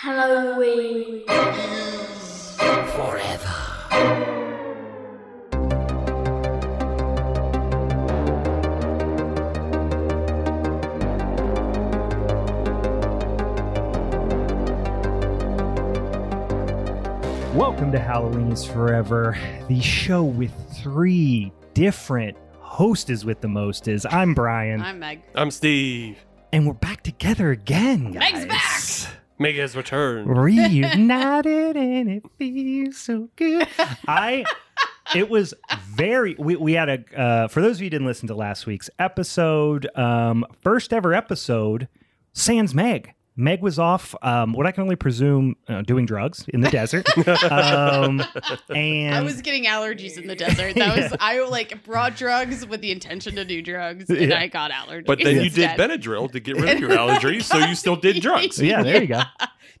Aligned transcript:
Halloween. 0.00 1.24
Is 1.28 2.56
forever. 2.94 3.54
Welcome 17.56 17.90
to 17.90 17.98
Halloween 17.98 18.52
is 18.52 18.64
Forever, 18.64 19.36
the 19.66 19.80
show 19.80 20.22
with 20.22 20.52
three 20.80 21.52
different 21.74 22.36
hostess 22.60 23.24
with 23.24 23.40
the 23.40 23.48
mostest. 23.48 24.06
I'm 24.12 24.32
Brian, 24.32 24.80
I'm 24.80 25.00
Meg. 25.00 25.22
I'm 25.34 25.50
Steve. 25.50 26.18
and 26.52 26.68
we're 26.68 26.74
back 26.74 27.02
together 27.02 27.50
again, 27.50 28.12
guys. 28.12 28.32
Meg's 28.32 28.46
back! 28.46 28.77
Meg 29.38 29.56
has 29.56 29.76
returned. 29.76 30.36
Reunited, 30.36 31.76
and 31.76 32.08
it 32.10 32.24
feels 32.38 32.96
so 32.96 33.28
good. 33.36 33.66
I. 34.06 34.44
It 35.14 35.30
was 35.30 35.54
very. 35.86 36.34
We, 36.38 36.56
we 36.56 36.72
had 36.74 36.88
a. 36.88 37.18
Uh, 37.18 37.48
for 37.48 37.62
those 37.62 37.76
of 37.76 37.80
you 37.80 37.86
who 37.86 37.90
didn't 37.90 38.06
listen 38.06 38.28
to 38.28 38.34
last 38.34 38.66
week's 38.66 38.90
episode, 38.98 39.88
um, 39.96 40.44
first 40.60 40.92
ever 40.92 41.14
episode, 41.14 41.88
Sans 42.32 42.74
Meg. 42.74 43.14
Meg 43.40 43.62
was 43.62 43.78
off, 43.78 44.16
um, 44.20 44.52
what 44.52 44.66
I 44.66 44.72
can 44.72 44.82
only 44.82 44.96
presume, 44.96 45.54
uh, 45.68 45.82
doing 45.82 46.06
drugs 46.06 46.44
in 46.48 46.60
the 46.60 46.70
desert. 46.70 47.06
um, 47.52 48.20
and 48.68 49.14
I 49.14 49.22
was 49.22 49.40
getting 49.42 49.64
allergies 49.64 50.18
in 50.18 50.26
the 50.26 50.34
desert. 50.34 50.74
That 50.74 50.96
was 50.96 51.16
I 51.20 51.40
like 51.44 51.84
brought 51.84 52.16
drugs 52.16 52.66
with 52.66 52.80
the 52.80 52.90
intention 52.90 53.36
to 53.36 53.44
do 53.44 53.62
drugs, 53.62 54.10
and 54.10 54.18
Yeah. 54.30 54.40
I 54.40 54.48
got 54.48 54.72
allergies. 54.72 55.06
But 55.06 55.20
then 55.22 55.40
you 55.42 55.50
did. 55.50 55.70
Benadryl 55.78 56.30
to 56.32 56.40
get 56.40 56.56
rid 56.56 56.70
of 56.74 56.80
your 56.80 56.90
allergies, 56.98 57.44
so 57.44 57.58
you 57.58 57.76
still 57.76 57.94
did 57.96 58.20
drugs. 58.20 58.60
yeah, 58.60 58.82
there 58.82 59.00
you 59.02 59.06
go. 59.08 59.22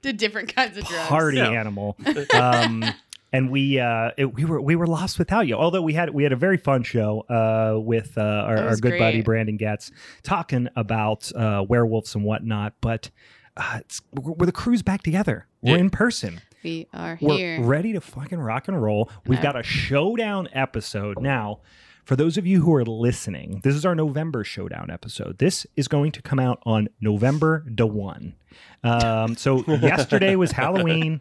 Did 0.02 0.16
different 0.18 0.54
kinds 0.54 0.78
of 0.78 0.84
drugs. 0.84 1.08
party 1.08 1.38
Yeah. 1.38 1.50
animal. 1.50 1.96
Um, 2.32 2.84
and 3.32 3.50
we 3.50 3.80
uh, 3.80 4.12
it, 4.16 4.32
we 4.34 4.44
were 4.44 4.60
we 4.60 4.76
were 4.76 4.86
lost 4.86 5.18
without 5.18 5.48
you. 5.48 5.56
Although 5.56 5.82
we 5.82 5.94
had 5.94 6.10
we 6.10 6.22
had 6.22 6.32
a 6.32 6.36
very 6.36 6.56
fun 6.56 6.84
show 6.84 7.22
uh, 7.28 7.76
with 7.80 8.16
uh, 8.16 8.20
our, 8.22 8.56
our 8.58 8.66
was 8.66 8.80
good 8.80 8.98
buddy. 8.98 9.20
Brandon 9.22 9.56
Getz 9.56 9.90
talking 10.22 10.68
about 10.76 11.30
uh, 11.34 11.64
werewolves 11.68 12.14
and 12.14 12.24
whatnot. 12.24 12.74
But 12.80 13.10
uh, 13.58 13.78
it's, 13.80 14.00
we're, 14.14 14.32
we're 14.32 14.46
the 14.46 14.52
crew's 14.52 14.82
back 14.82 15.02
together. 15.02 15.46
We're 15.60 15.74
Yeah. 15.76 15.80
in 15.82 15.90
person. 15.90 16.40
We 16.64 16.86
are 16.92 17.18
We're 17.20 17.36
here. 17.36 17.60
ready 17.62 17.92
to 17.92 18.00
fucking 18.00 18.38
rock 18.38 18.68
and 18.68 18.80
roll. 18.82 19.10
We've 19.26 19.38
Okay. 19.38 19.46
got 19.46 19.58
a 19.58 19.62
showdown 19.62 20.48
episode 20.52 21.20
now. 21.20 21.60
For 22.04 22.16
those 22.16 22.38
of 22.38 22.46
you 22.46 22.62
who 22.62 22.74
are 22.74 22.84
listening, 22.86 23.60
this 23.64 23.74
is 23.74 23.84
our 23.84 23.94
November 23.94 24.42
showdown 24.42 24.90
episode. 24.90 25.38
This 25.38 25.66
is 25.76 25.88
going 25.88 26.10
to 26.12 26.22
come 26.22 26.38
out 26.38 26.58
on 26.64 26.88
November 27.02 27.64
the 27.68 27.86
one. 27.86 28.34
Um, 28.82 29.36
so 29.36 29.62
yesterday 29.66 30.34
was 30.34 30.52
Halloween. 30.52 31.20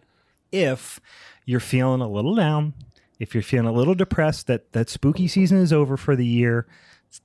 If 0.52 1.02
you're 1.46 1.60
feeling 1.60 2.00
a 2.02 2.08
little 2.10 2.36
down, 2.36 2.74
if 3.20 3.34
you're 3.34 3.44
feeling 3.44 3.68
a 3.68 3.72
little 3.74 3.96
depressed 3.96 4.48
that 4.48 4.72
that 4.72 4.90
spooky 4.90 5.28
season 5.28 5.58
is 5.58 5.74
over 5.74 5.98
for 5.98 6.16
the 6.16 6.26
year, 6.26 6.68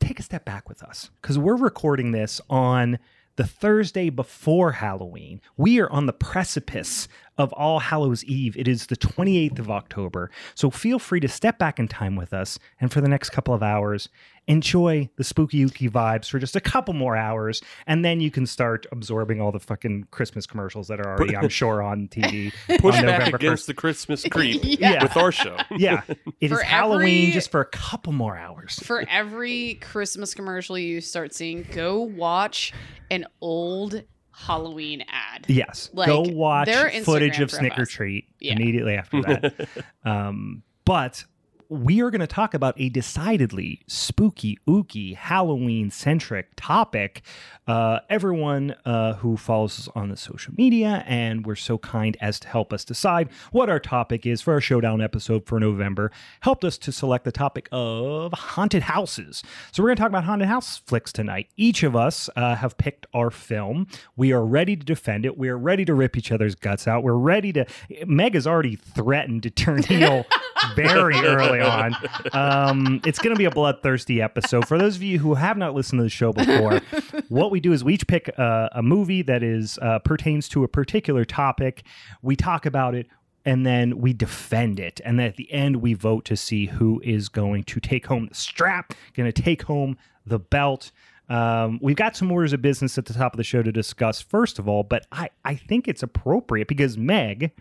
take 0.00 0.18
a 0.18 0.22
step 0.24 0.44
back 0.44 0.68
with 0.68 0.82
us 0.82 1.10
because 1.20 1.38
we're 1.38 1.54
recording 1.56 2.10
this 2.12 2.40
on 2.50 2.98
the 3.36 3.46
Thursday 3.46 4.10
before 4.10 4.72
Halloween. 4.72 5.40
We 5.56 5.80
are 5.80 5.90
on 5.90 6.06
the 6.06 6.12
precipice 6.12 7.08
of 7.38 7.52
All 7.54 7.78
Hallows 7.80 8.24
Eve. 8.24 8.56
It 8.56 8.68
is 8.68 8.86
the 8.86 8.96
28th 8.96 9.58
of 9.58 9.70
October. 9.70 10.30
So 10.54 10.70
feel 10.70 10.98
free 10.98 11.20
to 11.20 11.28
step 11.28 11.58
back 11.58 11.78
in 11.78 11.88
time 11.88 12.14
with 12.16 12.32
us 12.34 12.58
and 12.80 12.92
for 12.92 13.00
the 13.00 13.08
next 13.08 13.30
couple 13.30 13.54
of 13.54 13.62
hours, 13.62 14.08
enjoy 14.48 15.08
the 15.16 15.22
spooky 15.24 15.64
ooky 15.64 15.88
vibes 15.88 16.28
for 16.28 16.38
just 16.40 16.56
a 16.56 16.60
couple 16.60 16.92
more 16.94 17.16
hours. 17.16 17.62
And 17.86 18.04
then 18.04 18.20
you 18.20 18.30
can 18.30 18.44
start 18.44 18.86
absorbing 18.92 19.40
all 19.40 19.52
the 19.52 19.60
fucking 19.60 20.08
Christmas 20.10 20.46
commercials 20.46 20.88
that 20.88 21.00
are 21.00 21.16
already, 21.16 21.36
I'm 21.36 21.48
sure, 21.48 21.80
on 21.80 22.08
TV. 22.08 22.52
Push 22.80 22.96
on 22.96 23.06
back 23.06 23.18
November 23.20 23.36
against 23.36 23.64
1st. 23.64 23.66
the 23.66 23.74
Christmas 23.74 24.24
creep 24.30 24.60
Yeah. 24.64 25.02
with 25.04 25.16
our 25.16 25.32
show. 25.32 25.56
Yeah, 25.76 26.02
it 26.08 26.18
is 26.40 26.52
For 26.52 26.62
Halloween 26.62 27.22
every- 27.28 27.32
just 27.32 27.50
for 27.50 27.60
a 27.60 27.66
couple 27.66 28.12
more 28.12 28.36
hours. 28.36 28.78
For 28.84 29.04
every 29.08 29.74
Christmas 29.80 30.34
commercial 30.34 30.76
you 30.76 31.00
start 31.00 31.32
seeing, 31.34 31.64
go 31.72 32.00
watch 32.00 32.72
an 33.10 33.26
old 33.40 34.02
Halloween 34.32 35.04
ad. 35.08 35.46
Yes. 35.48 35.90
Like, 35.92 36.08
Go 36.08 36.22
watch 36.22 36.70
footage 37.04 37.40
of 37.40 37.50
Snicker. 37.50 37.86
Treat 37.86 38.26
Yeah. 38.40 38.54
immediately 38.54 38.94
after 38.94 39.22
that. 39.22 39.68
um, 40.04 40.62
but 40.84 41.24
we 41.72 42.02
are 42.02 42.10
going 42.10 42.20
to 42.20 42.26
talk 42.26 42.52
about 42.52 42.74
a 42.76 42.90
decidedly 42.90 43.80
spooky, 43.86 44.58
ooky, 44.68 45.16
Halloween 45.16 45.90
centric 45.90 46.50
topic. 46.54 47.22
Uh, 47.66 48.00
everyone 48.10 48.74
uh, 48.84 49.14
who 49.14 49.38
follows 49.38 49.78
us 49.78 49.88
on 49.94 50.10
the 50.10 50.16
social 50.16 50.52
media 50.58 51.02
and 51.06 51.46
were 51.46 51.56
so 51.56 51.78
kind 51.78 52.14
as 52.20 52.38
to 52.38 52.48
help 52.48 52.74
us 52.74 52.84
decide 52.84 53.30
what 53.52 53.70
our 53.70 53.80
topic 53.80 54.26
is 54.26 54.42
for 54.42 54.52
our 54.52 54.60
showdown 54.60 55.00
episode 55.00 55.46
for 55.46 55.58
November 55.58 56.10
helped 56.40 56.64
us 56.64 56.76
to 56.76 56.92
select 56.92 57.24
the 57.24 57.32
topic 57.32 57.68
of 57.72 58.32
haunted 58.34 58.82
houses. 58.82 59.42
So 59.70 59.82
we're 59.82 59.90
going 59.90 59.96
to 59.96 60.02
talk 60.02 60.10
about 60.10 60.24
haunted 60.24 60.48
house 60.48 60.78
flicks 60.78 61.10
tonight. 61.10 61.48
Each 61.56 61.82
of 61.82 61.96
us 61.96 62.28
uh, 62.36 62.56
have 62.56 62.76
picked 62.76 63.06
our 63.14 63.30
film. 63.30 63.86
We 64.14 64.32
are 64.32 64.44
ready 64.44 64.76
to 64.76 64.84
defend 64.84 65.24
it. 65.24 65.38
We 65.38 65.48
are 65.48 65.58
ready 65.58 65.86
to 65.86 65.94
rip 65.94 66.18
each 66.18 66.32
other's 66.32 66.54
guts 66.54 66.86
out. 66.86 67.02
We're 67.02 67.14
ready 67.14 67.50
to. 67.54 67.64
Meg 68.04 68.34
has 68.34 68.46
already 68.46 68.76
threatened 68.76 69.44
to 69.44 69.50
turn 69.50 69.84
heel 69.84 70.26
very 70.76 71.16
early 71.16 71.61
on. 71.62 71.96
Um, 72.32 73.00
it's 73.04 73.18
going 73.18 73.34
to 73.34 73.38
be 73.38 73.44
a 73.44 73.50
bloodthirsty 73.50 74.22
episode. 74.22 74.66
For 74.66 74.78
those 74.78 74.96
of 74.96 75.02
you 75.02 75.18
who 75.18 75.34
have 75.34 75.56
not 75.56 75.74
listened 75.74 75.98
to 75.98 76.04
the 76.04 76.08
show 76.08 76.32
before, 76.32 76.80
what 77.28 77.50
we 77.50 77.60
do 77.60 77.72
is 77.72 77.84
we 77.84 77.94
each 77.94 78.06
pick 78.06 78.30
uh, 78.38 78.68
a 78.72 78.82
movie 78.82 79.22
that 79.22 79.42
is 79.42 79.78
uh, 79.82 79.98
pertains 79.98 80.48
to 80.50 80.64
a 80.64 80.68
particular 80.68 81.24
topic. 81.24 81.82
We 82.22 82.36
talk 82.36 82.64
about 82.64 82.94
it. 82.94 83.06
And 83.44 83.66
then 83.66 83.98
we 83.98 84.12
defend 84.12 84.78
it. 84.78 85.00
And 85.04 85.18
then 85.18 85.26
at 85.26 85.36
the 85.36 85.52
end, 85.52 85.76
we 85.76 85.94
vote 85.94 86.24
to 86.26 86.36
see 86.36 86.66
who 86.66 87.00
is 87.04 87.28
going 87.28 87.64
to 87.64 87.80
take 87.80 88.06
home 88.06 88.26
the 88.28 88.34
strap, 88.36 88.94
going 89.14 89.30
to 89.30 89.42
take 89.42 89.62
home 89.62 89.96
the 90.24 90.38
belt. 90.38 90.92
Um, 91.28 91.78
we've 91.82 91.96
got 91.96 92.16
some 92.16 92.30
orders 92.30 92.52
of 92.52 92.62
business 92.62 92.98
at 92.98 93.06
the 93.06 93.14
top 93.14 93.32
of 93.32 93.38
the 93.38 93.44
show 93.44 93.62
to 93.62 93.72
discuss, 93.72 94.20
first 94.20 94.58
of 94.58 94.68
all, 94.68 94.82
but 94.82 95.06
I, 95.10 95.30
I 95.44 95.56
think 95.56 95.88
it's 95.88 96.02
appropriate 96.02 96.68
because 96.68 96.96
Meg, 96.96 97.52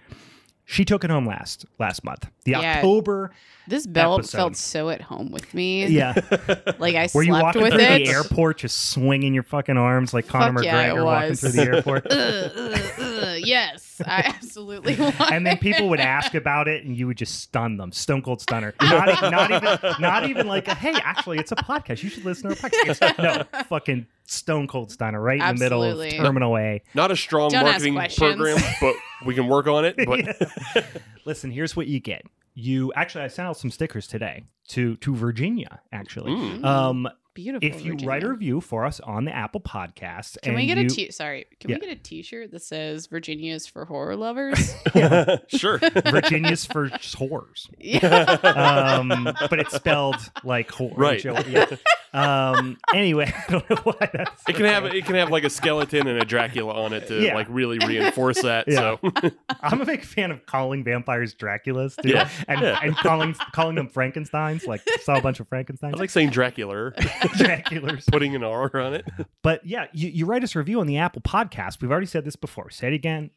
she 0.66 0.86
took 0.86 1.04
it 1.04 1.10
home 1.10 1.26
last 1.26 1.66
last 1.80 2.04
month. 2.04 2.30
The 2.46 2.52
Yeah. 2.52 2.76
October, 2.78 3.32
This 3.68 3.86
belt 3.86 4.20
Episode. 4.22 4.38
felt 4.38 4.56
so 4.58 4.90
at 4.90 5.02
home 5.02 5.32
with 5.32 5.54
me. 5.54 5.86
yeah. 5.88 6.14
Like 6.80 6.96
I 6.96 7.08
Were 7.14 7.22
you 7.24 7.32
slept 7.34 7.44
walking 7.44 7.62
with 7.62 7.74
through 7.74 7.82
it. 7.84 8.06
the 8.06 8.12
airport 8.12 8.58
just 8.60 8.90
swinging 8.90 9.34
your 9.34 9.44
fucking 9.44 9.78
arms 9.78 10.14
like 10.14 10.28
Conor 10.28 10.60
Fuck 10.60 10.64
yeah, 10.66 10.90
McGregor 10.90 11.06
walking 11.06 11.36
through 11.36 11.52
the 11.52 11.62
airport? 11.64 12.08
Ugh, 12.12 12.52
ugh, 12.56 12.80
ugh. 13.00 13.24
Uh, 13.24 13.34
yes, 13.38 14.02
I 14.06 14.22
absolutely 14.36 14.96
was. 14.96 15.14
and 15.32 15.46
then 15.46 15.58
people 15.60 15.90
would 15.90 16.00
ask 16.00 16.34
about 16.34 16.68
it, 16.68 16.84
and 16.84 16.98
you 16.98 17.06
would 17.08 17.18
just 17.18 17.40
stun 17.42 17.78
them, 17.78 17.92
stone 17.92 18.22
cold 18.24 18.42
stunner. 18.42 18.74
Not, 18.82 19.32
not 19.32 19.52
even, 19.52 20.02
not 20.02 20.30
even 20.30 20.48
like, 20.48 20.68
a, 20.68 20.74
hey, 20.74 20.94
actually, 21.04 21.38
it's 21.38 21.52
a 21.52 21.56
podcast. 21.56 22.02
You 22.04 22.10
should 22.10 22.26
listen 22.26 22.50
to 22.50 22.64
our 22.64 22.70
podcast. 22.70 23.18
No, 23.54 23.64
fucking 23.66 24.08
stone 24.26 24.68
cold 24.68 24.92
stunner, 24.92 25.22
right 25.22 25.40
in 25.40 25.56
the 25.56 25.64
middle 25.64 25.84
of 25.84 26.10
Terminal 26.10 26.58
A. 26.58 26.82
Not 26.96 27.12
a 27.12 27.16
strong 27.16 27.52
Don't 27.52 27.64
marketing 27.64 27.94
program, 28.18 28.58
but 28.82 28.96
we 29.26 29.36
can 29.36 29.48
work 29.48 29.68
on 29.68 29.86
it. 29.86 29.96
But 30.06 30.86
Listen, 31.26 31.52
here's 31.52 31.76
what 31.76 31.88
you 31.88 32.00
get. 32.00 32.24
You 32.54 32.92
actually, 32.96 33.24
I 33.24 33.28
sent 33.28 33.48
out 33.48 33.58
some 33.58 33.72
stickers 33.72 34.08
today 34.08 34.44
to 34.70 34.96
to 34.98 35.16
Virginia. 35.16 35.80
Actually, 35.94 36.32
Mm. 36.34 36.66
um, 36.66 37.08
Beautiful. 37.34 37.68
if 37.68 37.84
you 37.86 37.92
Virginia. 37.94 38.08
write 38.08 38.24
a 38.24 38.30
review 38.30 38.62
for 38.62 38.86
us 38.86 39.00
on 39.00 39.26
the 39.26 39.34
Apple 39.36 39.62
Podcast, 39.62 40.42
Can 40.42 40.54
we 40.56 40.66
get 40.66 40.78
you, 40.78 40.86
a 40.86 40.90
t? 40.90 41.12
Sorry, 41.12 41.46
can 41.60 41.70
Yeah. 41.70 41.78
we 41.78 41.88
get 41.88 41.98
a 41.98 42.02
T-shirt 42.02 42.52
that 42.52 42.62
says 42.62 43.08
"Virginia's 43.08 43.66
for 43.68 43.86
horror 43.86 44.16
lovers"? 44.16 44.74
sure. 45.48 45.78
Virginia's 45.80 46.66
for 46.66 46.90
whores. 46.90 47.70
yeah. 47.80 48.02
um, 49.00 49.10
but 49.50 49.60
it's 49.60 49.74
spelled 49.76 50.18
like 50.44 50.70
whore. 50.70 50.98
Right. 50.98 51.20
Joe- 51.22 51.38
yeah. 51.48 51.66
Um, 52.14 52.78
anyway, 52.94 53.34
I 53.48 53.52
don't 53.52 53.70
know 53.70 53.78
why 53.84 54.10
that's. 54.14 54.44
It 54.50 54.56
can 54.58 54.66
have 54.66 54.86
it 54.86 55.06
can 55.06 55.16
have 55.16 55.30
like 55.32 55.46
a 55.46 55.50
skeleton 55.50 56.08
and 56.08 56.22
a 56.22 56.26
Dracula 56.26 56.74
on 56.74 56.92
it 56.92 57.08
to 57.08 57.22
Yeah. 57.24 57.36
like 57.36 57.48
really 57.50 57.80
reinforce 57.80 58.42
that. 58.42 58.68
Yeah. 58.68 58.98
So 59.02 59.32
I'm 59.62 59.80
a 59.80 59.86
big 59.86 60.04
fan 60.04 60.32
of 60.32 60.46
calling 60.46 60.84
vampires 60.84 61.34
Draculas 61.34 61.96
too, 62.02 62.10
Yeah. 62.10 62.30
and 62.50 62.60
Yeah. 62.62 62.80
and 62.84 62.96
calling 62.98 63.34
calling 63.54 63.76
them 63.76 63.88
Frankenstein's. 63.88 64.66
Like 64.68 64.82
saw 65.04 65.18
a 65.18 65.22
bunch 65.22 65.40
of 65.40 65.48
Frankenstein's, 65.48 65.96
I 65.96 65.98
like 66.00 66.10
saying 66.10 66.32
Dracula, 66.32 66.92
Draculas. 67.38 68.06
putting 68.12 68.36
an 68.36 68.44
R 68.44 68.70
on 68.80 68.94
it. 68.96 69.06
But 69.44 69.66
yeah, 69.66 69.88
you, 69.92 70.10
you 70.10 70.26
write 70.26 70.44
us 70.44 70.56
a 70.56 70.60
review 70.60 70.80
on 70.82 70.88
the 70.88 70.98
Apple 70.98 71.22
Podcast. 71.22 71.82
We've 71.82 71.92
already 71.92 72.06
said 72.06 72.26
this 72.26 72.36
before. 72.36 72.70
Say 72.70 72.88
it 72.88 72.94
again. 72.94 73.32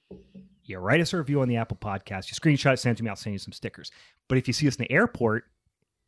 You 0.65 0.79
write 0.79 1.01
us 1.01 1.13
a 1.13 1.19
review 1.19 1.41
on 1.41 1.49
the 1.49 1.57
Apple 1.57 1.77
Podcast. 1.81 2.29
You 2.31 2.35
screenshot 2.35 2.75
it, 2.75 2.79
send 2.79 2.95
it 2.95 2.99
to 2.99 3.05
me. 3.05 3.11
I'll 3.11 3.17
send 3.17 3.33
you 3.35 3.39
some 3.39 3.53
stickers. 3.53 3.91
But 4.29 4.39
if 4.39 4.47
you 4.47 4.53
see 4.55 4.67
us 4.69 4.77
in 4.77 4.83
the 4.85 4.93
airport, 4.93 5.45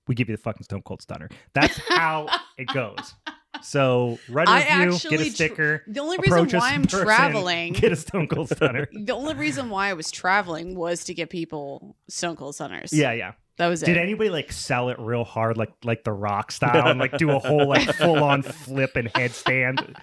we 0.09 0.15
give 0.15 0.29
you 0.29 0.37
the 0.37 0.43
fucking 0.43 0.63
Stone 0.65 0.83
Cold 0.83 1.03
Stunner. 1.03 1.29
That's 1.55 1.77
how 1.89 2.29
it 2.59 2.69
goes. 2.69 3.15
So 3.63 4.19
write 4.29 4.49
a 4.49 4.51
I 4.51 4.57
review, 4.85 4.95
actually 4.95 5.11
get 5.17 5.21
a 5.21 5.25
tr- 5.31 5.35
sticker. 5.35 5.83
The 5.89 6.01
only 6.01 6.19
reason 6.19 6.59
why 6.59 6.73
I'm 6.73 6.83
person, 6.83 7.05
traveling, 7.05 7.73
Get 7.73 7.91
a 7.93 7.97
Stone 7.97 8.29
Cold 8.29 8.51
Stunner. 8.51 8.87
the 8.93 9.13
only 9.15 9.35
reason 9.35 9.71
why 9.71 9.89
I 9.89 9.95
was 9.95 10.11
traveling 10.11 10.75
was 10.75 11.05
to 11.05 11.15
get 11.15 11.31
people 11.31 11.97
Stone 12.09 12.37
Cold 12.37 12.55
Stunners. 12.55 12.93
yeah, 12.93 13.13
yeah. 13.13 13.33
That 13.59 13.69
was 13.69 13.83
it. 13.83 13.87
Did 13.87 13.97
anybody 13.97 14.31
like 14.31 14.53
sell 14.53 14.89
it 14.91 14.99
real 14.99 15.25
hard, 15.25 15.57
like 15.57 15.73
like 15.85 16.05
the 16.05 16.13
rock 16.13 16.53
style, 16.59 16.89
and 16.89 16.99
like 16.99 17.17
do 17.19 17.31
a 17.31 17.39
whole 17.39 17.67
like 17.69 17.93
full 17.95 18.23
on 18.23 18.43
flip 18.43 18.97
and 18.97 19.13
headstand? 19.13 19.95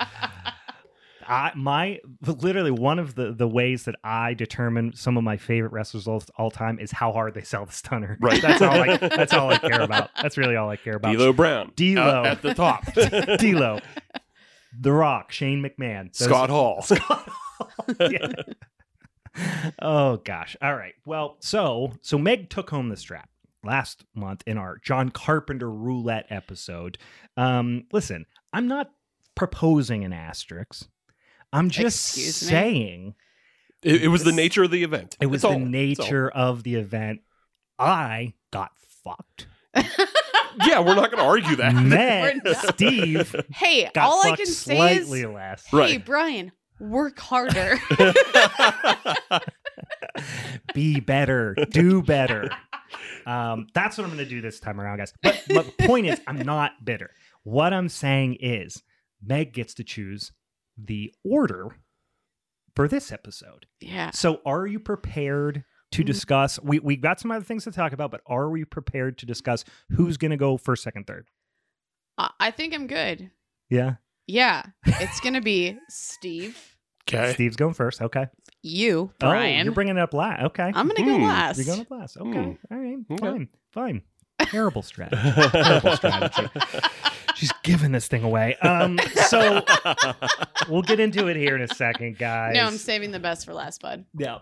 I 1.25 1.51
my 1.55 1.99
literally 2.25 2.71
one 2.71 2.99
of 2.99 3.15
the 3.15 3.31
the 3.31 3.47
ways 3.47 3.85
that 3.85 3.95
I 4.03 4.33
determine 4.33 4.93
some 4.93 5.15
of 5.17 5.23
my 5.23 5.37
favorite 5.37 5.71
wrestlers 5.71 6.05
of 6.07 6.29
all 6.37 6.51
time 6.51 6.79
is 6.79 6.91
how 6.91 7.13
hard 7.13 7.33
they 7.33 7.43
sell 7.43 7.65
the 7.65 7.71
stunner. 7.71 8.17
Right. 8.21 8.41
That's 8.41 8.61
all. 8.61 8.73
I, 8.73 8.97
that's 8.97 9.33
all 9.33 9.49
I 9.49 9.57
care 9.57 9.81
about. 9.81 10.09
That's 10.21 10.37
really 10.37 10.55
all 10.57 10.69
I 10.69 10.75
care 10.75 10.95
about. 10.95 11.15
D'Lo 11.15 11.31
Brown, 11.31 11.71
D'Lo. 11.75 12.01
uh, 12.23 12.25
at 12.27 12.41
the 12.41 12.53
top. 12.53 12.83
D'Lo, 13.37 13.79
The 14.77 14.91
Rock, 14.91 15.31
Shane 15.31 15.63
McMahon, 15.63 16.11
Those- 16.17 16.27
Scott 16.27 16.49
Hall. 16.49 16.85
Yeah. 17.99 18.31
oh 19.81 20.17
gosh. 20.17 20.55
All 20.61 20.75
right. 20.75 20.93
Well, 21.05 21.37
so 21.39 21.93
so 22.01 22.17
Meg 22.17 22.49
took 22.49 22.69
home 22.69 22.89
the 22.89 22.97
strap 22.97 23.29
last 23.63 24.03
month 24.13 24.43
in 24.45 24.57
our 24.57 24.77
John 24.83 25.09
Carpenter 25.09 25.69
roulette 25.69 26.25
episode. 26.29 26.97
Um, 27.37 27.85
listen, 27.91 28.25
I'm 28.51 28.67
not 28.67 28.91
proposing 29.35 30.03
an 30.03 30.13
asterisk. 30.13 30.87
I'm 31.51 31.69
just 31.69 32.15
Excuse 32.17 32.35
saying 32.35 33.15
It, 33.83 34.03
it 34.03 34.07
was 34.07 34.23
the 34.23 34.31
nature 34.31 34.63
of 34.63 34.71
the 34.71 34.83
event. 34.83 35.15
it 35.21 35.27
was 35.27 35.41
That's 35.43 35.53
the 35.53 35.59
all. 35.59 35.65
Nature 35.65 36.29
of 36.29 36.63
the 36.63 36.75
event. 36.75 37.21
I 37.79 38.33
got 38.51 38.71
fucked. 39.03 39.47
Yeah, 40.67 40.81
we're 40.81 40.93
not 40.93 41.09
going 41.09 41.17
to 41.17 41.27
argue 41.27 41.55
that. 41.55 41.73
Meg, 41.73 42.47
Steve 42.75 43.35
Hey, 43.55 43.89
got 43.91 44.05
all 44.07 44.21
I 44.23 44.29
fucked 44.29 44.37
can 44.43 44.45
say 44.45 44.97
is, 44.97 45.09
less. 45.09 45.65
hey, 45.65 45.75
Right. 45.77 46.05
Brian, 46.05 46.51
work 46.79 47.19
harder. 47.19 47.79
be 50.75 50.99
better, 50.99 51.55
do 51.71 52.03
better. 52.03 52.49
Um, 53.25 53.67
that's 53.73 53.97
what 53.97 54.03
I'm 54.05 54.09
going 54.13 54.23
to 54.23 54.29
do 54.29 54.41
this 54.41 54.59
time 54.59 54.79
around, 54.81 54.97
guys. 54.97 55.13
But, 55.21 55.43
but 55.53 55.65
the 55.77 55.87
point 55.87 56.07
is, 56.07 56.19
I'm 56.27 56.39
not 56.39 56.71
bitter. 56.83 57.11
What 57.43 57.73
I'm 57.73 57.89
saying 57.89 58.37
is, 58.39 58.81
Meg 59.25 59.53
gets 59.53 59.73
to 59.75 59.83
choose 59.83 60.31
the 60.77 61.13
order 61.23 61.75
for 62.75 62.87
this 62.87 63.11
episode. 63.11 63.65
yeah. 63.79 64.11
So, 64.11 64.41
are 64.45 64.65
you 64.67 64.79
prepared 64.79 65.63
to 65.91 66.01
Mm. 66.03 66.05
discuss? 66.05 66.59
We 66.61 66.79
we 66.79 66.95
got 66.95 67.19
some 67.19 67.31
other 67.31 67.45
things 67.45 67.63
to 67.65 67.71
talk 67.71 67.93
about, 67.93 68.11
but 68.11 68.21
are 68.25 68.49
we 68.49 68.65
prepared 68.65 69.17
to 69.19 69.25
discuss 69.25 69.63
who's 69.91 70.17
going 70.17 70.31
to 70.31 70.37
go 70.37 70.57
first, 70.57 70.83
second, 70.83 71.05
third? 71.07 71.27
I 72.17 72.31
I 72.39 72.51
think 72.51 72.73
I'm 72.73 72.87
good. 72.87 73.29
Yeah, 73.69 73.95
Yeah. 74.27 74.63
It's 74.85 75.19
going 75.19 75.33
to 75.35 75.41
be 75.41 75.77
Steve, 75.89 76.75
Okay. 77.07 77.33
Steve's 77.33 77.55
going 77.55 77.73
first. 77.73 78.01
Okay, 78.01 78.27
you, 78.63 79.11
Oh, 79.21 79.29
Brian. 79.29 79.65
you're 79.65 79.73
bringing 79.75 79.97
it 79.97 80.01
up 80.01 80.13
last. 80.13 80.43
Okay, 80.45 80.71
I'm 80.73 80.87
going 80.87 80.95
to 80.95 81.03
go 81.03 81.15
Hmm, 81.17 81.23
last. 81.23 81.57
you're 81.57 81.65
going 81.65 81.81
up 81.81 81.91
last. 81.91 82.17
Okay, 82.17 82.43
Hmm. 82.43 82.73
all 82.73 82.77
right, 82.79 82.97
Okay. 83.11 83.21
fine, 83.21 83.47
fine. 83.71 84.01
Terrible 84.39 84.81
strategy. 84.81 85.21
Terrible 85.51 85.95
strategy. 85.95 86.47
She's 87.35 87.51
giving 87.63 87.91
this 87.91 88.07
thing 88.07 88.23
away. 88.23 88.55
Um, 88.57 88.99
so 89.27 89.63
we'll 90.69 90.81
get 90.81 90.99
into 90.99 91.27
it 91.27 91.35
here 91.35 91.55
in 91.55 91.61
a 91.61 91.67
second, 91.67 92.17
guys. 92.17 92.55
no, 92.55 92.63
I'm 92.65 92.77
saving 92.77 93.11
the 93.11 93.19
best 93.19 93.45
for 93.45 93.53
last, 93.53 93.81
bud. 93.81 94.05
yeah. 94.17 94.39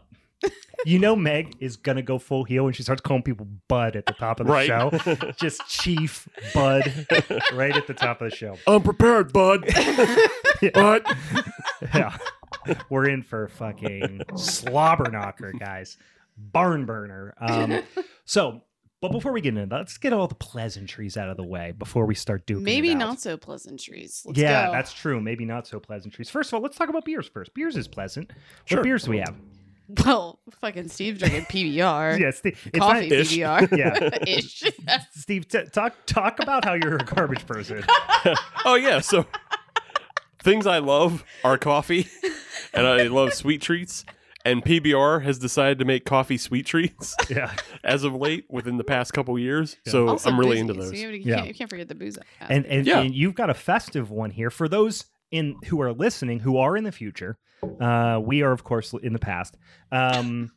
You 0.86 0.98
know, 0.98 1.16
Meg 1.16 1.56
is 1.60 1.78
gonna 1.78 2.02
go 2.02 2.18
full 2.18 2.44
heel 2.44 2.64
when 2.64 2.74
she 2.74 2.82
starts 2.82 3.02
calling 3.02 3.22
people 3.22 3.48
Bud 3.68 3.96
at 3.96 4.08
the 4.08 4.14
top 4.14 4.40
of 4.40 4.48
the 4.48 4.54
Right. 4.54 4.66
show. 4.66 4.90
Just 5.40 5.62
Chief 5.70 6.28
Bud, 6.56 7.06
right 7.54 7.76
at 7.78 7.86
the 7.86 7.94
top 7.94 8.22
of 8.24 8.32
the 8.32 8.36
show. 8.36 8.58
Unprepared, 8.66 9.32
bud. 9.32 9.66
But 10.74 11.06
Yeah, 11.94 12.18
we're 12.90 13.10
in 13.10 13.24
for 13.24 13.46
a 13.46 13.50
fucking 13.50 14.22
slobber 14.36 15.10
knocker, 15.12 15.54
guys. 15.54 15.98
Barn 16.38 16.86
burner. 16.86 17.34
Um, 17.40 17.84
so, 18.25 18.62
but 19.02 19.12
before 19.12 19.31
we 19.31 19.42
get 19.42 19.50
into 19.50 19.66
that, 19.66 19.75
let's 19.75 19.98
get 19.98 20.13
all 20.13 20.28
the 20.28 20.36
pleasantries 20.36 21.18
out 21.18 21.30
of 21.30 21.38
the 21.38 21.44
way 21.44 21.74
before 21.78 22.06
we 22.06 22.16
start 22.16 22.46
doing 22.46 22.63
Maybe 22.63 22.94
not 22.94 23.19
so 23.19 23.36
pleasantries. 23.36 24.24
Let's 24.25 24.40
yeah, 24.40 24.68
go. 24.68 24.72
that's 24.72 24.94
true. 24.94 25.19
Maybe 25.19 25.44
not 25.46 25.68
so 25.68 25.80
pleasantries. 25.80 26.30
First 26.30 26.50
of 26.50 26.56
all, 26.56 26.62
let's 26.62 26.78
talk 26.78 26.90
about 26.90 27.06
beers 27.06 27.28
first. 27.28 27.54
Beers 27.54 27.75
is 27.75 27.88
pleasant. 27.88 28.31
Sure. 28.66 28.78
What 28.78 28.84
beers 28.84 29.04
do 29.04 29.12
we 29.12 29.18
have? 29.18 29.36
Well, 30.06 30.40
fucking 30.62 30.88
Steve 30.90 31.18
drinking 31.19 31.46
PBR. 31.46 32.18
Yes, 32.19 32.38
Steve. 32.38 32.69
Coffee 32.75 33.10
not, 33.10 33.12
Ish. 33.12 33.31
PBR. 33.38 33.78
Yeah. 33.78 34.18
Ish. 34.28 34.63
Steve, 35.13 35.48
t- 35.48 35.66
talk 35.74 35.94
talk 36.06 36.40
about 36.40 36.63
how 36.63 36.74
you're 36.74 36.96
a 36.96 37.04
garbage 37.04 37.46
person. 37.46 37.84
oh 38.66 38.75
yeah, 38.75 39.00
so 39.00 39.25
things 40.44 40.66
I 40.68 40.80
love 40.80 41.24
are 41.44 41.58
coffee, 41.58 42.08
and 42.74 42.86
I 42.88 43.04
love 43.08 43.34
sweet 43.34 43.62
treats. 43.62 44.06
And 44.44 44.64
PBR 44.66 45.22
has 45.24 45.38
decided 45.38 45.78
to 45.80 45.86
make 45.86 46.04
coffee 46.04 46.38
sweet 46.38 46.66
treats 46.66 47.16
Yeah, 47.30 47.54
as 47.84 48.04
of 48.04 48.16
late 48.16 48.46
within 48.50 48.78
the 48.78 48.84
past 48.84 49.14
couple 49.14 49.38
years. 49.38 49.78
Yeah. 49.86 49.92
So 49.92 50.08
Also 50.10 50.30
I'm 50.32 50.40
really 50.40 50.54
boozy, 50.54 50.60
into 50.62 50.74
so 50.74 50.80
those. 50.90 51.00
you, 51.00 51.10
you 51.10 51.22
Yeah. 51.24 51.36
can't, 51.36 51.48
you 51.50 51.54
can't 51.54 51.70
forget 51.70 51.88
the 51.88 51.94
booze. 51.96 52.18
and 52.50 52.66
and, 52.66 52.88
Yeah. 52.88 53.02
and 53.02 53.14
you've 53.14 53.36
got 53.36 53.52
a 53.52 53.54
festive 53.54 54.10
one 54.10 54.32
here 54.32 54.50
for 54.50 54.68
those 54.68 55.06
in 55.30 55.58
who 55.68 55.80
are 55.82 55.94
listening 55.94 56.40
who 56.40 56.58
are 56.58 56.76
in 56.76 56.84
the 56.86 56.92
future. 56.92 57.38
Uh, 57.80 58.20
we 58.24 58.42
are 58.42 58.52
of 58.52 58.64
course 58.64 58.94
in 58.94 59.14
the 59.14 59.20
past. 59.20 59.56
Um, 59.92 60.52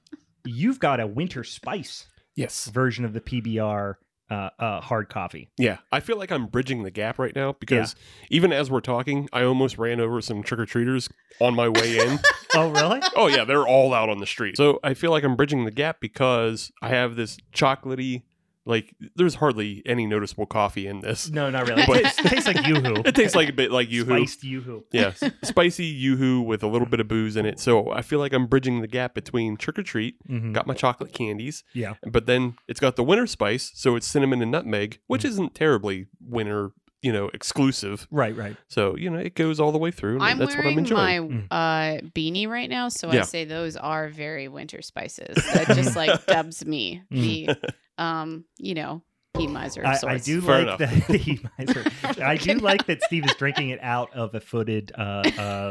you've 0.47 0.79
got 0.81 0.99
a 1.01 1.07
winter 1.07 1.45
spice 1.45 2.07
Yes. 2.37 2.71
version 2.71 3.05
of 3.05 3.13
the 3.13 3.21
PBR 3.21 3.97
uh, 4.35 4.51
uh, 4.59 4.81
hard 4.81 5.09
coffee. 5.09 5.51
Yeah, 5.57 5.79
I 5.93 6.01
feel 6.01 6.19
like 6.19 6.31
I'm 6.33 6.47
bridging 6.47 6.83
the 6.83 6.91
gap 6.91 7.19
right 7.19 7.35
now 7.35 7.55
because 7.59 7.95
even 8.31 8.53
as 8.53 8.71
we're 8.71 8.81
talking, 8.81 9.29
I 9.33 9.45
almost 9.45 9.79
ran 9.79 10.01
over 10.01 10.21
some 10.21 10.43
trick 10.43 10.61
or 10.61 10.67
treaters 10.67 11.09
on 11.41 11.55
my 11.55 11.69
way 11.69 11.99
in. 11.99 12.19
Oh, 12.57 12.71
really? 12.71 13.03
oh 13.17 13.27
yeah, 13.27 13.45
they're 13.45 13.67
all 13.67 13.93
out 13.93 14.09
on 14.09 14.19
the 14.21 14.27
street. 14.27 14.57
So 14.57 14.79
I 14.85 14.95
feel 14.95 15.11
like 15.11 15.25
I'm 15.25 15.35
bridging 15.35 15.65
the 15.65 15.73
gap 15.73 15.99
because 15.99 16.71
I 16.81 16.91
have 16.91 17.17
this 17.17 17.37
chocolatey, 17.53 18.23
like 18.67 18.95
there's 19.17 19.35
hardly 19.35 19.83
any 19.85 20.07
noticeable 20.07 20.47
coffee 20.47 20.87
in 20.87 21.01
this. 21.01 21.29
no, 21.31 21.51
not 21.51 21.69
really. 21.69 21.85
But- 21.87 21.99
it 21.99 22.03
tastes, 22.05 22.23
tastes 22.23 22.47
like 22.47 22.57
YooHoo. 22.57 23.07
It 23.07 23.15
tastes 23.15 23.35
like 23.37 23.49
a 23.49 23.53
bit 23.53 23.71
like 23.71 23.89
YooHoo. 23.89 24.07
Spiced 24.27 24.43
YooHoo. 24.43 24.85
Yeah, 24.93 25.13
s- 25.21 25.31
spicy 25.43 26.03
YooHoo 26.03 26.45
with 26.45 26.63
a 26.63 26.67
little 26.67 26.89
bit 26.89 27.01
of 27.01 27.09
booze 27.09 27.37
in 27.37 27.45
it. 27.47 27.61
So 27.61 27.91
I 27.91 28.01
feel 28.03 28.19
like 28.19 28.33
I'm 28.33 28.47
bridging 28.47 28.81
the 28.81 28.87
gap 28.89 29.15
between 29.15 29.57
trick 29.57 29.79
or 29.79 29.83
treat, 29.83 30.17
Mhm. 30.29 30.53
got 30.55 30.67
my 30.67 30.75
chocolate 30.75 31.13
candies, 31.13 31.63
Yeah. 31.75 31.95
but 32.07 32.27
then 32.27 32.55
it's 32.69 32.81
got 32.81 32.97
the 32.97 33.05
winter 33.05 33.27
spice, 33.27 33.71
so 33.75 33.97
it's 33.97 34.07
cinnamon 34.07 34.41
and 34.43 34.51
nutmeg, 34.51 34.99
which 35.07 35.23
Mm. 35.23 35.29
isn't 35.29 35.55
terribly 35.55 36.07
winter, 36.21 36.71
you 37.03 37.13
know, 37.13 37.29
exclusive. 37.35 38.07
Right, 38.11 38.35
right. 38.35 38.57
So 38.69 38.97
you 38.97 39.11
know, 39.11 39.19
it 39.19 39.35
goes 39.35 39.61
all 39.61 39.73
the 39.73 39.79
way 39.79 39.91
through. 39.91 40.15
And 40.15 40.23
I'm 40.25 40.39
that's 40.39 40.53
what 40.53 40.61
I'm 40.61 40.65
wearing 40.65 40.79
enjoying. 40.79 41.49
my 41.51 41.97
uh, 41.97 42.01
beanie 42.15 42.49
right 42.49 42.71
now, 42.71 42.89
so 42.89 43.11
I 43.11 43.21
say 43.23 43.45
those 43.45 43.77
are 43.77 44.09
very 44.09 44.49
winter 44.49 44.81
spices. 44.81 45.37
That 45.53 45.67
just 45.77 45.97
like 45.97 46.25
dubs 46.27 46.65
me 46.65 47.03
the, 47.11 47.51
um, 47.99 48.44
you 48.58 48.75
know, 48.75 49.02
heat 49.37 49.49
miser 49.50 49.82
of 49.82 50.05
I, 50.05 50.12
I 50.14 50.19
do 50.19 50.41
Fair 50.41 50.64
like 50.64 50.81
enough. 50.81 51.06
that. 51.08 51.17
he 51.17 51.41
miser. 51.58 51.85
I 52.23 52.37
do 52.37 52.55
like 52.58 52.87
that 52.87 53.02
Steve 53.02 53.25
is 53.25 53.35
drinking 53.35 53.70
it 53.70 53.81
out 53.82 54.14
of 54.14 54.35
a 54.35 54.41
footed 54.41 54.93
uh, 54.96 55.23
uh, 55.38 55.70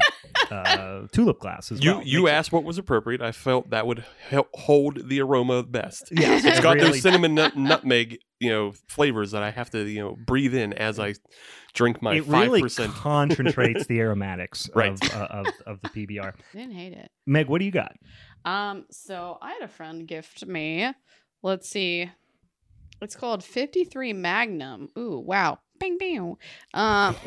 uh, 0.54 1.08
tulip 1.14 1.40
glass 1.40 1.72
as 1.72 1.84
You 1.84 1.92
well. 1.96 2.04
you 2.04 2.24
Makes 2.24 2.30
it- 2.32 2.34
asked 2.36 2.52
what 2.52 2.64
was 2.64 2.78
appropriate. 2.78 3.22
I 3.22 3.32
felt 3.32 3.70
that 3.70 3.88
would 3.88 4.04
help 4.30 4.50
hold 4.54 5.08
the 5.08 5.22
aroma 5.22 5.64
best. 5.64 6.10
Yeah, 6.12 6.40
It's 6.44 6.60
got 6.60 6.76
really- 6.76 6.92
those 6.92 7.02
cinnamon 7.02 7.36
nut, 7.36 7.56
nutmeg, 7.56 8.20
you 8.40 8.50
know, 8.50 8.74
flavors 8.90 9.32
that 9.32 9.44
I 9.44 9.52
have 9.52 9.70
to 9.72 9.84
you 9.88 10.02
know 10.02 10.18
breathe 10.28 10.54
in 10.56 10.74
as 10.74 11.00
I 11.00 11.14
drink 11.74 12.02
my 12.02 12.16
it 12.16 12.26
five 12.26 12.42
really 12.42 12.62
percent. 12.62 12.92
concentrates 12.94 13.88
the 13.88 14.00
aromatics 14.02 14.70
Right. 14.76 14.92
of, 14.92 15.02
uh, 15.16 15.26
of 15.30 15.46
of 15.66 15.82
the 15.82 15.90
PBR. 15.90 16.34
I 16.54 16.58
didn't 16.58 16.74
hate 16.74 16.94
it. 16.94 17.10
Meg, 17.26 17.48
what 17.48 17.60
do 17.60 17.66
you 17.66 17.72
got? 17.72 17.94
Um, 18.46 18.86
so 18.92 19.38
I 19.42 19.54
had 19.54 19.62
a 19.62 19.68
friend 19.70 20.06
gift 20.06 20.46
me. 20.46 20.92
Let's 21.44 21.70
see. 21.70 22.10
It's 23.02 23.16
called 23.16 23.44
53 23.44 24.14
Magnum. 24.14 24.90
Ooh, 24.98 25.20
wow. 25.20 25.60
Bing 25.80 25.98
bing. 25.98 26.36
Um 26.74 27.16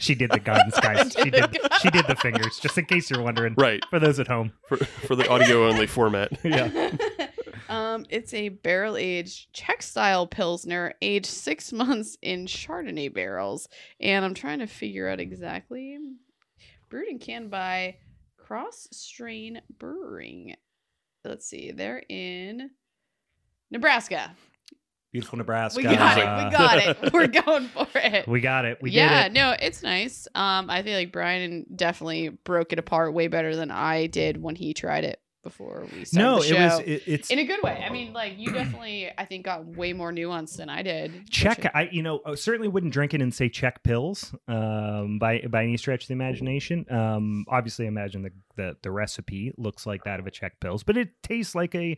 She 0.00 0.14
did 0.14 0.30
the 0.30 0.38
guns, 0.38 0.74
guys. 0.80 1.16
I 1.16 1.24
She 1.24 1.30
did 1.30 1.50
did. 1.50 1.62
the- 1.62 1.78
She 1.80 1.90
did 1.90 2.06
the 2.06 2.14
fingers, 2.14 2.58
just 2.60 2.78
in 2.78 2.84
case 2.84 3.10
you're 3.10 3.22
wondering. 3.22 3.54
Right 3.58 3.82
For 3.90 3.98
those 3.98 4.20
at 4.20 4.28
home. 4.28 4.52
for 4.68 4.76
for 4.76 5.16
the 5.16 5.28
audio 5.28 5.66
only 5.68 5.86
format. 5.86 6.30
Yeah. 6.44 6.90
um, 7.68 8.06
it's 8.08 8.32
a 8.32 8.48
barrel 8.50 8.96
aged 8.96 9.52
Czech 9.52 9.82
style 9.82 10.26
Pilsner, 10.26 10.94
aged 11.02 11.26
six 11.26 11.72
months 11.72 12.16
in 12.22 12.46
Chardonnay 12.46 13.12
barrels. 13.12 13.68
And 14.00 14.24
I'm 14.24 14.34
trying 14.34 14.60
to 14.60 14.66
figure 14.68 15.08
out 15.08 15.18
exactly. 15.20 15.98
Brewed 16.88 17.08
and 17.08 17.20
canned 17.20 17.50
by 17.50 17.96
Cross 18.36 18.88
Strain 18.92 19.60
Brewing. 19.78 20.54
Let's 21.24 21.46
see, 21.46 21.72
they're 21.72 22.02
in 22.08 22.70
Nebraska. 23.70 24.30
Beautiful 25.12 25.38
Nebraska. 25.38 25.78
We 25.78 25.84
got 25.84 26.18
it. 26.18 26.24
Uh, 26.24 26.44
We 26.44 26.56
got 26.56 26.78
it. 27.06 27.12
We're 27.14 27.26
going 27.28 27.68
for 27.68 27.86
it. 27.94 28.28
We 28.28 28.40
got 28.40 28.66
it. 28.66 28.78
We 28.82 28.90
yeah, 28.90 29.22
did 29.24 29.32
it. 29.32 29.34
no, 29.34 29.56
it's 29.58 29.82
nice. 29.82 30.28
Um, 30.34 30.68
I 30.68 30.82
feel 30.82 30.94
like 30.94 31.12
Brian 31.12 31.64
definitely 31.74 32.28
broke 32.28 32.72
it 32.74 32.78
apart 32.78 33.14
way 33.14 33.26
better 33.28 33.56
than 33.56 33.70
I 33.70 34.06
did 34.06 34.40
when 34.42 34.54
he 34.54 34.74
tried 34.74 35.04
it 35.04 35.18
before 35.42 35.86
we 35.94 36.04
started 36.04 36.18
No, 36.28 36.40
the 36.40 36.46
show. 36.48 36.54
it 36.56 36.60
was. 36.62 36.78
It, 36.80 37.02
it's 37.06 37.30
in 37.30 37.38
a 37.38 37.44
good 37.44 37.62
way. 37.62 37.82
I 37.82 37.90
mean, 37.90 38.12
like 38.12 38.34
you 38.38 38.52
definitely, 38.52 39.10
I 39.16 39.24
think, 39.24 39.46
got 39.46 39.64
way 39.64 39.94
more 39.94 40.12
nuance 40.12 40.56
than 40.56 40.68
I 40.68 40.82
did. 40.82 41.30
Check, 41.30 41.60
is- 41.60 41.70
I 41.74 41.88
you 41.90 42.02
know 42.02 42.20
I 42.26 42.34
certainly 42.34 42.68
wouldn't 42.68 42.92
drink 42.92 43.14
it 43.14 43.22
and 43.22 43.32
say 43.34 43.48
Czech 43.48 43.82
Pils 43.82 44.34
um, 44.46 45.18
by 45.18 45.40
by 45.48 45.62
any 45.62 45.78
stretch 45.78 46.02
of 46.02 46.08
the 46.08 46.14
imagination. 46.14 46.84
Um, 46.90 47.46
obviously, 47.48 47.86
imagine 47.86 48.22
the, 48.24 48.32
the 48.56 48.76
the 48.82 48.90
recipe 48.90 49.52
looks 49.56 49.86
like 49.86 50.04
that 50.04 50.20
of 50.20 50.26
a 50.26 50.30
Czech 50.30 50.60
Pils, 50.60 50.84
but 50.84 50.98
it 50.98 51.10
tastes 51.22 51.54
like 51.54 51.74
a 51.74 51.96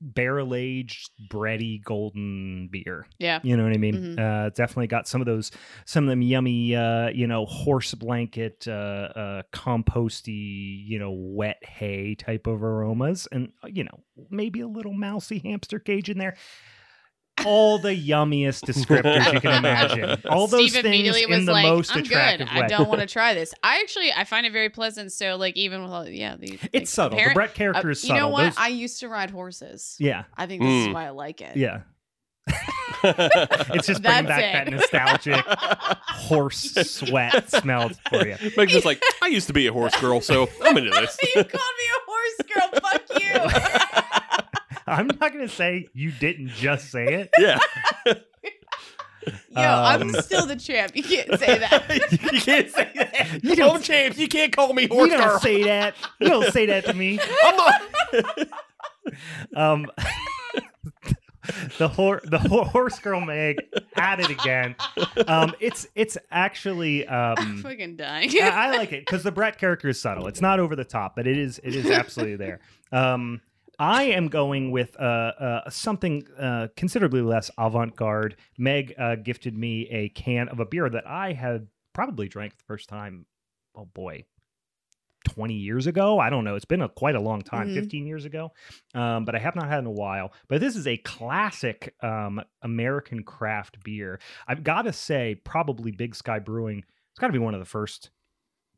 barrel 0.00 0.54
aged, 0.54 1.10
bready, 1.28 1.82
golden 1.82 2.68
beer. 2.68 3.06
Yeah. 3.18 3.40
You 3.42 3.56
know 3.56 3.64
what 3.64 3.74
I 3.74 3.78
mean? 3.78 4.16
Mhm. 4.16 4.18
Uh, 4.18 4.50
definitely 4.50 4.86
got 4.86 5.06
some 5.06 5.20
of 5.20 5.26
those, 5.26 5.50
some 5.84 6.04
of 6.04 6.08
them 6.10 6.22
yummy, 6.22 6.74
uh, 6.74 7.08
you 7.10 7.26
know, 7.26 7.44
horse 7.44 7.92
blanket, 7.94 8.66
uh, 8.66 8.70
uh, 8.70 9.42
composty, 9.52 10.84
you 10.86 10.98
know, 10.98 11.10
wet 11.12 11.62
hay 11.64 12.14
type 12.14 12.46
of 12.46 12.62
aromas, 12.62 13.28
and 13.30 13.52
uh, 13.62 13.68
you 13.68 13.84
know, 13.84 14.00
maybe 14.30 14.60
a 14.60 14.68
little 14.68 14.94
mousy 14.94 15.38
hamster 15.38 15.78
cage 15.78 16.08
in 16.08 16.18
there. 16.18 16.36
All 17.46 17.78
the 17.78 17.90
yummiest 17.90 18.64
descriptors 18.64 19.32
you 19.32 19.40
can 19.40 19.54
imagine. 19.58 20.22
All 20.28 20.46
those 20.46 20.70
Steve 20.70 20.72
things 20.82 20.84
immediately 20.86 21.22
in 21.24 21.30
was 21.30 21.46
the 21.46 21.52
like, 21.52 21.64
most 21.64 21.90
"I'm 21.94 22.02
good. 22.02 22.12
attractive 22.12 22.48
I 22.50 22.66
don't 22.66 22.88
want 22.88 23.00
to 23.00 23.06
try 23.12 23.34
this." 23.34 23.54
I 23.62 23.80
actually 23.80 24.12
I 24.12 24.24
find 24.24 24.46
it 24.46 24.52
very 24.52 24.68
pleasant. 24.70 25.12
So 25.12 25.36
like 25.36 25.56
even 25.56 25.82
with 25.82 25.90
all 25.92 26.08
yeah, 26.08 26.36
the, 26.36 26.52
like, 26.52 26.70
It's 26.72 26.90
subtle. 26.90 27.10
The 27.16 27.22
apparent- 27.22 27.34
Brett 27.34 27.54
character 27.54 27.88
uh, 27.88 27.90
is 27.92 28.00
subtle. 28.00 28.16
you 28.16 28.20
know 28.22 28.28
what? 28.28 28.44
Those- 28.44 28.54
I 28.58 28.68
used 28.68 29.00
to 29.00 29.08
ride 29.08 29.30
horses. 29.30 29.96
yeah, 29.98 30.24
I 30.36 30.46
think 30.46 30.62
this 30.62 30.68
is 30.68 30.88
Mm. 30.88 30.94
why 30.94 31.06
I 31.06 31.10
like 31.10 31.40
it. 31.40 31.56
yeah. 31.56 31.80
It's 33.02 33.86
just 33.86 34.02
bringing 34.02 34.26
That's 34.26 34.26
back 34.26 34.66
that 34.66 34.70
nostalgic 34.70 35.44
horse 35.46 36.74
sweat 36.90 37.50
smell 37.50 37.90
for 38.10 38.26
you. 38.26 38.36
Meg's 38.58 38.72
just 38.72 38.84
like, 38.84 39.02
I 39.22 39.28
used 39.28 39.46
to 39.46 39.52
be 39.54 39.66
a 39.66 39.72
horse 39.72 39.98
girl, 40.00 40.20
so 40.20 40.48
I'm 40.62 40.76
into 40.76 40.90
this. 40.90 41.16
you 41.34 41.44
called 41.44 41.74
me 41.78 41.86
a 41.96 42.00
horse 42.06 42.36
girl. 42.52 42.80
Fuck 42.82 43.02
you. 43.22 43.99
I'm 44.90 45.06
not 45.06 45.32
going 45.32 45.46
to 45.46 45.48
say 45.48 45.88
you 45.92 46.10
didn't 46.12 46.48
just 46.48 46.90
say 46.90 47.04
it. 47.06 47.30
yeah. 47.38 47.58
Yo, 49.50 49.60
I'm 49.62 50.02
Um, 50.02 50.12
still 50.22 50.46
the 50.46 50.56
champ. 50.56 50.92
You 50.96 51.02
can't 51.02 51.38
say 51.38 51.58
that. 51.58 52.10
you 52.32 52.40
can't 52.40 52.70
say 52.70 52.90
that. 52.94 53.40
You 53.42 53.54
don't- 53.56 53.70
Home 53.72 53.82
champs, 53.82 54.18
you 54.18 54.28
can't 54.28 54.54
call 54.54 54.72
me 54.72 54.86
horse 54.88 54.96
girl. 54.96 55.06
You 55.10 55.16
don't 55.18 55.28
girl. 55.28 55.38
say 55.40 55.62
that. 55.64 55.94
You 56.20 56.28
don't 56.28 56.52
say 56.52 56.66
that 56.66 56.84
to 56.86 56.94
me. 56.94 57.20
I'm 57.44 57.56
not. 57.56 57.82
Um, 59.54 59.86
the 61.78 61.88
hor- 61.88 62.20
the 62.24 62.38
ho- 62.38 62.64
horse 62.64 62.98
girl 62.98 63.20
Meg 63.20 63.58
at 63.96 64.20
it 64.20 64.30
again. 64.30 64.76
Um, 65.26 65.54
it's 65.60 65.86
it's 65.94 66.16
actually 66.30 67.06
I'm 67.08 67.36
um, 67.38 67.62
fucking 67.62 67.96
dying. 67.96 68.30
I, 68.42 68.48
I 68.48 68.76
like 68.76 68.92
it 68.92 69.04
because 69.04 69.22
the 69.22 69.32
Brett 69.32 69.58
character 69.58 69.88
is 69.88 70.00
subtle. 70.00 70.26
It's 70.28 70.40
not 70.40 70.60
over 70.60 70.76
the 70.76 70.84
top, 70.84 71.16
but 71.16 71.26
it 71.26 71.36
is 71.36 71.58
it 71.64 71.74
is 71.74 71.90
absolutely 71.90 72.36
there. 72.36 72.60
Um, 72.92 73.40
I 73.80 74.02
am 74.04 74.28
going 74.28 74.70
with 74.70 74.94
uh, 75.00 75.02
uh, 75.02 75.70
something 75.70 76.22
uh, 76.38 76.68
considerably 76.76 77.22
less 77.22 77.50
avant-garde. 77.56 78.36
Meg 78.58 78.94
uh, 78.98 79.16
gifted 79.16 79.56
me 79.56 79.88
a 79.88 80.10
can 80.10 80.48
of 80.50 80.60
a 80.60 80.66
beer 80.66 80.88
that 80.90 81.06
I 81.08 81.32
had 81.32 81.66
probably 81.94 82.28
drank 82.28 82.56
the 82.58 82.64
first 82.64 82.90
time. 82.90 83.24
Oh 83.74 83.86
boy, 83.86 84.24
twenty 85.26 85.54
years 85.54 85.86
ago. 85.86 86.18
I 86.18 86.28
don't 86.28 86.44
know. 86.44 86.56
It's 86.56 86.64
been 86.66 86.82
a 86.82 86.90
quite 86.90 87.14
a 87.14 87.20
long 87.20 87.40
time, 87.40 87.68
Mhm. 87.68 87.74
fifteen 87.74 88.06
years 88.06 88.26
ago, 88.26 88.52
um, 88.94 89.24
but 89.24 89.34
I 89.34 89.38
have 89.38 89.56
not 89.56 89.68
had 89.68 89.78
in 89.78 89.86
a 89.86 89.90
while. 89.90 90.32
But 90.48 90.60
this 90.60 90.76
is 90.76 90.86
a 90.86 90.98
classic 90.98 91.94
um, 92.02 92.42
American 92.60 93.22
craft 93.22 93.82
beer. 93.82 94.20
I've 94.46 94.62
got 94.62 94.82
to 94.82 94.92
say, 94.92 95.36
probably 95.36 95.90
Big 95.90 96.14
Sky 96.14 96.38
Brewing. 96.38 96.84
It's 97.12 97.18
got 97.18 97.28
to 97.28 97.32
be 97.32 97.38
one 97.38 97.54
of 97.54 97.60
the 97.60 97.66
first 97.66 98.10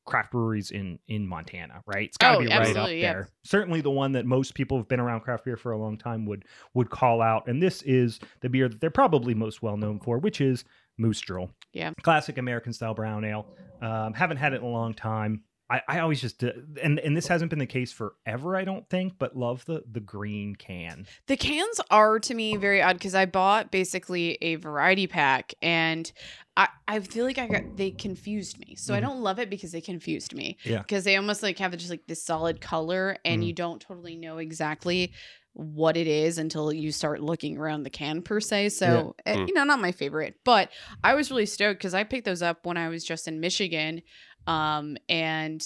craft 0.05 0.33
breweries 0.33 0.71
in 0.71 0.99
in 1.09 1.27
Montana, 1.27 1.83
right? 1.87 2.09
It's 2.09 2.17
got 2.17 2.33
to 2.33 2.37
Oh, 2.37 2.41
be 2.41 2.47
right 2.49 2.77
up 2.77 2.89
there. 2.89 3.29
Certainly 3.45 3.83
the 3.83 3.91
one 3.91 4.13
that 4.13 4.27
most 4.27 4.55
people 4.55 4.77
who've 4.79 4.89
been 4.89 5.01
around 5.01 5.21
craft 5.21 5.45
beer 5.45 5.57
for 5.57 5.73
a 5.73 5.79
long 5.79 5.97
time 5.99 6.27
would 6.27 6.45
would 6.75 6.91
call 6.91 7.23
out. 7.23 7.47
And 7.49 7.63
this 7.63 7.83
is 7.83 8.21
the 8.41 8.49
beer 8.49 8.69
that 8.69 8.81
they're 8.81 8.91
probably 8.91 9.35
most 9.35 9.63
well 9.63 9.77
known 9.77 10.01
for, 10.01 10.19
which 10.19 10.41
is 10.41 10.65
Moose 10.99 11.21
Drool. 11.21 11.51
Yeah. 11.73 11.93
classic 12.03 12.37
American 12.39 12.73
style 12.73 12.95
brown 12.95 13.25
ale. 13.25 13.47
Um, 13.81 14.13
haven't 14.13 14.37
had 14.37 14.53
it 14.53 14.57
in 14.57 14.63
a 14.63 14.69
long 14.69 14.93
time. 14.95 15.43
I, 15.73 15.81
I 15.89 15.99
always 16.01 16.21
just 16.21 16.43
and 16.43 16.99
and 16.99 17.17
this 17.17 17.27
hasn't 17.27 17.49
been 17.51 17.59
the 17.59 17.67
case 17.67 17.93
forever, 17.93 18.57
I 18.57 18.65
don't 18.65 18.87
think, 18.91 19.15
but 19.19 19.35
love 19.37 19.65
the 19.65 19.83
the 19.91 20.01
green 20.01 20.55
can. 20.55 21.07
The 21.29 21.37
cans 21.37 21.81
are 21.91 22.19
to 22.21 22.35
me 22.35 22.57
very 22.57 22.83
odd 22.83 22.95
because 22.99 23.15
I 23.15 23.25
bought 23.27 23.71
basically 23.71 24.37
a 24.43 24.57
variety 24.57 25.07
pack 25.07 25.55
and 25.63 26.11
I, 26.57 26.69
I 26.87 27.01
feel 27.01 27.25
like 27.25 27.39
I 27.39 27.47
got 27.49 27.63
they 27.77 27.91
confused 27.91 28.59
me. 28.59 28.75
So 28.77 28.93
I 28.95 28.99
Mhm. 28.99 29.03
don't 29.03 29.21
love 29.23 29.39
it 29.39 29.49
because 29.49 29.73
they 29.73 29.81
confused 29.81 30.35
me. 30.35 30.59
Yeah. 30.65 30.79
Because 30.79 31.05
they 31.05 31.17
almost 31.17 31.43
like 31.43 31.59
have 31.59 31.75
just 31.79 31.91
like 31.91 32.07
this 32.07 32.23
solid 32.23 32.61
color 32.61 33.17
and 33.25 33.43
Mhm. 33.43 33.47
you 33.47 33.53
don't 33.55 33.81
totally 33.81 34.17
know 34.17 34.37
exactly 34.39 35.13
what 35.55 35.99
it 35.99 36.07
is 36.07 36.39
until 36.39 36.73
you 36.73 36.91
start 36.91 37.21
looking 37.21 37.59
around 37.59 37.83
the 37.83 37.91
can 37.91 38.23
per 38.23 38.41
se. 38.41 38.71
So 38.71 39.15
eh, 39.27 39.37
Mm. 39.37 39.49
you 39.49 39.55
know, 39.55 39.65
not 39.65 39.81
my 39.81 39.93
favorite. 39.93 40.37
But 40.45 40.71
I 41.05 41.15
was 41.15 41.31
really 41.31 41.45
stoked 41.47 41.79
because 41.81 41.93
I 41.93 42.05
picked 42.05 42.25
those 42.25 42.41
up 42.43 42.65
when 42.65 42.79
I 42.79 42.89
was 42.89 43.05
just 43.05 43.29
in 43.29 43.39
Michigan. 43.39 44.01
Um 44.47 44.97
and 45.09 45.63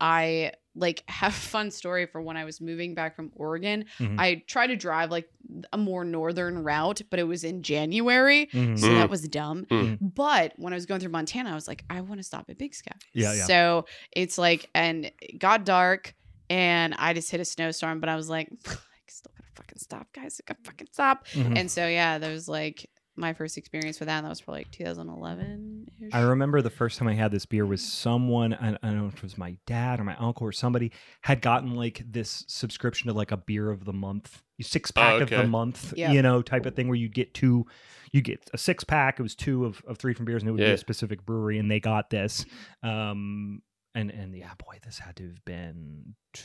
I 0.00 0.52
like 0.74 1.02
have 1.08 1.34
fun 1.34 1.70
story 1.72 2.06
for 2.06 2.22
when 2.22 2.36
I 2.36 2.44
was 2.44 2.60
moving 2.60 2.94
back 2.94 3.16
from 3.16 3.32
Oregon. 3.34 3.86
Mhm. 3.98 4.14
I 4.18 4.44
tried 4.46 4.68
to 4.68 4.76
drive 4.76 5.10
like 5.10 5.28
a 5.72 5.78
more 5.78 6.04
northern 6.04 6.62
route, 6.62 7.02
but 7.10 7.18
it 7.18 7.24
was 7.24 7.42
in 7.42 7.62
January. 7.62 8.46
Mhm. 8.52 8.78
So 8.78 8.86
Mm. 8.88 8.94
that 8.98 9.10
was 9.10 9.22
dumb. 9.28 9.64
Mm. 9.66 9.98
But 10.14 10.52
when 10.56 10.72
I 10.72 10.76
was 10.76 10.86
going 10.86 11.00
through 11.00 11.10
Montana, 11.10 11.50
I 11.50 11.54
was 11.54 11.66
like, 11.66 11.84
I 11.90 12.00
want 12.02 12.20
to 12.20 12.22
stop 12.22 12.48
at 12.48 12.58
Big 12.58 12.74
Sky. 12.74 12.92
Yeah, 13.12 13.32
yeah. 13.34 13.44
So 13.46 13.86
it's 14.12 14.38
like, 14.38 14.70
and 14.74 15.06
it 15.20 15.38
got 15.40 15.64
dark 15.64 16.14
and 16.48 16.94
I 16.94 17.12
just 17.12 17.30
hit 17.30 17.40
a 17.40 17.44
snowstorm, 17.44 17.98
but 17.98 18.08
I 18.08 18.14
was 18.14 18.28
like, 18.28 18.48
I 18.68 18.76
still 19.08 19.32
gotta 19.36 19.50
fucking 19.56 19.78
stop, 19.78 20.06
guys. 20.12 20.40
I 20.40 20.52
gotta 20.52 20.62
fucking 20.64 20.88
stop. 20.92 21.26
Mhm. 21.28 21.58
And 21.58 21.70
so, 21.70 21.88
yeah, 21.88 22.18
there 22.18 22.30
was 22.32 22.46
like 22.48 22.88
my 23.18 23.32
first 23.32 23.58
experience 23.58 23.98
with 24.00 24.08
that. 24.08 24.18
And 24.18 24.26
that 24.26 24.30
was 24.30 24.40
probably 24.40 24.60
like 24.60 24.70
2011. 24.70 25.88
I 26.12 26.20
remember 26.20 26.62
the 26.62 26.70
first 26.70 26.98
time 26.98 27.08
I 27.08 27.14
had 27.14 27.30
this 27.30 27.44
beer 27.46 27.66
was 27.66 27.82
someone, 27.82 28.54
I, 28.54 28.70
I 28.70 28.78
don't 28.82 28.98
know 28.98 29.06
if 29.08 29.16
it 29.16 29.22
was 29.22 29.36
my 29.36 29.56
dad 29.66 30.00
or 30.00 30.04
my 30.04 30.16
uncle 30.16 30.46
or 30.46 30.52
somebody, 30.52 30.92
had 31.22 31.42
gotten 31.42 31.74
like 31.74 32.02
this 32.08 32.44
subscription 32.48 33.08
to 33.08 33.12
like 33.14 33.32
a 33.32 33.36
beer 33.36 33.70
of 33.70 33.84
the 33.84 33.92
month, 33.92 34.42
six 34.60 34.90
pack 34.90 35.16
of 35.20 35.28
okay. 35.32 35.42
the 35.42 35.48
month, 35.48 35.92
Yeah. 35.96 36.12
you 36.12 36.22
know, 36.22 36.42
type 36.42 36.64
of 36.66 36.74
thing 36.74 36.88
where 36.88 36.96
you 36.96 37.08
get 37.08 37.34
two, 37.34 37.66
you 38.12 38.22
get 38.22 38.48
a 38.54 38.58
six 38.58 38.84
pack. 38.84 39.18
It 39.18 39.22
was 39.22 39.34
two 39.34 39.64
of, 39.64 39.82
of 39.86 39.98
three 39.98 40.14
from 40.14 40.24
beers 40.24 40.42
and 40.42 40.48
it 40.48 40.52
would 40.52 40.58
be 40.58 40.64
a 40.64 40.78
specific 40.78 41.26
brewery 41.26 41.58
and 41.58 41.70
they 41.70 41.80
got 41.80 42.10
this. 42.10 42.46
Um, 42.82 43.62
and, 43.94 44.10
and 44.10 44.36
yeah, 44.36 44.52
boy, 44.58 44.78
this 44.84 44.98
had 44.98 45.16
to 45.16 45.24
have 45.24 45.44
been 45.44 46.14
t- 46.32 46.42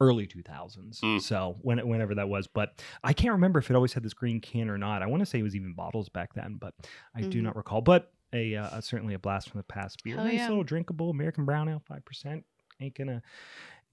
early 0.00 0.26
2000s. 0.26 1.00
Mm. 1.00 1.20
So 1.22 1.56
when, 1.62 1.78
whenever 1.88 2.14
that 2.16 2.28
was, 2.28 2.46
but 2.46 2.82
I 3.02 3.12
can't 3.12 3.32
remember 3.32 3.58
if 3.60 3.70
it 3.70 3.74
always 3.76 3.92
had 3.92 4.02
this 4.02 4.14
green 4.14 4.40
can 4.40 4.68
or 4.68 4.76
not. 4.78 5.02
I 5.02 5.06
want 5.06 5.20
to 5.20 5.26
say 5.26 5.38
it 5.38 5.42
was 5.42 5.56
even 5.56 5.72
bottles 5.74 6.08
back 6.08 6.34
then, 6.34 6.58
but 6.60 6.74
I 7.14 7.22
do 7.22 7.40
Mhm. 7.40 7.44
not 7.44 7.56
recall. 7.56 7.80
But 7.80 8.12
a 8.32 8.56
uh, 8.56 8.80
certainly 8.80 9.14
a 9.14 9.18
blast 9.18 9.48
from 9.50 9.58
the 9.60 9.64
past 9.64 10.02
beer. 10.04 10.16
Hell 10.16 10.24
nice 10.24 10.34
yeah. 10.34 10.48
little 10.48 10.64
drinkable 10.64 11.10
American 11.10 11.44
brown 11.44 11.68
ale, 11.68 11.80
five 11.86 12.04
percent. 12.04 12.44
Ain't 12.80 12.94
gonna 12.96 13.22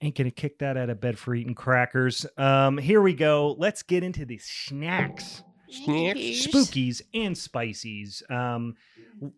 ain't 0.01 0.15
gonna 0.17 0.31
kick 0.31 0.59
that 0.59 0.75
out 0.75 0.89
of 0.89 0.99
bed 0.99 1.17
for 1.17 1.33
eating 1.35 1.55
crackers. 1.55 2.25
Um, 2.37 2.77
here 2.77 3.01
we 3.01 3.13
go. 3.13 3.55
Let's 3.57 3.83
get 3.83 4.03
into 4.03 4.25
the 4.25 4.39
snacks, 4.39 5.43
snacks, 5.69 6.19
spookies 6.19 7.01
and 7.13 7.35
spicies. 7.35 8.29
Um, 8.29 8.75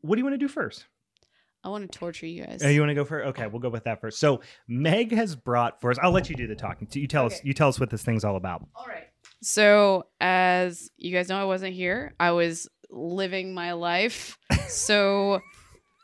what 0.01 0.15
do 0.15 0.19
you 0.21 0.25
want 0.25 0.33
to 0.33 0.37
do 0.39 0.47
first? 0.47 0.85
I 1.65 1.69
want 1.69 1.91
to 1.91 1.97
torture 1.97 2.27
you 2.27 2.45
guys. 2.45 2.61
Oh, 2.63 2.69
you 2.69 2.79
want 2.79 2.91
to 2.91 2.95
go 2.95 3.03
first? 3.03 3.27
Okay, 3.29 3.47
we'll 3.47 3.59
go 3.59 3.69
with 3.69 3.85
that 3.85 3.99
first. 3.99 4.19
So 4.19 4.41
Meg 4.67 5.11
has 5.11 5.35
brought 5.35 5.81
for 5.81 5.89
us. 5.89 5.97
I'll 5.99 6.11
let 6.11 6.29
you 6.29 6.35
do 6.35 6.45
the 6.45 6.55
talking. 6.55 6.87
You 6.91 7.07
tell 7.07 7.25
us. 7.25 7.43
You 7.43 7.53
tell 7.55 7.69
us 7.69 7.79
what 7.79 7.89
this 7.89 8.03
thing's 8.03 8.23
all 8.23 8.35
about. 8.35 8.67
All 8.75 8.85
right. 8.87 9.05
So, 9.41 10.05
as 10.21 10.91
you 10.97 11.11
guys 11.11 11.27
know, 11.27 11.37
I 11.41 11.45
wasn't 11.45 11.73
here. 11.73 12.13
I 12.19 12.31
was 12.31 12.69
living 12.89 13.53
my 13.53 13.73
life. 13.73 14.37
So, 14.67 15.41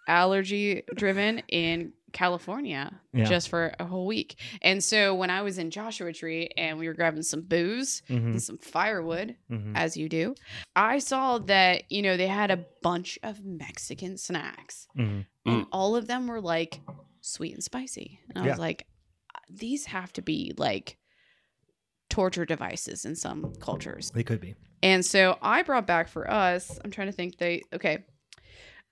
allergy 0.07 0.83
driven 0.95 1.41
in 1.47 1.93
California 2.13 2.99
Yeah. 3.13 3.25
just 3.25 3.49
for 3.49 3.73
a 3.79 3.85
whole 3.85 4.05
week. 4.05 4.39
And 4.61 4.83
so, 4.83 5.15
when 5.15 5.29
I 5.29 5.41
was 5.41 5.57
in 5.57 5.71
Joshua 5.71 6.13
Tree 6.13 6.49
and 6.57 6.77
we 6.79 6.87
were 6.87 6.93
grabbing 6.93 7.23
some 7.23 7.41
booze 7.41 8.01
Mhm, 8.09 8.31
and 8.31 8.41
some 8.43 8.57
firewood, 8.57 9.35
mhm. 9.49 9.73
as 9.75 9.95
you 9.97 10.09
do, 10.09 10.35
I 10.75 10.99
saw 10.99 11.37
that, 11.39 11.91
you 11.91 12.01
know, 12.01 12.17
they 12.17 12.27
had 12.27 12.51
a 12.51 12.65
bunch 12.81 13.17
of 13.23 13.43
Mexican 13.45 14.17
snacks. 14.17 14.87
Mhm. 14.97 15.25
And 15.45 15.65
all 15.71 15.95
of 15.95 16.07
them 16.07 16.27
were 16.27 16.41
like 16.41 16.81
sweet 17.21 17.53
and 17.53 17.63
spicy. 17.63 18.19
And 18.29 18.37
I 18.43 18.45
Yeah. 18.45 18.51
was 18.51 18.59
like, 18.59 18.87
these 19.49 19.85
have 19.87 20.13
to 20.13 20.21
be 20.21 20.53
like 20.57 20.97
torture 22.09 22.45
devices 22.45 23.05
in 23.05 23.15
some 23.15 23.53
cultures. 23.55 24.11
They 24.11 24.23
could 24.23 24.41
be. 24.41 24.55
And 24.83 25.05
so 25.05 25.37
I 25.41 25.61
brought 25.63 25.87
back 25.87 26.07
for 26.07 26.29
us, 26.29 26.79
I'm 26.83 26.91
trying 26.91 27.07
to 27.07 27.13
think 27.13 27.37
they 27.37 27.61
okay. 27.73 28.03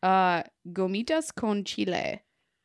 Uh 0.02 0.44
gomitas 0.68 1.34
con 1.36 1.64
chile. 1.66 2.22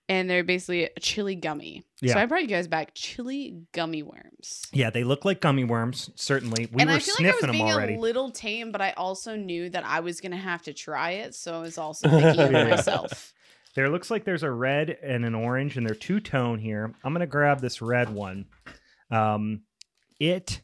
And 0.08 0.28
they're 0.28 0.44
basically 0.44 0.84
a 0.84 1.00
chili 1.00 1.34
gummy. 1.34 1.82
Yeah. 2.02 2.12
So 2.14 2.20
I 2.20 2.26
brought 2.26 2.42
you 2.42 2.48
guys 2.48 2.68
back 2.68 2.90
chili 2.94 3.62
gummy 3.72 4.02
worms. 4.02 4.62
Yeah, 4.72 4.90
they 4.90 5.02
look 5.02 5.24
like 5.24 5.40
gummy 5.40 5.64
worms. 5.64 6.10
Certainly, 6.14 6.68
we 6.72 6.82
and 6.82 6.90
were 6.90 6.96
I 6.96 6.98
feel 6.98 7.14
like 7.18 7.26
I 7.26 7.30
sniffing 7.30 7.32
was 7.32 7.40
them 7.40 7.50
being 7.52 7.72
already. 7.72 7.94
a 7.94 7.98
little 8.00 8.30
tame, 8.30 8.70
but 8.70 8.82
I 8.82 8.92
also 8.92 9.34
knew 9.36 9.70
that 9.70 9.84
I 9.86 10.00
was 10.00 10.20
gonna 10.20 10.36
have 10.36 10.62
to 10.64 10.74
try 10.74 11.12
it. 11.12 11.34
So 11.34 11.54
I 11.54 11.60
was 11.60 11.78
also 11.78 12.08
thinking 12.20 12.52
Yeah. 12.52 12.68
myself. 12.68 13.32
There 13.74 13.88
looks 13.90 14.08
like 14.08 14.22
there's 14.24 14.44
a 14.44 14.50
red 14.52 14.98
and 15.02 15.24
an 15.24 15.34
orange, 15.34 15.76
and 15.76 15.84
they're 15.84 15.96
two 15.96 16.20
tone 16.20 16.60
here. 16.60 16.94
I'm 17.02 17.12
gonna 17.12 17.26
grab 17.26 17.60
this 17.60 17.82
red 17.82 18.08
one. 18.08 18.44
Um, 19.10 19.62
it, 20.20 20.60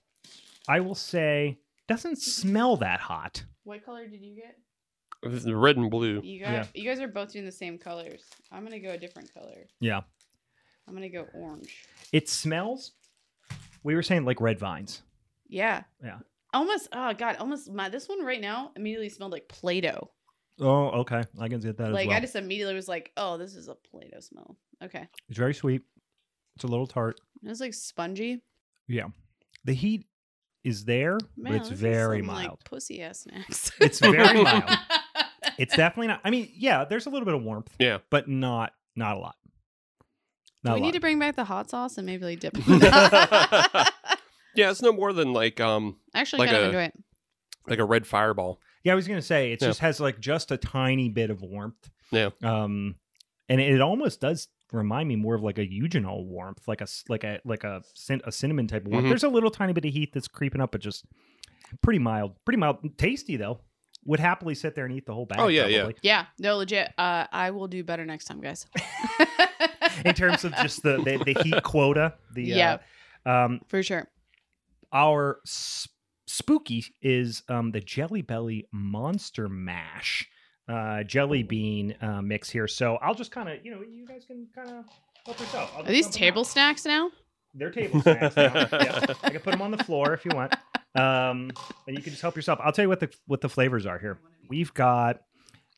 I 0.69 0.79
will 0.79 0.95
say, 0.95 1.59
doesn't 1.89 2.19
smell 2.21 2.77
that 2.77 3.01
hot. 3.01 3.43
What 3.65 3.85
color 3.85 4.07
did 4.07 4.21
you 4.23 4.37
get? 4.37 4.57
This 5.23 5.45
is 5.45 5.53
red 5.53 5.77
and 5.77 5.91
blue. 5.91 6.21
You 6.23 6.41
guys, 6.41 6.51
Yeah. 6.75 6.81
you 6.83 6.89
guys 6.89 7.01
are 7.01 7.09
both 7.09 7.33
doing 7.33 7.45
the 7.45 7.53
same 7.53 7.77
colors. 7.79 8.23
I'm 8.51 8.65
gonna 8.65 8.81
go 8.81 8.91
a 8.91 8.99
different 8.99 9.33
color. 9.35 9.67
Yeah, 9.81 10.01
I'm 10.89 10.95
gonna 10.95 11.09
go 11.11 11.27
orange. 11.35 11.85
it 12.13 12.29
smells. 12.29 12.93
We 13.83 13.95
were 13.95 14.03
saying 14.03 14.25
like 14.25 14.41
red 14.41 14.59
vines. 14.59 15.03
Yeah. 15.49 15.83
Yeah. 16.03 16.19
almost 16.55 16.89
oh 16.93 17.13
god, 17.15 17.37
almost 17.37 17.71
my 17.73 17.89
this 17.89 18.09
one 18.09 18.25
right 18.25 18.41
now 18.41 18.73
immediately 18.77 19.09
smelled 19.09 19.33
like 19.33 19.49
Play-Doh. 19.49 20.11
Oh, 20.61 20.89
okay. 21.01 21.23
I 21.41 21.49
can 21.49 21.61
get 21.61 21.77
that 21.79 21.93
Like 21.93 22.03
as 22.03 22.09
well. 22.09 22.17
I 22.17 22.21
just 22.21 22.37
immediately 22.37 22.75
was 22.75 22.89
like, 22.89 23.13
oh, 23.17 23.39
this 23.39 23.55
is 23.55 23.69
a 23.69 23.75
Play-Doh 23.75 24.21
smell. 24.21 24.57
Okay. 24.83 25.07
It's 25.29 25.39
very 25.39 25.55
sweet. 25.55 25.83
It's 26.57 26.65
a 26.65 26.67
little 26.69 26.87
tart. 26.87 27.19
It's 27.43 27.61
like 27.61 27.73
spongy. 27.75 28.43
Yeah. 28.87 29.07
The 29.65 29.73
heat 29.73 30.07
is 30.63 30.85
there, 30.85 31.13
Man, 31.37 31.53
but 31.53 31.55
it's 31.55 31.69
this 31.71 31.77
is 31.77 31.81
very 31.81 32.19
some, 32.19 32.27
mild. 32.27 32.51
Like 32.51 32.65
pussy 32.65 33.01
ass 33.03 33.21
snacks. 33.21 33.73
It's 33.81 33.99
very 34.01 34.43
mild. 34.43 34.65
It's 35.61 35.77
definitely 35.77 36.09
not. 36.09 36.21
I 36.25 36.31
mean, 36.31 36.51
yeah, 36.55 36.85
there's 36.85 37.07
a 37.07 37.11
little 37.11 37.25
bit 37.27 37.35
of 37.35 37.43
warmth. 37.43 37.75
Yeah. 37.79 37.99
but 38.11 38.29
not 38.29 38.73
not 38.97 39.17
a 39.17 39.21
lot. 39.21 39.37
Not 40.63 40.75
we 40.75 40.81
a 40.81 40.83
need 40.83 40.87
lot. 40.89 40.95
to 40.95 41.01
bring 41.01 41.19
back 41.19 41.37
the 41.37 41.45
hot 41.45 41.71
sauce 41.71 41.97
and 41.97 42.07
maybe 42.07 42.25
like 42.25 42.41
dip 42.41 42.57
it 42.59 42.67
in 42.69 42.79
that? 42.81 43.93
Yeah, 44.55 44.71
it's 44.71 44.83
no 44.83 44.93
more 44.93 45.13
than 45.13 45.33
like 45.33 45.61
um 45.61 45.97
Actually, 46.15 46.41
Like 46.41 46.49
kind 46.51 46.57
of 46.59 46.63
a- 46.65 46.67
enjoy 46.69 46.83
it. 46.85 46.95
like 47.69 47.79
a 47.79 47.85
red 47.85 48.07
fireball. 48.07 48.61
yeah, 48.85 48.93
I 48.93 48.95
was 48.95 49.07
gonna 49.09 49.23
say 49.23 49.53
it 49.53 49.61
Yeah. 49.63 49.69
just 49.69 49.81
has 49.81 50.01
like 50.01 50.19
just 50.21 50.51
a 50.51 50.57
tiny 50.57 51.09
bit 51.09 51.31
of 51.31 51.41
warmth. 51.43 51.89
Yeah. 52.11 52.31
Um, 52.43 52.97
and 53.49 53.61
it 53.61 53.81
almost 53.81 54.21
does 54.21 54.49
remind 54.73 55.09
me 55.09 55.17
more 55.17 55.35
of 55.35 55.43
like 55.43 55.59
a 55.59 55.67
eugenol 55.67 56.25
warmth, 56.27 56.67
like 56.69 56.81
a 56.81 56.87
like 57.09 57.25
a 57.25 57.41
like 57.45 57.65
a 57.65 57.83
cin- 57.95 58.23
a 58.25 58.33
cinnamon 58.33 58.67
type 58.67 58.85
of 58.87 58.93
warmth. 58.93 59.07
Mhm. 59.07 59.11
There's 59.11 59.25
a 59.25 59.29
little 59.29 59.51
tiny 59.51 59.73
bit 59.73 59.85
of 59.85 59.93
heat 59.93 60.13
that's 60.13 60.29
creeping 60.29 60.61
up, 60.61 60.73
but 60.73 60.81
just 60.81 61.05
pretty 61.83 61.99
mild, 62.01 62.37
pretty 62.45 62.59
mild, 62.59 62.79
tasty 62.99 63.37
though. 63.37 63.61
Would 64.07 64.21
happily 64.21 64.55
sit 64.55 64.75
there 64.75 64.87
and 64.87 64.95
eat 64.95 65.05
the 65.07 65.15
whole 65.15 65.27
bag. 65.27 65.39
Oh, 65.41 65.49
yeah, 65.49 65.67
yeah. 65.67 65.79
probably. 65.81 65.97
Yeah, 66.03 66.25
no, 66.39 66.57
legit. 66.57 66.93
Uh, 66.97 67.27
I 67.31 67.51
will 67.51 67.69
do 67.69 67.85
better 67.85 68.05
next 68.07 68.25
time, 68.25 68.41
guys. 68.41 68.67
In 70.05 70.15
terms 70.15 70.45
of 70.45 70.55
just 70.57 70.83
the 70.83 70.97
the, 70.99 71.23
the 71.35 71.43
heat 71.43 71.63
quota, 71.63 72.15
the 72.35 72.45
Yeah. 72.45 72.79
Uh, 73.27 73.31
um, 73.31 73.61
For 73.69 73.83
sure. 73.83 74.09
our 74.93 75.41
sp- 75.45 75.93
spooky 76.27 76.85
is 77.03 77.43
um, 77.49 77.73
the 77.73 77.81
Jelly 77.81 78.23
Belly 78.23 78.67
Monster 78.73 79.49
Mash 79.49 80.27
uh, 80.69 81.03
jelly 81.03 81.43
bean 81.43 81.95
uh, 82.01 82.23
mix 82.23 82.49
here. 82.49 82.69
So 82.69 82.97
I'll 83.03 83.15
just 83.15 83.33
kind 83.33 83.49
of, 83.49 83.65
you 83.65 83.73
know, 83.73 83.83
you 83.83 84.07
guys 84.07 84.25
can 84.25 84.47
kind 84.55 84.69
of 84.71 84.85
help 85.27 85.41
yourself. 85.41 85.73
I'll 85.77 85.83
Are 85.83 85.87
these 85.87 86.09
table 86.09 86.41
out. 86.41 86.47
snacks 86.47 86.85
now? 86.85 87.11
They're 87.55 87.71
table 87.71 88.01
snacks. 88.01 88.37
now. 88.37 88.53
yeah. 88.73 89.05
I 89.25 89.31
can 89.31 89.41
put 89.41 89.51
them 89.51 89.63
on 89.63 89.73
the 89.73 89.83
floor 89.85 90.15
if 90.15 90.25
you 90.25 90.31
want, 90.35 90.55
um, 90.95 91.51
and 91.87 91.97
you 91.97 92.03
can 92.03 92.11
just 92.13 92.23
help 92.23 92.37
yourself. 92.37 92.59
I'll 92.63 92.73
tell 92.73 92.85
you 92.85 92.89
what 92.89 93.01
the 93.01 93.11
what 93.27 93.41
the 93.41 93.49
flavors 93.49 93.87
are 93.87 93.99
here. 93.99 94.19
We've 94.49 94.73
got 94.75 95.21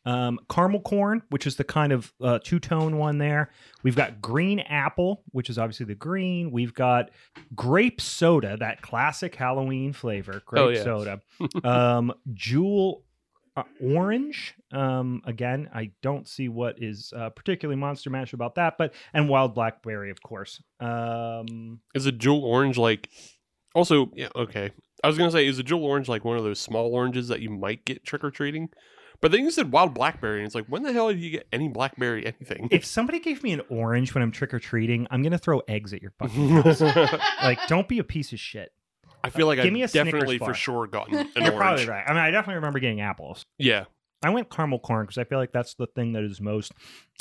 um, 0.04 0.40
caramel 0.50 0.80
corn, 0.80 1.22
which 1.28 1.46
is 1.46 1.56
the 1.56 1.64
kind 1.64 1.92
of 1.92 2.12
uh, 2.20 2.38
two 2.42 2.58
tone 2.58 2.96
one 2.98 3.18
there. 3.18 3.50
We've 3.82 3.94
got 3.94 4.20
green 4.20 4.58
apple, 4.60 5.22
which 5.30 5.48
is 5.50 5.58
obviously 5.58 5.86
the 5.86 5.94
green. 5.94 6.50
We've 6.50 6.74
got 6.74 7.10
grape 7.54 8.00
soda, 8.00 8.56
that 8.58 8.82
classic 8.82 9.34
Halloween 9.34 9.92
flavor, 9.92 10.42
grape 10.44 10.62
Oh, 10.62 10.68
yeah. 10.70 10.82
soda. 10.82 11.20
um, 11.64 12.12
jewel 12.32 13.04
uh, 13.56 13.62
orange. 13.80 14.54
Um, 14.72 15.20
again, 15.26 15.68
I 15.74 15.90
don't 16.02 16.26
see 16.26 16.48
what 16.48 16.82
is 16.82 17.12
uh, 17.14 17.28
particularly 17.30 17.78
monster 17.78 18.10
mash 18.10 18.32
about 18.32 18.54
that, 18.56 18.78
but 18.78 18.94
and 19.12 19.28
wild 19.28 19.54
blackberry, 19.54 20.10
of 20.10 20.20
course. 20.22 20.60
Um, 20.80 21.80
Is 21.94 22.06
a 22.06 22.12
jewel 22.12 22.42
orange 22.44 22.76
like 22.78 23.08
also 23.74 24.10
yeah, 24.14 24.28
okay. 24.34 24.70
I 25.02 25.08
was 25.08 25.18
gonna 25.18 25.30
say, 25.30 25.46
is 25.46 25.58
a 25.58 25.62
jewel 25.62 25.84
orange 25.84 26.08
like 26.08 26.24
one 26.24 26.36
of 26.36 26.44
those 26.44 26.60
small 26.60 26.94
oranges 26.94 27.28
that 27.28 27.40
you 27.40 27.50
might 27.50 27.84
get 27.84 28.04
trick 28.04 28.22
or 28.24 28.30
treating? 28.30 28.70
But 29.20 29.30
then 29.30 29.44
you 29.44 29.50
said 29.52 29.70
wild 29.70 29.94
blackberry, 29.94 30.38
and 30.38 30.46
it's 30.46 30.54
like, 30.54 30.66
when 30.66 30.82
the 30.82 30.92
hell 30.92 31.08
did 31.08 31.20
you 31.20 31.30
get 31.30 31.46
any 31.52 31.68
blackberry 31.68 32.26
anything? 32.26 32.68
if 32.72 32.84
somebody 32.84 33.20
gave 33.20 33.42
me 33.44 33.52
an 33.52 33.62
orange 33.68 34.14
when 34.14 34.22
I'm 34.22 34.32
trick 34.32 34.52
or 34.52 34.58
treating, 34.58 35.06
I'm 35.10 35.22
gonna 35.22 35.38
throw 35.38 35.60
eggs 35.68 35.92
at 35.92 36.02
your 36.02 36.12
fucking 36.18 36.48
house. 36.62 36.80
like, 36.80 37.58
don't 37.68 37.86
be 37.88 37.98
a 38.00 38.04
piece 38.04 38.32
of 38.32 38.40
shit. 38.40 38.72
I 39.24 39.30
feel 39.30 39.46
like 39.46 39.58
Give 39.58 39.66
I've 39.66 39.72
me 39.72 39.82
a 39.84 39.88
Snickers 39.88 40.12
definitely 40.12 40.38
bar. 40.38 40.48
for 40.48 40.54
sure 40.54 40.86
gotten 40.88 41.14
an 41.18 41.28
You're 41.36 41.44
orange. 41.52 41.56
probably 41.56 41.86
right. 41.86 42.04
I 42.04 42.10
mean, 42.12 42.18
I 42.22 42.30
definitely 42.32 42.56
remember 42.56 42.80
getting 42.80 43.00
apples. 43.00 43.44
Yeah. 43.58 43.84
I 44.22 44.30
went 44.30 44.50
caramel 44.50 44.78
corn 44.78 45.04
because 45.06 45.18
I 45.18 45.24
feel 45.24 45.38
like 45.38 45.52
that's 45.52 45.74
the 45.74 45.86
thing 45.88 46.12
that 46.12 46.22
is 46.24 46.40
most 46.40 46.72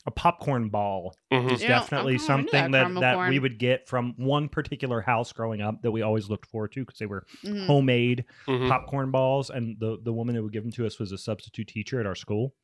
a 0.08 0.12
popcorn 0.12 0.70
ball 0.70 1.14
Mhm. 1.32 1.52
is 1.52 1.62
Yeah, 1.62 1.68
definitely 1.80 2.14
I'm 2.16 2.20
something 2.20 2.72
that 2.72 2.72
that, 2.72 3.00
that 3.02 3.30
we 3.30 3.38
would 3.40 3.60
get 3.60 3.88
from 3.88 4.14
one 4.18 4.50
particular 4.50 5.02
house 5.02 5.32
growing 5.32 5.62
up 5.62 5.82
that 5.84 5.92
we 5.92 6.02
always 6.02 6.28
looked 6.30 6.48
forward 6.48 6.72
to 6.74 6.82
because 6.84 6.98
they 6.98 7.06
were 7.06 7.26
Mhm. 7.44 7.66
homemade 7.68 8.26
Mhm. 8.48 8.68
popcorn 8.68 9.12
balls 9.12 9.50
and 9.52 9.80
the 9.80 10.00
the 10.04 10.12
woman 10.14 10.34
who 10.36 10.44
would 10.44 10.54
give 10.54 10.64
them 10.64 10.72
to 10.74 10.86
us 10.88 10.98
was 11.00 11.12
a 11.12 11.18
substitute 11.20 11.68
teacher 11.68 12.00
at 12.00 12.06
our 12.08 12.16
school 12.16 12.56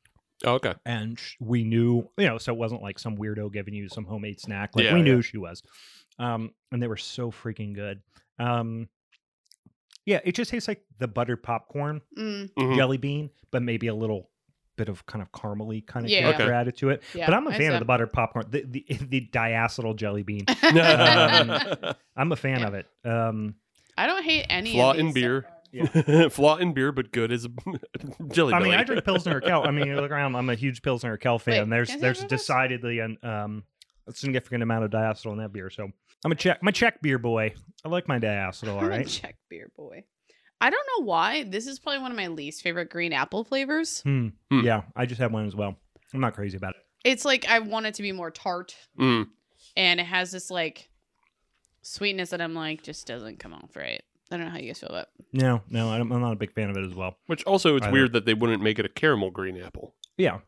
Oh, 0.44 0.54
okay. 0.54 0.74
and 0.86 1.18
sh- 1.18 1.36
we 1.40 1.62
knew 1.64 2.08
you 2.16 2.26
know 2.26 2.38
so 2.38 2.52
it 2.52 2.58
wasn't 2.58 2.82
like 2.82 2.98
some 2.98 3.16
weirdo 3.16 3.52
giving 3.52 3.74
you 3.74 3.88
some 3.88 4.04
homemade 4.04 4.40
snack 4.40 4.74
like 4.74 4.84
Yeah, 4.84 4.94
we 4.94 5.02
knew 5.02 5.16
yeah. 5.16 5.20
she 5.22 5.38
was 5.38 5.62
um 6.18 6.52
and 6.72 6.82
they 6.82 6.86
were 6.88 6.96
so 6.96 7.30
freaking 7.30 7.72
good 7.74 8.02
um 8.40 8.88
yeah 10.08 10.20
it 10.24 10.34
just 10.34 10.50
tastes 10.50 10.66
like 10.68 10.82
the 10.98 11.06
buttered 11.08 11.42
popcorn 11.42 12.00
Mm, 12.16 12.50
Mhm. 12.58 12.76
jelly 12.76 12.96
bean 12.96 13.30
but 13.50 13.62
maybe 13.62 13.86
a 13.88 13.94
little 13.94 14.30
bit 14.76 14.88
of 14.88 15.04
kind 15.06 15.20
of 15.22 15.30
caramely 15.32 15.84
kind 15.86 16.06
of 16.06 16.10
Yeah. 16.10 16.20
character 16.22 16.44
Okay. 16.44 16.52
added 16.54 16.76
to 16.78 16.90
it 16.90 17.02
yeah, 17.14 17.26
but 17.26 17.34
i'm 17.34 17.46
a 17.46 17.50
I 17.50 17.58
fan 17.58 17.72
of 17.74 17.78
the 17.80 17.84
buttered 17.84 18.12
popcorn 18.12 18.46
the 18.50 18.62
the, 18.66 18.84
the 19.08 19.28
diacetyl 19.32 19.96
jelly 19.96 20.22
bean 20.22 20.44
I 20.48 21.94
i'm 22.16 22.32
a 22.32 22.36
fan 22.36 22.60
Yeah. 22.60 22.66
of 22.68 22.74
it 22.74 22.86
um 23.04 23.54
I 23.96 24.06
don't 24.06 24.22
hate 24.22 24.46
any 24.48 24.72
Flaw 24.74 24.92
of 24.92 24.98
in 25.00 25.12
beer. 25.12 25.44
so 25.74 25.86
far. 25.86 26.30
Flaw 26.30 26.56
in 26.58 26.72
beer, 26.72 26.92
but 26.92 27.10
good 27.10 27.32
as 27.32 27.44
a 27.44 27.48
jelly 28.32 28.52
bean. 28.52 28.62
I 28.62 28.64
mean. 28.64 28.74
I 28.74 28.84
drink 28.84 29.04
Pilsner 29.04 29.40
Urquell. 29.40 29.66
I 29.66 29.72
mean, 29.72 29.88
you 29.88 29.96
look 29.96 30.12
around. 30.12 30.36
I'm 30.36 30.48
a 30.48 30.54
huge 30.54 30.82
Pilsner 30.82 31.18
Urquell 31.18 31.40
fan. 31.40 31.62
Wait, 31.64 31.70
there's 31.70 31.96
there's 31.96 32.22
decidedly 32.24 33.00
an 33.00 33.18
um 33.24 33.64
a 34.06 34.12
significant 34.12 34.62
amount 34.62 34.84
of 34.84 34.92
diacetyl 34.92 35.32
in 35.32 35.38
that 35.38 35.52
beer. 35.52 35.68
So 35.68 35.90
I'm 36.24 36.32
a 36.32 36.34
Czech. 36.34 36.58
I'm 36.62 36.68
a 36.68 36.72
Czech 36.72 37.00
beer 37.02 37.18
boy. 37.18 37.54
I 37.84 37.88
like 37.88 38.08
my 38.08 38.18
diacetyl. 38.20 38.72
All 38.72 38.78
I'm 38.80 38.84
a 38.86 38.88
right. 38.88 39.08
Czech 39.08 39.36
beer 39.48 39.70
boy. 39.76 40.04
I 40.60 40.70
don't 40.70 40.86
know 40.98 41.04
why. 41.04 41.44
This 41.44 41.66
is 41.68 41.78
probably 41.78 42.00
one 42.02 42.10
of 42.10 42.16
my 42.16 42.26
least 42.26 42.62
favorite 42.62 42.90
green 42.90 43.12
apple 43.12 43.44
flavors. 43.44 44.00
Hmm. 44.02 44.28
Hmm. 44.50 44.60
Yeah, 44.64 44.82
I 44.96 45.06
just 45.06 45.20
have 45.20 45.32
one 45.32 45.46
as 45.46 45.54
well. 45.54 45.76
I'm 46.12 46.20
not 46.20 46.34
crazy 46.34 46.56
about 46.56 46.70
it. 46.74 46.82
It's 47.04 47.24
like 47.24 47.46
I 47.48 47.60
want 47.60 47.86
it 47.86 47.94
to 47.94 48.02
be 48.02 48.10
more 48.12 48.30
tart, 48.32 48.74
Mm. 48.98 49.26
and 49.76 50.00
it 50.00 50.06
has 50.06 50.32
this 50.32 50.50
like 50.50 50.88
sweetness 51.82 52.30
that 52.30 52.40
I'm 52.40 52.54
like 52.54 52.82
just 52.82 53.06
doesn't 53.06 53.38
come 53.38 53.52
off 53.54 53.76
right. 53.76 54.02
I 54.30 54.36
don't 54.36 54.46
know 54.46 54.52
how 54.52 54.58
you 54.58 54.66
guys 54.66 54.80
feel 54.80 54.90
about. 54.90 55.06
it. 55.18 55.24
No, 55.32 55.62
no, 55.70 55.90
I'm 55.90 56.10
I'm 56.12 56.20
not 56.20 56.32
a 56.32 56.36
big 56.36 56.52
fan 56.52 56.70
of 56.70 56.76
it 56.76 56.84
as 56.84 56.94
well. 56.94 57.16
Which 57.26 57.44
also, 57.44 57.76
it's 57.76 57.86
I 57.86 57.90
weird 57.90 58.12
that 58.14 58.26
they 58.26 58.34
wouldn't 58.34 58.62
make 58.62 58.78
it 58.78 58.84
a 58.84 58.88
caramel 58.88 59.30
green 59.30 59.60
apple. 59.62 59.94
Yeah, 60.16 60.38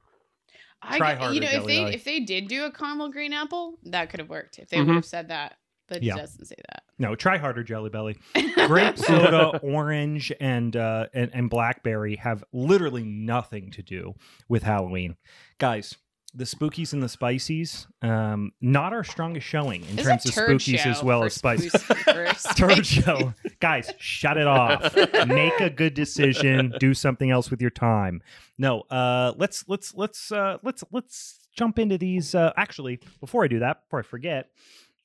I 0.82 0.98
Try 0.98 1.12
get- 1.12 1.18
harder, 1.20 1.34
you 1.34 1.40
know, 1.40 1.46
if 1.52 1.66
they 1.66 1.78
Belly. 1.78 1.94
if 1.94 2.04
they 2.04 2.20
did 2.20 2.48
do 2.48 2.64
a 2.64 2.72
caramel 2.72 3.10
green 3.10 3.32
apple, 3.32 3.78
that 3.84 4.10
could 4.10 4.20
have 4.20 4.28
worked. 4.28 4.58
If 4.58 4.68
they 4.70 4.78
Mhm. 4.78 4.86
would 4.88 4.94
have 4.96 5.04
said 5.04 5.28
that, 5.28 5.56
but 5.90 6.02
Yeah. 6.02 6.14
it 6.14 6.20
doesn't 6.20 6.44
say 6.46 6.54
that. 6.70 6.84
no, 6.98 7.14
try 7.14 7.36
harder, 7.36 7.62
Jelly 7.62 7.90
Belly. 7.90 8.16
Grape 8.66 8.96
soda, 8.96 9.58
orange, 9.58 10.32
and 10.40 10.74
uh 10.76 11.08
and, 11.12 11.30
and 11.34 11.50
blackberry 11.50 12.16
have 12.16 12.42
literally 12.54 13.04
nothing 13.04 13.70
to 13.72 13.82
do 13.82 14.14
with 14.48 14.62
Halloween, 14.62 15.16
guys. 15.58 15.96
The 16.32 16.44
spookies 16.44 16.92
and 16.92 17.02
the 17.02 17.08
spicies, 17.08 17.88
um, 18.02 18.52
not 18.60 18.92
our 18.92 19.02
strongest 19.02 19.48
showing 19.48 19.82
in 19.86 19.98
It's 19.98 20.06
terms 20.06 20.26
of 20.26 20.32
spookies 20.32 20.86
as 20.86 21.02
well 21.02 21.24
as 21.24 21.34
spices. 21.34 21.72
Turd 22.56 22.86
show. 22.86 23.34
Guys, 23.58 23.90
shut 23.98 24.36
it 24.36 24.46
off. 24.46 24.94
Make 25.26 25.58
a 25.58 25.68
good 25.68 25.94
decision. 25.94 26.72
Do 26.78 26.94
something 26.94 27.32
else 27.32 27.50
with 27.50 27.60
your 27.60 27.70
time. 27.72 28.22
No, 28.58 28.82
uh 28.90 29.32
let's 29.38 29.64
let's 29.66 29.92
let's 29.96 30.30
uh 30.30 30.58
let's 30.62 30.84
let's 30.92 31.40
jump 31.56 31.80
into 31.80 31.98
these 31.98 32.32
uh 32.36 32.52
actually 32.56 33.00
before 33.18 33.42
I 33.42 33.48
do 33.48 33.58
that, 33.58 33.82
before 33.86 33.98
I 33.98 34.02
forget, 34.02 34.50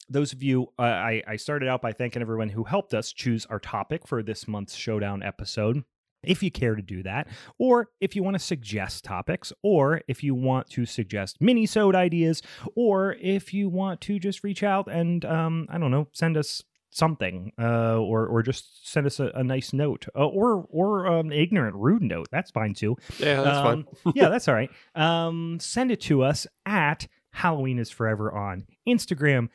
those 0.10 0.34
of 0.34 0.44
you 0.44 0.68
uh, 0.78 0.84
I 0.84 1.24
I 1.28 1.36
started 1.36 1.70
out 1.70 1.82
by 1.82 1.92
thanking 1.92 2.22
everyone 2.22 2.50
who 2.50 2.64
helped 2.64 2.94
us 2.94 3.12
choose 3.12 3.46
our 3.48 3.60
topic 3.60 4.08
for 4.08 4.22
this 4.24 4.48
month's 4.48 4.76
showdown 4.76 5.24
episode. 5.24 5.84
If 6.24 6.42
you 6.42 6.50
care 6.50 6.74
to 6.74 6.82
do 6.82 7.04
that, 7.04 7.28
or 7.60 7.90
if 8.02 8.16
you 8.16 8.24
want 8.24 8.34
to 8.34 8.40
suggest 8.40 9.04
topics, 9.04 9.54
or 9.62 10.02
if 10.08 10.24
you 10.24 10.34
want 10.34 10.70
to 10.72 10.86
suggest 10.86 11.38
mini 11.40 11.68
sode 11.68 11.96
ideas, 11.96 12.42
or 12.76 13.16
if 13.22 13.54
you 13.54 13.70
want 13.70 14.02
to 14.02 14.18
just 14.18 14.44
reach 14.44 14.64
out 14.64 14.88
and 14.88 15.24
um, 15.24 15.68
I 15.70 15.78
don't 15.78 15.92
know, 15.92 16.08
send 16.14 16.36
us 16.36 16.64
something, 16.90 17.52
uh, 17.62 17.98
or 17.98 18.26
or 18.26 18.42
just 18.42 18.90
send 18.90 19.06
us 19.06 19.20
a, 19.20 19.28
a 19.36 19.44
nice 19.44 19.72
note, 19.74 20.08
uh, 20.16 20.26
or 20.26 20.66
or 20.70 21.06
um, 21.06 21.28
an 21.28 21.34
ignorant, 21.34 21.76
rude 21.76 22.02
note. 22.02 22.28
That's 22.32 22.50
fine 22.50 22.74
too. 22.74 22.96
Yeah, 23.20 23.42
that's 23.44 23.60
fine. 23.60 23.86
Um, 24.06 24.14
yeah, 24.16 24.30
that's 24.30 24.48
all 24.48 24.56
right. 24.56 24.72
Um, 24.96 25.60
send 25.60 25.92
it 25.92 26.02
to 26.02 26.24
us 26.24 26.48
at 26.66 27.08
Halloween 27.36 27.80
is 27.80 27.90
Forever 27.90 28.32
on 28.32 28.66
Instagram, 28.88 29.50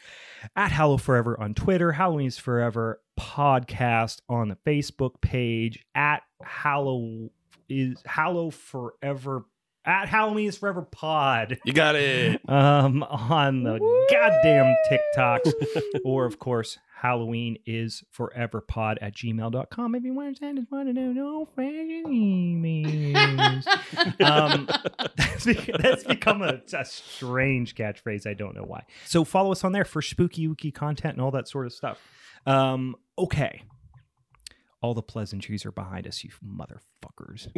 at 0.55 0.71
Hallow 0.71 0.99
Forever 0.99 1.41
on 1.41 1.55
Twitter, 1.55 1.93
Halloween 1.93 2.27
is 2.27 2.37
Forever 2.39 3.01
podcast 3.19 4.21
on 4.29 4.49
the 4.49 4.57
Facebook 4.67 5.21
page, 5.23 5.85
at 5.95 6.23
Hallow 6.43 7.31
is 7.69 8.03
Hallow 8.05 8.51
Forever 8.51 9.45
at 9.87 10.09
Halloween 10.09 10.47
is 10.47 10.59
Forever 10.59 10.83
Pod 10.83 11.59
You 11.65 11.73
got 11.73 11.97
it. 11.97 12.41
um 12.49 13.03
on 13.03 13.63
the 13.63 13.79
goddamn 14.11 14.77
TikToks, 14.91 15.53
or 16.05 16.27
of 16.27 16.39
course 16.39 16.79
Halloween 17.01 17.57
is 17.65 18.05
forever 18.11 18.61
pod 18.61 18.99
at 19.01 19.15
gmail.com 19.15 19.95
if 19.95 20.05
you 20.05 20.13
want 20.13 20.37
to 20.37 20.39
send 20.39 20.59
us 20.59 20.67
one 20.69 20.87
of 20.87 20.95
those 20.95 21.17
old 21.17 21.49
fashioned 21.57 22.07
emails. 22.07 23.67
um, 24.21 24.69
that's, 25.17 25.47
that's 25.83 26.05
become 26.05 26.43
a, 26.43 26.61
a 26.75 26.85
strange 26.85 27.75
catchphrase. 27.75 28.27
I 28.27 28.35
don't 28.35 28.55
know 28.55 28.65
why. 28.65 28.85
So 29.07 29.25
follow 29.25 29.51
us 29.51 29.65
on 29.65 29.73
there 29.73 29.87
for 29.87 30.03
spooky 30.03 30.47
wookie 30.47 30.75
content 30.75 31.15
and 31.15 31.23
all 31.23 31.31
that 31.31 31.49
sort 31.49 31.65
of 31.65 31.73
stuff. 31.73 31.99
Um, 32.45 32.97
okay. 33.17 33.63
All 34.83 34.95
the 34.95 35.03
pleasantries 35.03 35.67
are 35.67 35.73
behind 35.73 36.07
us, 36.07 36.25
you 36.25 36.31
motherfuckers. 36.45 37.49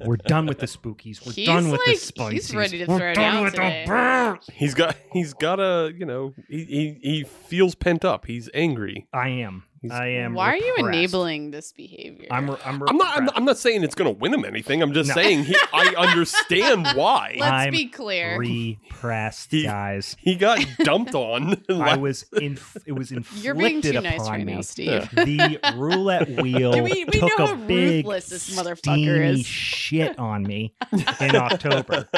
We're 0.06 0.16
done 0.16 0.46
with 0.46 0.58
the 0.58 0.66
spookies. 0.66 1.24
We're 1.24 1.32
He's 1.32 1.46
done 1.46 1.70
with 1.70 1.80
the 1.84 1.90
like- 1.92 1.98
spices. 2.00 2.46
he's 2.48 2.56
ready 2.56 2.78
to 2.78 2.86
We're 2.86 2.98
throw 2.98 3.14
done 3.14 3.34
down 3.34 3.44
with 3.44 3.54
today. 3.54 3.84
the 3.84 3.88
birds. 3.90 4.50
He's 4.52 4.74
got 4.74 4.96
he's 5.12 5.32
got 5.34 5.60
a 5.60 5.92
you 5.96 6.04
know 6.04 6.34
he, 6.48 6.64
he 6.64 6.98
he 7.02 7.24
feels 7.24 7.74
pent 7.74 8.04
up. 8.04 8.26
He's 8.26 8.48
angry. 8.54 9.06
I 9.12 9.28
am. 9.28 9.64
He's- 9.82 9.92
I 9.92 10.06
am. 10.06 10.34
Why 10.34 10.52
are 10.52 10.56
you 10.56 10.76
enabling 10.78 11.50
this 11.50 11.72
behavior? 11.72 12.28
I'm. 12.30 12.48
re- 12.50 12.56
I'm. 12.64 12.80
I'm 12.88 12.96
not, 12.96 13.18
I'm 13.18 13.24
not. 13.24 13.36
I'm 13.36 13.44
not 13.44 13.58
saying 13.58 13.82
it's 13.82 13.96
going 13.96 14.12
to 14.14 14.16
win 14.18 14.32
him 14.32 14.44
anything. 14.44 14.80
I'm 14.80 14.92
just 14.92 15.08
No. 15.08 15.14
saying 15.14 15.42
he, 15.44 15.56
I 15.74 15.92
understand 15.98 16.86
why 16.94 17.34
Let's 17.38 17.50
I'm 17.52 17.72
be 17.72 17.86
clear. 17.88 18.38
repressed, 18.38 19.50
He- 19.50 19.64
guys. 19.64 20.16
he 20.20 20.36
got 20.36 20.64
dumped 20.84 21.14
on. 21.16 21.62
I 21.68 21.96
was 21.98 22.24
in. 22.40 22.58
It 22.86 22.92
was 22.92 23.10
inflicted 23.10 23.44
You're 23.44 23.54
being 23.56 23.82
too 23.82 23.90
upon 23.90 24.02
nice 24.04 24.28
right 24.28 24.46
me. 24.46 24.54
now, 24.54 24.60
Steve. 24.60 25.10
The 25.10 25.58
roulette 25.76 26.28
wheel 26.40 26.72
We- 26.82 27.04
we 27.04 27.04
took 27.06 27.36
know 27.38 27.44
a 27.44 27.46
how 27.48 27.54
big 27.56 28.06
ruthless 28.06 28.26
this 28.28 28.56
motherfucker 28.56 28.78
steamy 28.78 29.40
is. 29.40 29.46
shit 29.46 30.18
on 30.18 30.44
me 30.44 30.74
in 31.20 31.34
October. 31.36 32.08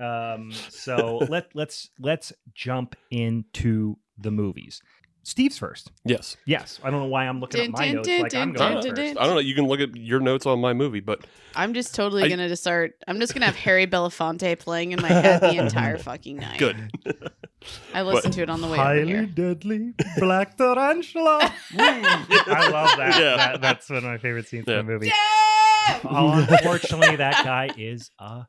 Um, 0.00 0.50
so 0.70 1.18
let 1.28 1.54
let's 1.54 1.90
let's 2.00 2.32
jump 2.54 2.96
into 3.10 3.98
the 4.18 4.30
movies. 4.30 4.80
Steve's 5.24 5.56
first. 5.58 5.92
yes. 6.04 6.36
Yes, 6.46 6.80
I 6.82 6.90
don't 6.90 7.00
know 7.00 7.06
why 7.06 7.26
I'm 7.28 7.40
looking 7.40 7.60
at 7.60 7.64
Dun, 7.66 7.72
my 7.72 7.86
dun, 7.86 7.94
notes 7.96 8.08
dun, 8.08 8.20
like 8.22 8.34
I'm 8.34 8.52
dun, 8.52 8.54
going 8.54 8.76
ah, 8.76 8.80
dun, 8.80 8.96
first. 8.96 9.14
dun, 9.14 9.18
I 9.18 9.26
don't 9.26 9.34
know. 9.34 9.40
You 9.40 9.54
can 9.54 9.66
look 9.66 9.78
at 9.80 9.96
your 9.96 10.18
notes 10.20 10.46
on 10.46 10.60
my 10.60 10.72
movie, 10.72 10.98
but 11.00 11.24
I'm 11.54 11.74
just 11.74 11.94
totally 11.94 12.24
I- 12.24 12.28
gonna 12.28 12.48
just 12.48 12.62
start. 12.62 12.94
I'm 13.06 13.20
just 13.20 13.32
gonna 13.32 13.46
have 13.46 13.54
Harry 13.56 13.86
Belafonte 13.86 14.58
playing 14.58 14.92
in 14.92 15.00
my 15.00 15.08
head 15.08 15.40
the 15.40 15.56
entire 15.56 15.96
fucking 16.10 16.36
night. 16.38 16.58
good. 16.58 16.90
I 17.94 18.02
listened 18.02 18.34
to 18.34 18.42
it 18.42 18.50
on 18.50 18.60
the 18.60 18.66
way 18.66 18.74
over 18.74 18.82
Highly 18.82 19.06
here. 19.06 19.26
deadly 19.26 19.94
black 20.18 20.56
tarantula. 20.56 21.52
I 21.78 22.68
love 22.72 22.96
that. 22.96 23.20
Yeah. 23.20 23.36
that. 23.36 23.60
That's 23.60 23.88
one 23.88 23.98
of 23.98 24.04
my 24.04 24.18
favorite 24.18 24.48
scenes 24.48 24.64
Yeah. 24.66 24.80
in 24.80 24.86
the 24.86 24.92
movie. 24.92 25.06
Damn! 25.86 26.00
Oh, 26.04 26.46
unfortunately, 26.50 27.16
that 27.16 27.44
guy 27.44 27.70
is 27.76 28.10
a 28.18 28.46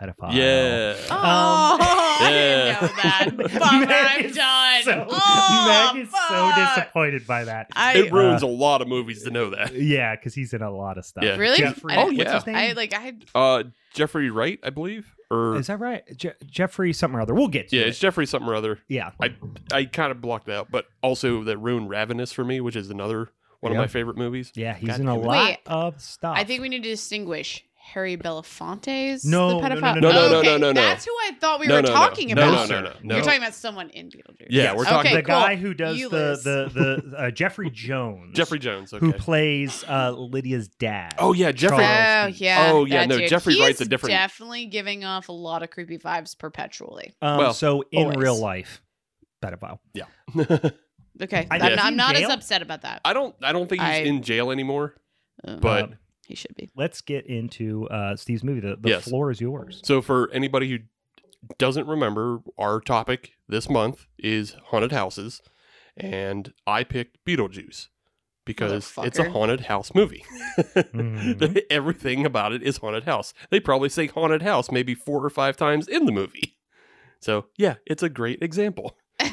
pedophile. 0.00 0.32
yeah. 0.32 0.94
Oh, 1.10 1.74
Um, 1.74 1.80
I 1.80 2.30
Yeah. 2.30 2.80
didn't 2.80 3.36
know 3.38 3.46
that. 3.48 3.60
Bummer, 3.60 3.86
Meg 3.86 4.06
I'm 4.18 4.24
is 4.24 4.36
done. 4.36 4.82
So, 4.84 5.06
oh, 5.10 5.92
Meg 5.94 6.02
is 6.04 6.10
so 6.28 6.52
disappointed 6.74 7.26
by 7.26 7.44
that. 7.44 7.68
I 7.74 7.94
It 7.98 8.12
ruins 8.12 8.42
Uh, 8.42 8.46
a 8.46 8.48
lot 8.48 8.82
of 8.82 8.88
movies 8.88 9.22
to 9.24 9.30
know 9.30 9.50
that. 9.50 9.74
Yeah, 9.86 10.14
because 10.16 10.34
he's 10.34 10.52
in 10.52 10.62
a 10.62 10.70
lot 10.70 10.98
of 10.98 11.04
stuff. 11.04 11.24
Yeah. 11.24 11.36
Really? 11.36 11.58
Jeffrey, 11.58 11.94
I- 11.94 12.02
Oh, 12.02 12.06
what's 12.06 12.18
yeah. 12.18 12.34
his 12.34 12.46
name? 12.46 12.56
I 12.56 12.72
like 12.72 12.94
I 12.94 13.14
Uh, 13.34 13.64
Jeffrey 13.94 14.30
Wright, 14.30 14.58
I 14.62 14.70
believe, 14.70 15.14
or 15.30 15.56
Is 15.56 15.66
that 15.68 15.80
right? 15.80 16.02
Je- 16.16 16.32
Jeffrey 16.46 16.92
something 16.92 17.18
or 17.18 17.22
other. 17.22 17.34
We'll 17.34 17.48
get 17.48 17.68
to 17.68 17.76
yeah, 17.76 17.82
it. 17.82 17.88
it's 17.88 17.98
Jeffrey 17.98 18.26
something 18.26 18.48
or 18.48 18.54
other. 18.54 18.78
yeah. 18.88 19.10
I 19.20 19.34
I 19.72 19.84
kind 19.84 20.10
of 20.12 20.20
blocked 20.20 20.48
out, 20.48 20.70
but 20.70 20.86
also 21.02 21.42
that 21.44 21.58
ruined 21.58 21.90
Ravenous 21.90 22.32
for 22.32 22.44
me, 22.44 22.60
which 22.60 22.76
is 22.76 22.90
another 22.90 23.30
one 23.60 23.72
Yeah. 23.72 23.78
of 23.78 23.82
my 23.82 23.88
favorite 23.88 24.16
movies. 24.18 24.52
Yeah, 24.54 24.74
he's 24.74 24.90
God 24.90 25.00
in 25.00 25.08
a 25.08 25.16
lot 25.16 25.48
Wait, 25.48 25.58
of 25.66 26.00
stuff. 26.00 26.36
I 26.36 26.44
think 26.44 26.60
we 26.62 26.68
need 26.68 26.82
to 26.82 26.88
distinguish 26.90 27.64
Harry 27.92 28.16
Belafonte's 28.16 29.24
No, 29.24 29.48
the 29.48 29.54
no, 29.54 29.60
no, 29.60 29.80
pedophile. 29.80 30.00
no, 30.00 30.00
no, 30.00 30.10
no, 30.10 30.28
no, 30.30 30.38
okay, 30.38 30.46
no, 30.48 30.56
no, 30.58 30.72
no. 30.72 30.80
That's 30.80 31.04
who 31.04 31.12
I 31.12 31.30
thought 31.40 31.60
we 31.60 31.66
No, 31.68 31.76
were 31.76 31.82
no, 31.82 31.88
no. 31.88 31.94
talking 31.94 32.28
No, 32.28 32.32
about. 32.34 32.68
no, 32.68 32.80
no, 32.80 32.88
no, 32.88 32.96
no. 33.02 33.14
You're 33.14 33.24
talking 33.24 33.40
about 33.40 33.54
someone 33.54 33.90
in 33.90 34.08
Beetlejuice. 34.08 34.46
Yeah, 34.50 34.62
Yes. 34.64 34.76
we're 34.76 34.84
talking 34.84 35.10
Okay, 35.12 35.16
the 35.20 35.22
cool. 35.22 35.34
guy 35.40 35.54
who 35.56 35.72
does 35.72 35.96
You, 35.98 36.08
the 36.08 36.16
Liz. 36.16 36.42
the 36.44 37.02
the 37.10 37.16
uh, 37.18 37.30
Jeffrey 37.30 37.70
Jones, 37.70 38.36
Jeffrey 38.36 38.58
Jones. 38.58 38.92
Okay. 38.92 39.04
who 39.06 39.12
plays 39.12 39.84
uh, 39.88 40.10
Lydia's 40.10 40.68
dad. 40.68 41.14
oh 41.18 41.32
yeah, 41.32 41.52
Jeffrey. 41.52 41.78
Charles. 41.78 42.34
Oh 42.34 42.36
yeah. 42.44 42.70
Oh, 42.72 42.84
yeah, 42.84 43.06
no, 43.06 43.18
dude. 43.18 43.28
Jeffrey 43.30 43.54
He 43.54 43.62
Wright's 43.62 43.80
a 43.80 43.84
different- 43.86 44.10
Definitely 44.12 44.66
giving 44.66 45.04
off 45.04 45.28
a 45.28 45.32
lot 45.32 45.62
of 45.62 45.70
creepy 45.70 45.96
vibes 45.98 46.36
perpetually. 46.36 47.14
Um, 47.22 47.38
Well, 47.38 47.54
so 47.54 47.84
in 47.92 48.02
always. 48.06 48.16
real 48.18 48.38
life, 48.38 48.82
pedophile. 49.42 49.78
Yeah. 49.94 50.04
okay, 51.22 51.46
I 51.50 51.54
I'm, 51.56 51.60
not, 51.60 51.78
I'm 51.78 51.92
in 51.92 51.96
not 51.96 52.16
as 52.16 52.28
upset 52.28 52.62
about 52.62 52.82
that. 52.82 53.00
I 53.04 53.12
don't. 53.12 53.34
I 53.42 53.52
don't 53.52 53.68
think 53.68 53.80
he's 53.80 53.90
I- 53.90 53.94
in 54.02 54.22
jail 54.22 54.50
anymore. 54.50 54.94
Uh, 55.46 55.56
But 55.56 55.82
Um, 55.84 55.94
he 56.26 56.34
should 56.34 56.54
be. 56.56 56.70
let's 56.76 57.00
get 57.00 57.26
into 57.26 57.88
uh, 57.88 58.16
Steve's 58.16 58.42
movie. 58.44 58.60
The, 58.60 58.76
the 58.80 58.88
Yes. 58.90 59.04
floor 59.04 59.30
is 59.30 59.40
yours. 59.40 59.80
so 59.84 60.02
for 60.02 60.30
anybody 60.32 60.68
who 60.70 60.78
doesn't 61.58 61.86
remember, 61.86 62.40
our 62.58 62.80
topic 62.80 63.32
this 63.48 63.68
month 63.70 64.06
is 64.18 64.56
haunted 64.66 64.92
houses, 64.92 65.40
and 65.96 66.52
I 66.66 66.82
picked 66.84 67.24
Beetlejuice 67.24 67.88
because 68.44 68.92
it's 68.98 69.18
a 69.18 69.30
haunted 69.30 69.60
house 69.62 69.94
movie. 69.94 70.24
Mhm. 70.94 71.62
Everything 71.70 72.24
about 72.26 72.52
it 72.52 72.62
is 72.62 72.78
haunted 72.78 73.04
house. 73.04 73.32
They 73.50 73.60
probably 73.60 73.88
say 73.88 74.06
haunted 74.06 74.42
house 74.42 74.70
maybe 74.70 74.94
four 74.94 75.24
or 75.24 75.30
five 75.30 75.56
times 75.56 75.86
in 75.88 76.06
the 76.06 76.12
movie. 76.12 76.56
So 77.20 77.46
yeah, 77.56 77.76
it's 77.86 78.02
a 78.02 78.08
great 78.08 78.42
example. 78.42 78.96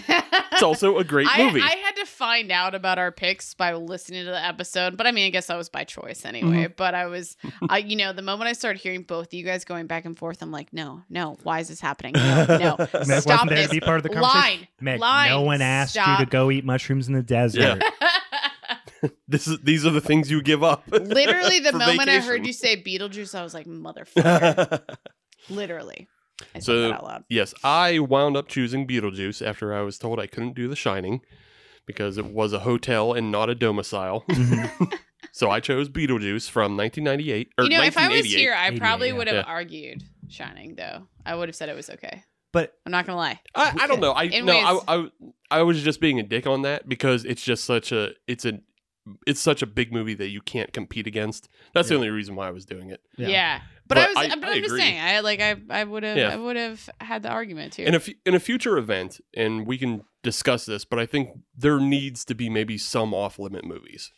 It's 0.54 0.62
also 0.62 1.00
a 1.00 1.04
great 1.04 1.28
I, 1.30 1.44
movie. 1.44 1.62
I 1.62 1.76
had 1.78 1.93
to 2.04 2.12
find 2.12 2.52
out 2.52 2.76
about 2.76 2.98
our 3.00 3.12
picks 3.12 3.54
by 3.54 3.74
listening 3.74 4.26
to 4.26 4.32
the 4.32 4.44
episode, 4.46 4.98
but 4.98 5.08
I 5.08 5.12
mean, 5.12 5.26
I 5.26 5.30
guess 5.30 5.48
that 5.48 5.58
was 5.58 5.70
by 5.70 5.84
choice 5.84 6.26
anyway. 6.26 6.66
Mm-hmm. 6.66 6.74
But 6.76 6.96
I 6.96 7.06
was, 7.08 7.38
I, 7.70 7.80
you 7.80 7.96
know, 7.96 8.14
the 8.14 8.22
moment 8.22 8.48
I 8.50 8.54
started 8.54 8.82
hearing 8.82 9.04
both 9.04 9.28
of 9.28 9.34
you 9.34 9.44
guys 9.44 9.66
going 9.66 9.88
back 9.88 10.06
and 10.06 10.18
forth, 10.18 10.42
I'm 10.42 10.52
like, 10.52 10.74
no, 10.74 11.02
no, 11.10 11.38
why 11.44 11.60
is 11.60 11.68
this 11.70 11.80
happening? 11.82 12.14
No, 12.14 12.46
no, 12.50 12.76
Meg 13.06 13.22
stop 13.22 13.26
wasn't 13.28 13.50
there 13.50 13.58
this. 13.60 13.68
to 13.68 13.74
be 13.74 13.80
part 13.80 13.98
of 13.98 14.04
the 14.04 14.10
conversation. 14.10 14.40
Line, 14.60 14.68
Meg, 14.82 15.00
line, 15.00 15.30
no 15.30 15.42
one 15.42 15.62
asked 15.62 15.96
you 15.96 16.18
to 16.20 16.26
go 16.26 16.52
eat 16.52 16.66
mushrooms 16.66 17.08
in 17.08 17.14
the 17.14 17.24
desert. 17.24 17.84
this 19.28 19.48
is 19.48 19.60
these 19.64 19.86
are 19.86 19.92
the 19.92 20.02
things 20.02 20.30
you 20.32 20.42
give 20.42 20.64
up. 20.64 20.84
Literally, 20.92 21.60
the 21.60 21.72
for 21.72 21.78
moment 21.78 22.10
I 22.10 22.20
heard 22.20 22.46
you 22.46 22.54
say 22.54 22.82
Beetlejuice, 22.82 23.38
I 23.38 23.44
was 23.44 23.54
like, 23.54 23.66
motherfucker. 23.66 24.82
Literally. 25.50 26.08
I 26.56 26.60
said 26.60 26.64
So- 26.64 26.82
that 26.82 26.94
out 26.94 27.04
loud. 27.04 27.24
yes, 27.30 27.54
I 27.64 28.00
wound 28.00 28.36
up 28.38 28.48
choosing 28.48 28.88
Beetlejuice 28.88 29.46
after 29.46 29.74
I 29.74 29.82
was 29.82 29.98
told 29.98 30.20
I 30.20 30.28
couldn't 30.28 30.54
do 30.56 30.68
The 30.68 30.76
Shining 30.76 31.22
because 31.86 32.18
it 32.18 32.26
was 32.26 32.54
a 32.54 32.60
hotel 32.60 33.14
and 33.14 33.32
not 33.32 33.50
a 33.50 33.56
domicile. 33.56 34.24
Mhm. 34.30 34.94
so 35.32 35.50
I 35.50 35.60
chose 35.60 35.90
Beetlejuice 35.90 36.50
from 36.50 36.76
1998 36.78 37.50
or 37.58 37.64
You 37.66 37.70
know, 37.72 37.84
if 37.84 37.98
I 37.98 38.08
was 38.10 38.26
here, 38.26 38.54
I 38.54 38.78
probably 38.78 39.12
would 39.14 39.28
have 39.28 39.38
Yeah. 39.38 39.44
argued 39.52 40.04
Shining, 40.30 40.76
though. 40.76 41.08
I 41.26 41.36
would 41.36 41.48
have 41.50 41.56
said 41.56 41.70
it 41.70 41.76
was 41.76 41.90
okay. 41.90 42.24
But 42.52 42.74
I'm 42.86 42.92
not 42.92 43.06
gonna 43.06 43.18
lie. 43.18 43.40
I, 43.56 43.76
I 43.82 43.88
don't 43.88 44.00
know. 44.00 44.12
I 44.12 44.24
In 44.24 44.46
no, 44.46 44.54
ways- 44.54 44.82
I, 44.88 44.96
I 44.96 45.08
I 45.60 45.62
was 45.64 45.82
just 45.84 46.00
being 46.02 46.20
a 46.20 46.24
dick 46.24 46.46
on 46.48 46.62
that 46.64 46.88
because 46.90 47.26
it's 47.26 47.44
just 47.44 47.66
such 47.66 47.92
a 47.92 48.12
it's 48.28 48.46
a 48.46 48.60
it's 49.28 49.42
such 49.42 49.62
a 49.62 49.66
big 49.66 49.92
movie 49.92 50.14
that 50.14 50.30
you 50.30 50.40
can't 50.42 50.72
compete 50.74 51.08
against. 51.08 51.50
That's 51.74 51.90
the 51.90 51.96
only 51.96 52.10
reason 52.10 52.36
why 52.36 52.48
I 52.48 52.52
was 52.52 52.66
doing 52.66 52.90
it. 52.90 53.02
Yeah. 53.18 53.28
Yeah. 53.28 53.60
But, 53.88 53.96
But 53.96 53.98
I 53.98 54.08
was, 54.08 54.18
I- 54.18 54.36
but 54.36 54.48
I 54.50 54.52
I'm 54.54 54.58
just 54.60 54.68
agree. 54.68 54.80
saying, 54.80 55.00
I 55.02 55.20
like, 55.20 55.42
I, 55.42 55.56
I 55.70 55.84
would 55.84 56.04
have, 56.04 56.18
Yeah. 56.18 56.30
I 56.30 56.38
would 56.38 56.56
have 56.56 56.90
had 57.02 57.24
the 57.24 57.30
argument 57.30 57.74
too. 57.74 57.84
In 57.84 57.94
a 57.94 57.98
f- 57.98 58.10
in 58.26 58.34
a 58.34 58.40
future 58.40 58.78
event, 58.78 59.20
and 59.36 59.68
we 59.68 59.78
can 59.78 60.04
discuss 60.24 60.66
this, 60.66 60.86
but 60.86 61.00
I 61.00 61.06
think 61.06 61.30
there 61.58 61.80
needs 61.80 62.24
to 62.26 62.34
be 62.36 62.50
maybe 62.50 62.78
some 62.78 63.14
off 63.14 63.40
limit 63.40 63.66
movies. 63.66 64.12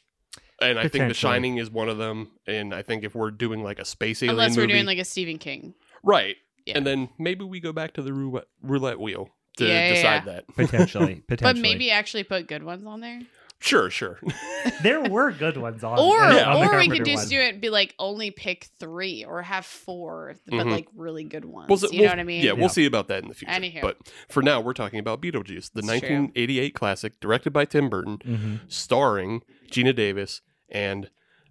And 0.61 0.77
I 0.79 0.83
think 0.83 0.91
The 0.93 0.99
Potentially. 0.99 1.13
Shining 1.15 1.57
is 1.57 1.69
one 1.69 1.89
of 1.89 1.97
them. 1.97 2.31
And 2.47 2.73
I 2.73 2.81
think 2.83 3.03
if 3.03 3.13
we're 3.15 3.31
doing 3.31 3.63
like 3.63 3.79
a 3.79 3.85
space 3.85 4.21
alien 4.23 4.35
Unless 4.39 4.55
we're 4.55 4.63
movie, 4.63 4.73
doing 4.73 4.85
like 4.85 4.99
a 4.99 5.03
Stephen 5.05 5.37
King. 5.39 5.73
right, 6.03 6.35
Yeah. 6.65 6.77
and 6.77 6.85
then 6.87 7.09
maybe 7.17 7.43
we 7.43 7.59
go 7.59 7.73
back 7.73 7.93
to 7.95 8.01
the 8.03 8.13
roulette, 8.13 8.45
roulette 8.61 8.99
wheel 8.99 9.29
to 9.57 9.65
Yeah, 9.65 9.87
yeah, 9.87 9.93
decide 9.95 10.23
yeah. 10.27 10.33
that. 10.33 10.47
potentially, 10.55 11.15
potentially. 11.27 11.53
But 11.53 11.57
maybe 11.61 11.89
actually 11.91 12.23
put 12.23 12.47
good 12.47 12.63
ones 12.63 12.85
on 12.85 13.01
there. 13.01 13.19
Sure, 13.65 13.89
sure. 13.89 14.19
there 14.83 15.01
were 15.01 15.31
good 15.31 15.57
ones 15.57 15.83
on. 15.83 15.97
Or 15.97 16.19
uh, 16.21 16.35
Yeah. 16.35 16.53
on 16.53 16.67
or 16.67 16.77
we 16.77 16.87
could 16.87 17.03
just 17.05 17.23
one. 17.23 17.29
do 17.29 17.39
it 17.39 17.53
and 17.53 17.61
be 17.61 17.69
like 17.69 17.95
only 17.97 18.29
pick 18.29 18.67
three 18.79 19.25
or 19.25 19.41
have 19.41 19.65
four, 19.65 20.35
but 20.45 20.67
Mhm. 20.67 20.71
like 20.71 20.87
really 20.95 21.23
good 21.23 21.45
ones. 21.45 21.67
We'll, 21.69 21.79
see- 21.79 21.87
you 21.95 22.01
we'll- 22.01 22.09
know 22.09 22.11
what 22.13 22.19
I 22.19 22.23
mean? 22.25 22.41
Yeah, 22.43 22.51
Yeah. 22.53 22.59
we'll 22.59 22.69
see 22.69 22.85
about 22.85 23.07
that 23.07 23.23
in 23.23 23.29
the 23.29 23.33
future. 23.35 23.51
Anywho. 23.51 23.81
But 23.81 23.97
for 24.29 24.43
now, 24.43 24.61
we're 24.61 24.73
talking 24.73 24.99
about 24.99 25.19
Beetlejuice, 25.21 25.71
the 25.73 25.79
It's 25.79 25.87
true. 25.87 25.87
1988 25.87 26.73
classic, 26.75 27.19
directed 27.19 27.51
by 27.53 27.65
Tim 27.65 27.89
Burton, 27.89 28.19
Mhm. 28.19 28.59
starring 28.67 29.41
Geena 29.71 29.95
Davis 29.95 30.41
and 30.69 31.09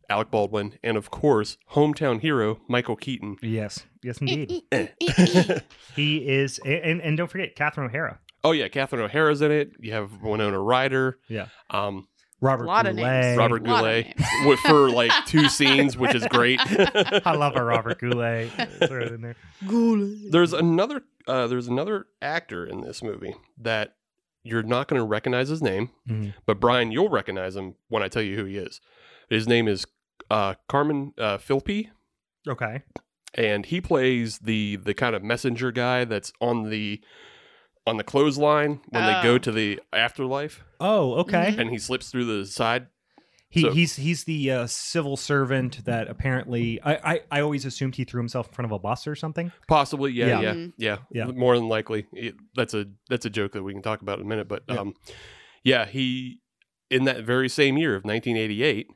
Alec 0.08 0.30
Baldwin, 0.30 0.78
and 0.84 0.96
of 0.96 1.10
course, 1.10 1.56
hometown 1.72 2.20
hero 2.20 2.60
Michael 2.68 2.94
Keaton. 2.94 3.38
Yes, 3.42 3.86
yes, 4.02 4.18
indeed. 4.18 4.62
he 5.96 6.28
is, 6.28 6.58
and 6.64 7.00
and 7.00 7.16
don't 7.16 7.30
forget 7.30 7.56
Catherine 7.56 7.88
O'Hara. 7.88 8.20
Oh 8.44 8.52
yeah, 8.52 8.68
Catherine 8.68 9.02
O'Hara's 9.02 9.40
in 9.42 9.50
it. 9.50 9.72
You 9.80 9.92
have 9.92 10.22
Winona 10.22 10.58
Ryder. 10.60 11.18
Yeah. 11.28 11.46
Um, 11.70 12.06
Robert 12.40 12.66
Lot 12.66 12.86
of 12.86 12.96
Goulet. 12.96 13.10
names. 13.10 13.38
Robert 13.38 13.62
Lot 13.62 13.84
of 13.86 14.04
Goulet 14.04 14.18
names. 14.44 14.60
for 14.66 14.90
like 14.90 15.12
two 15.26 15.48
scenes, 15.48 15.96
which 15.96 16.14
is 16.14 16.26
great. 16.26 16.60
I 17.26 17.34
love 17.34 17.56
our 17.56 17.64
Robert 17.64 17.98
Goulet. 18.00 18.50
Throw 18.86 19.00
it 19.00 19.12
in 19.12 19.22
there. 19.22 19.36
Goulet. 19.66 20.30
There's 20.30 20.52
another 20.52 21.02
uh, 21.26 21.46
there's 21.46 21.68
another 21.68 22.06
actor 22.20 22.66
in 22.66 22.82
this 22.82 23.02
movie 23.02 23.34
that 23.62 23.94
you're 24.42 24.62
not 24.62 24.88
going 24.88 25.00
to 25.00 25.06
recognize 25.06 25.48
his 25.48 25.62
name, 25.62 25.88
Mhm. 26.06 26.34
but 26.44 26.60
Brian, 26.60 26.92
you'll 26.92 27.08
recognize 27.08 27.56
him 27.56 27.76
when 27.88 28.02
I 28.02 28.08
tell 28.08 28.20
you 28.20 28.36
who 28.36 28.44
he 28.44 28.58
is. 28.58 28.78
His 29.30 29.48
name 29.48 29.66
is 29.66 29.86
uh, 30.30 30.54
Carmen 30.68 31.14
uh, 31.16 31.38
Filpi, 31.38 31.88
Okay. 32.46 32.82
and 33.32 33.64
he 33.64 33.80
plays 33.80 34.40
the 34.40 34.76
the 34.76 34.92
kind 34.92 35.16
of 35.16 35.22
messenger 35.22 35.72
guy 35.72 36.04
that's 36.04 36.30
on 36.42 36.68
the 36.68 37.00
on 37.86 37.96
the 37.98 38.04
clothesline 38.04 38.80
when 38.88 39.04
they 39.06 39.22
go 39.22 39.34
Oh. 39.34 39.38
to 39.38 39.52
the 39.52 39.80
afterlife, 39.92 40.64
Oh, 40.80 41.14
okay. 41.20 41.52
Mhm. 41.52 41.58
and 41.58 41.70
he 41.70 41.78
slips 41.78 42.10
through 42.10 42.24
the 42.24 42.46
side. 42.46 42.86
He, 43.50 43.60
So- 43.62 43.70
he's 43.72 43.96
he's 43.96 44.24
the 44.24 44.50
uh, 44.50 44.66
civil 44.66 45.16
servant 45.16 45.84
that 45.84 46.08
apparently 46.08 46.80
I, 46.82 47.14
I 47.14 47.20
I 47.30 47.40
always 47.40 47.64
assumed 47.64 47.94
he 47.94 48.04
threw 48.04 48.20
himself 48.20 48.48
in 48.48 48.54
front 48.54 48.66
of 48.66 48.72
a 48.72 48.78
bus 48.80 49.06
or 49.06 49.14
something. 49.14 49.52
Possibly, 49.68 50.10
yeah, 50.12 50.26
Yeah. 50.26 50.40
yeah, 50.40 50.52
Mhm. 50.54 50.72
yeah, 50.76 50.96
Yeah. 51.12 51.24
More 51.26 51.56
than 51.56 51.68
likely, 51.68 52.06
It- 52.12 52.34
that's 52.56 52.74
a 52.74 52.86
that's 53.08 53.26
a 53.26 53.30
joke 53.30 53.52
that 53.52 53.62
we 53.62 53.72
can 53.72 53.82
talk 53.82 54.02
about 54.02 54.18
in 54.18 54.24
a 54.24 54.28
minute. 54.28 54.48
But 54.48 54.64
Yeah. 54.68 54.76
um, 54.80 54.94
yeah, 55.62 55.86
he 55.86 56.40
in 56.90 57.04
that 57.04 57.22
very 57.24 57.48
same 57.48 57.76
year 57.78 57.94
of 57.94 58.04
1988, 58.04 58.88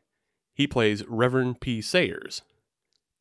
he 0.54 0.66
plays 0.66 1.04
Reverend 1.06 1.60
P. 1.60 1.80
Sayers 1.80 2.42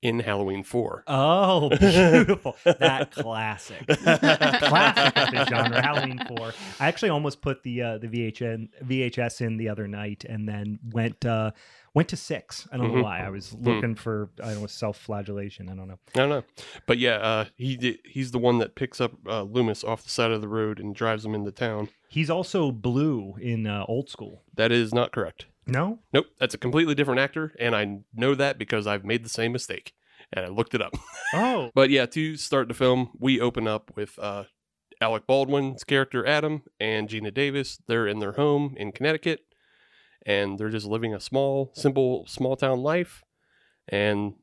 in 0.02 0.20
Halloween 0.20 0.64
4. 0.64 1.04
Oh, 1.08 1.70
beautiful. 1.80 2.56
that 2.64 3.12
classic. 3.12 3.86
classic 3.88 5.18
of 5.18 5.32
the 5.32 5.46
genre, 5.50 5.82
Halloween 5.82 6.20
4. 6.38 6.54
I 6.80 6.88
actually 6.88 7.10
almost 7.10 7.42
put 7.42 7.64
the 7.64 7.82
uh, 7.82 7.98
the 7.98 8.08
VHN, 8.08 8.70
VHS 8.84 9.42
in 9.42 9.58
the 9.58 9.70
other 9.70 9.88
night 9.88 10.24
and 10.28 10.48
then 10.48 10.80
went 10.92 11.26
uh, 11.26 11.52
went 11.94 12.10
to 12.10 12.18
6. 12.18 12.68
I 12.72 12.78
don't 12.78 12.94
know 12.94 13.00
Mhm. 13.00 13.04
why. 13.04 13.20
I 13.26 13.30
was 13.30 13.54
looking 13.54 13.96
for 13.96 14.30
I 14.44 14.52
don't 14.52 14.62
know 14.62 14.68
self-flagellation, 14.68 15.70
I 15.70 15.76
don't 15.76 15.88
know. 15.88 16.00
I 16.16 16.20
don't 16.20 16.30
know, 16.30 16.44
but 16.86 16.98
yeah, 17.00 17.16
uh, 17.16 17.46
he 17.56 18.00
he's 18.06 18.32
the 18.32 18.40
one 18.40 18.60
that 18.60 18.76
picks 18.76 19.02
up 19.02 19.14
uh, 19.28 19.42
Loomis 19.44 19.84
off 19.84 20.04
the 20.04 20.10
side 20.10 20.32
of 20.32 20.42
the 20.42 20.48
road 20.48 20.80
and 20.80 20.94
drives 20.96 21.26
him 21.26 21.34
into 21.34 21.52
town. 21.52 21.90
He's 22.10 22.30
also 22.30 22.72
blue 22.72 23.36
in 23.42 23.68
uh, 23.68 23.84
Old 23.88 24.10
School. 24.10 24.44
That 24.56 24.72
is 24.72 24.94
not 24.94 25.12
correct. 25.12 25.48
No? 25.68 26.00
Nope, 26.14 26.28
that's 26.40 26.54
a 26.54 26.58
completely 26.58 26.96
different 26.96 27.20
actor, 27.20 27.54
and 27.60 27.76
I 27.76 28.00
know 28.14 28.36
that 28.36 28.58
because 28.58 28.88
I've 28.88 29.06
made 29.06 29.24
the 29.24 29.30
same 29.30 29.52
mistake 29.52 29.94
and 30.32 30.46
I 30.46 30.50
looked 30.50 30.74
it 30.74 30.82
up. 30.82 30.96
Oh. 31.34 31.72
But 31.76 31.90
yeah, 31.90 32.06
to 32.06 32.38
start 32.38 32.70
the 32.70 32.74
film, 32.74 33.10
we 33.20 33.42
open 33.42 33.68
up 33.68 33.92
with 33.98 34.18
uh, 34.18 34.46
Alec 35.02 35.28
Baldwin's 35.28 35.84
character 35.84 36.26
Adam 36.26 36.64
and 36.80 37.10
Geena 37.10 37.34
Davis. 37.34 37.80
They're 37.86 38.08
in 38.08 38.20
their 38.20 38.32
home 38.32 38.76
in 38.78 38.94
Connecticut, 38.94 39.42
and 40.26 40.58
they're 40.58 40.70
just 40.70 40.86
living 40.86 41.14
a 41.14 41.20
small, 41.20 41.74
simple, 41.74 42.26
small 42.28 42.56
town 42.56 42.80
life. 42.80 43.24
And 43.90 44.36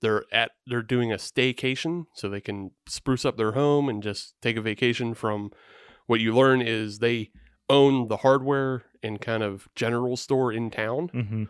they're 0.00 0.24
at 0.32 0.50
they're 0.66 0.82
doing 0.82 1.12
a 1.12 1.18
staycation, 1.18 2.06
so 2.16 2.28
they 2.28 2.40
can 2.40 2.72
spruce 2.88 3.24
up 3.24 3.36
their 3.36 3.52
home 3.52 3.88
and 3.88 4.02
just 4.02 4.34
take 4.42 4.56
a 4.56 4.60
vacation 4.60 5.14
from. 5.14 5.52
What 6.06 6.18
you 6.18 6.34
learn 6.34 6.62
is 6.62 6.98
they 6.98 7.30
own 7.70 8.08
the 8.08 8.18
hardware 8.18 8.82
and 9.04 9.20
kind 9.20 9.42
of 9.44 9.68
general 9.76 10.16
store 10.16 10.52
in 10.52 10.70
town. 10.70 11.08
hmm 11.08 11.44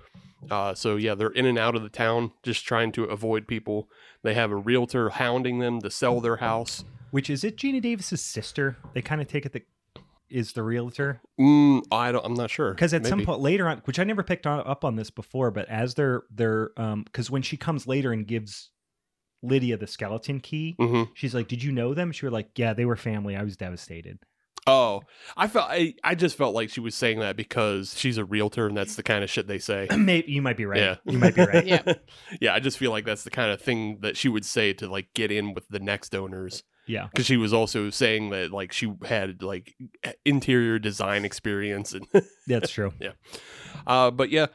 Uh, 0.50 0.74
so 0.74 0.96
yeah, 0.96 1.14
they're 1.14 1.30
in 1.30 1.46
and 1.46 1.58
out 1.58 1.74
of 1.74 1.82
the 1.82 1.88
town, 1.88 2.32
just 2.42 2.66
trying 2.66 2.92
to 2.92 3.04
avoid 3.04 3.46
people. 3.48 3.88
They 4.22 4.34
have 4.34 4.50
a 4.50 4.56
realtor 4.56 5.08
hounding 5.08 5.58
them 5.60 5.80
to 5.80 5.90
sell 5.90 6.20
their 6.20 6.36
house. 6.36 6.84
Which 7.12 7.30
is 7.30 7.44
it 7.44 7.56
Geena 7.56 7.80
Davis's 7.80 8.20
sister? 8.20 8.76
They 8.92 9.00
kind 9.00 9.22
of 9.22 9.26
take 9.28 9.46
it 9.46 9.52
that 9.54 9.66
is 10.28 10.52
the 10.52 10.62
realtor. 10.62 11.22
Mm, 11.40 11.82
I 11.90 12.12
don't. 12.12 12.26
I'm 12.26 12.34
not 12.34 12.50
sure. 12.50 12.74
because 12.74 12.92
at 12.92 13.06
some 13.06 13.24
point 13.24 13.40
later 13.40 13.68
on 13.68 13.80
which 13.86 13.98
i 13.98 14.04
never 14.04 14.22
picked 14.22 14.46
on, 14.46 14.60
up 14.66 14.84
on 14.84 14.96
this 14.96 15.10
before 15.10 15.50
but 15.50 15.68
as 15.68 15.94
they're 15.94 16.22
they're 16.30 16.70
um 16.76 17.02
because 17.04 17.30
when 17.30 17.42
she 17.42 17.56
comes 17.56 17.86
later 17.86 18.12
and 18.12 18.26
gives 18.26 18.70
lydia 19.42 19.76
the 19.76 19.86
skeleton 19.86 20.40
key 20.40 20.74
Mhm. 20.80 21.10
she's 21.14 21.34
like 21.34 21.46
did 21.48 21.62
you 21.62 21.70
know 21.72 21.94
them 21.94 22.10
she 22.10 22.24
was 22.26 22.32
like 22.32 22.48
yeah 22.58 22.72
they 22.72 22.84
were 22.86 22.96
family 22.96 23.36
i 23.36 23.42
was 23.42 23.56
devastated 23.56 24.18
Oh, 24.66 25.02
I 25.36 25.46
felt. 25.46 25.66
I, 25.70 25.94
I 26.02 26.14
just 26.14 26.36
felt 26.38 26.54
like 26.54 26.70
she 26.70 26.80
was 26.80 26.94
saying 26.94 27.18
that 27.20 27.36
because 27.36 27.98
she's 27.98 28.16
a 28.16 28.24
realtor, 28.24 28.66
and 28.66 28.76
that's 28.76 28.96
the 28.96 29.02
kind 29.02 29.22
of 29.22 29.28
shit 29.28 29.46
they 29.46 29.58
say. 29.58 29.86
Maybe, 29.96 30.32
you 30.32 30.40
might 30.40 30.56
be 30.56 30.64
right 30.64 30.80
Yeah. 30.80 30.96
you 31.04 31.18
might 31.18 31.34
be 31.34 31.44
right 31.44 31.66
Yeah. 31.66 31.82
yeah. 32.40 32.54
I 32.54 32.60
just 32.60 32.78
feel 32.78 32.90
like 32.90 33.04
that's 33.04 33.24
the 33.24 33.30
kind 33.30 33.50
of 33.50 33.60
thing 33.60 33.98
that 34.00 34.16
she 34.16 34.28
would 34.28 34.44
say 34.44 34.72
to 34.74 34.88
like 34.88 35.12
get 35.14 35.30
in 35.30 35.52
with 35.52 35.68
the 35.68 35.80
next 35.80 36.14
owners. 36.14 36.62
yeah 36.86 37.08
Because 37.10 37.26
she 37.26 37.36
was 37.36 37.52
also 37.52 37.90
saying 37.90 38.30
that 38.30 38.52
like 38.52 38.72
she 38.72 38.90
had 39.06 39.42
like 39.42 39.74
interior 40.24 40.78
design 40.78 41.24
experience 41.26 41.92
and 41.92 42.06
that's 42.46 42.70
true 42.70 42.92
Yeah, 43.00 43.12
Uh, 43.86 44.10
but 44.10 44.30
yeah, 44.30 44.46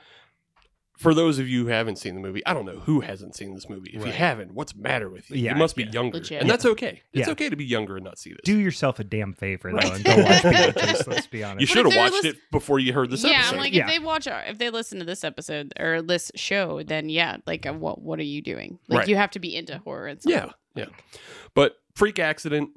for 0.99 1.13
those 1.13 1.39
of 1.39 1.47
you 1.47 1.63
who 1.63 1.69
haven't 1.69 1.95
seen 1.95 2.13
the 2.13 2.19
movie, 2.19 2.45
I 2.45 2.53
don't 2.53 2.65
know 2.65 2.79
who 2.79 2.99
hasn't 2.99 3.33
seen 3.35 3.53
this 3.55 3.69
movie. 3.69 3.91
If 3.93 4.05
you 4.05 4.11
haven't, 4.11 4.53
what's 4.53 4.73
the 4.73 4.81
matter 4.81 5.09
with 5.09 5.31
you? 5.31 5.37
Yeah, 5.37 5.53
you 5.53 5.57
must 5.57 5.75
be 5.77 5.83
yeah. 5.83 5.91
younger, 5.93 6.17
Legit. 6.17 6.41
and 6.41 6.49
that's 6.49 6.65
okay. 6.65 7.01
It's 7.13 7.27
Yeah. 7.27 7.31
okay 7.31 7.49
to 7.49 7.55
be 7.55 7.63
younger 7.65 7.95
and 7.95 8.03
not 8.03 8.19
see 8.19 8.31
this. 8.31 8.41
do 8.43 8.57
yourself 8.59 8.99
a 8.99 9.03
damn 9.05 9.33
favor 9.33 9.71
though 9.71 9.77
and 9.93 10.03
go 10.03 10.15
watch 10.17 10.41
Beetlejuice, 10.43 11.07
let's 11.07 11.27
be 11.27 11.43
honest 11.43 11.61
you 11.61 11.67
should 11.67 11.85
have 11.85 11.95
watched 11.95 12.23
lis- 12.23 12.25
it 12.33 12.37
before 12.51 12.79
you 12.79 12.91
heard 12.93 13.09
this 13.09 13.23
episode. 13.23 13.31
yeah, 13.31 13.39
episode. 13.39 13.53
I'm 13.55 13.59
like 13.61 13.73
Yeah. 13.73 13.83
if 13.83 13.87
they 13.89 13.99
watch, 13.99 14.27
our, 14.27 14.43
if 14.43 14.57
they 14.57 14.69
listen 14.69 14.99
to 14.99 15.05
this 15.05 15.23
episode 15.23 15.73
or 15.79 16.01
this 16.01 16.31
show, 16.35 16.83
then 16.83 17.07
yeah, 17.09 17.37
like 17.47 17.65
uh, 17.65 17.73
what 17.73 18.01
what 18.01 18.19
are 18.19 18.23
you 18.23 18.41
doing? 18.41 18.77
Like 18.89 18.99
Right. 18.99 19.07
you 19.07 19.15
have 19.15 19.31
to 19.31 19.39
be 19.39 19.55
into 19.55 19.77
horror 19.79 20.07
and 20.07 20.21
stuff. 20.21 20.53
yeah, 20.75 20.83
yeah. 20.83 20.89
But 21.55 21.75
freak 21.95 22.19
accident. 22.19 22.69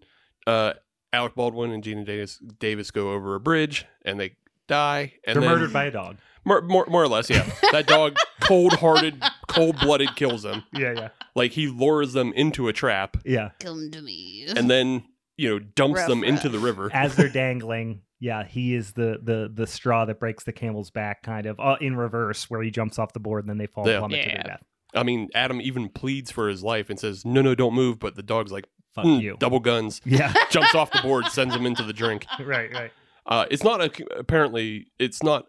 Uh, 0.46 0.74
Alec 1.12 1.34
Baldwin 1.34 1.72
and 1.72 1.84
Geena 1.84 2.06
Davis, 2.06 2.38
Davis 2.58 2.90
go 2.90 3.12
over 3.12 3.34
a 3.34 3.40
bridge 3.40 3.84
and 4.04 4.18
they 4.18 4.36
die. 4.68 5.12
And 5.26 5.34
they're 5.36 5.42
then, 5.42 5.50
murdered 5.50 5.72
by 5.72 5.84
a 5.84 5.90
dog 5.90 6.16
more, 6.44 6.60
more, 6.62 6.86
more 6.86 7.02
or 7.02 7.08
less. 7.08 7.30
Yeah, 7.30 7.48
that 7.72 7.86
dog, 7.86 8.16
cold-hearted, 8.40 9.22
cold-blooded, 9.48 10.16
kills 10.16 10.42
them. 10.42 10.64
yeah 10.72 10.92
yeah 10.96 11.08
Like 11.34 11.52
he 11.52 11.68
lures 11.68 12.12
them 12.12 12.32
into 12.34 12.68
a 12.68 12.72
trap 12.72 13.16
yeah 13.24 13.50
Come 13.60 13.90
to 13.92 14.02
me. 14.02 14.46
and 14.56 14.68
then 14.70 15.04
you 15.36 15.48
know 15.50 15.58
dumps 15.58 16.00
Ruff, 16.00 16.08
them 16.08 16.24
into 16.24 16.48
the 16.48 16.58
river. 16.58 16.90
as 16.92 17.16
they're 17.16 17.28
dangling 17.44 18.02
yeah 18.20 18.44
he 18.44 18.74
is 18.74 18.92
the 18.92 19.18
the 19.22 19.50
the 19.52 19.66
straw 19.66 20.04
that 20.04 20.20
breaks 20.20 20.44
the 20.44 20.52
camel's 20.52 20.90
back 20.90 21.22
kind 21.22 21.46
of 21.46 21.58
uh, 21.58 21.76
in 21.80 21.96
reverse 21.96 22.48
where 22.50 22.62
he 22.62 22.70
jumps 22.70 22.98
off 22.98 23.12
the 23.12 23.20
board 23.20 23.42
and 23.44 23.50
then 23.50 23.58
they 23.58 23.66
fall 23.66 23.86
Yeah. 23.88 23.98
plummet 24.00 24.22
to 24.22 24.28
Yeah. 24.28 24.34
their 24.34 24.42
death 24.44 24.62
I 24.94 25.04
mean, 25.04 25.30
Adam 25.34 25.58
even 25.62 25.88
pleads 25.88 26.30
for 26.30 26.48
his 26.50 26.62
life 26.62 26.90
and 26.90 27.00
says, 27.00 27.24
"No, 27.24 27.40
no, 27.40 27.54
don't 27.54 27.72
move." 27.72 27.98
But 27.98 28.14
the 28.14 28.22
dog's 28.22 28.52
like, 28.52 28.66
fuck 28.94 29.04
"Hmm, 29.06 29.20
you 29.20 29.36
double 29.40 29.58
guns." 29.58 30.02
yeah 30.04 30.34
Jumps 30.50 30.74
off 30.74 30.90
the 30.92 31.00
board, 31.00 31.24
sends 31.28 31.54
him 31.54 31.64
into 31.64 31.82
the 31.82 31.94
drink. 31.94 32.26
right 32.38 32.70
right 32.74 32.90
Uh, 33.26 33.46
it's 33.50 33.62
not 33.62 33.80
a, 33.80 34.18
apparently 34.18 34.88
it's 34.98 35.22
not 35.22 35.46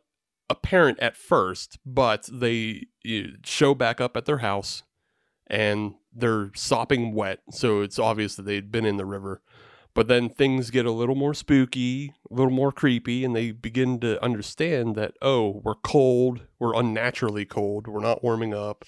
apparent 0.50 1.00
at 1.00 1.18
first, 1.18 1.80
but 1.86 2.30
they 2.32 2.88
show 3.44 3.74
back 3.74 4.00
up 4.00 4.16
at 4.16 4.26
their 4.26 4.40
house, 4.40 4.84
and 5.48 5.96
they're 6.14 6.52
sopping 6.56 7.14
wet, 7.14 7.40
so 7.50 7.82
it's 7.82 8.00
obvious 8.00 8.36
that 8.36 8.44
they'd 8.44 8.72
been 8.72 8.86
in 8.86 8.98
the 8.98 9.06
river. 9.06 9.42
But 9.96 10.08
then 10.08 10.30
things 10.30 10.72
get 10.72 10.88
a 10.88 10.92
little 10.92 11.16
more 11.16 11.36
spooky, 11.36 12.14
a 12.30 12.34
little 12.34 12.52
more 12.52 12.72
creepy, 12.72 13.24
and 13.24 13.36
they 13.36 13.52
begin 13.52 14.00
to 14.00 14.24
understand 14.24 14.96
that 14.96 15.14
oh, 15.22 15.62
we're 15.64 15.76
cold, 15.76 16.48
we're 16.60 16.76
unnaturally 16.76 17.46
cold, 17.46 17.88
we're 17.88 18.02
not 18.02 18.24
warming 18.24 18.54
up. 18.54 18.86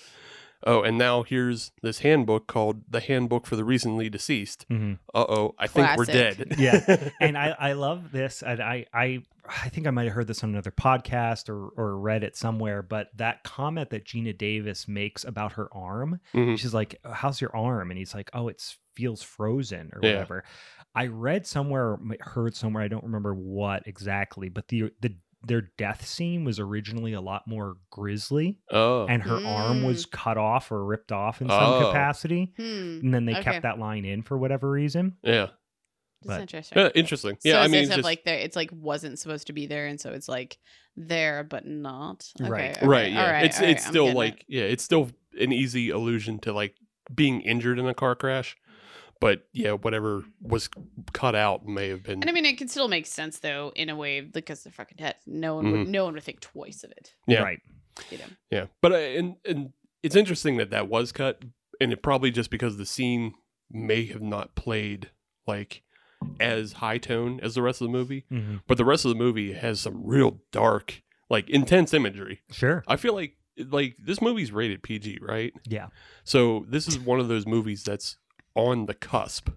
Oh, 0.66 0.82
and 0.82 0.98
now 0.98 1.24
here's 1.24 1.72
this 1.84 2.00
handbook 2.00 2.48
called 2.48 2.82
the 2.90 3.00
Handbook 3.00 3.46
for 3.46 3.56
the 3.56 3.64
Recently 3.64 4.10
Deceased. 4.10 4.66
hmm 4.70 4.94
Uh 5.14 5.26
oh, 5.30 5.56
I 5.60 5.68
think 5.68 5.96
we're 5.98 6.06
dead. 6.06 6.56
Yeah. 6.58 7.10
and 7.20 7.38
I, 7.38 7.56
I 7.60 7.74
love 7.74 8.12
this 8.12 8.42
and 8.42 8.62
I, 8.62 8.86
I 8.94 9.22
I 9.48 9.70
think 9.70 9.86
I 9.86 9.92
might 9.92 10.06
have 10.06 10.14
heard 10.14 10.26
this 10.26 10.44
on 10.44 10.50
another 10.50 10.72
podcast 10.72 11.50
or, 11.50 11.68
or 11.78 12.00
read 12.00 12.24
it 12.24 12.36
somewhere, 12.36 12.82
but 12.82 13.10
that 13.18 13.44
comment 13.44 13.92
that 13.92 14.06
Geena 14.06 14.36
Davis 14.36 14.88
makes 14.88 15.24
about 15.24 15.52
her 15.54 15.72
arm, 15.72 16.20
Mhm. 16.34 16.58
she's 16.58 16.74
like, 16.74 16.96
How's 17.04 17.40
your 17.42 17.56
arm? 17.56 17.92
And 17.92 17.98
he's 18.00 18.16
like, 18.16 18.32
Oh, 18.34 18.48
it 18.48 18.64
feels 18.96 19.22
frozen 19.22 19.92
or 19.94 20.00
Yeah. 20.02 20.14
whatever. 20.14 20.44
I 20.96 21.08
read 21.08 21.46
somewhere, 21.46 22.00
heard 22.22 22.56
somewhere, 22.56 22.82
I 22.82 22.88
don't 22.88 23.04
remember 23.04 23.36
what 23.36 23.86
exactly, 23.86 24.50
but 24.50 24.70
the 24.70 24.92
the 25.02 25.16
their 25.46 25.70
death 25.78 26.06
scene 26.06 26.44
was 26.44 26.60
originally 26.60 27.14
a 27.14 27.22
lot 27.22 27.48
more 27.48 27.78
grisly, 27.92 28.60
Oh, 28.72 29.06
and 29.08 29.22
her 29.24 29.36
arm 29.46 29.82
Mm. 29.82 29.86
was 29.86 30.06
cut 30.06 30.38
off 30.38 30.72
or 30.72 30.84
ripped 30.84 31.12
off 31.12 31.42
in 31.42 31.50
some 31.50 31.74
Oh. 31.74 31.88
capacity. 31.88 32.54
Hmm. 32.58 33.00
And 33.04 33.14
then 33.14 33.26
they 33.26 33.34
Okay. 33.34 33.44
kept 33.44 33.62
that 33.64 33.78
line 33.80 34.06
in 34.06 34.22
for 34.24 34.38
whatever 34.38 34.70
reason. 34.70 35.18
yeah. 35.24 35.48
But- 36.28 36.42
interesting. 36.42 36.78
Yeah, 36.80 36.90
interesting. 36.96 37.38
So 37.40 37.56
I 37.56 37.66
it's 37.66 37.72
mean, 37.72 37.86
just, 37.88 38.04
like 38.04 38.24
there, 38.24 38.40
it's 38.40 38.56
like 38.56 38.72
wasn't 38.74 39.20
supposed 39.20 39.46
to 39.48 39.54
be 39.54 39.68
there, 39.68 39.86
and 39.86 40.02
so 40.02 40.12
it's 40.12 40.28
like 40.28 40.58
there 40.98 41.44
but 41.44 41.68
not. 41.68 42.28
Okay, 42.42 42.50
Right. 42.50 42.78
okay, 42.78 42.86
right. 42.88 43.12
Yeah, 43.12 43.24
all 43.26 43.32
right, 43.32 43.46
it's 43.46 43.60
all 43.60 43.66
right, 43.66 43.72
it's 43.76 43.86
I'm 43.86 43.92
still 43.92 44.06
getting 44.06 44.16
it. 44.16 44.26
like 44.26 44.46
yeah, 44.48 44.64
it's 44.64 44.84
still 44.84 45.12
an 45.40 45.52
easy 45.52 45.92
allusion 45.92 46.40
to 46.40 46.54
like 46.54 46.74
being 47.14 47.42
injured 47.42 47.78
in 47.78 47.86
a 47.86 47.94
car 47.94 48.16
crash, 48.16 48.58
but 49.26 49.48
yeah, 49.54 49.72
whatever 49.72 50.24
was 50.40 50.70
cut 51.14 51.34
out 51.34 51.66
may 51.66 51.90
have 51.90 52.04
been. 52.04 52.22
And 52.22 52.30
I 52.30 52.32
mean, 52.32 52.46
it 52.46 52.60
can 52.60 52.68
still 52.68 52.88
make 52.88 53.08
sense 53.08 53.40
though, 53.40 53.72
in 53.76 53.90
a 53.90 53.96
way, 53.96 54.22
because 54.22 54.62
they're 54.64 54.72
fucking 54.72 54.98
dead. 55.00 55.16
No 55.26 55.56
one 55.56 55.66
Mm-hmm. 55.66 55.78
would, 55.80 55.88
no 55.88 56.06
one 56.06 56.14
would 56.14 56.22
think 56.22 56.42
twice 56.42 56.84
of 56.84 56.92
it. 56.92 57.16
Yeah. 57.28 57.42
Right. 57.42 57.60
You 58.12 58.20
know. 58.20 58.26
yeah, 58.52 58.66
but 58.84 58.92
uh, 58.92 58.96
and 58.98 59.36
and 59.46 59.74
it's 60.04 60.16
interesting 60.16 60.58
that 60.58 60.70
that 60.70 60.88
was 60.90 61.12
cut, 61.12 61.42
and 61.82 61.92
it 61.92 62.04
probably 62.04 62.30
just 62.30 62.52
because 62.52 62.78
the 62.78 62.86
scene 62.86 63.34
may 63.72 64.06
have 64.06 64.22
not 64.22 64.54
played 64.54 65.10
like 65.48 65.82
as 66.40 66.74
high 66.74 67.00
tone 67.00 67.40
as 67.42 67.56
the 67.56 67.64
rest 67.64 67.82
of 67.82 67.88
the 67.88 67.92
movie, 67.92 68.26
Mhm. 68.32 68.62
but 68.68 68.78
the 68.78 68.86
rest 68.86 69.06
of 69.06 69.10
the 69.10 69.16
movie 69.18 69.54
has 69.54 69.80
some 69.80 70.06
real 70.06 70.40
dark, 70.52 71.02
like 71.32 71.50
intense 71.50 71.96
imagery. 71.96 72.42
Sure. 72.52 72.84
I 72.88 72.96
feel 72.96 73.16
like 73.16 73.38
like 73.58 73.96
this 73.98 74.22
movie's 74.22 74.52
rated 74.52 74.84
PG, 74.84 75.18
right? 75.22 75.54
Yeah. 75.66 75.88
So 76.26 76.66
this 76.70 76.88
is 76.88 77.00
one 77.00 77.20
of 77.20 77.28
those 77.30 77.48
movies 77.48 77.84
that's 77.84 78.18
on 78.56 78.86
the 78.86 78.94
cusp 78.94 79.50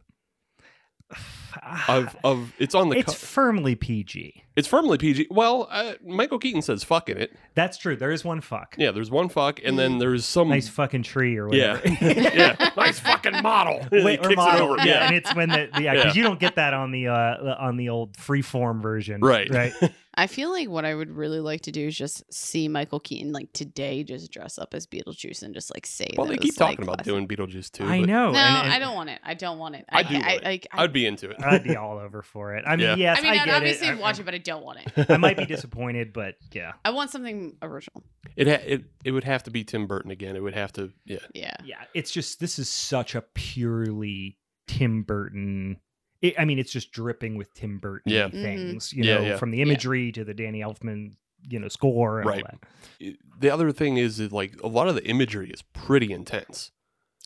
of 1.88 2.16
of 2.24 2.52
it's 2.58 2.74
on 2.74 2.88
the 2.88 2.96
it's 2.98 3.06
cusp. 3.12 3.18
firmly 3.24 3.74
PG. 3.74 4.42
It's 4.56 4.66
firmly 4.66 4.98
PG. 4.98 5.28
Well, 5.30 5.68
uh, 5.70 5.94
Michael 6.04 6.38
Keaton 6.38 6.62
says 6.62 6.82
"fuck 6.82 7.08
in 7.08 7.16
it." 7.18 7.32
That's 7.54 7.78
true. 7.78 7.94
There 7.96 8.10
is 8.10 8.24
one 8.24 8.40
fuck. 8.40 8.74
Yeah, 8.76 8.90
there's 8.90 9.10
one 9.10 9.28
fuck, 9.28 9.60
and 9.64 9.78
then 9.78 9.98
there's 9.98 10.24
some 10.24 10.48
Nice 10.48 10.68
fucking 10.68 11.04
tree 11.04 11.36
or 11.38 11.48
yeah, 11.54 11.74
whatever. 11.74 12.04
yeah, 12.04 12.56
yeah. 12.60 12.70
nice 12.76 12.98
fucking 12.98 13.40
model. 13.42 13.86
Wait, 13.92 14.18
He 14.20 14.26
or 14.26 14.28
kicks 14.30 14.36
model. 14.36 14.60
it 14.60 14.70
over. 14.70 14.76
Yeah. 14.78 14.84
Yeah, 14.86 15.06
and 15.06 15.14
it's 15.16 15.34
when 15.34 15.48
the 15.50 15.68
the- 15.74 15.82
yeah, 15.82 15.94
because 15.94 16.04
Yeah. 16.16 16.22
you 16.22 16.22
don't 16.28 16.40
get 16.40 16.56
that 16.56 16.74
on 16.74 16.90
the 16.90 17.08
uh 17.08 17.54
on 17.60 17.76
the 17.76 17.88
old 17.90 18.14
freeform 18.16 18.82
version, 18.82 19.20
Right. 19.20 19.48
Right. 19.52 19.72
I 20.14 20.26
feel 20.26 20.50
like 20.50 20.68
what 20.68 20.84
I 20.84 20.96
would 20.96 21.10
really 21.12 21.38
like 21.38 21.60
to 21.60 21.70
do 21.70 21.86
is 21.86 21.96
just 21.96 22.24
see 22.34 22.66
Michael 22.66 22.98
Keaton 22.98 23.30
like 23.32 23.52
today 23.52 24.02
just 24.02 24.32
dress 24.32 24.58
up 24.58 24.74
as 24.74 24.84
Beetlejuice 24.84 25.44
and 25.44 25.54
just 25.54 25.72
like 25.72 25.86
say. 25.86 26.12
well, 26.16 26.26
they 26.26 26.34
those, 26.34 26.40
keep 26.42 26.60
like, 26.60 26.70
talking 26.70 26.82
about 26.82 27.04
classic- 27.04 27.04
doing 27.12 27.28
Beetlejuice 27.28 27.70
too. 27.70 27.84
I 27.84 28.00
but 28.00 28.08
know. 28.08 28.32
No, 28.32 28.38
and- 28.38 28.64
and- 28.66 28.72
I 28.72 28.80
don't 28.80 28.96
want 28.96 29.10
it. 29.10 29.20
I 29.22 29.34
don't 29.34 29.58
want 29.58 29.76
it. 29.76 29.84
I 29.88 30.02
do 30.02 30.16
I, 30.16 30.18
want 30.18 30.30
it. 30.32 30.44
like, 30.44 30.66
I, 30.72 30.82
I'd 30.82 30.92
be 30.92 31.06
into 31.06 31.30
it. 31.30 31.36
I'd 31.48 31.64
be 31.64 31.76
all 31.76 31.98
over 31.98 32.22
for 32.22 32.54
it. 32.56 32.64
I 32.66 32.76
mean, 32.76 32.86
Yeah. 32.86 32.94
yes, 32.96 33.18
I 33.18 33.22
mean, 33.22 33.32
I'd 33.32 33.44
get 33.46 33.54
obviously 33.54 33.88
it. 33.88 33.98
Watch 33.98 34.18
I, 34.18 34.20
it, 34.20 34.24
but 34.24 34.34
I 34.34 34.38
don't 34.38 34.64
want 34.64 34.78
it. 34.96 35.10
I 35.10 35.16
might 35.16 35.36
be 35.36 35.46
disappointed, 35.46 36.12
but 36.12 36.36
yeah, 36.52 36.72
I 36.84 36.90
want 36.90 37.10
something 37.10 37.56
original. 37.62 38.02
It 38.36 38.46
ha- 38.46 38.64
it 38.66 38.84
it 39.04 39.10
would 39.12 39.24
have 39.24 39.42
to 39.44 39.50
be 39.50 39.64
Tim 39.64 39.86
Burton 39.86 40.10
again. 40.10 40.36
It 40.36 40.42
would 40.42 40.54
have 40.54 40.72
to 40.74 40.92
yeah. 41.04 41.18
Yeah. 41.34 41.54
yeah. 41.64 41.82
It's 41.94 42.10
just 42.10 42.38
this 42.40 42.58
is 42.58 42.68
such 42.68 43.14
a 43.14 43.22
purely 43.22 44.38
Tim 44.66 45.02
Burton. 45.02 45.78
It, 46.20 46.34
I 46.38 46.44
mean, 46.44 46.58
it's 46.58 46.72
just 46.72 46.90
dripping 46.92 47.36
with 47.36 47.52
Tim 47.54 47.78
Burton 47.78 48.12
Yeah. 48.12 48.28
Mhm. 48.28 48.42
things. 48.42 48.92
You 48.92 49.04
Yeah, 49.04 49.14
know, 49.14 49.20
yeah. 49.22 49.36
from 49.36 49.50
the 49.50 49.62
imagery 49.62 50.10
to 50.12 50.24
the 50.24 50.34
Danny 50.34 50.60
Elfman, 50.60 51.12
you 51.48 51.58
know, 51.60 51.68
score. 51.68 52.20
And 52.20 52.28
Right. 52.28 52.42
All 52.44 52.58
that. 53.00 53.16
The 53.40 53.50
other 53.50 53.70
thing 53.72 53.96
is 53.98 54.16
that 54.16 54.32
like 54.32 54.60
a 54.62 54.66
lot 54.66 54.88
of 54.88 54.94
the 54.96 55.04
imagery 55.06 55.50
is 55.50 55.62
pretty 55.62 56.12
intense. 56.12 56.72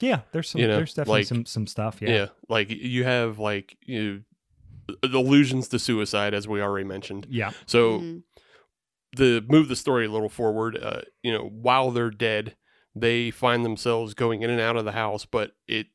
Yeah, 0.02 0.20
there's 0.32 0.50
some. 0.50 0.60
You 0.60 0.68
know, 0.68 0.76
there's 0.76 0.94
definitely 0.94 1.20
like- 1.20 1.26
some 1.28 1.46
some 1.46 1.66
stuff. 1.66 2.02
Yeah. 2.02 2.10
Yeah. 2.10 2.26
like 2.48 2.68
you 2.70 3.04
have 3.04 3.38
like 3.38 3.76
you 3.86 4.24
know, 4.92 4.96
allusions 5.14 5.68
to 5.68 5.78
suicide 5.78 6.34
as 6.34 6.46
we 6.48 6.60
already 6.60 6.86
mentioned. 6.86 7.26
Yeah. 7.30 7.52
So 7.66 8.00
Mhm. 8.00 8.22
to 9.16 9.42
move 9.48 9.68
the 9.68 9.76
story 9.76 10.06
a 10.06 10.10
little 10.10 10.28
forward, 10.28 10.76
uh, 10.82 11.02
you 11.22 11.32
know, 11.32 11.44
while 11.48 11.90
they're 11.90 12.10
dead, 12.10 12.56
they 12.94 13.30
find 13.30 13.64
themselves 13.64 14.12
going 14.14 14.42
in 14.42 14.50
and 14.50 14.60
out 14.60 14.76
of 14.76 14.84
the 14.84 14.92
house, 14.92 15.24
but 15.24 15.52
it 15.66 15.86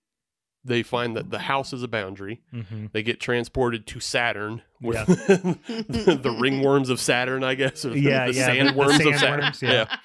they 0.63 0.83
find 0.83 1.15
that 1.15 1.29
the 1.29 1.39
house 1.39 1.71
is 1.71 1.81
a 1.81 1.87
boundary. 1.87 2.41
hmm 2.51 2.87
They 2.91 3.01
get 3.01 3.21
transported 3.21 3.87
to 3.87 3.99
Saturn 4.01 4.63
with 4.81 4.95
Yeah. 4.97 5.05
the, 5.05 6.19
the 6.21 6.29
ringworms 6.29 6.89
of 6.89 6.99
Saturn, 6.99 7.41
I 7.43 7.55
guess, 7.55 7.85
or 7.85 7.89
the, 7.91 7.99
Yeah, 8.01 8.27
the 8.27 8.33
yeah, 8.33 8.53
the- 8.53 8.63
the 8.63 8.69
sandworms 8.71 9.07
of 9.13 9.15
Saturn. 9.19 9.41
sandworms, 9.43 9.61
yeah. 9.61 9.97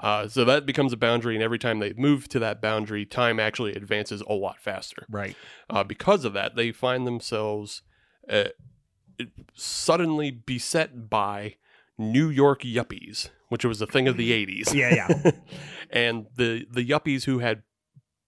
Uh, 0.00 0.26
so 0.26 0.44
that 0.44 0.66
becomes 0.66 0.92
a 0.92 0.96
boundary, 0.96 1.34
and 1.34 1.44
every 1.44 1.58
time 1.58 1.78
they 1.78 1.92
move 1.92 2.28
to 2.28 2.38
that 2.38 2.60
boundary, 2.60 3.04
time 3.04 3.38
actually 3.38 3.72
advances 3.72 4.22
a 4.22 4.32
lot 4.32 4.58
faster. 4.58 5.06
Right. 5.10 5.36
Uh, 5.68 5.84
because 5.84 6.24
of 6.24 6.32
that, 6.32 6.56
they 6.56 6.72
find 6.72 7.06
themselves 7.06 7.82
uh, 8.28 8.48
suddenly 9.54 10.30
beset 10.30 11.10
by 11.10 11.56
New 11.98 12.28
York 12.30 12.62
yuppies, 12.62 13.28
which 13.48 13.64
was 13.64 13.80
a 13.82 13.86
thing 13.86 14.08
of 14.08 14.16
the 14.16 14.30
80s. 14.30 14.72
Yeah. 14.72 14.94
Yeah. 14.94 15.30
and 15.90 16.26
the 16.36 16.66
the 16.70 16.86
yuppies 16.86 17.24
who 17.24 17.40
had 17.40 17.62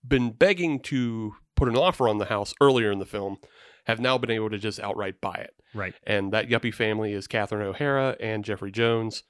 been 0.06 0.30
begging 0.30 0.80
to 0.80 1.34
put 1.56 1.68
an 1.68 1.76
offer 1.76 2.08
on 2.08 2.18
the 2.18 2.26
house 2.26 2.54
earlier 2.60 2.90
in 2.90 2.98
the 2.98 3.06
film 3.06 3.38
have 3.86 3.98
now 3.98 4.18
been 4.18 4.30
able 4.30 4.50
to 4.50 4.58
just 4.58 4.78
outright 4.80 5.20
buy 5.20 5.34
it. 5.34 5.54
right. 5.74 5.94
And 6.04 6.32
that 6.32 6.48
yuppie 6.48 6.74
family 6.74 7.12
is 7.12 7.26
Catherine 7.26 7.66
O'Hara 7.66 8.16
and 8.20 8.44
Jeffrey 8.44 8.70
Jones, 8.70 9.24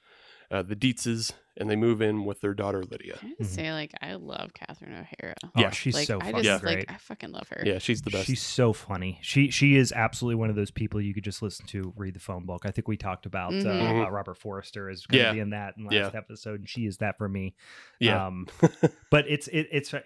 uh, 0.53 0.61
the 0.61 0.75
Deetzes, 0.75 1.31
and 1.57 1.69
they 1.69 1.75
move 1.75 2.01
in 2.01 2.25
with 2.25 2.39
their 2.41 2.53
daughter 2.53 2.83
Lydia. 2.83 3.17
I 3.21 3.25
have 3.27 3.37
to 3.37 3.43
say, 3.43 3.71
like, 3.73 3.91
I 4.01 4.13
love 4.13 4.53
Catherine 4.53 4.91
O'Hara. 4.93 5.35
Yeah. 5.57 5.67
Oh, 5.67 5.69
she's 5.71 5.95
like, 5.95 6.07
so 6.07 6.19
I 6.21 6.31
just 6.41 6.61
great. 6.63 6.77
like, 6.87 6.91
I 6.91 6.95
fucking 6.97 7.31
love 7.31 7.47
her. 7.49 7.63
Yeah, 7.65 7.79
she's 7.79 8.01
the 8.01 8.11
best. 8.11 8.25
She's 8.27 8.41
so 8.41 8.71
funny. 8.71 9.19
She 9.21 9.49
she 9.49 9.75
is 9.75 9.91
absolutely 9.91 10.35
one 10.35 10.49
of 10.49 10.55
those 10.55 10.71
people 10.71 11.01
you 11.01 11.13
could 11.13 11.23
just 11.23 11.41
listen 11.41 11.65
to 11.67 11.91
read 11.97 12.13
the 12.13 12.19
phone 12.19 12.45
book. 12.45 12.61
I 12.65 12.71
think 12.71 12.87
we 12.87 12.97
talked 12.97 13.25
about 13.25 13.51
uh, 13.53 13.55
Mhm. 13.57 13.97
about 13.99 14.11
Robert 14.13 14.37
Forster 14.37 14.89
is 14.89 15.05
going 15.07 15.19
to 15.19 15.25
Yeah. 15.25 15.33
be 15.33 15.39
in 15.39 15.49
that 15.49 15.75
in 15.77 15.85
last 15.85 15.93
Yeah. 15.93 16.09
episode, 16.13 16.59
and 16.61 16.69
she 16.69 16.85
is 16.85 16.97
that 16.97 17.17
for 17.17 17.27
me. 17.27 17.55
yeah, 17.99 18.27
Um, 18.27 18.47
but 19.09 19.25
it's 19.27 19.47
it, 19.47 19.67
it's 19.71 19.93
uh, 19.93 20.01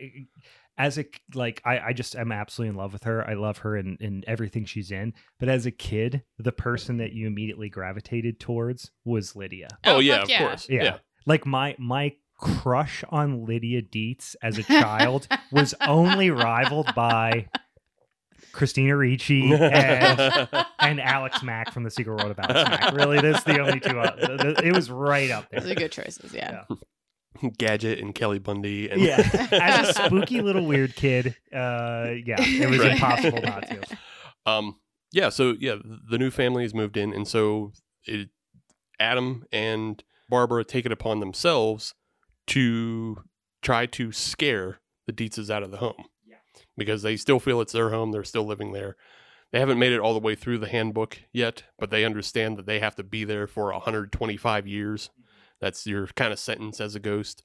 as 0.77 0.97
a 0.97 1.05
like 1.33 1.61
I 1.65 1.79
I 1.79 1.93
just 1.93 2.15
am 2.15 2.31
absolutely 2.31 2.69
in 2.71 2.75
love 2.75 2.93
with 2.93 3.03
her. 3.03 3.27
I 3.27 3.33
love 3.33 3.59
her 3.59 3.75
in 3.77 3.97
in 3.99 4.23
everything 4.27 4.65
she's 4.65 4.91
in. 4.91 5.13
But 5.39 5.49
as 5.49 5.65
a 5.65 5.71
kid, 5.71 6.23
the 6.37 6.51
person 6.51 6.97
that 6.97 7.13
you 7.13 7.27
immediately 7.27 7.69
gravitated 7.69 8.39
towards 8.39 8.91
was 9.05 9.35
Lydia. 9.35 9.69
oh, 9.85 9.95
Oh, 9.95 9.99
yeah, 9.99 10.21
of 10.23 10.29
yeah. 10.29 10.39
course. 10.47 10.67
Yeah. 10.69 10.83
Yeah. 10.83 10.97
Like 11.25 11.45
my 11.45 11.75
my 11.79 12.13
crush 12.39 13.03
on 13.09 13.45
Lydia 13.45 13.81
Deetz 13.81 14.35
as 14.43 14.57
a 14.59 14.63
child 14.81 15.27
was 15.51 15.73
only 15.87 16.29
rivaled 16.29 16.93
by 16.95 17.47
Christina 18.51 18.95
Ricci 18.95 19.51
and, 19.53 20.47
and 20.79 21.01
Alex 21.01 21.41
Mack 21.43 21.73
from 21.73 21.83
The 21.83 21.91
Secret 21.91 22.15
World 22.15 22.31
of 22.31 22.39
Alex 22.39 22.69
Mack. 22.69 22.93
Really, 22.93 23.19
that's 23.19 23.43
the 23.43 23.59
only 23.59 23.79
two. 23.79 23.99
Uh, 23.99 24.15
th- 24.15 24.39
th- 24.41 24.59
it 24.63 24.73
was 24.73 24.89
right 24.91 25.29
up 25.31 25.49
there. 25.49 25.59
Those 25.59 25.67
there. 25.69 25.77
are 25.77 25.79
good 25.79 25.91
choices. 25.91 26.33
Yeah. 26.33 26.63
Gadget 27.57 27.99
and 27.99 28.13
Kelly 28.15 28.39
Bundy. 28.39 28.89
And 28.89 29.01
Yeah, 29.01 29.17
as 29.51 29.89
a 29.89 29.93
spooky 29.93 30.41
little 30.41 30.65
weird 30.65 30.95
kid, 30.95 31.35
uh, 31.53 32.13
yeah, 32.25 32.35
it 32.39 32.69
was 32.69 32.79
Right. 32.79 32.91
impossible 32.93 33.41
not 33.41 33.67
to. 33.69 33.81
Um, 34.45 34.79
yeah, 35.11 35.27
so 35.27 35.55
yeah, 35.59 35.75
the 36.09 36.17
new 36.17 36.31
family 36.31 36.63
has 36.63 36.73
moved 36.73 36.95
in, 36.95 37.11
and 37.13 37.27
so 37.27 37.73
it, 38.05 38.29
Adam 38.97 39.43
and 39.51 40.01
Barbara 40.29 40.63
take 40.63 40.85
it 40.85 40.91
upon 40.93 41.19
themselves 41.19 41.93
to 42.47 43.17
try 43.61 43.85
to 43.87 44.13
scare 44.13 44.79
the 45.05 45.11
Deetzes 45.11 45.49
out 45.49 45.63
of 45.63 45.71
the 45.71 45.77
home. 45.77 46.05
Yeah. 46.25 46.37
Because 46.77 47.01
they 47.01 47.17
still 47.17 47.41
feel 47.41 47.59
it's 47.59 47.73
their 47.73 47.89
home, 47.89 48.13
they're 48.13 48.23
still 48.23 48.45
living 48.45 48.71
there. 48.71 48.95
They 49.51 49.59
haven't 49.59 49.79
made 49.79 49.91
it 49.91 49.99
all 49.99 50.13
the 50.13 50.19
way 50.21 50.33
through 50.35 50.59
the 50.59 50.67
handbook 50.69 51.19
yet, 51.33 51.63
but 51.77 51.89
they 51.89 52.05
understand 52.05 52.57
that 52.57 52.65
they 52.65 52.79
have 52.79 52.95
to 52.95 53.03
be 53.03 53.25
there 53.25 53.47
for 53.47 53.73
125 53.73 54.65
years. 54.67 55.09
That's 55.59 55.85
your 55.87 56.07
kind 56.07 56.31
of 56.33 56.39
sentence 56.39 56.79
as 56.81 56.95
a 56.95 56.99
ghost. 56.99 57.43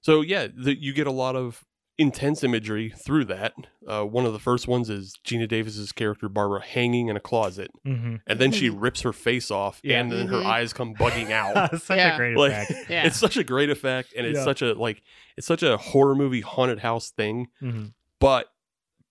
So 0.00 0.20
yeah, 0.20 0.46
the, 0.54 0.74
you 0.80 0.92
get 0.92 1.06
a 1.06 1.12
lot 1.12 1.36
of 1.36 1.64
intense 1.98 2.44
imagery 2.44 2.90
through 2.90 3.24
that. 3.24 3.54
Uh, 3.88 4.04
one 4.04 4.26
of 4.26 4.34
the 4.34 4.38
first 4.38 4.68
ones 4.68 4.90
is 4.90 5.14
Geena 5.24 5.48
Davis's 5.48 5.92
character 5.92 6.28
Barbara 6.28 6.62
hanging 6.62 7.08
in 7.08 7.16
a 7.16 7.20
closet, 7.20 7.70
hmm 7.84 8.16
and 8.26 8.38
then 8.38 8.52
she 8.52 8.68
rips 8.68 9.00
her 9.00 9.12
face 9.14 9.50
off, 9.50 9.80
Yeah. 9.82 10.00
and 10.00 10.12
then 10.12 10.26
her 10.28 10.36
Mhm. 10.40 10.44
eyes 10.46 10.72
come 10.74 10.94
bugging 10.94 11.30
out. 11.30 11.80
Such 11.80 11.96
Yeah. 11.96 12.14
a 12.14 12.16
great 12.18 12.36
like 12.36 12.52
effect. 12.52 12.90
Yeah. 12.90 13.06
it's 13.06 13.16
such 13.18 13.36
a 13.38 13.44
great 13.44 13.70
effect, 13.70 14.12
and 14.16 14.26
it's 14.26 14.38
Yeah. 14.38 14.44
such 14.44 14.60
a 14.62 14.74
like 14.74 15.02
it's 15.38 15.46
such 15.46 15.62
a 15.62 15.76
horror 15.78 16.14
movie 16.14 16.42
haunted 16.42 16.80
house 16.80 17.10
thing. 17.10 17.48
hmm 17.60 17.86
But 18.20 18.48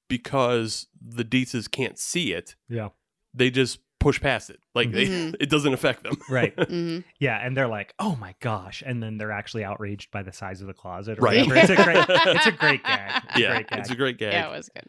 because 0.07 0.87
the 1.01 1.23
Deetzes 1.25 1.69
can't 1.69 1.97
see 1.97 2.31
it, 2.33 2.55
Yeah, 2.69 2.89
they 3.33 3.49
just 3.49 3.79
push 4.05 4.21
past 4.21 4.51
it. 4.51 4.59
Like 4.75 4.91
they, 4.91 5.07
Mhm. 5.07 5.35
it 5.39 5.49
doesn't 5.49 5.73
affect 5.73 6.03
them. 6.03 6.17
right. 6.29 6.53
hmm 6.69 6.99
Yeah, 7.19 7.37
and 7.43 7.57
they're 7.57 7.67
like, 7.79 7.95
"Oh 7.97 8.15
my 8.17 8.35
gosh!" 8.39 8.83
And 8.85 9.01
then 9.01 9.17
they're 9.17 9.31
actually 9.41 9.63
outraged 9.63 10.11
by 10.11 10.21
the 10.21 10.31
size 10.31 10.61
of 10.61 10.67
the 10.67 10.73
closet. 10.75 11.17
Or 11.17 11.21
Right. 11.23 11.47
whatever. 11.47 11.55
It's 11.55 11.69
a 11.79 11.83
great. 11.83 12.05
It's 12.35 12.45
a 12.45 12.51
great 12.51 12.83
gag. 12.83 13.23
It's 13.29 13.37
a 13.37 13.39
yeah, 13.41 13.53
great 13.55 13.67
gag. 13.69 13.79
it's 13.79 13.89
a 13.89 13.95
great 13.95 14.17
gag. 14.19 14.33
Yeah, 14.33 14.47
it 14.53 14.57
was 14.57 14.69
good. 14.69 14.87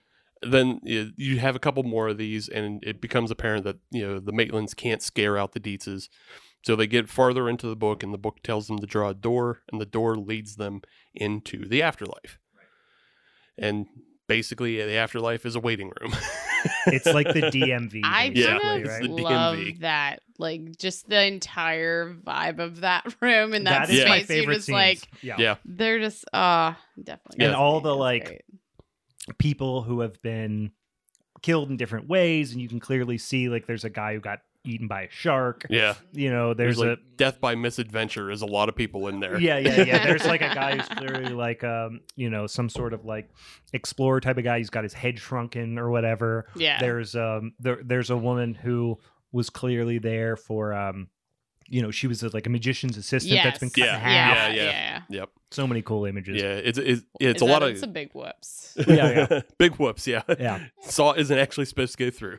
then 0.52 0.80
you, 0.84 1.10
you 1.16 1.38
have 1.38 1.56
a 1.56 1.58
couple 1.58 1.82
more 1.82 2.08
of 2.08 2.18
these, 2.18 2.46
and 2.48 2.84
it 2.84 3.00
becomes 3.00 3.30
apparent 3.30 3.64
that 3.64 3.76
you 3.90 4.06
know 4.06 4.20
the 4.20 4.32
Maitlands 4.32 4.76
can't 4.76 5.00
scare 5.02 5.38
out 5.38 5.52
the 5.52 5.60
Deetzes. 5.60 6.08
So 6.66 6.76
they 6.76 6.86
get 6.86 7.08
farther 7.08 7.48
into 7.48 7.68
the 7.68 7.76
book, 7.86 8.02
and 8.02 8.12
the 8.12 8.18
book 8.26 8.42
tells 8.42 8.66
them 8.66 8.78
to 8.80 8.86
draw 8.86 9.08
a 9.08 9.14
door, 9.14 9.62
and 9.72 9.80
the 9.80 9.86
door 9.98 10.16
leads 10.16 10.56
them 10.56 10.82
into 11.14 11.64
the 11.66 11.80
afterlife. 11.82 12.38
And 13.56 13.86
basically, 14.26 14.82
the 14.82 14.96
afterlife 14.96 15.46
is 15.46 15.56
a 15.56 15.60
waiting 15.60 15.92
room. 16.00 16.14
It's 16.86 17.06
like 17.06 17.28
the 17.28 17.42
DMV. 17.42 18.00
I 18.04 18.32
Yeah, 18.34 18.58
kind 18.58 18.84
of 18.84 19.02
the 19.02 19.22
love 19.22 19.58
that, 19.80 20.20
like 20.38 20.76
just 20.76 21.08
the 21.08 21.24
entire 21.24 22.12
vibe 22.12 22.58
of 22.58 22.80
that 22.80 23.14
room 23.20 23.54
and 23.54 23.66
that, 23.66 23.86
that 23.86 23.90
is 23.90 24.00
space. 24.00 24.08
my 24.08 24.16
You're 24.16 24.26
favorite 24.26 24.54
just 24.56 24.68
like 24.70 25.08
yeah. 25.22 25.36
yeah, 25.38 25.54
they're 25.64 26.00
just 26.00 26.24
uh 26.32 26.74
definitely. 27.00 27.46
And 27.46 27.54
all 27.54 27.80
the, 27.80 27.94
like, 27.94 28.24
great. 28.24 29.38
people 29.38 29.82
who 29.82 30.00
have 30.00 30.20
been 30.22 30.72
killed 31.42 31.70
in 31.70 31.76
different 31.76 32.08
ways, 32.08 32.50
and 32.52 32.60
you 32.60 32.68
can 32.68 32.80
clearly 32.80 33.18
see 33.18 33.48
like 33.48 33.66
there's 33.66 33.84
a 33.84 33.90
guy 33.90 34.14
who 34.14 34.20
got 34.20 34.40
eaten 34.66 34.88
by 34.88 35.02
a 35.02 35.10
shark. 35.10 35.66
yeah. 35.70 35.94
You 36.12 36.30
know, 36.30 36.54
There's, 36.54 36.76
there's, 36.78 36.90
like 36.90 36.98
death 37.16 37.40
by 37.40 37.54
misadventure 37.54 38.30
is 38.30 38.42
a 38.42 38.46
lot 38.46 38.68
of 38.68 38.76
people 38.76 39.08
in 39.08 39.20
there. 39.20 39.38
yeah, 39.40 39.58
yeah, 39.58 39.82
yeah. 39.82 40.04
There's 40.06 40.26
like 40.26 40.42
a 40.42 40.54
guy 40.54 40.76
who's 40.76 40.88
clearly 40.96 41.32
like 41.32 41.64
um, 41.64 42.00
you 42.16 42.30
know, 42.30 42.46
some 42.46 42.68
sort 42.68 42.92
of 42.92 43.04
like 43.04 43.30
explorer 43.72 44.20
type 44.20 44.38
of 44.38 44.44
guy. 44.44 44.58
He's 44.58 44.70
got 44.70 44.82
his 44.84 44.92
head 44.94 45.18
shrunken 45.18 45.78
or 45.78 45.90
whatever. 45.90 46.48
yeah. 46.56 46.80
There's 46.80 47.14
um 47.14 47.52
there 47.60 47.78
there's 47.84 48.10
a 48.10 48.16
woman 48.16 48.54
who 48.54 48.98
was 49.32 49.50
clearly 49.50 49.98
there 49.98 50.36
for 50.36 50.72
um 50.74 51.08
you 51.68 51.82
know, 51.82 51.90
she 51.90 52.06
was 52.06 52.22
a, 52.22 52.28
like 52.32 52.46
a 52.46 52.50
magician's 52.50 52.96
assistant 52.96 53.40
that's 53.42 53.58
been 53.58 53.70
Yes. 53.74 53.88
cut 53.88 53.88
in 53.88 53.94
Yeah. 53.94 53.98
half. 53.98 54.36
yeah, 54.36 54.48
yeah. 54.54 54.62
yeah. 54.70 55.00
Yep. 55.08 55.30
So 55.50 55.66
many 55.66 55.82
cool 55.82 56.04
images. 56.04 56.40
Yeah. 56.40 56.54
It's 56.54 56.78
it's 56.78 57.02
it's 57.18 57.42
a 57.42 57.44
lot 57.44 57.64
of 57.64 57.70
it's 57.70 57.82
a 57.82 57.88
big 57.88 58.12
whoops. 58.12 58.76
Yeah, 58.86 59.26
yeah. 59.30 59.40
big 59.58 59.74
whoops. 59.74 60.06
Yeah. 60.06 60.22
Yeah. 60.38 60.60
Saw 60.82 61.14
isn't 61.14 61.36
actually 61.36 61.64
supposed 61.66 61.98
to 61.98 62.04
go 62.04 62.10
through. 62.10 62.38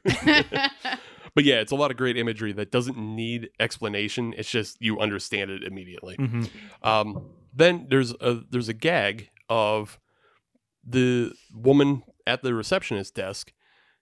But 1.38 1.44
yeah, 1.46 1.60
it's 1.60 1.72
a 1.72 1.76
lot 1.76 1.92
of 1.92 1.98
great 1.98 2.18
imagery 2.18 2.52
that 2.54 2.72
doesn't 2.72 2.98
need 2.98 3.52
explanation. 3.60 4.34
It's 4.36 4.50
just 4.50 4.76
you 4.82 5.00
understand 5.00 5.52
it 5.52 5.62
immediately. 5.64 6.16
hmm 6.16 6.46
Um, 6.82 7.30
then 7.54 7.86
there's 7.92 8.12
a 8.20 8.42
there's 8.50 8.70
a 8.70 8.74
gag 8.74 9.30
of 9.48 10.00
the 10.84 11.32
woman 11.54 12.02
at 12.26 12.42
the 12.42 12.56
receptionist 12.56 13.14
desk. 13.14 13.54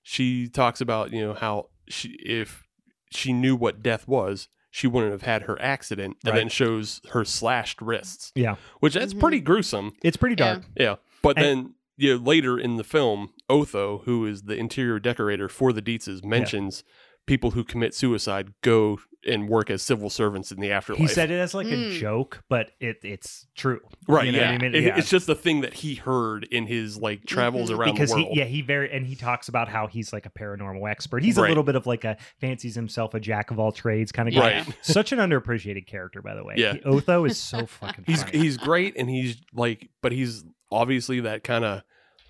She 0.01 0.47
talks 0.47 0.79
about 0.79 1.11
you 1.11 1.19
know 1.25 1.33
how 1.33 1.71
she 1.89 2.11
if 2.23 2.63
she 3.11 3.33
knew 3.33 3.57
what 3.57 3.83
death 3.83 4.07
was, 4.07 4.47
she 4.71 4.87
wouldn't 4.87 5.11
have 5.11 5.23
had 5.23 5.41
her 5.41 5.61
accident, 5.61 6.15
and 6.23 6.31
Right. 6.31 6.39
then 6.39 6.47
shows 6.47 7.01
her 7.11 7.25
slashed 7.25 7.81
wrists, 7.81 8.31
Yeah. 8.35 8.55
which 8.79 8.93
that's 8.93 9.13
Mhm. 9.13 9.19
pretty 9.19 9.41
gruesome. 9.41 9.91
It's 10.03 10.15
pretty 10.15 10.35
dark. 10.37 10.63
Yeah, 10.77 10.95
but 11.21 11.37
And- 11.37 11.45
then 11.45 11.73
you 11.97 12.11
know, 12.17 12.23
later 12.23 12.57
in 12.57 12.75
the 12.77 12.83
film, 12.85 13.33
Otho, 13.49 13.99
who 14.05 14.25
is 14.25 14.43
the 14.43 14.55
interior 14.55 14.99
decorator 14.99 15.47
for 15.49 15.71
the 15.73 15.81
Deetzes, 15.81 16.23
mentions 16.25 16.83
people 17.25 17.51
who 17.51 17.63
commit 17.63 17.93
suicide 17.93 18.53
go 18.61 18.99
and 19.27 19.49
work 19.49 19.71
as 19.71 19.81
civil 19.81 20.07
servants 20.11 20.51
in 20.51 20.59
the 20.59 20.71
afterlife. 20.71 21.01
He 21.01 21.07
said 21.07 21.31
it 21.31 21.39
as 21.39 21.55
like 21.55 21.65
a 21.65 21.71
Mm. 21.71 21.99
joke, 21.99 22.43
but 22.47 22.69
it 22.79 22.97
it's 23.01 23.47
true. 23.55 23.79
right, 24.07 24.27
you 24.27 24.31
know 24.33 24.37
yeah. 24.37 24.51
what 24.51 24.61
I 24.61 24.69
mean? 24.69 24.75
It- 24.75 24.83
Yeah. 24.83 24.97
It's 24.99 25.09
just 25.09 25.25
the 25.25 25.33
thing 25.33 25.61
that 25.61 25.73
he 25.73 25.95
heard 25.95 26.43
in 26.43 26.67
his 26.67 26.97
like 26.99 27.25
travels 27.25 27.71
Mhm. 27.71 27.79
around 27.79 27.93
because 27.93 28.11
the 28.11 28.17
he 28.17 28.23
world. 28.25 28.37
yeah 28.37 28.43
he 28.43 28.61
very 28.61 28.91
and 28.91 29.07
he 29.07 29.15
talks 29.15 29.47
about 29.47 29.67
how 29.67 29.87
he's 29.87 30.13
like 30.13 30.27
a 30.27 30.29
paranormal 30.29 30.87
expert. 30.87 31.23
He's 31.23 31.37
a 31.39 31.41
little 31.41 31.63
bit 31.63 31.75
of 31.75 31.87
like 31.87 32.03
a 32.03 32.17
fancies 32.39 32.75
himself 32.75 33.15
a 33.15 33.19
jack 33.19 33.49
of 33.49 33.57
all 33.59 33.71
trades 33.71 34.11
kind 34.11 34.29
of 34.29 34.35
guy. 34.35 34.59
Right. 34.59 34.77
Such 34.83 35.11
an 35.11 35.17
underappreciated 35.17 35.87
character, 35.87 36.21
by 36.21 36.35
the 36.35 36.43
way. 36.43 36.53
Yeah. 36.57 36.73
He- 36.73 36.83
Otho 36.83 37.25
is 37.25 37.39
so 37.39 37.65
fucking. 37.65 38.03
He's 38.07 38.21
funny. 38.21 38.37
he's 38.37 38.57
great 38.57 38.95
and 38.95 39.09
he's 39.09 39.37
like 39.55 39.89
but 40.03 40.11
he's 40.11 40.45
obviously 40.71 41.21
that 41.21 41.43
kind 41.43 41.65
of 41.65 41.81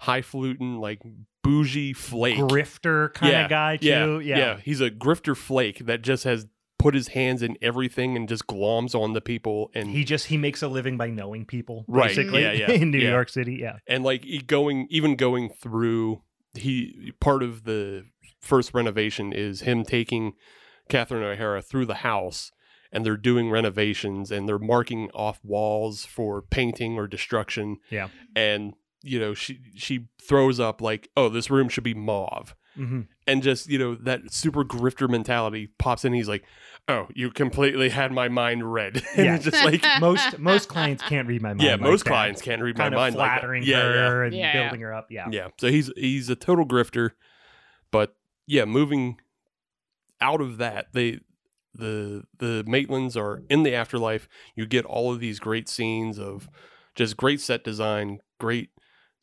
highfalutin 0.06 0.80
like 0.80 1.02
bougie 1.44 1.94
flake. 1.94 2.38
grifter 2.38 3.14
kind 3.14 3.32
Yeah, 3.32 3.44
of 3.46 3.50
guy 3.50 3.78
yeah, 3.82 4.06
too. 4.06 4.20
yeah. 4.22 4.58
He's 4.64 4.82
a 4.82 4.90
grifter 4.90 5.36
flake 5.36 5.86
that 5.86 6.02
just 6.02 6.24
has 6.24 6.48
put 6.80 6.94
his 6.94 7.10
hands 7.10 7.42
in 7.42 7.58
everything 7.62 8.16
and 8.16 8.28
just 8.30 8.46
gloms 8.48 8.94
on 8.94 9.14
the 9.14 9.22
people 9.22 9.72
and 9.74 9.90
He 9.90 10.04
just 10.04 10.28
he 10.28 10.38
makes 10.38 10.62
a 10.62 10.68
living 10.68 10.98
by 10.98 11.10
knowing 11.10 11.46
people, 11.46 11.86
Right, 11.88 12.10
basically. 12.10 12.42
yeah, 12.44 12.52
yeah, 12.52 12.72
in 12.82 12.92
New 12.92 13.00
yeah. 13.00 13.12
York 13.12 13.30
City, 13.30 13.58
yeah. 13.62 13.78
and 13.88 14.04
like 14.04 14.26
going 14.48 14.88
even 14.90 15.16
going 15.16 15.50
through 15.50 16.22
he 16.54 17.12
part 17.20 17.44
of 17.44 17.64
the 17.64 18.06
first 18.42 18.74
renovation 18.74 19.34
is 19.34 19.62
him 19.62 19.84
taking 19.84 20.34
Catherine 20.90 21.24
O'Hara 21.24 21.62
through 21.62 21.86
the 21.88 21.96
house 21.96 22.52
and 22.92 23.04
they're 23.06 23.18
doing 23.18 23.50
renovations 23.50 24.32
and 24.32 24.48
they're 24.48 24.60
marking 24.60 25.10
off 25.14 25.40
walls 25.44 26.06
for 26.06 26.42
painting 26.42 26.98
or 26.98 27.08
destruction 27.08 27.78
Yeah. 27.90 28.10
and 28.36 28.74
you 29.06 29.20
know 29.20 29.34
she 29.34 29.60
she 29.76 30.08
throws 30.22 30.60
up 30.60 30.82
like 30.82 31.10
oh 31.16 31.30
this 31.30 31.50
room 31.50 31.70
should 31.70 31.84
be 31.84 31.94
mauve 31.94 32.56
hmm 32.76 33.02
and 33.28 33.42
just 33.42 33.70
you 33.70 33.78
know 33.80 33.96
that 33.96 34.32
super 34.32 34.64
grifter 34.66 35.10
mentality 35.10 35.70
pops 35.80 36.04
in 36.04 36.12
he's 36.14 36.28
like 36.28 36.44
oh 36.88 37.08
you 37.16 37.32
completely 37.32 37.90
had 37.90 38.12
my 38.12 38.28
mind 38.28 38.72
read 38.74 38.98
and 39.16 39.26
Yeah. 39.26 39.36
it's 39.36 39.46
just 39.46 39.64
like 39.64 39.84
Most 40.02 40.38
most 40.40 40.68
clients 40.70 41.02
can't 41.04 41.28
read 41.28 41.42
my 41.42 41.50
mind. 41.50 41.62
yeah 41.62 41.72
like 41.74 41.82
most 41.82 42.04
that. 42.04 42.10
clients 42.10 42.42
can't 42.42 42.62
read 42.62 42.76
kind 42.76 42.94
my 42.94 43.08
of 43.08 43.14
mind 43.14 43.16
like 43.16 43.30
that. 43.30 43.40
flattering 43.40 43.64
yeah, 43.64 43.78
yeah. 43.78 43.84
her 44.10 44.24
and 44.26 44.36
Yeah. 44.36 44.62
building 44.64 44.82
her 44.82 44.94
up. 44.94 45.08
Yeah. 45.10 45.28
Yeah. 45.32 45.48
So 45.60 45.68
he's 45.70 45.92
he's 45.96 46.30
a 46.30 46.36
total 46.36 46.66
grifter, 46.66 47.12
but 47.92 48.16
yeah, 48.48 48.66
moving 48.66 49.20
out 50.22 50.42
of 50.42 50.58
that, 50.58 50.88
they 50.94 51.20
the 51.74 52.24
the 52.38 52.64
Maitlands 52.68 53.16
are 53.18 53.44
in 53.50 53.64
the 53.64 53.74
afterlife. 53.74 54.28
You 54.56 54.66
get 54.66 54.86
all 54.86 55.12
of 55.14 55.20
these 55.20 55.40
great 55.40 55.68
scenes 55.70 56.20
of 56.20 56.50
just 56.94 57.18
great 57.18 57.42
set 57.42 57.64
design, 57.64 58.20
great 58.40 58.70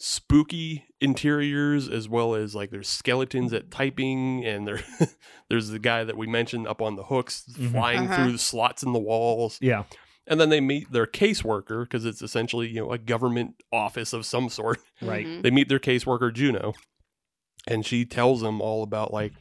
spooky 0.04 0.84
interiors 1.00 1.88
as 1.88 2.08
well 2.08 2.34
as 2.34 2.56
like 2.56 2.70
there's 2.70 2.88
skeletons 2.88 3.52
at 3.52 3.70
typing 3.70 4.44
and 4.44 4.66
there 4.66 4.80
there's 5.48 5.68
the 5.68 5.78
guy 5.78 6.02
that 6.02 6.16
we 6.16 6.26
mentioned 6.26 6.66
up 6.66 6.82
on 6.82 6.96
the 6.96 7.04
hooks 7.04 7.44
Mhm. 7.56 7.70
flying 7.70 8.00
Uh-huh. 8.00 8.16
through 8.16 8.32
the 8.32 8.38
slots 8.38 8.82
in 8.82 8.92
the 8.92 8.98
walls 8.98 9.58
Yeah. 9.60 9.84
and 10.26 10.40
then 10.40 10.48
they 10.48 10.60
meet 10.60 10.90
their 10.90 11.06
caseworker 11.06 11.84
because 11.84 12.04
it's 12.04 12.20
essentially 12.20 12.66
you 12.66 12.80
know 12.80 12.90
a 12.90 12.98
government 12.98 13.62
office 13.72 14.12
of 14.12 14.26
some 14.26 14.48
sort 14.48 14.80
Right. 15.00 15.24
Mhm. 15.24 15.42
they 15.42 15.52
meet 15.52 15.68
their 15.68 15.78
caseworker 15.78 16.32
Juno, 16.34 16.72
and 17.68 17.86
she 17.86 18.04
tells 18.04 18.40
them 18.40 18.60
all 18.60 18.82
about 18.82 19.12
like, 19.12 19.32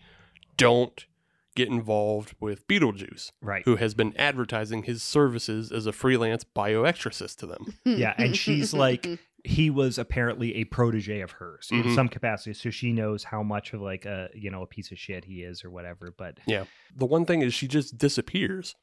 don't 0.58 1.08
get 1.56 1.68
involved 1.70 2.34
with 2.40 2.66
Beetlejuice, 2.68 3.32
Right. 3.42 3.64
who 3.66 3.76
has 3.78 3.94
been 3.94 4.16
advertising 4.16 4.84
his 4.84 5.02
services 5.04 5.72
as 5.72 5.86
a 5.86 5.92
freelance 5.92 6.44
bioexorcist 6.46 7.38
to 7.40 7.48
them. 7.48 7.78
Yeah, 7.84 8.14
and 8.18 8.38
she's 8.38 8.74
like- 8.74 9.08
He 9.44 9.70
was 9.70 9.98
apparently 9.98 10.56
a 10.56 10.66
protege 10.66 11.22
of 11.22 11.32
hers 11.32 11.70
in 11.72 11.84
Mhm. 11.84 11.96
some 11.96 12.08
capacity, 12.08 12.54
so 12.54 12.70
she 12.70 12.92
knows 12.94 13.24
how 13.24 13.42
much 13.44 13.74
of 13.74 13.82
like 13.82 14.06
a 14.06 14.30
you 14.36 14.52
know 14.52 14.62
a 14.62 14.68
piece 14.68 14.92
of 14.92 15.00
shit 15.00 15.26
he 15.26 15.42
is 15.44 15.64
or 15.66 15.70
whatever. 15.72 16.14
But 16.16 16.38
yeah. 16.48 16.66
The 16.96 17.06
one 17.06 17.26
thing 17.26 17.42
is 17.42 17.54
she 17.54 17.68
just 17.68 17.98
disappears 17.98 18.76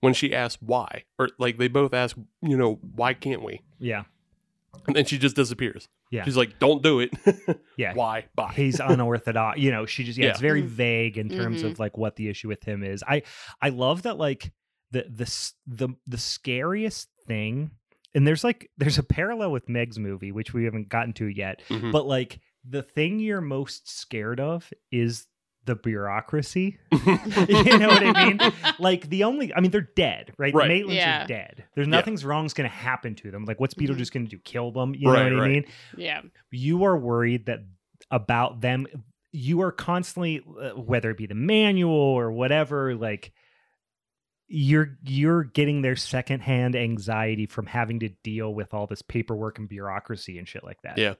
when 0.00 0.14
she 0.14 0.34
asks 0.34 0.60
why, 0.60 1.04
or 1.18 1.28
like 1.38 1.58
they 1.58 1.68
both 1.68 1.94
ask, 1.94 2.16
you 2.40 2.56
know, 2.56 2.74
why 2.94 3.14
can't 3.14 3.42
we? 3.44 3.60
yeah, 3.78 4.04
And 4.86 4.96
then 4.96 5.04
she 5.04 5.18
just 5.18 5.36
disappears. 5.36 5.88
Yeah. 6.10 6.24
she's 6.24 6.36
like, 6.36 6.58
don't 6.58 6.82
do 6.82 7.00
it. 7.00 7.10
yeah. 7.78 7.94
why? 7.94 8.26
Bye. 8.34 8.52
he's 8.54 8.80
unorthodox 8.92 9.58
you 9.58 9.70
know 9.70 9.86
she 9.86 10.04
just 10.04 10.18
yeah, 10.18 10.30
it's 10.30 10.40
very 10.40 10.62
Mhm. 10.62 10.66
vague 10.66 11.16
in 11.18 11.28
terms 11.28 11.62
Mhm. 11.62 11.70
of 11.72 11.78
like 11.78 11.96
what 11.96 12.16
the 12.16 12.28
issue 12.28 12.48
with 12.48 12.62
him 12.64 12.82
is 12.82 13.02
i 13.08 13.22
i 13.62 13.68
love 13.70 14.02
that 14.02 14.18
like 14.18 14.52
the 14.90 15.04
the 15.08 15.52
the 15.66 15.88
the 16.06 16.18
scariest 16.18 17.08
thing 17.26 17.70
and 18.14 18.26
there's 18.26 18.44
like 18.44 18.70
there's 18.78 18.98
a 18.98 19.02
parallel 19.02 19.50
with 19.52 19.68
meg's 19.68 19.98
movie 19.98 20.32
which 20.32 20.52
we 20.54 20.64
haven't 20.64 20.88
gotten 20.88 21.12
to 21.14 21.26
yet 21.26 21.62
Mhm. 21.68 21.92
but 21.92 22.06
like 22.06 22.40
the 22.68 22.82
thing 22.82 23.18
you're 23.20 23.40
most 23.40 23.88
scared 23.90 24.38
of 24.40 24.70
is 24.90 25.26
the 25.64 25.76
bureaucracy. 25.76 26.78
You 26.92 27.78
know 27.78 27.88
what 27.88 28.02
i 28.04 28.26
mean? 28.26 28.40
Like 28.80 29.08
the 29.08 29.24
only 29.24 29.54
i 29.54 29.60
mean 29.60 29.70
they're 29.70 29.88
dead 29.94 30.32
right, 30.36 30.52
Right. 30.52 30.68
the 30.68 30.74
maitlands 30.90 30.94
Yeah. 30.96 31.24
are 31.24 31.26
dead. 31.26 31.64
There's 31.74 31.86
Yeah. 31.86 31.90
nothing's 31.92 32.24
wrong's 32.24 32.52
gonna 32.54 32.68
happen 32.68 33.14
to 33.16 33.30
them. 33.30 33.44
Like 33.44 33.60
what's 33.60 33.74
beetlejuice 33.74 34.10
gonna 34.12 34.26
do? 34.26 34.38
Kill 34.38 34.72
them? 34.72 34.94
You 34.94 35.06
know 35.06 35.12
Right, 35.12 35.32
what 35.32 35.42
i 35.44 35.48
mean? 35.48 35.64
Yeah. 35.96 36.22
you 36.50 36.82
are 36.84 36.96
worried 36.98 37.46
that 37.46 37.60
about 38.10 38.60
them. 38.60 38.86
You 39.30 39.62
are 39.62 39.72
constantly 39.72 40.42
uh, 40.60 40.70
whether 40.70 41.10
it 41.10 41.16
be 41.16 41.26
the 41.26 41.34
manual 41.34 41.92
or 41.94 42.30
whatever 42.32 42.94
like 42.96 43.32
you're 44.54 44.98
you're 45.04 45.44
getting 45.44 45.80
their 45.80 45.96
secondhand 45.96 46.76
anxiety 46.76 47.46
from 47.46 47.64
having 47.64 47.98
to 48.00 48.10
deal 48.22 48.52
with 48.52 48.74
all 48.74 48.86
this 48.86 49.00
paperwork 49.00 49.58
and 49.58 49.66
bureaucracy 49.68 50.38
and 50.38 50.46
shit 50.46 50.62
like 50.62 50.80
that 50.82 50.98
Yeah. 50.98 51.14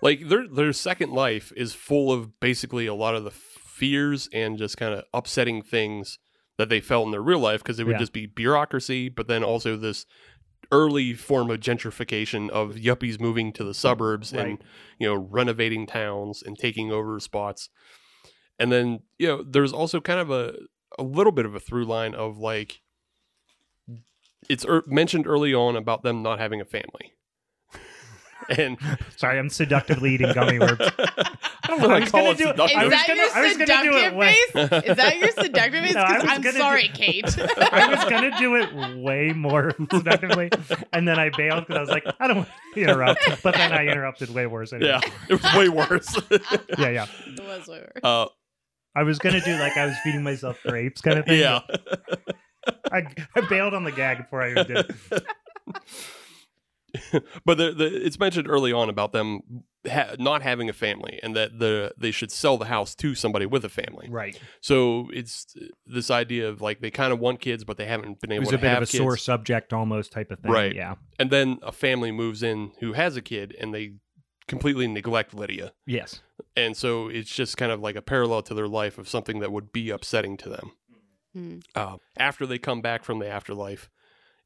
like 0.00 0.26
their 0.28 0.48
their 0.48 0.72
second 0.72 1.12
life 1.12 1.52
is 1.54 1.74
full 1.74 2.10
of 2.10 2.40
basically 2.40 2.86
a 2.86 2.94
lot 2.94 3.14
of 3.14 3.24
the 3.24 3.30
fears 3.30 4.28
and 4.32 4.56
just 4.56 4.78
kind 4.78 4.94
of 4.94 5.04
upsetting 5.12 5.60
things 5.62 6.18
that 6.56 6.70
they 6.70 6.80
felt 6.80 7.04
in 7.04 7.10
their 7.12 7.22
real 7.22 7.38
life 7.40 7.62
because 7.62 7.78
it 7.78 7.84
would 7.84 7.92
Yeah. 7.92 7.98
just 7.98 8.12
be 8.14 8.26
bureaucracy, 8.26 9.08
but 9.10 9.28
then 9.28 9.44
also 9.44 9.76
this 9.76 10.06
early 10.72 11.12
form 11.14 11.50
of 11.50 11.60
gentrification 11.60 12.48
of 12.50 12.74
yuppies 12.74 13.20
moving 13.20 13.52
to 13.52 13.64
the 13.64 13.74
suburbs 13.74 14.32
and 14.32 14.58
you 14.98 15.06
know 15.06 15.14
renovating 15.14 15.86
towns 15.86 16.42
and 16.42 16.58
taking 16.58 16.90
over 16.90 17.20
spots. 17.20 17.68
And 18.58 18.72
then 18.72 19.00
you 19.18 19.28
know 19.28 19.42
there's 19.46 19.72
also 19.74 20.00
kind 20.00 20.20
of 20.20 20.30
a 20.30 20.54
a 20.98 21.02
little 21.02 21.32
bit 21.32 21.46
of 21.46 21.54
a 21.54 21.60
through 21.60 21.84
line 21.84 22.14
of 22.14 22.38
like 22.38 22.80
it's 24.48 24.64
er- 24.66 24.84
mentioned 24.86 25.26
early 25.26 25.52
on 25.54 25.76
about 25.76 26.02
them 26.02 26.22
not 26.22 26.38
having 26.38 26.60
a 26.60 26.64
family. 26.64 27.14
and 28.56 28.78
sorry 29.16 29.38
i'm 29.38 29.50
seductively 29.50 30.14
eating 30.14 30.32
gummy 30.32 30.58
worms 30.58 30.78
I 30.80 31.66
don't 31.66 31.82
know. 31.82 31.90
I 31.90 31.96
I 31.96 32.00
was 32.00 32.10
call 32.10 32.20
gonna 32.22 32.30
it 32.30 32.38
do 32.38 32.48
it- 32.48 32.54
Is 32.70 32.76
I 32.76 32.84
was 32.84 32.92
that 32.92 33.04
gonna- 33.06 33.20
your 33.20 33.30
I 33.34 33.42
was 33.42 33.56
gonna 33.58 33.66
do 33.66 33.90
it 33.90 33.94
seductive 33.94 34.14
way- 34.14 34.32
face? 34.32 34.88
Is 34.90 34.96
that 34.96 35.18
your 35.18 35.30
seductive 35.32 35.84
face? 35.84 35.94
No, 35.98 36.00
I 36.00 36.06
'Cause 36.06 36.22
was 36.22 36.30
I'm 36.32 36.40
gonna 36.40 36.52
do- 36.52 36.58
sorry, 36.58 36.88
Kate. 36.94 37.38
i 37.72 37.94
was 37.94 38.04
gonna 38.08 38.38
do 38.38 38.56
it 38.56 38.96
way 39.02 39.32
more 39.34 39.74
seductively 39.92 40.50
and 40.94 41.06
then 41.06 41.18
i 41.18 41.28
bailed 41.36 41.66
because 41.66 41.76
i 41.76 41.80
was 41.80 41.90
like 41.90 42.04
i 42.20 42.26
don't 42.26 42.38
want 42.38 42.48
to 42.74 42.80
interrupt 42.80 43.42
but 43.42 43.54
then 43.54 43.72
i 43.72 43.82
interrupted 43.86 44.30
way 44.32 44.46
worse 44.46 44.72
anyway. 44.72 44.98
yeah, 45.04 45.10
it 45.28 45.42
was 45.42 45.54
way 45.54 45.68
worse. 45.68 46.16
yeah 46.78 46.88
yeah 46.88 47.06
It 47.26 47.44
was 47.44 47.66
way 47.68 47.80
worse. 47.80 48.02
uh, 48.02 48.26
i 48.94 49.02
was 49.02 49.18
gonna 49.18 49.40
do 49.40 49.56
like 49.58 49.76
i 49.76 49.86
was 49.86 49.96
feeding 50.04 50.22
myself 50.22 50.58
grapes 50.64 51.00
kind 51.00 51.18
of 51.18 51.26
thing 51.26 51.40
yeah. 51.40 51.60
I, 52.92 53.06
I 53.34 53.40
bailed 53.48 53.74
on 53.74 53.84
the 53.84 53.92
gag 53.92 54.18
before 54.18 54.42
I 54.42 54.50
even 54.50 54.66
did. 54.66 54.94
it. 55.10 55.24
but 57.44 57.58
the, 57.58 57.72
the, 57.72 58.06
it's 58.06 58.18
mentioned 58.18 58.48
early 58.48 58.72
on 58.72 58.88
about 58.88 59.12
them 59.12 59.40
ha- 59.88 60.14
not 60.18 60.42
having 60.42 60.68
a 60.68 60.72
family 60.72 61.20
and 61.22 61.36
that 61.36 61.58
the 61.58 61.92
they 61.98 62.10
should 62.10 62.32
sell 62.32 62.56
the 62.56 62.64
house 62.64 62.94
to 62.96 63.14
somebody 63.14 63.46
with 63.46 63.64
a 63.64 63.68
family. 63.68 64.08
Right. 64.10 64.38
So 64.60 65.08
it's 65.12 65.54
this 65.86 66.10
idea 66.10 66.48
of 66.48 66.60
like 66.60 66.80
they 66.80 66.90
kind 66.90 67.12
of 67.12 67.18
want 67.18 67.40
kids, 67.40 67.64
but 67.64 67.76
they 67.76 67.86
haven't 67.86 68.20
been 68.20 68.32
able 68.32 68.42
was 68.42 68.50
to 68.50 68.54
a 68.56 68.58
bit 68.58 68.70
have 68.70 68.82
of 68.82 68.88
a 68.88 68.90
kids. 68.90 68.98
sore 68.98 69.16
subject 69.16 69.72
almost 69.72 70.12
type 70.12 70.30
of 70.30 70.40
thing. 70.40 70.50
Right. 70.50 70.74
Yeah. 70.74 70.94
And 71.18 71.30
then 71.30 71.58
a 71.62 71.72
family 71.72 72.10
moves 72.10 72.42
in 72.42 72.72
who 72.80 72.94
has 72.94 73.16
a 73.16 73.22
kid, 73.22 73.54
and 73.60 73.74
they 73.74 73.94
completely 74.46 74.88
neglect 74.88 75.34
Lydia. 75.34 75.72
Yes. 75.86 76.22
And 76.58 76.76
so 76.76 77.08
it's 77.08 77.34
just 77.34 77.56
kind 77.56 77.70
of 77.70 77.80
like 77.80 77.96
a 77.96 78.02
parallel 78.02 78.42
to 78.42 78.54
their 78.54 78.68
life 78.68 78.98
of 78.98 79.08
something 79.08 79.40
that 79.40 79.52
would 79.52 79.72
be 79.72 79.90
upsetting 79.90 80.36
to 80.38 80.48
them. 80.48 80.72
Hmm. 81.32 81.58
Uh, 81.74 81.96
after 82.16 82.46
they 82.46 82.58
come 82.58 82.80
back 82.80 83.04
from 83.04 83.18
the 83.18 83.28
afterlife, 83.28 83.88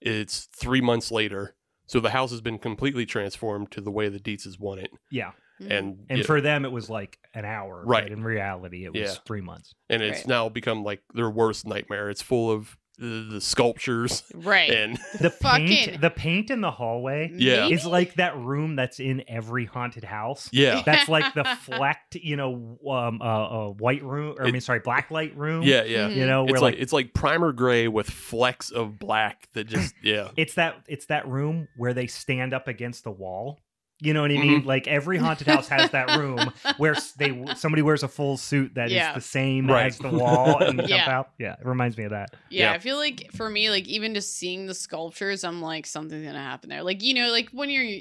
it's 0.00 0.44
three 0.54 0.80
months 0.80 1.10
later. 1.10 1.54
So 1.86 2.00
the 2.00 2.10
house 2.10 2.30
has 2.30 2.40
been 2.40 2.58
completely 2.58 3.06
transformed 3.06 3.70
to 3.72 3.80
the 3.80 3.90
way 3.90 4.08
the 4.08 4.18
Deetzes 4.20 4.58
want 4.60 4.80
it. 4.80 4.90
Yeah. 5.10 5.32
Mhm. 5.60 5.70
And 5.78 6.06
And 6.08 6.18
yeah, 6.18 6.24
for 6.24 6.40
them, 6.40 6.64
it 6.64 6.72
was 6.72 6.90
like 6.90 7.18
an 7.34 7.44
hour. 7.44 7.82
Right. 7.86 8.10
In 8.10 8.22
reality, 8.24 8.84
it 8.84 8.92
was 8.92 9.00
Yeah. 9.00 9.14
three 9.26 9.40
months. 9.40 9.74
and 9.88 10.02
it's 10.02 10.18
Right. 10.20 10.26
now 10.28 10.48
become 10.48 10.82
like 10.84 11.02
their 11.14 11.30
worst 11.30 11.66
nightmare. 11.66 12.10
It's 12.10 12.22
full 12.22 12.50
of 12.50 12.76
the, 13.02 13.26
the 13.34 13.40
sculptures 13.40 14.22
right. 14.34 14.70
and 14.70 14.98
The 15.20 15.30
paint, 15.30 16.00
the 16.00 16.10
paint 16.10 16.50
in 16.50 16.60
the 16.60 16.70
hallway 16.70 17.30
Yeah. 17.34 17.66
Is 17.68 17.84
like 17.84 18.14
that 18.14 18.36
room 18.38 18.76
that's 18.76 19.00
in 19.00 19.24
every 19.28 19.66
haunted 19.66 20.04
house. 20.04 20.48
yeah, 20.52 20.82
That's 20.86 21.08
like 21.08 21.34
the 21.34 21.44
flecked, 21.44 22.14
you 22.16 22.36
know, 22.36 22.78
um, 22.88 23.20
uh, 23.20 23.24
uh, 23.24 23.68
white 23.70 24.02
room, 24.02 24.36
or 24.38 24.46
I 24.46 24.50
mean, 24.50 24.60
sorry, 24.60 24.80
black 24.80 25.10
light 25.10 25.36
room. 25.36 25.62
yeah, 25.62 25.82
yeah. 25.84 26.08
Mhm. 26.08 26.16
You 26.16 26.26
know, 26.26 26.44
where 26.44 26.54
It's 26.54 26.62
like, 26.62 26.74
like 26.74 26.82
it's 26.82 26.92
like 26.92 27.12
primer 27.14 27.52
gray 27.52 27.88
with 27.88 28.08
flecks 28.08 28.70
of 28.70 28.98
black 28.98 29.48
that 29.54 29.64
just 29.64 29.94
yeah 30.02 30.28
it's 30.36 30.54
that 30.54 30.76
it's 30.88 31.06
that 31.06 31.26
room 31.28 31.68
where 31.76 31.92
they 31.94 32.06
stand 32.06 32.54
up 32.54 32.68
against 32.68 33.04
the 33.04 33.10
wall 33.10 33.58
You 34.02 34.12
know 34.14 34.22
what 34.22 34.32
I 34.32 34.34
mean? 34.34 34.58
Mm-hmm. 34.60 34.66
Like 34.68 34.88
every 34.88 35.16
haunted 35.16 35.46
house 35.46 35.68
has 35.68 35.90
that 35.90 36.18
room 36.18 36.52
where 36.76 36.96
they 37.18 37.44
somebody 37.54 37.82
wears 37.82 38.02
a 38.02 38.08
full 38.08 38.36
suit 38.36 38.74
that 38.74 38.86
is 38.88 38.92
Yeah. 38.94 39.14
the 39.14 39.20
same 39.20 39.68
Right. 39.70 39.86
as 39.86 39.98
the 39.98 40.10
wall 40.10 40.58
and 40.62 40.78
jump 40.88 40.90
Yeah. 40.90 41.08
out. 41.18 41.30
Yeah, 41.38 41.52
it 41.52 41.64
reminds 41.64 41.96
me 41.96 42.04
of 42.04 42.10
that. 42.10 42.34
Yeah, 42.50 42.70
Yeah. 42.70 42.72
I 42.72 42.78
feel 42.80 42.96
like 42.96 43.30
for 43.32 43.48
me, 43.48 43.70
like 43.70 43.86
even 43.86 44.12
just 44.14 44.34
seeing 44.36 44.66
the 44.66 44.74
sculptures, 44.74 45.44
I'm 45.44 45.62
like 45.62 45.86
something's 45.86 46.26
gonna 46.26 46.38
happen 46.42 46.68
there. 46.68 46.82
Like 46.82 47.02
you 47.02 47.14
know, 47.14 47.30
like 47.30 47.50
when 47.52 47.70
you're 47.70 48.00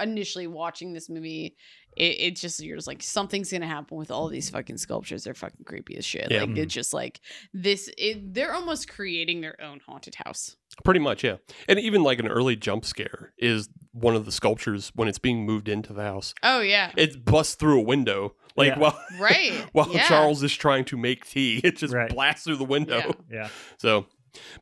initially 0.00 0.46
watching 0.46 0.92
this 0.94 1.08
movie, 1.10 1.56
it, 1.96 2.16
it's 2.20 2.40
just 2.40 2.60
you're 2.60 2.76
just 2.76 2.86
like 2.86 3.02
something's 3.02 3.50
gonna 3.52 3.66
happen 3.66 3.96
with 3.96 4.10
all 4.10 4.28
these 4.28 4.50
fucking 4.50 4.76
sculptures. 4.78 5.24
They're 5.24 5.34
fucking 5.34 5.64
creepy 5.64 5.96
as 5.96 6.04
shit. 6.04 6.30
Yeah. 6.30 6.40
Like 6.40 6.50
Mhm. 6.50 6.58
it's 6.58 6.74
just 6.74 6.92
like 6.92 7.20
this. 7.52 7.90
It, 7.98 8.32
they're 8.34 8.52
almost 8.54 8.88
creating 8.88 9.40
their 9.40 9.60
own 9.62 9.80
haunted 9.86 10.14
house. 10.24 10.56
Pretty 10.84 11.00
much, 11.00 11.22
yeah. 11.24 11.36
And 11.68 11.78
even 11.78 12.02
like 12.02 12.18
an 12.18 12.28
early 12.28 12.56
jump 12.56 12.84
scare 12.84 13.32
is 13.38 13.68
one 13.92 14.16
of 14.16 14.24
the 14.24 14.32
sculptures 14.32 14.90
when 14.94 15.06
it's 15.08 15.18
being 15.18 15.46
moved 15.46 15.68
into 15.68 15.92
the 15.92 16.02
house. 16.02 16.34
Oh 16.42 16.60
yeah, 16.60 16.90
It 16.96 17.24
busts 17.24 17.54
through 17.54 17.78
a 17.80 17.84
window. 17.84 18.34
Like 18.56 18.68
Yeah. 18.70 18.78
while 18.78 19.00
right. 19.18 19.52
while 19.72 19.90
yeah. 19.92 20.06
Charles 20.08 20.42
is 20.42 20.54
trying 20.54 20.84
to 20.86 20.96
make 20.96 21.24
tea, 21.28 21.60
it 21.64 21.76
just 21.76 21.92
Right. 21.94 22.08
blasts 22.10 22.44
through 22.44 22.56
the 22.56 22.64
window. 22.64 22.98
Yeah. 22.98 23.12
Yeah. 23.30 23.48
So, 23.78 24.06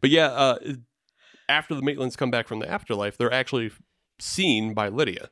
but 0.01 0.11
yeah, 0.11 0.27
uh, 0.27 0.59
after 1.49 1.75
the 1.75 1.83
Maitlands 1.83 2.17
come 2.17 2.31
back 2.31 2.47
from 2.49 2.59
the 2.61 2.71
afterlife, 2.71 3.17
they're 3.19 3.33
actually 3.33 3.71
seen 4.19 4.73
by 4.75 4.89
Lydia, 4.89 5.31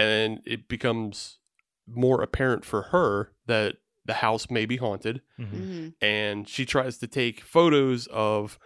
and 0.00 0.40
it 0.46 0.68
becomes 0.68 1.38
more 1.86 2.22
apparent 2.22 2.64
for 2.64 2.82
her 2.82 3.32
that 3.46 3.76
the 4.04 4.14
house 4.14 4.48
may 4.50 4.64
be 4.66 4.76
haunted, 4.76 5.20
Mhm. 5.38 5.50
Mhm. 5.52 5.94
and 6.00 6.48
she 6.48 6.64
tries 6.64 6.98
to 6.98 7.06
take 7.06 7.40
photos 7.42 8.06
of 8.08 8.58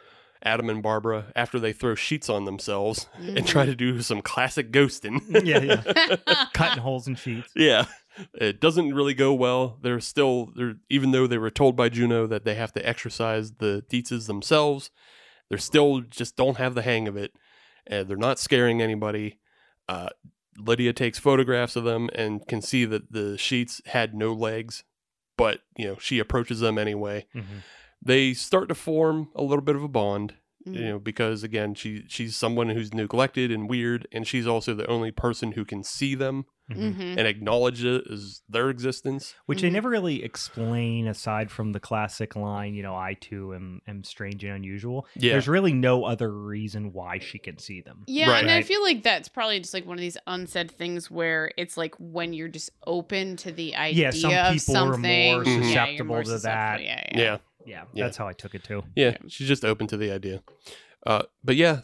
Adam 0.43 0.69
and 0.71 0.83
Barbara 0.83 1.33
after 1.35 1.59
they 1.59 1.73
throw 1.73 1.95
sheets 1.95 2.29
on 2.29 2.45
themselves 2.45 3.07
and 3.19 3.47
try 3.47 3.65
to 3.67 3.75
do 3.75 4.01
some 4.03 4.21
classic 4.23 4.71
ghosting. 4.71 5.21
Yeah, 5.45 5.61
yeah. 5.61 6.47
Cutting 6.53 6.83
holes 6.83 7.09
in 7.09 7.15
sheets. 7.17 7.51
Yeah. 7.57 7.87
It 8.35 8.61
doesn't 8.61 8.95
really 8.95 9.15
go 9.15 9.33
well. 9.35 9.79
They're 9.83 10.01
still 10.01 10.53
they're 10.55 10.77
even 10.91 11.11
though 11.13 11.27
they 11.27 11.39
were 11.39 11.51
told 11.51 11.75
by 11.77 11.89
Juno 11.89 12.27
that 12.29 12.45
they 12.45 12.55
have 12.55 12.73
to 12.75 12.87
exorcise 12.89 13.55
the 13.55 13.85
Deetzes 13.91 14.27
themselves, 14.27 14.91
they're 15.49 15.59
still 15.59 16.01
just 16.03 16.37
don't 16.37 16.59
have 16.59 16.75
the 16.75 16.83
hang 16.83 17.09
of 17.09 17.17
it. 17.17 17.33
And 17.87 18.07
they're 18.07 18.17
not 18.29 18.39
scaring 18.39 18.81
anybody. 18.83 19.41
Uh, 19.89 20.11
Lydia 20.59 20.93
takes 20.93 21.19
photographs 21.19 21.77
of 21.77 21.85
them 21.85 22.09
and 22.15 22.47
can 22.47 22.61
see 22.63 22.85
that 22.85 23.13
the 23.13 23.37
sheets 23.39 23.81
had 23.87 24.15
no 24.15 24.33
legs, 24.33 24.85
but 25.37 25.61
you 25.77 25.87
know, 25.87 25.97
she 25.99 26.19
approaches 26.19 26.61
them 26.61 26.79
anyway. 26.79 27.27
Mhm. 27.35 27.63
They 28.03 28.35
start 28.35 28.69
to 28.69 28.75
form 28.75 29.31
a 29.35 29.43
little 29.43 29.65
bit 29.65 29.77
of 29.77 29.83
a 29.83 29.89
bond 29.89 30.35
Mhm. 30.67 30.75
you 30.77 30.85
know 30.85 30.99
because 30.99 31.43
again 31.43 31.75
she 31.75 32.05
she's 32.09 32.37
someone 32.37 32.71
who's 32.71 32.95
neglected 32.95 33.51
and 33.53 33.69
weird 33.69 34.07
and 34.13 34.27
she's 34.27 34.47
also 34.47 34.75
the 34.75 34.87
only 34.87 35.11
person 35.11 35.53
who 35.53 35.65
can 35.65 35.83
see 35.85 36.15
them 36.15 36.47
Mhm. 36.73 36.95
Mhm. 36.97 37.17
and 37.19 37.27
acknowledge 37.27 37.85
it 37.85 38.05
as 38.11 38.41
their 38.49 38.71
existence 38.71 39.35
Which 39.45 39.61
they 39.61 39.69
Mhm. 39.69 39.73
never 39.73 39.91
really 39.91 40.23
explain 40.25 41.07
aside 41.07 41.51
from 41.51 41.73
the 41.73 41.81
classic 41.81 42.35
line, 42.37 42.73
you 42.75 42.83
know, 42.83 42.95
I 42.97 43.19
too 43.21 43.53
am, 43.55 43.83
am 43.87 44.03
strange 44.03 44.43
and 44.45 44.55
unusual. 44.55 45.07
yeah 45.15 45.33
There's 45.33 45.47
really 45.47 45.75
no 45.75 46.05
other 46.05 46.31
reason 46.33 46.95
why 46.95 47.19
she 47.19 47.39
can 47.39 47.59
see 47.59 47.83
them. 47.83 48.05
Yeah, 48.07 48.31
Right. 48.31 48.41
and 48.43 48.51
I 48.51 48.63
feel 48.63 48.83
like 48.83 49.03
that's 49.03 49.29
probably 49.29 49.61
just 49.61 49.75
like 49.75 49.85
one 49.85 49.99
of 49.99 50.01
these 50.01 50.17
unsaid 50.27 50.71
things 50.71 51.11
where 51.11 51.51
it's 51.59 51.77
like 51.77 51.95
when 51.99 52.33
you're 52.33 52.49
just 52.49 52.71
open 52.87 53.37
to 53.37 53.53
the 53.53 53.77
idea 53.77 54.05
Yeah, 54.05 54.11
some 54.13 54.33
of 54.33 54.53
people 54.55 54.77
are 54.77 54.85
more 54.87 54.93
something, 54.95 55.43
Mhm. 55.45 55.47
yeah, 55.61 55.69
susceptible 55.69 56.07
more 56.15 56.23
to 56.23 56.31
susceptible. 56.31 56.55
that. 56.57 56.83
Yeah, 56.83 57.07
yeah 57.15 57.21
yeah. 57.21 57.37
Yeah, 57.67 57.77
Yeah, 57.77 57.85
Yeah. 57.95 58.05
that's 58.05 58.17
how 58.17 58.29
I 58.29 58.33
took 58.33 58.55
it 58.55 58.65
too. 58.65 58.83
Yeah, 58.95 59.17
she's 59.29 59.49
just 59.49 59.65
open 59.65 59.87
to 59.89 59.97
the 59.97 60.11
idea 60.11 60.43
uh 61.07 61.23
but 61.43 61.55
yeah 61.57 61.81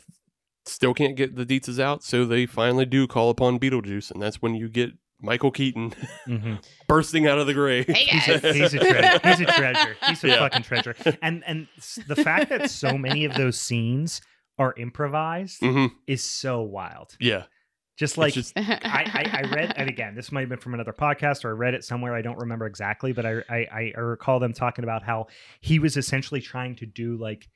still 0.64 0.95
can't 0.95 1.14
get 1.16 1.37
the 1.37 1.45
Deetzes 1.45 1.78
out 1.78 2.03
so 2.03 2.24
they 2.24 2.47
finally 2.47 2.87
do 2.87 3.07
call 3.07 3.28
upon 3.28 3.59
beetlejuice 3.59 4.11
and 4.11 4.22
that's 4.22 4.41
when 4.41 4.55
you 4.55 4.66
get 4.68 4.93
michael 5.20 5.51
keaton 5.51 5.93
hmm 6.24 6.55
bursting 6.89 7.26
out 7.26 7.39
of 7.39 7.47
the 7.47 7.53
grave 7.53 7.87
Hey, 7.87 8.05
He's 8.18 8.28
a, 8.28 8.53
he's 8.53 8.72
a 8.74 8.78
treasure. 8.78 9.20
He's 9.22 9.41
a 9.41 9.45
treasure. 9.47 9.97
He's 10.07 10.24
a 10.24 10.28
Yeah. 10.28 10.39
fucking 10.39 10.62
treasure. 10.62 10.95
And 11.20 11.43
and 11.47 11.68
the 12.07 12.16
fact 12.16 12.49
that 12.51 12.70
so 12.70 12.97
many 12.97 13.24
of 13.26 13.35
those 13.37 13.61
scenes 13.61 14.22
are 14.59 14.74
improvised 14.78 15.61
hmm 15.61 15.87
is 16.07 16.24
so 16.24 16.62
wild. 16.62 17.16
yeah 17.20 17.45
Just 18.01 18.16
like 18.16 18.32
just 18.32 18.55
I, 18.57 18.62
I, 18.82 19.42
I 19.42 19.55
read, 19.55 19.74
and 19.76 19.90
again, 19.90 20.14
this 20.14 20.32
might 20.32 20.40
have 20.40 20.48
been 20.48 20.59
from 20.59 20.72
another 20.72 20.94
podcast 20.94 21.44
or 21.44 21.51
I 21.51 21.53
read 21.53 21.74
it 21.74 21.84
somewhere. 21.84 22.14
I 22.14 22.22
don't 22.22 22.38
remember 22.38 22.64
exactly, 22.64 23.12
but 23.12 23.26
I, 23.26 23.42
I, 23.51 23.92
I 23.94 24.01
recall 24.01 24.40
them 24.40 24.55
talking 24.55 24.84
about 24.84 25.03
how 25.03 25.26
he 25.61 25.78
was 25.78 25.98
essentially 25.98 26.40
trying 26.40 26.76
to 26.76 26.86
do 26.86 27.18
like 27.18 27.51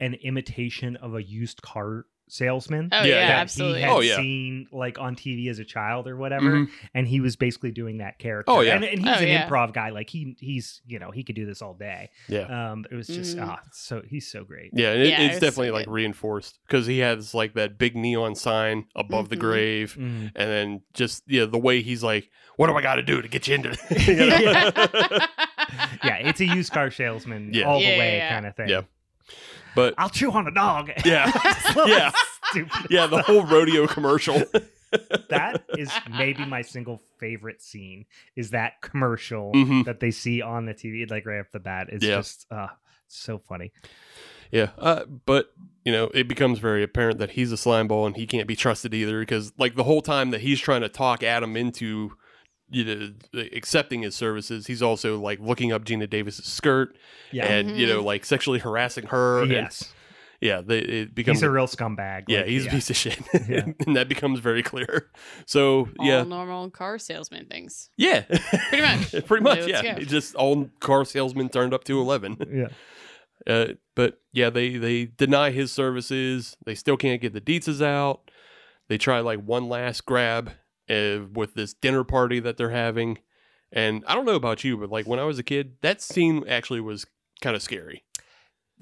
an 0.00 0.14
imitation 0.14 0.96
of 0.96 1.14
a 1.14 1.22
used 1.22 1.62
car 1.62 2.06
salesman. 2.28 2.88
oh 2.92 2.98
Yeah, 3.02 3.04
yeah, 3.06 3.26
that 3.28 3.38
absolutely. 3.40 3.80
he 3.80 3.84
had 3.84 3.92
Oh, 3.92 4.00
yeah. 4.00 4.16
seen 4.16 4.66
like 4.72 4.98
on 4.98 5.14
TV 5.16 5.48
as 5.50 5.58
a 5.58 5.64
child 5.64 6.08
or 6.08 6.16
whatever, 6.16 6.50
Mhm. 6.52 6.68
and 6.94 7.06
he 7.06 7.20
was 7.20 7.36
basically 7.36 7.70
doing 7.70 7.98
that 7.98 8.18
character. 8.18 8.50
Oh, 8.50 8.60
yeah. 8.60 8.76
and, 8.76 8.84
and 8.84 8.98
he's 8.98 9.08
Oh, 9.08 9.20
an 9.20 9.28
yeah. 9.28 9.48
improv 9.48 9.72
guy. 9.72 9.90
Like 9.90 10.08
he 10.10 10.36
he's 10.40 10.80
you 10.86 10.98
know 10.98 11.10
he 11.10 11.22
could 11.22 11.36
do 11.36 11.46
this 11.46 11.60
all 11.62 11.74
day. 11.74 12.10
yeah 12.28 12.72
Um, 12.72 12.84
it 12.90 12.94
was 12.94 13.06
just 13.08 13.36
Mhm. 13.36 13.46
ah, 13.46 13.60
so 13.72 14.02
he's 14.08 14.30
so 14.30 14.44
great. 14.44 14.70
Yeah, 14.72 14.92
and 14.92 15.02
it, 15.02 15.08
Yeah, 15.08 15.20
it's 15.22 15.34
it's 15.36 15.40
definitely 15.40 15.68
so 15.68 15.74
like 15.74 15.86
reinforced 15.86 16.58
because 16.66 16.86
he 16.86 16.98
has 17.00 17.34
like 17.34 17.54
that 17.54 17.78
big 17.78 17.94
neon 17.96 18.34
sign 18.34 18.86
above 18.96 19.28
the 19.28 19.36
Mhm. 19.36 19.40
grave, 19.40 19.96
Mm. 19.98 20.32
and 20.34 20.50
then 20.50 20.80
just 20.94 21.22
yeah, 21.26 21.44
the 21.44 21.58
way 21.58 21.82
he's 21.82 22.02
like, 22.02 22.30
"What 22.56 22.68
do 22.68 22.74
I 22.74 22.82
got 22.82 22.96
to 22.96 23.02
do 23.02 23.20
to 23.22 23.28
get 23.28 23.46
you 23.48 23.54
into?" 23.56 23.70
it?" 23.70 23.78
You 24.08 24.14
yeah, 26.04 26.16
it's 26.16 26.40
a 26.40 26.46
used 26.46 26.72
car 26.72 26.90
salesman 26.90 27.50
Yeah. 27.52 27.64
all 27.64 27.80
Yeah, 27.80 27.86
the 27.86 27.92
yeah, 27.92 27.98
way 27.98 28.16
yeah. 28.18 28.28
kind 28.34 28.46
of 28.46 28.56
thing. 28.56 28.68
Yeah. 28.68 28.82
But 29.74 29.94
I'll 29.98 30.08
chew 30.10 30.30
on 30.30 30.46
a 30.46 30.52
dog. 30.52 30.90
Yeah. 31.04 31.30
Yeah. 31.86 32.12
Stupid. 32.50 32.86
yeah, 32.90 33.06
the 33.06 33.22
whole 33.22 33.44
rodeo 33.44 33.86
commercial. 33.86 34.42
That 35.28 35.64
is 35.76 35.90
maybe 36.08 36.44
my 36.44 36.62
single 36.62 37.02
favorite 37.18 37.60
scene. 37.60 38.06
Is 38.36 38.50
that 38.50 38.80
commercial 38.80 39.52
Mhm. 39.52 39.84
that 39.86 39.98
they 39.98 40.12
see 40.12 40.40
on 40.40 40.66
the 40.66 40.72
TV 40.74 41.10
like 41.10 41.26
right 41.26 41.40
off 41.40 41.50
the 41.52 41.58
bat? 41.58 41.88
It's 41.90 42.04
Yeah. 42.04 42.16
just 42.18 42.46
uh, 42.48 42.68
so 43.08 43.38
funny. 43.38 43.72
Yeah, 44.52 44.68
uh, 44.78 45.04
but 45.26 45.52
you 45.84 45.90
know, 45.90 46.12
it 46.14 46.28
becomes 46.28 46.60
very 46.60 46.84
apparent 46.84 47.18
that 47.18 47.32
he's 47.32 47.50
a 47.50 47.56
slime 47.56 47.88
ball 47.88 48.06
and 48.06 48.16
he 48.16 48.24
can't 48.24 48.46
be 48.46 48.54
trusted 48.54 48.94
either 48.94 49.18
because, 49.18 49.52
like, 49.58 49.74
the 49.74 49.82
whole 49.82 50.00
time 50.00 50.30
that 50.30 50.42
he's 50.42 50.60
trying 50.60 50.82
to 50.82 50.88
talk 50.88 51.24
Adam 51.24 51.56
into, 51.56 52.12
you 52.74 52.84
know, 52.84 53.10
accepting 53.54 54.02
his 54.02 54.14
services, 54.14 54.66
he's 54.66 54.82
also 54.82 55.18
like 55.18 55.38
looking 55.40 55.72
up 55.72 55.84
Geena 55.84 56.08
Davis's 56.08 56.44
skirt 56.46 56.96
Yeah. 57.32 57.46
and 57.46 57.76
you 57.76 57.86
know, 57.86 58.02
like 58.02 58.24
sexually 58.24 58.58
harassing 58.58 59.06
her. 59.06 59.42
and- 59.42 59.50
yes. 59.52 59.92
yeah, 60.40 60.60
they, 60.60 60.78
it 60.80 61.14
becomes 61.14 61.38
He's 61.38 61.42
a 61.44 61.50
real 61.50 61.66
scumbag. 61.66 62.24
yeah, 62.28 62.38
Like, 62.40 62.48
he's 62.48 62.66
a 62.66 62.70
piece 62.70 62.90
of 62.90 62.96
shit, 62.96 63.18
Yeah. 63.48 63.64
and 63.86 63.96
that 63.96 64.08
becomes 64.08 64.40
very 64.40 64.62
clear. 64.62 65.10
So 65.46 65.88
All 65.98 66.06
yeah, 66.06 66.22
normal 66.24 66.70
car 66.70 66.98
salesman 66.98 67.46
things. 67.46 67.88
yeah, 67.96 68.22
Pretty 68.68 68.82
much. 68.82 69.26
pretty 69.26 69.42
much, 69.44 69.60
Let's 69.60 69.68
yeah. 69.84 69.96
It's 69.96 70.10
just 70.10 70.34
all 70.34 70.68
car 70.80 71.04
salesmen 71.04 71.48
turned 71.48 71.72
up 71.72 71.84
to 71.84 71.98
eleven. 72.00 72.36
Yeah. 72.52 72.68
Uh, 73.46 73.74
but 73.94 74.20
yeah, 74.32 74.48
they 74.50 74.76
they 74.76 75.04
deny 75.06 75.50
his 75.50 75.70
services. 75.72 76.56
They 76.66 76.74
still 76.74 76.96
can't 76.96 77.20
get 77.20 77.32
the 77.32 77.40
Deetzes 77.40 77.82
out. 77.84 78.30
They 78.88 78.96
try 78.98 79.20
like 79.20 79.40
one 79.40 79.68
last 79.68 80.04
grab 80.06 80.50
uh, 80.88 81.26
with 81.32 81.54
this 81.54 81.74
dinner 81.74 82.04
party 82.04 82.40
that 82.40 82.56
they're 82.56 82.70
having. 82.70 83.18
And 83.72 84.04
I 84.06 84.14
don't 84.14 84.24
know 84.24 84.36
about 84.36 84.64
you, 84.64 84.76
but 84.76 84.90
like 84.90 85.06
when 85.06 85.18
I 85.18 85.24
was 85.24 85.38
a 85.38 85.42
kid, 85.42 85.76
that 85.82 86.00
scene 86.00 86.44
actually 86.48 86.80
was 86.80 87.06
kind 87.40 87.56
of 87.56 87.62
scary. 87.62 88.04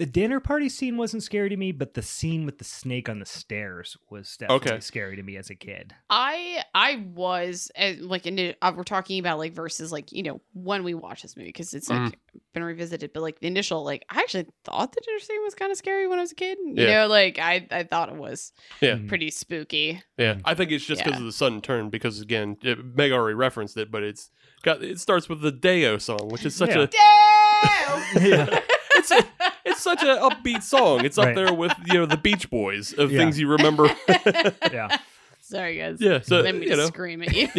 The 0.03 0.07
dinner 0.11 0.41
party 0.41 0.69
scene 0.69 0.97
wasn't 0.97 1.23
scary 1.23 1.49
to 1.49 1.57
me, 1.57 1.71
but 1.71 1.95
the 1.95 2.03
scene 2.03 2.45
with 2.45 2.59
the 2.59 2.65
snake 2.65 3.09
on 3.09 3.21
the 3.21 3.25
stairs 3.25 3.97
was 4.11 4.37
definitely 4.37 4.73
Okay. 4.73 4.81
scary 4.81 5.15
to 5.15 5.23
me 5.23 5.37
as 5.37 5.49
a 5.49 5.55
kid. 5.55 5.95
I 6.11 6.65
I 6.75 7.05
was 7.15 7.71
uh, 7.79 7.93
like 8.01 8.27
in 8.27 8.37
it- 8.37 8.59
uh, 8.61 8.73
we're 8.77 8.83
talking 8.83 9.21
about 9.21 9.39
like 9.39 9.53
versus 9.53 9.93
like 9.93 10.11
you 10.11 10.25
know 10.25 10.41
when 10.55 10.83
we 10.83 10.95
watch 10.95 11.23
this 11.23 11.37
movie 11.37 11.51
because 11.51 11.73
it's 11.73 11.89
like 11.89 12.01
Mm-hmm. 12.01 12.39
been 12.53 12.65
revisited, 12.65 13.13
but 13.13 13.21
like 13.23 13.39
the 13.39 13.47
initial 13.47 13.85
like 13.85 14.05
I 14.11 14.19
actually 14.19 14.47
thought 14.65 14.91
the 14.93 15.01
dinner 15.07 15.21
scene 15.21 15.41
was 15.45 15.55
kind 15.55 15.71
of 15.71 15.79
scary 15.79 16.09
when 16.09 16.19
I 16.19 16.23
was 16.23 16.33
a 16.33 16.35
kid. 16.35 16.59
You 16.65 16.75
Yeah. 16.85 17.03
know, 17.03 17.07
like 17.07 17.39
I 17.39 17.65
I 17.71 17.85
thought 17.85 18.09
it 18.09 18.17
was 18.17 18.53
Yeah. 18.81 18.97
Mhm. 18.97 19.07
pretty 19.07 19.31
spooky. 19.31 20.03
Yeah, 20.19 20.35
Mm. 20.35 20.41
I 20.47 20.55
think 20.55 20.73
it's 20.73 20.85
just 20.85 21.05
because 21.05 21.21
Yeah. 21.21 21.21
of 21.21 21.27
the 21.27 21.33
sudden 21.33 21.61
turn. 21.61 21.91
Because 21.91 22.21
again, 22.21 22.57
it, 22.65 22.85
Meg 22.97 23.13
already 23.13 23.37
referenced 23.37 23.77
it, 23.77 23.93
but 23.93 24.03
it's 24.03 24.33
got 24.65 24.83
it 24.83 24.99
starts 24.99 25.29
with 25.29 25.43
the 25.43 25.53
Day-O 25.53 25.99
song, 25.99 26.27
which 26.29 26.45
is 26.45 26.57
such 26.57 26.71
Yeah. 26.71 26.81
a 26.81 26.87
Damn! 26.89 28.27
Yeah. 28.51 28.61
it's 29.03 29.11
a, 29.11 29.25
it's 29.65 29.83
such 29.83 30.03
an 30.03 30.19
upbeat 30.19 30.63
song. 30.63 31.05
It's 31.05 31.19
up 31.19 31.27
Right. 31.27 31.35
there 31.37 31.53
with 31.53 31.73
you 31.87 31.95
know 31.95 32.07
the 32.07 32.17
Beach 32.17 32.49
Boys 32.51 32.93
of 32.93 33.11
Yeah. 33.13 33.19
things 33.19 33.39
you 33.39 33.49
remember. 33.49 33.89
Yeah. 34.73 34.97
Sorry 35.41 35.77
guys. 35.79 35.99
yeah, 36.01 36.21
so 36.23 36.41
Let 36.41 36.55
me 36.55 36.63
you 36.63 36.69
just 36.69 36.79
know, 36.79 36.87
scream 36.87 37.23
at 37.23 37.35
you. 37.35 37.49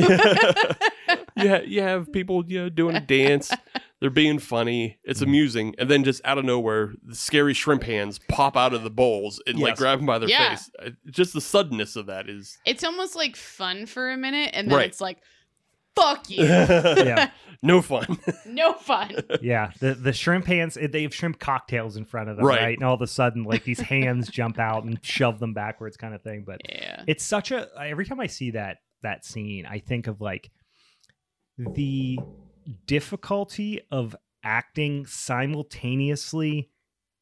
you 1.37 1.49
ha- 1.49 1.61
you 1.65 1.81
have 1.81 2.11
people 2.11 2.43
you 2.47 2.63
know 2.63 2.69
doing 2.69 2.95
a 2.95 2.99
dance. 2.99 3.51
They're 3.99 4.09
being 4.09 4.39
funny. 4.39 4.99
It's 5.03 5.19
Mhm. 5.21 5.27
amusing, 5.27 5.75
and 5.77 5.89
then 5.89 6.03
just 6.03 6.21
out 6.25 6.37
of 6.37 6.43
nowhere, 6.45 6.93
the 7.05 7.15
scary 7.15 7.53
shrimp 7.53 7.83
hands 7.83 8.19
pop 8.27 8.57
out 8.57 8.73
of 8.73 8.83
the 8.83 8.89
bowls 8.89 9.41
and 9.47 9.57
like 9.59 9.71
Yes. 9.71 9.79
grab 9.79 9.99
them 9.99 10.05
by 10.05 10.19
their 10.19 10.27
Yeah. 10.29 10.49
face. 10.55 10.69
Uh, 10.83 10.89
Just 11.09 11.33
the 11.33 11.39
suddenness 11.41 11.95
of 11.95 12.07
that 12.07 12.27
is. 12.29 12.57
it's 12.65 12.83
almost 12.83 13.15
like 13.15 13.35
fun 13.35 13.85
for 13.85 14.11
a 14.11 14.17
minute, 14.17 14.51
and 14.53 14.69
then 14.69 14.77
Right. 14.77 14.87
it's 14.87 14.99
like, 15.01 15.19
fuck 15.95 16.29
you, 16.29 16.43
Yeah. 16.45 17.31
no 17.61 17.81
fun. 17.81 18.17
no 18.45 18.73
fun. 18.73 19.15
Yeah, 19.41 19.71
the 19.79 19.93
the 19.93 20.13
shrimp 20.13 20.45
hands 20.45 20.77
they 20.81 21.03
have 21.03 21.13
shrimp 21.13 21.39
cocktails 21.39 21.95
in 21.97 22.05
front 22.05 22.29
of 22.29 22.37
them, 22.37 22.45
Right. 22.45 22.59
right? 22.61 22.77
And 22.77 22.85
all 22.85 22.95
of 22.95 23.01
a 23.01 23.07
sudden, 23.07 23.43
like 23.43 23.63
these 23.63 23.79
hands 23.79 24.29
jump 24.29 24.59
out 24.59 24.83
and 24.83 24.99
shove 25.03 25.39
them 25.39 25.53
backwards, 25.53 25.95
kind 25.97 26.13
of 26.13 26.21
thing. 26.21 26.43
But 26.45 26.61
Yeah. 26.67 27.03
it's 27.07 27.23
such 27.23 27.51
a 27.51 27.69
every 27.79 28.05
time 28.05 28.19
I 28.19 28.27
see 28.27 28.51
that 28.51 28.77
that 29.01 29.25
scene, 29.25 29.65
I 29.65 29.79
think 29.79 30.07
of 30.07 30.19
like 30.21 30.49
the 31.57 32.17
difficulty 32.85 33.81
of 33.91 34.15
acting 34.43 35.05
simultaneously 35.05 36.69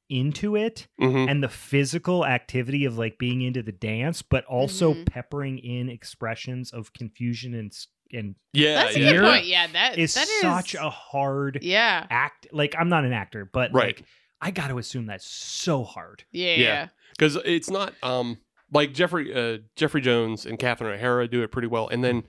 into 0.10 0.56
it 0.58 0.88
Mhm. 1.00 1.30
and 1.30 1.42
the 1.42 1.48
physical 1.50 2.26
activity 2.26 2.84
of 2.86 2.98
like 2.98 3.18
being 3.18 3.42
into 3.42 3.62
the 3.64 3.72
dance, 3.72 4.22
but 4.22 4.44
also 4.46 4.94
Mhm. 4.94 5.06
peppering 5.06 5.58
in 5.60 5.90
expressions 5.90 6.72
of 6.72 6.92
confusion 6.94 7.54
and 7.54 7.72
s- 7.72 7.88
and 8.14 8.36
Yeah, 8.54 8.76
That's 8.84 8.96
a 8.96 9.00
yeah. 9.00 9.12
good 9.14 9.22
point. 9.24 9.46
Yeah, 9.46 9.68
that 9.74 9.98
is 9.98 10.14
that 10.16 10.28
is 10.28 10.42
such 10.42 10.76
a 10.76 10.90
hard 10.90 11.60
yeah, 11.62 12.06
act. 12.10 12.48
Like 12.52 12.76
I'm 12.78 12.90
not 12.90 13.06
an 13.06 13.14
actor, 13.14 13.46
but 13.52 13.74
Right. 13.74 13.98
like 13.98 14.04
I 14.42 14.52
got 14.52 14.68
to 14.70 14.78
assume 14.78 15.06
that's 15.06 15.26
so 15.28 15.84
hard. 15.84 16.24
yeah, 16.32 16.54
Yeah. 16.56 16.58
yeah. 16.58 16.88
because 17.12 17.38
it's 17.46 17.70
not 17.70 17.94
um 18.04 18.38
like 18.74 18.94
Jeffrey 18.94 19.34
uh, 19.34 19.60
Jeffrey 19.76 20.02
Jones 20.02 20.46
and 20.46 20.58
Catherine 20.58 20.94
O'Hara 20.94 21.28
do 21.28 21.44
it 21.44 21.52
pretty 21.52 21.68
well, 21.68 21.88
and 21.90 22.04
then 22.04 22.24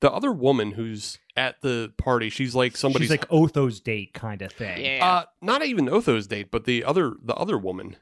the 0.00 0.12
other 0.12 0.30
woman 0.30 0.72
who's 0.72 1.18
at 1.36 1.60
the 1.62 1.90
party, 1.96 2.28
she's 2.28 2.54
like 2.54 2.76
somebody's 2.76 3.06
She's 3.08 3.10
like 3.18 3.28
Otho's 3.30 3.80
date 3.80 4.12
kind 4.12 4.42
of 4.42 4.52
thing. 4.52 4.84
Yeah. 4.84 5.06
uh 5.06 5.24
not 5.40 5.64
even 5.64 5.86
Otho's 5.86 6.26
date, 6.26 6.50
but 6.50 6.64
the 6.64 6.84
other 6.84 7.14
the 7.24 7.34
other 7.34 7.56
woman. 7.58 7.96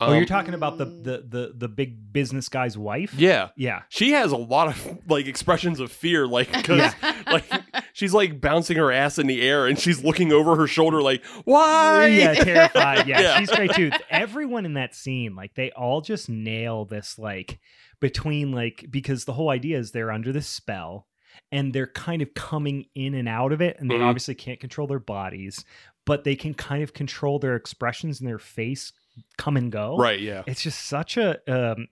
Oh, 0.00 0.12
you're 0.12 0.20
Um, 0.20 0.26
talking 0.26 0.54
about 0.54 0.78
the, 0.78 0.84
the 0.86 1.24
the 1.28 1.52
the 1.56 1.68
big 1.68 2.12
business 2.12 2.48
guy's 2.48 2.76
wife? 2.78 3.12
yeah. 3.16 3.48
Yeah. 3.56 3.82
She 3.88 4.12
has 4.12 4.32
a 4.32 4.36
lot 4.36 4.68
of 4.68 4.98
like 5.08 5.26
expressions 5.26 5.80
of 5.80 5.92
fear, 5.92 6.26
like 6.26 6.50
because 6.52 6.92
like 7.26 7.44
she's 7.92 8.14
like 8.14 8.40
bouncing 8.40 8.76
her 8.76 8.90
ass 8.90 9.18
in 9.18 9.26
the 9.26 9.42
air 9.42 9.66
and 9.66 9.78
she's 9.78 10.02
looking 10.04 10.32
over 10.32 10.56
her 10.56 10.66
shoulder, 10.66 11.02
like 11.02 11.24
why? 11.44 12.06
Yeah, 12.06 12.34
terrified. 12.34 13.06
Yeah, 13.06 13.20
Yeah. 13.22 13.38
she's 13.38 13.50
great 13.50 13.72
too. 13.72 13.90
Everyone 14.10 14.64
in 14.66 14.74
that 14.74 14.94
scene, 14.94 15.36
like 15.36 15.54
they 15.54 15.70
all 15.72 16.00
just 16.00 16.28
nail 16.28 16.84
this 16.84 17.18
like 17.18 17.60
between 18.00 18.52
like 18.52 18.86
because 18.90 19.24
the 19.24 19.32
whole 19.32 19.50
idea 19.50 19.78
is 19.78 19.90
they're 19.92 20.10
under 20.12 20.32
this 20.32 20.46
spell 20.48 21.06
and 21.52 21.72
they're 21.72 21.86
kind 21.86 22.22
of 22.22 22.32
coming 22.34 22.86
in 22.94 23.14
and 23.14 23.28
out 23.28 23.52
of 23.52 23.60
it 23.60 23.76
and 23.78 23.90
they 23.90 23.96
Mhm. 23.96 24.04
obviously 24.06 24.34
can't 24.34 24.58
control 24.60 24.86
their 24.86 24.98
bodies, 24.98 25.64
but 26.06 26.24
they 26.24 26.34
can 26.34 26.54
kind 26.54 26.82
of 26.82 26.92
control 26.94 27.38
their 27.38 27.56
expressions 27.56 28.20
and 28.20 28.28
their 28.28 28.38
face 28.38 28.92
come 29.38 29.56
and 29.56 29.70
go. 29.72 29.96
Right. 29.96 30.20
Yeah. 30.20 30.42
It's 30.46 30.62
just 30.62 30.86
such 30.86 31.16
a 31.16 31.38
um 31.50 31.88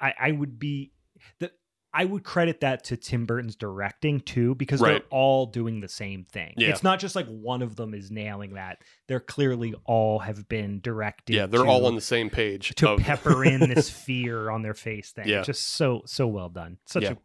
I 0.00 0.14
I 0.20 0.32
would 0.32 0.58
be 0.58 0.92
the 1.40 1.50
I 1.96 2.04
would 2.04 2.24
credit 2.24 2.60
that 2.62 2.82
to 2.84 2.96
Tim 2.96 3.24
Burton's 3.24 3.54
directing 3.54 4.18
too, 4.20 4.56
because 4.56 4.80
Right. 4.80 4.94
they're 4.94 5.08
all 5.10 5.46
doing 5.46 5.80
the 5.80 5.88
same 5.88 6.24
thing. 6.24 6.52
Yeah. 6.56 6.70
It's 6.70 6.82
not 6.82 6.98
just 6.98 7.14
like 7.14 7.26
one 7.28 7.62
of 7.62 7.76
them 7.76 7.94
is 7.94 8.10
nailing 8.10 8.54
that. 8.54 8.78
They're 9.06 9.20
clearly 9.20 9.74
all 9.84 10.18
have 10.18 10.48
been 10.48 10.80
directed. 10.80 11.34
Yeah. 11.36 11.46
They're 11.46 11.62
to, 11.62 11.68
all 11.68 11.86
on 11.86 11.94
the 11.94 12.00
same 12.00 12.30
page. 12.30 12.74
to 12.74 12.90
of- 12.90 13.00
pepper 13.00 13.44
in 13.44 13.60
this 13.72 13.88
fear 13.90 14.50
on 14.50 14.62
their 14.62 14.74
face 14.74 15.12
thing. 15.12 15.28
Yeah. 15.28 15.42
Just 15.42 15.68
so 15.76 16.02
so 16.06 16.26
well 16.26 16.48
done. 16.48 16.78
Such 16.86 17.04
Yeah. 17.04 17.12
a 17.12 17.16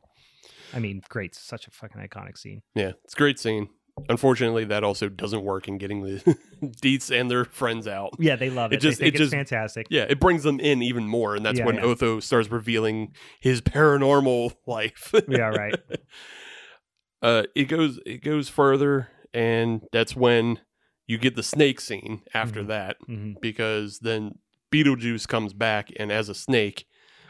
I 0.72 0.78
mean, 0.78 1.02
great, 1.10 1.34
such 1.34 1.68
a 1.68 1.72
fucking 1.72 2.00
iconic 2.00 2.38
scene. 2.38 2.62
Yeah, 2.76 2.92
it's 3.04 3.16
a 3.16 3.18
great 3.18 3.40
scene. 3.40 3.70
Unfortunately, 4.08 4.64
that 4.66 4.84
also 4.84 5.10
doesn't 5.10 5.43
work 5.43 5.68
in 5.68 5.78
getting 5.78 6.04
the 6.04 6.38
Deetz 6.64 7.12
and 7.12 7.30
their 7.30 7.45
friends 7.45 7.88
out. 7.88 8.12
Yeah, 8.20 8.36
they 8.36 8.50
love 8.50 8.72
It 8.72 8.78
it. 8.78 8.82
just- 8.82 9.02
it 9.02 9.08
it's 9.10 9.18
just- 9.18 9.32
fantastic. 9.34 9.88
Yeah, 9.89 10.06
it 10.10 10.20
brings 10.20 10.43
them 10.43 10.60
in 10.60 10.82
even 10.82 11.08
more, 11.08 11.36
and 11.36 11.45
that's 11.45 11.60
Yeah, 11.60 11.66
when 11.66 11.76
yeah. 11.76 11.84
Otho 11.84 12.20
starts 12.20 12.50
revealing 12.50 13.14
his 13.39 13.62
paranormal 13.62 14.54
life. 14.68 15.14
Yeah, 15.28 15.50
right. 15.50 15.76
uh, 17.22 17.43
it 17.56 17.66
goes 17.66 18.00
it 18.06 18.24
goes 18.24 18.50
further, 18.50 19.10
and 19.34 19.82
that's 19.91 20.16
when 20.16 20.60
you 21.08 21.18
get 21.18 21.36
the 21.36 21.43
snake 21.43 21.82
scene 21.82 22.22
after 22.34 22.64
Mhm. 22.64 22.68
that, 22.68 22.97
hmm 23.06 23.34
because 23.41 24.00
then 24.00 24.34
Beetlejuice 24.72 25.28
comes 25.28 25.54
back 25.54 25.89
and 25.97 26.12
as 26.12 26.30
a 26.30 26.36
snake 26.36 26.86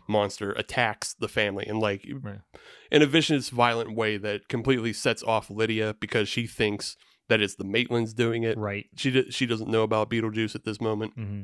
monster 0.10 0.52
attacks 0.54 1.14
the 1.14 1.28
family 1.30 1.66
and 1.68 1.80
like 1.80 2.06
Right. 2.22 2.40
in 2.92 3.02
a 3.02 3.06
vicious, 3.06 3.50
violent 3.50 3.96
way 3.96 4.18
that 4.18 4.48
completely 4.50 4.92
sets 4.92 5.24
off 5.24 5.50
Lydia 5.50 5.96
because 6.00 6.28
she 6.28 6.48
thinks 6.48 6.98
that 7.30 7.42
it's 7.42 7.56
the 7.56 7.64
Maitlands 7.64 8.16
doing 8.16 8.44
it. 8.44 8.58
Right. 8.58 8.88
She 8.96 9.12
d- 9.12 9.30
she 9.32 9.46
doesn't 9.46 9.70
know 9.70 9.84
about 9.84 10.10
Beetlejuice 10.10 10.56
at 10.56 10.66
this 10.66 10.82
moment. 10.82 11.14
hmm 11.14 11.44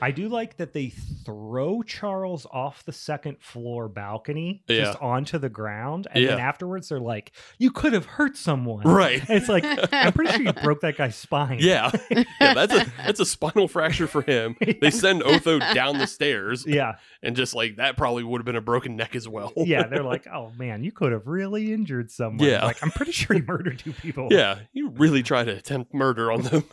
I 0.00 0.10
do 0.10 0.28
like 0.28 0.56
that 0.58 0.72
they 0.72 0.88
throw 1.24 1.82
Charles 1.82 2.46
off 2.50 2.84
the 2.84 2.92
second 2.92 3.40
floor 3.40 3.88
balcony 3.88 4.62
just 4.68 5.00
onto 5.00 5.38
the 5.38 5.48
ground, 5.48 6.06
and 6.12 6.26
then 6.26 6.38
afterwards 6.38 6.88
they're 6.88 7.00
like, 7.00 7.32
"You 7.58 7.70
could 7.70 7.92
have 7.92 8.06
hurt 8.06 8.36
someone." 8.36 8.84
Right. 8.84 9.20
And 9.28 9.30
it's 9.38 9.48
like 9.48 9.64
I'm 9.92 10.12
pretty 10.12 10.32
sure 10.32 10.42
you 10.42 10.52
broke 10.62 10.80
that 10.82 10.96
guy's 10.96 11.16
spine. 11.16 11.58
Yeah, 11.60 11.90
yeah, 12.10 12.54
that's 12.54 12.72
a 12.74 12.86
that's 13.04 13.20
a 13.20 13.26
spinal 13.26 13.68
fracture 13.68 14.06
for 14.06 14.22
him. 14.22 14.56
They 14.80 14.90
send 14.90 15.22
Otho 15.22 15.58
down 15.58 15.98
the 15.98 16.06
stairs, 16.06 16.64
yeah, 16.66 16.96
and 17.22 17.34
just 17.34 17.54
like 17.54 17.76
that 17.76 17.96
probably 17.96 18.22
would 18.22 18.38
have 18.40 18.46
been 18.46 18.56
a 18.56 18.60
broken 18.60 18.96
neck 18.96 19.16
as 19.16 19.28
well. 19.28 19.52
yeah. 19.56 19.86
They're 19.86 20.02
like, 20.02 20.26
"Oh 20.26 20.52
man, 20.58 20.84
you 20.84 20.92
could 20.92 21.12
have 21.12 21.26
really 21.26 21.72
injured 21.72 22.10
someone." 22.10 22.46
Yeah. 22.46 22.64
like 22.64 22.82
I'm 22.82 22.90
pretty 22.90 23.12
sure 23.12 23.34
he 23.36 23.42
murdered 23.42 23.78
two 23.78 23.92
people. 23.92 24.28
yeah, 24.30 24.58
you 24.72 24.90
really 24.90 25.22
try 25.22 25.42
to 25.44 25.50
attempt 25.52 25.92
murder 25.94 26.30
on 26.30 26.42
them, 26.42 26.64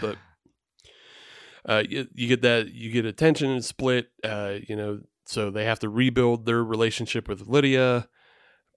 but 0.00 0.16
uh, 1.68 1.82
you, 1.88 2.06
you 2.14 2.26
get 2.28 2.42
that 2.42 2.72
you 2.72 2.90
get 2.90 3.04
attention 3.04 3.50
and 3.50 3.64
split. 3.64 4.10
Uh, 4.24 4.54
you 4.68 4.76
know, 4.76 5.00
so 5.26 5.50
they 5.50 5.64
have 5.64 5.78
to 5.80 5.88
rebuild 5.88 6.46
their 6.46 6.62
relationship 6.64 7.28
with 7.28 7.46
Lydia, 7.48 8.08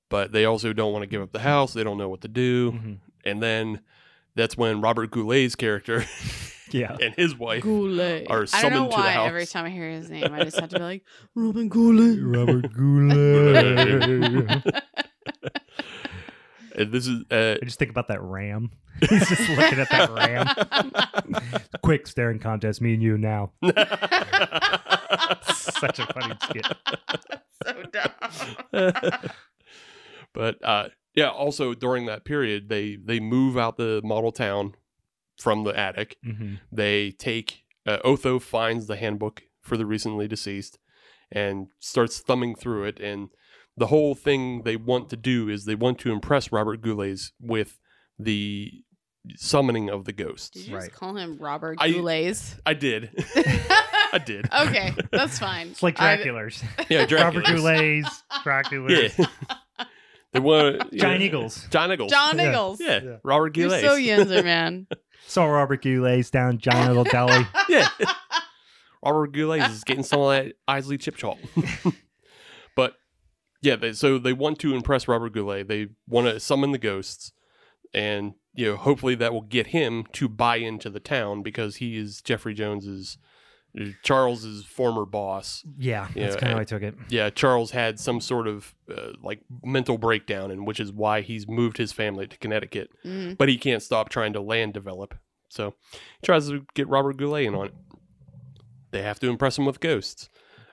but 0.10 0.32
they 0.32 0.46
also 0.46 0.74
don't 0.74 0.92
want 0.94 1.04
to 1.04 1.08
give 1.08 1.22
up 1.22 1.32
the 1.32 1.40
house. 1.40 1.74
They 1.74 1.84
don't 1.84 1.98
know 1.98 2.10
what 2.10 2.22
to 2.22 2.28
do, 2.28 2.72
Mhm. 2.74 2.98
and 3.26 3.42
then 3.42 3.82
that's 4.36 4.58
when 4.58 4.82
Robert 4.82 5.12
Goulet's 5.12 5.56
character 5.56 6.06
yeah. 6.72 6.96
and 7.02 7.14
his 7.16 7.36
wife 7.38 7.62
Goulet. 7.64 8.28
are 8.30 8.46
summoned 8.46 8.66
I 8.66 8.70
don't 8.70 8.74
summoned 8.74 8.74
know 8.74 8.90
to 8.90 8.96
the 8.96 9.02
why 9.04 9.12
house. 9.12 9.28
every 9.30 9.46
time 9.46 9.66
I 9.66 9.70
hear 9.70 9.90
his 9.90 10.10
name, 10.10 10.34
I 10.34 10.44
just 10.44 10.60
have 10.60 10.70
to 10.70 10.78
be 10.80 10.84
like, 10.84 11.04
Robin 11.36 11.70
Goulet. 11.70 12.20
Robert 12.22 12.74
Goulet. 12.74 14.64
and 16.76 16.92
this 16.92 17.08
is 17.08 17.24
uh, 17.32 17.58
I 17.62 17.66
just 17.66 17.80
think 17.80 17.92
about 17.92 18.08
that 18.10 18.22
ram. 18.22 18.72
He's 19.10 19.28
just 19.30 19.50
looking 19.50 19.80
at 19.80 19.90
that 19.90 20.12
ram. 20.12 21.62
Quick 21.84 22.08
staring 22.08 22.40
contest, 22.40 22.82
me 22.82 22.94
and 22.94 23.02
you 23.04 23.18
now. 23.18 23.52
Such 25.54 26.00
a 26.00 26.06
funny 26.14 26.36
skit. 26.44 26.66
so 27.66 27.84
dumb. 27.92 29.12
but 30.34 30.64
uh, 30.64 30.90
yeah, 31.16 31.30
also 31.30 31.74
during 31.74 32.06
that 32.08 32.26
period, 32.26 32.70
they 32.70 32.96
they 32.96 33.20
move 33.20 33.58
out 33.58 33.78
the 33.78 34.02
model 34.04 34.32
town 34.32 34.76
from 35.38 35.64
the 35.64 35.78
attic. 35.78 36.18
hmm 36.24 36.56
They 36.72 37.12
take 37.12 37.64
uh, 37.86 37.98
Otho 38.04 38.40
finds 38.40 38.88
the 38.88 38.96
handbook 38.96 39.44
for 39.62 39.78
the 39.78 39.86
recently 39.86 40.28
deceased 40.28 40.80
and 41.32 41.68
starts 41.80 42.20
thumbing 42.20 42.56
through 42.56 42.84
it. 42.86 43.00
And 43.00 43.30
the 43.78 43.88
whole 43.88 44.16
thing 44.16 44.64
they 44.64 44.76
want 44.76 45.10
to 45.10 45.18
do 45.18 45.50
is 45.50 45.66
they 45.66 45.76
want 45.76 46.00
to 46.00 46.12
impress 46.12 46.52
Robert 46.52 46.82
Goulet 46.82 47.20
with 47.40 47.80
the 48.20 48.72
summoning 49.36 49.90
of 49.90 50.06
the 50.06 50.14
ghosts. 50.14 50.50
Did 50.52 50.68
you 50.68 50.76
Right. 50.76 50.86
just 50.90 51.00
call 51.00 51.16
him 51.16 51.38
Robert 51.40 51.78
I- 51.82 51.92
Goulet? 51.92 52.56
I 52.66 52.74
did. 52.74 53.10
I 54.14 54.22
did. 54.24 54.48
okay, 54.54 54.94
that's 55.12 55.40
fine. 55.40 55.70
It's 55.70 55.82
like 55.82 56.00
I- 56.00 56.16
Dracula's. 56.18 56.64
Yeah, 56.90 57.00
Robert 57.12 57.46
Dracula's. 57.46 57.62
Goulet's. 57.64 58.24
Dracula's. 58.44 59.18
Yeah. 59.18 59.26
they 60.34 60.40
want 60.40 60.94
Giant 60.94 61.22
Eagles. 61.24 61.66
John 61.72 61.92
Eagles. 61.92 62.12
John 62.12 62.38
Yeah. 62.38 62.76
Yeah, 62.80 63.00
Yeah. 63.04 63.16
Robert 63.24 63.56
You're 63.58 63.70
Goulet. 63.70 63.82
so 63.82 63.98
Yinzer, 63.98 64.44
man. 64.44 64.88
Saw 65.26 65.46
Robert 65.46 65.82
Goulet's 65.82 66.30
down 66.30 66.58
Giant 66.60 66.92
Eagle 66.92 67.06
Deli. 67.06 67.48
yeah. 67.70 67.88
Robert 69.04 69.32
Goulet 69.32 69.62
is 69.72 69.84
getting 69.84 70.04
some 70.04 70.20
of 70.22 70.30
that 70.32 70.54
Isley 70.68 70.98
chip 70.98 71.16
chop. 71.16 71.38
but 72.76 72.96
yeah, 73.64 73.76
they, 73.78 73.94
so 73.94 74.20
they 74.20 74.34
want 74.34 74.60
to 74.60 74.76
impress 74.76 75.08
Robert 75.08 75.34
Goulet. 75.34 75.68
They 75.68 75.88
want 76.08 76.28
to 76.28 76.40
summon 76.40 76.72
the 76.72 76.78
ghosts, 76.78 77.32
and 77.94 78.34
you 78.54 78.68
know, 78.68 78.76
hopefully 78.78 79.16
that 79.16 79.34
will 79.34 79.42
get 79.42 79.68
him 79.68 80.04
to 80.14 80.30
buy 80.30 80.58
into 80.58 80.90
the 80.92 81.00
town 81.00 81.42
because 81.42 81.78
he 81.78 81.98
is 81.98 82.22
Jeffrey 82.22 82.54
Jones's 82.54 83.18
Charles's 84.04 84.64
former 84.66 85.06
boss. 85.06 85.64
Yeah, 85.80 86.08
Yeah, 86.14 86.26
that's 86.26 86.36
kind 86.36 86.52
of 86.52 86.58
how 86.58 86.62
I 86.62 86.64
took 86.64 86.84
it. 86.84 86.96
Yeah, 87.10 87.32
Charles 87.32 87.72
had 87.72 88.00
some 88.00 88.22
sort 88.22 88.48
of 88.48 88.76
uh, 88.96 89.14
like 89.24 89.40
mental 89.64 89.98
breakdown, 89.98 90.52
and 90.52 90.68
which 90.68 90.80
is 90.80 90.92
why 90.92 91.22
he's 91.22 91.48
moved 91.48 91.78
his 91.78 91.92
family 91.92 92.28
to 92.28 92.38
Connecticut. 92.38 92.92
Mhm. 93.04 93.38
But 93.38 93.50
he 93.50 93.58
can't 93.58 93.82
stop 93.82 94.10
trying 94.10 94.34
to 94.34 94.42
land 94.42 94.74
develop. 94.74 95.16
So 95.50 95.74
he 95.92 96.26
tries 96.26 96.50
to 96.50 96.66
get 96.76 96.88
Robert 96.88 97.18
Goulet 97.18 97.46
in 97.46 97.56
on 97.56 97.68
it. 97.68 97.74
They 98.92 99.02
have 99.02 99.20
to 99.22 99.30
impress 99.30 99.58
him 99.58 99.66
with 99.66 99.80
ghosts. 99.80 100.30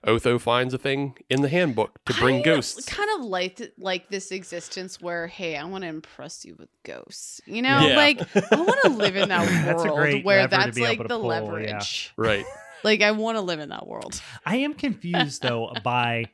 Otho 0.07 0.38
finds 0.38 0.72
a 0.72 0.78
thing 0.78 1.16
in 1.28 1.42
the 1.42 1.48
handbook 1.48 2.03
to 2.07 2.14
bring 2.14 2.36
I 2.36 2.42
ghosts. 2.42 2.86
Kind 2.86 3.11
of 3.18 3.26
like 3.26 3.61
like 3.78 4.09
this 4.09 4.30
existence 4.30 5.01
where, 5.01 5.26
hey, 5.26 5.57
I 5.57 5.64
want 5.64 5.82
to 5.82 5.88
impress 5.88 6.44
you 6.44 6.55
with 6.59 6.70
ghosts. 6.84 7.40
You 7.46 7.61
know, 7.62 7.86
Yeah. 7.86 7.96
like 7.96 8.20
I 8.53 8.57
want 8.57 8.80
to 8.84 8.90
live 8.90 9.16
in 9.16 9.28
that 9.28 9.40
world 9.46 9.66
That's 9.66 9.84
a 9.84 9.88
great 9.88 10.24
where 10.24 10.40
lever 10.42 10.51
to 10.51 10.57
that's 10.57 10.76
be 10.76 10.82
like 10.82 10.94
able 10.94 11.05
to 11.05 11.09
the 11.09 11.18
pull, 11.18 11.24
yeah. 11.32 11.40
leverage. 11.40 12.12
Right. 12.16 12.44
Like 12.82 13.03
I 13.03 13.11
want 13.11 13.36
to 13.36 13.42
live 13.42 13.61
in 13.61 13.68
that 13.68 13.86
world. 13.86 14.22
I 14.46 14.57
am 14.57 14.72
confused 14.72 15.42
though 15.42 15.70
by 15.84 16.24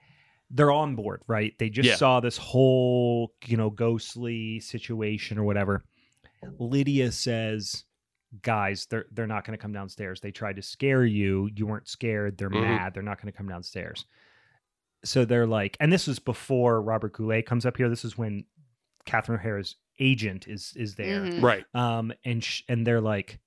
they're 0.48 0.70
on 0.70 0.94
board, 0.94 1.22
right? 1.26 1.52
They 1.58 1.70
just 1.70 1.88
Yeah. 1.88 1.96
saw 1.96 2.20
this 2.20 2.36
whole, 2.36 3.32
you 3.46 3.56
know, 3.56 3.68
ghostly 3.68 4.60
situation 4.60 5.38
or 5.38 5.42
whatever. 5.44 5.82
Lydia 6.60 7.10
says, 7.10 7.82
"Guys, 8.42 8.86
they're 8.86 9.06
they're 9.12 9.26
not 9.26 9.44
going 9.44 9.56
to 9.56 9.62
come 9.62 9.72
downstairs. 9.72 10.20
They 10.20 10.30
tried 10.30 10.56
to 10.56 10.62
scare 10.62 11.04
you. 11.04 11.48
You 11.54 11.66
weren't 11.66 11.88
scared. 11.88 12.38
They're 12.38 12.50
Mhm. 12.50 12.62
mad. 12.62 12.94
They're 12.94 13.02
not 13.02 13.20
going 13.20 13.32
to 13.32 13.36
come 13.36 13.48
downstairs." 13.48 14.04
so 15.04 15.24
they're 15.24 15.46
like, 15.46 15.76
and 15.78 15.92
this 15.92 16.08
was 16.08 16.18
before 16.18 16.82
Robert 16.82 17.12
Goulet 17.12 17.46
comes 17.46 17.64
up 17.64 17.76
here. 17.76 17.88
This 17.88 18.04
is 18.04 18.18
when 18.18 18.44
Catherine 19.04 19.38
O'Hara's 19.38 19.76
agent 20.00 20.48
is 20.48 20.72
is 20.74 20.96
there. 20.96 21.20
Mhm. 21.20 21.42
Right. 21.42 21.64
Um, 21.74 22.12
and 22.24 22.42
sh- 22.42 22.62
and 22.68 22.84
they're 22.84 23.00
like, 23.00 23.38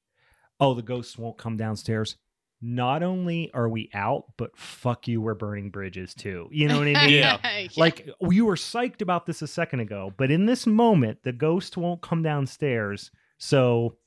oh, 0.61 0.73
the 0.73 0.81
ghosts 0.83 1.17
won't 1.17 1.37
come 1.37 1.57
downstairs. 1.57 2.15
Not 2.61 3.03
only 3.03 3.51
are 3.53 3.67
we 3.67 3.89
out, 3.93 4.25
but 4.37 4.55
fuck 4.57 5.07
you, 5.07 5.19
we're 5.21 5.33
burning 5.33 5.69
bridges 5.69 6.13
too. 6.13 6.47
You 6.51 6.67
know 6.69 6.77
what 6.79 6.87
I 6.87 6.93
mean? 7.07 7.09
Yeah. 7.09 7.67
Like 7.75 8.07
you 8.29 8.45
were 8.45 8.55
psyched 8.55 9.01
about 9.01 9.25
this 9.25 9.41
a 9.41 9.47
second 9.47 9.81
ago, 9.81 10.13
but 10.15 10.31
in 10.31 10.45
this 10.45 10.65
moment, 10.65 11.23
the 11.23 11.33
ghost 11.33 11.75
won't 11.77 12.01
come 12.01 12.21
downstairs. 12.21 13.11
So 13.37 13.97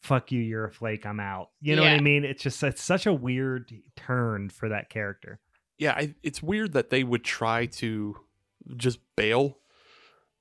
fuck 0.00 0.32
you, 0.32 0.40
you're 0.40 0.66
a 0.66 0.70
flake, 0.70 1.06
I'm 1.06 1.20
out. 1.20 1.50
You 1.60 1.76
know 1.76 1.82
what 1.82 1.92
I 1.92 2.00
mean? 2.00 2.24
It's 2.24 2.42
just 2.42 2.62
it's 2.62 2.82
such 2.82 3.06
a 3.06 3.12
weird 3.12 3.72
turn 3.96 4.50
for 4.50 4.68
that 4.68 4.90
character. 4.90 5.40
Yeah, 5.78 5.92
I, 5.92 6.14
it's 6.22 6.42
weird 6.42 6.72
that 6.72 6.90
they 6.90 7.04
would 7.04 7.24
try 7.24 7.66
to 7.66 8.16
just 8.76 8.98
bail. 9.16 9.58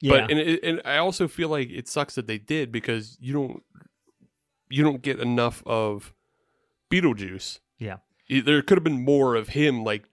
Yeah. 0.01 0.21
But 0.21 0.31
and, 0.31 0.39
it, 0.39 0.63
and 0.63 0.81
I 0.85 0.97
also 0.97 1.27
feel 1.27 1.49
like 1.49 1.69
it 1.69 1.87
sucks 1.87 2.15
that 2.15 2.27
they 2.27 2.37
did 2.37 2.71
because 2.71 3.17
you 3.19 3.33
don't 3.33 3.63
you 4.69 4.83
don't 4.83 5.01
get 5.01 5.19
enough 5.19 5.63
of 5.65 6.13
Beetlejuice. 6.91 7.59
Yeah. 7.77 7.97
There 8.29 8.61
could 8.61 8.77
have 8.77 8.83
been 8.83 9.03
more 9.03 9.35
of 9.35 9.49
him 9.49 9.83
like 9.83 10.05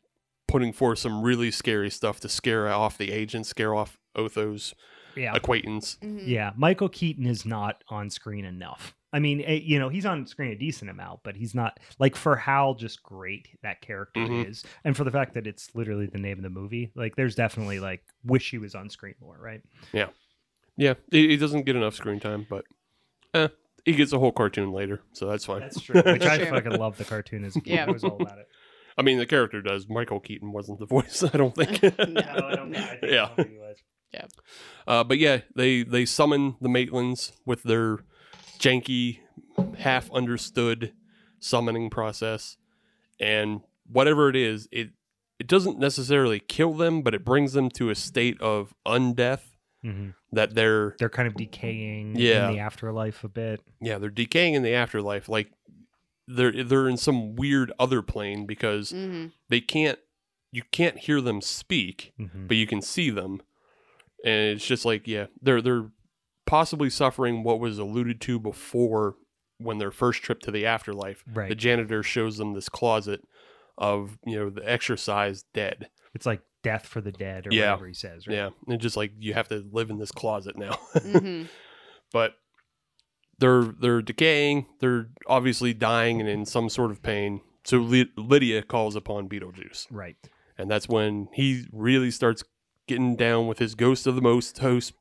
putting 0.47 0.73
forth 0.73 1.01
some 1.01 1.23
really 1.23 1.51
scary 1.51 1.91
stuff 1.91 2.21
to 2.21 2.29
scare 2.29 2.69
off 2.69 2.97
the 2.97 3.11
agent, 3.11 3.47
scare 3.47 3.75
off 3.75 3.99
Otho's 4.17 4.75
yeah. 5.17 5.35
acquaintance. 5.35 5.99
Mhm. 6.03 6.23
Yeah. 6.27 6.53
Michael 6.57 6.89
Keaton 6.89 7.27
is 7.27 7.45
not 7.45 7.83
on 7.89 8.11
screen 8.11 8.45
enough. 8.45 8.95
I 9.15 9.21
mean, 9.21 9.41
eh, 9.43 9.61
you 9.63 9.79
know, 9.79 9.89
he's 9.89 10.05
on 10.05 10.27
screen 10.27 10.51
a 10.53 10.57
decent 10.57 10.91
amount, 10.91 11.21
but 11.23 11.37
he's 11.37 11.55
not 11.55 11.79
like 11.99 12.17
for 12.17 12.37
how 12.37 12.75
just 12.79 13.03
great 13.03 13.49
that 13.63 13.81
character 13.81 14.21
Mhm. 14.21 14.47
is, 14.51 14.65
and 14.85 14.97
for 14.97 15.05
the 15.05 15.11
fact 15.11 15.35
that 15.35 15.47
it's 15.47 15.75
literally 15.75 16.07
the 16.07 16.19
name 16.19 16.37
of 16.37 16.43
the 16.43 16.51
movie. 16.51 16.91
Like, 16.95 17.15
there's 17.17 17.35
definitely 17.37 17.79
like 17.81 18.03
wish 18.25 18.51
he 18.51 18.59
was 18.59 18.75
on 18.75 18.91
screen 18.91 19.15
more, 19.21 19.39
right? 19.41 19.63
Yeah, 20.77 20.95
he, 21.13 21.29
he 21.29 21.37
doesn't 21.37 21.63
get 21.65 21.77
enough 21.77 21.95
screen 21.95 22.19
time, 22.19 22.47
but 22.51 22.65
eh, 23.33 23.49
he 23.85 23.93
gets 23.93 24.13
a 24.13 24.19
whole 24.19 24.33
cartoon 24.33 24.73
later, 24.73 25.01
so 25.13 25.27
that's 25.27 25.45
fine. 25.45 25.61
That's 25.61 25.81
true. 25.81 26.03
Which 26.05 26.23
I 26.25 26.45
fucking 26.51 26.73
love 26.73 26.99
the 26.99 27.05
cartoon. 27.05 27.45
Is 27.45 27.57
Yeah. 27.65 27.85
it 27.89 27.93
was 27.93 28.03
all 28.05 28.21
about 28.21 28.39
it. 28.39 28.49
I 28.99 29.03
mean, 29.03 29.19
the 29.19 29.27
character 29.27 29.63
does. 29.63 29.89
Michael 29.89 30.21
Keaton 30.21 30.53
wasn't 30.53 30.81
the 30.81 30.87
voice, 30.97 31.23
I 31.23 31.37
don't 31.37 31.55
think. 31.55 31.81
No. 31.99 32.21
I 32.21 32.55
don't, 32.57 32.75
I 32.77 32.87
think, 32.97 33.03
Yeah. 33.13 33.25
I 33.25 33.27
don't 33.29 33.37
think 33.37 33.51
he 33.51 33.59
was. 33.59 33.77
Yeah. 34.13 34.27
Uh, 34.87 35.05
but 35.05 35.19
yeah, 35.19 35.41
they 35.55 35.83
they 35.85 36.05
summon 36.05 36.57
the 36.61 36.69
Maitlands 36.69 37.33
with 37.47 37.63
their 37.65 37.99
janky, 38.59 39.21
half 39.79 40.11
understood 40.13 40.93
summoning 41.41 41.91
process, 41.91 42.57
and 43.21 43.61
whatever 43.91 44.29
it 44.29 44.37
is, 44.37 44.69
it 44.73 44.91
it 45.39 45.47
doesn't 45.49 45.79
necessarily 45.79 46.39
kill 46.39 46.75
them, 46.75 47.03
but 47.03 47.13
it 47.15 47.25
brings 47.25 47.53
them 47.55 47.69
to 47.69 47.91
a 47.91 47.95
state 47.95 48.41
of 48.41 48.73
undeath 48.87 49.57
Mhm. 49.85 50.15
that 50.33 50.55
they're 50.55 50.95
They're 50.99 51.09
kind 51.11 51.27
of 51.27 51.35
decaying 51.35 52.15
Yeah. 52.17 52.49
in 52.49 52.55
the 52.55 52.61
afterlife 52.61 53.25
a 53.25 53.29
bit. 53.29 53.61
yeah 53.81 53.99
they're 53.99 54.11
decaying 54.11 54.55
in 54.55 54.63
the 54.63 54.73
afterlife, 54.73 55.29
like 55.29 55.51
they're 56.29 56.63
they're 56.65 56.89
in 56.89 56.97
some 56.97 57.35
weird 57.37 57.73
other 57.79 58.01
plane 58.01 58.47
because 58.47 58.93
Mhm. 58.93 59.33
they 59.49 59.61
can't 59.61 59.99
you 60.53 60.63
can't 60.71 60.99
hear 61.01 61.21
them 61.21 61.41
speak 61.43 62.13
Mhm. 62.19 62.47
but 62.49 62.57
you 62.57 62.67
can 62.67 62.81
see 62.81 63.11
them 63.11 63.43
and 64.25 64.53
it's 64.57 64.67
just 64.67 64.85
like 64.85 65.07
yeah 65.09 65.27
they're 65.43 65.61
they're 65.61 65.91
possibly 66.47 66.91
suffering 66.91 67.43
what 67.43 67.61
was 67.61 67.79
alluded 67.79 68.21
to 68.23 68.39
before 68.39 69.17
when 69.59 69.79
their 69.79 69.91
first 69.91 70.23
trip 70.23 70.41
to 70.41 70.51
the 70.51 70.67
afterlife 70.67 71.25
Right. 71.33 71.49
the 71.49 71.55
janitor 71.55 72.03
shows 72.03 72.37
them 72.39 72.53
this 72.55 72.69
closet 72.69 73.23
of 73.79 74.19
you 74.27 74.37
know 74.39 74.51
the 74.51 74.69
exercise 74.69 75.45
dead 75.55 75.89
It's 76.15 76.27
like 76.27 76.43
death 76.63 76.87
for 76.87 77.01
the 77.01 77.13
dead 77.13 77.47
or 77.47 77.51
Yeah. 77.53 77.71
whatever 77.73 77.87
he 77.89 77.95
says, 77.95 78.27
right? 78.27 78.35
yeah 78.35 78.51
and 78.69 78.81
just 78.81 78.97
like 78.97 79.13
you 79.19 79.35
have 79.35 79.49
to 79.49 79.65
live 79.73 79.91
in 79.91 79.99
this 79.99 80.13
closet 80.13 80.57
now 80.59 80.73
Mhm. 80.97 81.49
but 82.13 82.35
they're 83.39 83.63
they're 83.81 84.03
decaying 84.03 84.67
they're 84.81 85.09
obviously 85.27 85.75
dying 85.75 86.21
and 86.21 86.29
in 86.29 86.45
some 86.47 86.69
sort 86.69 86.91
of 86.91 87.03
pain 87.03 87.41
so 87.65 87.79
Ly- 87.79 88.07
lydia 88.17 88.63
calls 88.63 88.95
upon 88.97 89.29
beetlejuice 89.29 89.87
Right. 89.91 90.17
and 90.59 90.71
that's 90.71 90.89
when 90.89 91.29
he 91.33 91.67
really 91.73 92.11
starts 92.11 92.45
getting 92.87 93.17
down 93.17 93.47
with 93.47 93.59
his 93.59 93.75
ghost 93.75 94.07
of 94.07 94.15
the 94.15 94.21
most 94.21 94.59
host. 94.59 94.93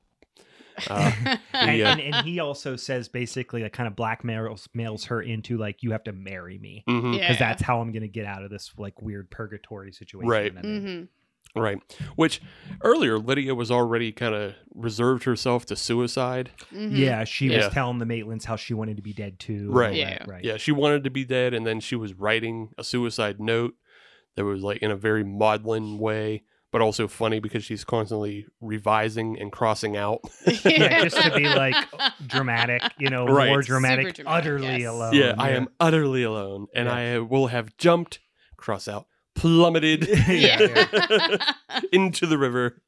Uh, 0.89 1.11
And, 1.53 1.77
Yeah. 1.77 1.91
and, 1.93 2.01
and 2.01 2.25
he 2.27 2.39
also 2.39 2.75
says 2.75 3.07
basically 3.07 3.63
like 3.63 3.73
kind 3.73 3.87
of 3.87 3.95
blackmails 3.95 4.67
mails 4.73 5.05
her 5.05 5.21
into 5.21 5.57
like 5.57 5.83
you 5.83 5.91
have 5.91 6.03
to 6.05 6.11
marry 6.13 6.57
me 6.59 6.83
mhm, 6.87 7.13
Yeah. 7.15 7.19
because 7.21 7.39
that's 7.39 7.61
how 7.61 7.79
I'm 7.81 7.91
gonna 7.91 8.07
get 8.07 8.25
out 8.25 8.43
of 8.43 8.49
this 8.49 8.71
like 8.77 9.01
weird 9.01 9.29
purgatory 9.29 9.91
situation. 9.93 10.27
Right. 10.29 10.51
I'm 10.57 10.65
in. 10.65 10.83
Mhm. 10.83 11.07
Right. 11.55 11.77
Which 12.15 12.41
earlier 12.83 13.19
Lydia 13.19 13.53
was 13.53 13.69
already 13.69 14.11
kind 14.11 14.33
of 14.33 14.55
reserved 14.73 15.25
herself 15.25 15.65
to 15.67 15.75
suicide. 15.75 16.49
Mhm. 16.73 16.97
Yeah, 16.97 17.23
she 17.25 17.47
Yeah. 17.51 17.65
was 17.65 17.73
telling 17.73 17.99
the 17.99 18.05
Maitlands 18.05 18.45
how 18.45 18.55
she 18.55 18.73
wanted 18.73 18.95
to 18.97 19.03
be 19.03 19.13
dead 19.13 19.37
too. 19.39 19.53
and 19.53 19.69
all 19.69 19.75
Right. 19.75 20.03
that, 20.03 20.27
Right. 20.27 20.43
Yeah, 20.43 20.57
she 20.57 20.71
wanted 20.71 21.03
to 21.03 21.11
be 21.11 21.23
dead, 21.25 21.53
and 21.53 21.65
then 21.67 21.79
she 21.79 21.95
was 21.95 22.13
writing 22.15 22.69
a 22.77 22.83
suicide 22.83 23.39
note 23.39 23.75
that 24.35 24.45
was 24.45 24.63
like 24.63 24.79
in 24.79 24.89
a 24.89 24.95
very 24.95 25.23
maudlin 25.23 25.99
way, 25.99 26.41
but 26.73 26.81
also 26.81 27.07
funny 27.07 27.39
because 27.39 27.63
she's 27.63 27.83
constantly 27.85 28.47
revising 28.59 29.39
and 29.39 29.51
crossing 29.51 29.95
out. 29.95 30.19
Yeah, 30.65 31.03
just 31.03 31.21
to 31.21 31.31
be 31.33 31.45
like 31.45 31.75
dramatic, 32.27 32.81
you 32.97 33.09
know, 33.09 33.25
Right. 33.27 33.49
more 33.49 33.61
dramatic, 33.61 34.15
dramatic, 34.15 34.25
utterly 34.25 34.81
yes. 34.81 34.89
alone. 34.89 35.13
yeah, 35.13 35.35
I 35.37 35.51
am 35.51 35.69
utterly 35.79 36.23
alone, 36.23 36.67
and 36.73 36.87
Yeah. 36.87 36.95
I 36.95 37.19
will 37.19 37.47
have 37.47 37.77
jumped, 37.77 38.19
cross 38.57 38.87
out, 38.87 39.05
plummeted. 39.35 40.09
Into 41.91 42.25
the 42.25 42.37
river. 42.39 42.81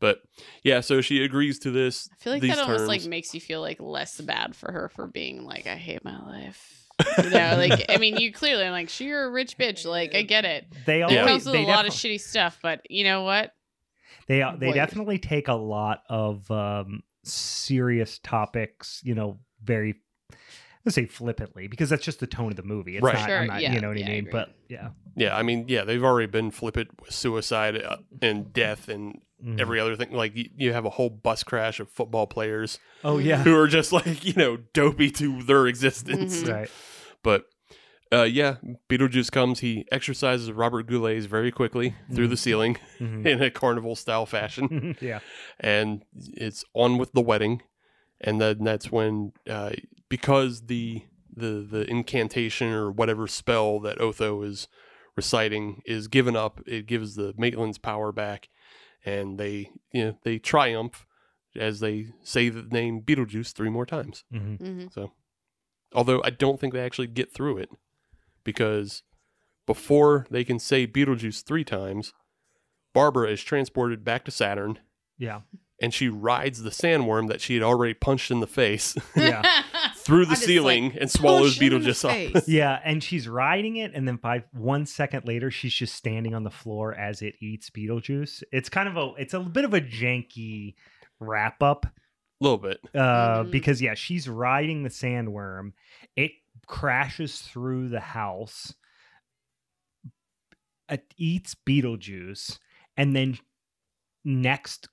But 0.00 0.22
yeah, 0.64 0.80
so 0.80 1.02
she 1.02 1.22
agrees 1.22 1.58
to 1.60 1.70
this. 1.70 2.08
I 2.12 2.24
feel 2.24 2.32
like 2.32 2.40
these 2.42 2.56
that 2.56 2.62
almost 2.62 2.86
like 2.86 3.04
makes 3.04 3.34
you 3.34 3.40
feel 3.40 3.60
like 3.60 3.78
less 3.80 4.18
bad 4.20 4.56
for 4.56 4.72
her 4.72 4.88
for 4.88 5.06
being 5.06 5.44
like, 5.44 5.66
I 5.66 5.76
hate 5.76 6.02
my 6.04 6.18
life. 6.18 6.79
You 7.22 7.30
know, 7.30 7.56
like 7.56 7.86
I 7.88 7.96
mean, 7.98 8.16
you 8.16 8.32
clearly 8.32 8.64
are 8.64 8.70
like, 8.70 8.88
sure, 8.88 9.06
you're 9.06 9.24
a 9.24 9.30
rich 9.30 9.58
bitch. 9.58 9.86
Like 9.86 10.14
I 10.14 10.22
get 10.22 10.44
it. 10.44 10.66
They 10.86 11.02
always 11.02 11.18
comes 11.18 11.44
with 11.44 11.54
they 11.54 11.64
a 11.64 11.66
lot 11.66 11.86
of 11.86 11.92
shitty 11.92 12.20
stuff, 12.20 12.58
but 12.62 12.82
you 12.90 13.04
know 13.04 13.22
what? 13.22 13.52
They 14.26 14.44
they 14.58 14.68
Wait. 14.68 14.74
definitely 14.74 15.18
take 15.18 15.48
a 15.48 15.54
lot 15.54 16.02
of 16.08 16.50
um, 16.50 17.02
serious 17.24 18.18
topics, 18.22 19.00
you 19.04 19.14
know, 19.14 19.38
very 19.62 19.96
let's 20.84 20.94
say 20.94 21.06
flippantly 21.06 21.66
because 21.68 21.90
that's 21.90 22.04
just 22.04 22.20
the 22.20 22.26
tone 22.26 22.50
of 22.50 22.56
the 22.56 22.62
movie. 22.62 22.96
It's 22.96 23.04
Right. 23.04 23.14
not, 23.14 23.26
Sure, 23.26 23.38
I'm 23.38 23.46
not 23.48 23.60
yeah, 23.60 23.72
you 23.74 23.80
know 23.80 23.88
what 23.88 23.98
yeah, 23.98 24.06
I 24.06 24.08
I 24.08 24.12
mean. 24.12 24.18
agree. 24.20 24.32
But 24.32 24.54
yeah, 24.68 24.88
Yeah, 25.16 25.36
I 25.36 25.42
mean, 25.42 25.66
yeah, 25.68 25.84
they've 25.84 26.02
already 26.04 26.26
been 26.30 26.50
flippant 26.50 26.88
with 27.00 27.12
suicide 27.12 27.82
uh, 27.82 27.96
and 28.22 28.52
death 28.52 28.88
and 28.88 29.20
Mhm. 29.44 29.58
every 29.60 29.80
other 29.80 29.96
thing. 29.96 30.12
Like 30.12 30.36
you, 30.36 30.50
you 30.56 30.72
have 30.74 30.84
a 30.84 30.90
whole 30.90 31.08
bus 31.10 31.42
crash 31.44 31.80
of 31.80 31.88
football 31.90 32.26
players 32.26 32.78
oh 33.04 33.16
yeah, 33.18 33.42
who 33.42 33.56
are 33.56 33.66
just 33.68 33.90
like 33.92 34.24
you 34.24 34.34
know 34.34 34.58
dopey 34.74 35.10
to 35.12 35.42
their 35.42 35.66
existence. 35.66 36.42
Mhm. 36.42 36.52
right. 36.52 36.70
But 37.22 37.46
uh, 38.12 38.24
yeah, 38.24 38.56
Beetlejuice 38.88 39.30
comes. 39.30 39.60
He 39.60 39.86
exorcises 39.92 40.50
Robert 40.50 40.86
Goulet's 40.88 41.26
very 41.26 41.50
quickly 41.52 41.94
through 42.12 42.26
the 42.28 42.36
ceiling 42.36 42.76
Mhm. 42.98 43.24
in 43.32 43.42
a 43.42 43.50
carnival 43.50 43.94
style 43.96 44.26
fashion. 44.26 44.96
yeah, 45.00 45.20
and 45.60 46.02
it's 46.14 46.64
on 46.74 46.98
with 46.98 47.12
the 47.12 47.20
wedding 47.22 47.62
and 48.20 48.40
then 48.40 48.62
that's 48.64 48.90
when 48.92 49.32
uh, 49.48 49.70
because 50.10 50.66
the 50.66 51.04
the 51.34 51.66
the 51.70 51.88
incantation 51.90 52.68
or 52.72 52.90
whatever 52.90 53.26
spell 53.26 53.80
that 53.80 53.98
Otho 54.00 54.42
is 54.42 54.68
reciting 55.16 55.80
is 55.86 56.06
given 56.08 56.36
up 56.36 56.60
it 56.66 56.86
gives 56.86 57.14
the 57.14 57.32
Maitland's 57.38 57.78
power 57.78 58.12
back 58.12 58.48
and 59.04 59.38
they 59.38 59.70
you 59.92 60.04
know 60.04 60.18
they 60.24 60.38
triumph 60.38 61.06
as 61.56 61.80
they 61.80 62.08
say 62.22 62.48
the 62.50 62.62
name 62.62 63.00
Beetlejuice 63.00 63.52
three 63.52 63.70
more 63.70 63.86
times 63.86 64.24
Mhm. 64.32 64.60
hmm 64.92 65.04
although 65.92 66.22
I 66.22 66.30
don't 66.30 66.60
think 66.60 66.72
they 66.72 66.84
actually 66.84 67.08
get 67.08 67.32
through 67.34 67.58
it 67.58 67.68
because 68.44 69.02
before 69.66 70.26
they 70.30 70.44
can 70.44 70.58
say 70.58 70.86
Beetlejuice 70.86 71.42
three 71.44 71.64
times 71.64 72.12
Barbara 72.92 73.30
is 73.30 73.42
transported 73.42 74.04
back 74.04 74.24
to 74.24 74.30
Saturn 74.30 74.78
yeah, 75.18 75.40
and 75.80 75.92
she 75.92 76.08
rides 76.08 76.62
the 76.62 76.70
sandworm 76.70 77.28
that 77.28 77.40
she 77.42 77.54
had 77.54 77.62
already 77.62 77.92
punched 77.94 78.30
in 78.30 78.40
the 78.40 78.46
face 78.46 78.96
Yeah. 79.16 79.42
through 80.00 80.26
the 80.26 80.36
ceiling 80.36 80.90
like, 80.90 80.96
and 81.00 81.10
swallows 81.10 81.56
Push 81.56 81.60
him 81.68 81.72
in 81.74 81.82
the 81.82 81.90
Beetlejuice 81.90 82.36
up. 82.36 82.44
yeah, 82.48 82.80
and 82.84 83.02
she's 83.02 83.28
riding 83.28 83.76
it, 83.76 83.92
and 83.94 84.06
then 84.06 84.18
five 84.18 84.44
one 84.52 84.86
second 84.86 85.26
later, 85.26 85.50
she's 85.50 85.74
just 85.74 85.94
standing 85.94 86.34
on 86.34 86.42
the 86.44 86.50
floor 86.50 86.94
as 86.94 87.22
it 87.22 87.34
eats 87.40 87.70
Beetlejuice. 87.70 88.42
It's 88.52 88.68
kind 88.68 88.88
of 88.88 88.96
a 88.96 89.12
it's 89.18 89.34
a 89.34 89.40
bit 89.40 89.64
of 89.64 89.74
a 89.74 89.80
janky 89.80 90.74
wrap 91.18 91.62
up 91.62 91.86
A 91.86 91.90
little 92.40 92.58
bit. 92.58 92.78
uh, 92.94 93.44
Mhm. 93.44 93.50
because 93.50 93.80
yeah, 93.82 93.94
she's 93.94 94.28
riding 94.28 94.82
the 94.82 94.88
sandworm. 94.90 95.72
It 96.16 96.32
crashes 96.66 97.40
through 97.42 97.88
the 97.90 98.00
house. 98.00 98.74
It 100.88 101.14
eats 101.16 101.54
Beetlejuice, 101.54 102.58
and 102.96 103.14
then 103.14 103.38
next, 104.24 104.88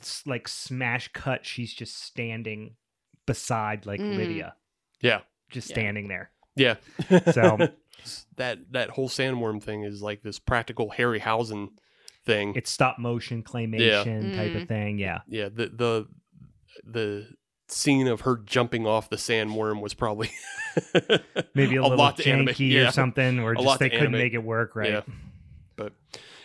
s- 0.00 0.22
like 0.26 0.46
smash 0.46 1.08
cut, 1.14 1.46
she's 1.46 1.72
just 1.72 1.96
standing 2.02 2.76
beside 3.28 3.86
like 3.86 4.00
Mm. 4.00 4.16
Lydia, 4.16 4.54
Yeah. 5.00 5.20
just 5.50 5.68
Yeah. 5.70 5.74
standing 5.74 6.08
there. 6.08 6.30
Yeah. 6.56 6.76
So- 7.32 7.68
that 8.36 8.58
that 8.72 8.90
whole 8.90 9.08
sandworm 9.08 9.62
thing 9.62 9.82
is 9.84 10.02
like 10.02 10.22
this 10.22 10.38
practical 10.38 10.90
Harryhausen 10.96 11.68
thing. 12.24 12.54
It's 12.56 12.70
stop 12.70 12.98
motion 12.98 13.42
claymation 13.42 14.34
type 14.36 14.52
Mm. 14.52 14.62
of 14.62 14.68
thing. 14.68 14.98
Yeah. 14.98 15.20
yeah, 15.28 15.48
the 15.48 15.68
the 15.68 16.08
the 16.84 17.28
scene 17.68 18.06
of 18.08 18.22
her 18.22 18.36
jumping 18.46 18.86
off 18.86 19.10
the 19.10 19.16
sandworm 19.16 19.80
was 19.82 19.92
probably 19.94 20.30
Maybe 21.54 21.76
a, 21.76 21.82
little 21.82 21.98
lot 21.98 22.16
to 22.16 22.22
janky 22.22 22.32
animate. 22.32 22.60
Yeah. 22.60 22.88
or 22.88 22.92
something, 22.92 23.40
or 23.40 23.52
A 23.52 23.56
just 23.56 23.66
lot 23.66 23.78
they 23.78 23.90
couldn't 23.90 24.06
animate. 24.14 24.26
make 24.26 24.34
it 24.34 24.42
work 24.44 24.74
right. 24.76 24.90
Yeah. 24.92 25.00
But 25.76 25.92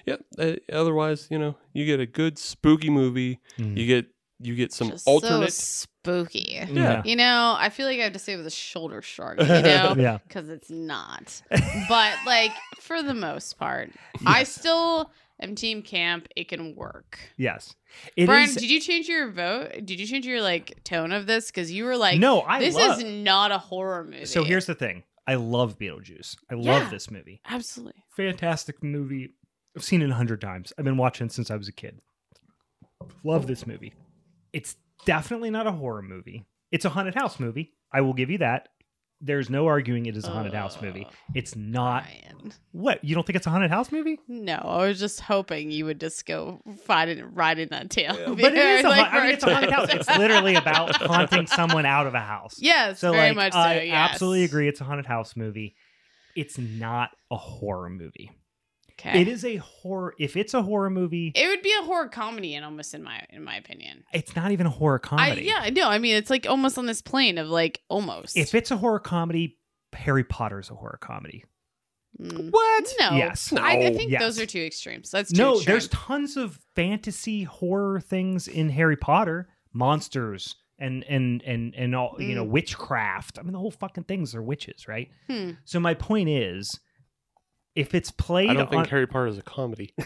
yeah, 0.05 0.17
uh, 0.37 0.55
otherwise, 0.71 1.27
you 1.31 1.39
know, 1.39 1.55
you 1.71 1.85
get 1.85 1.99
a 1.99 2.05
good 2.05 2.37
spooky 2.37 2.89
movie. 2.89 3.39
Mm. 3.57 3.77
You 3.77 3.85
get 3.87 4.07
you 4.43 4.55
get 4.55 4.73
some 4.73 4.89
Just 4.89 5.07
alternate. 5.07 5.53
so 5.53 5.87
spooky. 6.03 6.59
Yeah. 6.69 7.01
You 7.05 7.15
know, 7.15 7.55
I 7.57 7.69
feel 7.69 7.85
like 7.87 7.99
I 7.99 8.03
have 8.03 8.13
to 8.13 8.19
say 8.19 8.35
with 8.35 8.45
a 8.45 8.51
shoulder 8.51 9.01
shrug, 9.01 9.39
you 9.39 9.45
know? 9.47 9.95
Yeah. 9.97 10.19
Because 10.27 10.49
it's 10.49 10.69
not. 10.69 11.41
But, 11.89 12.13
like, 12.25 12.51
for 12.79 13.01
the 13.01 13.13
most 13.13 13.57
part, 13.57 13.91
I 14.25 14.43
still 14.43 15.11
am 15.41 15.55
team 15.55 15.81
camp. 15.81 16.27
It 16.35 16.47
can 16.49 16.75
work. 16.75 17.19
Yes. 17.37 17.73
It 18.15 18.25
Brian, 18.25 18.49
is- 18.49 18.55
did 18.55 18.69
you 18.69 18.79
change 18.79 19.07
your 19.07 19.29
vote? 19.31 19.71
Did 19.85 19.99
you 19.99 20.05
change 20.05 20.25
your, 20.25 20.41
like, 20.41 20.83
tone 20.83 21.11
of 21.11 21.25
this? 21.27 21.47
Because 21.51 21.71
you 21.71 21.85
were 21.85 21.97
like, 21.97 22.19
no, 22.19 22.41
I 22.41 22.59
this 22.59 22.75
love. 22.75 22.99
is 22.99 23.03
not 23.05 23.51
a 23.51 23.57
horror 23.57 24.03
movie. 24.03 24.25
So 24.25 24.43
here's 24.43 24.65
the 24.65 24.75
thing. 24.75 25.03
I 25.25 25.35
love 25.35 25.77
Beetlejuice. 25.79 26.35
I 26.51 26.55
Yeah. 26.55 26.79
love 26.79 26.89
this 26.91 27.09
movie. 27.09 27.39
Absolutely. 27.49 28.03
Fantastic 28.15 28.83
movie. 28.83 29.33
I've 29.75 29.83
seen 29.83 30.01
it 30.01 30.09
a 30.09 30.13
hundred 30.15 30.41
times. 30.41 30.73
I've 30.77 30.85
been 30.85 30.97
watching 30.97 31.27
it 31.27 31.31
since 31.31 31.49
I 31.49 31.55
was 31.55 31.67
a 31.67 31.71
kid. 31.71 31.99
Love 33.23 33.47
this 33.47 33.65
movie. 33.65 33.93
It's 34.53 34.75
definitely 35.05 35.49
not 35.49 35.67
a 35.67 35.71
horror 35.71 36.01
movie. 36.01 36.45
It's 36.71 36.85
a 36.85 36.89
haunted 36.89 37.15
house 37.15 37.39
movie. 37.39 37.73
I 37.91 38.01
will 38.01 38.13
give 38.13 38.29
you 38.29 38.37
that. 38.39 38.69
There's 39.25 39.49
no 39.49 39.67
arguing 39.67 40.05
it 40.07 40.17
is 40.17 40.25
a 40.25 40.31
haunted 40.31 40.53
house 40.53 40.81
movie. 40.81 41.05
Uh, 41.05 41.11
It's 41.33 41.55
not. 41.55 42.03
Brian. 42.03 42.53
What? 42.73 43.01
You 43.05 43.15
don't 43.15 43.25
think 43.25 43.37
it's 43.37 43.47
a 43.47 43.51
haunted 43.51 43.71
house 43.71 43.89
movie? 43.89 44.19
No, 44.27 44.55
I 44.55 44.87
was 44.87 44.99
just 44.99 45.21
hoping 45.21 45.71
you 45.71 45.85
would 45.85 45.99
just 46.01 46.25
go 46.25 46.59
find 46.85 47.09
it, 47.09 47.23
riding 47.31 47.69
that 47.69 47.89
tail. 47.89 48.15
But 48.35 48.53
it 48.53 48.57
is 48.57 48.83
a, 48.85 48.89
Like, 48.89 49.07
haunt- 49.07 49.13
I 49.13 49.25
mean, 49.25 49.33
it's 49.35 49.43
a 49.45 49.53
haunted 49.53 49.71
house. 49.71 49.87
It's 49.93 50.09
literally 50.17 50.55
about 50.63 50.95
haunting 50.97 51.47
someone 51.47 51.85
out 51.85 52.05
of 52.05 52.15
a 52.15 52.19
house. 52.19 52.55
Yes, 52.59 52.99
So 52.99 53.13
very 53.13 53.29
like, 53.29 53.35
much 53.37 53.53
so. 53.53 53.59
I 53.59 53.81
yes. 53.83 54.11
absolutely 54.11 54.43
agree. 54.43 54.67
It's 54.67 54.81
a 54.81 54.83
haunted 54.83 55.05
house 55.05 55.37
movie. 55.37 55.75
It's 56.35 56.57
not 56.57 57.11
a 57.31 57.37
horror 57.37 57.89
movie. 57.89 58.29
Okay. 59.05 59.21
It 59.21 59.27
is 59.27 59.43
a 59.43 59.57
horror. 59.57 60.13
If 60.17 60.37
it's 60.37 60.53
a 60.53 60.61
horror 60.61 60.89
movie, 60.89 61.31
It 61.35 61.47
would 61.47 61.61
be 61.61 61.73
a 61.79 61.83
horror 61.83 62.07
comedy, 62.07 62.55
and 62.55 62.63
almost 62.63 62.93
in 62.93 63.03
my 63.03 63.25
in 63.29 63.43
my 63.43 63.55
opinion. 63.57 64.03
it's 64.13 64.35
not 64.35 64.51
even 64.51 64.65
a 64.65 64.69
horror 64.69 64.99
comedy. 64.99 65.51
I, 65.51 65.65
yeah, 65.65 65.69
no, 65.71 65.89
I 65.89 65.97
mean 65.99 66.15
it's 66.15 66.29
like 66.29 66.45
almost 66.47 66.77
on 66.77 66.85
this 66.85 67.01
plane 67.01 67.37
of 67.37 67.47
like 67.49 67.81
almost. 67.89 68.37
If 68.37 68.55
it's 68.55 68.71
a 68.71 68.77
horror 68.77 68.99
comedy, 68.99 69.57
Harry 69.93 70.23
Potter's 70.23 70.69
a 70.69 70.75
horror 70.75 70.99
comedy. 71.01 71.43
Mm. 72.21 72.51
what? 72.51 72.93
No, 72.99 73.15
Yes. 73.17 73.51
I, 73.53 73.77
I 73.87 73.93
think 73.93 74.11
Yes. 74.11 74.21
those 74.21 74.39
are 74.39 74.45
two 74.45 74.61
extremes. 74.61 75.09
That's 75.09 75.31
too 75.31 75.37
No, 75.41 75.55
extreme. 75.55 75.73
there's 75.73 75.87
tons 75.89 76.37
of 76.37 76.59
fantasy 76.75 77.43
horror 77.43 77.99
things 77.99 78.47
in 78.47 78.69
Harry 78.69 78.95
Potter, 78.95 79.49
monsters 79.73 80.55
and 80.79 81.03
and 81.05 81.41
and 81.43 81.73
and 81.75 81.95
all 81.95 82.15
you 82.19 82.35
know 82.35 82.45
Mm. 82.45 82.49
witchcraft. 82.49 83.37
I 83.39 83.41
mean, 83.41 83.53
the 83.53 83.59
whole 83.59 83.71
fucking 83.71 84.03
things 84.05 84.33
are 84.35 84.41
witches, 84.43 84.87
right? 84.87 85.09
Hmm. 85.27 85.51
So 85.65 85.79
my 85.79 85.93
point 85.93 86.29
is, 86.29 86.79
if 87.75 87.93
it's 87.95 88.11
played, 88.11 88.49
I 88.49 88.53
don't 88.53 88.69
think 88.69 88.81
on, 88.83 88.87
Harry 88.89 89.07
Potter 89.07 89.27
is 89.27 89.37
a 89.37 89.41
comedy. 89.41 89.93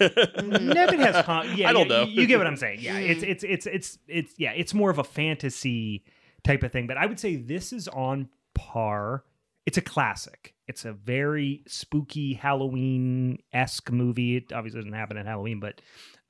Never 0.00 0.96
has 0.96 1.24
con- 1.24 1.48
yeah, 1.56 1.68
I 1.68 1.72
don't 1.72 1.88
yeah, 1.88 1.96
know. 1.96 2.02
You, 2.04 2.22
you 2.22 2.26
get 2.26 2.38
what 2.38 2.46
I'm 2.46 2.56
saying? 2.56 2.78
Yeah, 2.80 2.96
it's 2.98 3.22
Mm. 3.22 3.28
it's 3.28 3.44
it's 3.44 3.66
it's 3.66 3.98
it's 4.08 4.34
yeah, 4.38 4.52
it's 4.52 4.74
more 4.74 4.90
of 4.90 4.98
a 4.98 5.04
fantasy 5.04 6.04
type 6.44 6.62
of 6.62 6.72
thing. 6.72 6.86
But 6.86 6.96
I 6.96 7.06
would 7.06 7.20
say 7.20 7.36
this 7.36 7.72
is 7.72 7.88
on 7.88 8.28
par. 8.54 9.24
It's 9.64 9.78
a 9.78 9.82
classic. 9.82 10.54
It's 10.66 10.84
a 10.84 10.92
very 10.92 11.62
spooky 11.68 12.34
Halloween 12.34 13.38
esque 13.52 13.92
movie. 13.92 14.36
It 14.36 14.52
obviously 14.52 14.80
doesn't 14.80 14.92
happen 14.94 15.16
at 15.18 15.26
Halloween, 15.26 15.60
but 15.60 15.80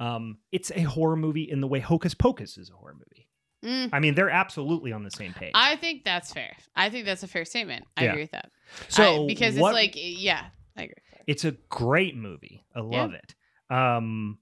um, 0.01 0.39
it's 0.51 0.71
a 0.75 0.83
horror 0.83 1.17
movie 1.17 1.45
in 1.51 1.61
the 1.61 1.67
way 1.69 1.79
Hocus 1.81 2.13
Pocus 2.15 2.59
is 2.59 2.69
a 2.69 2.75
horror 2.75 2.95
movie. 2.95 3.29
Mm. 3.65 3.91
I 3.93 4.01
mean, 4.01 4.15
they're 4.17 4.29
absolutely 4.29 4.93
on 4.93 5.05
the 5.05 5.11
same 5.11 5.33
page. 5.33 5.53
I 5.55 5.77
think 5.77 6.05
that's 6.05 6.33
fair. 6.33 6.55
I 6.77 6.91
think 6.91 7.07
that's 7.07 7.23
a 7.23 7.29
fair 7.29 7.45
statement. 7.45 7.85
I 7.97 8.05
Yeah. 8.05 8.11
agree 8.11 8.23
with 8.25 8.33
that. 8.33 8.51
so 8.89 9.25
I- 9.25 9.27
because 9.29 9.55
what- 9.57 9.71
it's 9.71 9.75
like 9.77 9.93
yeah, 9.95 10.47
I 10.77 10.83
agree. 10.85 10.95
It's 11.27 11.45
a 11.45 11.53
great 11.69 12.17
movie. 12.17 12.65
I 12.75 12.81
love 12.81 13.13
it. 13.15 13.35
Um, 13.75 14.39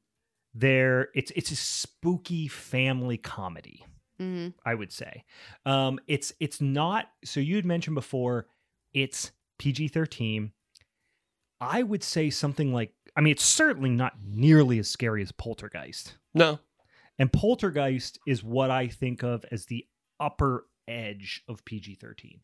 there, 0.55 1.09
it's 1.14 1.31
it's 1.37 1.51
a 1.51 1.57
spooky 1.57 2.49
family 2.49 3.16
comedy. 3.16 3.85
Mhm. 4.20 4.55
I 4.66 4.74
would 4.74 4.93
say. 4.93 5.24
Um, 5.64 5.99
it's 6.07 6.33
it's 6.41 6.61
not. 6.61 7.07
So 7.24 7.41
you 7.41 7.57
had 7.57 7.64
mentioned 7.64 7.95
before, 7.95 8.47
it's 8.93 9.33
PG 9.59 9.89
thirteen. 9.89 10.53
I 11.61 11.83
would 11.83 12.03
say 12.03 12.31
something 12.31 12.72
like. 12.72 12.93
I 13.16 13.20
mean, 13.22 13.33
it's 13.33 13.45
certainly 13.45 13.91
not 13.91 14.14
nearly 14.24 14.78
as 14.78 14.89
scary 14.89 15.22
as 15.22 15.33
Poltergeist. 15.33 16.16
no. 16.35 16.59
And 17.18 17.31
Poltergeist 17.31 18.18
is 18.26 18.43
what 18.43 18.70
I 18.70 18.89
think 18.89 19.22
of 19.22 19.45
as 19.53 19.66
the 19.66 19.87
upper 20.18 20.66
edge 20.89 21.43
of 21.49 21.62
PG 21.66 21.97
thirteen. 21.97 22.41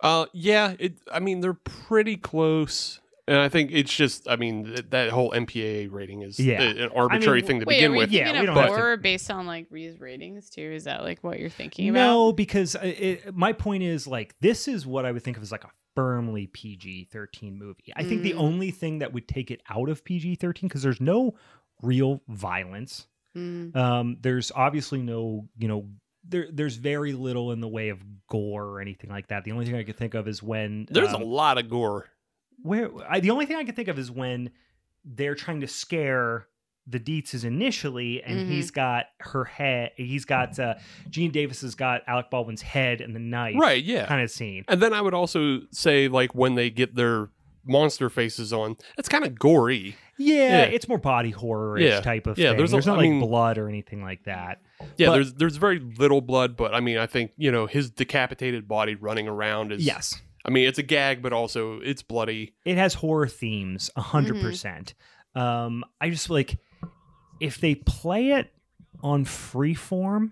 Uh, 0.00 0.26
yeah. 0.32 0.74
It. 0.78 0.94
I 1.12 1.20
mean, 1.20 1.40
they're 1.40 1.54
pretty 1.54 2.16
close. 2.16 2.98
And 3.28 3.38
I 3.38 3.48
think 3.48 3.70
it's 3.72 3.94
just, 3.94 4.28
I 4.28 4.34
mean, 4.34 4.64
th- 4.64 4.86
that 4.90 5.10
whole 5.10 5.30
MPAA 5.30 5.86
rating 5.92 6.22
is 6.22 6.40
Yeah. 6.40 6.60
a- 6.60 6.84
an 6.86 6.90
arbitrary 6.90 7.40
w- 7.40 7.46
thing 7.46 7.60
to 7.60 7.66
Wait, 7.66 7.76
begin 7.76 7.90
are 7.90 7.92
we 7.92 7.98
with. 7.98 8.10
Yeah, 8.10 8.24
thinking 8.24 8.42
we 8.42 8.48
of 8.48 8.54
don't 8.54 8.64
have 8.64 8.72
to- 8.72 8.76
horror 8.76 8.96
based 8.96 9.30
on 9.30 9.46
like 9.46 9.66
Ree's 9.70 10.00
ratings 10.00 10.50
too? 10.50 10.60
Is 10.72 10.84
that 10.84 11.02
like 11.04 11.22
what 11.22 11.38
you're 11.38 11.48
thinking 11.48 11.88
about? 11.88 11.98
No, 12.04 12.32
because 12.32 12.74
uh, 12.74 12.80
it, 12.82 13.32
my 13.36 13.52
point 13.52 13.84
is 13.84 14.08
like 14.08 14.34
this 14.40 14.66
is 14.66 14.84
what 14.88 15.06
I 15.06 15.12
would 15.12 15.22
think 15.22 15.36
of 15.36 15.42
as 15.44 15.52
like 15.52 15.62
a 15.62 15.70
firmly 15.94 16.48
PG 16.48 17.04
thirteen 17.12 17.56
movie. 17.56 17.92
I 17.94 18.02
think 18.02 18.22
the 18.22 18.32
Mm. 18.32 18.38
only 18.40 18.70
thing 18.72 18.98
that 18.98 19.12
would 19.12 19.28
take 19.28 19.52
it 19.52 19.62
out 19.70 19.88
of 19.88 20.04
PG 20.04 20.34
thirteen 20.34 20.66
because 20.68 20.82
there's 20.82 21.00
no 21.00 21.34
real 21.80 22.22
violence. 22.26 23.06
Mm. 23.36 23.74
Um, 23.76 24.16
there's 24.20 24.50
obviously 24.54 25.00
no, 25.00 25.48
you 25.56 25.68
know, 25.68 25.88
there 26.24 26.46
there's 26.52 26.76
very 26.76 27.12
little 27.12 27.52
in 27.52 27.60
the 27.60 27.68
way 27.68 27.88
of 27.88 27.98
gore 28.28 28.64
or 28.64 28.80
anything 28.80 29.10
like 29.10 29.28
that. 29.28 29.44
The 29.44 29.52
only 29.52 29.66
thing 29.66 29.74
I 29.76 29.82
could 29.84 29.96
think 29.96 30.14
of 30.14 30.28
is 30.28 30.42
when 30.42 30.86
There's 30.90 31.12
um, 31.12 31.22
a 31.22 31.24
lot 31.24 31.58
of 31.58 31.68
gore. 31.68 32.08
where 32.62 32.90
I, 33.08 33.20
the 33.20 33.30
only 33.30 33.46
thing 33.46 33.56
I 33.56 33.64
can 33.64 33.74
think 33.74 33.88
of 33.88 33.98
is 33.98 34.10
when 34.10 34.50
they're 35.04 35.34
trying 35.34 35.60
to 35.62 35.66
scare 35.68 36.46
the 36.86 36.98
Deetzes 36.98 37.44
initially, 37.44 38.22
and 38.24 38.40
Mhm. 38.40 38.48
he's 38.50 38.70
got 38.72 39.06
her 39.20 39.44
head. 39.44 39.92
He's 39.96 40.24
got 40.24 40.58
uh, 40.58 40.74
Gene 41.10 41.30
Davis 41.30 41.60
has 41.62 41.74
got 41.76 42.02
Alec 42.08 42.28
Baldwin's 42.30 42.62
head 42.62 43.00
and 43.00 43.14
the 43.14 43.20
knife, 43.20 43.54
Right, 43.56 43.82
yeah. 43.84 44.06
Kind 44.06 44.22
of 44.22 44.30
scene. 44.30 44.64
And 44.68 44.80
then 44.82 44.92
I 44.92 45.00
would 45.00 45.14
also 45.14 45.60
say, 45.70 46.08
like, 46.08 46.34
when 46.34 46.56
they 46.56 46.70
get 46.70 46.96
their 46.96 47.28
monster 47.64 48.10
faces 48.10 48.52
on, 48.52 48.76
it's 48.98 49.08
kind 49.08 49.24
of 49.24 49.38
gory. 49.38 49.94
Yeah, 50.18 50.34
Yeah. 50.36 50.62
it's 50.64 50.88
more 50.88 50.98
body 50.98 51.30
horror 51.30 51.78
Yeah. 51.78 52.00
type 52.00 52.26
of 52.26 52.36
Yeah, 52.36 52.48
thing. 52.50 52.56
there's 52.58 52.72
There's, 52.72 52.86
a- 52.86 52.90
not 52.90 52.98
I 52.98 53.02
like 53.02 53.10
mean- 53.10 53.20
blood 53.20 53.58
or 53.58 53.68
anything 53.68 54.02
like 54.02 54.24
that. 54.24 54.60
Yeah, 54.96 55.08
But- 55.08 55.12
there's 55.14 55.34
there's 55.34 55.56
very 55.56 55.78
little 55.80 56.20
blood, 56.20 56.56
but 56.56 56.74
I 56.74 56.80
mean, 56.80 56.98
I 56.98 57.06
think 57.06 57.32
you 57.36 57.50
know 57.52 57.66
his 57.66 57.90
decapitated 57.90 58.66
body 58.68 58.94
running 58.94 59.28
around 59.28 59.72
is. 59.72 59.84
Yes, 59.84 60.20
I 60.44 60.50
mean, 60.50 60.66
it's 60.68 60.78
a 60.78 60.82
gag, 60.82 61.22
but 61.22 61.32
also 61.32 61.80
it's 61.80 62.02
bloody. 62.02 62.54
it 62.64 62.76
has 62.76 62.94
horror 62.94 63.28
themes, 63.28 63.90
a 63.96 64.00
hundred 64.02 64.36
Mhm. 64.36 64.42
percent. 64.42 64.94
Um, 65.34 65.84
I 66.00 66.10
just 66.10 66.28
like 66.30 66.58
if 67.40 67.58
they 67.58 67.74
play 67.74 68.32
it 68.32 68.52
on 69.02 69.24
freeform 69.24 70.30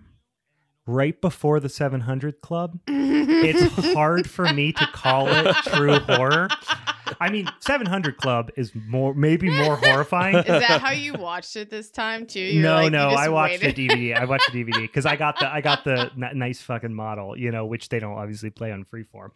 right 0.87 1.19
before 1.21 1.59
the 1.59 1.69
700 1.69 2.41
Club. 2.41 2.79
it's 2.87 3.93
hard 3.93 4.29
for 4.29 4.51
me 4.53 4.71
to 4.73 4.87
call 4.93 5.27
it 5.27 5.55
true 5.65 5.99
horror. 5.99 6.47
I 7.19 7.29
mean, 7.29 7.49
700 7.59 8.17
Club 8.17 8.49
is 8.55 8.71
more, 8.87 9.13
maybe 9.13 9.49
more 9.49 9.75
horrifying. 9.75 10.35
Is 10.37 10.45
that 10.45 10.81
how 10.81 10.91
you 10.91 11.13
watched 11.13 11.55
it 11.55 11.69
this 11.69 11.89
time 11.89 12.25
too? 12.25 12.39
You're 12.39 12.63
no, 12.63 12.75
like, 12.83 12.91
no, 12.91 13.09
just 13.09 13.21
I 13.23 13.29
watched 13.29 13.61
waited. 13.63 13.75
the 13.75 13.87
DVD. 13.87 14.15
I 14.17 14.25
watched 14.25 14.51
the 14.51 14.63
DVD 14.63 14.81
because 14.81 15.05
I 15.07 15.15
got 15.15 15.39
the 15.39 15.51
I 15.51 15.61
got 15.61 15.83
the 15.83 16.11
n- 16.21 16.37
nice 16.37 16.61
fucking 16.61 16.93
model, 16.93 17.37
you 17.37 17.51
know, 17.51 17.65
which 17.65 17.89
they 17.89 17.99
don't 17.99 18.17
obviously 18.17 18.49
play 18.49 18.71
on 18.71 18.85
Freeform. 18.85 19.31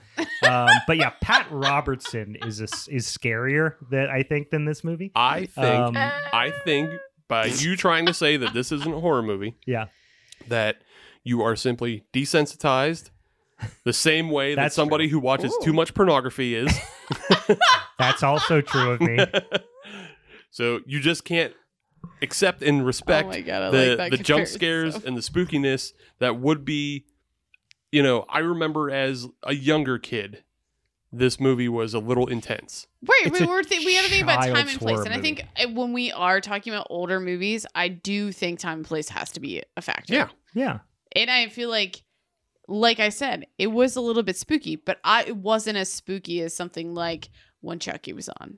Um, 0.47 0.69
but 0.87 0.97
yeah, 0.97 1.11
Pat 1.21 1.47
Robertson 1.51 2.37
is 2.45 2.61
a 2.61 2.63
s 2.65 2.87
is 2.87 3.05
scarier 3.05 3.75
that 3.91 4.09
I 4.09 4.23
think 4.23 4.49
than 4.49 4.65
this 4.65 4.83
movie. 4.83 5.11
I 5.15 5.45
think 5.45 5.65
Um, 5.65 5.95
I 5.97 6.51
think 6.63 6.91
by 7.27 7.45
you 7.45 7.75
trying 7.75 8.05
to 8.05 8.13
say 8.13 8.37
that 8.37 8.53
this 8.53 8.71
isn't 8.71 8.93
a 8.93 8.99
horror 8.99 9.23
movie, 9.23 9.55
Yeah, 9.65 9.85
that 10.47 10.77
you 11.23 11.41
are 11.41 11.55
simply 11.55 12.03
desensitized, 12.13 13.09
the 13.83 13.93
same 13.93 14.29
way 14.29 14.55
that 14.55 14.61
That's 14.61 14.75
somebody 14.75 15.07
who 15.07 15.19
watches 15.19 15.53
Ooh. 15.53 15.65
too 15.65 15.73
much 15.73 15.93
pornography 15.93 16.55
is. 16.55 16.77
that's 17.99 18.23
also 18.23 18.61
true 18.61 18.91
of 18.91 19.01
me. 19.01 19.19
so 20.51 20.79
you 20.85 20.99
just 20.99 21.25
can't 21.25 21.53
accept 22.21 22.61
and 22.61 22.85
respect 22.85 23.35
Oh 23.35 23.41
God, 23.41 23.73
the 23.73 23.95
like 23.97 24.11
the 24.11 24.17
jump 24.17 24.47
scares 24.47 24.95
and 24.95 25.17
the 25.17 25.21
spookiness 25.21 25.93
that 26.19 26.39
would 26.39 26.63
be 26.63 27.05
you 27.91 28.03
know 28.03 28.25
i 28.29 28.39
remember 28.39 28.91
as 28.91 29.27
a 29.43 29.53
younger 29.53 29.97
kid 29.97 30.43
this 31.11 31.39
movie 31.39 31.67
was 31.67 31.95
a 31.95 31.99
little 31.99 32.27
intense 32.27 32.85
Wait, 33.01 33.33
It's 33.33 33.39
we're 33.41 33.63
th- 33.63 33.85
we 33.85 33.95
have 33.95 34.05
to 34.05 34.11
think 34.11 34.23
about 34.23 34.43
time 34.43 34.67
and 34.67 34.79
place, 34.79 34.95
horror 34.95 35.05
and 35.05 35.13
I 35.13 35.21
think 35.21 35.45
when 35.73 35.93
we 35.93 36.11
are 36.11 36.41
talking 36.41 36.73
about 36.73 36.87
older 36.89 37.19
movies, 37.19 37.65
I 37.75 37.87
do 37.87 38.31
think 38.31 38.59
time 38.59 38.79
and 38.79 38.85
place 38.85 39.09
has 39.09 39.31
to 39.33 39.39
be 39.39 39.61
a 39.77 39.81
factor. 39.81 40.13
Yeah. 40.13 40.29
Yeah, 40.55 40.79
and 41.15 41.29
I 41.29 41.49
feel 41.49 41.69
like, 41.69 42.01
like 42.67 42.99
I 42.99 43.09
said, 43.09 43.45
it 43.57 43.67
was 43.67 43.95
a 43.95 44.01
little 44.01 44.23
bit 44.23 44.37
spooky, 44.37 44.75
but 44.75 44.99
I 45.03 45.23
it 45.25 45.37
wasn't 45.37 45.77
as 45.77 45.91
spooky 45.91 46.41
as 46.41 46.55
something 46.55 46.93
like 46.93 47.29
when 47.61 47.79
Chucky 47.79 48.13
was 48.13 48.29
on. 48.39 48.57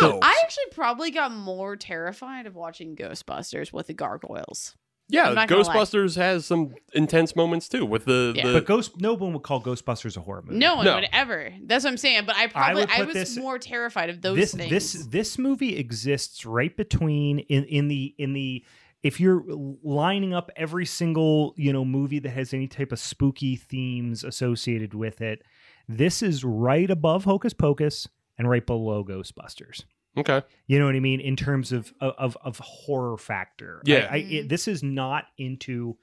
No. 0.00 0.18
I 0.22 0.40
actually 0.44 0.64
probably 0.72 1.10
got 1.10 1.32
more 1.32 1.76
terrified 1.76 2.46
of 2.46 2.54
watching 2.54 2.96
Ghostbusters 2.96 3.72
with 3.72 3.86
the 3.86 3.94
gargoyles. 3.94 4.74
yeah, 5.10 5.28
I'm 5.28 5.34
not 5.36 5.50
lie. 5.50 5.56
Ghostbusters 5.56 6.16
has 6.16 6.44
some 6.44 6.74
intense 6.92 7.34
moments 7.36 7.68
too 7.68 7.86
with 7.86 8.04
the, 8.04 8.32
Yeah. 8.36 8.48
the 8.48 8.52
But 8.54 8.66
Ghost, 8.66 9.00
no 9.00 9.14
one 9.14 9.32
would 9.32 9.42
call 9.42 9.62
Ghostbusters 9.62 10.16
a 10.16 10.20
horror 10.20 10.42
movie. 10.42 10.58
No 10.58 10.76
one 10.76 10.84
No. 10.86 10.96
would 10.96 11.08
ever. 11.12 11.52
That's 11.64 11.84
what 11.84 11.90
I'm 11.92 11.96
saying. 11.96 12.24
But 12.26 12.36
I 12.36 12.48
probably 12.48 12.82
would 12.82 12.90
I, 12.90 13.02
was 13.04 13.14
this- 13.14 13.36
more 13.36 13.58
terrified 13.58 14.10
of 14.10 14.20
those 14.22 14.36
this 14.36 14.54
things. 14.54 14.70
this 14.70 15.06
this 15.06 15.38
movie 15.38 15.76
exists 15.76 16.44
right 16.44 16.76
between 16.76 17.38
in 17.38 17.64
in 17.64 17.88
the 17.88 18.14
in 18.18 18.32
the 18.34 18.64
if 19.08 19.18
you're 19.20 19.42
lining 19.82 20.32
up 20.34 20.50
every 20.56 20.86
single 20.86 21.54
you 21.56 21.72
know 21.72 21.84
movie 21.84 22.18
that 22.20 22.30
has 22.30 22.52
any 22.54 22.68
type 22.68 22.92
of 22.92 22.98
spooky 22.98 23.56
themes 23.56 24.22
associated 24.24 24.92
with 24.94 25.20
it 25.20 25.42
this 25.88 26.22
is 26.22 26.44
right 26.44 26.90
above 26.90 27.24
hocus 27.24 27.54
pocus 27.54 28.06
and 28.36 28.48
right 28.48 28.66
below 28.66 29.02
ghostbusters. 29.04 29.84
Okay. 30.16 30.42
you 30.66 30.78
know 30.78 30.86
what 30.86 30.96
i 30.96 31.00
mean? 31.00 31.20
In 31.20 31.36
terms 31.36 31.72
of 31.72 31.92
of 32.00 32.36
of 32.48 32.58
horror 32.58 33.16
factor. 33.16 33.80
I- 33.86 33.90
Yeah. 33.92 34.08
I, 34.10 34.16
it, 34.36 34.48
this 34.48 34.68
is 34.68 34.82
not 34.82 35.24
into 35.38 35.96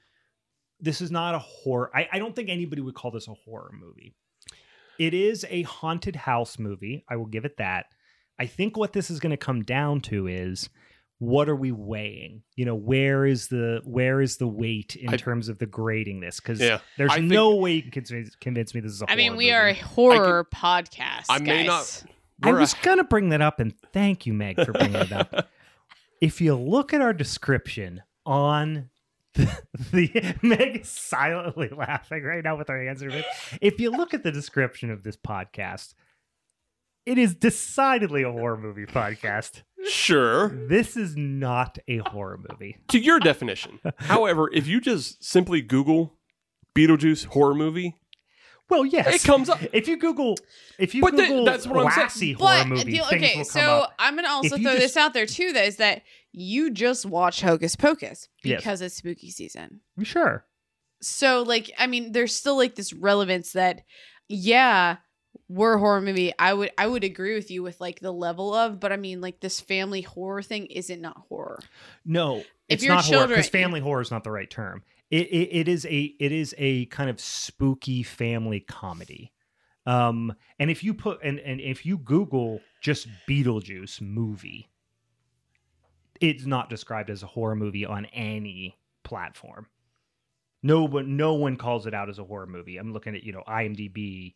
this 0.80 1.00
is 1.00 1.10
not 1.10 1.34
a 1.34 1.38
horror 1.38 1.90
I, 1.94 2.08
I 2.12 2.18
don't 2.18 2.34
think 2.36 2.48
anybody 2.48 2.82
would 2.82 2.94
call 2.94 3.10
this 3.10 3.28
a 3.28 3.34
horror 3.44 3.72
movie. 3.72 4.14
It 4.98 5.12
is 5.14 5.44
a 5.50 5.62
haunted 5.62 6.16
house 6.16 6.58
movie. 6.58 7.04
I 7.08 7.16
will 7.16 7.26
give 7.26 7.44
it 7.44 7.58
that. 7.58 7.86
I 8.38 8.46
think 8.46 8.76
what 8.76 8.92
this 8.94 9.10
is 9.10 9.20
going 9.20 9.30
to 9.38 9.46
come 9.48 9.62
down 9.62 10.00
to 10.02 10.26
is 10.26 10.68
what 11.18 11.48
are 11.48 11.56
we 11.56 11.72
weighing 11.72 12.42
you 12.56 12.64
know 12.66 12.74
where 12.74 13.24
is 13.24 13.48
the 13.48 13.80
where 13.84 14.20
is 14.20 14.36
the 14.36 14.46
weight 14.46 14.96
in 14.96 15.08
I- 15.14 15.16
terms 15.16 15.48
of 15.48 15.58
the 15.58 15.64
grading 15.66 16.20
this 16.20 16.40
because 16.40 16.60
Yeah. 16.60 16.80
there's 16.98 17.10
I 17.10 17.16
think- 17.16 17.32
no 17.32 17.54
way 17.56 17.72
you 17.74 17.82
can 17.82 17.90
convince, 17.90 18.34
convince 18.36 18.74
me 18.74 18.80
this 18.80 18.92
is 18.92 19.00
a 19.02 19.10
I 19.10 19.16
mean, 19.16 19.28
horror 19.28 19.36
we 19.38 19.50
are 19.50 19.68
a 19.68 19.72
movie. 19.72 19.80
horror 19.80 20.46
podcast. 20.54 21.26
I 21.30 21.38
may 21.38 21.64
not- 21.64 21.78
guys. 21.80 22.04
I 22.42 22.50
We're 22.50 22.58
a- 22.58 22.60
was 22.60 22.74
gonna 22.74 23.04
bring 23.04 23.30
that 23.30 23.40
up, 23.40 23.60
and 23.60 23.72
thank 23.94 24.26
you, 24.26 24.34
Meg, 24.34 24.62
for 24.62 24.72
bringing 24.72 24.96
it 24.96 25.12
up. 25.12 25.48
if 26.20 26.38
you 26.42 26.54
look 26.54 26.92
at 26.92 27.00
our 27.00 27.14
description 27.14 28.02
on 28.26 28.90
the, 29.32 29.62
the 29.92 30.34
Meg 30.42 30.80
is 30.82 30.88
silently 30.90 31.70
laughing 31.74 32.22
right 32.24 32.44
now 32.44 32.56
with 32.56 32.68
her 32.68 32.84
hands 32.84 33.00
in 33.00 33.10
her. 33.10 33.22
If 33.62 33.80
you 33.80 33.90
look 33.90 34.12
at 34.12 34.22
the 34.22 34.32
description 34.32 34.90
of 34.90 35.02
this 35.02 35.16
podcast, 35.16 35.94
it 37.06 37.16
is 37.16 37.34
decidedly 37.34 38.22
a 38.22 38.30
horror 38.32 38.58
movie 38.58 38.84
podcast. 38.84 39.62
Sure. 39.88 40.48
This 40.68 40.96
is 40.96 41.16
not 41.16 41.78
a 41.88 41.98
horror 41.98 42.38
movie. 42.50 42.78
To 42.88 42.98
your 42.98 43.20
definition. 43.20 43.78
However, 43.98 44.50
if 44.52 44.66
you 44.66 44.80
just 44.80 45.22
simply 45.24 45.62
Google 45.62 46.14
Beetlejuice 46.74 47.26
horror 47.26 47.54
movie, 47.54 47.96
Well, 48.68 48.84
yes, 48.84 49.14
it 49.22 49.26
comes 49.26 49.48
up. 49.48 49.60
If 49.72 49.86
you 49.88 49.96
Google, 49.96 50.36
if 50.78 50.94
you 50.94 51.00
But 51.02 51.12
the- 51.16 51.22
Google 51.26 51.44
that's 51.44 51.66
what 51.66 51.76
I'm 51.86 51.90
saying. 51.92 51.94
classy 52.08 52.32
horror 52.32 52.54
But 52.62 52.68
movie, 52.68 52.82
the- 52.84 53.04
things 53.04 53.06
okay, 53.06 53.28
will 53.36 53.44
come 53.44 53.44
so 53.44 53.60
up. 53.82 53.94
I'm 53.98 54.16
gonna 54.16 54.28
also 54.28 54.56
throw 54.56 54.72
just- 54.72 54.78
this 54.78 54.96
out 54.96 55.14
there 55.14 55.26
too. 55.26 55.52
That 55.52 55.66
is 55.66 55.76
that 55.76 56.02
you 56.32 56.70
just 56.70 57.06
watch 57.06 57.40
Hocus 57.40 57.76
Pocus 57.76 58.28
Yes. 58.42 58.60
because 58.60 58.80
it's 58.82 58.96
spooky 58.96 59.30
season. 59.30 59.80
Sure. 60.02 60.44
So 61.00 61.42
like, 61.42 61.70
I 61.78 61.86
mean, 61.86 62.12
there's 62.12 62.34
still 62.34 62.56
like 62.56 62.74
this 62.74 62.92
relevance 62.92 63.52
that, 63.52 63.82
yeah, 64.28 64.96
we're 65.48 65.74
a 65.74 65.78
horror 65.78 66.00
movie. 66.00 66.32
I 66.38 66.52
would 66.52 66.70
I 66.76 66.86
would 66.86 67.04
agree 67.04 67.34
with 67.34 67.50
you 67.50 67.62
with 67.62 67.80
like 67.80 68.00
the 68.00 68.12
level 68.12 68.52
of, 68.54 68.80
but 68.80 68.92
I 68.92 68.96
mean, 68.96 69.20
like 69.20 69.40
this 69.40 69.60
family 69.60 70.02
horror 70.02 70.42
thing 70.42 70.66
isn't 70.66 71.00
not 71.00 71.16
horror. 71.28 71.60
No, 72.04 72.38
If 72.38 72.46
it's 72.68 72.84
your 72.84 72.94
not 72.94 73.04
horror 73.04 73.18
children- 73.18 73.38
because 73.38 73.48
family 73.50 73.80
horror 73.80 74.00
is 74.00 74.10
not 74.10 74.24
the 74.24 74.30
right 74.30 74.50
term. 74.50 74.82
It, 75.10 75.28
it 75.28 75.48
it 75.52 75.68
is 75.68 75.84
a 75.86 76.14
it 76.18 76.32
is 76.32 76.52
a 76.58 76.86
kind 76.86 77.08
of 77.08 77.20
spooky 77.20 78.02
family 78.02 78.58
comedy. 78.60 79.32
Um, 79.86 80.34
and 80.58 80.68
if 80.68 80.82
you 80.82 80.94
put 80.94 81.22
and 81.22 81.38
and 81.38 81.60
if 81.60 81.86
you 81.86 81.96
Google 81.98 82.60
just 82.82 83.06
Beetlejuice 83.28 84.00
movie, 84.00 84.68
it's 86.20 86.44
not 86.46 86.68
described 86.70 87.10
as 87.10 87.22
a 87.22 87.26
horror 87.26 87.54
movie 87.54 87.84
on 87.86 88.06
any 88.06 88.76
platform. 89.04 89.68
No 90.62 90.84
one 90.84 91.16
no 91.16 91.34
one 91.34 91.56
calls 91.56 91.86
it 91.86 91.94
out 91.94 92.08
as 92.08 92.18
a 92.18 92.24
horror 92.24 92.46
movie. 92.46 92.78
I'm 92.78 92.92
looking 92.92 93.14
at 93.14 93.22
you 93.22 93.32
know 93.32 93.44
IMDb. 93.46 94.34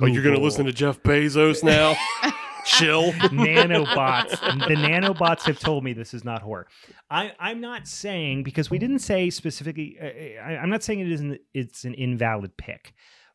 Oh, 0.00 0.06
you're 0.06 0.22
going 0.22 0.34
to 0.34 0.40
listen 0.40 0.66
to 0.66 0.72
Jeff 0.72 1.02
Bezos 1.02 1.62
now? 1.62 1.94
Chill. 2.64 3.12
nanobots. 3.12 4.30
the 4.66 4.74
nanobots 4.74 5.42
have 5.42 5.58
told 5.58 5.84
me 5.84 5.92
this 5.92 6.14
is 6.14 6.24
not 6.24 6.42
horror. 6.42 6.66
I, 7.10 7.32
I'm 7.38 7.60
not 7.60 7.86
saying 7.86 8.42
because 8.42 8.70
we 8.70 8.78
didn't 8.78 9.00
say 9.00 9.30
specifically. 9.30 9.98
Uh, 10.00 10.42
I, 10.42 10.56
I'm 10.56 10.70
not 10.70 10.82
saying 10.82 11.00
it 11.00 11.12
isn't. 11.12 11.40
It's 11.52 11.84
an 11.84 11.94
invalid 11.94 12.56
pick, 12.56 12.94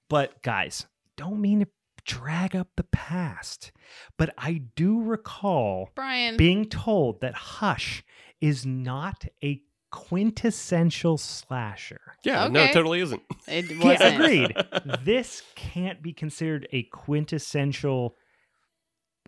but 0.09 0.41
guys, 0.41 0.87
don't 1.15 1.39
mean 1.39 1.59
to 1.59 1.67
drag 2.05 2.55
up 2.55 2.69
the 2.75 2.83
past. 2.83 3.71
But 4.17 4.33
I 4.37 4.61
do 4.75 5.01
recall 5.01 5.91
Brian, 5.95 6.37
being 6.37 6.65
told 6.65 7.21
that 7.21 7.35
Hush 7.35 8.03
is 8.41 8.65
not 8.65 9.25
a 9.43 9.61
quintessential 9.91 11.17
slasher. 11.17 12.01
Yeah, 12.23 12.47
no, 12.47 12.61
it 12.61 12.73
totally 12.73 13.01
isn't. 13.01 13.21
it 13.47 13.79
wasn't. 13.83 14.15
agreed. 14.15 14.55
this 15.03 15.43
can't 15.55 16.01
be 16.01 16.13
considered 16.13 16.67
a 16.71 16.83
quintessential 16.83 18.15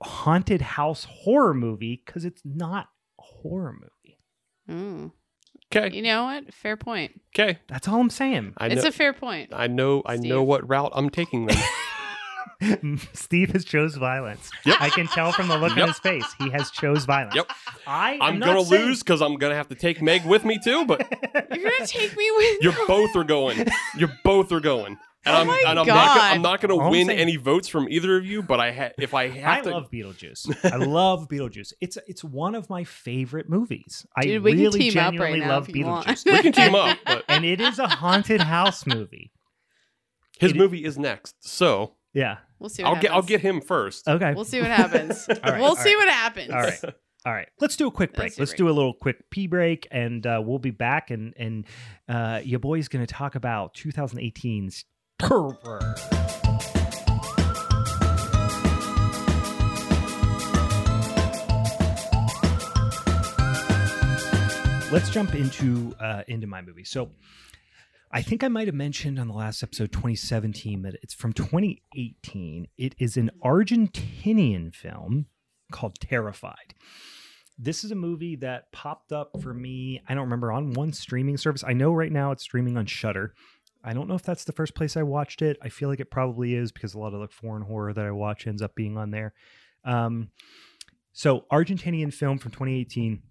haunted 0.03 0.61
house 0.61 1.05
horror 1.05 1.53
movie 1.53 2.01
because 2.05 2.25
it's 2.25 2.41
not 2.43 2.87
a 3.19 3.23
horror 3.23 3.73
movie. 3.73 4.19
Mm. 4.69 5.11
Okay. 5.73 5.95
You 5.95 6.03
know 6.03 6.25
what? 6.25 6.53
Fair 6.53 6.75
point. 6.75 7.19
Okay. 7.33 7.59
That's 7.67 7.87
all 7.87 8.01
I'm 8.01 8.09
saying. 8.09 8.53
I 8.57 8.67
it's 8.67 8.83
know. 8.83 8.89
a 8.89 8.91
fair 8.91 9.13
point. 9.13 9.51
I 9.53 9.67
know. 9.67 10.01
I 10.05 10.17
know 10.17 10.43
what 10.43 10.67
route 10.67 10.91
I'm 10.93 11.09
taking. 11.09 11.45
Then. 11.45 11.57
Steve 13.13 13.51
has 13.51 13.65
chose 13.65 13.95
violence. 13.95 14.49
Yep. 14.65 14.77
I 14.79 14.89
can 14.89 15.07
tell 15.07 15.31
from 15.31 15.47
the 15.47 15.57
look 15.57 15.71
on 15.77 15.87
his 15.87 15.99
face. 15.99 16.25
He 16.39 16.49
has 16.51 16.69
chose 16.71 17.05
violence. 17.05 17.35
Yep. 17.35 17.49
I 17.87 18.13
am 18.13 18.21
I'm 18.21 18.39
gonna 18.39 18.63
saying- 18.65 18.85
lose 18.87 18.99
because 18.99 19.21
I'm 19.21 19.35
gonna 19.37 19.55
have 19.55 19.69
to 19.69 19.75
take 19.75 20.01
Meg 20.01 20.25
with 20.25 20.45
me 20.45 20.59
too. 20.63 20.85
But 20.85 20.99
You're 21.55 21.69
gonna 21.71 21.87
take 21.87 22.15
me 22.15 22.31
with 22.37 22.61
you 22.63 22.71
You're 22.71 22.87
both 22.87 23.15
are 23.15 23.23
going. 23.23 23.65
You 23.97 24.09
both 24.23 24.51
are 24.51 24.59
going. 24.59 24.97
And 25.23 25.35
Oh 25.35 25.39
I'm, 25.41 25.47
my 25.47 25.63
and 25.67 25.79
I'm 25.79 25.85
not. 25.85 25.85
Gonna, 25.85 25.99
God. 26.19 26.33
I'm 26.35 26.41
not 26.41 26.61
gonna 26.61 26.89
win 26.89 27.07
saying- 27.07 27.19
any 27.19 27.35
votes 27.35 27.67
from 27.67 27.87
either 27.89 28.17
of 28.17 28.25
you. 28.25 28.41
But 28.41 28.59
I 28.59 28.71
ha- 28.71 28.89
if 28.97 29.13
I 29.13 29.27
have 29.29 29.59
I 29.59 29.61
to, 29.61 29.69
love 29.71 29.91
Beetlejuice. 29.91 30.71
I 30.71 30.77
love 30.77 31.27
Beetlejuice. 31.29 31.73
It's 31.79 31.97
it's 32.07 32.23
one 32.23 32.55
of 32.55 32.69
my 32.69 32.83
favorite 32.83 33.47
movies. 33.49 34.05
I 34.17 34.21
Dude, 34.23 34.43
we 34.43 34.51
can 34.53 34.59
really 34.61 34.79
team 34.79 34.97
up 34.97 35.13
genuinely 35.13 35.39
right 35.41 35.47
now 35.47 35.53
love 35.55 35.69
if 35.69 35.75
you 35.75 35.85
want. 35.85 36.07
Beetlejuice. 36.07 36.25
we 36.31 36.41
can 36.41 36.53
team 36.53 36.75
up. 36.75 36.97
But 37.05 37.23
and 37.27 37.45
it 37.45 37.61
is 37.61 37.77
a 37.79 37.87
haunted 37.87 38.41
house 38.41 38.85
movie. 38.87 39.31
his 40.39 40.51
It- 40.51 40.57
movie 40.57 40.83
is 40.83 40.97
next, 40.97 41.35
so 41.47 41.93
Yeah. 42.13 42.37
We'll 42.61 42.69
see. 42.69 42.83
What 42.83 42.89
I'll 42.89 42.95
happens. 42.95 43.09
get. 43.09 43.15
I'll 43.15 43.21
get 43.23 43.41
him 43.41 43.59
first. 43.59 44.07
Okay. 44.07 44.33
We'll 44.35 44.45
see 44.45 44.61
what 44.61 44.69
happens. 44.69 45.25
right, 45.43 45.59
we'll 45.59 45.75
see 45.75 45.95
right. 45.95 46.05
what 46.05 46.13
happens. 46.13 46.51
All 46.51 46.61
right. 46.61 46.83
All 47.23 47.33
right, 47.33 47.47
let's 47.59 47.75
do 47.75 47.87
a 47.87 47.91
quick 47.91 48.13
break. 48.13 48.25
Let's 48.25 48.35
do 48.35 48.41
a 48.41 48.43
Let's 48.43 48.53
do 48.53 48.69
a 48.69 48.71
little 48.71 48.93
quick 48.93 49.29
pee 49.29 49.45
break, 49.47 49.87
and 49.91 50.25
uh, 50.25 50.41
we'll 50.43 50.59
be 50.59 50.71
back. 50.71 51.11
And 51.11 51.33
and 51.37 51.65
uh, 52.07 52.41
your 52.43 52.59
boy's 52.59 52.87
going 52.87 53.05
to 53.05 53.11
talk 53.11 53.35
about 53.35 53.73
2018's 53.75 54.85
Terror. 55.19 55.57
Let's 64.91 65.09
jump 65.09 65.33
into 65.35 65.95
uh, 65.99 66.23
into 66.27 66.47
my 66.47 66.61
movie. 66.61 66.83
So, 66.83 67.09
I 68.13 68.21
think 68.21 68.43
I 68.43 68.49
might 68.49 68.67
have 68.67 68.75
mentioned 68.75 69.19
on 69.19 69.29
the 69.29 69.33
last 69.33 69.63
episode 69.63 69.93
2017 69.93 70.81
that 70.81 70.95
it's 71.01 71.13
from 71.13 71.31
2018. 71.31 72.67
It 72.77 72.93
is 72.99 73.15
an 73.15 73.31
Argentinian 73.41 74.75
film 74.75 75.27
called 75.71 75.97
Terrified. 76.01 76.75
This 77.57 77.85
is 77.85 77.91
a 77.91 77.95
movie 77.95 78.35
that 78.37 78.69
popped 78.73 79.13
up 79.13 79.41
for 79.41 79.53
me, 79.53 80.01
I 80.09 80.13
don't 80.13 80.25
remember, 80.25 80.51
on 80.51 80.73
one 80.73 80.91
streaming 80.91 81.37
service. 81.37 81.63
I 81.65 81.71
know 81.71 81.93
right 81.93 82.11
now 82.11 82.31
it's 82.31 82.43
streaming 82.43 82.75
on 82.75 82.85
Shudder. 82.85 83.33
I 83.81 83.93
don't 83.93 84.09
know 84.09 84.15
if 84.15 84.23
that's 84.23 84.43
the 84.43 84.51
first 84.51 84.75
place 84.75 84.97
I 84.97 85.03
watched 85.03 85.41
it. 85.41 85.57
I 85.61 85.69
feel 85.69 85.87
like 85.87 86.01
it 86.01 86.11
probably 86.11 86.53
is 86.53 86.73
because 86.73 86.93
a 86.93 86.99
lot 86.99 87.13
of 87.13 87.21
the 87.21 87.29
foreign 87.29 87.63
horror 87.63 87.93
that 87.93 88.05
I 88.05 88.11
watch 88.11 88.45
ends 88.45 88.61
up 88.61 88.75
being 88.75 88.97
on 88.97 89.11
there. 89.11 89.33
Um, 89.85 90.31
so, 91.13 91.45
Argentinian 91.51 92.13
film 92.13 92.39
from 92.39 92.51
2018. 92.51 93.21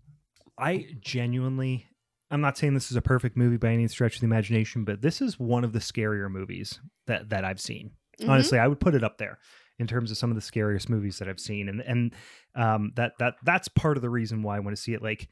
I 0.59 0.87
genuinely, 1.01 1.90
I'm 2.31 2.41
not 2.41 2.57
saying 2.57 2.75
this 2.75 2.91
is 2.91 2.97
a 2.97 3.03
perfect 3.03 3.37
movie 3.37 3.57
by 3.57 3.71
any 3.73 3.89
stretch 3.89 4.15
of 4.17 4.21
the 4.21 4.27
imagination, 4.27 4.85
but 4.85 5.03
this 5.03 5.21
is 5.21 5.39
one 5.39 5.65
of 5.65 5.73
the 5.73 5.79
scarier 5.81 6.31
movies 6.31 6.81
that 7.07 7.31
that 7.31 7.45
I've 7.45 7.61
seen. 7.61 7.93
Mhm. 8.21 8.29
Honestly, 8.29 8.59
I 8.59 8.69
would 8.69 8.81
put 8.81 8.95
it 8.95 9.03
up 9.05 9.19
there 9.19 9.39
in 9.79 9.87
terms 9.87 10.11
of 10.11 10.19
some 10.19 10.31
of 10.31 10.37
the 10.37 10.43
scariest 10.43 10.89
movies 10.91 11.19
that 11.19 11.29
I've 11.29 11.41
seen, 11.41 11.69
and 11.69 11.81
and 11.81 12.15
um, 12.55 12.93
that 12.97 13.13
that 13.19 13.35
that's 13.45 13.69
part 13.69 13.97
of 13.97 14.03
the 14.03 14.11
reason 14.11 14.43
why 14.43 14.57
I 14.57 14.61
want 14.61 14.77
to 14.77 14.81
see 14.83 14.93
it. 14.95 15.03
Like 15.03 15.29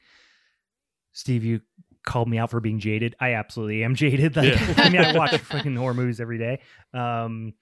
Steve, 1.13 1.43
you 1.43 1.61
called 2.05 2.29
me 2.29 2.37
out 2.37 2.49
for 2.49 2.59
being 2.59 2.79
jaded. 2.79 3.15
I 3.19 3.33
absolutely 3.33 3.83
am 3.83 3.95
jaded. 4.03 4.35
Like, 4.35 4.53
Yeah. 4.53 4.73
I 4.77 4.89
mean, 4.89 5.01
I 5.01 5.17
watch 5.17 5.37
fucking 5.37 5.75
horror 5.75 5.93
movies 5.93 6.19
every 6.19 6.37
day. 6.37 6.59
Um, 6.93 7.53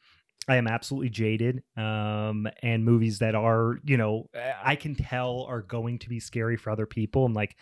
I 0.47 0.55
am 0.57 0.67
absolutely 0.67 1.09
jaded. 1.09 1.63
Um, 1.75 2.47
and 2.61 2.85
movies 2.85 3.19
that 3.19 3.35
are, 3.35 3.79
you 3.83 3.97
know, 3.97 4.29
I 4.63 4.75
can 4.75 4.95
tell 4.95 5.45
are 5.49 5.61
going 5.61 5.99
to 5.99 6.09
be 6.09 6.19
scary 6.19 6.55
for 6.55 6.69
other 6.69 6.85
people. 6.85 7.25
I'm 7.25 7.33
like, 7.33 7.55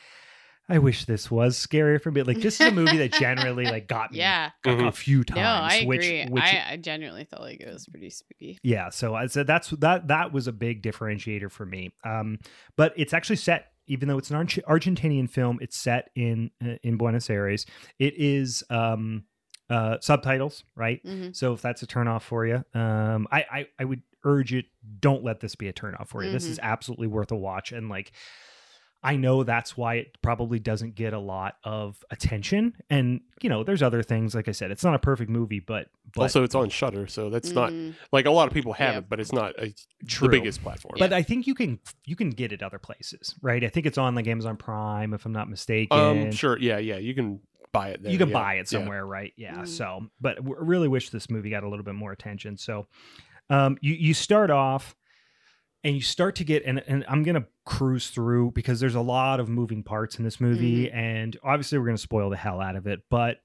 I 0.67 0.79
wish 0.79 1.05
this 1.05 1.29
was 1.29 1.57
scarier 1.57 2.01
for 2.01 2.09
me. 2.11 2.23
Like 2.23 2.41
this 2.41 2.59
is 2.59 2.67
a 2.67 2.71
movie 2.71 2.97
that 2.97 3.13
generally 3.13 3.65
like 3.71 3.87
got 3.87 4.11
me 4.11 4.17
Yeah. 4.19 4.49
a, 4.65 4.69
a 4.71 4.75
Mhm. 4.75 4.93
few 4.95 5.23
times. 5.23 5.37
No, 5.37 5.43
I 5.47 5.75
agree. 5.75 6.23
Which, 6.23 6.29
which 6.31 6.43
I, 6.43 6.65
I 6.71 6.77
genuinely 6.77 7.25
felt 7.25 7.43
like 7.43 7.59
it 7.61 7.71
was 7.71 7.85
pretty 7.87 8.09
spooky. 8.09 8.57
yeah, 8.63 8.89
so 8.89 9.13
I 9.13 9.27
said 9.27 9.45
that's 9.45 9.69
that 9.69 10.07
that 10.07 10.31
was 10.33 10.47
a 10.47 10.51
big 10.51 10.81
differentiator 10.81 11.51
for 11.51 11.65
me. 11.65 11.91
Um, 12.03 12.39
but 12.75 12.93
it's 12.97 13.13
actually 13.13 13.35
set, 13.35 13.73
even 13.87 14.07
though 14.09 14.17
it's 14.17 14.31
an 14.31 14.37
Arge- 14.37 14.59
Argentinian 14.67 15.29
film, 15.29 15.59
it's 15.61 15.77
set 15.77 16.09
in 16.15 16.49
uh, 16.63 16.77
in 16.81 16.97
Buenos 16.97 17.29
Aires. 17.29 17.67
It 17.99 18.15
is 18.17 18.63
um, 18.71 19.25
uh, 19.69 19.97
subtitles, 20.01 20.63
right? 20.75 20.99
hmm 21.05 21.27
So 21.31 21.53
if 21.53 21.61
that's 21.61 21.83
a 21.83 21.87
turnoff 21.87 22.23
for 22.23 22.45
you, 22.47 22.63
um, 22.73 23.27
I, 23.31 23.45
I 23.51 23.67
I 23.79 23.85
would 23.85 24.01
urge 24.23 24.51
it. 24.55 24.65
Don't 24.99 25.23
let 25.23 25.41
this 25.41 25.53
be 25.53 25.67
a 25.67 25.73
turnoff 25.73 26.07
for 26.07 26.23
you. 26.23 26.31
This 26.31 26.45
is 26.45 26.57
absolutely 26.59 27.05
worth 27.07 27.31
a 27.31 27.35
watch, 27.35 27.71
and 27.71 27.87
like. 27.87 28.11
I 29.05 29.15
know 29.17 29.43
that's 29.43 29.77
why 29.77 29.95
it 29.95 30.17
probably 30.21 30.57
doesn't 30.59 30.95
get 30.95 31.13
a 31.13 31.19
lot 31.19 31.57
of 31.63 32.03
attention, 32.09 32.73
and 32.89 33.21
you 33.41 33.49
know, 33.49 33.63
there's 33.63 33.83
other 33.83 34.01
things. 34.01 34.33
Like 34.33 34.47
I 34.47 34.51
said, 34.51 34.71
it's 34.71 34.83
not 34.83 34.95
a 34.95 34.99
perfect 34.99 35.29
movie, 35.29 35.59
but, 35.59 35.87
but 36.15 36.23
also, 36.23 36.43
it's 36.43 36.55
on 36.55 36.69
Shudder, 36.69 37.05
so 37.07 37.29
that's 37.29 37.51
not 37.51 37.71
Mhm. 37.71 37.93
like 38.11 38.25
a 38.25 38.31
lot 38.31 38.47
of 38.47 38.53
people 38.53 38.73
have 38.73 38.93
Yeah. 38.93 38.97
it, 38.99 39.09
but 39.09 39.19
it's 39.19 39.31
not 39.31 39.53
a, 39.61 39.73
True. 40.07 40.27
the 40.27 40.31
biggest 40.31 40.61
platform. 40.63 40.95
But 40.97 41.13
I 41.13 41.21
think 41.21 41.45
you 41.47 41.53
can 41.55 41.79
you 42.05 42.15
can 42.15 42.31
get 42.31 42.51
it 42.51 42.63
other 42.63 42.79
places, 42.79 43.35
right? 43.41 43.63
I 43.63 43.69
think 43.69 43.85
it's 43.85 43.97
on 43.97 44.15
like 44.15 44.27
Amazon 44.27 44.57
Prime, 44.57 45.13
if 45.13 45.25
I'm 45.25 45.31
not 45.33 45.49
mistaken. 45.49 45.97
um, 45.97 46.31
sure, 46.31 46.57
yeah, 46.57 46.79
yeah, 46.79 46.97
you 46.97 47.13
can 47.13 47.39
buy 47.71 47.89
it. 47.89 48.01
There, 48.01 48.11
you 48.11 48.17
can 48.17 48.29
yeah, 48.29 48.33
buy 48.33 48.53
it 48.55 48.57
yeah. 48.71 48.79
somewhere, 48.79 49.05
right? 49.05 49.33
Yeah. 49.37 49.57
Mm. 49.57 49.67
So, 49.67 50.07
but 50.19 50.37
w- 50.37 50.55
really 50.59 50.87
wish 50.87 51.09
this 51.11 51.29
movie 51.29 51.49
got 51.51 51.63
a 51.63 51.69
little 51.69 51.85
bit 51.85 51.93
more 51.95 52.11
attention. 52.11 52.57
So, 52.57 52.87
um, 53.49 53.77
you 53.81 53.93
you 53.93 54.13
start 54.13 54.49
off, 54.49 54.95
and 55.85 55.95
you 55.95 56.01
start 56.01 56.35
to 56.35 56.43
get, 56.43 56.63
and 56.65 56.83
and 56.87 57.05
I'm 57.07 57.23
gonna 57.23 57.45
cruise 57.63 58.09
through 58.09 58.51
because 58.51 58.81
there's 58.81 58.95
a 58.95 59.01
lot 59.01 59.39
of 59.39 59.47
moving 59.47 59.83
parts 59.83 60.17
in 60.17 60.25
this 60.25 60.41
movie, 60.41 60.89
and 60.91 61.37
obviously 61.43 61.77
we're 61.77 61.85
gonna 61.85 61.97
spoil 61.97 62.29
the 62.29 62.35
hell 62.37 62.59
out 62.59 62.75
of 62.75 62.87
it, 62.87 63.03
but. 63.09 63.37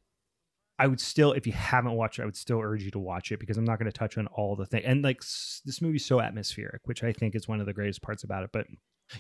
I 0.82 0.86
would 0.86 0.98
still, 0.98 1.32
if 1.32 1.46
you 1.46 1.52
haven't 1.52 1.92
watched 1.92 2.18
it, 2.18 2.22
I 2.22 2.24
would 2.24 2.38
still 2.38 2.58
urge 2.58 2.82
you 2.82 2.90
to 2.92 2.98
watch 2.98 3.32
it 3.32 3.38
because 3.38 3.58
I'm 3.58 3.66
not 3.66 3.78
going 3.78 3.90
to 3.90 3.98
touch 3.98 4.16
on 4.16 4.26
all 4.28 4.56
the 4.56 4.64
things. 4.64 4.86
And 4.86 5.04
like 5.04 5.18
s- 5.20 5.60
this 5.62 5.82
movie's 5.82 6.06
so 6.06 6.22
atmospheric, 6.22 6.80
which 6.86 7.04
I 7.04 7.12
think 7.12 7.34
is 7.34 7.46
one 7.46 7.60
of 7.60 7.66
the 7.66 7.74
greatest 7.74 8.00
parts 8.00 8.24
about 8.24 8.44
it. 8.44 8.50
But 8.50 8.66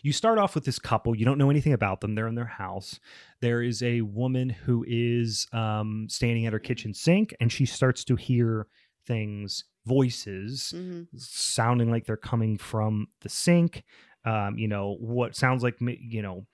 you 0.02 0.10
start 0.14 0.38
off 0.38 0.54
with 0.54 0.64
this 0.64 0.78
couple, 0.78 1.14
you 1.14 1.26
don't 1.26 1.36
know 1.36 1.50
anything 1.50 1.74
about 1.74 2.00
them. 2.00 2.14
They're 2.14 2.28
in 2.28 2.34
their 2.34 2.46
house. 2.46 2.98
There 3.42 3.60
is 3.62 3.82
a 3.82 4.00
woman 4.00 4.48
who 4.48 4.86
is 4.88 5.46
um, 5.52 6.06
standing 6.08 6.46
at 6.46 6.54
her 6.54 6.58
kitchen 6.58 6.94
sink 6.94 7.34
and 7.40 7.52
she 7.52 7.66
starts 7.66 8.04
to 8.04 8.16
hear 8.16 8.66
things, 9.06 9.64
voices 9.86 10.72
Mhm. 10.76 11.08
sounding 11.18 11.90
like 11.90 12.04
they're 12.06 12.16
coming 12.16 12.58
from 12.58 13.08
the 13.20 13.28
sink. 13.28 13.84
Um, 14.24 14.58
you 14.58 14.68
know, 14.68 14.96
what 15.00 15.34
sounds 15.34 15.62
like, 15.62 15.76
you 15.80 16.22
know, 16.22 16.46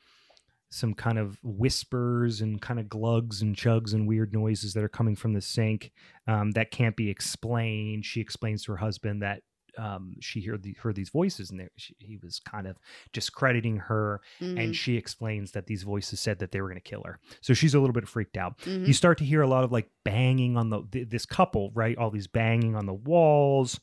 some 0.70 0.94
kind 0.94 1.18
of 1.18 1.38
whispers 1.42 2.40
and 2.40 2.60
kind 2.60 2.80
of 2.80 2.88
glugs 2.88 3.40
and 3.40 3.56
chugs 3.56 3.94
and 3.94 4.06
weird 4.06 4.32
noises 4.32 4.74
that 4.74 4.82
are 4.84 4.88
coming 4.88 5.16
from 5.16 5.32
the 5.32 5.40
sink 5.40 5.92
um, 6.26 6.50
that 6.52 6.70
can't 6.70 6.96
be 6.96 7.08
explained. 7.08 8.04
She 8.04 8.20
explains 8.20 8.64
to 8.64 8.72
her 8.72 8.78
husband 8.78 9.22
that 9.22 9.42
um, 9.78 10.14
she 10.20 10.40
heard, 10.42 10.62
the, 10.62 10.72
heard 10.74 10.94
these 10.96 11.10
voices 11.10 11.50
and 11.50 11.60
they, 11.60 11.68
she, 11.76 11.94
he 11.98 12.16
was 12.16 12.40
kind 12.40 12.66
of 12.66 12.76
discrediting 13.12 13.76
her. 13.76 14.20
Mhm. 14.40 14.62
And 14.62 14.76
she 14.76 14.96
explains 14.96 15.52
that 15.52 15.66
these 15.66 15.82
voices 15.82 16.20
said 16.20 16.38
that 16.38 16.50
they 16.52 16.60
were 16.60 16.68
going 16.68 16.80
to 16.80 16.88
kill 16.90 17.02
her. 17.04 17.18
So 17.40 17.54
she's 17.54 17.74
a 17.74 17.80
little 17.80 17.92
bit 17.94 18.08
freaked 18.08 18.36
out 18.36 18.58
Mhm. 18.60 18.86
you 18.86 18.92
start 18.92 19.18
to 19.18 19.24
hear 19.24 19.42
a 19.42 19.46
lot 19.48 19.64
of 19.64 19.72
like 19.72 19.90
banging 20.04 20.56
on 20.56 20.70
the 20.70 20.82
th- 20.90 21.08
this 21.08 21.26
couple 21.26 21.70
right 21.74 21.96
all 21.98 22.10
these 22.10 22.26
banging 22.26 22.74
on 22.74 22.86
the 22.86 22.94
walls 22.94 23.78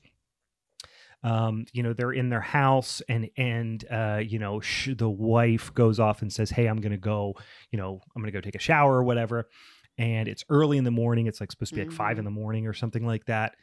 um 1.23 1.65
you 1.71 1.81
know 1.83 1.93
they're 1.93 2.11
in 2.11 2.29
their 2.29 2.41
house 2.41 3.01
and 3.07 3.29
and 3.37 3.85
uh 3.89 4.19
you 4.25 4.39
know 4.39 4.59
sh- 4.59 4.89
the 4.97 5.09
wife 5.09 5.73
goes 5.73 5.99
off 5.99 6.21
and 6.21 6.31
says 6.33 6.49
hey 6.49 6.65
i'm 6.67 6.81
gonna 6.81 6.97
go 6.97 7.33
you 7.71 7.77
know 7.77 8.01
i'm 8.15 8.21
gonna 8.21 8.31
go 8.31 8.41
take 8.41 8.55
a 8.55 8.59
shower 8.59 8.97
or 8.97 9.03
whatever 9.03 9.47
and 9.97 10.27
it's 10.27 10.43
early 10.49 10.77
in 10.77 10.83
the 10.83 10.91
morning 10.91 11.27
it's 11.27 11.39
like 11.39 11.51
supposed 11.51 11.69
to 11.69 11.75
be 11.75 11.83
like 11.85 11.93
five 11.93 12.17
in 12.19 12.25
the 12.25 12.31
morning 12.31 12.67
or 12.67 12.73
something 12.73 13.05
like 13.05 13.25
that 13.25 13.55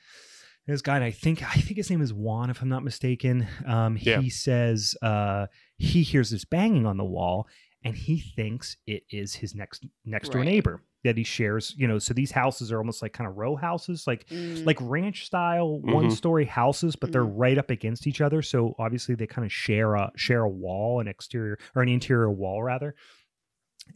this 0.66 0.82
guy 0.82 0.96
and 0.96 1.04
i 1.04 1.10
think 1.10 1.42
i 1.42 1.54
think 1.60 1.76
his 1.76 1.90
name 1.90 2.00
is 2.02 2.12
juan 2.12 2.50
if 2.50 2.62
i'm 2.62 2.68
not 2.68 2.84
mistaken 2.84 3.46
um 3.66 3.98
Yeah. 4.00 4.20
he 4.20 4.30
says 4.30 4.94
uh 5.02 5.46
he 5.78 6.02
hears 6.02 6.30
this 6.30 6.44
banging 6.44 6.86
on 6.86 6.96
the 6.96 7.04
wall 7.04 7.48
and 7.82 7.96
he 7.96 8.20
thinks 8.20 8.76
it 8.86 9.02
is 9.10 9.34
his 9.34 9.54
next 9.54 9.86
next 10.04 10.30
door 10.30 10.42
Right. 10.42 10.48
neighbor 10.48 10.82
that 11.02 11.16
he 11.16 11.24
shares 11.24 11.74
you 11.78 11.88
know 11.88 11.98
so 11.98 12.12
these 12.12 12.30
houses 12.30 12.70
are 12.70 12.78
almost 12.78 13.00
like 13.00 13.14
kind 13.14 13.28
of 13.28 13.36
row 13.36 13.56
houses 13.56 14.04
like 14.06 14.28
Mm. 14.28 14.66
like 14.66 14.76
ranch 14.82 15.24
style 15.24 15.80
Mhm. 15.82 15.94
one 15.94 16.10
story 16.10 16.44
houses 16.44 16.94
but 16.94 17.10
they're 17.10 17.24
Mhm. 17.24 17.38
right 17.38 17.56
up 17.58 17.70
against 17.70 18.06
each 18.06 18.20
other 18.20 18.42
so 18.42 18.74
obviously 18.78 19.14
they 19.14 19.26
kind 19.26 19.46
of 19.46 19.50
share 19.52 19.94
a 19.94 20.12
share 20.16 20.42
a 20.42 20.48
wall 20.48 21.00
an 21.00 21.08
exterior 21.08 21.58
or 21.74 21.82
an 21.82 21.88
interior 21.88 22.30
wall 22.30 22.62
rather 22.62 22.94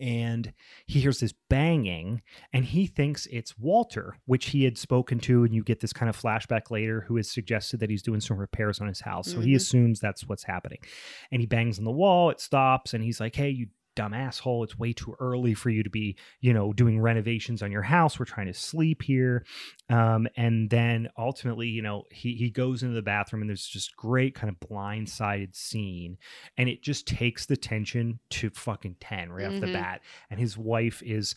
and 0.01 0.53
he 0.87 1.01
hears 1.01 1.21
this 1.21 1.33
banging 1.51 2.23
and 2.53 2.65
he 2.65 2.87
thinks 2.87 3.27
it's 3.27 3.59
Walter, 3.59 4.17
which 4.27 4.47
he 4.47 4.65
had 4.65 4.77
spoken 4.79 5.19
to. 5.21 5.45
And 5.45 5.55
you 5.55 5.63
get 5.63 5.81
this 5.81 5.93
kind 5.93 6.09
of 6.11 6.21
flashback 6.21 6.71
later, 6.71 7.03
who 7.03 7.17
has 7.17 7.31
suggested 7.31 7.81
that 7.81 7.91
he's 7.91 8.03
doing 8.03 8.21
some 8.21 8.37
repairs 8.37 8.81
on 8.81 8.89
his 8.89 9.01
house. 9.01 9.33
So 9.33 9.41
he 9.41 9.53
Mhm. 9.53 9.57
assumes 9.57 10.01
that's 10.01 10.27
what's 10.29 10.45
happening. 10.45 10.79
And 11.31 11.41
he 11.41 11.47
bangs 11.47 11.79
on 11.79 11.85
the 11.85 11.91
wall, 11.91 12.31
it 12.31 12.41
stops, 12.41 12.95
and 12.95 13.03
he's 13.05 13.21
like, 13.21 13.35
Hey, 13.37 13.51
you 13.51 13.69
dumb 13.95 14.13
asshole, 14.15 14.65
it's 14.65 14.79
way 14.79 14.93
too 14.93 15.15
early 15.21 15.55
for 15.55 15.71
you 15.71 15.83
to 15.83 15.91
be, 15.91 16.17
you 16.41 16.53
know, 16.53 16.73
doing 16.73 17.01
renovations 17.01 17.63
on 17.63 17.71
your 17.73 17.83
house. 17.83 18.19
We're 18.19 18.25
trying 18.25 18.47
to 18.47 18.55
sleep 18.55 19.03
here. 19.03 19.45
Um, 19.89 20.27
and 20.37 20.71
then 20.71 21.09
ultimately, 21.19 21.69
you 21.69 21.83
know, 21.83 22.05
he 22.11 22.35
he 22.35 22.51
goes 22.51 22.83
into 22.83 22.95
the 22.95 23.03
bathroom 23.03 23.43
and 23.43 23.49
there's 23.49 23.67
just 23.67 23.97
great 23.97 24.35
kind 24.35 24.49
of 24.51 24.69
blindsided 24.69 25.55
scene 25.55 26.19
and 26.57 26.69
it 26.69 26.83
just 26.83 27.07
takes 27.07 27.47
the 27.47 27.57
tension 27.57 28.19
to 28.31 28.51
fucking 28.51 28.97
10 29.01 29.31
right 29.31 29.47
off 29.47 29.61
the 29.61 29.67
Mhm. 29.67 29.73
bat 29.73 30.01
and 30.31 30.41
his 30.41 30.57
wife 30.57 31.03
is 31.05 31.35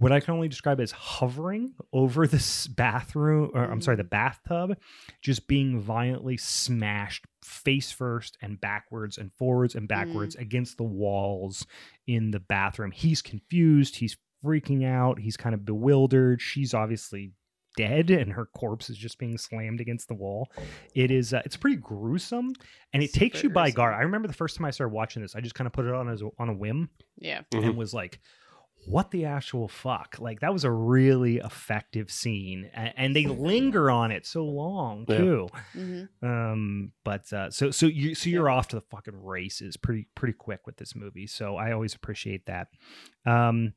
what 0.00 0.12
I 0.12 0.20
can 0.20 0.32
only 0.32 0.48
describe 0.48 0.80
as 0.80 0.90
hovering 0.90 1.74
over 1.92 2.26
this 2.26 2.66
bathroom, 2.66 3.50
or 3.54 3.64
I'm 3.64 3.82
sorry, 3.82 3.98
the 3.98 4.04
bathtub, 4.04 4.76
just 5.22 5.46
being 5.46 5.78
violently 5.78 6.38
smashed 6.38 7.26
face 7.44 7.92
first 7.92 8.38
and 8.40 8.58
backwards 8.60 9.18
and 9.18 9.30
forwards 9.38 9.74
and 9.74 9.86
backwards 9.86 10.34
against 10.36 10.78
the 10.78 10.84
walls 10.84 11.66
in 12.06 12.30
the 12.30 12.40
bathroom. 12.40 12.90
He's 12.92 13.20
confused. 13.20 13.96
He's 13.96 14.16
freaking 14.42 14.86
out. 14.86 15.18
He's 15.18 15.36
kind 15.36 15.54
of 15.54 15.66
bewildered. 15.66 16.40
She's 16.40 16.72
obviously 16.72 17.32
dead 17.76 18.10
and 18.10 18.32
her 18.32 18.46
corpse 18.46 18.90
is 18.90 18.96
just 18.96 19.18
being 19.18 19.36
slammed 19.38 19.80
against 19.80 20.08
the 20.08 20.14
wall. 20.14 20.50
It 20.94 21.10
is 21.10 21.32
it's 21.32 21.56
pretty 21.56 21.76
gruesome 21.76 22.54
and 22.92 23.02
it 23.02 23.12
takes 23.12 23.42
you 23.42 23.50
by 23.50 23.70
guard. 23.70 23.94
I 23.94 24.00
remember 24.00 24.28
the 24.28 24.34
first 24.34 24.56
time 24.56 24.64
I 24.64 24.70
started 24.70 24.94
watching 24.94 25.22
this, 25.22 25.36
I 25.36 25.40
just 25.40 25.54
kind 25.54 25.66
of 25.66 25.72
put 25.72 25.84
it 25.84 25.94
on 25.94 26.08
as 26.08 26.22
a, 26.22 26.30
on 26.38 26.48
a 26.48 26.54
whim 26.54 26.88
yeah. 27.18 27.42
Mhm. 27.52 27.64
and 27.66 27.76
was 27.76 27.92
like 27.94 28.18
what 28.86 29.10
the 29.10 29.24
actual 29.26 29.68
fuck? 29.68 30.16
Like 30.18 30.40
that 30.40 30.52
was 30.52 30.64
a 30.64 30.70
really 30.70 31.36
effective 31.38 32.10
scene 32.10 32.70
and, 32.74 32.92
and 32.96 33.16
they 33.16 33.26
linger 33.26 33.90
on 33.90 34.10
it 34.10 34.26
so 34.26 34.44
long 34.44 35.04
Yeah. 35.08 35.16
too. 35.18 35.48
Hmm 35.72 36.02
um 36.22 36.92
but 37.04 37.32
uh 37.32 37.50
so 37.50 37.70
so 37.70 37.86
you 37.86 38.14
so 38.14 38.28
you're 38.30 38.48
off 38.50 38.68
to 38.68 38.76
the 38.76 38.82
fucking 38.90 39.22
races 39.22 39.76
pretty 39.76 40.06
pretty 40.14 40.34
quick 40.34 40.66
with 40.66 40.76
this 40.76 40.94
movie 40.94 41.26
so 41.26 41.56
i 41.56 41.72
always 41.72 41.94
appreciate 41.94 42.46
that. 42.46 42.68
Um 43.26 43.74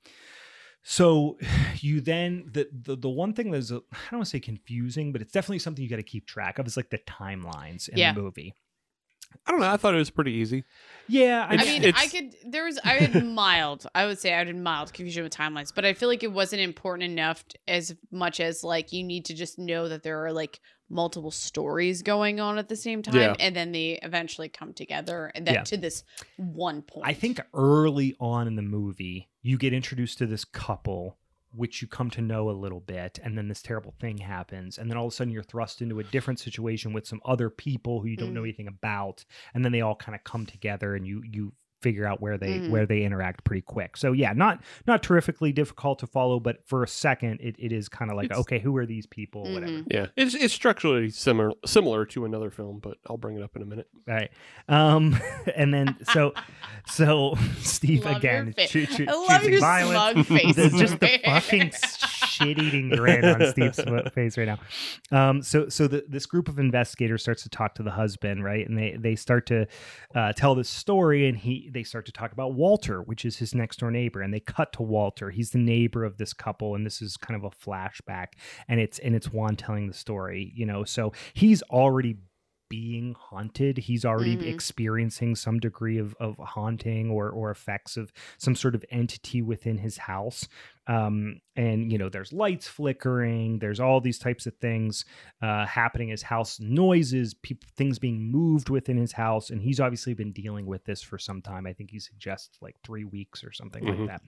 so 0.84 1.38
you 1.80 2.02
then 2.02 2.50
the 2.52 2.68
the, 2.72 2.96
the 2.96 3.10
one 3.10 3.34
thing 3.34 3.52
that's 3.52 3.72
uh, 3.72 3.78
i 3.92 3.98
don't 4.12 4.20
want 4.20 4.26
to 4.26 4.30
say 4.30 4.40
confusing 4.40 5.12
but 5.12 5.22
it's 5.22 5.32
definitely 5.32 5.60
something 5.60 5.84
you 5.84 5.90
got 5.90 5.98
to 5.98 6.04
keep 6.04 6.26
track 6.28 6.60
of 6.60 6.68
is 6.68 6.76
like 6.78 6.90
the 6.90 6.98
timelines 7.00 7.88
in 7.90 7.98
Yeah. 7.98 8.14
the 8.14 8.22
movie 8.22 8.54
I 9.46 9.52
don't 9.52 9.60
know. 9.60 9.70
I 9.70 9.78
thought 9.78 9.94
it 9.96 9.98
was 10.00 10.10
pretty 10.10 10.32
easy. 10.34 10.64
yeah 11.08 11.46
I 11.50 11.54
It's- 11.56 11.68
mean, 11.68 11.84
it's- 11.84 12.02
I 12.04 12.08
could. 12.08 12.36
There 12.46 12.64
was. 12.66 12.80
I 12.84 12.94
had 12.96 13.26
mild. 13.26 13.86
I 13.94 14.06
would 14.06 14.20
say 14.20 14.34
I 14.34 14.38
had 14.46 14.56
mild 14.56 14.94
confusion 14.94 15.24
with 15.24 15.34
timelines, 15.34 15.74
but 15.76 15.86
I 15.86 15.94
feel 15.94 16.10
like 16.10 16.24
it 16.24 16.32
wasn't 16.32 16.62
important 16.62 17.12
enough 17.12 17.48
t- 17.48 17.58
as 17.68 17.96
much 18.12 18.40
as 18.40 18.64
like 18.64 18.94
you 18.94 19.04
need 19.04 19.26
to 19.26 19.34
just 19.34 19.60
know 19.60 19.90
that 19.90 20.04
there 20.04 20.24
are 20.26 20.32
like 20.32 20.60
multiple 20.90 21.32
stories 21.32 22.02
going 22.04 22.40
on 22.40 22.58
at 22.58 22.68
the 22.70 22.76
same 22.76 23.02
time, 23.02 23.16
Yeah. 23.16 23.36
and 23.40 23.56
then 23.56 23.72
they 23.72 24.00
eventually 24.04 24.48
come 24.50 24.74
together, 24.74 25.32
and 25.34 25.46
then 25.48 25.56
Yeah. 25.56 25.64
to 25.64 25.78
this 25.78 26.04
one 26.38 26.82
point. 26.84 27.08
I 27.08 27.14
think 27.14 27.42
early 27.54 28.16
on 28.20 28.48
in 28.48 28.56
the 28.56 28.62
movie, 28.62 29.30
you 29.42 29.58
get 29.58 29.74
introduced 29.74 30.20
to 30.20 30.26
this 30.28 30.46
couple, 30.46 31.18
which 31.56 31.82
you 31.82 31.88
come 31.88 32.10
to 32.10 32.22
know 32.22 32.50
a 32.50 32.52
little 32.52 32.80
bit, 32.80 33.20
and 33.24 33.38
then 33.38 33.48
this 33.48 33.62
terrible 33.62 33.94
thing 34.00 34.18
happens, 34.18 34.78
and 34.78 34.90
then 34.90 34.98
all 34.98 35.06
of 35.08 35.14
a 35.14 35.16
sudden 35.16 35.32
you're 35.32 35.44
thrust 35.44 35.82
into 35.82 36.00
a 36.00 36.04
different 36.04 36.40
situation 36.40 36.94
with 36.94 37.06
some 37.08 37.22
other 37.26 37.50
people 37.50 38.02
who 38.02 38.08
you 38.08 38.18
don't 38.18 38.34
know 38.34 38.42
Mhm. 38.42 38.46
anything 38.46 38.68
about, 38.68 39.24
and 39.54 39.64
then 39.64 39.72
they 39.72 39.82
all 39.82 39.96
kind 39.96 40.16
of 40.16 40.24
come 40.24 40.46
together, 40.46 40.96
and 40.96 41.06
you 41.08 41.22
you 41.24 41.54
figure 41.84 42.08
out 42.08 42.22
where 42.22 42.38
they 42.38 42.60
Mhm. 42.60 42.70
where 42.70 42.86
they 42.88 43.04
interact 43.04 43.44
pretty 43.44 43.62
quick. 43.62 43.98
So 43.98 44.14
yeah, 44.14 44.34
not 44.34 44.64
not 44.88 45.04
terrifically 45.04 45.52
difficult 45.52 46.00
to 46.00 46.08
follow, 46.08 46.40
but 46.40 46.66
for 46.66 46.82
a 46.82 46.88
second, 46.88 47.42
it, 47.42 47.56
it 47.60 47.72
is 47.72 47.90
kind 47.90 48.10
of 48.10 48.18
like 48.18 48.26
It's- 48.26 48.40
okay, 48.40 48.58
who 48.60 48.76
are 48.78 48.86
these 48.86 49.06
people? 49.06 49.44
Whatever. 49.54 49.72
Mhm. 49.72 49.88
Yeah, 49.92 50.08
it's 50.16 50.34
it's 50.34 50.54
structurally 50.54 51.10
similar 51.10 51.52
similar 51.66 52.06
to 52.08 52.26
another 52.26 52.50
film, 52.50 52.80
but 52.82 52.98
I'll 53.10 53.18
bring 53.18 53.36
it 53.38 53.44
up 53.44 53.56
in 53.56 53.62
a 53.62 53.66
minute. 53.66 53.88
Right. 54.08 54.32
Um, 54.70 55.16
and 55.56 55.74
then 55.74 55.98
so 56.14 56.34
so 56.88 57.36
Steve 57.60 58.06
Love 58.06 58.24
your 58.24 58.32
again 58.34 58.54
fa- 58.54 58.68
choo- 58.68 58.86
choo- 58.86 59.06
I 59.10 59.14
love 59.14 59.28
choosing 59.42 59.52
your 59.52 59.62
violence. 59.62 60.28
smug 60.28 60.40
face. 60.42 60.56
just 60.80 61.00
the 61.00 61.20
fucking 61.26 61.72
here. 62.34 62.48
shit-eating 62.48 62.90
grin 62.90 63.26
on 63.26 63.48
Steve's 63.52 63.80
face 64.14 64.38
right 64.38 64.48
now. 64.48 64.60
Um, 65.12 65.42
so 65.42 65.70
so 65.70 65.88
the, 65.88 66.04
this 66.08 66.26
group 66.26 66.48
of 66.50 66.60
investigators 66.60 67.22
starts 67.22 67.44
to 67.44 67.50
talk 67.50 67.76
to 67.76 67.84
the 67.84 67.92
husband, 67.92 68.44
right? 68.44 68.68
And 68.68 68.78
they 68.78 68.96
they 69.00 69.16
start 69.16 69.46
to 69.48 69.68
uh, 70.16 70.34
tell 70.34 70.56
this 70.56 70.70
story, 70.70 71.28
and 71.28 71.38
he 71.38 71.70
they 71.74 71.84
start 71.84 72.06
to 72.06 72.12
talk 72.12 72.32
about 72.32 72.54
Walter, 72.54 73.02
which 73.02 73.26
is 73.26 73.38
his 73.38 73.54
next 73.54 73.80
door 73.80 73.92
neighbor, 73.92 74.22
and 74.22 74.34
they 74.34 74.40
cut 74.40 74.74
to 74.74 74.82
Walter. 74.84 75.30
He's 75.30 75.52
the 75.52 75.60
neighbor 75.60 76.04
of 76.04 76.18
this 76.18 76.34
couple, 76.34 76.76
and 76.76 76.86
this 76.86 77.02
is 77.02 77.18
kind 77.18 77.36
of 77.36 77.44
a 77.44 77.56
flashback, 77.56 78.28
and 78.68 78.80
it's 78.80 79.00
and 79.00 79.16
it's 79.16 79.32
Juan 79.32 79.56
telling 79.56 79.88
the 79.88 79.94
story, 79.94 80.52
you 80.56 80.66
know. 80.66 80.84
So 80.84 81.14
he's 81.34 81.62
already 81.64 82.18
being 82.74 83.14
haunted. 83.20 83.78
He's 83.78 84.04
already 84.04 84.36
Mhm. 84.36 84.52
experiencing 84.52 85.36
some 85.36 85.60
degree 85.60 86.00
of, 86.00 86.16
of 86.20 86.38
haunting 86.38 87.12
or 87.12 87.30
or 87.30 87.52
effects 87.52 87.98
of 87.98 88.12
some 88.40 88.56
sort 88.56 88.74
of 88.74 88.84
entity 88.90 89.42
within 89.44 89.78
his 89.78 89.98
house. 89.98 90.48
Um, 90.88 91.40
and 91.56 91.92
you 91.92 91.98
know, 92.00 92.10
there's 92.10 92.34
lights 92.34 92.68
flickering. 92.68 93.60
There's 93.60 93.80
all 93.80 94.02
these 94.02 94.18
types 94.18 94.48
of 94.48 94.56
things 94.58 95.06
uh, 95.42 95.66
happening. 95.68 96.08
in 96.10 96.14
His 96.14 96.24
house 96.24 96.60
noises, 96.60 97.36
peop 97.36 97.64
things 97.78 98.00
being 98.00 98.20
moved 98.32 98.70
within 98.70 98.98
his 98.98 99.12
house, 99.12 99.52
and 99.52 99.62
he's 99.62 99.80
obviously 99.80 100.14
been 100.16 100.32
dealing 100.32 100.66
with 100.66 100.84
this 100.86 101.02
for 101.04 101.20
some 101.20 101.42
time. 101.42 101.68
I 101.68 101.74
think 101.74 101.92
he 101.92 102.00
suggests 102.00 102.58
like 102.60 102.76
three 102.84 103.04
weeks 103.04 103.44
or 103.44 103.52
something 103.52 103.84
Mhm. 103.84 104.00
like 104.00 104.08
that. 104.10 104.22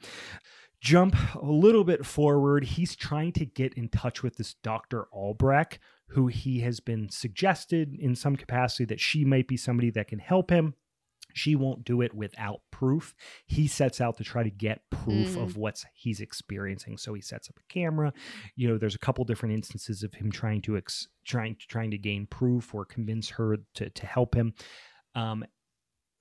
Jump 0.82 1.16
a 1.36 1.46
little 1.46 1.84
bit 1.84 2.06
forward. 2.06 2.64
He's 2.64 2.96
trying 2.96 3.32
to 3.34 3.46
get 3.46 3.74
in 3.74 3.90
touch 3.90 4.22
with 4.22 4.36
this 4.38 4.54
Dr. 4.56 5.06
Albrecht, 5.12 5.80
who 6.10 6.28
he 6.28 6.60
has 6.62 6.80
been 6.80 7.10
suggested 7.10 7.96
in 8.00 8.16
some 8.16 8.36
capacity 8.36 8.86
that 8.86 9.00
she 9.00 9.26
might 9.26 9.48
be 9.48 9.58
somebody 9.58 9.90
that 9.92 10.08
can 10.08 10.20
help 10.20 10.50
him. 10.50 10.76
She 11.34 11.56
won't 11.56 11.84
do 11.84 12.02
it 12.02 12.14
without 12.14 12.62
proof. 12.72 13.14
He 13.46 13.68
sets 13.68 14.00
out 14.00 14.16
to 14.18 14.24
try 14.24 14.44
to 14.44 14.50
get 14.50 14.90
proof 14.90 15.36
Mhm. 15.36 15.42
of 15.44 15.58
what's 15.58 15.86
he's 15.94 16.22
experiencing. 16.22 16.98
So 16.98 17.14
he 17.14 17.22
sets 17.22 17.50
up 17.50 17.60
a 17.60 17.74
camera. 17.74 18.14
You 18.56 18.70
know, 18.70 18.78
there's 18.78 18.96
a 18.96 19.00
couple 19.00 19.26
different 19.26 19.56
instances 19.56 20.02
of 20.04 20.14
him 20.14 20.32
trying 20.32 20.62
to 20.62 20.78
ex- 20.78 21.10
trying 21.26 21.56
to 21.56 21.68
trying 21.68 21.92
to 21.92 21.98
gain 21.98 22.26
proof 22.28 22.74
or 22.74 22.86
convince 22.86 23.32
her 23.32 23.58
to 23.74 23.90
to 23.90 24.06
help 24.06 24.34
him. 24.36 24.54
Um, 25.14 25.44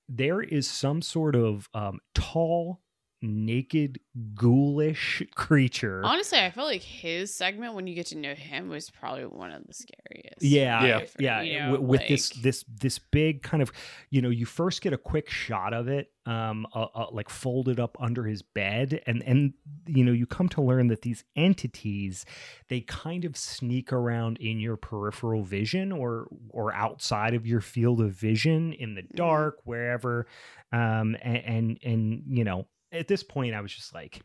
there 0.09 0.41
is 0.41 0.69
some 0.69 1.01
sort 1.01 1.35
of 1.35 1.69
um, 1.73 1.99
tall, 2.13 2.81
naked, 3.25 3.99
ghoulish 4.35 5.21
creature. 5.35 6.01
Honestly, 6.03 6.39
I 6.39 6.51
feel 6.51 6.65
like 6.65 6.81
his 6.81 7.33
segment 7.33 7.73
when 7.73 7.87
you 7.87 7.95
get 7.95 8.07
to 8.07 8.17
know 8.17 8.33
him 8.35 8.69
was 8.69 8.89
probably 8.89 9.23
one 9.25 9.51
of 9.51 9.65
the 9.65 9.73
scariest. 9.73 10.41
Yeah, 10.41 10.85
Yeah. 10.85 10.99
For- 11.05 11.21
yeah. 11.21 11.41
you 11.41 11.59
know, 11.59 11.79
with 11.81 12.07
this 12.07 12.35
like- 12.35 12.43
this 12.43 12.65
this 12.67 12.99
big 12.99 13.41
kind 13.41 13.61
of, 13.63 13.71
you 14.09 14.21
know, 14.21 14.29
you 14.29 14.45
first 14.45 14.81
get 14.81 14.93
a 14.93 14.97
quick 14.97 15.29
shot 15.29 15.73
of 15.73 15.87
it, 15.87 16.11
um, 16.25 16.65
uh, 16.73 16.87
uh, 16.95 17.07
like 17.11 17.29
folded 17.29 17.79
up 17.79 17.97
under 17.99 18.23
his 18.25 18.41
bed, 18.41 19.01
and 19.07 19.21
and 19.23 19.53
you 19.87 20.03
know 20.03 20.11
you 20.11 20.25
come 20.25 20.49
to 20.49 20.61
learn 20.61 20.87
that 20.87 21.01
these 21.01 21.23
entities, 21.35 22.25
they 22.69 22.81
kind 22.81 23.25
of 23.25 23.37
sneak 23.37 23.91
around 23.93 24.37
in 24.37 24.59
your 24.59 24.75
peripheral 24.77 25.43
vision 25.43 25.91
or 25.91 26.27
or 26.49 26.73
outside 26.73 27.33
of 27.33 27.45
your 27.45 27.61
field 27.61 28.01
of 28.01 28.11
vision 28.11 28.73
in 28.73 28.95
the 28.95 29.01
Mhm. 29.03 29.15
dark, 29.15 29.57
wherever, 29.65 30.25
um, 30.71 31.15
and 31.21 31.37
and, 31.45 31.79
and 31.83 32.23
you 32.27 32.43
know 32.43 32.67
at 32.95 33.07
this 33.07 33.23
point 33.23 33.53
I 33.55 33.61
was 33.61 33.73
just 33.73 33.93
like. 33.93 34.21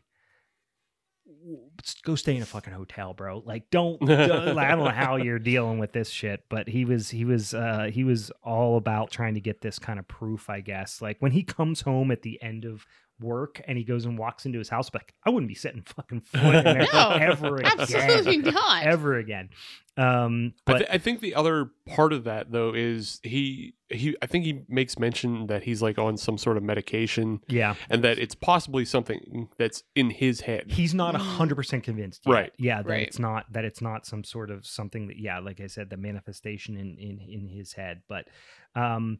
Go 2.03 2.15
stay 2.15 2.35
in 2.35 2.41
a 2.41 2.45
fucking 2.45 2.73
hotel, 2.73 3.13
bro. 3.13 3.41
Like, 3.45 3.69
don't. 3.69 3.99
don't- 4.01 4.11
I 4.57 4.69
don't 4.69 4.83
know 4.83 4.89
how 4.89 5.15
you're 5.15 5.39
dealing 5.39 5.79
with 5.79 5.93
this 5.93 6.09
shit, 6.09 6.43
but 6.49 6.67
he 6.67 6.83
was, 6.83 7.09
he 7.09 7.25
was, 7.25 7.53
uh, 7.53 7.89
he 7.91 8.03
was 8.03 8.31
all 8.43 8.75
about 8.75 9.11
trying 9.11 9.35
to 9.35 9.39
get 9.39 9.61
this 9.61 9.79
kind 9.79 9.97
of 9.99 10.07
proof, 10.07 10.49
I 10.49 10.59
guess. 10.61 11.01
Like 11.01 11.17
when 11.19 11.31
he 11.31 11.43
comes 11.43 11.81
home 11.81 12.11
at 12.11 12.23
the 12.23 12.41
end 12.41 12.65
of 12.65 12.85
work 13.21 13.61
and 13.67 13.77
he 13.77 13.83
goes 13.83 14.05
and 14.05 14.17
walks 14.17 14.45
into 14.45 14.59
his 14.59 14.69
house, 14.69 14.89
like 14.93 15.13
I 15.25 15.29
wouldn't 15.29 15.47
be 15.49 15.55
setting 15.55 15.81
fucking 15.85 16.21
foot 16.21 16.55
in 16.55 16.63
there 16.63 16.87
No, 16.93 17.09
ever 17.11 17.57
again, 17.57 17.71
Absolutely 17.79 18.37
not. 18.51 18.83
ever 18.83 19.17
again. 19.17 19.49
Um, 19.97 20.53
I, 20.65 20.71
but 20.71 20.77
th- 20.79 20.89
I 20.93 20.97
think 20.97 21.19
the 21.19 21.35
other 21.35 21.69
part 21.85 22.13
of 22.13 22.23
that 22.23 22.51
though 22.51 22.73
is 22.73 23.19
he 23.23 23.73
he 23.89 24.15
I 24.21 24.25
think 24.25 24.45
he 24.45 24.61
makes 24.69 24.97
mention 24.97 25.47
that 25.47 25.63
he's 25.63 25.81
like 25.81 25.97
on 25.99 26.15
some 26.15 26.37
sort 26.37 26.55
of 26.55 26.63
medication 26.63 27.41
yeah, 27.49 27.75
and 27.89 28.01
that 28.05 28.17
it's 28.17 28.33
possibly 28.33 28.85
something 28.85 29.49
that's 29.57 29.83
in 29.95 30.09
his 30.09 30.41
head. 30.41 30.71
he's 30.71 30.93
not 30.93 31.13
a 31.13 31.17
Mm. 31.17 31.21
hundred 31.37 31.55
percent 31.55 31.83
convinced. 31.83 32.21
Yet. 32.25 32.33
Right. 32.33 32.53
Yeah. 32.57 32.81
That 32.81 32.89
Right. 32.89 33.01
it's 33.07 33.19
not 33.19 33.51
that 33.51 33.65
it's 33.65 33.81
not 33.81 34.05
some 34.05 34.23
sort 34.23 34.49
of 34.49 34.65
something 34.65 35.07
that 35.07 35.17
yeah, 35.19 35.39
like 35.39 35.59
I 35.59 35.67
said, 35.67 35.89
the 35.89 35.97
manifestation 35.97 36.77
in 36.77 36.97
in 36.97 37.19
in 37.19 37.47
his 37.49 37.73
head. 37.73 38.01
But 38.07 38.29
um, 38.75 39.19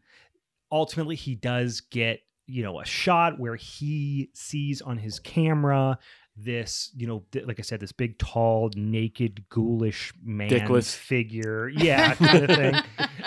ultimately, 0.71 1.17
he 1.17 1.35
does 1.35 1.81
get 1.81 2.21
you 2.51 2.63
know 2.63 2.79
a 2.79 2.85
shot 2.85 3.39
where 3.39 3.55
he 3.55 4.29
sees 4.33 4.81
on 4.81 4.97
his 4.97 5.19
camera 5.19 5.97
this 6.37 6.91
you 6.95 7.05
know 7.07 7.23
th- 7.31 7.45
like 7.45 7.59
i 7.59 7.61
said 7.61 7.79
this 7.79 7.91
big 7.91 8.17
tall 8.17 8.69
naked 8.75 9.43
ghoulish 9.49 10.11
man 10.23 10.49
Dickless. 10.49 10.95
figure 10.95 11.67
yeah 11.75 12.15
kind 12.15 12.43
of 12.49 12.57
thing 12.57 12.75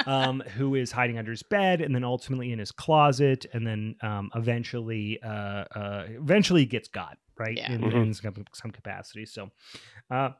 um, 0.07 0.41
who 0.57 0.75
is 0.75 0.91
hiding 0.91 1.19
under 1.19 1.31
his 1.31 1.43
bed 1.43 1.81
and 1.81 1.95
then 1.95 2.03
ultimately 2.05 2.51
in 2.53 2.59
his 2.59 2.73
closet 2.73 3.45
and 3.53 3.67
then 3.67 3.95
um, 4.03 4.31
eventually 4.35 5.19
uh, 5.23 5.65
uh, 5.75 6.07
eventually 6.09 6.65
gets 6.65 6.89
got 6.89 7.19
right 7.39 7.57
Yeah. 7.57 7.73
in, 7.73 7.81
Mhm. 7.83 8.03
in 8.07 8.15
some, 8.15 8.45
some 8.55 8.71
capacity 8.71 9.27
so 9.27 9.51
uh, 10.11 10.31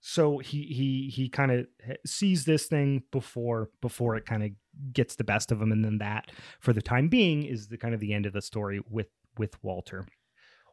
so 0.00 0.38
he 0.38 0.62
he 0.62 1.10
he 1.14 1.28
kind 1.28 1.52
of 1.52 1.66
sees 2.06 2.44
this 2.44 2.66
thing 2.66 3.02
before 3.12 3.70
before 3.80 4.16
it 4.16 4.24
kind 4.26 4.42
of 4.42 4.50
gets 4.92 5.16
the 5.16 5.24
best 5.24 5.52
of 5.52 5.60
him 5.60 5.72
and 5.72 5.84
then 5.84 5.98
that 5.98 6.30
for 6.60 6.72
the 6.72 6.82
time 6.82 7.08
being 7.08 7.44
is 7.44 7.68
the 7.68 7.78
kind 7.78 7.94
of 7.94 8.00
the 8.00 8.12
end 8.12 8.26
of 8.26 8.32
the 8.32 8.42
story 8.42 8.80
with 8.90 9.08
with 9.38 9.62
walter 9.62 10.06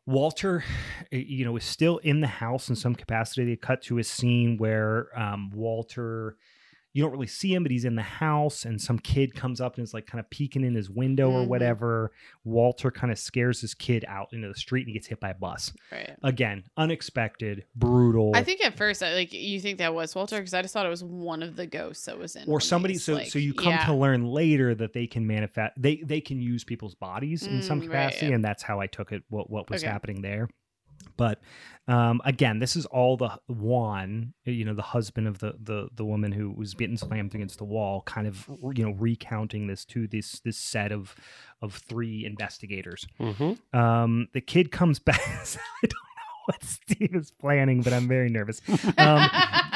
Walter, 0.07 0.63
eh, 1.11 1.17
you 1.17 1.43
know, 1.43 1.57
is 1.57 1.65
still 1.65 1.97
in 1.97 2.21
the 2.21 2.27
house 2.27 2.69
in 2.69 2.75
some 2.75 2.95
capacity. 2.95 3.45
They 3.45 3.57
cut 3.57 3.81
to 3.83 3.99
a 3.99 4.03
scene 4.03 4.57
where 4.57 5.09
um, 5.19 5.51
Walter, 5.53 6.37
you 6.97 7.03
don't 7.03 7.11
really 7.11 7.27
see 7.27 7.53
him, 7.53 7.61
but 7.61 7.71
he's 7.71 7.85
in 7.85 7.95
the 7.95 8.01
house, 8.01 8.65
and 8.65 8.81
some 8.81 8.97
kid 8.97 9.35
comes 9.35 9.61
up 9.61 9.75
and 9.75 9.83
is 9.83 9.93
like 9.93 10.07
kind 10.07 10.19
of 10.19 10.27
peeking 10.31 10.63
in 10.63 10.73
his 10.73 10.89
window 10.89 11.29
or 11.31 11.43
Mhm. 11.43 11.47
whatever. 11.47 12.11
Walter 12.43 12.89
kind 12.89 13.11
of 13.11 13.19
scares 13.19 13.61
this 13.61 13.75
kid 13.75 14.03
out 14.07 14.33
into 14.33 14.47
the 14.47 14.55
street 14.55 14.81
and 14.81 14.87
he 14.87 14.93
gets 14.93 15.05
hit 15.05 15.19
by 15.19 15.29
a 15.29 15.35
bus. 15.35 15.71
Right. 15.91 16.15
Again, 16.23 16.63
unexpected, 16.75 17.65
brutal. 17.75 18.31
I 18.33 18.43
think 18.43 18.65
at 18.65 18.75
first, 18.75 19.01
like 19.03 19.31
you 19.31 19.59
think 19.59 19.77
that 19.77 19.93
was 19.93 20.15
Walter 20.15 20.37
because 20.37 20.55
I 20.55 20.61
just 20.63 20.73
thought 20.73 20.87
it 20.87 20.89
was 20.89 21.03
one 21.03 21.43
of 21.43 21.55
the 21.55 21.67
ghosts 21.67 22.05
that 22.05 22.17
was 22.17 22.35
in. 22.35 22.49
or 22.49 22.59
somebody 22.59 22.95
these, 22.95 23.03
so 23.03 23.13
like- 23.13 23.27
so 23.27 23.37
you 23.37 23.53
come 23.53 23.73
yeah. 23.73 23.85
to 23.85 23.93
learn 23.93 24.25
later 24.25 24.73
that 24.73 24.93
they 24.93 25.05
can 25.05 25.27
manifest 25.27 25.73
they 25.77 25.97
they 25.97 26.19
can 26.21 26.41
use 26.41 26.63
people's 26.63 26.95
bodies 26.95 27.45
in 27.45 27.61
some 27.61 27.77
Mm, 27.79 27.81
right, 27.81 27.87
capacity 28.07 28.25
yeah. 28.27 28.35
and 28.35 28.43
that's 28.43 28.63
how 28.63 28.79
i 28.79 28.87
took 28.87 29.11
it 29.11 29.21
what 29.29 29.49
what 29.51 29.69
was 29.69 29.83
Okay. 29.83 29.91
happening 29.91 30.21
there 30.23 30.49
but 31.15 31.39
um 31.87 32.21
again 32.25 32.59
this 32.59 32.75
is 32.75 32.85
all 32.87 33.17
the 33.17 33.29
juan 33.47 34.33
you 34.43 34.65
know 34.65 34.73
the 34.73 34.81
husband 34.81 35.27
of 35.27 35.39
the 35.39 35.53
the 35.61 35.87
the 35.95 36.03
woman 36.05 36.31
who 36.31 36.51
was 36.51 36.73
getting 36.73 36.97
slammed 36.97 37.33
against 37.33 37.57
the 37.57 37.63
wall 37.63 38.01
kind 38.01 38.27
of 38.27 38.49
you 38.75 38.83
know 38.85 38.91
recounting 38.97 39.67
this 39.67 39.85
to 39.85 40.07
this 40.07 40.39
this 40.41 40.57
set 40.57 40.91
of 40.91 41.15
of 41.61 41.73
three 41.73 42.25
investigators 42.25 43.05
Mm-hmm. 43.19 43.77
um 43.77 44.27
the 44.33 44.41
kid 44.41 44.71
comes 44.71 44.99
back 45.09 45.19
i 45.21 45.81
don't 45.81 45.93
know 45.93 46.45
what 46.45 46.63
steve 46.63 47.15
is 47.15 47.31
planning 47.31 47.81
but 47.81 47.93
i'm 47.93 48.07
very 48.07 48.29
nervous 48.29 48.61
um, 48.97 49.29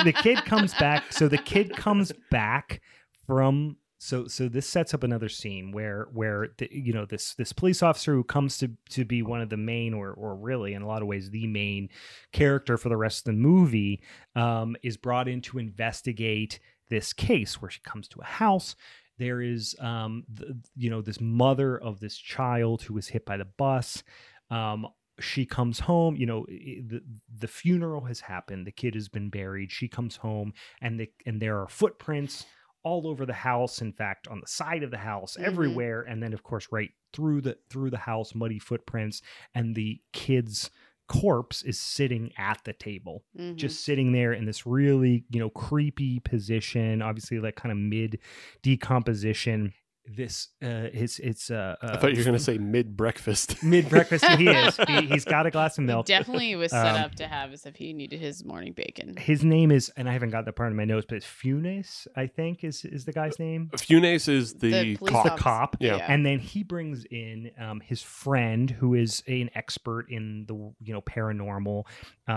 the 0.03 0.13
kid 0.13 0.43
comes 0.45 0.73
back. 0.75 1.11
So 1.13 1.27
the 1.27 1.37
kid 1.37 1.75
comes 1.75 2.11
back 2.31 2.81
from. 3.27 3.77
So 4.03 4.25
so 4.25 4.49
this 4.49 4.65
sets 4.65 4.95
up 4.95 5.03
another 5.03 5.29
scene 5.29 5.71
where 5.71 6.07
where 6.11 6.47
the, 6.57 6.67
you 6.71 6.91
know 6.91 7.05
this 7.05 7.35
this 7.35 7.53
police 7.53 7.83
officer 7.83 8.15
who 8.15 8.23
comes 8.23 8.57
to 8.57 8.71
to 8.89 9.05
be 9.05 9.21
one 9.21 9.41
of 9.41 9.49
the 9.49 9.57
main 9.57 9.93
or 9.93 10.11
or 10.13 10.35
really 10.35 10.73
in 10.73 10.81
a 10.81 10.87
lot 10.87 11.03
of 11.03 11.07
ways 11.07 11.29
the 11.29 11.45
main 11.45 11.87
character 12.31 12.79
for 12.79 12.89
the 12.89 12.97
rest 12.97 13.19
of 13.19 13.25
the 13.25 13.39
movie 13.39 14.01
um, 14.35 14.75
is 14.81 14.97
brought 14.97 15.27
in 15.27 15.39
to 15.41 15.59
investigate 15.59 16.59
this 16.89 17.13
case 17.13 17.61
where 17.61 17.69
she 17.69 17.79
comes 17.81 18.07
to 18.07 18.19
a 18.21 18.25
house. 18.25 18.75
There 19.19 19.39
is 19.39 19.75
um 19.79 20.23
the, 20.33 20.57
you 20.75 20.89
know 20.89 21.03
this 21.03 21.21
mother 21.21 21.77
of 21.77 21.99
this 21.99 22.17
child 22.17 22.81
who 22.81 22.95
was 22.95 23.07
hit 23.07 23.23
by 23.23 23.37
the 23.37 23.45
bus. 23.45 24.01
Um 24.49 24.87
she 25.19 25.45
comes 25.45 25.81
home 25.81 26.15
you 26.15 26.25
know 26.25 26.47
the 26.47 27.03
the 27.37 27.47
funeral 27.47 28.05
has 28.05 28.21
happened. 28.21 28.65
The 28.65 28.71
kid 28.71 28.95
has 28.95 29.09
been 29.09 29.29
buried. 29.29 29.71
She 29.71 29.87
comes 29.87 30.15
home 30.15 30.53
and 30.81 30.99
the 30.99 31.11
and 31.27 31.39
there 31.39 31.59
are 31.59 31.67
footprints 31.67 32.47
all 32.83 33.07
over 33.07 33.25
the 33.25 33.33
house 33.33 33.81
in 33.81 33.93
fact 33.93 34.27
on 34.27 34.39
the 34.41 34.47
side 34.47 34.83
of 34.83 34.91
the 34.91 34.97
house 34.97 35.37
Mhm. 35.39 35.43
everywhere 35.43 36.01
and 36.01 36.21
then 36.23 36.33
of 36.33 36.43
course 36.43 36.67
right 36.71 36.91
through 37.13 37.41
the 37.41 37.57
through 37.69 37.89
the 37.89 37.97
house 37.97 38.33
muddy 38.35 38.59
footprints 38.59 39.21
and 39.53 39.75
the 39.75 40.01
kid's 40.13 40.71
corpse 41.07 41.61
is 41.63 41.77
sitting 41.79 42.31
at 42.37 42.63
the 42.63 42.71
table 42.73 43.23
Mhm. 43.37 43.55
just 43.57 43.83
sitting 43.83 44.13
there 44.13 44.31
in 44.33 44.45
this 44.45 44.65
really 44.65 45.25
you 45.29 45.39
know 45.39 45.49
creepy 45.49 46.19
position 46.21 47.01
obviously 47.01 47.39
like 47.39 47.55
kind 47.55 47.71
of 47.71 47.77
mid 47.77 48.17
decomposition 48.61 49.73
this 50.07 50.49
uh 50.63 50.87
his 50.91 51.19
it's 51.19 51.51
uh, 51.51 51.75
uh 51.81 51.89
I 51.93 51.97
thought 51.97 52.11
you 52.11 52.17
were 52.17 52.23
going 52.23 52.37
to 52.37 52.43
say 52.43 52.57
mid 52.57 52.97
breakfast. 52.97 53.61
mid 53.63 53.87
breakfast 53.87 54.25
he 54.25 54.47
is 54.47 54.75
he, 54.87 55.01
he's 55.05 55.25
got 55.25 55.45
a 55.45 55.51
glass 55.51 55.77
of 55.77 55.83
He 55.83 55.87
milk 55.87 56.07
definitely 56.07 56.55
was 56.55 56.71
set 56.71 56.95
Um, 56.95 57.01
up 57.03 57.15
to 57.15 57.27
have 57.27 57.53
as 57.53 57.65
if 57.65 57.75
he 57.75 57.93
needed 57.93 58.19
his 58.19 58.43
morning 58.43 58.73
bacon. 58.73 59.15
his 59.17 59.43
name 59.43 59.71
is 59.71 59.91
and 59.95 60.09
i 60.09 60.13
haven't 60.13 60.31
got 60.31 60.45
the 60.45 60.51
part 60.53 60.71
in 60.71 60.75
my 60.75 60.85
nose 60.85 61.05
but 61.07 61.15
it's 61.17 61.25
funes 61.25 62.07
i 62.15 62.25
think 62.27 62.63
is 62.63 62.83
is 62.83 63.05
the 63.05 63.13
guy's 63.13 63.37
name 63.39 63.69
Funes 63.77 64.27
is 64.27 64.55
the, 64.55 64.71
The 64.71 64.95
cop. 64.97 65.07
the 65.09 65.17
officer. 65.31 65.37
cop 65.43 65.77
Yeah. 65.79 65.97
and 66.07 66.25
then 66.25 66.39
he 66.39 66.63
brings 66.63 67.05
in 67.05 67.51
um, 67.59 67.79
his 67.79 68.01
friend 68.01 68.69
who 68.71 68.95
is 68.95 69.23
an 69.27 69.49
expert 69.55 70.07
in 70.09 70.45
the 70.47 70.55
you 70.81 70.93
know 70.93 71.01
paranormal 71.01 71.83
uh 72.27 72.31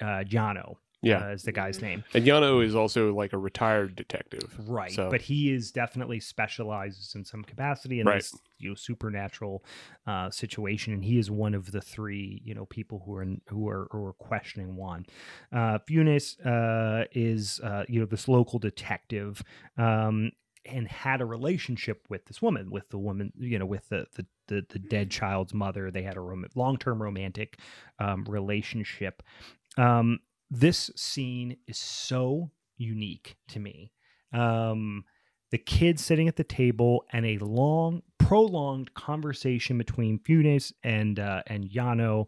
uh 0.00 0.24
Jano 0.24 0.76
Yeah. 1.02 1.28
uh, 1.28 1.30
is 1.30 1.42
the 1.44 1.52
guy's 1.52 1.80
name 1.80 2.04
And 2.14 2.24
Jano 2.26 2.62
is 2.64 2.74
also 2.74 3.14
like 3.14 3.32
a 3.32 3.38
retired 3.38 3.96
detective. 3.96 4.54
right 4.68 4.92
So- 4.92 5.10
but 5.10 5.22
he 5.22 5.50
is 5.52 5.72
definitely 5.72 6.20
specializes 6.20 7.14
in 7.14 7.24
some 7.24 7.42
capacity 7.42 8.00
in 8.00 8.06
Right. 8.06 8.16
this 8.16 8.36
you 8.58 8.68
know 8.68 8.74
supernatural 8.74 9.64
uh 10.06 10.28
situation 10.30 10.92
and 10.92 11.02
he 11.04 11.18
is 11.18 11.30
one 11.30 11.54
of 11.54 11.72
the 11.72 11.80
three 11.80 12.42
you 12.44 12.54
know 12.54 12.66
people 12.66 13.02
who 13.06 13.14
are 13.14 13.26
who 13.48 13.68
are 13.68 13.88
who 13.90 14.04
are 14.04 14.12
questioning 14.12 14.76
Juan 14.76 15.06
uh 15.52 15.78
Funes 15.88 16.36
uh 16.44 17.06
is 17.12 17.60
uh 17.64 17.84
you 17.88 18.00
know 18.00 18.06
this 18.06 18.28
local 18.28 18.58
detective 18.58 19.42
um 19.78 20.30
and 20.66 20.86
had 20.88 21.22
a 21.22 21.24
relationship 21.24 22.04
with 22.10 22.26
this 22.26 22.42
woman 22.42 22.70
with 22.70 22.90
the 22.90 22.98
woman 22.98 23.32
you 23.38 23.58
know 23.58 23.64
with 23.64 23.88
the 23.88 24.06
the 24.16 24.26
the, 24.48 24.66
the 24.68 24.78
dead 24.78 25.10
child's 25.10 25.54
mother 25.54 25.90
they 25.90 26.02
had 26.02 26.18
a 26.18 26.20
rom- 26.20 26.44
long-term 26.54 27.00
romantic 27.02 27.58
um 27.98 28.24
relationship 28.28 29.22
um 29.78 30.18
this 30.50 30.90
scene 30.96 31.56
is 31.66 31.78
so 31.78 32.50
unique 32.76 33.36
to 33.48 33.58
me 33.60 33.92
um 34.32 35.04
the 35.50 35.58
kids 35.58 36.04
sitting 36.04 36.28
at 36.28 36.36
the 36.36 36.44
table 36.44 37.04
and 37.12 37.26
a 37.26 37.38
long 37.38 38.02
prolonged 38.18 38.94
conversation 38.94 39.76
between 39.76 40.18
Funes 40.20 40.72
and 40.84 41.18
uh, 41.18 41.42
and 41.48 41.68
Jano 41.68 42.26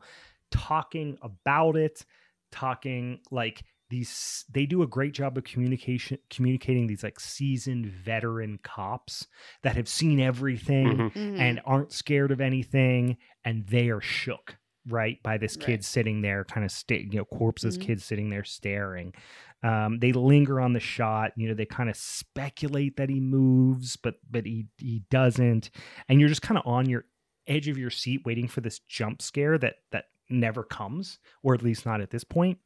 talking 0.51 1.17
about 1.23 1.77
it 1.77 2.05
talking 2.51 3.21
like 3.31 3.63
these 3.91 4.45
they 4.51 4.67
do 4.67 4.83
a 4.83 4.87
great 4.87 5.13
job 5.15 5.39
of 5.39 5.45
communication 5.45 6.19
communicating 6.31 6.87
these 6.87 7.03
like 7.05 7.21
seasoned 7.21 7.87
veteran 7.87 8.59
cops 8.63 9.27
that 9.63 9.77
have 9.77 9.89
seen 9.89 10.19
everything 10.19 10.87
Mhm. 10.97 11.13
Mhm. 11.13 11.39
and 11.39 11.61
aren't 11.65 11.93
scared 11.93 12.33
of 12.33 12.41
anything 12.41 13.17
and 13.45 13.67
they 13.69 13.89
are 13.91 14.01
shook 14.01 14.57
right 14.89 15.23
by 15.23 15.39
this 15.39 15.57
kid 15.57 15.71
Right. 15.73 15.85
sitting 15.85 16.23
there 16.23 16.45
kind 16.45 16.65
of 16.65 16.71
sta- 16.73 17.03
you 17.11 17.19
know 17.19 17.25
corpses 17.25 17.79
Mhm. 17.79 17.83
kid 17.83 18.03
sitting 18.03 18.29
there 18.31 18.45
staring 18.45 19.15
um, 19.63 19.99
they 20.01 20.11
linger 20.13 20.61
on 20.61 20.73
the 20.73 20.81
shot 20.81 21.33
you 21.37 21.47
know 21.49 21.55
they 21.55 21.67
kind 21.67 21.89
of 21.89 21.97
speculate 21.97 22.97
that 22.97 23.09
he 23.09 23.21
moves 23.21 23.97
but 23.97 24.17
but 24.31 24.45
he 24.47 24.67
he 24.79 25.05
doesn't 25.11 25.71
and 26.09 26.19
you're 26.21 26.29
just 26.29 26.43
kind 26.43 26.59
of 26.59 26.67
on 26.67 26.89
your 26.89 27.05
edge 27.47 27.69
of 27.69 27.79
your 27.79 27.91
seat 27.91 28.23
waiting 28.25 28.49
for 28.49 28.61
this 28.61 28.81
jump 28.81 29.23
scare 29.23 29.59
that 29.59 29.77
that 29.93 30.07
never 30.31 30.63
comes 30.65 31.19
or 31.43 31.55
at 31.55 31.63
least 31.63 31.85
not 31.87 32.01
at 32.01 32.11
this 32.11 32.25
point 32.25 32.59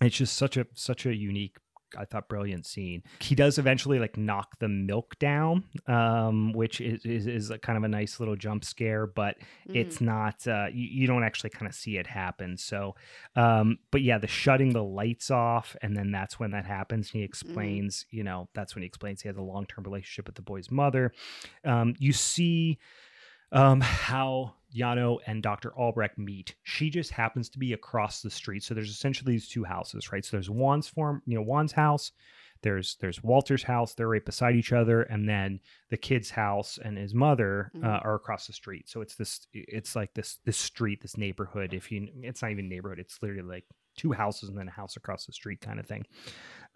it's 0.00 0.16
just 0.16 0.34
such 0.36 0.56
a 0.56 0.66
such 0.74 1.04
a 1.04 1.14
unique 1.14 1.56
I 1.96 2.04
thought 2.04 2.28
brilliant 2.28 2.66
scene. 2.66 3.02
He 3.20 3.34
does 3.34 3.58
eventually 3.58 3.98
like 3.98 4.16
knock 4.16 4.58
the 4.58 4.68
milk 4.68 5.18
down, 5.18 5.64
um, 5.86 6.52
which 6.52 6.80
is, 6.80 7.04
is 7.04 7.26
is 7.26 7.50
a 7.50 7.58
kind 7.58 7.76
of 7.76 7.84
a 7.84 7.88
nice 7.88 8.20
little 8.20 8.36
jump 8.36 8.64
scare, 8.64 9.06
but 9.06 9.36
Mhm. 9.68 9.76
it's 9.76 10.00
not 10.00 10.46
uh, 10.46 10.66
you, 10.72 10.86
you 10.86 11.06
don't 11.06 11.24
actually 11.24 11.50
kind 11.50 11.66
of 11.68 11.74
see 11.74 11.96
it 11.96 12.06
happen. 12.06 12.56
So, 12.56 12.94
um, 13.36 13.78
but 13.90 14.02
yeah, 14.02 14.18
the 14.18 14.26
shutting 14.26 14.72
the 14.72 14.84
lights 14.84 15.30
off, 15.30 15.76
and 15.82 15.96
then 15.96 16.10
that's 16.10 16.38
when 16.40 16.50
that 16.52 16.64
happens. 16.66 17.10
He 17.10 17.22
explains, 17.22 18.06
you 18.10 18.24
know, 18.24 18.48
that's 18.54 18.74
when 18.74 18.82
he 18.82 18.86
explains 18.86 19.22
he 19.22 19.28
has 19.28 19.36
a 19.36 19.42
long 19.42 19.66
term 19.66 19.84
relationship 19.84 20.26
with 20.26 20.34
the 20.36 20.42
boy's 20.42 20.70
mother. 20.70 21.12
Um, 21.64 21.94
you 21.98 22.12
see 22.12 22.78
um, 23.52 23.80
how 23.80 24.54
Jano 24.74 25.18
and 25.26 25.42
Dr. 25.42 25.72
Albrecht 25.72 26.16
meet. 26.18 26.54
She 26.62 26.90
just 26.90 27.10
happens 27.10 27.48
to 27.50 27.58
be 27.58 27.72
across 27.72 28.22
the 28.22 28.30
street. 28.30 28.62
So 28.62 28.74
there's 28.74 28.90
essentially 28.90 29.32
these 29.32 29.48
two 29.48 29.64
houses, 29.64 30.12
right? 30.12 30.24
So 30.24 30.36
there's 30.36 30.48
Juan's 30.48 30.88
form, 30.88 31.22
you 31.26 31.36
know, 31.36 31.42
Juan's 31.44 31.72
house. 31.72 32.12
There's 32.62 32.96
there's 33.00 33.22
Walter's 33.22 33.62
house. 33.62 33.94
They're 33.94 34.06
right 34.08 34.24
beside 34.24 34.54
each 34.54 34.72
other, 34.74 35.02
and 35.04 35.26
then 35.26 35.60
the 35.88 35.96
kid's 35.96 36.28
house 36.28 36.78
and 36.84 36.98
his 36.98 37.14
mother 37.14 37.72
uh, 37.74 37.78
Mhm. 37.78 38.04
are 38.04 38.14
across 38.16 38.46
the 38.46 38.52
street. 38.52 38.86
So 38.86 39.00
it's 39.00 39.14
this, 39.14 39.46
it's 39.54 39.96
like 39.96 40.12
this 40.12 40.36
this 40.44 40.58
street, 40.58 41.00
this 41.00 41.16
neighborhood. 41.16 41.72
If 41.72 41.90
you, 41.90 42.08
it's 42.22 42.42
not 42.42 42.50
even 42.50 42.68
neighborhood. 42.68 42.98
It's 42.98 43.18
literally 43.22 43.48
like 43.48 43.64
two 43.96 44.12
houses 44.12 44.50
and 44.50 44.58
then 44.58 44.68
a 44.68 44.72
house 44.72 44.96
across 44.96 45.24
the 45.24 45.32
street 45.32 45.62
kind 45.62 45.80
of 45.80 45.86
thing. 45.86 46.04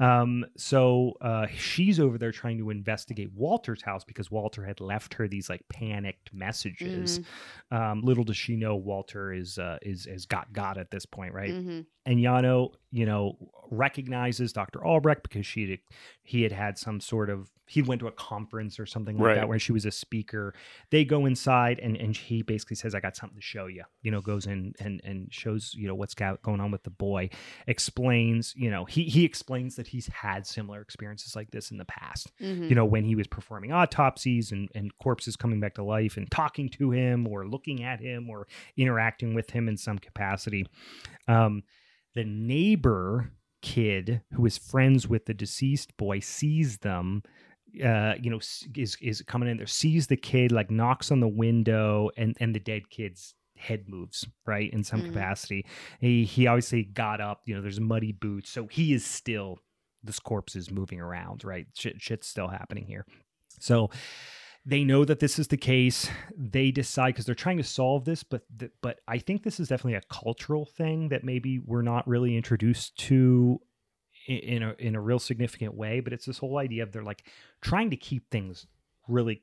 Um, 0.01 0.45
so 0.57 1.15
uh, 1.21 1.47
she's 1.55 2.01
over 2.01 2.19
there 2.19 2.33
trying 2.33 2.59
to 2.59 2.71
investigate 2.71 3.31
Walter's 3.33 3.83
house 3.83 4.03
because 4.05 4.31
Walter 4.31 4.65
had 4.65 4.81
left 4.81 5.15
her 5.15 5.29
these 5.29 5.49
like 5.49 5.63
panicked 5.69 6.35
messages. 6.35 7.21
Mhm. 7.71 7.77
Um, 7.77 8.01
little 8.03 8.25
does 8.25 8.37
she 8.37 8.57
know 8.57 8.75
Walter 8.77 9.33
is 9.33 9.57
uh, 9.59 9.79
is 9.83 10.07
is 10.07 10.27
got 10.27 10.53
God 10.53 10.79
at 10.79 10.91
this 10.91 11.07
point, 11.07 11.33
right? 11.33 11.53
Mhm. 11.53 11.87
And 12.07 12.19
Jano, 12.19 12.75
you 12.91 13.07
know, 13.07 13.39
recognizes 13.71 14.53
Dr. 14.53 14.85
Albrecht 14.85 15.23
because 15.23 15.47
she 15.47 15.71
had 15.71 15.79
he 16.23 16.43
had 16.43 16.53
had 16.53 16.77
some 16.77 17.01
sort 17.01 17.31
of 17.31 17.51
he 17.67 17.81
went 17.81 17.99
to 18.01 18.07
a 18.07 18.13
conference 18.13 18.79
or 18.79 18.85
something 18.85 19.17
like 19.17 19.25
Right. 19.29 19.35
that 19.37 19.49
where 19.49 19.59
she 19.59 19.73
was 19.73 19.87
a 19.87 19.91
speaker. 19.91 20.55
They 20.91 21.05
go 21.07 21.25
inside 21.25 21.79
and 21.81 21.97
and 21.97 22.15
he 22.15 22.43
basically 22.43 22.77
says, 22.77 22.95
"I 22.95 23.01
got 23.01 23.17
something 23.17 23.39
to 23.39 23.43
show 23.43 23.67
you." 23.69 23.85
You 24.03 24.11
know, 24.11 24.21
goes 24.21 24.47
in 24.47 24.75
and 24.81 25.01
and 25.03 25.33
shows 25.33 25.75
you 25.75 25.87
know 25.87 25.95
what's 25.95 26.15
got, 26.15 26.43
going 26.43 26.61
on 26.61 26.71
with 26.71 26.83
the 26.83 26.91
boy. 26.91 27.31
Explains, 27.67 28.55
you 28.55 28.71
know, 28.71 28.85
he 28.85 29.05
he 29.05 29.25
explains 29.25 29.77
that 29.77 29.84
he's 29.87 30.07
had 30.09 30.47
similar 30.47 30.81
experiences 30.81 31.35
like 31.37 31.51
this 31.51 31.71
in 31.71 31.77
the 31.79 31.85
past 31.85 32.33
Mhm. 32.41 32.69
you 32.69 32.75
know 32.75 32.85
when 32.85 33.05
he 33.05 33.15
was 33.15 33.27
performing 33.27 33.73
autopsies 33.73 34.53
and, 34.53 34.69
and 34.75 34.97
corpses 34.99 35.37
coming 35.37 35.61
back 35.61 35.75
to 35.75 35.83
life 35.85 36.17
and 36.17 36.31
talking 36.31 36.69
to 36.71 36.91
him 36.91 37.27
or 37.27 37.47
looking 37.47 37.83
at 37.83 38.01
him 38.01 38.29
or 38.31 38.47
interacting 38.77 39.35
with 39.35 39.51
him 39.51 39.69
in 39.69 39.77
some 39.77 39.99
capacity 39.99 40.67
um, 41.29 41.63
the 42.15 42.25
neighbor 42.25 43.33
kid 43.63 44.21
who 44.35 44.45
is 44.45 44.59
friends 44.59 45.09
with 45.09 45.25
the 45.25 45.35
deceased 45.35 45.97
boy 45.97 46.21
sees 46.21 46.79
them 46.79 47.23
uh, 47.83 48.15
you 48.21 48.31
know 48.31 48.39
is 48.77 48.97
is 49.01 49.23
coming 49.27 49.49
in 49.49 49.57
there 49.57 49.67
sees 49.67 50.07
the 50.07 50.17
kid 50.17 50.53
like 50.53 50.71
knocks 50.71 51.11
on 51.11 51.21
the 51.21 51.29
window 51.29 52.11
and 52.17 52.37
and 52.41 52.55
the 52.55 52.61
dead 52.61 52.89
kid's 52.91 53.35
head 53.57 53.89
moves 53.89 54.27
right 54.47 54.71
in 54.73 54.85
some 54.85 55.01
Mhm. 55.01 55.07
capacity 55.07 55.65
he 55.99 56.25
he 56.25 56.47
obviously 56.47 56.83
got 56.85 57.21
up 57.21 57.41
you 57.47 57.55
know 57.55 57.63
there's 57.63 57.81
muddy 57.81 58.13
boots 58.13 58.51
so 58.51 58.67
he 58.67 58.93
is 58.93 59.05
still 59.05 59.59
this 60.05 60.19
corpse 60.21 60.55
is 60.55 60.71
moving 60.71 61.01
around, 61.01 61.45
right? 61.45 61.67
Shit, 61.75 62.01
shit's 62.01 62.27
still 62.29 62.49
happening 62.49 62.87
here. 62.87 63.07
So 63.61 63.91
they 64.67 64.85
know 64.85 65.05
that 65.05 65.21
this 65.21 65.39
is 65.39 65.49
the 65.49 65.57
case. 65.57 66.09
They 66.37 66.71
decide 66.71 67.09
because 67.15 67.27
they're 67.27 67.35
trying 67.35 67.59
to 67.59 67.65
solve 67.65 68.05
this, 68.05 68.23
but 68.23 68.43
th- 68.59 68.73
but 68.83 69.01
I 69.09 69.19
think 69.19 69.43
this 69.43 69.61
is 69.61 69.69
definitely 69.69 69.95
a 69.95 70.03
cultural 70.11 70.65
thing 70.65 71.09
that 71.11 71.25
maybe 71.25 71.59
we're 71.59 71.83
not 71.83 72.07
really 72.09 72.37
introduced 72.37 72.97
to 73.01 73.61
i- 74.29 74.33
in 74.33 74.63
a 74.63 74.75
in 74.79 74.95
a 74.95 75.01
real 75.01 75.19
significant 75.19 75.75
way. 75.75 76.01
But 76.01 76.13
it's 76.13 76.25
this 76.27 76.39
whole 76.39 76.59
idea 76.59 76.83
of 76.83 76.93
they're 76.93 77.03
like 77.03 77.27
trying 77.61 77.91
to 77.91 77.97
keep 77.97 78.31
things 78.31 78.67
really 79.07 79.43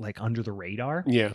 like 0.00 0.20
under 0.20 0.42
the 0.42 0.52
radar. 0.52 1.04
Yeah. 1.06 1.32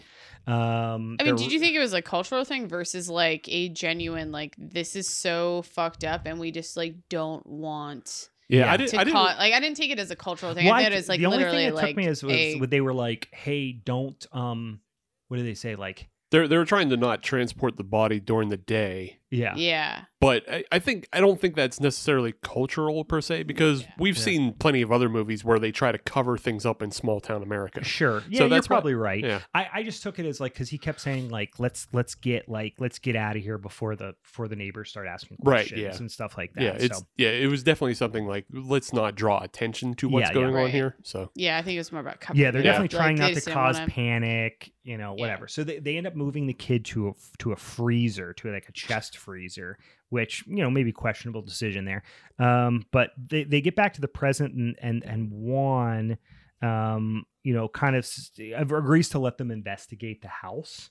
Um, 0.48 1.18
I 1.20 1.24
mean, 1.24 1.36
did 1.38 1.52
you 1.52 1.60
think 1.60 1.76
it 1.76 1.80
was 1.80 1.94
a 1.94 2.02
cultural 2.02 2.44
thing 2.46 2.68
versus 2.68 3.10
like 3.10 3.48
a 3.50 3.70
genuine 3.70 4.32
like 4.32 4.56
this 4.58 4.96
is 4.96 5.08
so 5.10 5.64
fucked 5.64 6.04
up 6.04 6.22
and 6.26 6.40
we 6.40 6.52
just 6.52 6.78
like 6.78 6.96
don't 7.10 7.46
want 7.48 8.30
Yeah. 8.48 8.60
Yeah. 8.66 8.72
I, 8.74 8.78
did, 8.78 8.88
to 8.90 8.98
I 9.00 9.04
didn't. 9.06 9.14
call 9.16 9.26
like 9.26 9.54
I 9.54 9.60
didn't 9.60 9.78
take 9.78 9.90
it 9.92 10.00
as 10.00 10.12
a 10.12 10.16
cultural 10.16 10.54
thing. 10.54 10.66
Well, 10.66 10.76
I 10.76 10.80
I 10.82 10.84
thought 10.84 10.92
it 10.92 10.96
was 10.98 11.10
like 11.10 11.20
the 11.20 11.26
only 11.26 11.38
literally 11.40 11.58
thing 11.66 11.70
that 11.70 11.76
like 11.76 11.88
took 11.88 11.98
me 11.98 12.08
is 12.08 12.24
was 12.24 12.34
a- 12.34 12.60
when 12.60 12.70
they 12.70 12.82
were 12.82 12.94
like, 12.94 13.30
"Hey, 13.32 13.72
don't 13.72 14.24
um, 14.32 14.82
what 15.30 15.38
do 15.38 15.44
they 15.44 15.56
say? 15.56 15.76
Like, 15.76 16.10
They're 16.30 16.48
they're 16.48 16.66
trying 16.66 16.90
to 16.92 16.98
not 16.98 17.24
transport 17.24 17.76
the 17.78 17.84
body 17.84 18.20
during 18.20 18.50
the 18.50 18.58
day. 18.58 19.20
Yeah, 19.32 19.56
yeah. 19.56 20.04
But 20.22 20.50
I, 20.52 20.64
I 20.72 20.80
think 20.80 21.08
I 21.14 21.20
don't 21.20 21.40
think 21.40 21.56
that's 21.56 21.80
necessarily 21.80 22.34
cultural 22.42 23.04
per 23.06 23.22
se 23.22 23.44
because 23.44 23.82
Yeah. 23.84 23.88
we've 24.00 24.18
Yeah. 24.18 24.24
seen 24.24 24.54
plenty 24.54 24.82
of 24.82 24.92
other 24.92 25.08
movies 25.10 25.44
where 25.46 25.60
they 25.60 25.72
try 25.72 25.92
to 25.92 25.98
cover 26.00 26.36
things 26.38 26.66
up 26.66 26.82
in 26.82 26.90
small 26.92 27.20
town 27.20 27.44
America. 27.44 27.84
Sure. 27.84 28.24
Yeah, 28.30 28.40
So 28.40 28.44
you're 28.46 28.50
that's 28.50 28.68
what- 28.70 28.76
probably 28.78 28.96
right. 28.96 29.24
Yeah. 29.24 29.42
I, 29.54 29.68
I 29.74 29.84
just 29.84 30.02
took 30.02 30.18
it 30.18 30.26
as 30.26 30.40
like 30.40 30.54
because 30.54 30.70
he 30.70 30.78
kept 30.80 31.00
saying 31.02 31.30
like 31.30 31.60
let's 31.60 31.88
let's 31.94 32.16
get 32.16 32.50
like 32.50 32.74
let's 32.80 32.98
get 32.98 33.16
out 33.16 33.36
of 33.36 33.44
here 33.44 33.58
before 33.60 33.96
the 33.96 34.16
before 34.24 34.48
the 34.48 34.56
neighbors 34.56 34.90
start 34.90 35.06
asking 35.08 35.38
Right, 35.44 35.70
yeah. 35.72 35.96
and 35.96 36.12
stuff 36.12 36.38
like 36.38 36.54
that. 36.54 36.64
Yeah, 36.64 36.78
it's 36.80 36.98
so 36.98 37.04
yeah, 37.18 37.30
it 37.30 37.48
was 37.48 37.62
definitely 37.62 37.94
something 37.96 38.26
like 38.26 38.46
let's 38.52 38.94
not 38.94 39.14
draw 39.16 39.44
attention 39.44 39.94
to 39.96 40.10
what's 40.10 40.30
Yeah, 40.30 40.40
yeah. 40.40 40.42
going 40.52 40.56
on 40.56 40.70
here. 40.72 40.96
So 41.04 41.30
Yeah, 41.36 41.58
I 41.58 41.62
think 41.62 41.76
it 41.76 41.80
was 41.80 41.92
more 41.92 42.02
about 42.02 42.20
covering 42.20 42.42
yeah, 42.44 42.52
they're 42.52 42.62
it 42.62 42.64
definitely 42.64 42.98
Like, 42.98 43.06
trying 43.06 43.16
they 43.18 43.34
not 43.34 43.44
to 43.44 43.52
cause 43.52 43.76
wanna- 43.80 43.92
panic, 43.92 44.72
you 44.84 44.98
know, 44.98 45.14
Yeah. 45.16 45.22
whatever. 45.22 45.48
So 45.48 45.64
they, 45.64 45.78
they 45.80 45.98
end 45.98 46.08
up 46.08 46.16
moving 46.16 46.48
the 46.48 46.54
kid 46.54 46.84
to 46.86 47.10
a 47.10 47.12
to 47.40 47.52
a 47.52 47.56
freezer, 47.56 48.34
to 48.34 48.52
like 48.52 48.68
a 48.70 48.72
chest 48.72 49.18
freezer, 49.26 49.78
which 50.10 50.44
you 50.48 50.62
know 50.64 50.70
maybe 50.70 50.92
questionable 50.92 51.42
decision 51.42 51.86
there. 51.86 52.04
Um, 52.40 52.86
but 52.92 53.12
they, 53.18 53.44
they 53.44 53.62
get 53.62 53.76
back 53.76 53.94
to 53.96 54.02
the 54.02 54.08
present 54.08 54.54
and 54.54 54.76
and 54.82 55.04
and 55.04 55.32
Juan, 55.32 56.18
um, 56.62 57.26
you 57.44 57.54
know, 57.54 57.68
kind 57.68 57.96
of 57.96 58.04
s- 58.06 58.32
agrees 58.56 59.10
to 59.10 59.20
let 59.20 59.38
them 59.38 59.52
investigate 59.52 60.22
the 60.22 60.28
house. 60.30 60.90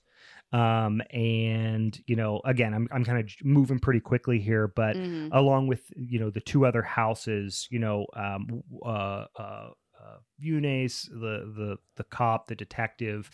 Um, 0.52 1.02
and 1.10 1.98
you 2.06 2.16
know, 2.16 2.40
again, 2.44 2.74
I'm 2.74 2.88
I'm 2.92 3.04
kind 3.04 3.18
of 3.18 3.30
moving 3.42 3.78
pretty 3.78 4.00
quickly 4.00 4.38
here, 4.38 4.68
but 4.68 4.96
Mhm. 4.96 5.28
along 5.32 5.66
with 5.68 5.82
you 5.96 6.18
know 6.20 6.30
the 6.30 6.40
two 6.40 6.64
other 6.66 6.82
houses 6.82 7.68
you 7.70 7.78
know 7.78 8.06
um 8.14 8.62
uh, 8.84 9.26
uh 9.36 9.70
uh, 10.04 10.18
Funes, 10.40 11.08
the 11.08 11.34
the 11.56 11.76
the 11.96 12.04
cop, 12.04 12.46
the 12.46 12.54
detective, 12.54 13.30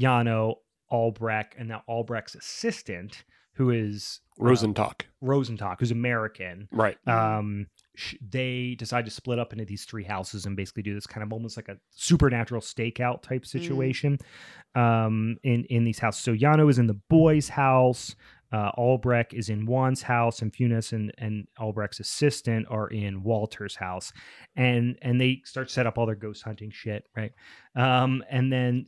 Jano, 0.00 0.56
Albrecht, 0.90 1.54
and 1.58 1.68
now 1.68 1.82
Albrecht's 1.86 2.34
assistant, 2.34 3.24
who 3.54 3.70
is 3.70 4.20
uh, 4.40 4.44
Rosentalk. 4.44 5.02
Rosentalk, 5.22 5.76
who's 5.78 5.90
American. 5.90 6.68
Right. 6.72 6.96
Um, 7.06 7.66
sh- 7.94 8.16
they 8.28 8.74
decide 8.78 9.04
to 9.04 9.10
split 9.10 9.38
up 9.38 9.52
into 9.52 9.64
these 9.64 9.84
three 9.84 10.04
houses 10.04 10.46
and 10.46 10.56
basically 10.56 10.82
do 10.82 10.94
this 10.94 11.06
kind 11.06 11.22
of 11.22 11.32
almost 11.32 11.56
like 11.56 11.68
a 11.68 11.76
supernatural 11.90 12.60
stakeout 12.60 13.22
type 13.22 13.46
situation 13.46 14.18
um, 14.74 15.36
in 15.42 15.64
in 15.64 15.84
these 15.84 15.98
houses. 15.98 16.22
So 16.22 16.34
Jano 16.34 16.68
is 16.68 16.78
in 16.78 16.86
the 16.86 17.00
boys' 17.08 17.48
house. 17.48 18.14
Uh, 18.52 18.70
Albrecht 18.76 19.34
is 19.34 19.48
in 19.48 19.66
Juan's 19.66 20.00
house, 20.02 20.40
and 20.40 20.52
Funes 20.52 20.92
and, 20.92 21.12
and 21.18 21.48
Albrecht's 21.58 21.98
assistant 21.98 22.66
are 22.70 22.86
in 22.86 23.24
Walter's 23.24 23.74
house, 23.74 24.12
and 24.54 24.96
and 25.02 25.20
they 25.20 25.42
start 25.44 25.70
set 25.70 25.88
up 25.88 25.98
all 25.98 26.06
their 26.06 26.14
ghost 26.14 26.44
hunting 26.44 26.70
shit, 26.70 27.08
right? 27.16 27.32
Um, 27.74 28.22
and 28.30 28.52
then 28.52 28.86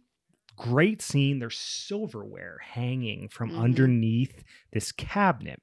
great 0.57 1.03
scene. 1.03 1.39
There's 1.39 1.59
silverware 1.59 2.59
hanging 2.63 3.29
from 3.29 3.51
Mhm. 3.51 3.59
underneath 3.59 4.45
this 4.73 4.93
cabinet, 4.93 5.63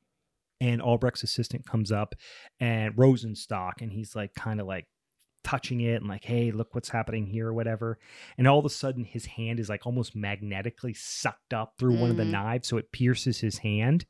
and 0.62 0.82
Albrecht's 0.82 1.24
assistant 1.24 1.66
comes 1.66 1.92
up 1.92 2.16
and 2.60 2.96
Rosenstock, 2.96 3.82
and 3.82 3.92
he's 3.92 4.16
like 4.16 4.34
kind 4.36 4.62
of 4.62 4.68
like 4.68 4.88
touching 5.44 5.82
it 5.82 5.96
and 6.02 6.08
like, 6.08 6.24
hey, 6.24 6.52
look 6.52 6.74
what's 6.76 6.90
happening 6.90 7.26
here 7.26 7.48
or 7.50 7.54
whatever. 7.54 8.00
And 8.38 8.48
all 8.48 8.60
of 8.60 8.66
a 8.66 8.70
sudden, 8.70 9.04
his 9.04 9.26
hand 9.26 9.60
is 9.60 9.70
like 9.70 9.86
almost 9.86 10.16
magnetically 10.16 10.94
sucked 10.94 11.54
up 11.54 11.74
through 11.78 11.98
one 11.98 12.10
of 12.10 12.18
the 12.18 12.24
Mhm. 12.24 12.32
knives, 12.32 12.68
so 12.68 12.78
it 12.78 12.92
pierces 12.92 13.40
his 13.40 13.58
hand. 13.60 14.06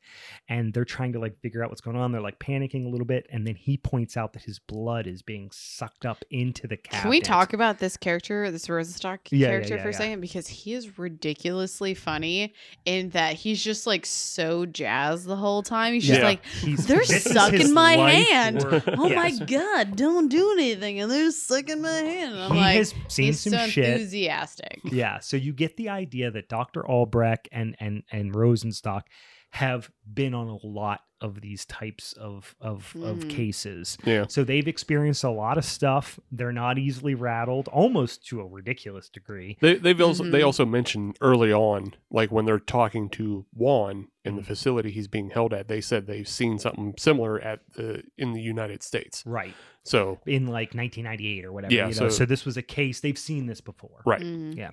And 0.47 0.73
they're 0.73 0.85
trying 0.85 1.13
to 1.13 1.19
like 1.19 1.39
figure 1.41 1.63
out 1.63 1.69
what's 1.69 1.81
going 1.81 1.97
on. 1.97 2.11
They're 2.11 2.21
like 2.21 2.39
panicking 2.39 2.85
a 2.85 2.89
little 2.89 3.05
bit, 3.05 3.25
and 3.31 3.45
then 3.47 3.55
he 3.55 3.77
points 3.77 4.15
out 4.17 4.33
that 4.33 4.43
his 4.43 4.59
blood 4.59 5.07
is 5.07 5.21
being 5.21 5.49
sucked 5.51 6.05
up 6.05 6.23
into 6.29 6.67
the 6.67 6.77
cabinet. 6.77 7.01
Can 7.01 7.09
we 7.09 7.19
talk 7.21 7.53
about 7.53 7.79
this 7.79 7.97
character, 7.97 8.51
this 8.51 8.67
Rosenstock 8.67 9.19
Yeah, 9.31 9.37
yeah, 9.39 9.47
character 9.47 9.75
yeah, 9.75 9.83
for 9.83 9.89
a 9.89 9.93
second? 9.93 10.21
Because 10.21 10.47
he 10.47 10.73
is 10.73 10.97
ridiculously 10.99 11.93
funny 11.93 12.53
in 12.85 13.09
that 13.09 13.35
he's 13.35 13.63
just 13.63 13.87
like 13.87 14.05
so 14.05 14.65
jazzed 14.65 15.25
the 15.25 15.35
whole 15.35 15.63
time. 15.63 15.93
He's 15.93 16.05
just 16.05 16.19
Yeah. 16.19 16.25
like, 16.25 16.45
He's, 16.45 16.85
"They're 16.85 17.03
sucking 17.03 17.73
my 17.73 17.93
hand. 17.93 18.63
work. 18.63 18.83
oh 18.87 19.09
my 19.09 19.31
god, 19.31 19.95
don't 19.95 20.27
do 20.29 20.51
anything, 20.53 20.99
and 20.99 21.09
they're 21.11 21.22
sucking 21.31 21.81
my 21.81 21.89
hand. 21.89 22.33
And 22.33 22.43
I'm 22.43 22.51
he 22.51 22.59
like, 22.59 22.77
has 22.77 22.93
seen 23.07 23.25
he's 23.27 23.39
some 23.39 23.53
so 23.53 23.67
shit. 23.67 23.85
enthusiastic. 23.85 24.81
Yeah, 24.83 25.19
so 25.19 25.37
you 25.37 25.53
get 25.53 25.77
the 25.77 25.89
idea 25.89 26.31
that 26.31 26.49
Dr. 26.49 26.85
Albrecht 26.87 27.47
and 27.51 27.75
and 27.79 28.03
and 28.11 28.33
Rosenstock 28.33 29.03
have 29.51 29.89
been 30.11 30.33
on 30.33 30.47
a 30.47 30.65
lot 30.65 31.01
of 31.23 31.41
these 31.41 31.65
types 31.65 32.13
of 32.13 32.55
of, 32.61 32.93
of 33.01 33.17
Mhm. 33.19 33.29
cases. 33.29 33.97
Yeah. 34.05 34.25
So 34.27 34.43
they've 34.43 34.67
experienced 34.67 35.23
a 35.23 35.29
lot 35.31 35.57
of 35.57 35.65
stuff. 35.65 36.19
They're 36.31 36.51
not 36.51 36.77
easily 36.77 37.15
rattled, 37.15 37.67
almost 37.69 38.27
to 38.27 38.41
a 38.41 38.45
ridiculous 38.45 39.09
degree. 39.09 39.57
They 39.61 39.75
they've 39.75 39.99
also 40.01 40.23
they 40.25 40.41
Mhm. 40.41 40.45
also 40.45 40.65
mentioned 40.65 41.17
early 41.21 41.51
on, 41.51 41.95
like 42.11 42.31
when 42.31 42.45
they're 42.45 42.59
talking 42.59 43.09
to 43.11 43.45
Juan 43.53 44.09
in 44.25 44.35
the 44.35 44.41
Mhm. 44.41 44.45
facility 44.45 44.91
he's 44.91 45.07
being 45.07 45.29
held 45.31 45.53
at, 45.53 45.67
they 45.67 45.81
said 45.81 46.05
they've 46.07 46.27
seen 46.27 46.59
something 46.59 46.93
similar 46.97 47.39
at 47.39 47.61
the 47.75 48.03
in 48.17 48.33
the 48.33 48.41
United 48.41 48.83
States. 48.83 49.23
Right. 49.25 49.53
So 49.83 50.19
In 50.25 50.47
like 50.47 50.73
1998 50.75 51.43
or 51.45 51.51
whatever. 51.51 51.73
Yeah, 51.73 51.87
you 51.87 51.93
know? 51.95 52.09
so, 52.09 52.09
so- 52.09 52.25
this 52.25 52.45
was 52.45 52.57
a 52.57 52.61
case 52.61 52.99
they've 52.99 53.17
seen 53.17 53.47
this 53.47 53.61
before. 53.61 54.01
right. 54.05 54.21
Mhm. 54.21 54.55
Yeah. 54.55 54.71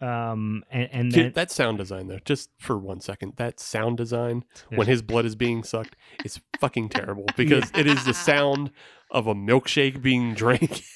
Um 0.00 0.62
and, 0.70 0.88
and 0.92 1.12
then 1.12 1.32
that 1.34 1.50
sound 1.50 1.78
design 1.78 2.08
though, 2.08 2.18
just 2.24 2.50
for 2.58 2.76
one 2.76 3.00
second, 3.00 3.34
that 3.36 3.58
sound 3.60 3.96
design 3.96 4.44
Yeah. 4.70 4.78
when 4.78 4.86
his 4.86 5.00
blood 5.02 5.24
is 5.24 5.34
being 5.36 5.62
sucked 5.62 5.96
is 6.24 6.40
fucking 6.60 6.90
terrible 6.90 7.26
because 7.36 7.70
it 7.74 7.86
is 7.86 8.04
the 8.04 8.14
sound 8.14 8.70
of 9.10 9.26
a 9.26 9.34
milkshake 9.34 10.02
being 10.02 10.34
drank. 10.34 10.82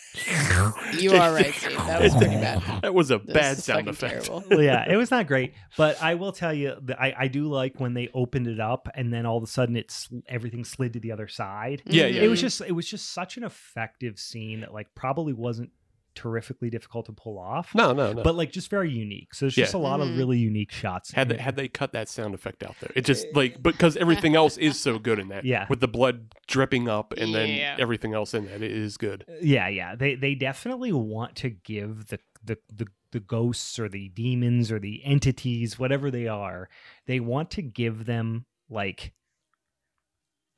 You 0.99 1.13
are 1.17 1.33
right, 1.33 1.55
Steve. 1.55 1.77
That 1.77 2.03
was 2.03 2.17
pretty 2.17 2.35
bad. 2.35 2.61
That 2.83 2.93
was 2.93 3.13
a 3.13 3.19
This 3.19 3.33
bad 3.33 3.59
is 3.59 3.65
sound 3.65 3.87
effect. 3.87 4.29
Well, 4.29 4.61
yeah, 4.61 4.91
it 4.91 4.97
was 4.97 5.13
not 5.13 5.29
great, 5.29 5.55
but 5.77 6.03
I 6.03 6.17
will 6.17 6.33
tell 6.33 6.53
you, 6.53 6.75
that 6.83 7.01
I, 7.01 7.15
I 7.17 7.29
do 7.29 7.47
like 7.47 7.79
when 7.79 7.95
they 7.95 8.09
opened 8.13 8.49
it 8.49 8.59
up 8.59 8.89
and 8.97 9.13
then 9.13 9.25
all 9.25 9.37
of 9.37 9.45
a 9.45 9.47
sudden 9.47 9.77
it's 9.77 10.09
everything 10.29 10.65
slid 10.65 10.95
to 10.95 10.99
the 11.01 11.13
other 11.13 11.29
side. 11.29 11.83
Yeah, 11.87 12.07
yeah. 12.07 12.23
It 12.23 12.29
was 12.29 12.41
just 12.41 12.61
it 12.61 12.73
was 12.73 12.89
just 12.89 13.13
such 13.13 13.37
an 13.37 13.45
effective 13.45 14.19
scene 14.19 14.61
that 14.63 14.75
like 14.75 14.89
probably 14.97 15.33
wasn't 15.33 15.71
terrifically 16.15 16.70
difficult 16.70 17.07
to 17.07 17.12
pull 17.12 17.39
off, 17.39 17.74
No, 17.74 17.93
no, 17.93 18.12
no. 18.12 18.23
but 18.23 18.35
like 18.35 18.51
just 18.53 18.69
very 18.70 18.91
unique. 18.91 19.35
So 19.35 19.47
there's 19.47 19.55
just 19.55 19.74
a 19.74 19.78
lot 19.78 20.01
of 20.01 20.09
Mhm. 20.09 20.19
really 20.19 20.39
unique 20.39 20.73
shots. 20.73 21.12
had 21.12 21.28
they 21.28 21.37
had 21.39 21.57
they 21.57 21.69
cut 21.69 21.93
that 21.93 22.09
sound 22.09 22.35
effect 22.35 22.62
out 22.62 22.74
there, 22.81 22.91
it 22.95 23.05
just 23.05 23.27
like 23.35 23.62
because 23.62 23.97
everything 23.97 24.35
else 24.37 24.57
is 24.59 24.78
so 24.78 24.99
good 24.99 25.19
in 25.19 25.28
that. 25.28 25.45
Yeah. 25.45 25.66
with 25.69 25.81
the 25.81 25.89
blood 25.89 26.32
dripping 26.47 26.89
up 26.89 27.12
and 27.16 27.31
Yeah. 27.31 27.39
then 27.39 27.81
everything 27.81 28.15
else 28.15 28.35
in 28.35 28.47
that, 28.47 28.62
it 28.62 28.70
is 28.73 28.97
good. 28.97 29.24
yeah, 29.43 29.69
yeah, 29.69 29.95
they 29.95 30.15
they 30.15 30.35
definitely 30.35 30.93
want 30.93 31.37
to 31.37 31.51
give 31.51 32.07
the 32.09 32.19
the 32.45 32.59
the 32.74 32.87
the 33.12 33.20
ghosts 33.20 33.78
or 33.78 33.89
the 33.89 34.09
demons 34.11 34.70
or 34.70 34.78
the 34.78 35.05
entities, 35.05 35.78
whatever 35.78 36.11
they 36.11 36.27
are, 36.28 36.69
they 37.07 37.19
want 37.20 37.51
to 37.51 37.61
give 37.62 38.07
them 38.07 38.47
like 38.69 39.12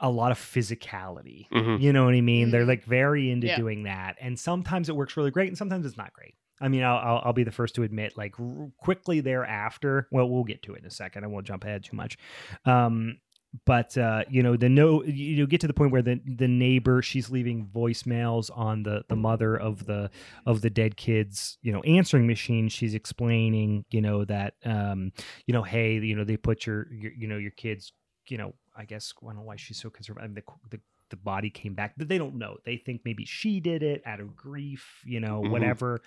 a 0.02 0.10
lot 0.10 0.32
of 0.32 0.38
physicality. 0.38 1.48
Mhm. 1.50 1.80
You 1.80 1.92
know 1.92 2.04
what 2.04 2.14
I 2.14 2.20
mean? 2.20 2.50
They're 2.50 2.64
Mhm. 2.64 2.68
like 2.68 2.84
very 2.84 3.30
into 3.30 3.46
Yeah. 3.46 3.56
doing 3.56 3.84
that, 3.84 4.16
and 4.20 4.38
sometimes 4.38 4.88
it 4.88 4.96
works 4.96 5.16
really 5.16 5.30
great, 5.30 5.48
and 5.48 5.56
sometimes 5.56 5.86
it's 5.86 5.96
not 5.96 6.12
great. 6.12 6.34
I 6.60 6.68
mean, 6.68 6.82
I'll, 6.84 6.98
I'll, 6.98 7.22
I'll 7.26 7.32
be 7.32 7.44
the 7.44 7.50
first 7.50 7.74
to 7.76 7.82
admit, 7.82 8.16
like 8.16 8.38
r- 8.38 8.70
quickly 8.76 9.20
thereafter. 9.20 10.06
Well, 10.12 10.28
we'll 10.28 10.44
get 10.44 10.62
to 10.64 10.74
it 10.74 10.80
in 10.80 10.86
a 10.86 10.90
second. 10.90 11.24
I 11.24 11.26
won't 11.28 11.46
jump 11.46 11.64
ahead 11.64 11.82
too 11.84 11.96
much. 11.96 12.16
Um, 12.64 13.18
but 13.66 13.98
uh, 13.98 14.24
you 14.30 14.42
know, 14.42 14.56
the 14.56 14.68
no, 14.70 15.02
you 15.04 15.36
know, 15.36 15.46
get 15.46 15.60
to 15.60 15.66
the 15.66 15.74
point 15.74 15.92
where 15.92 16.00
the 16.02 16.20
the 16.24 16.48
neighbor 16.48 17.02
she's 17.02 17.28
leaving 17.30 17.66
voicemails 17.66 18.50
on 18.56 18.82
the 18.82 19.04
the 19.08 19.16
mother 19.16 19.56
of 19.56 19.84
the 19.86 20.10
of 20.46 20.62
the 20.62 20.70
dead 20.70 20.96
kids, 20.96 21.58
you 21.62 21.70
know, 21.72 21.80
answering 21.82 22.26
machine. 22.26 22.68
She's 22.68 22.94
explaining, 22.94 23.84
you 23.90 24.00
know, 24.00 24.24
that 24.24 24.54
um, 24.64 25.12
you 25.46 25.52
know, 25.52 25.62
hey, 25.62 25.98
you 25.98 26.16
know, 26.16 26.24
they 26.24 26.36
put 26.38 26.64
your, 26.66 26.86
your 26.92 27.12
you 27.12 27.26
know, 27.28 27.36
your 27.36 27.50
kids, 27.50 27.92
you 28.28 28.38
know, 28.38 28.54
I 28.76 28.84
guess 28.84 29.12
I 29.22 29.26
don't 29.26 29.36
know 29.36 29.42
why 29.42 29.56
she's 29.56 29.78
so 29.80 29.90
concerned. 29.90 30.18
I 30.20 30.26
mean, 30.26 30.34
the 30.34 30.42
the 30.70 30.80
the 31.10 31.16
body 31.16 31.50
came 31.50 31.74
back. 31.74 31.92
But 31.96 32.08
they 32.08 32.16
don't 32.18 32.36
know. 32.36 32.56
They 32.64 32.76
think 32.78 33.02
maybe 33.04 33.24
she 33.26 33.60
did 33.60 33.82
it 33.82 34.02
out 34.06 34.20
of 34.20 34.34
grief, 34.34 35.02
you 35.04 35.20
know, 35.20 35.42
Mhm. 35.42 35.50
whatever. 35.50 36.00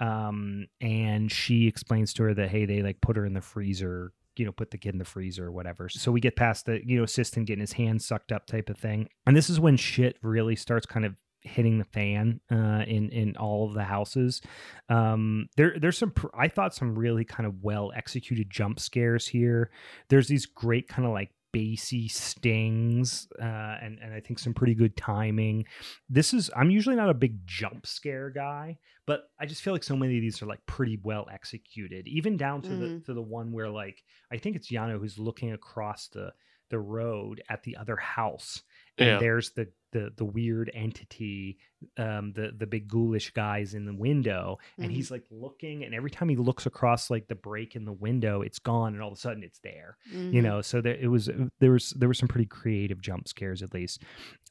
Um, 0.00 0.66
and 0.80 1.30
she 1.30 1.66
explains 1.66 2.12
to 2.14 2.24
her 2.24 2.34
that 2.34 2.50
hey, 2.50 2.64
they 2.66 2.82
like 2.82 3.00
put 3.00 3.16
her 3.16 3.24
in 3.26 3.34
the 3.34 3.40
freezer, 3.40 4.12
you 4.36 4.44
know, 4.44 4.52
put 4.52 4.70
the 4.70 4.78
kid 4.78 4.92
in 4.94 4.98
the 4.98 5.04
freezer 5.04 5.46
or 5.46 5.52
whatever. 5.52 5.88
So 5.88 6.12
we 6.12 6.20
get 6.20 6.36
past 6.36 6.66
the 6.66 6.80
you 6.86 6.96
know 6.98 7.04
assistant 7.04 7.46
getting 7.46 7.60
his 7.60 7.72
hand 7.72 8.02
sucked 8.02 8.32
up 8.32 8.46
type 8.46 8.68
of 8.70 8.76
thing, 8.78 9.08
and 9.26 9.36
this 9.36 9.48
is 9.50 9.58
when 9.60 9.76
shit 9.76 10.18
really 10.22 10.56
starts 10.56 10.86
kind 10.86 11.04
of 11.06 11.14
hitting 11.46 11.76
the 11.78 11.84
fan 11.84 12.40
uh 12.50 12.84
in 12.86 13.10
in 13.10 13.36
all 13.36 13.68
of 13.68 13.74
the 13.74 13.84
houses 13.84 14.40
um 14.88 15.46
there 15.58 15.74
there's 15.78 15.98
some 15.98 16.10
i 16.32 16.48
thought 16.48 16.74
some 16.74 16.98
really 16.98 17.22
kind 17.22 17.46
of 17.46 17.62
well 17.62 17.92
executed 17.94 18.48
jump 18.48 18.80
scares 18.80 19.26
here 19.26 19.70
there's 20.08 20.26
these 20.26 20.46
great 20.46 20.88
kind 20.88 21.06
of 21.06 21.12
like 21.12 21.30
bassy 21.54 22.08
stings 22.08 23.26
uh 23.40 23.44
and 23.80 23.98
and 24.02 24.12
i 24.12 24.20
think 24.20 24.38
some 24.38 24.52
pretty 24.52 24.74
good 24.74 24.96
timing 24.96 25.64
this 26.08 26.34
is 26.34 26.50
i'm 26.56 26.70
usually 26.70 26.96
not 26.96 27.08
a 27.08 27.14
big 27.14 27.38
jump 27.46 27.86
scare 27.86 28.28
guy 28.30 28.76
but 29.06 29.24
i 29.40 29.46
just 29.46 29.62
feel 29.62 29.72
like 29.72 29.84
so 29.84 29.96
many 29.96 30.16
of 30.16 30.20
these 30.20 30.42
are 30.42 30.46
like 30.46 30.64
pretty 30.66 30.98
well 31.02 31.26
executed 31.32 32.06
even 32.06 32.36
down 32.36 32.60
to 32.62 32.68
the 32.76 32.86
Mhm. 32.86 33.04
to 33.06 33.14
the 33.14 33.22
one 33.22 33.52
where 33.52 33.70
like 33.70 34.02
i 34.30 34.36
think 34.36 34.56
it's 34.56 34.70
jano 34.70 34.98
who's 34.98 35.18
looking 35.18 35.52
across 35.52 36.08
the 36.08 36.32
the 36.70 36.78
road 36.78 37.42
at 37.48 37.62
the 37.62 37.76
other 37.76 37.96
house 37.96 38.62
and 38.98 39.08
Yeah. 39.08 39.18
there's 39.18 39.50
the 39.52 39.68
the 39.92 40.12
the 40.16 40.24
weird 40.24 40.70
entity 40.74 41.56
um 41.98 42.32
the 42.32 42.52
the 42.56 42.66
big 42.66 42.88
ghoulish 42.88 43.30
guys 43.32 43.74
in 43.74 43.84
the 43.84 43.94
window 43.94 44.58
and 44.78 44.90
Mhm. 44.90 44.94
he's 44.94 45.08
like 45.10 45.24
looking 45.30 45.84
and 45.84 45.94
every 45.94 46.10
time 46.10 46.28
he 46.28 46.34
looks 46.34 46.66
across 46.66 47.10
like 47.10 47.28
the 47.28 47.34
break 47.36 47.76
in 47.76 47.84
the 47.84 47.92
window 47.92 48.42
it's 48.42 48.58
gone 48.58 48.94
and 48.94 49.00
all 49.02 49.12
of 49.12 49.16
a 49.16 49.20
sudden 49.20 49.44
it's 49.44 49.60
there 49.60 49.96
you 50.10 50.40
Mhm. 50.40 50.42
know 50.42 50.60
so 50.62 50.80
there 50.80 50.96
it 50.96 51.06
was 51.06 51.30
there 51.60 51.70
was 51.70 51.90
there 51.90 52.08
were 52.08 52.14
some 52.14 52.26
pretty 52.28 52.46
creative 52.46 53.00
jump 53.00 53.28
scares 53.28 53.62
at 53.62 53.72
least 53.72 54.02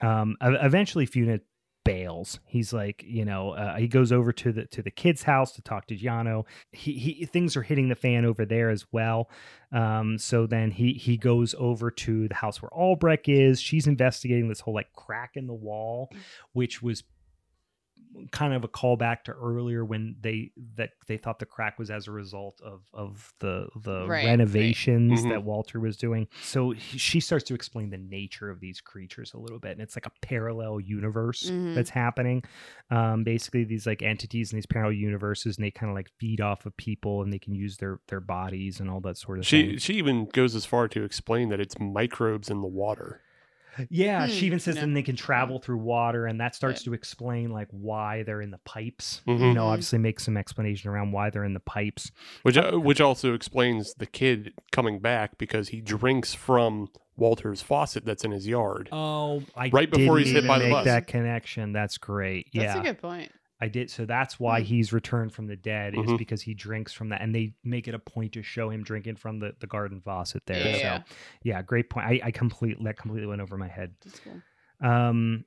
um 0.01 0.37
eventually 0.41 1.05
funa 1.05 1.39
bails. 1.83 2.39
He's 2.45 2.73
like 2.73 3.03
you 3.05 3.25
know 3.25 3.51
uh, 3.51 3.75
he 3.75 3.87
goes 3.87 4.11
over 4.11 4.31
to 4.33 4.51
the 4.51 4.65
to 4.67 4.81
the 4.81 4.91
kid's 4.91 5.23
house 5.23 5.51
to 5.53 5.61
talk 5.61 5.87
to 5.87 5.97
Jano. 5.97 6.45
he, 6.71 6.93
he 6.93 7.25
things 7.25 7.55
are 7.57 7.63
hitting 7.63 7.89
the 7.89 7.95
fan 7.95 8.25
over 8.25 8.45
there 8.45 8.69
as 8.69 8.85
well. 8.91 9.29
Um 9.71 10.17
so 10.17 10.45
then 10.47 10.71
he 10.71 10.93
he 10.93 11.17
goes 11.17 11.55
over 11.57 11.91
to 11.91 12.27
the 12.27 12.35
house 12.35 12.61
where 12.61 12.73
albrecht 12.73 13.27
is. 13.27 13.61
She's 13.61 13.87
investigating 13.87 14.49
this 14.49 14.61
whole 14.61 14.73
like 14.73 14.93
crack 14.93 15.31
in 15.35 15.47
the 15.47 15.53
wall 15.53 16.09
which 16.53 16.81
was 16.81 17.03
kind 18.31 18.53
of 18.53 18.63
a 18.63 18.67
callback 18.67 19.23
to 19.23 19.31
earlier 19.33 19.83
when 19.83 20.15
they 20.21 20.51
that 20.75 20.91
they 21.07 21.17
thought 21.17 21.39
the 21.39 21.45
crack 21.45 21.79
was 21.79 21.89
as 21.89 22.07
a 22.07 22.11
result 22.11 22.61
of 22.61 22.81
of 22.93 23.33
the 23.39 23.67
the 23.81 24.01
Right, 24.07 24.23
right. 24.23 24.25
renovations 24.25 25.21
Mhm. 25.21 25.29
that 25.29 25.43
Walter 25.43 25.79
was 25.79 25.97
doing. 25.97 26.27
So 26.41 26.71
he, 26.71 26.97
she 26.97 27.19
starts 27.19 27.43
to 27.45 27.55
explain 27.55 27.89
the 27.89 27.97
nature 27.97 28.49
of 28.49 28.59
these 28.59 28.81
creatures 28.81 29.33
a 29.33 29.37
little 29.39 29.59
bit, 29.59 29.71
and 29.71 29.81
it's 29.81 29.95
like 29.95 30.05
a 30.05 30.11
parallel 30.21 30.79
universe 30.79 31.49
Mhm. 31.49 31.75
that's 31.75 31.89
happening. 31.89 32.43
Um, 32.89 33.23
basically, 33.23 33.63
these 33.63 33.85
like 33.87 34.01
entities 34.01 34.51
in 34.51 34.57
these 34.57 34.65
parallel 34.65 34.93
universes, 34.93 35.57
and 35.57 35.65
they 35.65 35.71
kind 35.71 35.89
of 35.89 35.95
like 35.95 36.09
feed 36.19 36.41
off 36.41 36.65
of 36.65 36.75
people, 36.77 37.21
and 37.23 37.33
they 37.33 37.39
can 37.39 37.55
use 37.55 37.77
their 37.77 37.99
their 38.07 38.19
bodies 38.21 38.79
and 38.79 38.89
all 38.89 39.01
that 39.01 39.17
sort 39.17 39.39
of 39.39 39.45
She 39.45 39.69
thing. 39.69 39.77
she 39.79 39.93
even 39.95 40.25
goes 40.25 40.55
as 40.55 40.65
far 40.65 40.87
to 40.89 41.03
explain 41.03 41.49
that 41.49 41.59
it's 41.59 41.79
microbes 41.79 42.49
in 42.49 42.61
the 42.61 42.67
water. 42.67 43.21
Yeah, 43.89 44.25
Hmm, 44.27 44.31
she 44.31 44.45
even 44.45 44.59
says 44.59 44.75
no. 44.75 44.81
then 44.81 44.93
they 44.93 45.03
can 45.03 45.15
travel 45.15 45.59
through 45.59 45.77
water, 45.77 46.25
and 46.27 46.39
that 46.39 46.55
starts 46.55 46.81
Yeah. 46.81 46.91
to 46.91 46.93
explain 46.93 47.51
like 47.51 47.67
why 47.71 48.23
they're 48.23 48.41
in 48.41 48.51
the 48.51 48.59
pipes. 48.59 49.21
You 49.25 49.33
Mhm. 49.35 49.53
know, 49.55 49.63
Mhm. 49.65 49.71
obviously 49.71 49.99
makes 49.99 50.23
some 50.23 50.37
explanation 50.37 50.89
around 50.89 51.11
why 51.11 51.29
they're 51.29 51.43
in 51.43 51.53
the 51.53 51.59
pipes. 51.59 52.11
Which 52.43 52.57
uh, 52.57 52.73
which 52.79 53.01
also 53.01 53.33
explains 53.33 53.93
the 53.95 54.05
kid 54.05 54.53
coming 54.71 54.99
back 54.99 55.37
because 55.37 55.69
he 55.69 55.81
drinks 55.81 56.33
from 56.33 56.89
Walter's 57.15 57.61
faucet 57.61 58.05
that's 58.05 58.23
in 58.23 58.31
his 58.31 58.47
yard. 58.47 58.89
Oh, 58.91 59.43
I 59.55 59.69
Right 59.69 59.89
before 59.89 60.17
didn't 60.17 60.17
he's 60.19 60.27
hit 60.31 60.37
even 60.43 60.47
by 60.47 60.57
the 60.59 60.65
make 60.65 60.73
bus. 60.73 60.85
that 60.85 61.07
connection. 61.07 61.71
That's 61.71 61.97
great. 61.97 62.47
Yeah, 62.51 62.63
that's 62.73 62.79
a 62.79 62.83
good 62.83 62.99
point. 62.99 63.31
I 63.63 63.67
did. 63.69 63.89
So 63.89 64.05
that's 64.05 64.39
why 64.39 64.59
Hmm. 64.59 64.65
he's 64.65 64.91
returned 64.93 65.31
from 65.33 65.47
the 65.47 65.55
dead 65.55 65.95
is 65.95 66.05
Mhm. 66.11 66.17
because 66.17 66.41
he 66.41 66.53
drinks 66.53 66.91
from 66.91 67.09
that, 67.09 67.21
and 67.21 67.33
they 67.33 67.53
make 67.63 67.87
it 67.87 67.95
a 67.95 67.99
point 67.99 68.33
to 68.33 68.41
show 68.43 68.69
him 68.69 68.83
drinking 68.83 69.15
from 69.15 69.39
the, 69.39 69.55
the 69.59 69.67
garden 69.67 70.01
faucet 70.01 70.43
there. 70.45 70.67
Yeah. 70.77 71.03
So 71.03 71.15
yeah, 71.43 71.61
great 71.61 71.89
point. 71.89 72.05
I, 72.07 72.19
I 72.25 72.31
completely 72.31 72.83
that 72.85 72.97
completely 72.97 73.27
went 73.27 73.41
over 73.41 73.57
my 73.57 73.69
head. 73.69 73.95
Um, 74.81 75.45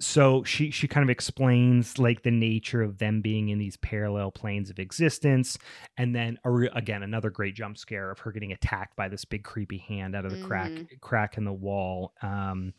so 0.00 0.42
she 0.42 0.70
she 0.72 0.88
kind 0.88 1.04
of 1.04 1.10
explains 1.10 1.98
like 2.00 2.22
the 2.24 2.30
nature 2.32 2.82
of 2.82 2.98
them 2.98 3.20
being 3.20 3.48
in 3.50 3.58
these 3.58 3.76
parallel 3.76 4.32
planes 4.32 4.68
of 4.68 4.78
existence, 4.80 5.56
and 5.96 6.14
then 6.16 6.36
re- 6.44 6.68
again 6.74 7.02
another 7.04 7.30
great 7.30 7.54
jump 7.54 7.78
scare 7.78 8.10
of 8.10 8.18
her 8.20 8.32
getting 8.32 8.50
attacked 8.52 8.96
by 8.96 9.08
this 9.08 9.24
big 9.24 9.44
creepy 9.44 9.78
hand 9.78 10.16
out 10.16 10.24
of 10.24 10.32
the 10.32 10.38
crack 10.38 10.72
Mhm. 10.72 11.00
crack 11.00 11.36
in 11.38 11.44
the 11.44 11.52
wall. 11.52 12.12
Um, 12.22 12.74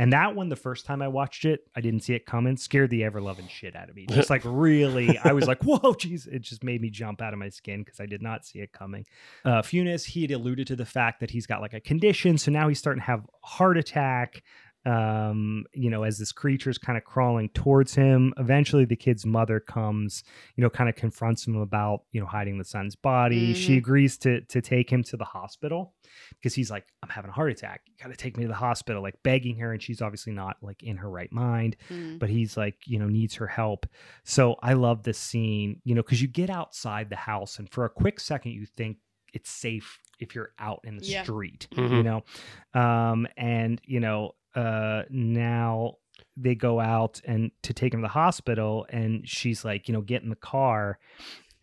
and 0.00 0.14
that 0.14 0.34
one, 0.34 0.48
the 0.48 0.56
first 0.56 0.86
time 0.86 1.02
I 1.02 1.08
watched 1.08 1.44
it, 1.44 1.68
I 1.76 1.82
didn't 1.82 2.00
see 2.00 2.14
it 2.14 2.24
coming. 2.24 2.56
Scared 2.56 2.88
the 2.88 3.04
ever 3.04 3.20
loving 3.20 3.46
shit 3.48 3.76
out 3.76 3.90
of 3.90 3.94
me. 3.94 4.06
Just 4.06 4.30
like 4.30 4.40
really, 4.46 5.18
I 5.24 5.34
was 5.34 5.46
like, 5.46 5.62
"Whoa, 5.62 5.92
jeez!" 5.92 6.26
It 6.26 6.38
just 6.38 6.64
made 6.64 6.80
me 6.80 6.88
jump 6.88 7.20
out 7.20 7.34
of 7.34 7.38
my 7.38 7.50
skin 7.50 7.82
because 7.82 8.00
I 8.00 8.06
did 8.06 8.22
not 8.22 8.46
see 8.46 8.60
it 8.60 8.72
coming. 8.72 9.04
Uh, 9.44 9.60
Funes, 9.60 10.06
he 10.06 10.22
had 10.22 10.30
alluded 10.30 10.68
to 10.68 10.76
the 10.76 10.86
fact 10.86 11.20
that 11.20 11.32
he's 11.32 11.46
got 11.46 11.60
like 11.60 11.74
a 11.74 11.80
condition, 11.80 12.38
so 12.38 12.50
now 12.50 12.66
he's 12.68 12.78
starting 12.78 13.02
to 13.02 13.06
have 13.08 13.26
heart 13.42 13.76
attack. 13.76 14.42
Um, 14.86 15.66
you 15.74 15.90
know, 15.90 16.04
as 16.04 16.18
this 16.18 16.32
creature's 16.32 16.78
kind 16.78 16.96
of 16.96 17.04
crawling 17.04 17.50
towards 17.50 17.94
him. 17.94 18.32
Eventually, 18.38 18.86
the 18.86 18.96
kid's 18.96 19.26
mother 19.26 19.60
comes, 19.60 20.24
you 20.56 20.62
know, 20.62 20.70
kind 20.70 20.88
of 20.88 20.96
confronts 20.96 21.46
him 21.46 21.56
about, 21.56 22.04
you 22.12 22.20
know, 22.20 22.26
hiding 22.26 22.56
the 22.56 22.64
son's 22.64 22.96
body. 22.96 23.52
She 23.52 23.74
Mhm. 23.74 23.78
agrees 23.78 24.16
to 24.18 24.40
to 24.40 24.62
take 24.62 24.90
him 24.90 25.02
to 25.04 25.16
the 25.18 25.24
hospital 25.24 25.94
because 26.38 26.54
he's 26.54 26.70
like, 26.70 26.86
I'm 27.02 27.10
having 27.10 27.28
a 27.30 27.34
heart 27.34 27.50
attack. 27.52 27.82
You 27.86 27.92
got 28.02 28.10
to 28.10 28.16
take 28.16 28.36
me 28.38 28.44
to 28.44 28.48
the 28.48 28.54
hospital, 28.54 29.02
like 29.02 29.22
begging 29.22 29.56
her, 29.58 29.72
and 29.72 29.82
she's 29.82 30.00
obviously 30.00 30.32
not 30.32 30.56
like 30.62 30.82
in 30.82 30.96
her 30.96 31.10
right 31.10 31.30
mind 31.32 31.76
Mm. 31.90 32.18
but 32.18 32.30
he's 32.30 32.56
like 32.56 32.76
you 32.86 32.98
know 32.98 33.06
needs 33.08 33.34
her 33.36 33.46
help 33.46 33.86
so 34.24 34.56
i 34.62 34.72
love 34.72 35.02
this 35.02 35.18
scene 35.18 35.80
you 35.84 35.94
know 35.94 36.02
because 36.02 36.20
you 36.22 36.28
get 36.28 36.50
outside 36.50 37.10
the 37.10 37.16
house 37.16 37.58
and 37.58 37.68
for 37.70 37.84
a 37.84 37.90
quick 37.90 38.18
second 38.20 38.52
you 38.52 38.64
think 38.66 38.98
it's 39.32 39.50
safe 39.50 39.98
if 40.18 40.34
you're 40.34 40.52
out 40.58 40.80
in 40.84 40.96
the 40.96 41.04
Yeah. 41.04 41.22
street 41.22 41.68
you 41.72 41.82
Mhm. 41.82 42.04
know 42.04 42.80
um 42.80 43.26
and 43.36 43.80
you 43.84 44.00
know 44.00 44.32
uh 44.54 45.02
now 45.10 45.94
they 46.36 46.54
go 46.54 46.80
out 46.80 47.20
and 47.24 47.50
to 47.62 47.72
take 47.72 47.92
him 47.94 48.00
to 48.00 48.04
the 48.04 48.08
hospital 48.08 48.86
and 48.90 49.28
she's 49.28 49.64
like 49.64 49.88
you 49.88 49.94
know 49.94 50.00
get 50.00 50.22
in 50.22 50.28
the 50.28 50.36
car 50.36 50.98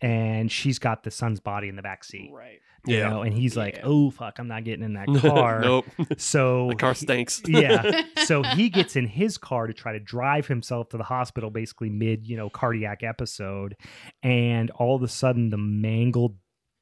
and 0.00 0.50
she's 0.52 0.78
got 0.78 1.02
the 1.02 1.10
son's 1.10 1.40
body 1.40 1.68
in 1.68 1.76
the 1.76 1.82
back 1.82 2.04
seat 2.04 2.30
Right. 2.32 2.60
you 2.86 2.96
Yeah. 2.98 3.08
know 3.10 3.22
and 3.22 3.34
he's 3.34 3.56
like 3.56 3.76
Yeah. 3.76 3.82
oh 3.84 4.10
fuck 4.10 4.38
i'm 4.38 4.46
not 4.48 4.64
getting 4.64 4.84
in 4.84 4.94
that 4.94 5.08
car 5.20 5.60
nope. 5.60 5.86
so 6.16 6.68
The 6.68 6.76
car 6.76 6.94
stinks. 6.94 7.42
yeah 7.46 8.02
so 8.24 8.42
he 8.42 8.68
gets 8.68 8.96
in 8.96 9.06
his 9.06 9.36
car 9.38 9.66
to 9.66 9.72
try 9.74 9.92
to 9.92 10.00
drive 10.00 10.46
himself 10.46 10.88
to 10.90 10.96
the 10.96 11.04
hospital 11.04 11.50
basically 11.50 11.90
mid 11.90 12.26
you 12.26 12.36
know 12.36 12.48
cardiac 12.48 13.02
episode 13.02 13.74
and 14.22 14.70
all 14.72 14.94
of 14.96 15.02
a 15.02 15.08
sudden 15.08 15.50
the 15.50 15.58
mangled 15.58 16.36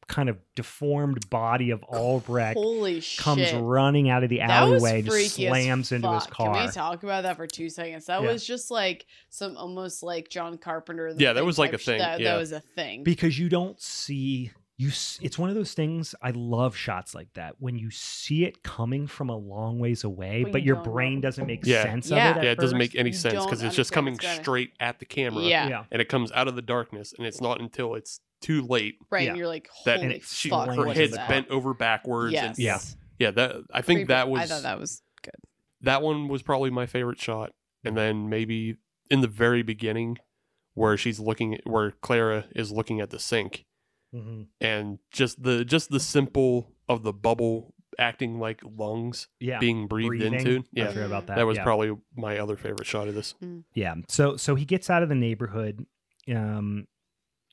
kind 0.08 0.28
of 0.28 0.38
deformed 0.54 1.28
body 1.30 1.70
of 1.70 1.82
albrecht 1.84 2.56
Holy 2.56 3.02
comes 3.18 3.42
shit. 3.48 3.60
running 3.60 4.08
out 4.08 4.22
of 4.22 4.30
the 4.30 4.40
alleyway 4.40 5.00
and 5.00 5.06
just 5.06 5.34
slams 5.34 5.90
into 5.92 6.12
his 6.14 6.26
car 6.26 6.54
Can 6.54 6.66
we 6.66 6.70
talk 6.72 7.02
about 7.02 7.22
that 7.24 7.36
for 7.36 7.46
two 7.46 7.68
seconds? 7.68 8.06
That 8.06 8.22
Yeah. 8.22 8.30
was 8.32 8.46
just 8.46 8.70
like 8.70 9.06
some 9.30 9.56
almost 9.56 10.02
like 10.04 10.28
John 10.28 10.58
Carpenter. 10.58 11.12
Yeah, 11.18 11.32
that 11.32 11.44
was 11.44 11.58
like 11.58 11.72
a 11.72 11.78
thing, 11.78 11.98
That, 11.98 12.20
yeah. 12.20 12.32
that 12.32 12.38
was 12.38 12.52
a 12.52 12.60
thing. 12.60 13.02
because 13.02 13.38
you 13.38 13.48
don't 13.48 13.80
see 13.80 14.52
you 14.78 14.88
it's 15.22 15.38
one 15.38 15.48
of 15.48 15.54
those 15.56 15.72
things 15.72 16.14
i 16.20 16.30
love 16.32 16.76
shots 16.76 17.14
like 17.14 17.32
that 17.32 17.54
when 17.58 17.78
you 17.78 17.90
see 17.90 18.44
it 18.44 18.62
coming 18.62 19.06
from 19.06 19.30
a 19.30 19.34
long 19.36 19.78
ways 19.78 20.04
away 20.04 20.42
But 20.42 20.52
but, 20.52 20.60
you 20.60 20.66
your 20.74 20.82
brain 20.82 21.14
know. 21.14 21.20
doesn't 21.22 21.46
make 21.46 21.64
Yeah. 21.64 21.82
sense 21.84 22.10
Yeah. 22.10 22.30
of 22.32 22.36
it 22.36 22.38
at 22.40 22.44
yeah, 22.44 22.50
it 22.50 22.58
doesn't 22.58 22.76
make 22.76 22.94
any 22.94 23.12
sense 23.12 23.42
because 23.42 23.62
it's 23.62 23.74
just 23.74 23.90
coming 23.90 24.18
straight 24.20 24.72
at 24.78 24.98
the 24.98 25.06
camera. 25.06 25.42
Yeah. 25.44 25.66
yeah 25.68 25.84
And 25.90 26.02
it 26.02 26.10
comes 26.10 26.30
out 26.32 26.46
of 26.46 26.56
the 26.56 26.62
darkness, 26.62 27.14
and 27.16 27.26
it's 27.26 27.40
not 27.40 27.58
until 27.58 27.94
it's 27.94 28.20
too 28.40 28.62
late 28.62 28.96
right. 29.10 29.24
yeah. 29.24 29.28
And 29.30 29.38
you're 29.38 29.46
like, 29.48 29.68
that 29.84 30.00
holy 30.00 30.16
it- 30.16 30.24
she, 30.24 30.48
fuck. 30.50 30.68
her 30.74 30.86
what 30.86 30.96
head's 30.96 31.14
that? 31.14 31.28
bent 31.28 31.48
over 31.48 31.74
backwards. 31.74 32.32
Yes. 32.32 32.46
And, 32.48 32.58
Yeah. 32.58 32.78
yeah. 33.18 33.30
That 33.32 33.56
I 33.72 33.82
think 33.82 33.98
Creepy. 33.98 34.08
that 34.08 34.28
was 34.28 34.42
I 34.42 34.46
thought 34.46 34.62
that 34.62 34.78
was 34.78 35.02
good. 35.22 35.34
that 35.82 36.02
one 36.02 36.28
was 36.28 36.42
probably 36.42 36.70
my 36.70 36.86
favorite 36.86 37.20
shot. 37.20 37.52
And 37.84 37.96
then 37.96 38.28
maybe 38.28 38.76
in 39.10 39.20
the 39.20 39.28
very 39.28 39.62
beginning, 39.62 40.18
where 40.74 40.96
she's 40.96 41.18
looking, 41.20 41.54
at, 41.54 41.60
where 41.64 41.92
Clara 41.92 42.46
is 42.54 42.70
looking 42.72 43.00
at 43.00 43.10
the 43.10 43.18
sink, 43.18 43.64
Mhm. 44.14 44.46
and 44.60 44.98
just 45.12 45.42
the 45.42 45.64
just 45.64 45.90
the 45.90 46.00
simple 46.00 46.72
of 46.88 47.02
the 47.04 47.12
bubble 47.12 47.72
acting 47.98 48.38
like 48.38 48.60
lungs 48.62 49.28
yeah 49.40 49.58
being 49.58 49.86
breathed 49.86 50.08
Breathing. 50.08 50.34
into. 50.34 50.64
Yeah, 50.72 50.88
forgot 50.88 51.06
about 51.06 51.26
that 51.28 51.36
that 51.36 51.46
was 51.46 51.56
yeah. 51.56 51.62
probably 51.64 51.92
my 52.16 52.38
other 52.38 52.56
favorite 52.56 52.86
shot 52.86 53.08
of 53.08 53.14
this. 53.14 53.34
Yeah. 53.74 53.94
So 54.08 54.36
so 54.36 54.54
he 54.54 54.64
gets 54.64 54.90
out 54.90 55.02
of 55.02 55.08
the 55.08 55.14
neighborhood. 55.14 55.86
Um, 56.28 56.86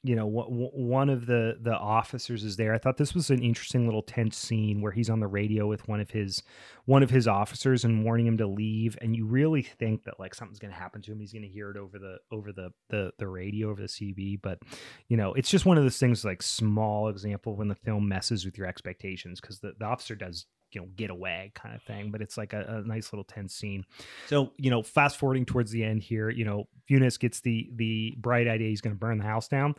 you 0.05 0.17
know, 0.17 0.27
one 0.27 1.09
of 1.09 1.27
the 1.27 1.57
the 1.61 1.73
officers 1.73 2.43
is 2.43 2.57
there. 2.57 2.73
I 2.73 2.77
thought 2.77 2.97
this 2.97 3.15
was 3.15 3.30
an 3.30 3.41
interesting 3.41 3.85
little 3.85 4.01
tense 4.01 4.35
scene 4.35 4.81
where 4.81 4.91
he's 4.91 5.09
on 5.09 5.21
the 5.21 5.27
radio 5.27 5.65
with 5.65 5.88
one 5.88 6.01
of 6.01 6.11
his 6.11 6.43
one 6.84 7.03
of 7.03 7.09
his 7.09 7.25
officers 7.25 7.85
and 7.85 8.03
warning 8.03 8.27
him 8.27 8.38
to 8.39 8.45
leave. 8.45 8.97
And 9.01 9.15
you 9.15 9.25
really 9.25 9.61
think 9.61 10.03
that 10.03 10.19
like 10.19 10.35
something's 10.35 10.59
going 10.59 10.73
to 10.73 10.80
happen 10.80 11.01
to 11.03 11.13
him. 11.13 11.21
He's 11.21 11.31
going 11.31 11.43
to 11.43 11.47
hear 11.47 11.71
it 11.71 11.77
over 11.77 11.97
the 11.99 12.17
over 12.31 12.51
the 12.51 12.71
the 12.89 13.11
the 13.17 13.27
radio 13.30 13.69
over 13.69 13.81
the 13.81 13.88
CB. 13.88 14.41
But 14.41 14.59
you 15.07 15.15
know, 15.15 15.34
it's 15.35 15.49
just 15.49 15.65
one 15.65 15.77
of 15.77 15.84
those 15.84 15.97
things 15.97 16.25
like 16.25 16.43
small 16.43 17.07
example 17.07 17.55
when 17.55 17.69
the 17.69 17.75
film 17.75 18.09
messes 18.09 18.43
with 18.43 18.57
your 18.57 18.67
expectations 18.67 19.39
because 19.39 19.59
the, 19.59 19.71
the 19.80 19.85
officer 19.85 20.15
does 20.15 20.47
you 20.73 20.81
know 20.81 20.87
get 20.95 21.09
away 21.09 21.51
kind 21.55 21.75
of 21.75 21.81
thing 21.83 22.11
but 22.11 22.21
it's 22.21 22.37
like 22.37 22.53
a, 22.53 22.81
a 22.83 22.87
nice 22.87 23.11
little 23.13 23.23
tense 23.23 23.55
scene 23.55 23.83
so 24.27 24.51
you 24.57 24.69
know 24.69 24.81
fast 24.83 25.17
forwarding 25.17 25.45
towards 25.45 25.71
the 25.71 25.83
end 25.83 26.01
here 26.01 26.29
you 26.29 26.45
know 26.45 26.65
Funes 26.89 27.19
gets 27.19 27.41
the 27.41 27.69
the 27.75 28.15
bright 28.17 28.47
idea 28.47 28.69
he's 28.69 28.81
going 28.81 28.95
to 28.95 28.99
burn 28.99 29.17
the 29.17 29.23
house 29.23 29.47
down 29.47 29.75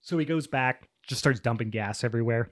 so 0.00 0.18
he 0.18 0.24
goes 0.24 0.46
back 0.46 0.88
just 1.06 1.18
starts 1.18 1.40
dumping 1.40 1.70
gas 1.70 2.04
everywhere 2.04 2.50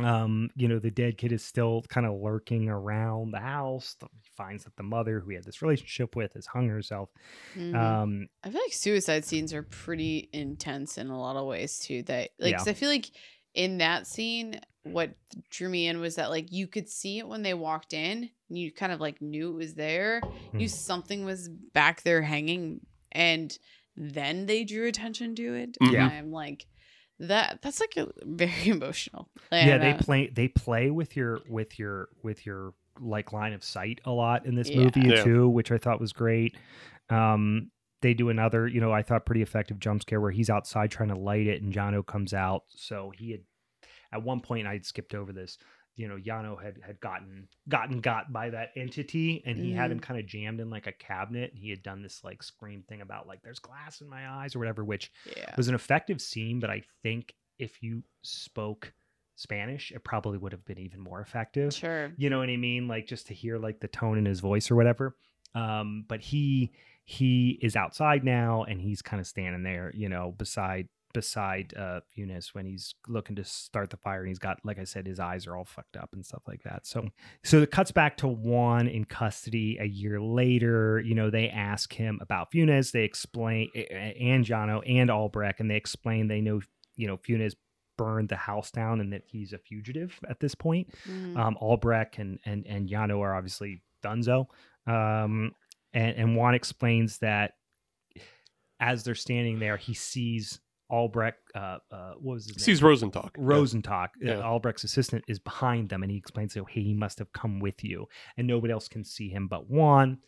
um 0.00 0.48
you 0.54 0.68
know 0.68 0.78
the 0.78 0.92
dead 0.92 1.18
kid 1.18 1.32
is 1.32 1.44
still 1.44 1.82
kind 1.88 2.06
of 2.06 2.20
lurking 2.20 2.68
around 2.68 3.32
the 3.32 3.40
house 3.40 3.96
he 4.00 4.30
finds 4.36 4.62
that 4.62 4.76
the 4.76 4.82
mother 4.84 5.18
who 5.18 5.30
he 5.30 5.34
had 5.34 5.42
this 5.44 5.60
relationship 5.60 6.14
with 6.14 6.34
has 6.34 6.46
hung 6.46 6.68
herself 6.68 7.10
Mhm. 7.56 7.74
um 7.74 8.28
I 8.44 8.50
feel 8.50 8.60
like 8.60 8.72
suicide 8.72 9.24
scenes 9.24 9.52
are 9.52 9.64
pretty 9.64 10.28
intense 10.32 10.98
in 10.98 11.08
a 11.08 11.18
lot 11.18 11.34
of 11.34 11.46
ways 11.48 11.80
too. 11.80 12.04
That 12.04 12.30
like 12.38 12.52
Yeah. 12.52 12.62
I 12.64 12.74
feel 12.74 12.88
like 12.88 13.10
in 13.54 13.78
that 13.78 14.06
scene, 14.06 14.60
what 14.92 15.10
drew 15.50 15.68
me 15.68 15.86
in 15.86 16.00
was 16.00 16.16
that 16.16 16.30
like 16.30 16.52
you 16.52 16.66
could 16.66 16.88
see 16.88 17.18
it 17.18 17.28
when 17.28 17.42
they 17.42 17.54
walked 17.54 17.92
in, 17.92 18.30
and 18.48 18.58
you 18.58 18.72
kind 18.72 18.92
of 18.92 19.00
like 19.00 19.20
knew 19.22 19.50
it 19.50 19.54
was 19.56 19.74
there. 19.74 20.20
You 20.52 20.58
knew 20.58 20.68
Hmm. 20.68 20.72
something 20.72 21.24
was 21.24 21.48
back 21.48 22.02
there 22.02 22.22
hanging, 22.22 22.80
and 23.12 23.56
then 23.96 24.46
they 24.46 24.64
drew 24.64 24.86
attention 24.86 25.34
to 25.36 25.54
it. 25.54 25.76
And 25.80 25.92
Yeah. 25.92 26.06
I'm 26.06 26.30
like, 26.30 26.66
that 27.20 27.60
that's 27.62 27.80
like 27.80 27.96
a, 27.96 28.08
very 28.24 28.68
emotional. 28.68 29.28
yeah 29.50 29.78
they 29.78 29.90
uh, 29.92 29.98
play 29.98 30.28
they 30.28 30.48
play 30.48 30.90
with 30.90 31.16
your 31.16 31.40
with 31.48 31.78
your 31.78 32.08
with 32.22 32.46
your 32.46 32.74
like 33.00 33.32
line 33.32 33.52
of 33.52 33.62
sight 33.64 34.00
a 34.04 34.10
lot 34.10 34.46
in 34.46 34.54
this 34.54 34.74
movie 34.74 35.02
Yeah. 35.08 35.22
too 35.22 35.48
which 35.48 35.70
i 35.70 35.78
thought 35.78 36.00
was 36.00 36.12
great 36.12 36.56
um 37.10 37.70
they 38.02 38.12
do 38.12 38.28
another 38.28 38.66
you 38.66 38.80
know 38.80 38.92
i 38.92 39.02
thought 39.02 39.24
pretty 39.24 39.42
effective 39.42 39.78
jump 39.78 40.02
scare 40.02 40.20
where 40.20 40.30
he's 40.32 40.50
outside 40.50 40.90
trying 40.90 41.08
to 41.08 41.14
light 41.14 41.46
it 41.46 41.62
and 41.62 41.72
Jono 41.72 42.04
comes 42.04 42.34
out 42.34 42.64
so 42.70 43.12
he 43.16 43.30
had 43.30 43.40
at 44.12 44.22
one 44.22 44.40
point 44.40 44.66
i'd 44.66 44.86
skipped 44.86 45.14
over 45.14 45.32
this 45.32 45.58
you 45.96 46.06
know 46.06 46.16
Jano 46.16 46.62
had 46.62 46.78
had 46.80 47.00
gotten 47.00 47.48
gotten 47.68 48.00
got 48.00 48.32
by 48.32 48.50
that 48.50 48.70
entity 48.76 49.42
and 49.44 49.58
he 49.58 49.72
had 49.72 49.90
him 49.90 49.98
kind 49.98 50.20
of 50.20 50.26
jammed 50.26 50.60
in 50.60 50.70
like 50.70 50.86
a 50.86 50.92
cabinet 50.92 51.50
and 51.50 51.60
he 51.60 51.70
had 51.70 51.82
done 51.82 52.02
this 52.02 52.22
like 52.22 52.40
scream 52.40 52.84
thing 52.88 53.00
about 53.00 53.26
like 53.26 53.42
there's 53.42 53.58
glass 53.58 54.00
in 54.00 54.08
my 54.08 54.28
eyes 54.28 54.54
or 54.54 54.60
whatever 54.60 54.84
which 54.84 55.10
yeah. 55.36 55.52
was 55.56 55.68
an 55.68 55.74
effective 55.74 56.20
scene, 56.20 56.60
but 56.60 56.70
I 56.70 56.82
think 57.02 57.34
if 57.58 57.82
you 57.82 58.02
spoke 58.22 58.92
Spanish, 59.34 59.92
it 59.92 60.04
probably 60.04 60.38
would 60.38 60.52
have 60.52 60.64
been 60.64 60.78
even 60.78 61.00
more 61.00 61.20
effective. 61.20 61.74
Sure. 61.74 62.12
You 62.16 62.30
know 62.30 62.38
what 62.38 62.48
I 62.48 62.56
mean? 62.56 62.88
Like 62.88 63.06
just 63.06 63.26
to 63.28 63.34
hear 63.34 63.58
like 63.58 63.80
the 63.80 63.88
tone 63.88 64.18
in 64.18 64.24
his 64.24 64.40
voice 64.40 64.70
or 64.70 64.76
whatever. 64.76 65.16
Um, 65.54 66.04
but 66.08 66.20
he 66.20 66.72
he 67.04 67.58
is 67.62 67.74
outside 67.74 68.22
now 68.22 68.64
and 68.64 68.80
he's 68.80 69.02
kind 69.02 69.20
of 69.20 69.26
standing 69.26 69.62
there, 69.62 69.92
you 69.94 70.08
know, 70.08 70.34
beside 70.36 70.88
beside 71.14 71.72
uh 71.76 72.00
Funes 72.16 72.54
when 72.54 72.66
he's 72.66 72.94
looking 73.06 73.36
to 73.36 73.44
start 73.44 73.90
the 73.90 73.96
fire 73.96 74.20
and 74.20 74.28
he's 74.28 74.38
got 74.38 74.58
like 74.64 74.78
I 74.78 74.84
said 74.84 75.06
his 75.06 75.18
eyes 75.18 75.46
are 75.46 75.56
all 75.56 75.64
fucked 75.64 75.96
up 75.96 76.10
and 76.12 76.24
stuff 76.24 76.42
like 76.46 76.62
that. 76.64 76.86
So 76.86 77.08
so 77.44 77.62
it 77.62 77.70
cuts 77.70 77.90
back 77.92 78.16
to 78.18 78.28
Juan 78.28 78.88
in 78.88 79.04
custody 79.04 79.78
a 79.80 79.86
year 79.86 80.20
later. 80.20 81.00
You 81.00 81.14
know, 81.14 81.30
they 81.30 81.48
ask 81.48 81.92
him 81.92 82.18
about 82.20 82.52
Funes. 82.52 82.92
They 82.92 83.04
explain 83.04 83.70
and 83.74 84.44
Jono 84.44 84.82
and 84.86 85.10
Albrecht, 85.10 85.60
and 85.60 85.70
they 85.70 85.76
explain 85.76 86.28
they 86.28 86.40
know 86.40 86.60
you 86.96 87.06
know 87.06 87.16
Funes 87.16 87.54
burned 87.96 88.28
the 88.28 88.36
house 88.36 88.70
down 88.70 89.00
and 89.00 89.12
that 89.12 89.22
he's 89.26 89.52
a 89.52 89.58
fugitive 89.58 90.18
at 90.28 90.38
this 90.40 90.54
point. 90.54 90.88
Mhm. 91.08 91.36
Um, 91.36 91.56
Albrecht 91.60 92.18
and 92.18 92.38
and 92.44 92.66
and 92.66 92.88
Jano 92.88 93.20
are 93.20 93.34
obviously 93.34 93.82
Dunzo. 94.04 94.46
Um, 94.86 95.52
and, 95.92 96.16
and 96.16 96.36
Juan 96.36 96.54
explains 96.54 97.18
that 97.18 97.54
as 98.80 99.04
they're 99.04 99.14
standing 99.14 99.58
there, 99.58 99.76
he 99.76 99.94
sees 99.94 100.60
Albrecht. 100.90 101.38
Uh, 101.54 101.78
uh, 101.90 102.12
what 102.20 102.34
was 102.34 102.46
his 102.46 102.56
name? 102.56 102.62
Sees 102.64 102.80
Rosentalk. 102.80 103.36
Yeah. 103.36 103.42
Rosentalk, 103.44 104.08
uh, 104.16 104.22
Yeah. 104.22 104.40
Albrecht's 104.40 104.84
assistant, 104.84 105.24
is 105.28 105.38
behind 105.38 105.88
them, 105.88 106.02
and 106.02 106.10
he 106.10 106.16
explains, 106.18 106.54
"So 106.54 106.64
hey, 106.64 106.82
he 106.82 106.94
must 106.94 107.18
have 107.18 107.32
come 107.32 107.60
with 107.60 107.84
you, 107.84 108.08
and 108.36 108.46
nobody 108.46 108.72
else 108.72 108.88
can 108.88 109.04
see 109.04 109.28
him 109.28 109.48
but 109.48 109.68
Juan." 109.68 110.18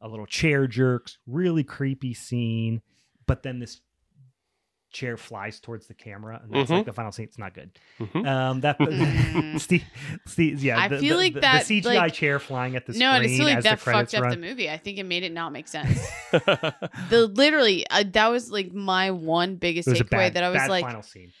A 0.00 0.08
little 0.08 0.26
chair 0.26 0.66
jerks, 0.66 1.18
really 1.26 1.64
creepy 1.64 2.12
scene, 2.12 2.82
but 3.26 3.42
then 3.42 3.58
this 3.60 3.80
chair 4.96 5.16
flies 5.18 5.60
towards 5.60 5.86
the 5.86 5.94
camera, 5.94 6.40
and 6.42 6.50
that's 6.52 6.70
Mhm. 6.70 6.76
like 6.78 6.86
the 6.86 6.92
final 6.94 7.12
scene. 7.12 7.26
It's 7.26 7.38
not 7.38 7.52
good. 7.54 7.70
Mhm. 8.00 8.26
Um, 8.26 8.60
that. 8.62 8.76
Steve, 9.60 9.84
Steve, 10.26 10.62
yeah, 10.64 10.80
I 10.80 10.88
the, 10.88 10.98
feel 10.98 11.16
the- 11.16 11.22
like 11.22 11.34
the, 11.34 11.40
that, 11.40 11.66
the 11.66 11.80
CGI 11.82 11.94
like- 11.96 12.14
chair 12.14 12.38
flying 12.38 12.76
at 12.76 12.86
the 12.86 12.94
no, 12.94 13.10
and 13.12 13.22
I 13.22 13.26
screen 13.26 13.36
feel 13.38 13.46
like 13.46 13.62
that 13.64 13.78
the 13.78 13.84
fucked 13.92 14.14
up 14.14 14.22
run. 14.22 14.30
the 14.40 14.46
movie. 14.46 14.70
I 14.70 14.78
think 14.78 14.98
it 14.98 15.04
made 15.04 15.22
it 15.22 15.32
not 15.32 15.52
make 15.52 15.68
sense. 15.68 16.00
the 16.32 17.30
literally 17.34 17.86
uh, 17.90 18.04
that 18.12 18.28
was 18.30 18.50
like 18.50 18.72
my 18.72 19.10
one 19.10 19.56
biggest 19.56 19.88
It 19.88 19.92
was 19.92 20.00
a 20.00 20.04
takeaway 20.04 20.10
bad, 20.10 20.34
that 20.34 20.42
I 20.44 20.48
was 20.50 20.56
bad 20.58 20.70
like, 20.70 20.84
final 20.84 21.02
scene. 21.02 21.32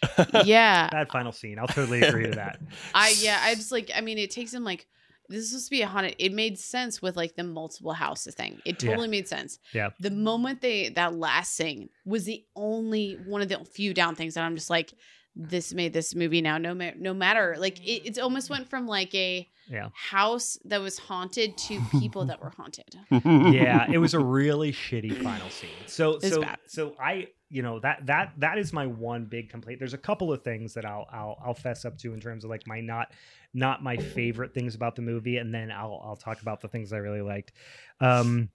yeah, 0.44 0.88
Bad 0.90 1.08
final 1.10 1.32
scene. 1.32 1.58
I'll 1.58 1.66
totally 1.66 2.02
agree 2.02 2.24
to 2.24 2.32
that. 2.36 2.60
I 2.94 3.14
yeah, 3.18 3.40
I 3.42 3.54
just 3.54 3.72
like 3.72 3.90
I 3.94 4.00
mean 4.00 4.18
it 4.18 4.30
takes 4.30 4.52
him 4.52 4.64
like 4.64 4.86
this 5.28 5.38
is 5.40 5.50
supposed 5.50 5.66
to 5.66 5.70
be 5.70 5.82
a 5.82 5.86
haunted. 5.86 6.16
It 6.18 6.32
made 6.32 6.58
sense 6.58 7.00
with 7.02 7.16
like 7.16 7.36
the 7.36 7.44
multiple 7.44 7.92
houses 7.92 8.34
thing. 8.34 8.60
It 8.64 8.82
Yeah. 8.82 8.90
totally 8.90 9.08
made 9.08 9.28
sense. 9.28 9.58
Yeah. 9.72 9.90
The 10.00 10.10
moment 10.10 10.60
they 10.60 10.88
that 10.90 11.14
last 11.14 11.54
scene 11.54 11.88
was 12.04 12.24
the 12.24 12.44
only 12.54 13.18
one 13.26 13.42
of 13.42 13.48
the 13.48 13.64
few 13.64 13.94
down 13.94 14.14
things 14.14 14.34
that 14.34 14.44
I'm 14.44 14.54
just 14.56 14.70
like, 14.70 14.92
this 15.34 15.74
made 15.74 15.92
this 15.92 16.14
movie 16.14 16.40
now. 16.40 16.56
No 16.58 16.74
matter 16.74 16.96
no 16.98 17.12
matter 17.12 17.56
like 17.58 17.78
it, 17.86 18.06
it 18.06 18.18
almost 18.18 18.48
went 18.48 18.70
from 18.70 18.86
like 18.86 19.14
a 19.14 19.46
Yeah. 19.68 19.88
house 19.92 20.58
that 20.64 20.80
was 20.80 20.98
haunted 20.98 21.58
to 21.58 21.80
people 22.00 22.24
that 22.26 22.40
were 22.40 22.50
haunted. 22.56 22.94
yeah, 23.10 23.90
it 23.90 23.98
was 23.98 24.14
a 24.14 24.20
really 24.20 24.72
shitty 24.72 25.22
final 25.22 25.50
scene. 25.50 25.70
So 25.86 26.12
It's 26.14 26.28
so 26.30 26.40
bad. 26.40 26.58
so 26.66 26.94
I 26.98 27.26
you 27.56 27.62
know 27.62 27.80
that 27.80 28.04
that 28.04 28.34
that 28.36 28.58
is 28.58 28.74
my 28.74 28.86
one 28.86 29.24
big 29.24 29.48
complaint. 29.48 29.78
There's 29.78 29.94
a 29.94 29.98
couple 29.98 30.30
of 30.30 30.42
things 30.42 30.74
that 30.74 30.84
I'll 30.84 31.06
I'll 31.10 31.38
I'll 31.42 31.54
fess 31.54 31.86
up 31.86 31.96
to 32.00 32.12
in 32.12 32.20
terms 32.20 32.44
of 32.44 32.50
like 32.50 32.66
my 32.66 32.82
not 32.82 33.12
not 33.54 33.82
my 33.82 33.96
favorite 33.96 34.52
things 34.52 34.74
about 34.74 34.94
the 34.94 35.00
movie, 35.00 35.38
and 35.38 35.54
then 35.54 35.70
I'll 35.70 35.98
I'll 36.04 36.16
talk 36.16 36.42
about 36.42 36.60
the 36.60 36.68
things 36.68 36.92
I 36.92 36.98
really 36.98 37.22
liked. 37.22 37.52
Um, 37.98 38.50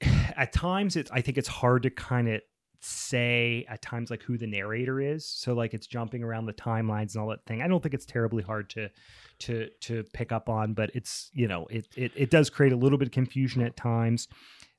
at 0.00 0.52
times, 0.52 0.94
it's 0.94 1.10
I 1.10 1.22
think 1.22 1.38
it's 1.38 1.48
hard 1.48 1.82
to 1.82 1.90
kind 1.90 2.28
of 2.28 2.40
say 2.78 3.66
at 3.68 3.82
times 3.82 4.10
like 4.10 4.22
who 4.22 4.38
the 4.38 4.46
narrator 4.46 5.00
is. 5.00 5.26
So 5.26 5.52
like 5.52 5.74
it's 5.74 5.88
jumping 5.88 6.22
around 6.22 6.46
the 6.46 6.52
timelines 6.52 7.14
and 7.14 7.22
all 7.22 7.30
that 7.30 7.44
thing. 7.46 7.62
I 7.62 7.66
don't 7.66 7.82
think 7.82 7.94
it's 7.94 8.06
terribly 8.06 8.44
hard 8.44 8.70
to 8.70 8.90
to 9.40 9.68
to 9.80 10.04
pick 10.12 10.30
up 10.30 10.48
on, 10.48 10.72
but 10.72 10.92
it's 10.94 11.32
you 11.34 11.48
know 11.48 11.66
it 11.66 11.88
it 11.96 12.12
it 12.14 12.30
does 12.30 12.48
create 12.48 12.72
a 12.72 12.76
little 12.76 12.96
bit 12.96 13.08
of 13.08 13.12
confusion 13.12 13.60
at 13.62 13.76
times. 13.76 14.28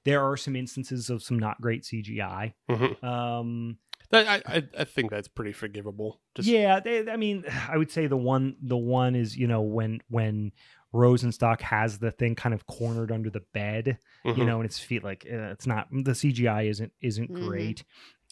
There 0.08 0.24
are 0.24 0.38
some 0.38 0.56
instances 0.56 1.10
of 1.10 1.22
some 1.22 1.38
not 1.38 1.60
great 1.62 1.84
CGI. 1.84 2.54
Mhm. 2.70 3.04
Um, 3.04 3.78
That- 4.10 4.28
I, 4.28 4.58
I 4.58 4.64
I 4.80 4.84
think 4.86 5.12
that's 5.12 5.28
pretty 5.28 5.52
forgivable. 5.52 6.22
Just 6.36 6.48
yeah, 6.48 6.80
they, 6.80 7.10
I 7.12 7.18
mean, 7.18 7.44
I 7.70 7.78
would 7.78 7.92
say 7.92 8.08
the 8.08 8.16
one 8.34 8.56
the 8.62 8.78
one 8.78 9.16
is 9.16 9.36
you 9.36 9.48
know 9.48 9.62
when 9.62 10.00
when 10.10 10.54
Rosenstock 10.94 11.60
has 11.62 12.00
the 12.00 12.12
thing 12.12 12.34
kind 12.36 12.56
of 12.56 12.66
cornered 12.66 13.12
under 13.12 13.30
the 13.30 13.44
bed, 13.54 13.98
you 14.24 14.32
mhm. 14.34 14.46
know, 14.46 14.58
and 14.62 14.66
its 14.66 14.80
feet 14.80 15.04
like 15.04 15.28
uh, 15.30 15.52
it's 15.52 15.68
not 15.68 15.90
the 15.92 16.12
CGI 16.16 16.70
isn't 16.70 16.94
isn't 17.02 17.30
Mhm. 17.32 17.46
great. 17.46 17.84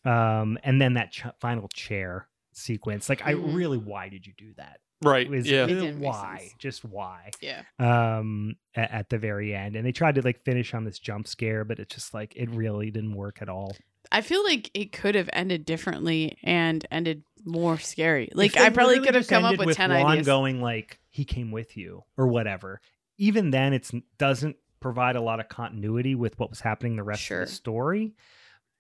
Um, 0.05 0.57
and 0.63 0.79
then 0.81 0.93
that 0.93 1.11
ch- 1.11 1.25
final 1.41 1.67
chair 1.69 2.29
sequence, 2.53 3.09
like 3.09 3.21
I 3.25 3.33
Mhm. 3.33 3.53
really, 3.55 3.77
why 3.77 4.07
did 4.07 4.25
you 4.25 4.33
do 4.37 4.53
that? 4.55 4.79
Right. 5.03 5.29
Was- 5.29 5.49
yeah. 5.49 5.65
It 5.67 5.95
why? 5.97 6.51
Just 6.59 6.83
why? 6.85 7.31
Yeah. 7.41 7.63
um 7.79 8.55
at, 8.75 8.91
at 8.91 9.09
the 9.09 9.17
very 9.17 9.53
end 9.53 9.75
and 9.75 9.85
they 9.85 9.91
tried 9.91 10.15
to 10.15 10.21
like 10.21 10.43
finish 10.43 10.73
on 10.73 10.83
this 10.85 10.99
jump 10.99 11.27
scare 11.27 11.63
but 11.65 11.79
it 11.79 11.89
just 11.89 12.13
like 12.13 12.33
it 12.35 12.49
really 12.51 12.91
didn't 12.91 13.13
work 13.15 13.41
at 13.41 13.49
all 13.49 13.75
I 14.11 14.21
feel 14.21 14.43
like 14.43 14.69
it 14.75 14.91
could 14.91 15.15
have 15.15 15.29
ended 15.33 15.65
differently 15.65 16.37
and 16.43 16.85
ended 16.91 17.23
more 17.43 17.79
scary. 17.79 18.29
Like 18.35 18.55
I 18.55 18.69
probably 18.69 18.99
literally 18.99 19.05
could 19.07 19.15
have 19.15 19.27
come 19.27 19.43
up 19.45 19.53
ended 19.53 19.65
with, 19.65 19.75
ten 19.77 19.89
Juan 19.89 20.05
ideas. 20.11 20.25
going 20.27 20.61
like 20.61 20.99
he 21.09 21.25
came 21.25 21.49
with 21.51 21.75
you 21.75 22.03
or 22.17 22.27
whatever 22.27 22.79
even 23.17 23.49
then 23.49 23.73
it 23.73 23.89
doesn't 24.19 24.57
provide 24.79 25.15
a 25.15 25.21
lot 25.21 25.39
of 25.39 25.49
continuity 25.49 26.13
with 26.13 26.37
what 26.37 26.49
was 26.51 26.59
happening 26.59 26.95
the 26.97 27.03
rest 27.03 27.23
Sure. 27.23 27.41
of 27.41 27.47
the 27.47 27.53
story 27.53 28.13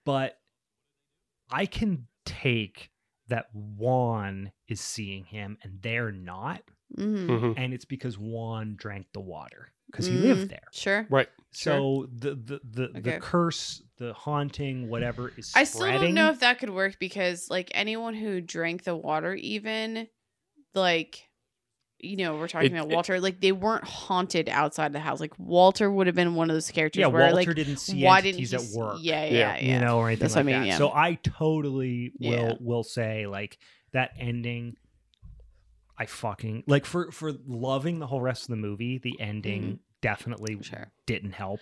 but 0.05 0.37
i 1.49 1.65
can 1.65 2.07
take 2.25 2.91
that 3.27 3.47
Juan 3.53 4.51
is 4.67 4.81
seeing 4.81 5.25
him 5.25 5.57
and 5.63 5.81
they're 5.81 6.11
not 6.11 6.61
Mhm. 6.97 7.27
Mhm. 7.27 7.53
and 7.57 7.73
it's 7.73 7.85
because 7.85 8.17
Juan 8.17 8.75
drank 8.75 9.07
the 9.13 9.19
water 9.21 9.71
because 9.87 10.07
he 10.07 10.15
Mm. 10.17 10.21
lived 10.21 10.49
there 10.49 10.67
Sure. 10.71 11.05
Right. 11.09 11.29
So 11.51 12.07
the 12.13 12.35
the 12.35 12.59
the, 12.63 12.87
the 12.89 12.99
Okay. 12.99 13.19
curse, 13.21 13.81
the 13.97 14.13
haunting, 14.13 14.89
whatever 14.89 15.31
is 15.37 15.53
I 15.55 15.63
still 15.63 15.87
don't 15.87 16.13
know 16.13 16.29
if 16.31 16.41
that 16.41 16.59
could 16.59 16.69
work 16.69 16.97
because 16.99 17.49
like 17.49 17.71
anyone 17.73 18.13
who 18.13 18.41
drank 18.41 18.83
the 18.83 18.95
water 18.95 19.33
even 19.35 20.07
like 20.73 21.29
you 21.99 22.17
know, 22.17 22.35
we're 22.35 22.47
talking 22.47 22.71
It- 22.71 22.77
about 22.77 22.91
it- 22.91 22.93
Walter, 22.93 23.19
like 23.19 23.39
they 23.41 23.51
weren't 23.51 23.83
haunted 23.85 24.49
outside 24.49 24.93
the 24.93 24.99
house. 24.99 25.19
Like 25.19 25.33
Walter 25.39 25.89
would 25.91 26.07
have 26.07 26.15
been 26.15 26.35
one 26.35 26.49
of 26.49 26.55
those 26.55 26.69
characters 26.71 26.99
yeah, 27.01 27.07
where 27.07 27.21
Walter 27.31 27.35
like 27.47 27.55
didn't 27.55 27.77
see 27.77 28.03
why 28.03 28.21
didn't 28.21 28.41
entities 28.41 28.51
he 28.51 28.55
at 28.57 28.61
s- 28.61 28.75
work. 28.75 28.97
Yeah, 28.99 29.25
yeah, 29.25 29.31
Yeah. 29.31 29.57
yeah. 29.59 29.73
you 29.73 29.79
know, 29.85 29.97
or 29.99 30.07
anything 30.07 30.23
That's 30.25 30.35
like 30.35 30.45
what 30.45 30.51
I 30.53 30.53
mean, 30.53 30.61
that. 30.63 30.67
yeah. 30.73 30.77
So 30.77 30.91
I 30.93 31.15
totally 31.23 32.11
will 32.19 32.31
Yeah. 32.49 32.53
will 32.59 32.83
say 32.83 33.27
like 33.27 33.57
that 33.93 34.11
ending. 34.19 34.75
I 35.97 36.05
fucking 36.05 36.63
like 36.67 36.85
for 36.85 37.11
for 37.11 37.31
loving 37.47 37.99
the 37.99 38.07
whole 38.07 38.19
rest 38.21 38.43
of 38.43 38.49
the 38.49 38.57
movie. 38.57 38.97
The 38.97 39.19
ending 39.19 39.79
definitely 40.01 40.55
Mm-hmm. 40.55 40.61
Sure. 40.63 40.91
didn't 41.05 41.31
help. 41.31 41.61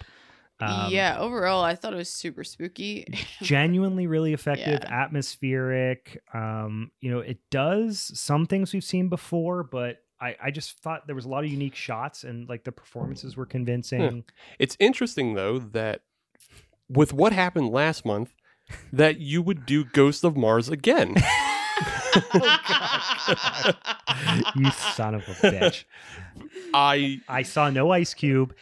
Um, 0.59 0.91
yeah, 0.91 1.17
overall 1.19 1.63
I 1.63 1.75
thought 1.75 1.93
it 1.93 1.97
was 1.97 2.09
super 2.09 2.43
spooky. 2.43 3.05
genuinely 3.41 4.07
really 4.07 4.33
effective 4.33 4.79
Yeah. 4.81 5.03
atmospheric 5.03 6.21
um 6.33 6.91
you 7.01 7.11
know 7.11 7.19
it 7.19 7.39
does 7.51 8.11
some 8.19 8.45
things 8.45 8.73
we've 8.73 8.83
seen 8.83 9.09
before 9.09 9.63
but 9.63 9.97
I, 10.23 10.37
I 10.41 10.51
just 10.51 10.79
thought 10.79 11.05
there 11.05 11.15
was 11.15 11.25
a 11.25 11.29
lot 11.29 11.43
of 11.43 11.49
unique 11.49 11.75
shots 11.75 12.23
and 12.23 12.47
like 12.47 12.63
the 12.63 12.71
performances 12.71 13.35
were 13.35 13.45
hmm. 13.45 13.51
convincing 13.51 14.23
It's 14.57 14.77
interesting 14.79 15.33
though 15.33 15.59
that 15.59 16.01
with 16.87 17.11
what 17.11 17.33
happened 17.33 17.69
last 17.69 18.05
month, 18.05 18.33
that 18.91 19.19
you 19.19 19.41
would 19.41 19.65
do 19.65 19.83
Ghost 19.83 20.23
of 20.23 20.37
Mars 20.37 20.69
again. 20.69 21.15
Oh, 22.35 23.71
you 24.55 24.69
son 24.71 25.15
of 25.15 25.23
a 25.27 25.33
bitch 25.33 25.85
I 26.71 27.19
i 27.27 27.41
saw 27.41 27.71
no 27.71 27.91
ice 27.91 28.13
cube 28.13 28.53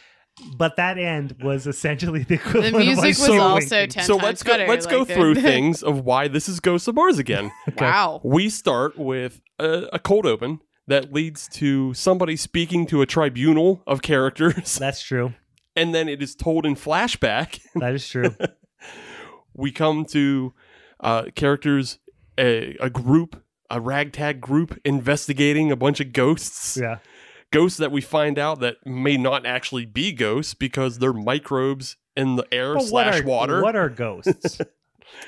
but 0.56 0.76
that 0.76 0.96
end 0.96 1.36
was 1.42 1.66
essentially 1.66 2.20
the 2.20 2.24
the 2.24 2.34
equivalent 2.36 2.74
of 2.74 2.80
music 2.80 3.04
Ice 3.04 3.18
was 3.18 3.28
Cube 3.28 3.40
also 3.40 3.76
winking. 3.76 3.88
ten 3.90 4.04
so 4.04 4.14
times 4.14 4.24
let's 4.24 4.42
go 4.42 4.52
better. 4.52 4.68
let's 4.68 4.86
go 4.86 4.98
like, 5.00 5.08
the- 5.08 5.14
through 5.14 5.34
things 5.42 5.82
of 5.82 6.00
why 6.04 6.28
this 6.28 6.48
is 6.48 6.60
Ghost 6.60 6.88
of 6.88 6.94
Mars 6.94 7.18
again. 7.18 7.52
Wow. 7.76 8.20
We 8.24 8.48
start 8.48 8.98
with 8.98 9.42
a, 9.58 9.88
a 9.92 9.98
cold 9.98 10.24
open 10.24 10.60
that 10.88 11.12
leads 11.12 11.48
to 11.48 11.94
somebody 11.94 12.36
speaking 12.36 12.86
to 12.86 13.02
a 13.02 13.06
tribunal 13.06 13.82
of 13.86 14.02
characters, 14.02 14.76
that's 14.76 15.02
true 15.02 15.34
and 15.76 15.94
then 15.94 16.08
it 16.08 16.22
is 16.22 16.34
told 16.34 16.66
in 16.66 16.74
flashback. 16.74 17.60
that 17.76 17.94
is 17.94 18.06
true 18.08 18.34
We 19.54 19.70
come 19.70 20.04
to 20.06 20.54
uh, 21.00 21.24
characters, 21.34 21.98
a, 22.38 22.76
a 22.80 22.88
group, 22.90 23.42
a 23.70 23.80
ragtag 23.80 24.40
group 24.40 24.78
investigating 24.84 25.70
a 25.70 25.76
bunch 25.76 26.00
of 26.00 26.12
ghosts. 26.12 26.76
yeah 26.76 26.98
Ghosts 27.50 27.76
that 27.78 27.92
we 27.92 28.00
find 28.00 28.38
out 28.38 28.60
that 28.60 28.76
may 28.86 29.18
not 29.18 29.44
actually 29.44 29.84
be 29.84 30.10
ghosts 30.12 30.54
because 30.54 30.98
they're 30.98 31.12
microbes 31.12 31.96
in 32.16 32.36
the 32.36 32.46
air 32.52 32.72
But 32.74 32.84
what 32.84 32.88
slash 32.88 33.20
are, 33.20 33.24
water. 33.26 33.62
what 33.62 33.76
are 33.76 33.90
ghosts 33.90 34.58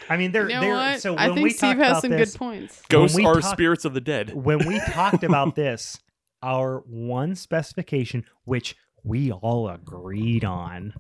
i 0.09 0.17
mean 0.17 0.33
they're 0.33 0.49
You 0.49 0.55
know 0.57 0.61
they're 0.61 0.75
what? 0.75 1.01
so 1.01 1.17
I 1.17 1.27
think 1.29 1.41
we 1.45 1.51
Steve 1.51 1.77
talked 1.77 1.79
has 1.81 1.91
about 1.91 2.03
some 2.03 2.11
this, 2.13 2.33
good 2.33 2.39
points. 2.39 2.83
Ghosts 2.89 3.17
we 3.17 3.25
are 3.25 3.41
talk- 3.41 3.53
spirits 3.53 3.85
of 3.85 3.95
the 3.95 4.01
dead. 4.01 4.35
when 4.35 4.67
we 4.67 4.79
talked 4.91 5.25
about 5.25 5.55
this, 5.55 5.99
our 6.43 6.83
one 6.87 7.35
specification, 7.37 8.25
which 8.45 8.77
we 9.03 9.31
all 9.33 9.69
agreed 9.69 10.45
on, 10.45 10.95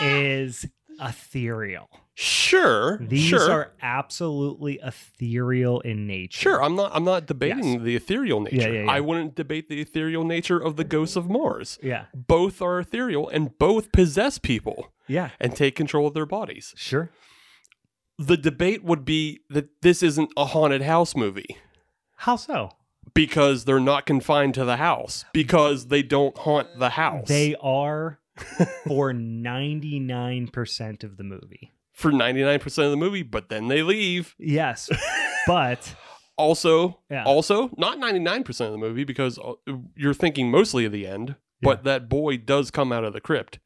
is 0.00 0.66
ethereal. 1.00 1.88
Sure, 2.18 2.98
These 3.02 3.24
sure, 3.28 3.50
are 3.52 3.72
absolutely 3.82 4.80
ethereal 4.82 5.80
in 5.80 6.06
nature. 6.06 6.40
sure. 6.40 6.62
I'm 6.62 6.74
not. 6.74 6.90
I'm 6.94 7.04
not 7.04 7.26
debating 7.26 7.74
Yes. 7.74 7.82
the 7.82 7.94
ethereal 7.96 8.40
nature. 8.40 8.56
Yeah, 8.56 8.68
yeah, 8.68 8.84
yeah. 8.84 8.90
I 8.90 9.00
wouldn't 9.00 9.34
debate 9.34 9.68
the 9.68 9.82
ethereal 9.82 10.24
nature 10.24 10.58
of 10.58 10.76
the 10.76 10.84
ghosts 10.84 11.14
of 11.16 11.28
Mars. 11.28 11.78
Yeah. 11.82 12.06
Both 12.14 12.62
are 12.62 12.78
ethereal 12.80 13.28
and 13.28 13.56
both 13.58 13.92
possess 13.92 14.38
people 14.38 14.92
Yeah. 15.08 15.30
and 15.38 15.54
take 15.54 15.76
control 15.76 16.06
of 16.06 16.14
their 16.14 16.24
bodies. 16.24 16.72
Sure. 16.76 17.10
The 18.18 18.36
debate 18.36 18.82
would 18.82 19.04
be 19.04 19.40
that 19.50 19.82
this 19.82 20.02
isn't 20.02 20.30
a 20.36 20.46
haunted 20.46 20.82
house 20.82 21.14
movie 21.14 21.58
How 22.16 22.36
so? 22.36 22.70
because 23.14 23.64
they're 23.64 23.78
not 23.80 24.06
confined 24.06 24.54
to 24.54 24.64
the 24.64 24.76
house 24.76 25.24
because 25.32 25.88
they 25.88 26.02
don't 26.02 26.36
haunt 26.38 26.68
the 26.78 26.90
house. 26.90 27.28
They 27.28 27.54
are 27.60 28.18
for 28.86 29.12
99% 29.12 31.04
of 31.04 31.16
the 31.16 31.24
movie. 31.24 31.72
for 31.92 32.10
99% 32.10 32.64
of 32.84 32.90
the 32.90 32.96
movie, 32.96 33.22
but 33.22 33.48
then 33.48 33.68
they 33.68 33.82
leave. 33.82 34.34
Yes. 34.38 34.90
But 35.46 35.94
Also, 36.38 37.00
Yeah. 37.10 37.24
also 37.24 37.70
not 37.78 37.96
99% 37.98 38.48
of 38.66 38.72
the 38.72 38.76
movie 38.78 39.04
because 39.04 39.38
uh, 39.38 39.54
you're 39.94 40.12
thinking 40.12 40.50
mostly 40.50 40.84
of 40.84 40.92
the 40.92 41.06
end 41.06 41.36
but 41.62 41.84
that 41.84 42.08
boy 42.10 42.36
does 42.36 42.70
come 42.70 42.92
out 42.92 43.02
of 43.04 43.14
the 43.14 43.20
crypt. 43.20 43.58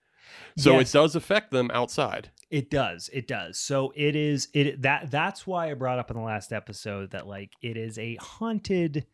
So 0.57 0.79
Yes. 0.79 0.91
it 0.95 0.99
does 0.99 1.17
affect 1.17 1.51
them 1.51 1.71
outside. 1.75 2.31
It 2.51 2.71
does. 2.71 3.09
It 3.13 3.27
does. 3.29 3.59
So 3.59 3.93
it 3.95 4.17
is 4.17 4.49
it 4.53 4.83
that 4.83 5.11
that's 5.11 5.47
why 5.47 5.71
I 5.71 5.75
brought 5.75 5.99
up 5.99 6.11
in 6.11 6.17
the 6.17 6.23
last 6.23 6.53
episode 6.53 7.11
that 7.13 7.27
like 7.29 7.53
it 7.63 7.77
is 7.77 7.97
a 7.99 8.17
haunted 8.17 9.07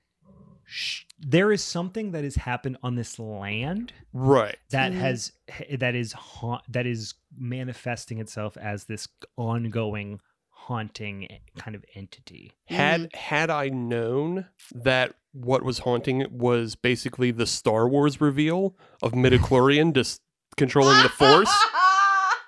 sh- 0.65 1.03
there 1.19 1.53
is 1.53 1.63
something 1.63 2.13
that 2.13 2.25
has 2.25 2.37
happened 2.37 2.77
on 2.83 2.95
this 2.97 3.19
land 3.19 3.93
Right. 4.13 4.57
that 4.71 4.93
Mhm. 4.93 4.97
has 4.97 5.33
that 5.79 5.95
is 5.95 6.13
ha- 6.15 6.63
that 6.69 6.87
is 6.87 7.15
manifesting 7.37 8.19
itself 8.21 8.57
as 8.57 8.85
this 8.87 9.07
ongoing 9.37 10.21
haunting 10.49 11.29
kind 11.59 11.77
of 11.77 11.85
entity. 11.95 12.53
Had 12.67 13.15
had 13.15 13.51
I 13.51 13.69
known 13.69 14.47
that 14.75 15.15
what 15.33 15.63
was 15.63 15.81
haunting 15.81 16.27
was 16.31 16.75
basically 16.75 17.31
the 17.31 17.47
Star 17.47 17.87
Wars 17.89 18.21
reveal 18.21 18.75
of 19.03 19.13
midichlorian 19.13 19.95
just 19.95 20.23
controlling 20.57 21.01
the 21.03 21.09
force, 21.11 21.53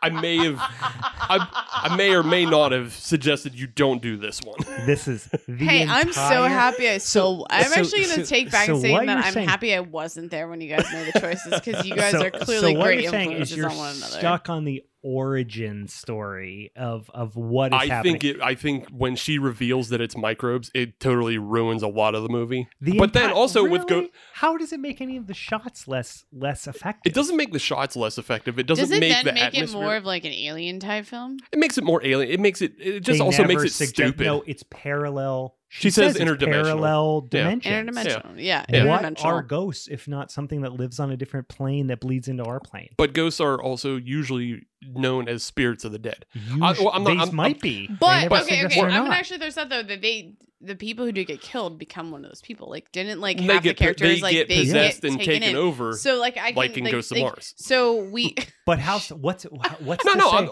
I 0.00 0.10
may 0.10 0.36
have 0.36 0.56
I, 0.60 1.88
I 1.90 1.96
may 1.96 2.14
or 2.14 2.22
may 2.22 2.46
not 2.46 2.72
have 2.72 2.92
suggested 2.92 3.54
you 3.54 3.66
don't 3.66 4.00
do 4.00 4.16
this 4.16 4.40
one. 4.42 4.56
This 4.86 5.08
is 5.08 5.24
the 5.46 5.56
Hey, 5.56 5.84
I'm 5.86 6.12
so 6.12 6.20
entire- 6.22 6.48
happy 6.48 6.88
I 6.88 6.98
So- 6.98 7.38
so, 7.40 7.46
I'm 7.50 7.64
so- 7.64 7.80
actually 7.80 8.04
going 8.04 8.14
to 8.20 8.26
so- 8.26 8.30
take 8.34 8.50
back 8.50 8.66
so 8.66 8.72
and 8.74 8.82
saying 8.82 9.06
that 9.06 9.16
you're 9.16 9.24
I'm 9.24 9.32
saying- 9.32 9.48
happy 9.48 9.74
I 9.74 9.80
wasn't 9.80 10.30
there 10.30 10.48
when 10.48 10.60
you 10.60 10.68
guys 10.74 10.86
made 10.92 11.12
the 11.12 11.20
choices 11.20 11.60
because 11.60 11.84
you 11.86 11.94
guys 11.96 12.12
so, 12.12 12.22
are 12.26 12.30
clearly 12.30 12.74
so 12.74 12.78
what 12.78 12.84
great 12.86 13.02
you're 13.02 13.10
saying 13.10 13.32
is 13.32 13.50
influences 13.52 13.56
you're 13.56 13.70
on 13.70 13.76
one 13.76 13.96
another. 13.96 14.18
stuck 14.18 14.48
on 14.48 14.64
the 14.64 14.84
origin 15.08 15.88
story 15.88 16.70
of 16.76 17.10
of 17.14 17.34
what 17.36 17.72
is 17.72 17.80
I 17.80 17.86
happening. 17.86 18.18
think 18.20 18.24
it 18.24 18.42
I 18.42 18.54
think 18.54 18.88
when 18.90 19.16
she 19.16 19.38
reveals 19.38 19.88
that 19.88 20.00
it's 20.00 20.16
microbes, 20.16 20.70
it 20.74 21.00
totally 21.00 21.38
ruins 21.38 21.82
a 21.82 21.88
lot 21.88 22.14
of 22.14 22.22
the 22.22 22.28
movie. 22.28 22.68
The 22.80 22.98
but 22.98 23.12
then 23.14 23.30
enti- 23.30 23.34
also 23.34 23.66
with 23.68 23.86
go 23.86 24.08
how 24.34 24.56
does 24.56 24.72
it 24.72 24.80
make 24.80 25.00
any 25.00 25.16
of 25.16 25.26
the 25.26 25.34
shots 25.34 25.88
less 25.88 26.24
less 26.32 26.66
effective? 26.66 27.10
it 27.10 27.14
doesn't 27.14 27.36
make 27.36 27.52
the 27.52 27.58
shots 27.58 27.96
less 27.96 28.18
effective. 28.18 28.58
It 28.58 28.66
doesn't 28.66 28.82
Does 28.88 28.96
it 28.96 29.00
make 29.00 29.12
then 29.12 29.24
the 29.24 29.32
make 29.32 29.54
it 29.54 29.72
more 29.72 29.96
of 29.96 30.04
like 30.04 30.24
an 30.24 30.32
alien 30.32 30.78
type 30.80 31.06
film? 31.06 31.38
it 31.52 31.58
makes 31.58 31.78
it 31.78 31.84
more 31.84 32.04
alien. 32.04 32.30
It 32.30 32.40
makes 32.40 32.60
it. 32.62 32.74
It 32.78 33.00
just 33.00 33.18
They 33.18 33.24
also 33.24 33.44
makes 33.44 33.62
it 33.64 33.70
suggest- 33.72 33.94
stupid. 33.94 34.24
No, 34.26 34.42
it's 34.46 34.62
parallel. 34.70 35.54
She 35.70 35.90
says 35.90 36.16
it's 36.16 36.24
interdimensional. 36.24 36.62
Parallel 36.64 37.28
Yeah. 37.30 37.42
dimensions. 37.42 37.74
Interdimensional. 37.74 38.34
Yeah, 38.38 38.64
Yeah. 38.70 38.84
What 38.86 39.02
interdimensional. 39.02 39.24
are 39.26 39.42
ghosts 39.42 39.86
if 39.88 40.08
not 40.08 40.30
something 40.32 40.62
that 40.62 40.72
lives 40.72 40.98
on 40.98 41.10
a 41.10 41.16
different 41.16 41.48
plane 41.48 41.88
that 41.88 42.00
bleeds 42.00 42.26
into 42.26 42.42
our 42.44 42.58
plane? 42.58 42.88
But 42.96 43.12
ghosts 43.12 43.38
are 43.38 43.60
also 43.60 43.96
usually 43.96 44.62
known 44.82 45.28
as 45.28 45.42
spirits 45.42 45.84
of 45.84 45.92
the 45.92 45.98
dead. 45.98 46.24
Usu- 46.34 46.58
well, 46.60 46.90
I'm 46.92 47.02
not- 47.02 47.10
they 47.14 47.18
I'm- 47.18 47.34
might 47.34 47.56
I'm- 47.56 47.60
be. 47.60 47.86
They 47.88 47.94
But 47.98 48.32
okay, 48.42 48.64
okay. 48.66 48.80
I'm 48.80 49.04
not. 49.06 49.12
actually 49.12 49.38
there's 49.38 49.54
that 49.56 49.68
though 49.68 49.82
that 49.82 50.00
they 50.02 50.34
the 50.60 50.74
people 50.74 51.04
who 51.04 51.12
do 51.12 51.24
get 51.24 51.40
killed 51.40 51.78
become 51.78 52.10
one 52.10 52.24
of 52.24 52.30
those 52.30 52.40
people. 52.42 52.68
Like 52.68 52.90
didn't 52.90 53.20
like 53.20 53.36
they 53.38 53.44
half 53.44 53.62
get 53.62 53.76
the 53.76 53.84
characters 53.84 54.16
they 54.16 54.20
like 54.20 54.32
get 54.32 54.48
they 54.48 54.60
possessed 54.62 55.02
get 55.02 55.10
and 55.12 55.20
taken 55.20 55.42
taken 55.42 55.56
over, 55.56 55.92
So 55.92 56.18
like 56.18 56.36
I 56.36 56.48
can 56.48 56.56
like 56.56 56.76
in 56.76 56.82
like, 56.84 56.92
Ghosts 56.92 57.12
of 57.12 57.18
like- 57.18 57.22
Mars. 57.26 57.54
So 57.56 58.02
we 58.02 58.34
But 58.66 58.78
how? 58.80 58.98
What's 58.98 59.44
what's 59.44 60.04
No, 60.04 60.12
to 60.14 60.18
no, 60.18 60.30
say? 60.30 60.36
I'm- 60.36 60.48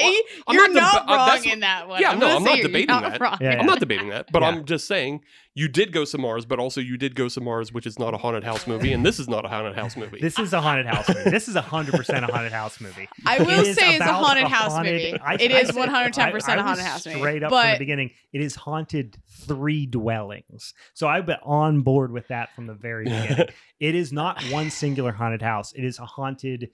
I'm 0.46 0.54
you're 0.54 0.68
not 0.72 0.74
not, 0.74 0.94
deba- 1.08 1.12
uh, 1.12 1.16
wrong 1.16 1.26
that's- 1.28 1.52
in 1.52 1.60
that 1.60 1.88
one. 1.88 2.00
Yeah, 2.00 2.10
I'm 2.10 2.18
no, 2.20 2.36
I'm 2.36 2.44
not 2.44 2.58
debating 2.62 2.86
that. 2.86 3.20
Yeah, 3.20 3.36
yeah. 3.40 3.58
I'm 3.60 3.66
not 3.66 3.80
debating 3.80 4.08
that, 4.10 4.30
but 4.32 4.42
Yeah. 4.42 4.48
I'm 4.48 4.64
just 4.64 4.86
saying 4.86 5.22
you 5.56 5.68
did 5.68 5.90
go 5.90 6.04
to 6.04 6.18
Mars, 6.18 6.44
but 6.44 6.58
also 6.58 6.82
you 6.82 6.98
did 6.98 7.14
go 7.14 7.30
to 7.30 7.40
Mars, 7.40 7.72
which 7.72 7.86
is 7.86 7.98
not 7.98 8.12
a 8.12 8.18
haunted 8.18 8.44
house 8.44 8.66
movie, 8.66 8.92
and 8.92 9.04
this 9.04 9.18
is 9.18 9.26
not 9.26 9.46
a 9.46 9.48
haunted 9.48 9.74
house 9.74 9.96
movie. 9.96 10.20
This 10.20 10.38
is 10.38 10.52
a 10.52 10.60
haunted 10.60 10.84
house 10.84 11.08
movie. 11.08 11.30
This 11.30 11.48
is 11.48 11.56
a 11.56 11.62
hundred 11.62 11.94
percent 11.94 12.28
a 12.28 12.28
haunted 12.30 12.52
house 12.52 12.78
movie. 12.78 13.08
I 13.24 13.38
will 13.38 13.48
is 13.64 13.74
say 13.74 13.96
it's 13.96 14.04
a 14.04 14.12
haunted 14.12 14.44
a 14.44 14.48
house 14.48 14.72
haunted- 14.72 14.92
movie. 14.92 15.18
I, 15.18 15.34
it 15.36 15.50
I, 15.50 15.60
is 15.60 15.72
one 15.72 15.88
hundred 15.88 16.12
ten 16.12 16.30
percent 16.30 16.60
a 16.60 16.62
haunted 16.62 16.84
was 16.84 16.92
house 16.92 17.06
movie. 17.06 17.20
Straight 17.20 17.42
up 17.42 17.50
from 17.50 17.72
the 17.72 17.78
beginning, 17.78 18.10
it 18.34 18.42
is 18.42 18.54
haunted 18.54 19.16
three 19.28 19.86
dwellings. 19.86 20.74
So 20.92 21.08
I've 21.08 21.24
been 21.24 21.38
on 21.42 21.80
board 21.80 22.12
with 22.12 22.28
that 22.28 22.54
from 22.54 22.66
the 22.66 22.74
very 22.74 23.04
beginning. 23.04 23.48
it 23.80 23.94
is 23.94 24.12
not 24.12 24.42
one 24.50 24.68
singular 24.70 25.12
haunted 25.12 25.40
house. 25.40 25.72
It 25.72 25.84
is 25.84 25.98
a 25.98 26.04
haunted 26.04 26.68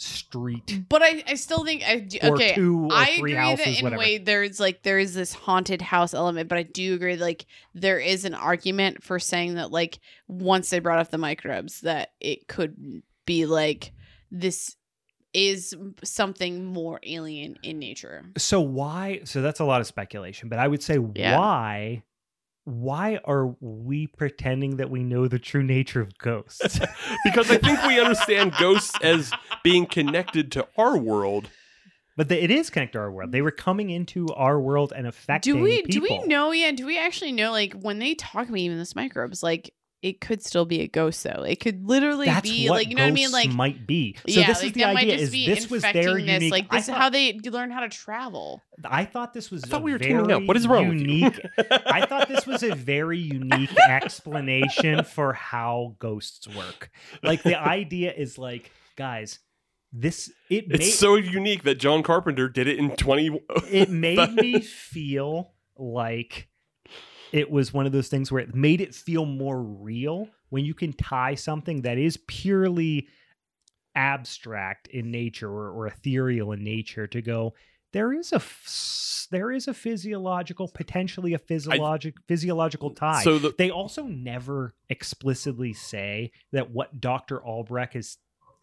street 0.00 0.82
but 0.88 1.02
I, 1.02 1.22
I 1.26 1.34
still 1.34 1.64
think 1.64 1.82
I 1.86 1.98
do, 1.98 2.18
okay. 2.22 2.54
I 2.54 3.10
agree 3.16 3.34
houses, 3.34 3.64
that 3.64 3.78
in 3.78 3.84
whatever. 3.84 4.02
a 4.02 4.04
way 4.04 4.18
there's 4.18 4.58
like 4.60 4.82
there 4.82 4.98
is 4.98 5.14
this 5.14 5.32
haunted 5.32 5.82
house 5.82 6.14
element, 6.14 6.48
but 6.48 6.58
I 6.58 6.62
do 6.62 6.94
agree 6.94 7.16
like 7.16 7.46
there 7.74 7.98
is 7.98 8.24
an 8.24 8.34
argument 8.34 9.02
for 9.02 9.18
saying 9.18 9.54
that 9.54 9.70
like 9.70 9.98
once 10.28 10.70
they 10.70 10.78
brought 10.78 10.98
up 10.98 11.10
the 11.10 11.18
microbes 11.18 11.80
that 11.82 12.10
it 12.20 12.48
could 12.48 13.02
be 13.26 13.46
like 13.46 13.92
this 14.30 14.76
is 15.32 15.74
something 16.02 16.64
more 16.64 16.98
alien 17.04 17.56
in 17.62 17.78
nature. 17.78 18.24
So 18.36 18.60
why? 18.60 19.20
So 19.24 19.42
that's 19.42 19.60
a 19.60 19.64
lot 19.64 19.80
of 19.80 19.86
speculation, 19.86 20.48
but 20.48 20.58
I 20.58 20.66
would 20.66 20.82
say 20.82 20.98
Yeah. 21.14 21.38
why? 21.38 22.02
Why 22.64 23.18
are 23.24 23.54
we 23.60 24.06
pretending 24.06 24.76
that 24.76 24.90
we 24.90 25.02
know 25.02 25.28
the 25.28 25.38
true 25.38 25.62
nature 25.62 26.00
of 26.00 26.16
ghosts? 26.18 26.78
because 27.24 27.50
I 27.50 27.56
think 27.56 27.82
we 27.84 27.98
understand 27.98 28.52
ghosts 28.58 28.94
as 29.02 29.32
being 29.64 29.86
connected 29.86 30.52
to 30.52 30.68
our 30.76 30.96
world. 30.96 31.48
but 32.16 32.28
the, 32.28 32.42
it 32.42 32.50
is 32.50 32.70
connected 32.70 32.94
to 32.94 32.98
our 33.00 33.10
world. 33.10 33.32
They 33.32 33.42
were 33.42 33.50
coming 33.50 33.90
into 33.90 34.28
our 34.28 34.60
world 34.60 34.92
and 34.94 35.06
affecting. 35.06 35.54
Do 35.54 35.62
we 35.62 35.82
do 35.82 36.02
we 36.02 36.18
know 36.26 36.52
yeah, 36.52 36.72
do 36.72 36.86
we 36.86 36.98
actually 36.98 37.32
know 37.32 37.50
like 37.50 37.72
when 37.72 37.98
they 37.98 38.14
talk 38.14 38.48
about 38.48 38.58
even 38.58 38.78
this 38.78 38.94
microbes, 38.94 39.42
like 39.42 39.72
it 40.02 40.20
could 40.20 40.42
still 40.42 40.64
be 40.64 40.80
a 40.80 40.88
ghost 40.88 41.22
though. 41.22 41.42
It 41.42 41.60
could 41.60 41.86
literally 41.86 42.26
That's 42.26 42.48
be 42.48 42.68
what 42.68 42.76
like 42.76 42.88
you 42.88 42.94
know 42.94 43.02
what 43.02 43.08
I 43.08 43.12
mean? 43.12 43.30
ghosts 43.30 43.34
Like 43.48 43.50
might 43.50 43.86
be. 43.86 44.16
So 44.26 44.40
yeah, 44.40 44.46
this 44.46 44.58
like 44.58 44.66
is 44.68 44.72
the 44.72 44.80
might 44.80 44.96
idea: 44.96 45.12
just 45.12 45.24
is 45.24 45.30
be 45.30 45.46
this 45.46 45.70
was 45.70 45.84
infecting 45.84 46.02
their 46.02 46.14
this. 46.14 46.26
unique? 46.26 46.52
Like 46.52 46.66
I 46.70 46.76
this 46.76 46.88
is 46.88 46.94
how 46.94 47.10
they 47.10 47.34
learn 47.34 47.70
how 47.70 47.80
to 47.80 47.88
travel. 47.88 48.62
I 48.84 49.04
thought 49.04 49.34
this 49.34 49.50
was. 49.50 49.64
I 49.64 49.68
thought 49.68 49.82
a 49.82 49.84
we 49.84 49.92
were 49.92 49.98
very 49.98 50.12
tuning 50.12 50.32
out. 50.32 50.46
What 50.46 50.56
is 50.56 50.66
wrong 50.66 50.86
unique, 50.86 51.36
with 51.36 51.66
you? 51.70 51.76
I 51.86 52.06
thought 52.06 52.28
this 52.28 52.46
was 52.46 52.62
a 52.62 52.74
very 52.74 53.18
unique 53.18 53.76
explanation 53.88 55.04
for 55.04 55.32
how 55.34 55.96
ghosts 55.98 56.48
work. 56.48 56.90
Like 57.22 57.42
the 57.42 57.60
idea 57.60 58.12
is 58.12 58.38
like, 58.38 58.70
guys, 58.96 59.38
this 59.92 60.30
it 60.48 60.66
It's 60.70 60.86
made, 60.86 60.92
so 60.92 61.16
unique 61.16 61.64
that 61.64 61.76
John 61.76 62.02
Carpenter 62.02 62.48
did 62.48 62.68
it 62.68 62.78
in 62.78 62.96
20 62.96 63.40
it 63.70 63.90
made 63.90 64.34
me 64.34 64.60
feel 64.60 65.52
like 65.76 66.48
it 67.32 67.50
was 67.50 67.72
one 67.72 67.86
of 67.86 67.92
those 67.92 68.08
things 68.08 68.30
where 68.30 68.42
it 68.42 68.54
made 68.54 68.80
it 68.80 68.94
feel 68.94 69.24
more 69.24 69.62
real 69.62 70.28
when 70.48 70.64
you 70.64 70.74
can 70.74 70.92
tie 70.92 71.34
something 71.34 71.82
that 71.82 71.98
is 71.98 72.18
purely 72.26 73.08
abstract 73.94 74.88
in 74.88 75.10
nature 75.10 75.48
or, 75.48 75.70
or 75.70 75.86
ethereal 75.86 76.52
in 76.52 76.62
nature 76.62 77.06
to 77.06 77.20
go 77.20 77.52
there 77.92 78.12
is 78.12 78.32
a 78.32 78.36
f- 78.36 79.26
there 79.32 79.50
is 79.50 79.66
a 79.66 79.74
physiological 79.74 80.68
potentially 80.68 81.34
a 81.34 81.38
physiologic 81.38 82.14
physiological 82.28 82.90
tie 82.90 83.22
So 83.24 83.38
the 83.38 83.54
they 83.56 83.70
also 83.70 84.04
never 84.04 84.74
explicitly 84.88 85.72
say 85.72 86.30
that 86.52 86.70
what 86.70 87.00
Dr. 87.00 87.44
Albrecht 87.44 87.96
is 87.96 88.18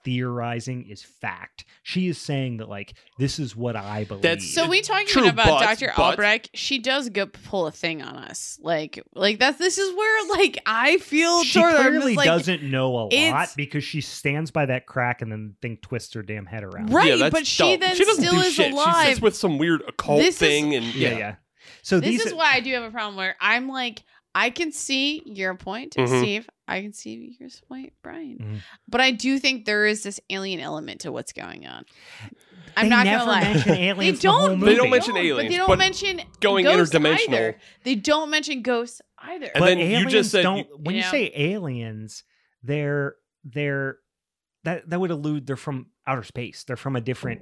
theorizing 0.08 0.88
is 0.90 1.04
fact. 1.04 1.66
She 1.84 2.08
is 2.08 2.18
saying 2.18 2.58
that 2.58 2.70
like 2.70 2.94
this 3.18 3.40
is 3.40 3.58
what 3.58 3.76
I 3.76 4.06
believe. 4.06 4.22
That's- 4.22 4.50
So 4.54 4.70
we 4.70 4.80
talking 4.82 5.06
True, 5.08 5.28
about 5.28 5.46
but- 5.46 5.60
Dr. 5.80 5.92
but- 5.98 6.02
Albrecht. 6.02 6.50
She 6.54 6.80
does 6.80 7.10
go 7.10 7.26
pull 7.26 7.68
a 7.68 7.72
thing 7.72 8.02
on 8.02 8.16
us. 8.16 8.58
Like 8.62 9.04
like 9.14 9.38
that's 9.40 9.58
this 9.58 9.78
is 9.78 9.94
where 9.96 10.30
like 10.30 10.60
I 10.66 10.98
feel 11.00 11.44
she 11.44 11.60
toward. 11.60 11.74
I'm 11.74 11.82
clearly 11.88 12.14
just 12.14 12.18
like, 12.18 12.26
doesn't 12.26 12.64
know 12.64 12.98
a 12.98 13.06
lot 13.32 13.50
because 13.58 13.84
she 13.84 14.00
stands 14.00 14.50
by 14.52 14.66
that 14.68 14.86
crack 14.86 15.22
and 15.22 15.30
then 15.30 15.56
thing 15.62 15.78
twists 15.82 16.14
her 16.14 16.24
damn 16.24 16.46
head 16.46 16.64
around. 16.64 16.92
Right, 16.94 17.10
yeah, 17.10 17.16
that's 17.18 17.34
but 17.34 17.46
she 17.46 17.64
dumb. 17.74 17.80
then 17.82 17.96
she 17.98 18.06
doesn't 18.06 18.24
still 18.24 18.34
do 18.40 18.48
is 18.48 18.54
shit. 18.54 18.68
She 18.68 18.72
alive. 18.72 19.08
sits 19.08 19.22
with 19.22 19.36
some 19.36 19.58
weird 19.58 19.82
occult 19.90 20.20
This 20.20 20.36
is- 20.36 20.40
thing, 20.40 20.74
and 20.74 20.86
Yeah, 20.96 21.10
yeah, 21.10 21.18
yeah. 21.18 21.36
So 21.82 22.00
this 22.00 22.10
these 22.12 22.26
is 22.28 22.34
why 22.34 22.54
I 22.54 22.62
do 22.62 22.74
have 22.76 22.84
a 22.84 22.92
problem 22.92 23.18
where 23.18 23.36
I'm 23.42 23.68
like, 23.68 24.04
I 24.34 24.52
can 24.52 24.72
see 24.72 25.22
your 25.26 25.56
point, 25.56 25.96
Mhm. 25.96 26.20
Steve. 26.22 26.50
I 26.68 26.82
can 26.82 26.92
see 26.94 27.38
your 27.40 27.50
point, 27.70 27.94
Brian. 28.04 28.38
Mhm. 28.40 28.58
But 28.90 29.00
I 29.02 29.12
do 29.12 29.40
think 29.40 29.66
there 29.66 29.86
is 29.86 30.04
this 30.04 30.20
alien 30.30 30.60
element 30.60 31.02
to 31.02 31.12
what's 31.12 31.32
going 31.34 31.66
on. 31.66 31.86
I'm 32.76 32.86
they 32.86 32.90
not 32.90 33.06
never 33.06 33.20
gonna 33.26 33.32
lie. 33.32 33.42
mention 33.54 33.72
They 33.74 33.90
aliens 33.90 34.20
the 34.20 34.32
whole 34.32 34.48
don't. 34.50 34.60
movie. 34.60 34.72
They 34.74 34.78
don't 34.78 34.90
mention 34.90 35.18
aliens. 35.18 35.38
But 35.48 35.50
they 35.52 35.58
don't 35.58 35.68
but 35.68 35.80
mention 35.80 36.22
going 36.42 36.66
interdimensional. 36.66 37.28
Either. 37.30 37.58
They 37.84 37.96
don't 37.96 38.30
mention 38.30 38.62
ghosts 38.62 39.02
either. 39.20 39.46
And 39.46 39.60
but 39.60 39.66
then 39.66 39.80
you 39.80 40.06
just 40.08 40.32
said 40.32 40.44
don't. 40.44 40.58
you- 40.70 40.78
when 40.82 40.96
you 40.96 41.02
Yeah. 41.02 41.12
say 41.12 41.32
aliens, 41.36 42.24
they're 42.64 43.16
they're 43.44 43.98
that 44.66 44.90
that 44.90 45.00
would 45.00 45.12
elude 45.12 45.48
they're 45.48 45.56
from 45.56 45.88
outer 46.08 46.24
space. 46.24 46.64
They're 46.64 46.76
from 46.78 46.96
a 46.96 47.02
different 47.02 47.42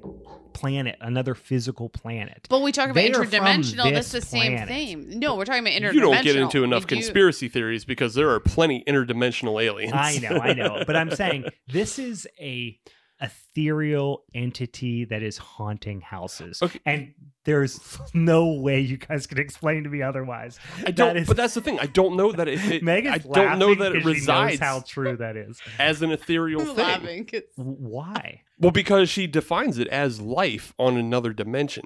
planet, 0.53 0.97
another 1.01 1.35
physical 1.35 1.87
planet. 1.89 2.47
But 2.49 2.61
we 2.61 2.71
talk 2.71 2.85
about 2.85 2.95
They 2.95 3.11
are 3.11 3.13
from 3.23 3.25
interdimensional. 3.27 3.93
That's 3.93 4.11
the 4.11 4.19
this 4.19 4.27
same 4.29 4.53
planet. 4.53 4.67
thing. 4.67 5.19
No, 5.19 5.35
we're 5.35 5.45
talking 5.45 5.61
about 5.67 5.73
interdimensional. 5.79 5.93
you 5.93 6.01
don't 6.01 6.23
get 6.23 6.35
into 6.35 6.63
enough 6.63 6.83
We 6.83 6.87
do- 6.87 6.95
conspiracy 6.95 7.47
theories 7.47 7.85
because 7.85 8.13
there 8.15 8.29
are 8.31 8.39
plenty 8.39 8.83
interdimensional 8.87 9.63
aliens. 9.63 9.93
I 9.95 10.17
know, 10.17 10.37
I 10.39 10.53
know. 10.53 10.83
But 10.85 10.95
I'm 10.95 11.11
saying 11.11 11.45
this 11.67 11.99
is 11.99 12.27
a 12.39 12.77
ethereal 13.21 14.23
entity 14.33 15.05
that 15.05 15.23
is 15.23 15.37
haunting 15.37 16.01
houses. 16.01 16.61
Okay. 16.61 16.79
And 16.85 17.13
there's 17.45 17.99
no 18.13 18.53
way 18.53 18.79
you 18.81 18.97
guys 18.97 19.27
can 19.27 19.37
explain 19.39 19.83
to 19.83 19.89
me 19.89 20.01
otherwise. 20.01 20.59
I 20.85 20.91
don't. 20.91 21.13
That 21.13 21.17
is- 21.21 21.27
but 21.27 21.37
that's 21.37 21.53
the 21.53 21.61
thing. 21.61 21.79
I 21.79 21.85
don't 21.85 22.15
know 22.17 22.31
that 22.31 22.47
it. 22.47 22.59
it 22.71 22.83
Megan's 22.83 23.25
I 23.25 23.33
don't 23.33 23.59
know 23.59 23.75
that 23.75 23.95
it 23.95 24.03
'cause 24.03 24.03
she 24.03 24.07
knows 24.07 24.15
resides 24.19 24.59
how 24.59 24.81
true 24.85 25.15
that 25.17 25.37
is. 25.37 25.61
as 25.79 26.01
an 26.01 26.11
ethereal 26.11 26.61
I'm 26.61 26.67
thing. 26.67 26.75
laughing 26.85 27.25
'cause- 27.25 27.41
Why? 27.55 28.41
Well, 28.59 28.71
because 28.71 29.09
she 29.09 29.27
defines 29.27 29.77
it 29.77 29.87
as 29.89 30.19
life 30.21 30.73
on 30.79 30.97
another 30.97 31.33
dimension. 31.33 31.85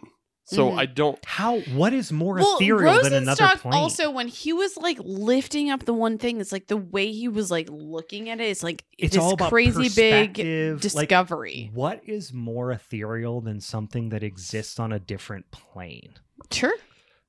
So 0.52 0.72
Mhm. 0.72 0.80
I 0.80 0.86
don't. 0.88 1.24
How? 1.26 1.60
What 1.60 1.94
is 1.94 2.12
more 2.12 2.36
Well, 2.36 2.58
ethereal 2.58 3.02
than 3.04 3.14
another 3.14 3.44
Rosenstock 3.44 3.58
plane? 3.60 3.74
also 3.76 4.10
when 4.10 4.28
he 4.28 4.52
was 4.52 4.78
like 4.78 4.98
lifting 5.02 5.70
up 5.70 5.86
the 5.86 5.94
one 5.94 6.18
thing, 6.18 6.42
it's 6.42 6.52
like 6.52 6.66
the 6.68 6.78
way 6.78 7.12
he 7.12 7.28
was 7.28 7.52
like 7.52 7.68
looking 7.72 8.30
at 8.30 8.40
it. 8.42 8.46
It's 8.46 8.64
like 8.64 8.84
it's 8.98 9.14
this 9.14 9.22
all 9.24 9.34
about 9.34 9.50
crazy 9.52 9.90
big 9.90 10.30
perspective, 10.34 10.74
like, 10.96 11.08
discovery. 11.10 11.70
what 11.74 12.02
is 12.08 12.34
more 12.34 12.72
ethereal 12.72 13.42
than 13.42 13.62
something 13.62 14.10
that 14.10 14.24
exists 14.24 14.80
on 14.80 14.92
a 14.92 14.98
different 15.00 15.52
plane? 15.52 16.14
sure. 16.52 16.74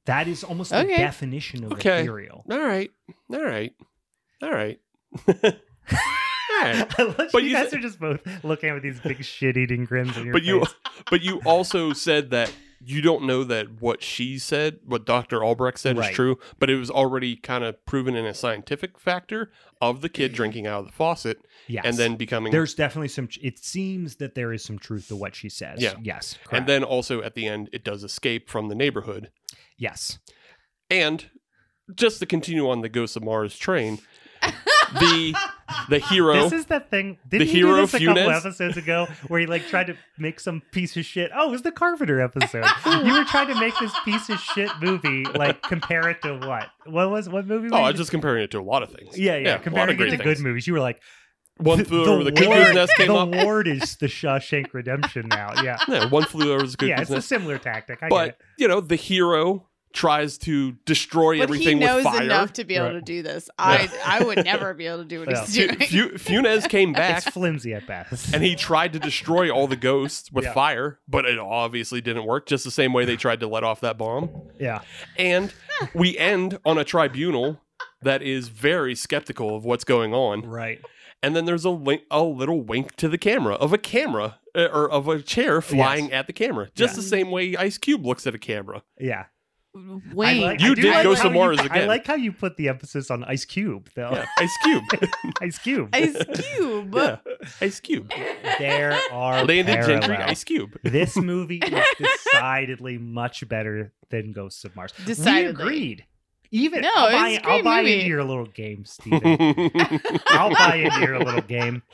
That 0.06 0.26
is 0.26 0.42
almost 0.42 0.72
Okay. 0.72 0.88
the 0.88 0.96
definition 0.96 1.62
of 1.64 1.72
Okay. 1.72 2.00
ethereal. 2.00 2.44
All 2.50 2.58
right. 2.58 2.90
All 3.30 3.42
right. 3.44 3.74
All 4.42 4.50
right. 4.50 4.80
all 5.28 5.34
right. 6.62 6.86
I 6.98 7.02
love 7.02 7.28
But 7.32 7.42
you 7.42 7.50
you 7.50 7.54
guys 7.54 7.70
said- 7.70 7.78
are 7.78 7.82
just 7.82 8.00
both 8.00 8.20
looking 8.42 8.70
at 8.70 8.74
with 8.74 8.82
these 8.82 9.00
big 9.00 9.22
shit-eating 9.22 9.84
grins 9.84 10.16
on 10.16 10.24
your 10.24 10.32
But 10.32 10.42
you, 10.44 10.64
but 11.10 11.22
you 11.22 11.40
also 11.44 11.92
said 11.92 12.30
that 12.30 12.50
you 12.82 13.02
don't 13.02 13.24
know 13.26 13.44
that 13.44 13.80
what 13.82 14.02
she 14.02 14.38
said, 14.38 14.78
what 14.86 15.04
Dr. 15.04 15.44
Albrecht 15.44 15.78
said 15.78 15.98
Right. 15.98 16.10
is 16.10 16.16
true, 16.16 16.38
but 16.58 16.70
it 16.70 16.76
was 16.76 16.90
already 16.90 17.36
kind 17.36 17.62
of 17.62 17.84
proven 17.84 18.16
in 18.16 18.24
a 18.24 18.32
scientific 18.32 18.98
factor 18.98 19.50
of 19.82 20.00
the 20.00 20.08
kid 20.08 20.32
drinking 20.32 20.66
out 20.66 20.80
of 20.80 20.86
the 20.86 20.92
faucet 20.92 21.38
yes. 21.66 21.84
and 21.84 21.96
then 21.98 22.16
becoming 22.16 22.52
there's 22.52 22.74
definitely 22.74 23.08
some. 23.08 23.28
It 23.42 23.58
seems 23.58 24.16
that 24.16 24.34
there 24.34 24.52
is 24.52 24.64
some 24.64 24.78
truth 24.78 25.08
to 25.08 25.16
what 25.16 25.34
she 25.34 25.48
says. 25.50 25.80
Yeah. 25.82 25.94
Yes. 26.02 26.38
and 26.50 26.66
then 26.66 26.82
also 26.82 27.20
at 27.22 27.34
the 27.34 27.46
end 27.46 27.68
it 27.72 27.84
does 27.84 28.02
escape 28.02 28.48
from 28.48 28.68
the 28.68 28.74
neighborhood. 28.74 29.30
yes. 29.76 30.18
And 30.90 31.26
just 31.94 32.18
to 32.20 32.26
continue 32.26 32.68
on 32.68 32.80
the 32.80 32.88
Ghost 32.88 33.16
of 33.16 33.22
Mars 33.24 33.56
train, 33.58 33.98
the 34.42 35.34
the 35.88 35.98
hero 35.98 36.34
This 36.34 36.52
is 36.52 36.66
that 36.66 36.90
thing. 36.90 37.18
Didn't 37.28 37.46
The 37.46 37.52
he 37.52 37.58
hero 37.58 37.76
do 37.76 37.80
this 37.82 37.94
a 37.94 38.04
couple 38.04 38.30
episodes 38.30 38.76
ago 38.76 39.06
where 39.28 39.40
he 39.40 39.46
like 39.46 39.66
tried 39.66 39.86
to 39.88 39.96
make 40.18 40.40
some 40.40 40.62
piece 40.72 40.96
of 40.96 41.04
shit? 41.04 41.30
Oh, 41.34 41.48
it 41.48 41.52
was 41.52 41.62
the 41.62 41.72
Carpenter 41.72 42.20
episode. 42.20 42.64
you 42.86 43.12
were 43.12 43.24
trying 43.24 43.48
to 43.48 43.58
make 43.60 43.74
this 43.78 43.92
piece 44.04 44.28
of 44.28 44.38
shit 44.40 44.70
movie 44.80 45.24
like 45.24 45.62
compare 45.62 46.08
it 46.10 46.22
to 46.22 46.38
what? 46.38 46.68
What 46.86 47.10
was 47.10 47.28
what 47.28 47.46
movie? 47.46 47.68
Oh, 47.72 47.76
I 47.78 47.90
was 47.90 47.96
just 47.98 48.10
comparing 48.10 48.42
it 48.44 48.50
to 48.52 48.60
a 48.60 48.62
lot 48.62 48.82
of 48.82 48.90
things. 48.92 49.18
yeah, 49.18 49.36
yeah, 49.36 49.54
of 49.56 49.62
comparing 49.62 49.96
it 50.00 50.04
to 50.04 50.10
things. 50.10 50.22
good 50.22 50.38
movies. 50.40 50.66
You 50.66 50.72
were 50.74 50.80
like, 50.80 51.00
One 51.58 51.84
flew 51.84 52.04
over 52.06 52.24
the 52.24 52.32
cuckoo's 52.32 52.74
nest 52.74 52.92
came 52.96 53.08
the 53.08 53.14
up. 53.16 53.28
ward 53.44 53.68
is 53.68 53.96
the 53.96 54.06
Shawshank 54.06 54.72
Redemption 54.72 55.26
now. 55.28 55.62
Yeah, 55.62 55.76
Yeah, 55.88 56.08
one 56.08 56.24
flew 56.24 56.52
over 56.52 56.66
the 56.66 56.76
cuckoo's 56.76 56.88
yeah, 56.88 57.00
it's 57.00 57.10
a 57.10 57.22
similar 57.22 57.58
tactic. 57.58 57.98
I 58.02 58.08
get 58.08 58.10
But 58.10 58.38
you 58.58 58.66
know, 58.68 58.80
the 58.80 58.96
hero 58.96 59.66
tries 59.92 60.38
to 60.38 60.72
destroy 60.84 61.32
But 61.32 61.36
he 61.38 61.42
everything 61.42 61.78
knows 61.80 62.04
with 62.04 62.14
fire. 62.14 62.22
enough 62.22 62.52
to 62.54 62.64
be 62.64 62.76
able 62.76 62.86
Right. 62.86 62.92
to 62.92 63.00
do 63.02 63.22
this. 63.22 63.50
I 63.58 63.88
I 64.04 64.22
would 64.24 64.44
never 64.44 64.72
be 64.74 64.86
able 64.86 64.98
to 64.98 65.04
do 65.04 65.20
what 65.20 65.30
Yeah. 65.30 65.44
he's 65.44 65.54
doing. 65.54 65.76
Fu- 65.78 66.18
Funes 66.18 66.68
came 66.68 66.92
back 66.94 67.26
It's 67.26 67.34
flimsy 67.34 67.74
at 67.74 67.86
best. 67.86 68.32
and 68.34 68.42
he 68.44 68.54
tried 68.54 68.92
to 68.92 68.98
destroy 68.98 69.50
all 69.50 69.66
the 69.66 69.76
ghosts 69.76 70.30
with 70.30 70.44
Yeah. 70.44 70.52
fire, 70.52 71.00
but 71.08 71.24
it 71.24 71.38
obviously 71.38 72.00
didn't 72.00 72.24
work. 72.24 72.46
Just 72.46 72.64
the 72.64 72.70
same 72.70 72.92
way 72.92 73.04
they 73.04 73.16
tried 73.16 73.40
to 73.40 73.48
let 73.48 73.64
off 73.64 73.80
that 73.80 73.98
bomb. 73.98 74.30
yeah, 74.60 74.80
And 75.18 75.52
we 75.94 76.16
end 76.16 76.58
on 76.64 76.78
a 76.78 76.84
tribunal 76.84 77.60
that 78.02 78.22
is 78.22 78.48
very 78.48 78.94
skeptical 78.94 79.56
of 79.56 79.64
what's 79.64 79.84
going 79.84 80.14
on. 80.14 80.42
right. 80.42 80.80
And 81.22 81.36
then 81.36 81.44
there's 81.44 81.66
a 81.66 81.70
link, 81.70 82.02
a 82.10 82.22
little 82.22 82.62
wink 82.62 82.96
to 82.96 83.06
the 83.06 83.18
camera 83.18 83.52
of 83.56 83.74
a 83.74 83.78
camera 83.78 84.38
uh, 84.54 84.68
or 84.72 84.90
of 84.90 85.06
a 85.06 85.20
chair 85.20 85.60
flying 85.60 86.10
at 86.12 86.26
the 86.26 86.32
camera, 86.32 86.70
just 86.74 86.94
Yeah. 86.94 86.96
the 86.96 87.02
same 87.02 87.30
way 87.30 87.54
Ice 87.56 87.76
Cube 87.76 88.06
looks 88.06 88.26
at 88.26 88.34
a 88.34 88.38
camera. 88.38 88.82
Yeah. 88.98 89.24
Wayne, 89.72 90.42
like, 90.42 90.60
You 90.60 90.72
I 90.72 90.74
did 90.74 90.84
like 90.92 91.02
Ghost 91.04 91.22
how 91.22 91.28
of 91.28 91.34
Mars 91.34 91.58
you, 91.62 91.68
I 91.70 91.84
like 91.84 92.04
how 92.04 92.14
you 92.14 92.32
put 92.32 92.56
the 92.56 92.68
emphasis 92.68 93.10
on 93.10 93.22
Ice 93.24 93.44
Cube, 93.44 93.88
though. 93.94 94.10
Yeah, 94.10 94.26
Ice 94.38 94.58
Cube. 94.64 94.84
Ice 95.40 95.58
Cube. 95.58 95.88
Ice 95.92 96.24
Cube. 96.24 96.94
yeah, 96.96 97.16
Ice 97.60 97.80
Cube. 97.80 98.12
There 98.58 98.98
are 99.12 99.44
Landon 99.44 99.86
Gentry, 99.86 100.00
parallels. 100.00 100.30
Ice 100.30 100.44
Cube. 100.44 100.76
This 100.82 101.16
movie 101.16 101.58
is 101.58 101.84
decidedly 101.98 102.98
much 102.98 103.48
better 103.48 103.92
than 104.08 104.32
Ghosts 104.32 104.64
of 104.64 104.74
Mars. 104.74 104.92
Decidedly. 105.06 105.44
We 105.44 105.50
agreed. 105.50 106.04
Even 106.52 106.82
No, 106.82 106.90
I'll 106.92 107.12
buy, 107.12 107.28
it's 107.28 107.46
a 107.46 107.48
I'll 107.48 107.62
buy 107.62 107.80
into 107.82 108.06
your 108.06 108.24
little 108.24 108.46
game, 108.46 108.84
Steven. 108.84 109.22
I'll 110.30 110.52
buy 110.52 110.82
into 110.84 111.00
your 111.00 111.20
little 111.20 111.42
game. 111.42 111.84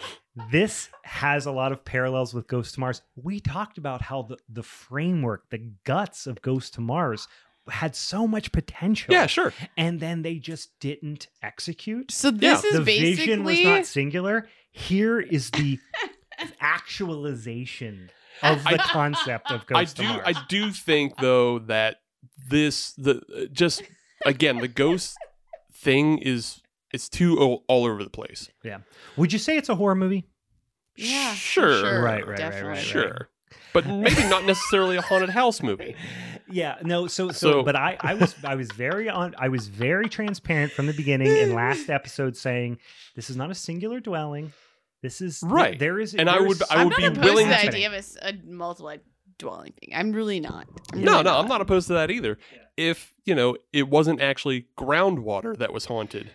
This 0.51 0.89
has 1.03 1.45
a 1.45 1.53
lot 1.53 1.73
of 1.73 1.85
parallels 1.85 2.33
with 2.33 2.47
Ghost 2.47 2.75
to 2.75 2.81
Mars. 2.81 3.03
We 3.17 3.39
talked 3.39 3.77
about 3.77 4.01
how 4.01 4.23
the, 4.23 4.39
the 4.49 4.63
framework, 4.63 5.51
the 5.51 5.71
guts 5.85 6.27
of 6.27 6.41
Ghost 6.41 6.75
to 6.75 6.81
Mars 6.81 7.29
had 7.69 7.97
so 7.97 8.27
much 8.27 8.53
potential. 8.53 9.13
yeah, 9.13 9.27
sure. 9.27 9.53
And 9.77 9.99
then 10.01 10.23
they 10.23 10.37
just 10.37 10.79
didn't 10.81 11.29
execute. 11.43 12.11
So 12.13 12.31
this 12.31 12.63
the 12.63 12.69
is 12.69 12.85
basically 12.85 13.15
vision 13.15 13.45
was 13.45 13.61
not 13.65 13.87
singular. 13.87 14.49
Here 14.71 15.19
is 15.21 15.51
the 15.51 15.79
actualization 16.61 18.11
of 18.43 18.63
the 18.65 18.75
I- 18.75 18.77
concept 18.79 19.51
of 19.51 19.67
Ghost 19.67 19.99
I 19.99 20.03
do 20.03 20.09
Mars. 20.09 20.23
I 20.27 20.45
do 20.49 20.71
think 20.73 21.17
though 21.19 21.59
that 21.61 21.97
this 22.49 22.93
the 22.93 23.49
just 23.53 23.83
again 24.25 24.59
the 24.59 24.69
ghost 24.69 25.17
thing 25.73 26.19
is 26.19 26.61
it's 26.93 27.09
too 27.09 27.39
all, 27.39 27.65
all 27.69 27.85
over 27.87 28.03
the 28.05 28.11
place. 28.11 28.49
Yeah. 28.63 28.79
Would 29.17 29.33
you 29.33 29.39
say 29.39 29.57
it's 29.57 29.69
a 29.69 29.75
horror 29.75 29.95
movie? 29.95 30.29
yeah, 30.97 31.35
Sure. 31.35 31.81
sure. 31.81 32.03
Right, 32.03 32.15
right, 32.21 32.29
right, 32.29 32.37
definitely. 32.39 32.69
right, 32.69 32.77
right. 32.77 32.85
Sure. 32.85 33.29
But 33.83 33.87
maybe 33.87 34.23
not 34.29 34.45
necessarily 34.45 34.97
a 34.97 35.03
haunted 35.03 35.31
house 35.31 35.63
movie. 35.63 35.95
Yeah, 36.49 36.77
no. 36.85 37.09
So, 37.09 37.33
so, 37.33 37.51
So- 37.51 37.63
but 37.65 37.75
I, 37.75 37.97
I 38.01 38.15
was, 38.15 38.37
I 38.45 38.55
was 38.55 38.71
very 38.71 39.09
on, 39.09 39.35
I 39.37 39.49
was 39.49 39.67
very 39.67 40.09
transparent 40.09 40.71
from 40.71 40.87
the 40.87 40.93
beginning 40.93 41.27
in 41.27 41.53
last 41.55 41.91
episode, 41.99 42.37
saying 42.37 42.79
this 43.17 43.31
is 43.31 43.37
not 43.37 43.51
a 43.51 43.55
singular 43.57 43.99
dwelling. 43.99 44.53
This 45.03 45.21
is 45.21 45.43
Right. 45.43 45.77
There 45.77 45.99
is, 45.99 46.15
And 46.15 46.31
I 46.31 46.39
would- 46.39 46.53
is 46.53 46.63
I 46.71 46.77
I'm 46.77 46.89
would 46.91 47.01
not 47.01 47.15
be 47.15 47.19
willing 47.21 47.47
to 47.47 47.51
the 47.51 47.67
idea 47.67 47.89
of 47.89 47.95
a 48.23 48.33
multiple 48.47 48.97
dwelling 49.41 49.73
thing. 49.81 49.91
I'm 49.93 50.13
really 50.13 50.39
not. 50.39 50.69
I'm 50.93 51.03
No, 51.03 51.13
really 51.15 51.25
no, 51.25 51.37
I'm 51.37 51.49
not 51.49 51.61
opposed 51.63 51.89
to 51.89 51.95
that 51.95 52.13
either. 52.13 52.39
If, 52.77 53.13
you 53.25 53.35
know, 53.35 53.57
it 53.73 53.89
wasn't 53.89 54.21
actually 54.21 54.67
groundwater 54.79 55.57
that 55.59 55.73
was 55.73 55.87
haunted. 55.87 56.31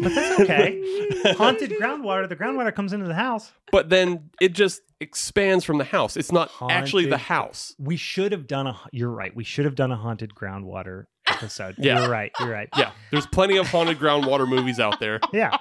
But 0.00 0.14
that's 0.14 0.40
okay. 0.40 0.80
Haunted 1.36 1.70
groundwater. 1.70 2.28
The 2.28 2.36
groundwater 2.36 2.74
comes 2.74 2.92
into 2.92 3.06
the 3.06 3.14
house. 3.14 3.52
But 3.72 3.88
then 3.88 4.30
it 4.40 4.52
just 4.52 4.82
expands 5.00 5.64
from 5.64 5.78
the 5.78 5.84
house. 5.84 6.16
It's 6.16 6.32
not 6.32 6.50
actually 6.68 7.06
the 7.06 7.18
house. 7.18 7.74
We 7.78 7.96
should 7.96 8.32
have 8.32 8.46
done 8.46 8.66
a. 8.66 8.78
You're 8.92 9.10
right. 9.10 9.34
We 9.34 9.44
should 9.44 9.64
have 9.64 9.74
done 9.74 9.92
a 9.92 9.96
haunted 9.96 10.34
groundwater 10.34 11.04
episode. 11.26 11.76
Yeah. 11.88 12.00
You're 12.00 12.10
right. 12.10 12.32
You're 12.40 12.50
right. 12.50 12.68
Yeah, 12.76 12.92
there's 13.10 13.26
plenty 13.26 13.56
of 13.56 13.68
haunted 13.68 13.98
groundwater 13.98 14.48
movies 14.48 14.80
out 14.80 15.00
there. 15.00 15.20
Yeah. 15.32 15.56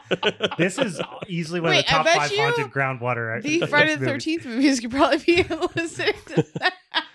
This 0.57 0.79
is 0.79 0.99
easily 1.27 1.59
one 1.59 1.71
Wait, 1.71 1.79
of 1.79 1.85
the 1.85 1.91
top 1.91 2.07
five 2.07 2.31
haunted 2.31 2.71
groundwater. 2.71 3.41
The 3.41 3.63
uh, 3.63 3.67
Friday 3.67 3.95
the. 3.95 4.05
Thirteenth 4.05 4.45
movies 4.45 4.79
could 4.79 4.91
probably 4.91 5.17
be 5.19 5.43
listening 5.75 6.15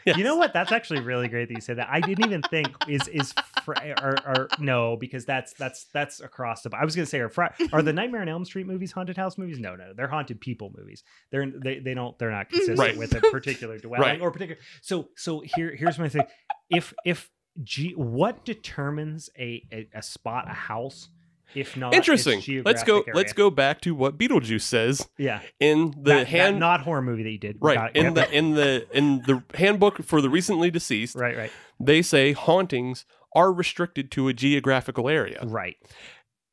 that. 0.06 0.16
You 0.22 0.24
know 0.24 0.36
what? 0.36 0.52
That's 0.52 0.72
actually 0.72 1.00
really 1.00 1.28
great 1.28 1.48
that 1.48 1.54
you 1.54 1.60
said 1.60 1.78
that. 1.78 1.88
I 1.90 2.00
didn't 2.00 2.24
even 2.26 2.42
think 2.42 2.68
is 2.88 3.06
is 3.08 3.32
fr- 3.64 3.72
or, 4.02 4.16
or 4.26 4.48
no 4.58 4.96
because 4.96 5.24
that's 5.24 5.52
that's 5.54 5.84
that's 5.92 6.20
across 6.20 6.62
the. 6.62 6.70
I 6.76 6.84
was 6.84 6.94
gonna 6.96 7.06
say 7.06 7.20
are 7.20 7.28
fr- 7.28 7.44
are 7.72 7.82
the 7.82 7.92
Nightmare 7.92 8.20
on 8.22 8.28
Elm 8.28 8.44
Street 8.44 8.66
movies 8.66 8.92
haunted 8.92 9.16
house 9.16 9.38
movies? 9.38 9.58
No, 9.58 9.76
no, 9.76 9.92
they're 9.94 10.08
haunted 10.08 10.40
people 10.40 10.72
movies. 10.76 11.02
They're 11.30 11.50
they, 11.50 11.78
they 11.78 11.94
don't 11.94 12.18
they're 12.18 12.30
not 12.30 12.48
consistent 12.48 12.78
Right. 12.78 12.96
with 12.96 13.14
a 13.14 13.20
particular 13.20 13.78
dwelling 13.78 14.02
Right. 14.02 14.20
or 14.20 14.30
particular. 14.30 14.60
So 14.80 15.08
so 15.16 15.42
here 15.56 15.74
here's 15.74 15.98
my 15.98 16.08
thing. 16.08 16.24
If 16.70 16.92
if 17.04 17.30
G, 17.62 17.92
what 17.96 18.44
determines 18.44 19.28
a, 19.38 19.62
a 19.72 19.88
a 19.94 20.02
spot 20.02 20.46
a 20.48 20.54
house? 20.54 21.08
If 21.54 21.76
not, 21.76 21.92
its 21.92 21.98
Interesting. 22.08 22.62
Let's 22.64 22.82
go. 22.82 22.96
geographic 22.98 23.14
Let's 23.14 23.32
go 23.32 23.50
back 23.50 23.80
to 23.82 23.94
what 23.94 24.18
Beetlejuice 24.18 24.62
says 24.62 25.08
Yeah, 25.18 25.40
in 25.60 25.90
the 25.90 25.96
that, 25.96 26.04
that 26.18 26.26
hand. 26.28 26.58
not 26.58 26.80
horror 26.82 27.02
movie 27.02 27.22
that 27.24 27.30
you 27.30 27.38
did. 27.38 27.58
right 27.60 27.90
it. 27.94 28.04
in 28.04 28.14
the 28.14 28.30
in 28.36 28.54
the 28.54 28.86
in 28.92 29.22
the 29.26 29.42
handbook 29.54 30.02
for 30.02 30.20
the 30.20 30.30
recently 30.30 30.70
deceased. 30.70 31.14
right 31.16 31.36
right 31.36 31.52
They 31.80 32.02
say 32.02 32.32
hauntings 32.32 33.04
are 33.34 33.52
restricted 33.52 34.10
to 34.12 34.28
a 34.28 34.32
geographical 34.32 35.08
area. 35.08 35.40
right. 35.44 35.76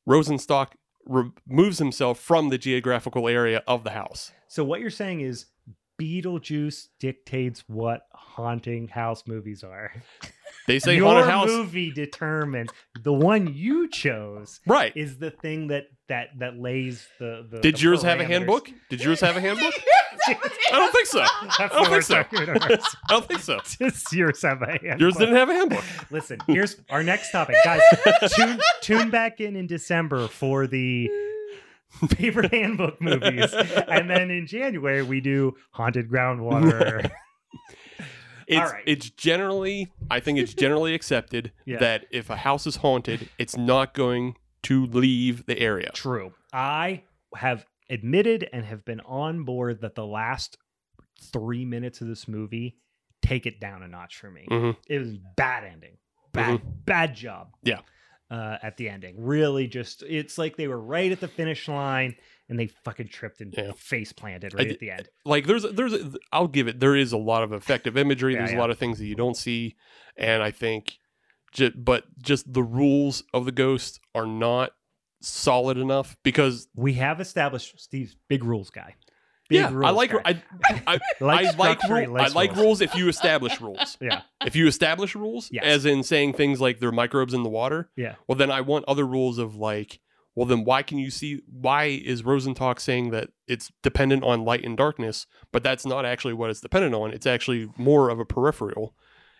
Rosenstock 0.08 0.68
removes 1.06 1.78
himself 1.78 2.18
from 2.18 2.48
the 2.48 2.58
geographical 2.58 3.28
area 3.28 3.62
of 3.66 3.84
the 3.84 3.90
house. 3.90 4.32
So 4.48 4.64
what 4.64 4.80
you're 4.80 4.90
saying 4.90 5.20
is 5.20 5.46
Beetlejuice 6.00 6.88
dictates 6.98 7.64
what 7.68 8.02
haunting 8.12 8.88
house 8.88 9.24
movies 9.26 9.62
are. 9.62 9.92
They 10.70 10.78
say 10.78 10.96
Your 10.96 11.06
haunted 11.12 11.30
house. 11.30 11.48
movie 11.48 11.90
determines 11.90 12.70
the 13.02 13.12
one 13.12 13.52
you 13.52 13.88
chose 13.88 14.60
Right. 14.66 14.92
is 14.94 15.18
the 15.18 15.30
thing 15.32 15.66
that 15.68 15.86
that 16.08 16.28
that 16.38 16.56
lays 16.58 17.06
the. 17.18 17.46
the 17.50 17.60
Did 17.60 17.76
the 17.76 17.80
yours 17.82 18.02
have 18.02 18.20
a 18.20 18.24
handbook? 18.24 18.70
Did 18.88 19.02
yours 19.02 19.20
have 19.20 19.36
a 19.36 19.40
handbook? 19.40 19.72
I 20.28 20.34
don't 20.72 20.92
think 20.92 21.06
so. 21.06 21.20
I 21.24 21.68
don't 21.72 21.88
think 21.88 22.02
so. 22.02 22.16
I 22.16 22.92
don't 23.08 23.26
think 23.26 23.40
so. 23.40 23.58
Just 23.64 24.12
yours 24.12 24.42
have 24.42 24.62
a 24.62 24.66
handbook. 24.66 25.00
Yours 25.00 25.16
didn't 25.16 25.34
have 25.36 25.48
a 25.48 25.54
handbook. 25.54 25.84
Listen, 26.10 26.38
here's 26.46 26.76
our 26.90 27.02
next 27.02 27.30
topic, 27.32 27.56
guys. 27.64 27.80
tune, 28.36 28.60
tune 28.80 29.10
back 29.10 29.40
in 29.40 29.56
in 29.56 29.66
December 29.66 30.28
for 30.28 30.66
the 30.68 31.10
favorite 32.16 32.52
handbook 32.52 33.00
movies, 33.00 33.52
and 33.88 34.08
then 34.08 34.30
in 34.30 34.46
January 34.46 35.02
we 35.02 35.20
do 35.20 35.54
haunted 35.72 36.08
groundwater. 36.08 37.10
It's 38.50 38.72
right. 38.72 38.82
it's 38.86 39.10
generally 39.10 39.92
I 40.10 40.20
think 40.20 40.38
it's 40.38 40.54
generally 40.54 40.94
accepted 40.94 41.52
Yeah. 41.66 41.78
that 41.78 42.06
if 42.10 42.30
a 42.30 42.36
house 42.36 42.66
is 42.66 42.76
haunted, 42.76 43.28
it's 43.38 43.56
not 43.56 43.94
going 43.94 44.36
to 44.64 44.86
leave 44.86 45.46
the 45.46 45.58
area. 45.58 45.90
True. 45.94 46.34
I 46.52 47.02
have 47.36 47.64
admitted 47.88 48.48
and 48.52 48.64
have 48.64 48.84
been 48.84 49.00
on 49.00 49.44
board 49.44 49.80
that 49.82 49.94
the 49.94 50.06
last 50.06 50.58
three 51.32 51.64
minutes 51.64 52.00
of 52.00 52.08
this 52.08 52.26
movie 52.28 52.76
take 53.22 53.46
it 53.46 53.60
down 53.60 53.82
a 53.82 53.88
notch 53.88 54.16
for 54.16 54.30
me. 54.30 54.46
Mhm. 54.50 54.76
It 54.88 54.98
was 54.98 55.16
bad 55.36 55.64
ending. 55.64 55.96
Bad 56.32 56.60
bad 56.84 57.14
job. 57.14 57.48
Mm-hmm. 57.64 57.68
Yeah. 57.68 57.80
Uh, 58.30 58.58
at 58.62 58.76
the 58.76 58.88
ending, 58.88 59.16
really, 59.18 59.66
just 59.66 60.04
it's 60.04 60.38
like 60.38 60.56
they 60.56 60.68
were 60.68 60.80
right 60.80 61.10
at 61.10 61.18
the 61.18 61.26
finish 61.26 61.66
line 61.66 62.14
and 62.50 62.58
they 62.58 62.66
fucking 62.84 63.08
tripped 63.08 63.40
and 63.40 63.54
Yeah. 63.56 63.72
face 63.76 64.12
planted 64.12 64.52
right 64.52 64.68
d- 64.68 64.74
at 64.74 64.80
the 64.80 64.90
end. 64.90 65.08
like 65.24 65.46
there's 65.46 65.62
there's 65.72 65.94
I'll 66.32 66.48
give 66.48 66.68
it 66.68 66.80
there 66.80 66.94
is 66.96 67.12
a 67.12 67.16
lot 67.18 67.42
of 67.42 67.52
effective 67.54 67.96
imagery. 67.96 68.34
Yeah, 68.34 68.40
there's 68.40 68.52
yeah. 68.52 68.58
a 68.58 68.60
lot 68.60 68.70
of 68.70 68.76
things 68.78 68.98
that 68.98 69.06
you 69.06 69.14
don't 69.14 69.36
see, 69.36 69.76
and 70.16 70.42
I 70.42 70.50
think, 70.50 70.98
ju- 71.52 71.72
but 71.74 72.04
just 72.20 72.52
the 72.52 72.62
rules 72.62 73.22
of 73.32 73.44
the 73.46 73.52
ghost 73.52 74.00
are 74.14 74.26
not 74.26 74.72
solid 75.22 75.76
enough 75.78 76.16
because 76.22 76.68
We 76.74 76.94
have 76.94 77.20
established 77.20 77.78
Steve's 77.80 78.16
big 78.28 78.44
rules 78.44 78.70
guy. 78.70 78.96
Big 79.48 79.58
yeah, 79.58 79.66
I 79.68 79.90
like 79.90 80.12
guy. 80.12 80.20
I 80.24 80.42
I, 80.86 80.98
Likes 81.20 81.54
I 81.54 81.56
like 81.56 81.82
rule, 81.88 82.16
I 82.20 82.28
like 82.28 82.50
rules. 82.52 82.60
rules 82.62 82.80
if 82.80 82.94
you 82.94 83.08
establish 83.08 83.60
rules. 83.60 83.98
Yeah, 84.00 84.22
If 84.46 84.54
you 84.56 84.66
establish 84.66 85.14
rules, 85.16 85.50
Yes. 85.52 85.64
as 85.64 85.86
in 85.86 86.02
saying 86.04 86.34
things 86.34 86.60
like 86.60 86.78
there 86.78 86.88
are 86.88 86.92
microbes 86.92 87.34
in 87.34 87.42
the 87.42 87.48
water, 87.50 87.90
yeah. 87.96 88.14
well 88.28 88.36
then 88.36 88.50
I 88.50 88.60
want 88.62 88.84
other 88.88 89.04
rules 89.06 89.38
of 89.38 89.56
like, 89.56 89.98
well 90.40 90.46
then 90.46 90.64
why 90.64 90.82
can 90.82 90.96
you 90.96 91.10
see 91.10 91.42
why 91.46 91.84
is 91.84 92.22
Rosentalk 92.22 92.80
saying 92.80 93.10
that 93.10 93.28
it's 93.46 93.70
dependent 93.82 94.24
on 94.24 94.42
light 94.42 94.64
and 94.64 94.74
darkness, 94.74 95.26
but 95.52 95.62
that's 95.62 95.84
not 95.84 96.06
actually 96.06 96.32
what 96.32 96.48
it's 96.48 96.62
dependent 96.62 96.94
on. 96.94 97.10
It's 97.10 97.26
actually 97.26 97.68
more 97.76 98.08
of 98.08 98.18
a 98.18 98.24
peripheral 98.24 98.94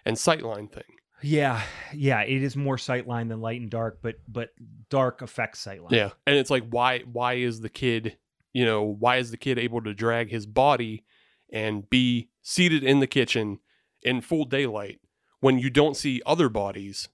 and 0.05 0.19
sightline 0.19 0.71
thing. 0.71 0.85
Yeah, 1.23 1.63
yeah, 1.95 2.21
it 2.21 2.43
is 2.43 2.55
more 2.55 2.77
sightline 2.77 3.31
than 3.31 3.41
light 3.41 3.63
and 3.63 3.71
dark, 3.71 4.01
but 4.03 4.17
but 4.29 4.51
dark 4.91 5.23
affects 5.23 5.65
sightline. 5.65 5.93
Yeah. 5.93 6.11
And 6.27 6.37
it's 6.37 6.51
like 6.51 6.65
why 6.69 6.99
why 7.11 7.37
is 7.37 7.63
the 7.63 7.71
kid, 7.71 8.19
you 8.53 8.67
know, 8.67 8.83
why 8.83 9.17
is 9.17 9.31
the 9.31 9.39
kid 9.39 9.59
able 9.59 9.81
to 9.81 9.95
drag 9.95 10.31
his 10.31 10.45
body 10.45 11.07
and 11.51 11.89
be 11.89 12.29
seated 12.43 12.85
in 12.85 13.01
the 13.01 13.07
kitchen 13.07 13.61
in 14.03 14.21
full 14.21 14.45
daylight 14.45 15.01
when 15.41 15.59
you 15.59 15.71
don't 15.71 15.97
see 15.97 16.21
other 16.27 16.51
bodies? 16.51 17.09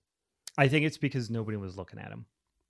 I 0.59 0.67
think 0.67 0.87
it's 0.87 0.99
because 0.99 1.31
nobody 1.31 1.57
was 1.57 1.77
looking 1.77 2.01
at 2.01 2.11
him. 2.11 2.27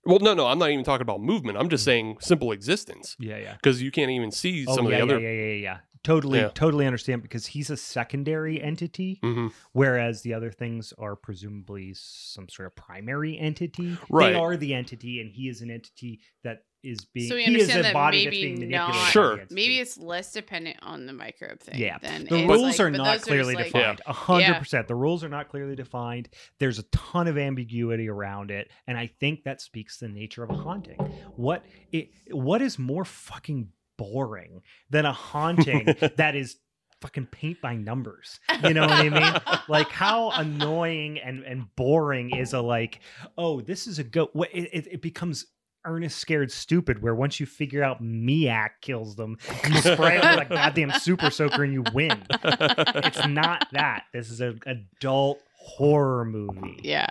Well, 0.07 0.19
no, 0.19 0.33
no, 0.33 0.47
I'm 0.47 0.57
not 0.57 0.69
even 0.71 0.83
talking 0.85 1.01
about 1.03 1.21
movement. 1.21 1.57
I'm 1.57 1.69
just 1.69 1.83
saying 1.83 2.17
simple 2.21 2.51
existence 2.51 3.15
Yeah, 3.19 3.37
yeah. 3.37 3.53
because 3.53 3.81
you 3.81 3.91
can't 3.91 4.09
even 4.11 4.31
see 4.31 4.65
Oh, 4.67 4.75
some 4.75 4.87
yeah, 4.87 4.97
of 4.99 5.07
the 5.09 5.15
other. 5.15 5.21
yeah, 5.23 5.29
yeah, 5.31 5.45
yeah, 5.47 5.53
yeah. 5.61 5.77
Totally, 6.03 6.39
Yeah. 6.39 6.49
totally 6.53 6.85
understand 6.85 7.21
because 7.21 7.47
he's 7.47 7.69
a 7.69 7.75
secondary 7.75 8.61
entity, 8.61 9.19
Mhm. 9.21 9.51
whereas 9.73 10.21
the 10.21 10.33
other 10.33 10.51
things 10.51 10.93
are 10.97 11.17
presumably 11.17 11.93
some 11.95 12.47
sort 12.47 12.67
of 12.67 12.75
primary 12.77 13.37
entity. 13.37 13.97
Right. 14.09 14.29
They 14.31 14.35
are 14.39 14.55
the 14.55 14.73
entity, 14.73 15.19
and 15.19 15.29
he 15.29 15.49
is 15.49 15.61
an 15.61 15.69
entity 15.69 16.21
that 16.43 16.63
is 16.89 17.05
being. 17.05 17.29
So 17.29 17.35
we 17.35 17.43
he 17.43 17.55
is 17.55 17.61
understand 17.63 17.79
a 17.79 17.83
that 17.83 17.93
body 17.93 18.25
that's 18.25 18.35
maybe 18.35 18.55
being 18.55 18.69
not- 18.71 18.87
manipulated. 18.89 19.11
Sure. 19.11 19.39
Maybe 19.49 19.79
it's 19.79 19.97
less 19.97 20.31
dependent 20.31 20.77
on 20.81 21.05
the 21.05 21.13
microbe 21.13 21.59
thing. 21.59 21.79
Yeah. 21.79 21.97
Than 21.99 22.25
the 22.25 22.47
rules 22.47 22.61
like- 22.63 22.79
are 22.79 22.91
not 22.91 23.21
clearly 23.21 23.55
just 23.55 23.73
like- 23.73 23.83
defined. 23.83 24.01
A 24.05 24.13
hundred 24.13 24.41
Yeah. 24.41 24.59
percent. 24.59 24.87
The 24.87 24.95
rules 24.95 25.23
are 25.23 25.29
not 25.29 25.49
clearly 25.49 25.75
defined. 25.75 26.29
There's 26.59 26.79
a 26.79 26.83
ton 26.83 27.27
of 27.27 27.37
ambiguity 27.37 28.07
around 28.09 28.51
it, 28.51 28.69
and 28.87 28.97
I 28.97 29.07
think 29.19 29.43
that 29.43 29.61
speaks 29.61 29.97
to 29.99 30.07
the 30.07 30.13
nature 30.13 30.43
of 30.43 30.49
a 30.49 30.55
haunting. 30.55 30.97
What 31.35 31.65
it 31.91 32.11
what 32.31 32.61
is 32.61 32.79
more 32.79 33.05
fucking 33.05 33.69
boring 33.97 34.61
than 34.89 35.05
a 35.05 35.13
haunting 35.13 35.85
that 36.17 36.35
is 36.35 36.57
fucking 37.01 37.27
paint 37.27 37.61
by 37.61 37.75
numbers? 37.75 38.39
You 38.63 38.73
know 38.73 38.81
what 38.81 38.91
I 38.91 39.09
mean? 39.09 39.41
like 39.67 39.89
how 39.89 40.31
annoying 40.31 41.19
and 41.19 41.43
and 41.43 41.65
boring 41.75 42.35
is 42.35 42.53
a 42.53 42.61
like 42.61 42.99
oh 43.37 43.61
this 43.61 43.87
is 43.87 43.99
a 43.99 44.03
go 44.03 44.29
it, 44.53 44.69
it, 44.73 44.87
it 44.93 45.01
becomes 45.01 45.45
Ernest 45.85 46.17
Scared 46.17 46.51
Stupid, 46.51 47.01
where 47.01 47.15
once 47.15 47.39
you 47.39 47.45
figure 47.45 47.83
out 47.83 48.03
Miak 48.03 48.69
kills 48.81 49.15
them, 49.15 49.37
you 49.67 49.75
spray 49.81 50.17
it 50.17 50.23
with 50.23 50.51
a 50.51 50.53
goddamn 50.53 50.91
super 50.99 51.29
soaker 51.29 51.63
and 51.63 51.73
you 51.73 51.83
win. 51.93 52.21
It's 52.29 53.25
not 53.27 53.67
that. 53.71 54.03
This 54.13 54.29
is 54.29 54.41
an 54.41 54.59
adult 54.65 55.41
horror 55.57 56.25
movie. 56.25 56.79
Yeah. 56.83 57.07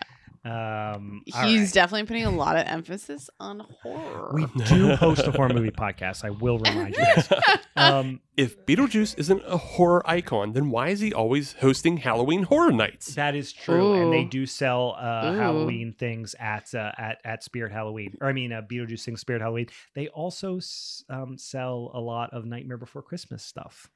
Um, 0.47 1.23
He's 1.24 1.35
all 1.35 1.43
right. 1.43 1.73
definitely 1.73 2.06
putting 2.06 2.24
a 2.24 2.31
lot 2.31 2.56
of 2.56 2.66
emphasis 2.66 3.28
on 3.40 3.66
horror. 3.82 4.31
we 4.32 4.47
do 4.64 4.94
host 4.94 5.27
a 5.27 5.32
horror 5.32 5.48
movie 5.52 5.70
podcast. 5.73 6.24
I 6.24 6.31
will 6.31 6.59
remind 6.59 6.94
you. 6.97 7.05
Um, 7.78 8.20
if 8.39 8.64
Beetlejuice 8.64 9.18
isn't 9.18 9.43
a 9.47 9.59
horror 9.59 10.02
icon, 10.09 10.55
then 10.55 10.70
why 10.70 10.89
is 10.89 11.01
he 11.01 11.12
always 11.12 11.52
hosting 11.60 11.98
Halloween 11.98 12.44
horror 12.44 12.73
nights? 12.73 13.14
that 13.16 13.35
is 13.35 13.52
true, 13.52 13.93
and 13.93 14.10
they 14.10 14.24
do 14.24 14.47
sell 14.47 14.97
uh, 14.98 15.35
Halloween 15.35 15.93
things 15.93 16.35
at 16.40 16.74
uh, 16.74 16.93
at 16.97 17.18
at 17.23 17.44
Spirit 17.44 17.73
Halloween, 17.73 18.16
or 18.23 18.28
I 18.28 18.32
mean, 18.32 18.51
uh, 18.51 18.62
Beetlejuice 18.62 19.05
things 19.05 19.20
Spirit 19.20 19.43
Halloween. 19.43 19.66
They 19.94 20.09
also 20.09 20.56
s- 20.56 21.05
um, 21.10 21.36
sell 21.36 21.90
a 21.93 22.01
lot 22.01 22.32
of 22.32 22.47
Nightmare 22.47 22.78
Before 22.78 23.02
Christmas 23.02 23.43
stuff. 23.43 23.90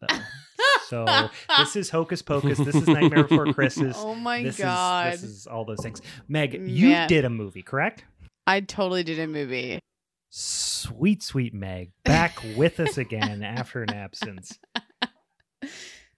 so 0.88 1.28
this 1.58 1.76
is 1.76 1.90
Hocus 1.90 2.22
Pocus. 2.22 2.58
This 2.58 2.74
is 2.74 2.86
Nightmare 2.86 3.24
Before 3.24 3.52
Christmas. 3.52 3.96
oh 4.00 4.14
my 4.14 4.42
this 4.42 4.58
god. 4.58 5.14
Is, 5.14 5.20
this 5.22 5.30
is 5.30 5.46
all 5.46 5.64
those 5.64 5.80
things. 5.82 6.00
Meg, 6.28 6.54
you 6.54 6.88
Yeah. 6.88 7.06
did 7.06 7.24
a 7.24 7.30
movie, 7.30 7.62
correct? 7.62 8.04
I 8.46 8.60
totally 8.60 9.02
did 9.02 9.18
a 9.18 9.26
movie. 9.26 9.80
Sweet, 10.30 11.22
sweet 11.22 11.54
Meg, 11.54 11.92
back 12.04 12.38
with 12.56 12.78
us 12.80 12.98
again 12.98 13.42
after 13.44 13.82
an 13.82 13.92
absence. 13.94 14.58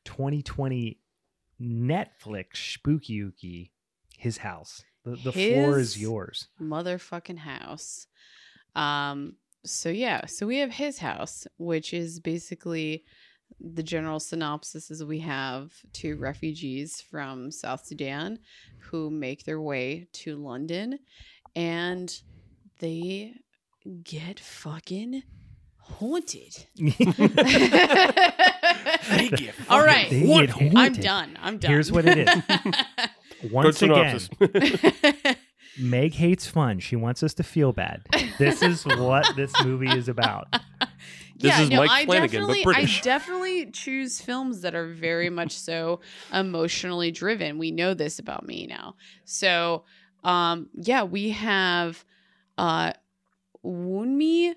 2020 0.05 0.99
Netflix 1.61 2.57
Spooky 2.75 3.21
Ookie, 3.23 3.71
his 4.17 4.39
house. 4.39 4.83
The, 5.05 5.17
the 5.17 5.33
floor 5.33 5.79
is 5.79 6.01
yours. 6.01 6.49
motherfucking 6.61 7.39
house. 7.39 8.07
Um 8.75 9.35
so 9.65 9.89
yeah, 9.89 10.27
so 10.27 10.47
we 10.47 10.59
have 10.59 10.71
his 10.73 10.99
house, 10.99 11.47
which 11.59 11.93
is 11.93 12.21
basically 12.21 13.05
the 13.61 13.83
general 13.83 14.21
synopsis 14.21 14.91
is 14.91 15.05
we 15.05 15.21
have 15.21 15.73
two 15.93 16.15
mm-hmm. 16.15 16.23
refugees 16.23 17.01
from 17.01 17.51
South 17.51 17.85
Sudan 17.85 18.39
who 18.79 19.11
make 19.11 19.45
their 19.45 19.61
way 19.61 20.09
to 20.13 20.37
London 20.37 20.99
and 21.57 22.21
they 22.81 23.35
get 24.05 24.41
fucking 24.41 25.23
haunted. 25.79 26.67
All 29.69 29.83
right. 29.83 30.09
They 30.11 30.27
get 30.27 30.77
I'm 30.77 30.93
done. 30.95 31.39
I'm 31.41 31.59
done. 31.59 31.71
Here's 31.71 31.91
what 31.91 32.05
it 32.07 32.19
is. 32.19 32.29
Once 33.51 33.81
Good 33.81 33.91
again, 33.91 34.21
synopsis. 34.21 35.37
Meg 35.79 36.15
hates 36.15 36.47
fun. 36.47 36.81
She 36.81 36.97
wants 36.97 37.23
us 37.23 37.35
to 37.35 37.45
feel 37.45 37.73
bad. 37.73 38.03
This 38.39 38.63
is 38.63 38.85
what 38.85 39.37
this 39.37 39.53
movie 39.65 39.91
is 39.91 40.09
about. 40.09 40.49
This 41.39 41.57
yeah, 41.57 41.63
is 41.63 41.71
no, 41.71 41.77
Mike 41.79 41.91
I 41.91 42.05
Flanagan, 42.05 42.47
but 42.47 42.55
definitely, 42.55 42.65
British. 42.65 42.99
I 43.01 43.03
definitely 43.03 43.71
choose 43.71 44.21
films 44.21 44.61
that 44.63 44.75
are 44.75 44.89
very 44.89 45.31
much 45.31 45.53
so 45.53 46.01
emotionally 46.33 47.11
driven. 47.13 47.59
We 47.59 47.71
know 47.71 47.95
this 47.95 48.19
about 48.19 48.47
me 48.47 48.67
now. 48.67 48.97
So, 49.25 49.85
um, 50.25 50.69
yeah, 50.75 51.05
we 51.05 51.31
have 51.31 52.05
uh, 52.57 52.93
Wunmi 53.65 54.55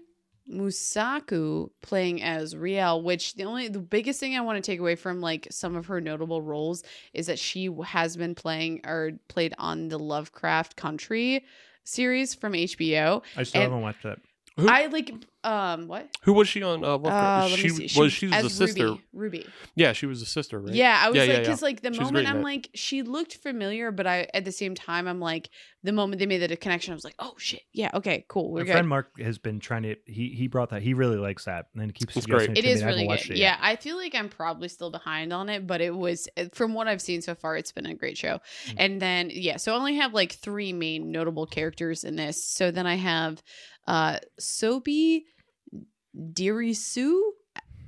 Mosaku 0.52 1.70
playing 1.82 2.22
as 2.24 2.56
Rial, 2.56 3.02
which 3.04 3.36
the 3.36 3.44
only 3.44 3.68
the 3.68 3.80
biggest 3.80 4.20
thing 4.20 4.36
I 4.36 4.42
want 4.42 4.62
to 4.64 4.72
take 4.72 4.80
away 4.80 4.96
from 4.96 5.22
like 5.22 5.48
some 5.52 5.76
of 5.76 5.86
her 5.86 6.02
notable 6.02 6.42
roles 6.42 6.84
is 7.14 7.28
that 7.28 7.40
she 7.40 7.70
has 7.86 8.18
been 8.18 8.36
playing 8.36 8.82
or 8.86 9.12
played 9.28 9.54
on 9.58 9.88
the 9.88 10.00
Lovecraft 10.00 10.76
Country 10.76 11.46
series 11.84 12.34
from 12.34 12.54
HBO. 12.54 13.24
I 13.38 13.44
still 13.44 13.62
And- 13.62 13.72
haven't 13.72 13.84
watched 13.84 14.04
that. 14.04 14.20
Who- 14.58 14.68
I 14.68 14.88
like 14.88 15.14
um 15.44 15.88
what? 15.88 16.08
Who 16.24 16.34
was 16.34 16.48
she 16.48 16.62
on? 16.62 16.84
Uh, 16.84 16.88
Uh, 16.88 16.98
Lovecraft? 16.98 17.50
let 17.52 17.60
she 17.60 17.70
me 17.70 17.88
see. 17.88 18.00
was 18.00 18.14
she 18.14 18.28
was 18.28 18.46
a 18.46 18.50
sister. 18.50 18.88
Ruby. 18.88 19.02
Ruby. 19.14 19.48
Yeah, 19.76 19.94
she 19.94 20.06
was 20.06 20.22
a 20.22 20.26
sister, 20.26 20.60
right? 20.60 20.74
Yeah, 20.74 21.02
I 21.04 21.10
was 21.10 21.18
Yeah, 21.18 21.34
like, 21.34 21.42
because 21.44 21.62
yeah. 21.62 21.66
like 21.66 21.82
the 21.82 21.92
She's 21.92 22.00
moment 22.00 22.28
I'm 22.28 22.42
like, 22.42 22.70
she 22.76 23.02
looked 23.02 23.36
familiar, 23.38 23.92
but 23.92 24.06
I 24.06 24.28
at 24.34 24.46
the 24.46 24.52
same 24.52 24.76
time 24.76 25.08
I'm 25.08 25.20
like, 25.20 25.50
the 25.84 25.92
moment 25.92 26.20
they 26.20 26.28
made 26.28 26.40
the 26.40 26.56
connection, 26.58 26.92
I 26.94 26.96
was 26.96 27.04
like, 27.04 27.16
oh 27.18 27.34
shit, 27.38 27.64
yeah, 27.74 27.90
okay, 27.96 28.24
cool, 28.28 28.52
we're 28.52 28.60
My 28.60 28.66
good. 28.66 28.72
friend 28.74 28.88
Mark 28.88 29.20
has 29.20 29.40
been 29.40 29.60
trying 29.60 29.82
to. 29.84 29.96
He 30.06 30.30
he 30.30 30.48
brought 30.48 30.70
that. 30.70 30.84
He 30.84 30.94
really 30.94 31.18
likes 31.18 31.46
that, 31.46 31.68
and 31.76 31.90
it 31.90 31.94
keeps 31.96 32.16
It's 32.16 32.26
suggesting 32.26 32.54
great. 32.54 32.58
it 32.60 32.66
It 32.66 32.68
to 32.68 32.74
is 32.76 32.82
me. 32.84 32.88
Really 32.88 33.08
watched 33.08 33.28
good. 33.30 33.38
it. 33.38 33.40
Yeah, 33.40 33.58
I 33.60 33.76
feel 33.78 33.96
like 33.98 34.14
I'm 34.14 34.30
probably 34.30 34.68
still 34.68 34.92
behind 34.92 35.34
on 35.34 35.50
it, 35.50 35.66
but 35.66 35.82
it 35.82 35.96
was 35.96 36.28
eh, 36.38 36.50
from 36.54 36.76
what 36.76 36.88
I've 36.88 37.02
seen 37.02 37.22
so 37.24 37.34
far, 37.34 37.58
it's 37.58 37.72
been 37.72 37.88
a 37.88 37.96
great 37.96 38.18
show. 38.18 38.40
Mm. 38.68 38.74
And 38.78 39.02
then 39.02 39.30
yeah, 39.34 39.58
so 39.58 39.74
I 39.74 39.78
only 39.78 39.96
have 39.96 40.14
like 40.14 40.34
three 40.34 40.72
main 40.72 41.12
notable 41.12 41.48
characters 41.48 42.04
in 42.04 42.16
this. 42.16 42.44
So 42.46 42.70
then 42.70 42.86
I 42.86 42.96
have 42.96 43.42
uh 43.88 44.20
Sope 44.40 44.88
Dirisu. 46.16 47.22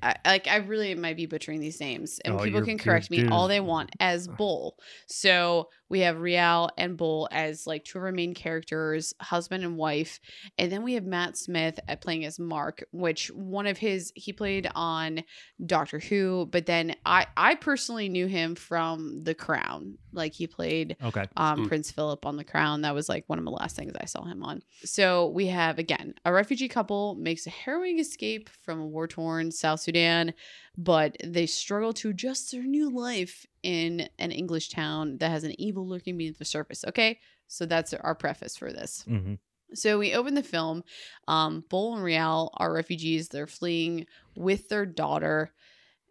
I, 0.02 0.16
like 0.26 0.48
I 0.48 0.58
really 0.58 0.96
might 0.96 1.16
be 1.16 1.26
butchering 1.26 1.62
these 1.62 1.80
names, 1.80 2.20
and 2.26 2.34
Oh, 2.34 2.44
people 2.44 2.62
can 2.62 2.78
correct 2.78 3.10
me 3.10 3.26
all 3.30 3.48
they 3.48 3.62
want 3.62 3.92
as 4.02 4.28
Bull. 4.28 4.78
So 5.08 5.70
we 5.94 6.00
have 6.00 6.20
Rial 6.20 6.72
and 6.76 6.98
Bull 6.98 7.30
as 7.32 7.68
like 7.68 7.86
two 7.86 8.00
of 8.00 8.04
our 8.04 8.12
main 8.12 8.34
characters, 8.34 9.14
husband 9.22 9.64
and 9.64 9.78
wife, 9.78 10.20
and 10.58 10.72
then 10.72 10.82
we 10.82 10.96
have 10.96 11.06
Matt 11.06 11.38
Smith 11.38 11.80
at 11.88 12.02
playing 12.02 12.26
as 12.26 12.40
Mark, 12.40 12.84
which 12.92 13.28
one 13.30 13.68
of 13.68 13.78
his 13.78 14.12
he 14.16 14.34
played 14.34 14.68
on 14.74 15.24
Doctor 15.64 16.00
Who, 16.00 16.48
but 16.52 16.66
then 16.66 16.96
I 17.06 17.28
I 17.38 17.54
personally 17.54 18.10
knew 18.10 18.26
him 18.26 18.56
from 18.56 19.24
The 19.24 19.36
Crown, 19.36 20.00
like 20.12 20.34
he 20.34 20.48
played 20.48 20.98
Okay. 21.04 21.26
um, 21.38 21.60
Mm. 21.66 21.68
Prince 21.68 21.92
Philip 21.92 22.26
on 22.26 22.38
the 22.38 22.44
Crown. 22.44 22.82
That 22.82 22.96
was 22.96 23.08
like 23.08 23.26
one 23.28 23.38
of 23.38 23.46
the 23.46 23.52
last 23.52 23.76
things 23.76 23.94
I 24.02 24.06
saw 24.06 24.24
him 24.26 24.44
on. 24.44 24.64
So 24.84 25.28
we 25.28 25.46
have 25.48 25.78
again 25.78 26.16
a 26.26 26.34
refugee 26.34 26.68
couple 26.70 27.14
makes 27.16 27.46
a 27.46 27.52
harrowing 27.52 28.00
escape 28.00 28.50
from 28.64 28.80
a 28.80 28.88
war 28.88 29.08
torn 29.08 29.52
South 29.52 29.82
Sudan, 29.82 30.34
but 30.76 31.16
they 31.24 31.46
struggle 31.46 31.94
to 31.94 32.10
adjust 32.10 32.52
their 32.52 32.64
new 32.64 32.90
life 32.90 33.46
in 33.64 34.08
an 34.20 34.32
English 34.32 34.70
town 34.70 35.18
that 35.20 35.32
has 35.32 35.44
an 35.44 35.60
evil 35.60 35.88
lurking 35.88 36.18
beneath 36.18 36.38
the 36.38 36.46
surface. 36.46 36.84
Okay, 36.88 37.20
so 37.48 37.66
that's 37.66 37.94
our 37.94 38.16
preface 38.16 38.56
for 38.58 38.72
this. 38.72 39.04
hmm 39.08 39.36
So 39.74 39.98
we 39.98 40.14
open 40.14 40.36
the 40.36 40.44
film. 40.44 40.84
Um, 41.28 41.64
Bol 41.70 41.96
and 41.96 42.04
Rial 42.04 42.52
are 42.58 42.72
refugees. 42.74 43.30
They're 43.30 43.48
fleeing 43.48 44.06
with 44.36 44.70
their 44.70 44.86
daughter, 44.86 45.52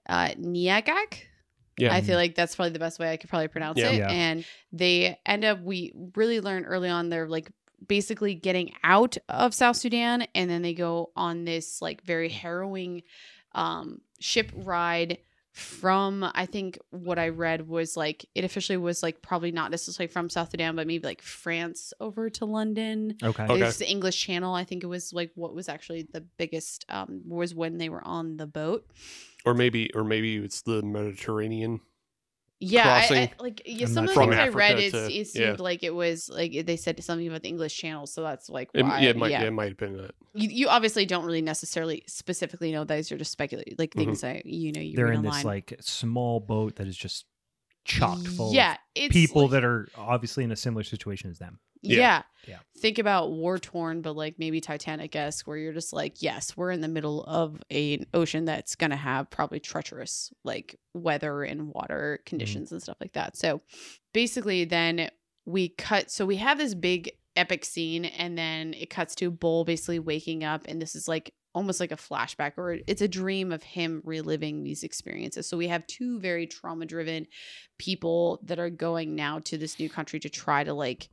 uh, 0.09 0.29
Nyagak. 0.39 1.27
Yeah. 1.79 1.95
I 1.95 2.01
feel 2.03 2.17
like 2.17 2.35
that's 2.35 2.55
probably 2.57 2.73
the 2.73 2.79
best 2.79 2.99
way 2.99 3.11
I 3.13 3.17
could 3.17 3.31
probably 3.31 3.49
pronounce 3.49 3.79
Yeah. 3.79 3.91
it. 3.91 3.99
Yeah. 3.99 4.11
And 4.11 4.45
they 4.73 5.19
end 5.25 5.45
up, 5.45 5.61
we 5.63 5.93
really 6.17 6.41
learn 6.41 6.65
early 6.65 6.89
on, 6.89 7.09
they're 7.09 7.29
like 7.29 7.51
basically 7.87 8.35
getting 8.35 8.73
out 8.85 9.17
of 9.29 9.55
South 9.55 9.77
Sudan. 9.77 10.27
And 10.35 10.51
then 10.51 10.63
they 10.63 10.75
go 10.75 11.11
on 11.17 11.45
this 11.45 11.81
like 11.81 12.03
very 12.05 12.29
harrowing 12.29 13.03
um, 13.55 14.01
ship 14.21 14.51
ride 14.55 15.19
from, 15.53 16.25
I 16.35 16.47
think 16.47 16.79
what 16.91 17.19
I 17.19 17.29
read 17.29 17.69
was 17.69 17.97
like, 17.97 18.25
it 18.35 18.45
officially 18.45 18.79
was 18.79 19.03
like 19.03 19.21
probably 19.21 19.53
not 19.53 19.71
necessarily 19.71 20.11
from 20.11 20.31
South 20.31 20.51
Sudan, 20.51 20.77
but 20.77 20.87
maybe 20.87 21.07
like 21.07 21.21
France 21.23 21.93
over 22.01 22.31
to 22.31 22.45
London. 22.45 23.17
Okay. 23.23 23.45
Okay. 23.45 23.63
It's 23.63 23.77
the 23.77 23.89
English 23.91 24.19
Channel. 24.21 24.55
I 24.55 24.65
think 24.65 24.83
it 24.83 24.87
was 24.87 25.13
like 25.13 25.31
what 25.35 25.55
was 25.55 25.69
actually 25.69 26.09
the 26.11 26.23
biggest 26.23 26.87
um, 26.89 27.23
was 27.27 27.55
when 27.55 27.79
they 27.79 27.89
were 27.89 28.07
on 28.07 28.37
the 28.39 28.47
boat. 28.47 28.87
or 29.45 29.55
maybe 29.55 29.93
or 29.95 30.05
maybe 30.05 30.37
it's 30.37 30.63
the 30.63 30.83
Mediterranean. 30.83 31.81
Yeah, 32.65 33.07
I, 33.11 33.15
I, 33.15 33.33
like 33.41 33.63
yeah, 33.67 33.87
some 33.87 34.05
of 34.05 34.11
the 34.11 34.15
sure. 34.15 34.23
things 34.23 34.37
I 34.37 34.49
read, 34.49 34.79
Africa 34.79 35.09
to- 35.09 35.13
it 35.13 35.27
seemed 35.27 35.59
yeah. 35.59 35.63
like 35.63 35.83
it 35.83 35.93
was 35.93 36.29
like 36.29 36.65
they 36.65 36.77
said 36.77 37.03
something 37.03 37.27
about 37.27 37.43
the 37.43 37.49
English 37.49 37.77
Channel, 37.77 38.07
so 38.07 38.23
that's 38.23 38.49
like 38.49 38.71
It, 38.73 38.85
yeah, 38.85 39.01
it 39.01 39.17
might 39.17 39.33
yeah. 39.33 39.41
yeah, 39.41 39.49
it 39.49 39.53
might 39.53 39.69
have 39.69 39.77
been 39.77 39.97
that. 39.97 40.15
You, 40.35 40.49
you 40.49 40.69
obviously 40.69 41.05
don't 41.05 41.25
really 41.25 41.43
necessarily 41.43 42.05
specifically 42.07 42.71
know 42.71 42.85
those. 42.85 43.11
You're 43.11 43.19
just 43.19 43.33
speculating, 43.33 43.75
like 43.79 43.93
things 43.95 44.23
mm-hmm. 44.23 44.39
I 44.39 44.43
you 44.45 44.71
know 44.71 44.81
you 44.81 44.95
They're 44.95 45.07
read 45.07 45.15
in 45.15 45.27
online. 45.27 45.39
this 45.39 45.45
like 45.45 45.77
small 45.81 46.39
boat 46.39 46.77
that 46.77 46.87
is 46.87 46.97
just 46.97 47.27
chocked 47.85 48.29
full 48.29 48.53
yeah, 48.53 48.77
of 48.97 49.11
people 49.11 49.43
like- 49.43 49.53
that 49.53 49.65
are 49.65 49.89
obviously 49.97 50.45
in 50.45 50.53
a 50.53 50.57
similar 50.57 50.83
situation 50.85 51.31
as 51.31 51.39
them. 51.39 51.59
Yeah. 51.83 51.99
Yeah. 51.99 52.23
Yeah. 52.47 52.59
Think 52.79 52.99
about 52.99 53.33
war 53.33 53.59
torn, 53.59 54.03
but 54.03 54.15
like 54.15 54.39
maybe 54.39 54.61
Titanic 54.61 55.15
esque, 55.17 55.47
where 55.47 55.57
you're 55.57 55.73
just 55.73 55.93
like, 55.93 56.23
yes, 56.23 56.57
we're 56.57 56.71
in 56.71 56.81
the 56.81 56.89
middle 56.89 57.25
of 57.25 57.61
an 57.71 58.07
ocean 58.15 58.45
that's 58.45 58.77
going 58.77 58.91
to 58.91 58.97
have 58.97 59.31
probably 59.31 59.59
treacherous 59.61 60.33
like 60.45 60.79
weather 60.95 61.43
and 61.43 61.73
water 61.73 62.19
mm-hmm. 62.19 62.29
conditions 62.29 62.73
and 62.73 62.81
stuff 62.81 62.99
like 63.01 63.13
that. 63.15 63.37
So 63.37 63.63
basically, 64.13 64.65
then 64.65 65.11
we 65.45 65.71
cut. 65.71 66.11
So 66.11 66.25
we 66.25 66.37
have 66.37 66.59
this 66.59 66.75
big 66.75 67.11
epic 67.35 67.65
scene, 67.65 68.05
and 68.05 68.39
then 68.39 68.75
it 68.75 68.91
cuts 68.91 69.15
to 69.17 69.31
Bull 69.31 69.65
basically 69.65 69.99
waking 69.99 70.45
up, 70.45 70.63
and 70.69 70.81
this 70.81 70.95
is 70.95 71.09
like 71.09 71.35
almost 71.55 71.81
like 71.81 71.93
a 71.93 71.97
flashback 71.97 72.53
or 72.57 72.79
it's 72.87 73.03
a 73.03 73.09
dream 73.09 73.53
of 73.53 73.63
him 73.63 74.01
reliving 74.05 74.63
these 74.63 74.83
experiences. 74.83 75.47
So 75.47 75.57
we 75.57 75.69
have 75.69 75.87
two 75.87 76.19
very 76.19 76.47
trauma 76.47 76.87
driven 76.87 77.27
people 77.79 78.41
that 78.45 78.59
are 78.59 78.71
going 78.71 79.15
now 79.15 79.39
to 79.41 79.59
this 79.59 79.79
new 79.79 79.91
country 79.91 80.19
to 80.21 80.31
try 80.31 80.65
to 80.65 80.73
like 80.73 81.09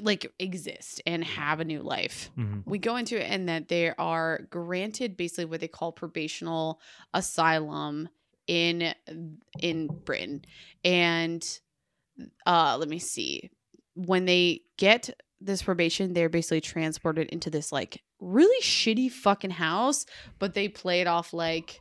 like 0.00 0.32
exist 0.38 1.02
and 1.06 1.22
have 1.22 1.60
a 1.60 1.64
new 1.64 1.82
life. 1.82 2.30
Mhm. 2.36 2.62
We 2.66 2.78
go 2.78 2.96
into 2.96 3.22
it 3.22 3.30
and 3.30 3.48
that 3.48 3.68
they 3.68 3.90
are 3.96 4.46
granted 4.50 5.16
basically 5.16 5.44
what 5.44 5.60
they 5.60 5.68
call 5.68 5.92
probational 5.92 6.78
asylum 7.12 8.08
in 8.46 8.94
in 9.60 9.88
Britain. 9.88 10.44
And 10.84 11.46
uh 12.46 12.76
let 12.78 12.88
me 12.88 12.98
see. 12.98 13.50
When 13.94 14.24
they 14.24 14.62
get 14.76 15.10
this 15.40 15.62
probation, 15.62 16.12
they're 16.12 16.28
basically 16.28 16.60
transported 16.60 17.28
into 17.28 17.50
this 17.50 17.72
like 17.72 18.02
really 18.20 18.62
shitty 18.62 19.10
fucking 19.10 19.50
house, 19.50 20.06
but 20.38 20.54
they 20.54 20.68
play 20.68 21.00
it 21.00 21.06
off 21.06 21.32
like 21.32 21.80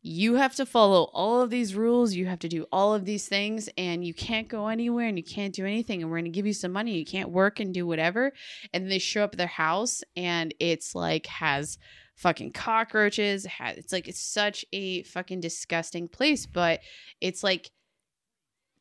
you 0.00 0.36
have 0.36 0.54
to 0.54 0.64
follow 0.64 1.10
all 1.12 1.42
of 1.42 1.50
these 1.50 1.74
rules, 1.74 2.14
you 2.14 2.26
have 2.26 2.38
to 2.38 2.48
do 2.48 2.66
all 2.70 2.94
of 2.94 3.04
these 3.04 3.28
things, 3.28 3.68
and 3.76 4.04
you 4.04 4.14
can't 4.14 4.48
go 4.48 4.68
anywhere 4.68 5.06
and 5.08 5.18
you 5.18 5.24
can't 5.24 5.54
do 5.54 5.66
anything, 5.66 6.02
and 6.02 6.10
we're 6.10 6.18
gonna 6.18 6.28
give 6.28 6.46
you 6.46 6.52
some 6.52 6.72
money. 6.72 6.96
You 6.96 7.04
can't 7.04 7.30
work 7.30 7.60
and 7.60 7.74
do 7.74 7.86
whatever. 7.86 8.32
And 8.72 8.90
they 8.90 8.98
show 8.98 9.24
up 9.24 9.34
at 9.34 9.38
their 9.38 9.46
house 9.46 10.02
and 10.16 10.54
it's 10.60 10.94
like 10.94 11.26
has 11.26 11.78
fucking 12.14 12.52
cockroaches. 12.52 13.46
It's 13.60 13.92
like 13.92 14.08
it's 14.08 14.20
such 14.20 14.64
a 14.72 15.02
fucking 15.04 15.40
disgusting 15.40 16.08
place, 16.08 16.46
but 16.46 16.80
it's 17.20 17.42
like 17.42 17.70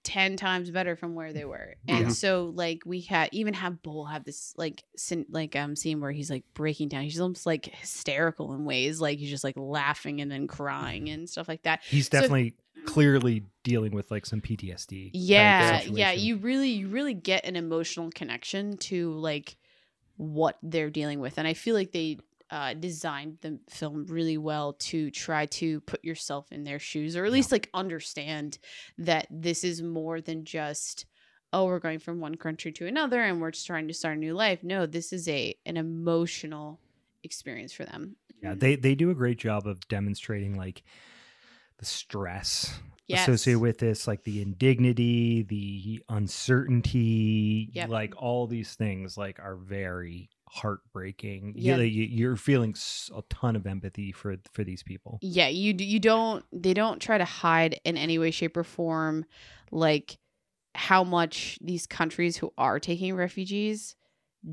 10 0.07 0.37
times 0.37 0.71
better 0.71 0.95
from 0.95 1.15
where 1.15 1.33
they 1.33 1.43
were. 1.43 1.75
And 1.85 2.07
Mhm. 2.07 2.11
so 2.13 2.53
like 2.55 2.83
we 2.85 3.01
had 3.01 3.27
even 3.33 3.53
have 3.53 3.83
Bull 3.83 4.05
have 4.05 4.23
this 4.23 4.53
like 4.55 4.83
sin, 4.95 5.25
like 5.29 5.53
um 5.57 5.75
scene 5.75 5.99
where 5.99 6.13
he's 6.13 6.29
like 6.29 6.45
breaking 6.53 6.87
down. 6.87 7.03
He's 7.03 7.19
almost 7.19 7.45
like 7.45 7.65
hysterical 7.65 8.53
in 8.53 8.63
ways. 8.63 9.01
Like 9.01 9.19
he's 9.19 9.29
just 9.29 9.43
like 9.43 9.57
laughing 9.57 10.21
and 10.21 10.31
then 10.31 10.47
crying 10.47 11.09
and 11.09 11.29
stuff 11.29 11.49
like 11.49 11.63
that. 11.63 11.81
He's 11.89 12.05
So- 12.05 12.11
definitely 12.11 12.55
clearly 12.85 13.43
dealing 13.63 13.91
with 13.93 14.09
like 14.09 14.25
some 14.25 14.39
PTSD. 14.39 15.11
Yeah, 15.13 15.81
yeah. 15.83 16.13
You 16.13 16.37
really 16.37 16.69
you 16.69 16.87
really 16.87 17.13
get 17.13 17.45
an 17.45 17.57
emotional 17.57 18.09
connection 18.15 18.77
to 18.77 19.11
like 19.11 19.57
what 20.15 20.57
they're 20.63 20.89
dealing 20.89 21.19
with. 21.19 21.37
And 21.37 21.45
I 21.45 21.53
feel 21.53 21.75
like 21.75 21.91
they 21.91 22.17
uh, 22.49 22.73
designed 22.73 23.37
the 23.41 23.59
film 23.69 24.05
really 24.07 24.37
well 24.37 24.73
to 24.73 25.11
try 25.11 25.45
to 25.45 25.81
put 25.81 26.03
yourself 26.03 26.47
in 26.51 26.63
their 26.63 26.79
shoes 26.79 27.15
or 27.15 27.25
at 27.25 27.31
least 27.31 27.51
like 27.51 27.69
understand 27.73 28.57
that 28.97 29.27
this 29.29 29.63
is 29.63 29.81
more 29.81 30.21
than 30.21 30.45
just 30.45 31.05
oh 31.53 31.65
we're 31.65 31.79
going 31.79 31.99
from 31.99 32.19
one 32.19 32.35
country 32.35 32.71
to 32.71 32.87
another 32.87 33.21
and 33.21 33.41
we're 33.41 33.51
just 33.51 33.67
trying 33.67 33.87
to 33.87 33.93
start 33.93 34.15
a 34.15 34.19
new 34.19 34.33
life 34.33 34.63
no 34.63 34.85
this 34.85 35.11
is 35.11 35.27
a 35.27 35.53
an 35.65 35.77
emotional 35.77 36.79
experience 37.23 37.73
for 37.73 37.83
them 37.85 38.15
Yeah, 38.41 38.53
they 38.55 38.75
they 38.75 38.95
do 38.95 39.09
a 39.09 39.15
great 39.15 39.39
job 39.39 39.67
of 39.67 39.85
demonstrating 39.87 40.55
like 40.57 40.83
the 41.79 41.85
stress 41.85 42.79
Yes. 43.07 43.21
associated 43.23 43.61
with 43.61 43.77
this, 43.77 44.05
like 44.05 44.23
the 44.25 44.41
indignity, 44.41 45.41
the 45.43 46.03
uncertainty, 46.09 47.69
Yep. 47.73 47.89
like 47.89 48.13
all 48.21 48.47
these 48.47 48.75
things, 48.75 49.17
like 49.17 49.39
are 49.39 49.55
very 49.55 50.29
heartbreaking. 50.49 51.53
Yeah. 51.55 51.77
You, 51.77 51.83
you, 51.83 52.03
you're 52.03 52.35
feeling 52.35 52.75
a 53.15 53.21
ton 53.29 53.55
of 53.55 53.67
empathy 53.67 54.11
for 54.11 54.37
for 54.53 54.63
these 54.63 54.83
people. 54.83 55.19
yeah 55.21 55.47
you 55.47 55.75
you 55.77 55.99
don't 55.99 56.45
they 56.51 56.73
don't 56.73 56.99
try 56.99 57.17
to 57.17 57.25
hide 57.25 57.79
in 57.83 57.97
any 57.97 58.17
way 58.17 58.31
shape 58.31 58.55
or 58.57 58.63
form 58.63 59.25
like 59.71 60.17
how 60.75 61.03
much 61.03 61.57
these 61.61 61.87
countries 61.87 62.37
who 62.37 62.51
are 62.57 62.79
taking 62.79 63.15
refugees 63.15 63.95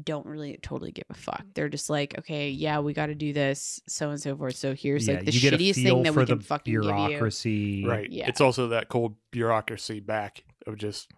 don't 0.03 0.27
really 0.27 0.59
totally 0.63 0.91
give 0.91 1.05
a 1.11 1.15
fuck 1.15 1.43
mm. 1.45 1.55
they're 1.55 1.69
just 1.69 1.89
like 1.91 2.19
okay 2.19 2.49
yeah 2.51 2.81
we 2.81 2.93
got 2.93 3.07
to 3.07 3.15
do 3.15 3.33
this 3.33 3.81
so 3.87 4.11
and 4.11 4.21
so 4.21 4.37
forth 4.37 4.57
so 4.57 4.75
here's 4.75 5.07
Yeah, 5.07 5.17
like 5.17 5.27
the 5.27 5.33
you 5.33 5.41
get 5.41 5.53
a 5.55 5.57
shittiest 5.57 5.75
thing 5.75 6.03
that 6.03 6.15
for 6.15 6.21
we 6.21 6.27
can 6.27 6.39
the 6.39 6.45
fucking 6.45 6.73
give 6.73 6.83
you 6.83 6.91
bureaucracy. 6.91 7.85
Right. 7.87 8.11
Yeah. 8.11 8.27
It's 8.29 8.41
also 8.41 8.69
that 8.69 8.89
cold 8.89 9.17
bureaucracy 9.31 10.01
back 10.01 10.43
of 10.67 10.77
just 10.79 11.13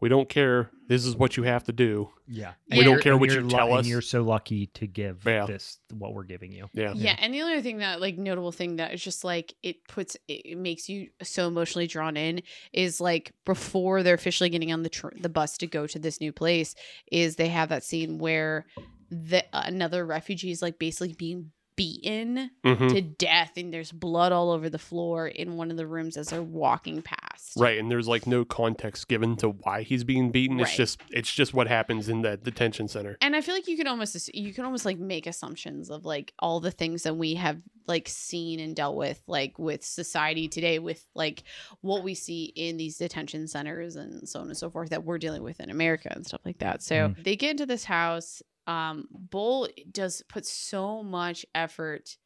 we 0.00 0.08
don't 0.08 0.28
care. 0.28 0.70
This 0.86 1.04
is 1.04 1.16
what 1.16 1.36
you 1.36 1.42
have 1.42 1.64
to 1.64 1.72
do. 1.72 2.10
Yeah, 2.26 2.52
We 2.70 2.82
don't 2.84 3.00
care 3.02 3.16
what 3.16 3.30
you're 3.30 3.42
you 3.42 3.48
tell 3.48 3.68
and 3.68 3.78
us. 3.80 3.86
you're 3.86 4.00
so 4.00 4.22
lucky 4.22 4.66
to 4.74 4.86
give 4.86 5.24
Yeah. 5.26 5.44
this 5.46 5.78
what 5.92 6.14
we're 6.14 6.24
giving 6.24 6.52
you. 6.52 6.68
Yeah. 6.72 6.92
yeah 6.94 7.16
and 7.18 7.32
the 7.34 7.40
other 7.42 7.60
thing 7.60 7.78
that 7.78 8.00
like 8.00 8.16
notable 8.16 8.52
thing 8.52 8.76
that 8.76 8.94
is 8.94 9.02
just 9.02 9.24
like 9.24 9.54
it 9.62 9.86
puts 9.88 10.16
it 10.28 10.42
it 10.52 10.58
makes 10.58 10.88
you 10.88 11.08
so 11.22 11.46
emotionally 11.48 11.86
drawn 11.86 12.16
in 12.16 12.42
is 12.72 13.00
like 13.00 13.32
before 13.44 14.02
they're 14.02 14.14
officially 14.14 14.48
getting 14.50 14.72
on 14.72 14.82
the 14.82 14.88
tr- 14.88 15.08
the 15.20 15.28
bus 15.28 15.58
to 15.58 15.66
go 15.66 15.86
to 15.86 15.98
this 15.98 16.20
new 16.20 16.32
place 16.32 16.74
is 17.12 17.36
they 17.36 17.48
have 17.48 17.68
that 17.70 17.84
scene 17.84 18.18
where 18.18 18.66
the 19.10 19.42
another 19.52 20.04
refugee 20.06 20.50
is 20.50 20.60
like 20.62 20.78
basically 20.78 21.14
being 21.14 21.50
beaten 21.78 22.50
Mhm. 22.64 22.88
to 22.90 23.00
death 23.00 23.52
and 23.56 23.72
there's 23.72 23.92
blood 23.92 24.32
all 24.32 24.50
over 24.50 24.68
the 24.68 24.78
floor 24.78 25.28
in 25.28 25.56
one 25.56 25.70
of 25.70 25.76
the 25.76 25.86
rooms 25.86 26.16
as 26.16 26.28
they're 26.30 26.42
walking 26.42 27.00
past. 27.02 27.52
Right, 27.56 27.78
and 27.78 27.90
there's 27.90 28.08
like 28.08 28.26
no 28.26 28.44
context 28.44 29.06
given 29.08 29.36
to 29.36 29.50
why 29.50 29.82
he's 29.82 30.02
being 30.04 30.30
beaten. 30.32 30.58
It's 30.60 30.76
just 30.76 31.00
it's 31.10 31.32
just 31.32 31.54
what 31.54 31.68
happens 31.68 32.08
in 32.08 32.22
that 32.22 32.42
detention 32.42 32.88
center. 32.88 33.16
And 33.20 33.36
I 33.36 33.40
feel 33.40 33.54
like 33.54 33.68
you 33.68 33.76
can 33.76 33.86
almost 33.86 34.34
you 34.34 34.52
can 34.52 34.64
almost 34.64 34.84
like 34.84 34.98
make 34.98 35.26
assumptions 35.26 35.88
of 35.90 36.04
like 36.04 36.34
all 36.40 36.58
the 36.60 36.70
things 36.72 37.04
that 37.04 37.14
we 37.16 37.34
have 37.34 37.58
like 37.86 38.08
seen 38.08 38.60
and 38.60 38.76
dealt 38.76 38.96
with 38.96 39.22
like 39.26 39.58
with 39.58 39.82
society 39.84 40.48
today 40.48 40.78
with 40.78 41.06
like 41.14 41.42
what 41.80 42.02
we 42.02 42.14
see 42.14 42.44
in 42.56 42.76
these 42.76 42.98
detention 42.98 43.46
centers 43.46 43.96
and 43.96 44.28
so 44.28 44.40
on 44.40 44.48
and 44.48 44.56
so 44.56 44.68
forth 44.68 44.90
that 44.90 45.04
we're 45.04 45.16
dealing 45.18 45.42
with 45.42 45.58
in 45.60 45.70
America 45.70 46.12
and 46.14 46.26
stuff 46.26 46.40
like 46.44 46.58
that. 46.58 46.82
So 46.82 47.14
they 47.22 47.36
get 47.36 47.52
into 47.52 47.64
this 47.66 47.84
house 47.84 48.42
um 48.68 49.08
Bull 49.10 49.68
does 49.90 50.22
put 50.28 50.46
so 50.46 51.02
much 51.02 51.44
effort 51.54 52.16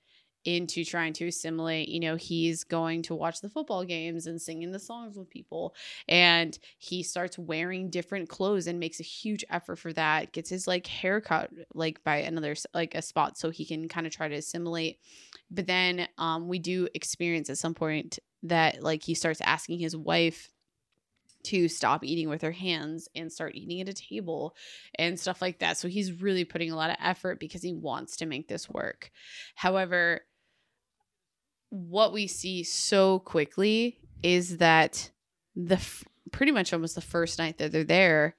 into 0.44 0.85
trying 0.85 1.12
to 1.14 1.28
assimilate. 1.28 1.89
You 1.89 2.01
know, 2.01 2.16
he's 2.16 2.64
going 2.64 3.02
to 3.02 3.14
watch 3.14 3.40
the 3.40 3.48
football 3.48 3.85
games 3.85 4.27
and 4.27 4.43
singing 4.43 4.73
the 4.73 4.78
songs 4.78 5.16
with 5.16 5.31
people. 5.31 5.74
And 6.09 6.59
he 6.78 7.02
starts 7.02 7.39
wearing 7.39 7.90
different 7.90 8.28
clothes 8.28 8.66
and 8.66 8.81
makes 8.81 8.98
a 9.01 9.05
huge 9.05 9.44
effort 9.51 9.77
for 9.77 9.93
that. 9.93 10.32
Gets 10.32 10.51
his 10.51 10.66
like 10.66 10.86
haircut 10.86 11.51
like 11.74 12.02
by 12.05 12.16
another 12.19 12.56
like 12.74 12.94
a 12.94 13.02
spot 13.02 13.39
so 13.39 13.51
he 13.51 13.64
can 13.64 13.89
kind 13.89 14.06
of 14.06 14.12
try 14.12 14.28
to 14.28 14.35
assimilate. 14.35 14.98
But 15.51 15.66
then 15.66 16.09
um 16.19 16.48
we 16.48 16.59
do 16.59 16.89
experience 16.94 17.48
at 17.51 17.59
some 17.59 17.74
point 17.74 18.19
that 18.44 18.82
like 18.82 19.05
he 19.05 19.14
starts 19.14 19.40
asking 19.43 19.78
his 19.78 19.97
wife 19.97 20.51
to 21.44 21.69
stop 21.69 22.05
eating 22.05 22.28
with 22.28 22.43
her 22.43 22.52
hands 22.52 23.09
and 23.14 23.32
start 23.32 23.55
eating 23.55 23.81
at 23.81 23.89
a 23.89 23.94
table 23.94 24.55
and 24.97 25.19
stuff 25.19 25.43
like 25.43 25.59
that. 25.60 25.77
So 25.78 25.89
he's 25.89 26.20
really 26.23 26.44
putting 26.44 26.70
a 26.70 26.77
lot 26.77 26.90
of 26.90 26.97
effort 27.01 27.40
because 27.40 27.62
he 27.62 27.73
wants 27.73 28.16
to 28.16 28.27
make 28.27 28.48
this 28.48 28.69
work. 28.69 29.10
However, 29.55 30.23
what 31.70 32.12
we 32.12 32.27
see 32.27 32.62
so 32.62 33.20
quickly 33.20 33.98
is 34.23 34.59
that 34.59 35.10
the 35.56 35.77
f- 35.77 36.05
pretty 36.31 36.52
much 36.52 36.73
almost 36.73 36.94
the 36.94 37.01
first 37.01 37.39
night 37.39 37.59
that 37.59 37.73
they're 37.73 37.85
there, 37.85 38.36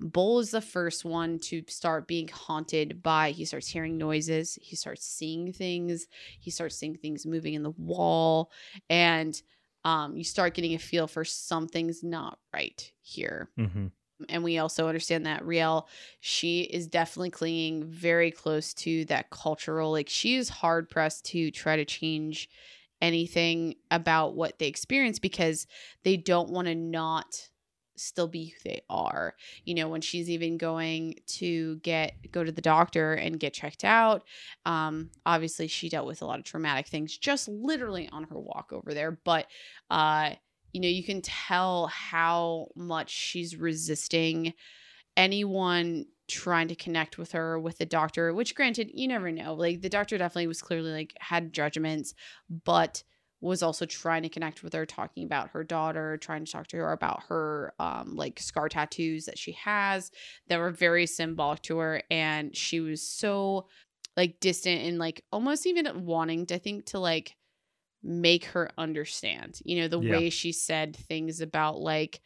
Bull 0.00 0.38
is 0.38 0.52
the 0.52 0.60
first 0.60 1.04
one 1.04 1.40
to 1.40 1.64
start 1.66 2.06
being 2.06 2.28
haunted 2.28 3.02
by. 3.02 3.32
He 3.32 3.44
starts 3.44 3.66
hearing 3.66 3.98
noises. 3.98 4.56
He 4.62 4.76
starts 4.76 5.04
seeing 5.04 5.52
things. 5.52 6.06
He 6.38 6.52
starts 6.52 6.76
seeing 6.76 6.94
things 6.94 7.26
moving 7.26 7.54
in 7.54 7.64
the 7.64 7.70
wall, 7.72 8.52
and 8.88 9.40
um, 9.88 10.16
you 10.18 10.24
start 10.24 10.52
getting 10.52 10.74
a 10.74 10.78
feel 10.78 11.06
for 11.06 11.24
something's 11.24 12.02
not 12.02 12.38
right 12.52 12.92
here. 13.00 13.48
hmm 13.56 13.86
And 14.28 14.44
we 14.44 14.58
also 14.58 14.86
understand 14.86 15.24
that 15.24 15.46
Rial, 15.46 15.88
she 16.20 16.60
is 16.60 16.86
definitely 16.86 17.30
clinging 17.30 17.84
very 17.84 18.30
close 18.30 18.74
to 18.74 19.06
that 19.06 19.30
cultural. 19.30 19.90
Like 19.90 20.10
she 20.10 20.36
is 20.36 20.50
hard 20.50 20.90
pressed 20.90 21.24
to 21.26 21.50
try 21.50 21.76
to 21.76 21.86
change 21.86 22.50
anything 23.00 23.76
about 23.90 24.34
what 24.34 24.58
they 24.58 24.66
experience 24.66 25.18
because 25.18 25.66
they 26.02 26.18
don't 26.18 26.50
want 26.50 26.66
to 26.68 26.74
not 26.74 27.48
still 27.98 28.28
be 28.28 28.46
who 28.46 28.58
they 28.64 28.82
are. 28.88 29.34
You 29.64 29.74
know, 29.74 29.88
when 29.88 30.00
she's 30.00 30.30
even 30.30 30.56
going 30.58 31.16
to 31.38 31.76
get 31.78 32.14
go 32.30 32.44
to 32.44 32.52
the 32.52 32.60
doctor 32.60 33.14
and 33.14 33.40
get 33.40 33.54
checked 33.54 33.84
out, 33.84 34.24
um 34.66 35.10
obviously 35.26 35.66
she 35.68 35.88
dealt 35.88 36.06
with 36.06 36.22
a 36.22 36.26
lot 36.26 36.38
of 36.38 36.44
traumatic 36.44 36.86
things 36.86 37.16
just 37.16 37.48
literally 37.48 38.08
on 38.10 38.24
her 38.24 38.38
walk 38.38 38.72
over 38.72 38.94
there, 38.94 39.12
but 39.24 39.46
uh 39.90 40.30
you 40.72 40.82
know, 40.82 40.88
you 40.88 41.02
can 41.02 41.22
tell 41.22 41.86
how 41.86 42.68
much 42.76 43.10
she's 43.10 43.56
resisting 43.56 44.52
anyone 45.16 46.06
trying 46.28 46.68
to 46.68 46.74
connect 46.74 47.18
with 47.18 47.32
her 47.32 47.58
with 47.58 47.78
the 47.78 47.86
doctor, 47.86 48.32
which 48.34 48.54
granted, 48.54 48.90
you 48.92 49.08
never 49.08 49.32
know. 49.32 49.54
Like 49.54 49.80
the 49.80 49.88
doctor 49.88 50.18
definitely 50.18 50.46
was 50.46 50.62
clearly 50.62 50.92
like 50.92 51.14
had 51.20 51.52
judgments, 51.52 52.14
but 52.64 53.02
was 53.40 53.62
also 53.62 53.86
trying 53.86 54.22
to 54.22 54.28
connect 54.28 54.62
with 54.62 54.72
her, 54.72 54.84
talking 54.86 55.24
about 55.24 55.50
her 55.50 55.62
daughter, 55.64 56.16
trying 56.18 56.44
to 56.44 56.50
talk 56.52 56.66
to 56.68 56.76
her 56.78 56.92
about 56.92 57.22
her 57.24 57.74
um 57.78 58.16
like 58.16 58.40
scar 58.40 58.68
tattoos 58.68 59.26
that 59.26 59.38
she 59.38 59.52
has 59.52 60.10
that 60.48 60.58
were 60.58 60.70
very 60.70 61.06
symbolic 61.06 61.62
to 61.62 61.78
her. 61.78 62.02
And 62.10 62.56
she 62.56 62.80
was 62.80 63.02
so 63.02 63.68
like 64.16 64.40
distant 64.40 64.82
and 64.82 64.98
like 64.98 65.24
almost 65.32 65.66
even 65.66 66.04
wanting 66.04 66.46
to 66.46 66.58
think 66.58 66.86
to 66.86 66.98
like 66.98 67.36
make 68.02 68.44
her 68.46 68.70
understand. 68.78 69.60
You 69.64 69.80
know, 69.80 69.88
the 69.88 69.98
Yeah. 69.98 70.20
way 70.20 70.30
she 70.30 70.52
said 70.52 70.96
things 70.96 71.40
about 71.40 71.78
like 71.80 72.20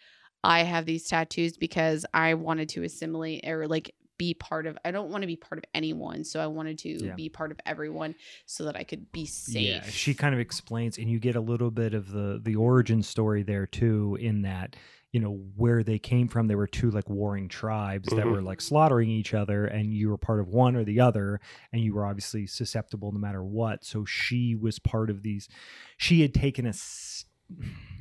I 0.45 0.63
have 0.65 0.87
these 0.87 1.07
tattoos 1.09 1.57
because 1.57 2.05
I 2.13 2.35
wanted 2.35 2.69
to 2.71 2.83
assimilate 2.83 3.47
or 3.47 3.69
like 3.69 3.95
be 4.19 4.35
part 4.35 4.67
of 4.67 4.79
I 4.85 4.91
don't 4.91 5.11
want 5.11 5.23
to 5.23 5.27
be 5.27 5.37
part 5.37 5.59
of 5.59 5.65
anyone, 5.75 6.25
so 6.25 6.41
I 6.41 6.47
wanted 6.47 6.79
to 6.81 7.07
Yeah. 7.07 7.15
be 7.15 7.29
part 7.29 7.51
of 7.51 7.59
everyone 7.67 8.15
so 8.47 8.65
that 8.65 8.77
I 8.77 8.85
could 8.85 9.11
be 9.13 9.27
safe. 9.27 9.57
Yeah, 9.63 9.83
she 9.83 10.15
kind 10.15 10.35
of 10.35 10.41
explains, 10.41 10.99
and 10.99 11.11
you 11.11 11.19
get 11.19 11.37
a 11.37 11.41
little 11.41 11.71
bit 11.71 11.95
of 11.95 12.11
the 12.11 12.41
the 12.43 12.57
origin 12.57 13.03
story 13.03 13.43
there 13.43 13.67
too. 13.67 14.17
In 14.21 14.43
that, 14.43 14.77
you 15.13 15.21
know, 15.21 15.33
where 15.57 15.83
they 15.83 15.99
came 15.99 16.29
from, 16.29 16.47
there 16.47 16.57
were 16.57 16.67
two 16.67 16.91
like 16.91 17.09
warring 17.11 17.49
tribes 17.49 18.09
that 18.11 18.25
Mhm. 18.27 18.33
were 18.33 18.43
like 18.43 18.61
slaughtering 18.61 19.11
each 19.11 19.35
other, 19.35 19.67
and 19.67 19.93
you 19.93 20.09
were 20.11 20.19
part 20.19 20.41
of 20.41 20.49
one 20.49 20.77
or 20.77 20.85
the 20.85 21.01
other, 21.01 21.41
and 21.73 21.83
you 21.83 21.95
were 21.95 22.07
obviously 22.07 22.47
susceptible 22.47 23.13
no 23.13 23.19
matter 23.19 23.43
what. 23.45 23.85
So 23.85 24.05
she 24.05 24.55
was 24.55 24.79
part 24.79 25.11
of 25.11 25.23
these. 25.23 25.49
She 25.97 26.21
had 26.23 26.33
taken 26.35 26.65
a 26.67 26.71
s- 26.71 27.25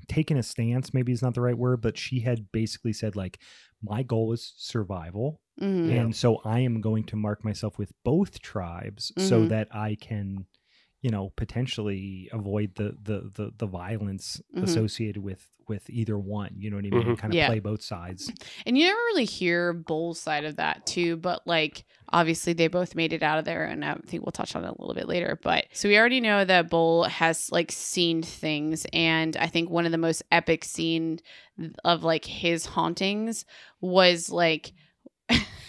taken 0.07 0.37
a 0.37 0.43
stance, 0.43 0.93
maybe 0.93 1.11
is 1.11 1.21
not 1.21 1.33
the 1.33 1.41
right 1.41 1.57
word, 1.57 1.81
but 1.81 1.97
she 1.97 2.19
had 2.21 2.51
basically 2.51 2.93
said 2.93 3.15
like, 3.15 3.39
my 3.81 4.03
goal 4.03 4.31
is 4.33 4.53
survival. 4.57 5.41
Mhm. 5.61 5.89
Yeah. 5.89 6.01
And 6.01 6.15
so 6.15 6.41
I 6.43 6.59
am 6.59 6.81
going 6.81 7.03
to 7.05 7.15
mark 7.15 7.43
myself 7.45 7.77
with 7.77 7.91
both 8.03 8.41
tribes 8.41 9.11
so 9.17 9.41
Mhm. 9.41 9.49
that 9.49 9.67
I 9.71 9.95
can, 9.95 10.45
you 11.01 11.09
know, 11.11 11.31
potentially 11.35 12.29
avoid 12.31 12.75
the 12.75 12.95
the 13.03 13.31
the, 13.33 13.51
the 13.57 13.67
violence 13.67 14.41
Mhm. 14.55 14.63
associated 14.63 15.21
with 15.23 15.47
with 15.67 15.89
either 15.89 16.17
one. 16.19 16.53
You 16.57 16.69
know 16.69 16.75
what 16.75 16.85
I 16.85 16.89
mean? 16.89 17.03
Mhm. 17.03 17.17
Kind 17.17 17.33
of 17.33 17.37
Yeah. 17.37 17.47
play 17.47 17.59
both 17.59 17.81
sides. 17.81 18.29
And 18.65 18.77
you 18.77 18.85
never 18.87 18.97
really 19.11 19.23
hear 19.25 19.71
Bull's 19.71 20.19
side 20.19 20.43
of 20.43 20.57
that 20.57 20.85
too, 20.85 21.15
but 21.15 21.45
like 21.47 21.85
obviously 22.09 22.51
they 22.51 22.67
both 22.67 22.93
made 22.93 23.13
it 23.13 23.23
out 23.23 23.39
of 23.39 23.45
there, 23.45 23.63
and 23.63 23.85
I 23.85 23.95
think 24.05 24.25
we'll 24.25 24.33
touch 24.33 24.53
on 24.55 24.65
it 24.65 24.67
a 24.67 24.81
little 24.81 24.95
bit 24.95 25.07
later. 25.07 25.39
But 25.41 25.67
so 25.71 25.87
we 25.87 25.97
already 25.97 26.19
know 26.19 26.43
that 26.43 26.69
Bull 26.69 27.05
has 27.05 27.49
like 27.53 27.71
seen 27.71 28.21
things, 28.21 28.85
and 28.91 29.37
I 29.37 29.47
think 29.47 29.69
one 29.69 29.85
of 29.85 29.93
the 29.93 29.97
most 29.97 30.23
epic 30.29 30.65
scene 30.65 31.19
of 31.85 32.03
like 32.03 32.25
his 32.25 32.65
hauntings 32.65 33.45
was 33.79 34.29
like, 34.29 34.73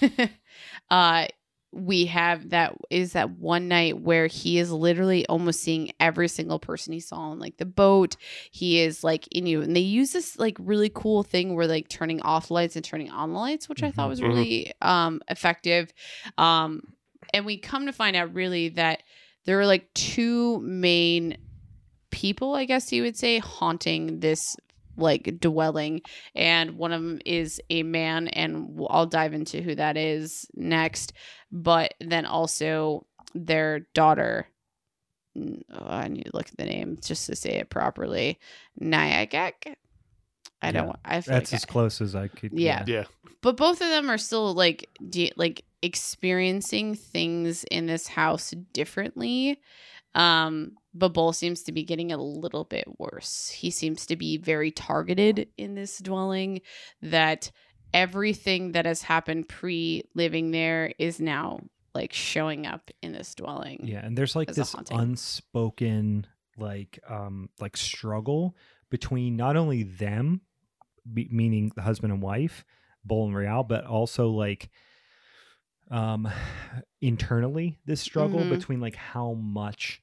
uh, 0.90 1.26
we 1.74 2.04
have 2.04 2.50
that 2.50 2.74
is 2.90 3.14
that 3.14 3.30
one 3.30 3.66
night 3.66 3.98
where 3.98 4.26
he 4.26 4.58
is 4.58 4.70
literally 4.70 5.26
almost 5.26 5.60
seeing 5.60 5.90
every 5.98 6.28
single 6.28 6.58
person 6.58 6.92
he 6.92 7.00
saw 7.00 7.16
on 7.16 7.38
like 7.38 7.56
the 7.56 7.64
boat 7.64 8.16
he 8.50 8.78
is 8.78 9.02
like 9.02 9.26
in 9.28 9.46
you 9.46 9.62
and 9.62 9.74
they 9.74 9.80
use 9.80 10.12
this 10.12 10.38
like 10.38 10.54
really 10.60 10.90
cool 10.94 11.22
thing 11.22 11.54
where 11.54 11.66
like 11.66 11.88
turning 11.88 12.20
off 12.20 12.50
lights 12.50 12.76
and 12.76 12.84
turning 12.84 13.10
on 13.10 13.32
the 13.32 13.38
lights 13.38 13.70
which 13.70 13.82
i 13.82 13.90
thought 13.90 14.06
Mhm. 14.06 14.10
was 14.10 14.20
Mhm. 14.20 14.28
really 14.28 14.72
um 14.82 15.22
effective 15.28 15.94
um 16.36 16.82
and 17.32 17.46
we 17.46 17.56
come 17.56 17.86
to 17.86 17.92
find 17.92 18.16
out 18.16 18.34
really 18.34 18.68
that 18.70 19.02
there 19.46 19.58
are 19.58 19.66
like 19.66 19.92
two 19.94 20.60
main 20.60 21.38
people 22.10 22.54
i 22.54 22.66
guess 22.66 22.92
you 22.92 23.02
would 23.02 23.16
say 23.16 23.38
haunting 23.38 24.20
this 24.20 24.56
like 24.96 25.38
dwelling 25.40 26.02
and 26.34 26.76
one 26.76 26.92
of 26.92 27.02
them 27.02 27.20
is 27.24 27.60
a 27.70 27.82
man 27.82 28.28
and 28.28 28.78
I'll 28.90 29.06
dive 29.06 29.32
into 29.34 29.62
who 29.62 29.74
that 29.74 29.96
is 29.96 30.46
next 30.54 31.12
but 31.50 31.94
then 32.00 32.26
also 32.26 33.06
their 33.34 33.80
daughter 33.94 34.46
oh, 35.38 35.86
i 35.86 36.08
need 36.08 36.24
to 36.24 36.30
look 36.34 36.48
at 36.48 36.56
the 36.56 36.66
name 36.66 36.98
just 37.02 37.26
to 37.26 37.34
say 37.36 37.52
it 37.54 37.70
properly 37.70 38.38
Nyagak. 38.80 39.74
i 40.60 40.72
don't 40.72 40.86
Yeah, 40.88 40.92
i 41.04 41.20
feel 41.20 41.34
That's 41.34 41.52
like 41.52 41.58
as 41.60 41.64
I- 41.64 41.72
close 41.72 42.00
as 42.00 42.14
I 42.14 42.28
could. 42.28 42.52
Yeah. 42.52 42.84
Yeah. 42.86 43.04
but 43.40 43.56
both 43.56 43.80
of 43.80 43.88
them 43.88 44.10
are 44.10 44.18
still 44.18 44.52
like 44.54 44.88
de- 45.08 45.32
like 45.36 45.64
experiencing 45.80 46.94
things 46.94 47.64
in 47.64 47.86
this 47.86 48.06
house 48.06 48.52
differently 48.72 49.58
um 50.14 50.72
but 50.94 51.10
Bull 51.10 51.32
seems 51.32 51.62
to 51.64 51.72
be 51.72 51.84
getting 51.84 52.12
a 52.12 52.16
little 52.16 52.64
bit 52.64 52.84
worse. 52.98 53.50
He 53.50 53.70
seems 53.70 54.06
to 54.06 54.16
be 54.16 54.36
very 54.36 54.70
targeted 54.70 55.48
in 55.56 55.74
this 55.74 55.98
dwelling 55.98 56.60
that 57.00 57.50
everything 57.94 58.72
that 58.72 58.86
has 58.86 59.02
happened 59.02 59.48
pre 59.48 60.02
living 60.14 60.50
there 60.50 60.92
is 60.98 61.20
now 61.20 61.60
like 61.94 62.12
showing 62.12 62.66
up 62.66 62.90
in 63.02 63.12
this 63.12 63.34
dwelling 63.34 63.80
Yeah, 63.84 64.04
and 64.04 64.16
there's 64.16 64.34
like 64.34 64.52
this 64.52 64.74
unspoken 64.90 66.26
like 66.58 66.98
um 67.08 67.48
like 67.60 67.76
struggle 67.76 68.56
between 68.90 69.36
not 69.36 69.56
only 69.56 69.82
them 69.82 70.42
be, 71.12 71.28
meaning 71.30 71.72
the 71.74 71.82
husband 71.82 72.12
and 72.12 72.22
wife, 72.22 72.64
Bull 73.04 73.26
and 73.26 73.34
Rial, 73.36 73.64
but 73.64 73.84
also 73.84 74.28
like 74.28 74.70
um 75.90 76.28
internally 77.00 77.78
this 77.84 78.00
struggle 78.00 78.44
Mhm. 78.44 78.50
between 78.50 78.80
like 78.80 78.96
how 78.96 79.32
much 79.34 80.02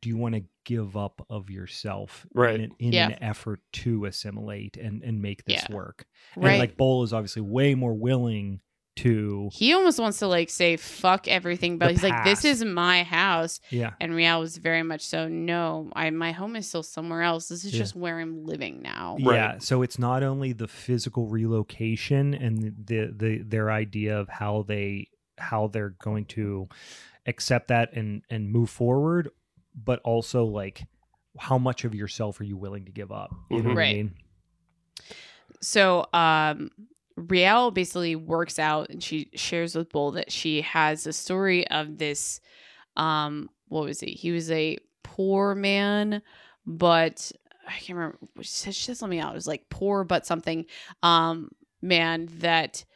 do 0.00 0.08
you 0.08 0.16
want 0.16 0.34
to 0.34 0.42
give 0.64 0.96
up 0.96 1.24
of 1.28 1.50
yourself 1.50 2.26
Right. 2.34 2.54
in, 2.56 2.60
an, 2.62 2.70
in 2.78 2.92
Yeah. 2.92 3.06
an 3.08 3.22
effort 3.22 3.60
to 3.72 4.04
assimilate 4.04 4.76
and 4.76 5.02
and 5.02 5.20
make 5.22 5.44
this 5.44 5.64
Yeah. 5.68 5.74
work 5.74 6.06
right 6.36 6.58
like 6.58 6.76
Bull 6.76 7.02
is 7.02 7.12
obviously 7.12 7.42
way 7.42 7.74
more 7.74 7.94
willing 7.94 8.60
to 8.96 9.48
he 9.52 9.72
almost 9.72 9.98
wants 9.98 10.18
to 10.18 10.26
like 10.26 10.50
say 10.50 10.76
fuck 10.76 11.26
everything 11.28 11.78
but 11.78 11.86
The 11.86 11.92
he's 11.92 12.02
like 12.02 12.24
this 12.24 12.44
is 12.44 12.62
my 12.64 13.02
house 13.04 13.60
yeah 13.70 13.92
And 14.00 14.14
Rial 14.14 14.40
was 14.40 14.58
very 14.58 14.82
much 14.82 15.00
so, 15.06 15.26
no, 15.28 15.90
I 15.94 16.10
my 16.10 16.32
home 16.32 16.54
is 16.56 16.68
still 16.68 16.82
somewhere 16.82 17.22
else. 17.22 17.48
This 17.48 17.64
is 17.64 17.72
Yeah. 17.72 17.78
just 17.78 17.94
where 17.96 18.18
I'm 18.18 18.44
living 18.44 18.82
now. 18.82 19.16
Right. 19.22 19.36
Yeah, 19.36 19.58
so 19.58 19.82
it's 19.82 19.98
not 19.98 20.22
only 20.22 20.52
the 20.52 20.68
physical 20.68 21.28
relocation 21.28 22.34
and 22.34 22.74
the, 22.84 23.12
the 23.16 23.38
their 23.42 23.70
idea 23.70 24.18
of 24.18 24.28
how 24.28 24.64
they 24.66 25.08
how 25.38 25.68
they're 25.68 25.94
going 26.02 26.26
to 26.26 26.68
accept 27.26 27.68
that 27.68 27.92
and 27.94 28.22
and 28.28 28.50
move 28.50 28.70
forward, 28.70 29.30
but 29.74 30.00
also 30.04 30.44
like 30.44 30.84
how 31.38 31.58
much 31.58 31.84
of 31.84 31.94
yourself 31.94 32.40
are 32.40 32.44
you 32.44 32.56
willing 32.56 32.84
to 32.86 32.92
give 32.92 33.12
up? 33.12 33.30
You 33.50 33.62
know 33.62 33.70
Mhm. 33.70 33.74
what 33.74 33.74
I 33.74 33.76
Right. 33.76 33.96
mean? 33.96 34.14
So 35.60 36.06
um 36.12 36.70
Rial 37.16 37.70
basically 37.70 38.16
works 38.16 38.58
out 38.58 38.88
and 38.88 39.02
she 39.02 39.30
shares 39.34 39.74
with 39.74 39.90
Bull 39.90 40.12
that 40.12 40.32
she 40.32 40.62
has 40.62 41.06
a 41.06 41.12
story 41.12 41.66
of 41.68 41.98
this 41.98 42.40
um 42.96 43.50
what 43.68 43.84
was 43.84 44.00
he? 44.00 44.12
He 44.12 44.32
was 44.32 44.50
a 44.50 44.78
poor 45.02 45.54
man, 45.54 46.22
but 46.66 47.30
I 47.68 47.72
can't 47.72 47.96
remember 47.98 48.18
she 48.40 48.48
said 48.48 48.74
she 48.74 48.84
said 48.84 48.96
something 48.96 49.20
out. 49.20 49.32
It 49.32 49.36
was 49.36 49.46
like 49.46 49.68
poor 49.68 50.02
but 50.04 50.26
something 50.26 50.66
um 51.02 51.50
man 51.82 52.28
that 52.38 52.84
w- 52.84 52.86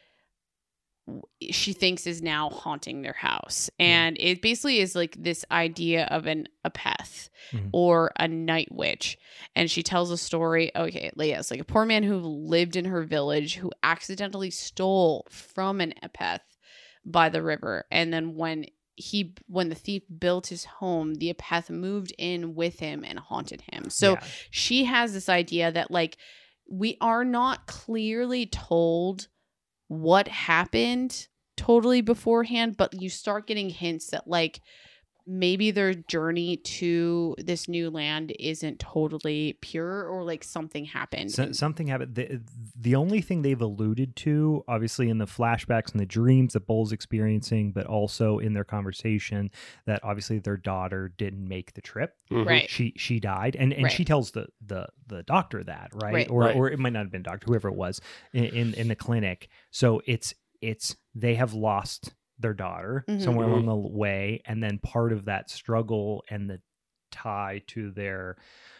she 1.51 1.73
thinks 1.73 2.07
is 2.07 2.21
now 2.21 2.49
haunting 2.49 3.01
their 3.01 3.13
house. 3.13 3.69
And 3.79 4.17
it 4.19 4.41
basically 4.41 4.79
is 4.79 4.95
like 4.95 5.15
this 5.19 5.45
idea 5.51 6.05
of 6.05 6.25
an 6.25 6.47
apeth 6.65 7.29
Mhm. 7.51 7.69
or 7.73 8.11
a 8.17 8.27
night 8.27 8.69
witch. 8.71 9.17
And 9.55 9.69
she 9.69 9.83
tells 9.83 10.09
a 10.09 10.17
story. 10.17 10.71
Okay, 10.75 11.11
like, 11.15 11.27
yes, 11.27 11.51
like 11.51 11.59
a 11.59 11.63
poor 11.65 11.85
man 11.85 12.01
who 12.03 12.17
lived 12.17 12.75
in 12.75 12.85
her 12.85 13.03
village 13.03 13.55
who 13.55 13.71
accidentally 13.83 14.49
stole 14.49 15.27
from 15.29 15.79
an 15.81 15.93
apeth 16.01 16.39
by 17.05 17.29
the 17.29 17.43
river. 17.43 17.85
And 17.91 18.11
then 18.11 18.35
when 18.35 18.65
he 18.95 19.35
when 19.47 19.69
the 19.69 19.75
thief 19.75 20.03
built 20.19 20.47
his 20.47 20.63
home, 20.65 21.15
the 21.15 21.31
Apeth 21.33 21.69
moved 21.69 22.13
in 22.17 22.55
with 22.55 22.79
him 22.79 23.03
and 23.03 23.19
haunted 23.19 23.61
him. 23.71 23.89
So 23.89 24.13
Yeah. 24.13 24.23
she 24.49 24.85
has 24.85 25.11
this 25.13 25.27
idea 25.27 25.69
that 25.71 25.91
like 25.91 26.17
we 26.71 26.97
are 27.01 27.25
not 27.25 27.67
clearly 27.67 28.45
told 28.45 29.27
what 29.87 30.27
happened 30.27 31.27
totally 31.57 32.01
beforehand, 32.01 32.75
but 32.77 32.99
you 32.99 33.09
start 33.09 33.47
getting 33.47 33.69
hints 33.69 34.07
that 34.11 34.27
like 34.27 34.61
maybe 35.27 35.71
their 35.71 35.93
journey 35.93 36.57
to 36.57 37.35
this 37.39 37.67
new 37.67 37.89
land 37.89 38.31
isn't 38.39 38.79
totally 38.79 39.57
pure 39.61 40.03
or 40.07 40.23
like 40.23 40.43
something 40.43 40.85
happened. 40.85 41.31
So, 41.31 41.51
something 41.51 41.87
happened. 41.87 42.15
The, 42.15 42.41
the 42.79 42.95
only 42.95 43.21
thing 43.21 43.41
they've 43.41 43.59
alluded 43.61 44.15
to, 44.17 44.63
obviously 44.67 45.09
in 45.09 45.17
the 45.17 45.25
flashbacks 45.25 45.91
and 45.91 45.99
the 45.99 46.05
dreams 46.05 46.53
that 46.53 46.67
Bull's 46.67 46.91
experiencing, 46.91 47.71
but 47.71 47.85
also 47.87 48.37
in 48.39 48.53
their 48.53 48.63
conversation, 48.63 49.49
that 49.85 50.03
obviously 50.03 50.39
their 50.39 50.57
daughter 50.57 51.11
didn't 51.17 51.47
make 51.47 51.73
the 51.73 51.81
trip. 51.81 52.15
Mhm. 52.31 52.45
right. 52.45 52.69
She 52.69 52.93
she 52.97 53.19
died, 53.19 53.55
and 53.55 53.73
and 53.73 53.91
she 53.91 54.05
tells 54.05 54.31
the 54.31 54.47
the 54.65 54.87
the 55.07 55.23
doctor 55.23 55.63
that 55.63 55.89
right, 55.93 56.13
Right. 56.13 56.29
or 56.29 56.41
Right. 56.41 56.55
or 56.55 56.69
it 56.69 56.79
might 56.79 56.93
not 56.93 56.99
have 56.99 57.11
been 57.11 57.23
doctor, 57.23 57.45
whoever 57.47 57.69
it 57.69 57.75
was 57.75 57.99
in 58.33 58.45
in, 58.45 58.73
in 58.75 58.87
the 58.87 58.95
clinic. 58.95 59.47
So 59.71 60.01
it's 60.05 60.33
it's 60.61 60.95
they 61.13 61.35
have 61.35 61.53
lost 61.53 62.13
their 62.39 62.53
daughter 62.53 63.05
Mhm. 63.07 63.21
somewhere 63.21 63.47
along 63.47 63.65
the 63.65 63.75
way, 63.75 64.41
and 64.45 64.61
then 64.63 64.79
part 64.79 65.11
of 65.13 65.25
that 65.25 65.49
struggle 65.49 66.23
and 66.29 66.49
the 66.49 66.61
tie 67.11 67.61
to 67.67 67.91
their 67.91 68.37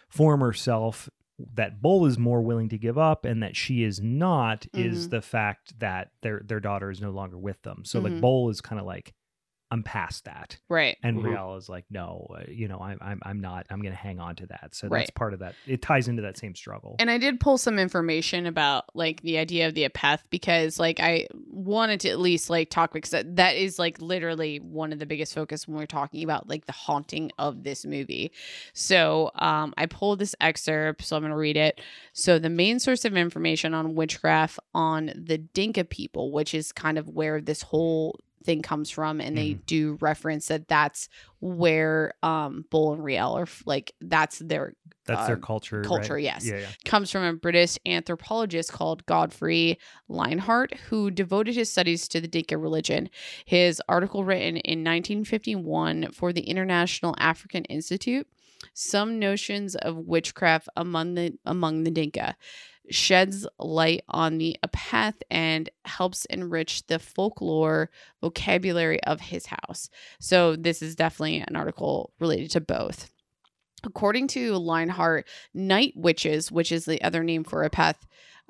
former 0.10 0.54
self 0.54 1.10
that 1.54 1.82
Bull 1.82 2.06
is 2.06 2.18
more 2.18 2.42
willing 2.42 2.70
to 2.70 2.78
give 2.78 2.98
up 2.98 3.26
and 3.26 3.44
that 3.44 3.56
she 3.58 3.84
is 3.84 4.02
not 4.02 4.66
is 4.74 5.08
Mhm. 5.08 5.10
the 5.10 5.22
fact 5.22 5.78
that 5.80 6.12
their 6.22 6.42
their 6.46 6.60
daughter 6.62 6.90
is 6.90 7.02
no 7.02 7.12
longer 7.12 7.38
with 7.38 7.62
them. 7.64 7.84
So 7.86 8.00
like 8.02 8.14
Mhm. 8.14 8.22
Bull 8.22 8.50
is 8.50 8.62
kind 8.62 8.80
of 8.80 8.86
like 8.86 9.14
I'm 9.72 9.82
past 9.84 10.26
that. 10.26 10.58
Right. 10.70 10.96
And 11.02 11.18
Mhm. 11.18 11.24
Rial 11.24 11.56
is 11.58 11.68
like, 11.68 11.86
no, 11.90 12.28
uh, 12.38 12.44
you 12.48 12.68
know, 12.68 12.80
I'm, 12.80 13.00
I'm, 13.02 13.20
I'm 13.24 13.40
not. 13.42 13.66
I'm 13.72 13.82
going 13.82 13.94
to 13.94 13.98
hang 13.98 14.20
on 14.20 14.36
to 14.38 14.46
that. 14.48 14.76
So 14.76 14.88
Right. 14.88 15.00
that's 15.00 15.10
part 15.12 15.34
of 15.34 15.40
that. 15.40 15.56
It 15.66 15.82
ties 15.82 16.08
into 16.08 16.22
that 16.22 16.38
same 16.38 16.54
struggle. 16.54 16.96
And 17.00 17.10
I 17.10 17.18
did 17.18 17.40
pull 17.40 17.58
some 17.58 17.80
information 17.80 18.46
about 18.46 18.86
like 18.96 19.22
the 19.22 19.38
idea 19.40 19.68
of 19.68 19.74
the 19.74 19.90
apeth 19.90 20.20
because 20.30 20.80
like 20.80 21.00
I 21.00 21.28
wanted 21.50 22.00
to 22.02 22.10
at 22.10 22.20
least 22.20 22.50
like 22.50 22.70
talk 22.70 22.94
because 22.94 23.10
that, 23.10 23.36
that 23.38 23.56
is 23.56 23.80
like 23.80 24.00
literally 24.00 24.60
one 24.60 24.94
of 24.94 25.00
the 25.00 25.06
biggest 25.08 25.34
focus 25.34 25.68
when 25.68 25.78
we're 25.78 25.88
talking 25.88 26.24
about 26.24 26.48
like 26.48 26.68
the 26.68 26.72
haunting 26.72 27.32
of 27.40 27.64
this 27.64 27.86
movie. 27.86 28.32
So 28.74 29.32
um 29.36 29.74
I 29.78 29.88
pulled 29.88 30.20
this 30.20 30.36
excerpt, 30.40 31.04
so 31.04 31.16
I'm 31.16 31.24
gonna 31.24 31.36
read 31.36 31.58
it. 31.58 31.82
So 32.14 32.38
the 32.40 32.50
main 32.50 32.80
source 32.80 33.04
of 33.04 33.18
information 33.18 33.74
on 33.74 33.96
witchcraft 33.96 34.60
on 34.74 35.12
the 35.16 35.38
Dinka 35.40 35.86
people, 35.86 36.32
which 36.32 36.54
is 36.54 36.72
kind 36.72 36.98
of 36.98 37.10
where 37.10 37.42
this 37.42 37.64
whole 37.64 38.20
thing 38.46 38.62
comes 38.62 38.90
from 38.90 39.20
and 39.20 39.38
they 39.38 39.54
do 39.54 39.98
reference 40.02 40.48
that 40.48 40.68
that's 40.68 41.10
where 41.40 42.14
um 42.24 42.66
bull 42.70 42.94
and 42.94 43.04
Rial 43.04 43.38
are 43.38 43.48
like 43.66 43.94
that's 44.02 44.40
their 44.40 44.74
that's 45.06 45.28
their 45.28 45.38
culture. 45.38 45.78
right? 45.78 45.88
culture, 45.88 46.18
yes. 46.18 46.46
Yeah, 46.46 46.58
yeah. 46.60 46.68
comes 46.84 47.12
from 47.12 47.24
a 47.24 47.34
British 47.34 47.78
anthropologist 47.86 48.72
called 48.72 49.06
Godfrey 49.06 49.78
Lienhardt, 50.10 50.76
who 50.90 51.12
devoted 51.12 51.56
his 51.56 51.72
studies 51.72 52.08
to 52.08 52.20
the 52.20 52.28
Dinka 52.28 52.58
religion. 52.58 53.10
His 53.46 53.82
article, 53.88 54.24
written 54.24 54.58
in 54.58 54.84
1951 54.84 56.12
for 56.12 56.34
the 56.34 56.42
International 56.42 57.14
African 57.20 57.66
Institute, 57.66 58.28
some 58.74 59.20
notions 59.20 59.76
of 59.76 59.98
witchcraft 59.98 60.70
among 60.76 61.16
the 61.16 61.38
among 61.46 61.84
the 61.84 61.92
Dinka 61.92 62.36
sheds 62.90 63.48
light 63.60 64.04
on 64.08 64.38
the 64.38 64.58
apeth 64.64 65.22
and 65.32 65.70
helps 65.86 66.26
enrich 66.26 66.86
the 66.88 67.00
folklore 67.00 67.90
vocabulary 68.22 69.02
of 69.04 69.20
his 69.22 69.48
house. 69.48 69.90
So 70.20 70.56
this 70.56 70.82
is 70.82 70.96
definitely 70.96 71.44
an 71.48 71.56
article 71.56 72.14
related 72.20 72.52
to 72.52 72.62
both. 72.62 73.12
According 73.84 74.28
to 74.30 74.54
Lienhardt, 74.54 75.24
night 75.54 75.94
witches, 75.96 76.52
which 76.52 76.72
is 76.72 76.86
the 76.86 77.02
other 77.04 77.24
name 77.24 77.44
for 77.44 77.68
apeth, 77.68 77.98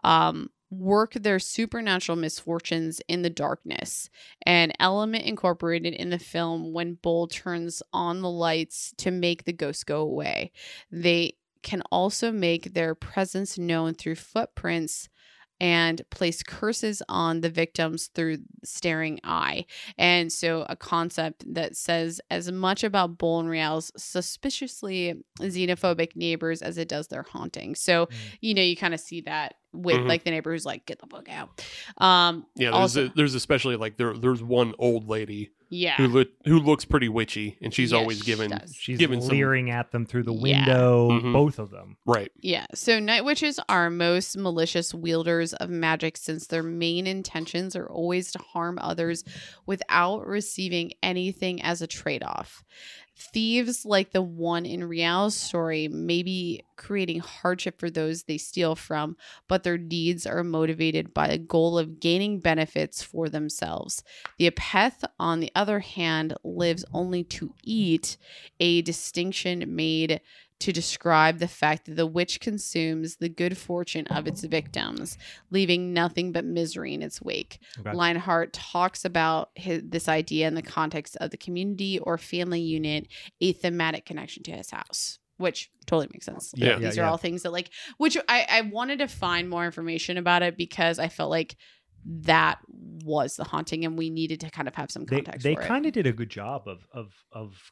um, 0.04 0.50
work 0.70 1.14
their 1.14 1.40
supernatural 1.40 2.18
misfortunes 2.18 3.02
in 3.08 3.22
the 3.22 3.30
darkness. 3.30 4.10
An 4.46 4.74
element 4.80 5.26
incorporated 5.26 5.94
in 5.94 6.10
the 6.10 6.20
film 6.20 6.74
when 6.74 6.96
Bull 6.96 7.28
turns 7.28 7.82
on 7.94 8.22
the 8.22 8.30
lights 8.30 8.94
to 8.98 9.12
make 9.12 9.44
the 9.44 9.54
ghost 9.54 9.86
go 9.86 10.02
away. 10.02 10.52
They 10.92 11.36
can 11.64 11.82
also 11.92 12.32
make 12.32 12.74
their 12.74 12.94
presence 12.94 13.58
known 13.58 13.96
through 13.96 14.16
footprints 14.16 15.10
and 15.60 16.02
place 16.10 16.44
curses 16.44 17.02
on 17.08 17.42
the 17.42 17.50
victims 17.50 18.08
through 18.14 18.38
staring 18.64 19.20
eye. 19.24 19.66
And 19.98 20.32
so 20.32 20.66
a 20.70 20.76
concept 20.76 21.46
that 21.54 21.76
says 21.76 22.20
as 22.30 22.52
much 22.52 22.84
about 22.84 23.18
Bull 23.18 23.40
and 23.40 23.50
Rial's 23.50 23.92
suspiciously 23.96 25.14
xenophobic 25.40 26.16
neighbors 26.16 26.62
as 26.62 26.78
it 26.78 26.88
does 26.90 27.08
their 27.08 27.24
haunting. 27.24 27.76
So, 27.76 28.06
Mm. 28.08 28.12
you 28.42 28.54
know, 28.54 28.62
you 28.62 28.76
kind 28.76 28.94
of 28.94 29.00
see 29.00 29.22
that 29.22 29.56
with 29.74 29.98
Mhm. 29.98 30.08
like 30.08 30.24
the 30.24 30.32
neighbor 30.32 30.52
who's 30.54 30.66
like, 30.66 30.86
get 30.86 31.00
the 31.00 31.08
book 31.08 31.28
out. 31.30 31.50
Um 31.98 32.46
Yeah, 32.56 32.72
there's 32.72 32.74
Also- 32.76 33.06
a, 33.08 33.14
there's 33.16 33.36
especially 33.36 33.76
like 33.76 33.98
there 33.98 34.14
there's 34.14 34.42
one 34.44 34.74
old 34.80 35.10
lady 35.10 35.52
yeah. 35.70 35.96
who 35.98 36.08
look 36.08 36.30
who 36.46 36.60
looks 36.60 36.86
pretty 36.86 37.10
witchy, 37.10 37.58
and 37.62 37.74
she's 37.74 37.92
Yeah, 37.92 37.98
always 37.98 38.22
given 38.22 38.52
does. 38.52 38.76
She's 38.76 38.98
given 38.98 39.22
some- 39.22 39.32
leering 39.32 39.70
at 39.72 39.92
them 39.92 40.06
through 40.06 40.24
the 40.24 40.34
Yeah. 40.34 40.42
window. 40.60 41.10
Mhm. 41.12 41.34
Both 41.34 41.60
of 41.60 41.72
them. 41.72 41.98
right. 42.06 42.32
Yeah. 42.42 42.66
So 42.74 43.00
night 43.00 43.26
witches 43.26 43.60
are 43.68 43.90
most 43.90 44.38
malicious 44.38 44.94
wielders 44.94 45.54
of 45.54 45.70
magic 45.70 46.18
since 46.18 46.48
their 46.48 46.64
main 46.64 47.08
intentions 47.08 47.76
are 47.76 47.90
always 47.90 48.32
to 48.34 48.40
harm 48.40 48.78
others 48.82 49.24
without 49.66 50.26
receiving 50.28 50.92
anything 51.02 51.62
as 51.62 51.82
a 51.82 51.88
trade 51.88 52.24
off. 52.24 52.64
Thieves 53.18 53.86
like 53.86 54.12
the 54.12 54.22
one 54.22 54.66
in 54.66 54.84
Rial's 54.84 55.36
story 55.36 55.88
may 55.88 56.22
be 56.22 56.64
creating 56.76 57.20
hardship 57.20 57.80
for 57.80 57.90
those 57.90 58.24
they 58.24 58.38
steal 58.38 58.76
from, 58.76 59.16
but 59.48 59.64
their 59.64 59.78
deeds 59.78 60.26
are 60.26 60.44
motivated 60.44 61.14
by 61.14 61.30
the 61.30 61.38
goal 61.38 61.78
of 61.78 62.02
gaining 62.02 62.40
benefits 62.40 63.02
for 63.02 63.30
themselves. 63.30 64.04
The 64.38 64.52
Apeth, 64.52 65.06
on 65.18 65.40
the 65.40 65.52
other 65.56 65.80
hand, 65.80 66.34
lives 66.44 66.84
only 66.94 67.24
to 67.26 67.54
eat, 67.64 68.18
a 68.60 68.82
distinction 68.82 69.76
made 69.76 70.20
to 70.62 70.72
describe 70.72 71.40
the 71.40 71.48
fact 71.48 71.86
that 71.86 71.96
the 71.96 72.08
witch 72.08 72.40
consumes 72.40 73.18
the 73.18 73.28
good 73.30 73.58
fortune 73.58 74.08
of 74.08 74.26
its 74.26 74.44
victims, 74.44 75.18
leaving 75.52 75.94
nothing 75.94 76.32
but 76.32 76.46
misery 76.46 76.94
in 76.94 77.02
its 77.02 77.22
wake. 77.22 77.60
Okay. 77.80 77.92
Lienhardt 77.92 78.50
talks 78.54 79.04
about 79.04 79.50
his, 79.56 79.84
this 79.86 80.08
idea 80.08 80.48
in 80.48 80.56
the 80.56 80.62
context 80.62 81.18
of 81.20 81.32
the 81.32 81.38
community 81.38 82.00
or 82.00 82.18
family 82.18 82.62
unit, 82.62 83.08
a 83.42 83.52
thematic 83.52 84.06
connection 84.06 84.44
to 84.44 84.52
his 84.52 84.72
house, 84.72 85.20
which 85.38 85.70
totally 85.86 86.08
makes 86.14 86.26
sense. 86.26 86.54
Yeah, 86.56 86.74
Like, 86.74 86.80
yeah, 86.82 86.88
these 86.88 86.98
yeah. 86.98 87.04
are 87.04 87.08
all 87.08 87.18
things 87.18 87.44
that 87.44 87.52
like, 87.52 87.70
which 87.98 88.18
I, 88.30 88.46
I 88.50 88.62
wanted 88.62 89.00
to 89.00 89.08
find 89.08 89.50
more 89.50 89.66
information 89.66 90.18
about 90.18 90.42
it 90.42 90.56
because 90.58 91.00
I 91.00 91.10
felt 91.10 91.30
like 91.32 91.58
that 92.22 92.60
was 93.04 93.36
the 93.36 93.44
haunting 93.44 93.84
and 93.84 93.98
we 93.98 94.10
needed 94.10 94.40
to 94.40 94.50
kind 94.52 94.68
of 94.68 94.76
have 94.76 94.90
some 94.92 95.06
They 95.06 95.18
context 95.18 95.44
they 95.44 95.56
for 95.56 95.62
it. 95.62 95.68
kind 95.68 95.86
of 95.86 95.92
did 95.92 96.08
a 96.08 96.14
good 96.14 96.30
job 96.30 96.68
of 96.68 96.88
of 96.94 97.12
of 97.32 97.72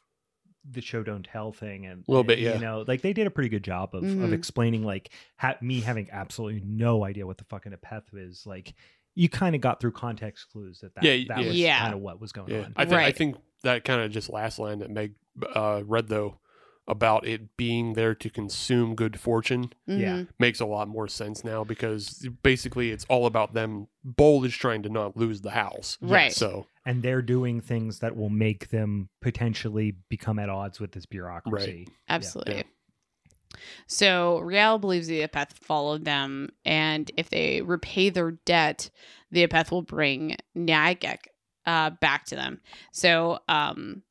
the 0.70 0.80
show 0.80 1.02
don't 1.02 1.24
tell 1.24 1.52
thing 1.52 1.86
and 1.86 2.04
A 2.06 2.10
little 2.10 2.24
bit, 2.24 2.38
yeah. 2.38 2.54
you 2.54 2.60
know 2.60 2.84
like 2.88 3.02
they 3.02 3.12
did 3.12 3.26
a 3.26 3.30
pretty 3.30 3.48
good 3.50 3.62
job 3.64 3.94
of, 3.94 4.02
of 4.04 4.08
Mhm. 4.10 4.32
explaining 4.32 4.82
like 4.82 5.10
ha- 5.36 5.56
me 5.60 5.80
having 5.80 6.08
absolutely 6.10 6.62
no 6.64 7.04
idea 7.04 7.26
what 7.26 7.36
the 7.38 7.44
fucking 7.44 7.72
apeth 7.72 8.04
is 8.14 8.46
like 8.46 8.74
you 9.14 9.28
kind 9.28 9.54
of 9.54 9.60
got 9.60 9.78
through 9.80 9.92
context 9.92 10.48
clues 10.50 10.80
that 10.80 10.94
that, 10.94 11.04
Yeah, 11.04 11.24
that 11.28 11.42
yeah. 11.42 11.48
was 11.48 11.56
Yeah. 11.58 11.78
kind 11.80 11.94
of 11.94 12.00
what 12.00 12.20
was 12.20 12.32
going 12.32 12.50
Yeah, 12.50 12.60
on 12.64 12.72
I, 12.76 12.84
th- 12.84 12.96
I 12.96 13.12
think 13.12 13.36
that 13.62 13.84
kind 13.84 14.00
of 14.00 14.10
just 14.10 14.30
last 14.30 14.58
line 14.58 14.78
that 14.80 14.90
Meg 14.90 15.14
uh, 15.54 15.82
read 15.84 16.08
though 16.08 16.38
about 16.86 17.26
it 17.26 17.56
being 17.56 17.94
there 17.94 18.14
to 18.14 18.28
consume 18.28 18.94
good 18.94 19.18
fortune 19.18 19.72
yeah. 19.86 20.16
Mhm. 20.18 20.28
makes 20.38 20.60
a 20.60 20.66
lot 20.66 20.86
more 20.88 21.08
sense 21.08 21.42
now 21.44 21.64
because 21.64 22.28
basically 22.42 22.90
it's 22.90 23.06
all 23.08 23.24
about 23.26 23.54
them. 23.54 23.86
Bold 24.04 24.44
is 24.44 24.54
trying 24.54 24.82
to 24.82 24.88
not 24.90 25.16
lose 25.16 25.40
the 25.40 25.52
house, 25.52 25.96
Right. 26.02 26.32
So 26.32 26.66
and 26.86 27.02
they're 27.02 27.22
doing 27.22 27.60
things 27.60 28.00
that 28.00 28.16
will 28.16 28.30
make 28.30 28.68
them 28.68 29.08
potentially 29.20 29.96
become 30.08 30.38
at 30.38 30.48
odds 30.48 30.80
with 30.80 30.92
this 30.92 31.06
bureaucracy 31.06 31.86
Right. 31.86 31.88
Absolutely. 32.08 32.64
So 33.86 34.40
Rial 34.40 34.78
believes 34.78 35.06
the 35.06 35.26
Apeth 35.26 35.52
followed 35.52 36.04
them, 36.04 36.50
and 36.64 37.10
if 37.16 37.30
they 37.30 37.62
repay 37.62 38.10
their 38.10 38.32
debt, 38.32 38.90
the 39.30 39.46
Apeth 39.46 39.70
will 39.70 39.82
bring 39.82 40.36
Nyagak 40.56 41.26
uh, 41.66 41.90
back 41.90 42.26
to 42.26 42.36
them. 42.36 42.60
So 42.92 43.38
um, 43.48 44.02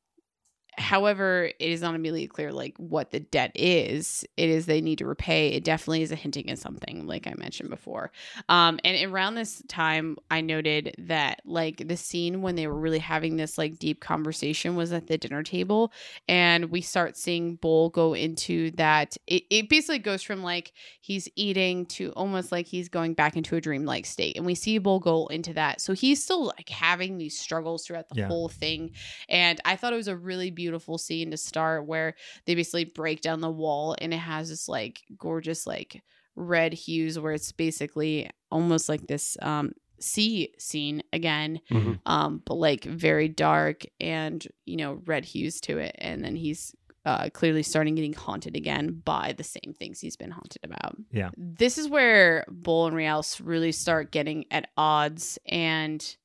however, 0.78 1.44
it 1.58 1.70
is 1.70 1.80
not 1.82 1.94
immediately 1.94 2.26
clear 2.26 2.52
like 2.52 2.74
what 2.78 3.10
the 3.10 3.20
debt 3.20 3.52
is. 3.54 4.24
It 4.36 4.48
is 4.50 4.66
they 4.66 4.80
need 4.80 4.98
to 4.98 5.06
repay. 5.06 5.48
It 5.52 5.64
definitely 5.64 6.02
is 6.02 6.10
a 6.10 6.16
hinting 6.16 6.50
at 6.50 6.58
something, 6.58 7.06
like 7.06 7.26
I 7.26 7.34
mentioned 7.36 7.70
before. 7.70 8.10
Um, 8.48 8.80
and 8.84 9.10
around 9.12 9.36
this 9.36 9.62
time, 9.68 10.16
I 10.30 10.40
noted 10.40 10.94
that 10.98 11.40
like 11.44 11.86
the 11.88 11.96
scene 11.96 12.42
when 12.42 12.56
they 12.56 12.66
were 12.66 12.78
really 12.78 12.98
having 12.98 13.36
this 13.36 13.56
like 13.56 13.78
deep 13.78 14.00
conversation 14.00 14.74
was 14.74 14.92
at 14.92 15.06
the 15.06 15.16
dinner 15.18 15.42
table, 15.42 15.92
and 16.28 16.66
we 16.66 16.80
start 16.80 17.16
seeing 17.16 17.56
Bull 17.56 17.90
go 17.90 18.14
into 18.14 18.70
that. 18.72 19.16
It, 19.26 19.44
it 19.50 19.68
basically 19.68 20.00
goes 20.00 20.22
from 20.22 20.42
like 20.42 20.72
he's 21.00 21.28
eating 21.36 21.86
to 21.86 22.10
almost 22.12 22.50
like 22.50 22.66
he's 22.66 22.88
going 22.88 23.14
back 23.14 23.36
into 23.36 23.54
a 23.56 23.60
dreamlike 23.60 24.06
state, 24.06 24.36
and 24.36 24.44
we 24.44 24.54
see 24.54 24.78
Bull 24.78 24.98
go 24.98 25.26
into 25.28 25.52
that. 25.54 25.80
So 25.80 25.92
he's 25.92 26.22
still 26.22 26.46
like 26.46 26.68
having 26.68 27.18
these 27.18 27.38
struggles 27.38 27.86
throughout 27.86 28.08
the 28.08 28.16
Yeah. 28.16 28.26
whole 28.26 28.48
thing, 28.48 28.90
and 29.28 29.60
I 29.64 29.76
thought 29.76 29.92
it 29.92 29.96
was 29.96 30.08
a 30.08 30.16
really 30.16 30.50
beautiful 30.50 30.63
scene 30.98 31.30
to 31.30 31.36
start 31.36 31.86
where 31.86 32.14
they 32.46 32.54
basically 32.54 32.84
break 32.84 33.20
down 33.20 33.40
the 33.40 33.50
wall 33.50 33.94
and 33.98 34.12
it 34.14 34.18
has 34.18 34.48
this 34.48 34.68
like 34.68 35.02
gorgeous 35.16 35.66
like 35.66 36.02
red 36.36 36.72
hues 36.72 37.18
where 37.18 37.32
it's 37.32 37.52
basically 37.52 38.28
almost 38.50 38.88
like 38.88 39.06
this 39.06 39.36
um 39.42 39.72
sea 40.00 40.52
scene 40.58 41.02
again 41.12 41.60
Mhm. 41.70 42.00
um 42.06 42.42
but 42.44 42.54
like 42.54 42.84
very 42.84 43.28
dark 43.28 43.84
and 44.00 44.46
you 44.66 44.76
know 44.76 45.00
red 45.06 45.24
hues 45.24 45.60
to 45.62 45.78
it 45.78 45.94
and 45.98 46.24
then 46.24 46.36
he's 46.36 46.74
uh, 47.06 47.28
clearly 47.34 47.62
starting 47.62 47.94
getting 47.94 48.14
haunted 48.14 48.56
again 48.56 49.02
by 49.04 49.34
the 49.36 49.44
same 49.44 49.74
things 49.78 50.00
he's 50.00 50.16
been 50.16 50.30
haunted 50.30 50.64
about. 50.64 50.96
Yeah. 51.12 51.28
This 51.36 51.76
is 51.76 51.86
where 51.86 52.46
Bull 52.48 52.86
and 52.86 52.96
Rials 52.96 53.42
really 53.42 53.72
start 53.72 54.10
getting 54.10 54.46
at 54.50 54.70
odds 54.78 55.38
and 55.44 56.16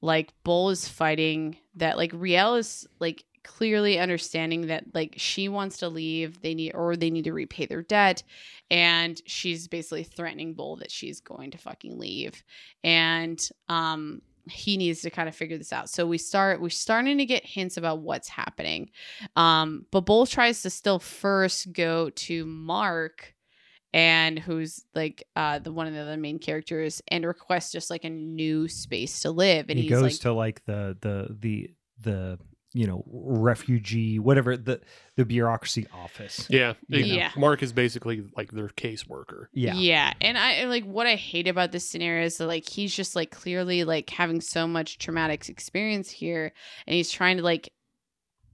like 0.00 0.32
Bull 0.42 0.70
is 0.70 0.88
fighting 0.88 1.58
that 1.74 1.98
like 1.98 2.12
Rial 2.14 2.54
is 2.54 2.86
like 2.98 3.24
clearly 3.46 3.98
understanding 3.98 4.66
that 4.66 4.84
like 4.92 5.14
she 5.16 5.48
wants 5.48 5.78
to 5.78 5.88
leave 5.88 6.42
they 6.42 6.52
need 6.52 6.72
or 6.72 6.96
they 6.96 7.10
need 7.10 7.24
to 7.24 7.32
repay 7.32 7.64
their 7.64 7.82
debt 7.82 8.22
and 8.70 9.22
she's 9.24 9.68
basically 9.68 10.02
threatening 10.02 10.52
Bull 10.52 10.76
that 10.76 10.90
she's 10.90 11.20
going 11.20 11.52
to 11.52 11.58
fucking 11.58 11.96
leave 11.96 12.42
and 12.82 13.48
um 13.68 14.20
he 14.48 14.76
needs 14.76 15.02
to 15.02 15.10
kind 15.10 15.28
of 15.28 15.34
figure 15.34 15.58
this 15.58 15.72
out. 15.72 15.90
So 15.90 16.06
we 16.06 16.18
start 16.18 16.60
we're 16.60 16.68
starting 16.68 17.18
to 17.18 17.24
get 17.24 17.44
hints 17.44 17.76
about 17.76 18.00
what's 18.00 18.28
happening. 18.28 18.90
Um 19.34 19.86
but 19.90 20.02
Bull 20.02 20.26
tries 20.26 20.62
to 20.62 20.70
still 20.70 20.98
first 20.98 21.72
go 21.72 22.10
to 22.10 22.44
Mark 22.46 23.34
and 23.92 24.38
who's 24.38 24.84
like 24.94 25.24
uh 25.36 25.60
the 25.60 25.72
one 25.72 25.86
of 25.86 25.94
the 25.94 26.00
other 26.00 26.16
main 26.16 26.38
characters 26.38 27.00
and 27.08 27.24
requests 27.24 27.72
just 27.72 27.90
like 27.90 28.04
a 28.04 28.10
new 28.10 28.68
space 28.68 29.20
to 29.20 29.30
live 29.30 29.66
and 29.68 29.78
he 29.78 29.88
goes 29.88 30.02
like 30.02 30.12
to 30.20 30.32
like 30.32 30.64
the 30.64 30.96
the 31.00 31.36
the 31.40 31.70
the 32.02 32.38
you 32.76 32.86
know 32.86 33.02
refugee 33.06 34.18
whatever 34.18 34.56
the 34.56 34.80
the 35.16 35.24
bureaucracy 35.24 35.86
office. 35.94 36.46
Yeah. 36.50 36.74
You 36.88 36.98
it- 36.98 37.08
know. 37.08 37.14
Yeah. 37.14 37.30
Mark 37.36 37.62
is 37.62 37.72
basically 37.72 38.22
like 38.36 38.52
their 38.52 38.68
caseworker. 38.68 39.46
Yeah. 39.52 39.74
Yeah. 39.74 40.12
And 40.20 40.36
I 40.36 40.64
like 40.64 40.84
what 40.84 41.06
I 41.06 41.14
hate 41.14 41.48
about 41.48 41.72
this 41.72 41.88
scenario 41.88 42.26
is 42.26 42.36
that 42.36 42.46
like 42.46 42.68
he's 42.68 42.94
just 42.94 43.16
like 43.16 43.30
clearly 43.30 43.84
like 43.84 44.10
having 44.10 44.42
so 44.42 44.66
much 44.66 44.98
traumatic 44.98 45.48
experience 45.48 46.10
here 46.10 46.52
and 46.86 46.94
he's 46.94 47.10
trying 47.10 47.38
to 47.38 47.42
like 47.42 47.72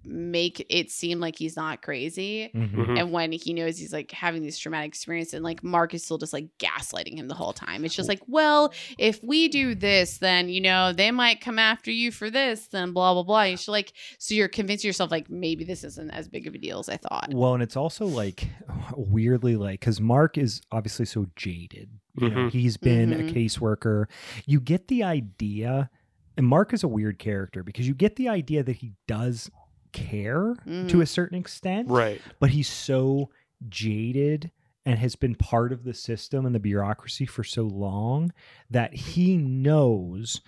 make 0.04 0.64
it 0.68 0.90
seem 0.90 1.20
like 1.20 1.36
he's 1.36 1.56
not 1.56 1.82
crazy. 1.82 2.50
Mhm. 2.54 2.74
Mhm. 2.74 2.98
And 2.98 3.12
when 3.12 3.32
he 3.32 3.52
knows 3.54 3.78
he's 3.78 3.92
like 3.92 4.10
having 4.10 4.42
these 4.42 4.58
traumatic 4.58 4.88
experience 4.88 5.32
and 5.32 5.44
like 5.44 5.62
Mark 5.62 5.94
is 5.94 6.04
still 6.04 6.18
just 6.18 6.32
like 6.32 6.48
gaslighting 6.58 7.16
him 7.16 7.28
the 7.28 7.34
whole 7.34 7.52
time. 7.52 7.84
It's 7.84 7.94
just 7.94 8.08
like, 8.08 8.20
well, 8.26 8.72
if 8.98 9.22
we 9.22 9.48
do 9.48 9.74
this, 9.74 10.18
then 10.18 10.48
you 10.48 10.60
know, 10.60 10.92
they 10.92 11.10
might 11.10 11.40
come 11.40 11.58
after 11.58 11.90
you 11.90 12.10
for 12.10 12.30
this, 12.30 12.66
then 12.68 12.92
blah 12.92 13.12
blah 13.14 13.22
blah. 13.22 13.42
You 13.42 13.56
should 13.56 13.72
like 13.72 13.92
so 14.18 14.34
you're 14.34 14.48
convincing 14.48 14.88
yourself 14.88 15.10
like 15.10 15.30
maybe 15.30 15.64
this 15.64 15.84
isn't 15.84 16.10
as 16.10 16.28
big 16.28 16.46
of 16.46 16.54
a 16.54 16.58
deal 16.58 16.78
as 16.80 16.88
I 16.88 16.96
thought. 16.96 17.30
Well, 17.32 17.54
and 17.54 17.62
it's 17.62 17.76
also 17.76 18.06
like 18.06 18.48
weirdly 18.96 19.56
like 19.56 19.80
because 19.80 20.00
Mark 20.00 20.36
is 20.38 20.60
obviously 20.72 21.06
so 21.06 21.26
jaded. 21.36 21.90
You 22.20 22.28
know, 22.28 22.36
Mhm. 22.36 22.50
he's 22.50 22.76
been 22.76 23.10
Mhm. 23.10 23.30
a 23.30 23.32
caseworker. 23.32 24.04
You 24.46 24.60
get 24.60 24.88
the 24.88 25.02
idea, 25.02 25.88
and 26.36 26.46
Mark 26.46 26.74
is 26.74 26.82
a 26.82 26.88
weird 26.88 27.18
character 27.18 27.62
because 27.62 27.88
you 27.88 27.94
get 27.94 28.16
the 28.16 28.28
idea 28.28 28.62
that 28.62 28.76
he 28.76 28.92
does 29.08 29.50
care 29.92 30.54
to 30.66 30.70
Mhm. 30.96 31.02
a 31.02 31.06
certain 31.06 31.38
extent, 31.38 31.88
Right. 31.88 32.20
but 32.40 32.50
he's 32.50 32.68
so 32.68 33.30
jaded 33.68 34.50
and 34.84 34.98
has 34.98 35.14
been 35.14 35.34
part 35.36 35.72
of 35.72 35.84
the 35.84 35.94
system 35.94 36.44
and 36.44 36.54
the 36.54 36.58
bureaucracy 36.60 37.24
for 37.26 37.44
so 37.44 37.62
long 37.62 38.32
that 38.70 38.94
he 38.94 39.36
knows 39.36 40.40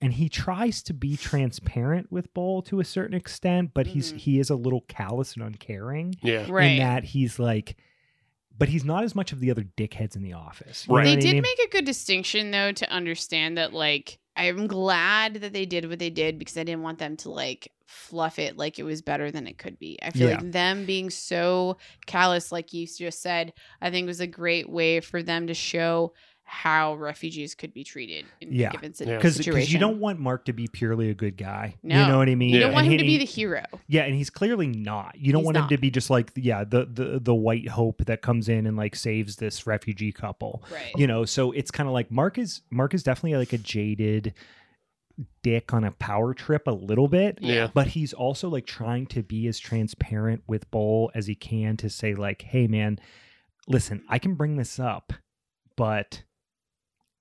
and 0.00 0.12
he 0.14 0.28
tries 0.28 0.82
to 0.82 0.92
be 0.92 1.16
transparent 1.16 2.12
with 2.12 2.32
Bull 2.34 2.60
to 2.62 2.80
a 2.80 2.84
certain 2.84 3.14
extent, 3.16 3.70
but 3.72 3.86
he's 3.88 4.12
Mhm. 4.12 4.18
he 4.18 4.38
is 4.40 4.50
a 4.50 4.54
little 4.56 4.82
callous 4.82 5.34
and 5.34 5.42
uncaring 5.42 6.14
Yeah. 6.22 6.46
Right. 6.50 6.72
in 6.72 6.78
that 6.78 7.04
he's 7.04 7.38
like 7.38 7.76
but 8.58 8.70
he's 8.70 8.86
not 8.86 9.04
as 9.04 9.14
much 9.14 9.32
of 9.32 9.40
the 9.40 9.50
other 9.50 9.64
dickheads 9.76 10.16
in 10.16 10.22
the 10.22 10.32
office. 10.32 10.86
Right. 10.88 10.92
what 10.92 11.04
They 11.04 11.12
I 11.12 11.16
did 11.16 11.32
mean? 11.34 11.42
make 11.42 11.58
a 11.66 11.68
good 11.70 11.84
distinction 11.84 12.50
though 12.52 12.72
to 12.72 12.90
understand 12.90 13.58
that 13.58 13.72
like 13.74 14.18
I'm 14.36 14.66
glad 14.66 15.34
that 15.36 15.52
they 15.52 15.66
did 15.66 15.88
what 15.88 15.98
they 15.98 16.10
did 16.10 16.38
because 16.38 16.56
I 16.56 16.64
didn't 16.64 16.82
want 16.82 16.98
them 16.98 17.16
to 17.18 17.30
like 17.30 17.72
fluff 17.86 18.38
it 18.38 18.56
like 18.56 18.78
it 18.78 18.82
was 18.82 19.00
better 19.02 19.30
than 19.30 19.46
it 19.46 19.58
could 19.58 19.78
be. 19.78 19.98
I 20.02 20.10
feel 20.10 20.26
Yeah. 20.26 20.36
like 20.40 20.50
them 20.52 20.84
being 20.86 21.10
so 21.10 21.78
callous, 22.06 22.52
like 22.52 22.72
you 22.72 22.86
just 22.86 23.22
said, 23.22 23.52
I 23.80 23.90
think 23.90 24.06
was 24.06 24.20
a 24.20 24.26
great 24.26 24.68
way 24.68 25.00
for 25.00 25.22
them 25.22 25.46
to 25.46 25.54
show 25.54 26.12
how 26.48 26.94
refugees 26.94 27.56
could 27.56 27.74
be 27.74 27.82
treated 27.82 28.24
in 28.40 28.52
Yeah. 28.52 28.68
a 28.68 28.72
given 28.72 28.94
si- 28.94 29.04
Yeah. 29.04 29.16
because 29.16 29.34
situation. 29.34 29.72
you 29.72 29.80
don't 29.80 29.98
want 29.98 30.20
Mark 30.20 30.44
to 30.44 30.52
be 30.52 30.68
purely 30.68 31.10
a 31.10 31.14
good 31.14 31.36
guy. 31.36 31.74
No. 31.82 32.00
You 32.00 32.06
know 32.06 32.18
what 32.18 32.28
I 32.28 32.36
mean? 32.36 32.50
You 32.54 32.60
don't 32.60 32.70
Yeah. 32.70 32.74
want 32.74 32.86
And 32.86 32.92
him 32.94 32.98
to 32.98 33.04
be 33.04 33.18
the 33.18 33.24
hero. 33.24 33.64
Yeah, 33.88 34.02
and 34.04 34.14
he's 34.14 34.30
clearly 34.30 34.68
not. 34.68 35.16
You 35.18 35.32
don't 35.32 35.40
He's 35.40 35.46
want 35.46 35.56
him 35.56 35.68
to 35.68 35.76
be 35.78 35.90
just 35.90 36.08
like 36.08 36.30
yeah, 36.36 36.62
the 36.62 36.84
the 36.86 37.18
the 37.20 37.34
white 37.34 37.68
hope 37.68 38.04
that 38.06 38.22
comes 38.22 38.48
in 38.48 38.66
and 38.66 38.76
like 38.76 38.94
saves 38.94 39.36
this 39.36 39.66
refugee 39.66 40.12
couple. 40.12 40.62
Right. 40.72 40.92
You 40.96 41.06
know, 41.08 41.24
so 41.24 41.50
it's 41.50 41.70
kind 41.72 41.88
of 41.88 41.92
like 41.92 42.10
Mark 42.12 42.38
is 42.38 42.62
Mark 42.70 42.94
is 42.94 43.02
definitely 43.02 43.36
like 43.38 43.52
a 43.52 43.58
jaded 43.58 44.32
dick 45.42 45.72
on 45.72 45.82
a 45.82 45.90
power 45.92 46.34
trip 46.34 46.66
a 46.66 46.70
little 46.72 47.08
bit. 47.08 47.38
Yeah. 47.40 47.68
But 47.72 47.88
he's 47.88 48.12
also 48.12 48.48
like 48.48 48.66
trying 48.66 49.06
to 49.08 49.22
be 49.22 49.46
as 49.48 49.58
transparent 49.58 50.42
with 50.46 50.70
Bull 50.70 51.10
as 51.14 51.26
he 51.26 51.34
can 51.34 51.76
to 51.78 51.88
say 51.90 52.14
like, 52.14 52.42
"Hey 52.42 52.66
man, 52.66 52.98
listen, 53.66 54.04
I 54.08 54.18
can 54.18 54.34
bring 54.34 54.56
this 54.56 54.78
up, 54.78 55.12
but 55.76 56.22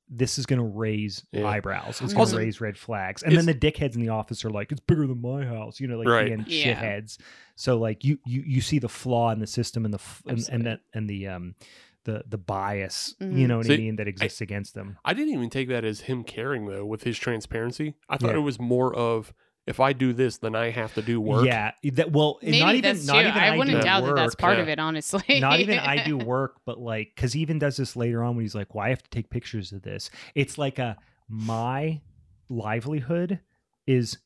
this 0.09 0.37
is 0.37 0.45
going 0.45 0.59
to 0.59 0.65
raise 0.65 1.25
Yeah. 1.31 1.47
eyebrows. 1.47 2.01
It's 2.01 2.13
going 2.13 2.27
to 2.29 2.37
raise 2.37 2.61
red 2.61 2.77
flags." 2.77 3.23
And 3.23 3.35
then 3.35 3.45
the 3.45 3.53
dickheads 3.55 3.95
in 3.95 4.01
the 4.01 4.09
office 4.09 4.45
are 4.45 4.49
like, 4.49 4.71
"It's 4.71 4.81
bigger 4.81 5.07
than 5.07 5.21
my 5.21 5.45
house," 5.45 5.79
you 5.79 5.87
know, 5.87 5.97
like 5.97 6.07
Right. 6.07 6.27
being 6.27 6.45
Yeah. 6.47 6.79
shitheads. 6.81 7.17
So 7.55 7.77
like 7.77 8.03
you 8.03 8.19
you 8.25 8.43
you 8.45 8.61
see 8.61 8.79
the 8.79 8.89
flaw 8.89 9.31
in 9.31 9.39
the 9.39 9.47
system 9.47 9.85
and 9.85 9.93
the 9.93 9.99
and, 10.25 10.31
and 10.31 10.39
Absolutely. 10.39 10.63
that 10.69 10.79
and 10.93 11.09
the 11.09 11.27
um 11.27 11.55
the 12.03 12.23
the 12.29 12.37
bias, 12.37 13.15
you 13.19 13.27
Mhm. 13.27 13.47
know 13.47 13.57
what 13.57 13.71
I 13.71 13.77
mean, 13.77 13.95
that 13.95 14.07
exists 14.07 14.39
against 14.41 14.75
them. 14.75 14.99
I 15.03 15.13
didn't 15.15 15.33
even 15.33 15.49
take 15.49 15.69
that 15.69 15.83
as 15.83 16.01
him 16.01 16.23
caring 16.23 16.67
though 16.67 16.85
with 16.85 17.03
his 17.03 17.17
transparency. 17.17 17.95
I 18.07 18.17
thought 18.17 18.31
Yeah. 18.31 18.37
it 18.37 18.41
was 18.43 18.59
more 18.59 18.93
of 18.95 19.33
if 19.67 19.79
I 19.79 19.93
do 19.93 20.13
this, 20.13 20.37
then 20.37 20.55
I 20.55 20.69
have 20.69 20.93
to 20.93 21.01
do 21.01 21.19
work. 21.19 21.45
Yeah, 21.45 21.71
that 21.93 22.11
well, 22.11 22.37
Maybe 22.43 22.59
not 22.59 22.75
even 22.75 22.95
that's 22.95 23.07
not 23.07 23.13
too. 23.21 23.27
even 23.29 23.31
I 23.41 23.57
wouldn't 23.57 23.77
do 23.77 23.81
doubt 23.83 24.05
that 24.05 24.15
that's 24.15 24.35
part 24.35 24.57
yeah. 24.57 24.63
of 24.63 24.69
it, 24.69 24.77
honestly. 24.79 25.39
not 25.39 25.59
even 25.59 25.79
I 25.79 26.03
do 26.03 26.17
work, 26.33 26.57
but 26.65 26.79
like, 26.79 27.11
because 27.15 27.33
he 27.33 27.41
even 27.41 27.57
does 27.59 27.77
this 27.77 27.95
later 27.95 28.23
on 28.23 28.35
when 28.35 28.43
he's 28.45 28.55
like, 28.55 28.75
"Well, 28.75 28.85
I 28.85 28.89
have 28.89 29.01
to 29.03 29.09
take 29.09 29.29
pictures 29.29 29.71
of 29.71 29.81
this." 29.81 30.09
It's 30.35 30.57
like 30.57 30.77
a 30.79 30.97
my 31.27 32.01
livelihood 32.49 33.39
is 33.87 34.17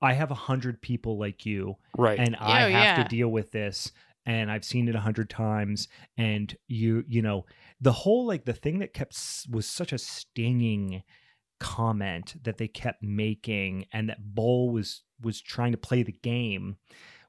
I 0.00 0.12
have 0.14 0.30
a 0.30 0.34
hundred 0.34 0.80
people 0.82 1.18
like 1.18 1.46
you, 1.46 1.76
Right. 1.96 2.18
and 2.18 2.36
I 2.36 2.64
Oh, 2.64 2.70
have 2.70 2.98
yeah. 2.98 3.02
to 3.02 3.08
deal 3.08 3.28
with 3.28 3.52
this, 3.52 3.92
and 4.26 4.50
I've 4.50 4.64
seen 4.64 4.88
it 4.88 4.94
a 4.94 5.00
hundred 5.00 5.30
times, 5.30 5.88
and 6.16 6.54
you, 6.68 7.04
you 7.08 7.22
know, 7.22 7.46
the 7.80 7.92
whole 7.92 8.26
like 8.26 8.44
the 8.44 8.52
thing 8.52 8.78
that 8.80 8.92
kept 8.94 9.16
was 9.50 9.66
such 9.66 9.92
a 9.92 9.98
stinging 9.98 11.02
comment 11.62 12.34
that 12.44 12.58
they 12.58 12.68
kept 12.68 13.02
making, 13.02 13.86
and 13.92 14.08
that 14.08 14.18
Bull 14.34 14.70
was 14.70 15.02
was 15.22 15.40
trying 15.40 15.72
to 15.72 15.78
play 15.78 16.02
the 16.02 16.12
game 16.12 16.76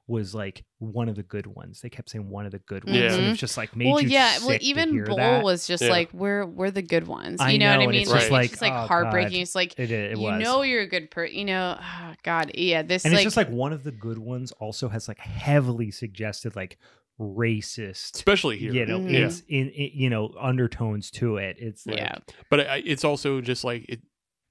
was 0.06 0.34
like 0.34 0.64
one 0.80 1.08
of 1.08 1.14
the 1.14 1.22
good 1.22 1.46
ones. 1.46 1.80
They 1.80 1.88
kept 1.88 2.10
saying 2.10 2.28
one 2.28 2.44
of 2.44 2.52
the 2.52 2.58
good 2.58 2.84
ones, 2.84 2.98
and 3.14 3.22
Mhm. 3.22 3.30
it's 3.30 3.40
just 3.40 3.56
like 3.56 3.74
made 3.74 3.86
well, 3.86 4.02
you 4.02 4.08
yeah. 4.10 4.32
Well, 4.40 4.48
sick 4.48 4.60
to 4.60 4.66
even 4.66 4.92
hear 4.92 5.06
Bull 5.06 5.16
that. 5.16 5.42
was 5.42 5.66
just 5.66 5.82
Yeah. 5.82 5.88
like, 5.90 6.12
"We're 6.12 6.44
we're 6.44 6.70
the 6.70 6.82
good 6.82 7.06
ones." 7.06 7.40
You 7.40 7.58
know, 7.58 7.72
know, 7.72 7.78
what 7.78 7.88
I 7.88 7.92
mean? 7.92 8.00
it's 8.02 8.10
like, 8.10 8.20
just 8.20 8.32
it's 8.32 8.50
just 8.50 8.62
like 8.62 8.72
oh, 8.74 8.86
heartbreaking. 8.86 9.32
God. 9.38 9.42
It's 9.42 9.54
like 9.54 9.78
It, 9.78 9.90
it 9.90 10.16
you 10.18 10.22
was. 10.22 10.42
know 10.42 10.60
you're 10.62 10.82
a 10.82 10.86
good 10.86 11.10
person. 11.10 11.38
You 11.38 11.44
know, 11.46 11.78
oh, 11.80 12.14
God, 12.22 12.50
yeah. 12.54 12.82
This 12.82 13.04
and 13.06 13.14
like, 13.14 13.20
it's 13.20 13.34
just 13.34 13.36
like 13.38 13.48
one 13.48 13.72
of 13.72 13.82
the 13.82 13.92
good 13.92 14.18
ones 14.18 14.52
also 14.52 14.88
has 14.90 15.08
like 15.08 15.18
heavily 15.20 15.90
suggested 15.90 16.54
like 16.54 16.76
racist 17.18 18.14
Especially 18.14 18.58
here. 18.58 18.72
you 18.72 18.84
know 18.86 18.98
Mhm. 18.98 19.12
Yeah. 19.12 19.26
it's 19.26 19.40
in, 19.48 19.70
in 19.70 19.90
you 19.94 20.10
know 20.10 20.34
undertones 20.38 21.10
to 21.12 21.36
it 21.36 21.56
it's 21.60 21.86
like 21.86 21.98
yeah, 21.98 22.16
But 22.50 22.60
it's 22.84 23.04
also 23.04 23.40
just 23.40 23.62
like 23.64 23.84
it 23.88 24.00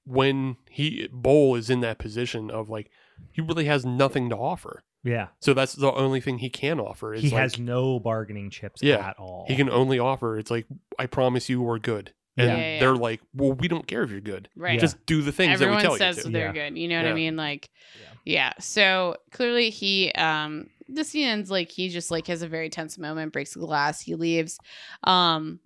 when 0.04 0.56
he 0.70 1.08
Bowl 1.12 1.54
is 1.56 1.70
in 1.70 1.80
that 1.80 1.98
position 1.98 2.50
of 2.50 2.68
like 2.68 2.90
he 3.32 3.40
really 3.42 3.64
has 3.66 3.84
nothing 3.86 4.28
to 4.30 4.36
offer. 4.36 4.82
yeah 5.02 5.28
So 5.40 5.54
that's 5.54 5.72
the 5.74 5.92
only 5.92 6.20
thing 6.20 6.38
he 6.38 6.50
can 6.50 6.78
offer. 6.80 7.14
Is 7.14 7.22
he 7.22 7.30
like, 7.30 7.40
has 7.40 7.58
no 7.58 7.98
bargaining 7.98 8.50
chips 8.50 8.82
Yeah. 8.82 9.08
at 9.08 9.16
all 9.18 9.44
he 9.48 9.56
can 9.56 9.70
only 9.70 9.98
offer. 9.98 10.38
It's 10.38 10.50
like 10.50 10.66
I 10.98 11.06
promise 11.06 11.48
you 11.48 11.62
we're 11.62 11.78
good. 11.78 12.12
and 12.36 12.48
Yeah, 12.50 12.56
yeah, 12.58 12.80
they're 12.80 12.96
like, 12.96 13.20
"Well, 13.32 13.52
we 13.52 13.68
don't 13.68 13.86
care 13.86 14.02
if 14.02 14.10
you're 14.10 14.20
good. 14.20 14.48
Right. 14.56 14.80
Just 14.80 15.04
do 15.06 15.22
the 15.22 15.30
things 15.32 15.54
Everyone 15.62 15.82
that 15.82 15.92
we 15.92 15.98
tell 15.98 15.98
says 15.98 16.16
you 16.18 16.22
to." 16.24 16.28
they're 16.30 16.54
Yeah. 16.54 16.68
good. 16.70 16.78
You 16.78 16.88
know 16.88 16.96
what 17.02 17.10
I 17.10 17.14
mean? 17.14 17.36
Like, 17.36 17.70
Yeah. 18.00 18.08
yeah. 18.24 18.52
So 18.58 19.16
clearly, 19.30 19.70
he 19.70 20.10
um 20.12 20.68
the 20.88 21.04
scene 21.04 21.28
ends 21.28 21.50
like 21.50 21.70
he 21.70 21.88
just 21.88 22.10
like 22.10 22.26
has 22.26 22.42
a 22.42 22.48
very 22.48 22.68
tense 22.68 22.98
moment, 22.98 23.32
breaks 23.32 23.54
the 23.54 23.60
glass, 23.60 24.00
he 24.00 24.16
leaves. 24.16 24.58
Um, 25.04 25.60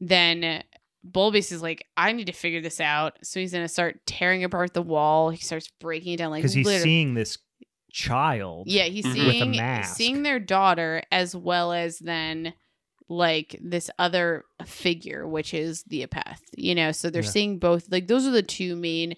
then 0.00 0.62
Bulbous 1.04 1.50
is 1.52 1.62
like, 1.62 1.84
I 1.96 2.12
need 2.12 2.26
to 2.26 2.32
figure 2.32 2.60
this 2.60 2.80
out. 2.80 3.18
So 3.22 3.40
he's 3.40 3.52
gonna 3.52 3.68
start 3.68 4.00
tearing 4.06 4.44
apart 4.44 4.72
the 4.74 4.82
wall. 4.82 5.30
He 5.30 5.38
starts 5.42 5.68
breaking 5.80 6.12
it 6.14 6.16
down 6.18 6.30
like 6.30 6.40
because 6.42 6.52
he's 6.54 6.64
literally- 6.66 6.84
seeing 6.84 7.14
this 7.14 7.38
child. 7.90 8.68
Yeah, 8.68 8.84
he's 8.84 9.04
Mhm. 9.04 9.18
With 9.18 9.26
a 9.26 9.30
seeing 9.30 9.50
mask. 9.52 9.96
seeing 9.96 10.22
their 10.22 10.38
daughter 10.40 11.02
as 11.10 11.34
well 11.36 11.72
as 11.72 11.98
then 11.98 12.54
like 13.08 13.58
this 13.60 13.90
other 13.98 14.44
figure, 14.64 15.28
which 15.28 15.52
is 15.52 15.82
the 15.84 16.06
apeth. 16.06 16.38
You 16.56 16.74
know, 16.74 16.92
so 16.92 17.10
they're 17.10 17.22
Yeah. 17.22 17.28
seeing 17.30 17.58
both. 17.58 17.90
Like 17.90 18.06
those 18.06 18.26
are 18.26 18.30
the 18.30 18.42
two 18.42 18.74
main 18.76 19.14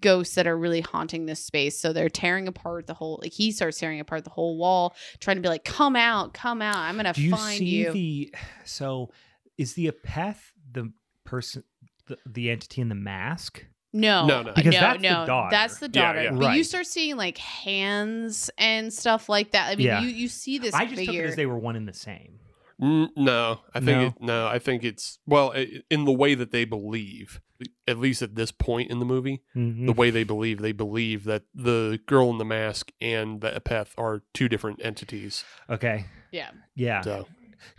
ghosts 0.00 0.34
that 0.34 0.46
are 0.46 0.58
really 0.58 0.82
haunting 0.82 1.24
this 1.24 1.42
space. 1.42 1.80
So 1.80 1.94
they're 1.94 2.10
tearing 2.10 2.46
apart 2.46 2.86
the 2.86 2.92
whole. 2.94 3.18
Like 3.22 3.32
he 3.32 3.50
starts 3.52 3.78
tearing 3.78 4.00
apart 4.00 4.24
the 4.24 4.30
whole 4.30 4.58
wall, 4.58 4.94
trying 5.20 5.36
to 5.36 5.40
be 5.42 5.48
like, 5.48 5.64
"Come 5.64 5.96
out, 5.96 6.34
come 6.34 6.60
out! 6.60 6.76
I'm 6.76 6.96
gonna 6.96 7.14
Do 7.14 7.22
you 7.22 7.30
find 7.30 7.58
see 7.58 7.64
you." 7.64 7.92
the? 7.92 8.34
So, 8.66 9.10
is 9.56 9.72
the 9.74 9.90
apeth 9.90 10.50
the 10.70 10.92
person, 11.28 11.64
the, 12.06 12.16
the 12.26 12.50
entity 12.50 12.80
in 12.80 12.88
the 12.88 12.94
mask? 12.94 13.64
No, 13.92 14.26
No, 14.26 14.42
no. 14.42 14.52
Because 14.52 14.74
no, 14.74 14.80
that's 14.80 15.02
the 15.02 15.08
daughter. 15.26 15.48
That's 15.50 15.78
the 15.78 15.88
daughter. 15.88 16.22
yeah. 16.24 16.30
But 16.32 16.56
you 16.56 16.64
start 16.64 16.86
seeing 16.86 17.16
like 17.16 17.38
hands 17.38 18.50
and 18.58 18.92
stuff 18.92 19.28
like 19.28 19.52
that. 19.52 19.68
I 19.72 19.76
mean, 19.76 19.86
Yeah. 19.86 20.00
you 20.02 20.08
you 20.08 20.28
see 20.28 20.58
this 20.58 20.74
I 20.74 20.84
just 20.84 20.96
figure. 20.96 21.12
took 21.14 21.22
it 21.24 21.28
as 21.28 21.36
they 21.36 21.46
were 21.46 21.58
one 21.58 21.76
and 21.76 21.88
the 21.88 21.92
same. 21.94 22.40
Mm, 22.80 23.08
no, 23.16 23.60
I 23.74 23.80
think 23.80 23.86
No? 23.88 24.06
It, 24.06 24.14
no, 24.20 24.46
I 24.46 24.58
think 24.58 24.84
it's 24.84 25.18
well 25.26 25.52
i- 25.54 25.82
in 25.90 26.04
the 26.04 26.12
way 26.12 26.34
that 26.34 26.50
they 26.52 26.64
believe. 26.64 27.40
At 27.88 27.98
least 27.98 28.22
at 28.22 28.36
this 28.36 28.52
point 28.52 28.88
in 28.88 29.00
the 29.00 29.04
movie, 29.04 29.42
Mhm. 29.56 29.86
the 29.86 29.92
way 29.92 30.10
they 30.10 30.22
believe, 30.22 30.60
they 30.60 30.70
believe 30.70 31.24
that 31.24 31.42
the 31.52 31.98
girl 32.06 32.30
in 32.30 32.38
the 32.38 32.44
mask 32.44 32.92
and 33.00 33.40
the 33.40 33.50
Apeth 33.50 33.94
are 33.98 34.22
two 34.32 34.48
different 34.48 34.80
entities. 34.84 35.44
Okay. 35.68 36.04
yeah. 36.30 36.50
Yeah. 36.76 37.00
So 37.00 37.26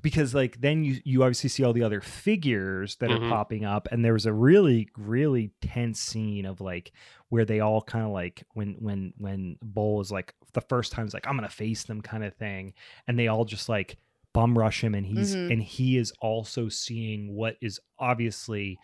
because 0.02 0.34
like 0.36 0.62
then 0.62 0.84
you 0.84 1.00
you 1.04 1.24
obviously 1.24 1.50
see 1.50 1.64
all 1.64 1.74
the 1.74 1.84
other 1.84 2.02
figures 2.02 2.96
that 2.98 3.10
Mhm. 3.10 3.26
are 3.26 3.30
popping 3.30 3.66
up 3.66 3.88
and 3.92 4.04
there 4.04 4.14
was 4.14 4.26
a 4.26 4.34
really 4.34 4.90
really 4.98 5.52
tense 5.62 6.00
scene 6.00 6.46
of 6.46 6.62
like 6.62 6.92
where 7.30 7.46
they 7.46 7.60
all 7.60 7.82
kind 7.82 8.06
of 8.06 8.12
like 8.12 8.44
when 8.54 8.76
when 8.80 9.14
when 9.18 9.58
Bull 9.62 10.02
is 10.02 10.12
like 10.12 10.34
the 10.54 10.62
first 10.62 10.92
time 10.92 11.06
is 11.06 11.14
like 11.14 11.28
I'm 11.28 11.36
gonna 11.36 11.50
face 11.50 11.84
them 11.84 12.02
kind 12.02 12.24
of 12.24 12.34
thing 12.36 12.74
and 13.08 13.18
they 13.20 13.28
all 13.28 13.46
just 13.46 13.70
like 13.70 13.98
bum 14.34 14.58
rush 14.58 14.84
him 14.84 14.94
and 14.96 15.06
he's 15.06 15.36
Mhm. 15.36 15.52
and 15.54 15.64
he 15.64 15.98
is 15.98 16.12
also 16.22 16.70
seeing 16.70 17.34
what 17.36 17.58
is 17.62 17.80
obviously 17.98 18.78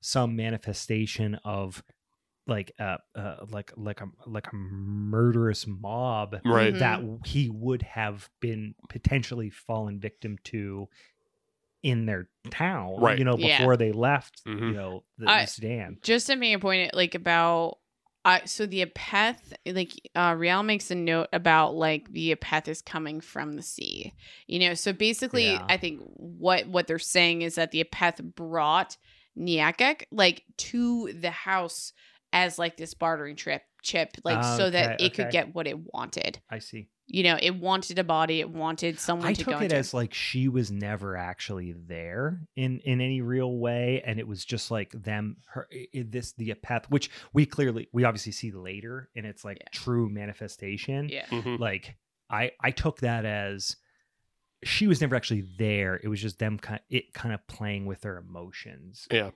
some 0.00 0.36
manifestation 0.36 1.34
of 1.44 1.82
like 2.48 2.72
uh, 2.80 2.96
uh 3.14 3.44
like 3.50 3.72
like 3.76 4.00
a 4.00 4.08
like 4.26 4.46
a 4.52 4.56
murderous 4.56 5.66
mob 5.66 6.36
right, 6.44 6.76
that 6.78 7.02
he 7.24 7.48
would 7.50 7.82
have 7.82 8.28
been 8.40 8.74
potentially 8.88 9.50
fallen 9.50 10.00
victim 10.00 10.38
to 10.44 10.88
in 11.82 12.06
their 12.06 12.28
town, 12.50 12.96
Right. 13.00 13.18
you 13.18 13.24
know, 13.24 13.36
Yeah. 13.38 13.58
before 13.58 13.76
they 13.76 13.92
left, 13.92 14.42
you 14.44 14.52
Mhm. 14.56 14.74
know, 14.74 15.04
the, 15.16 15.30
I- 15.30 15.42
the 15.42 15.46
Sudan. 15.46 15.98
just 16.02 16.26
to 16.26 16.34
make 16.36 16.56
a 16.56 16.58
point 16.58 16.92
like 16.94 17.14
about 17.14 17.78
uh, 18.24 18.40
so 18.44 18.66
the 18.66 18.84
apeth 18.84 19.54
like 19.64 19.92
uh 20.14 20.34
Rial 20.36 20.62
makes 20.64 20.90
a 20.90 20.94
note 20.94 21.28
about 21.32 21.74
like 21.76 22.12
the 22.12 22.34
apeth 22.34 22.66
is 22.68 22.82
coming 22.82 23.20
from 23.20 23.54
the 23.54 23.62
sea 23.62 24.12
you 24.46 24.58
know 24.58 24.74
so 24.74 24.92
basically 24.92 25.52
Yeah. 25.52 25.64
i 25.68 25.76
think 25.78 26.00
what 26.04 26.66
what 26.66 26.88
they're 26.88 26.98
saying 26.98 27.42
is 27.42 27.54
that 27.54 27.70
the 27.70 27.82
apeth 27.82 28.20
brought 28.34 28.96
Nyagak 29.38 30.02
like 30.10 30.42
to 30.56 31.10
the 31.12 31.30
house 31.30 31.92
as 32.32 32.58
like 32.58 32.76
this 32.76 32.94
bartering 32.94 33.36
trip 33.36 33.62
chip 33.82 34.10
like 34.24 34.42
so 34.42 34.68
that 34.70 34.94
Okay, 34.96 35.06
it 35.06 35.14
could 35.14 35.30
get 35.30 35.54
what 35.54 35.66
it 35.66 35.78
wanted 35.94 36.40
I 36.50 36.58
see. 36.58 36.88
you 37.06 37.22
know 37.22 37.38
it 37.40 37.52
wanted 37.56 37.98
a 37.98 38.04
body 38.04 38.40
it 38.40 38.50
wanted 38.50 38.98
someone 38.98 39.28
I 39.28 39.32
to 39.34 39.44
took 39.44 39.54
go 39.54 39.60
it 39.60 39.64
into 39.64 39.76
as 39.76 39.94
like 39.94 40.12
she 40.12 40.48
was 40.48 40.70
never 40.70 41.16
actually 41.16 41.72
there 41.72 42.40
in 42.56 42.80
in 42.80 43.00
any 43.00 43.20
real 43.22 43.56
way, 43.56 44.02
and 44.04 44.18
it 44.18 44.26
was 44.26 44.44
just 44.44 44.70
like 44.70 44.90
them 44.92 45.36
her 45.52 45.68
i- 45.72 45.86
i- 45.94 46.04
this 46.08 46.32
the 46.32 46.52
path, 46.54 46.90
which 46.90 47.08
we 47.32 47.46
clearly 47.46 47.88
we 47.92 48.04
obviously 48.04 48.32
see 48.32 48.50
later 48.50 49.08
in 49.14 49.24
its 49.24 49.44
like 49.44 49.58
Yeah. 49.60 49.68
true 49.72 50.08
manifestation. 50.10 51.08
yeah 51.08 51.26
Mhm. 51.26 51.58
Like 51.58 51.96
I 52.28 52.50
I 52.60 52.72
took 52.72 52.98
that 53.00 53.24
as 53.24 53.76
she 54.64 54.88
was 54.88 55.00
never 55.00 55.14
actually 55.14 55.44
there. 55.56 56.00
It 56.02 56.08
was 56.08 56.20
just 56.20 56.40
them 56.40 56.58
kind 56.58 56.80
of, 56.80 56.84
it 56.90 57.14
kind 57.14 57.32
of 57.32 57.46
playing 57.46 57.86
with 57.86 58.00
their 58.00 58.18
emotions. 58.18 59.06
yeah, 59.10 59.30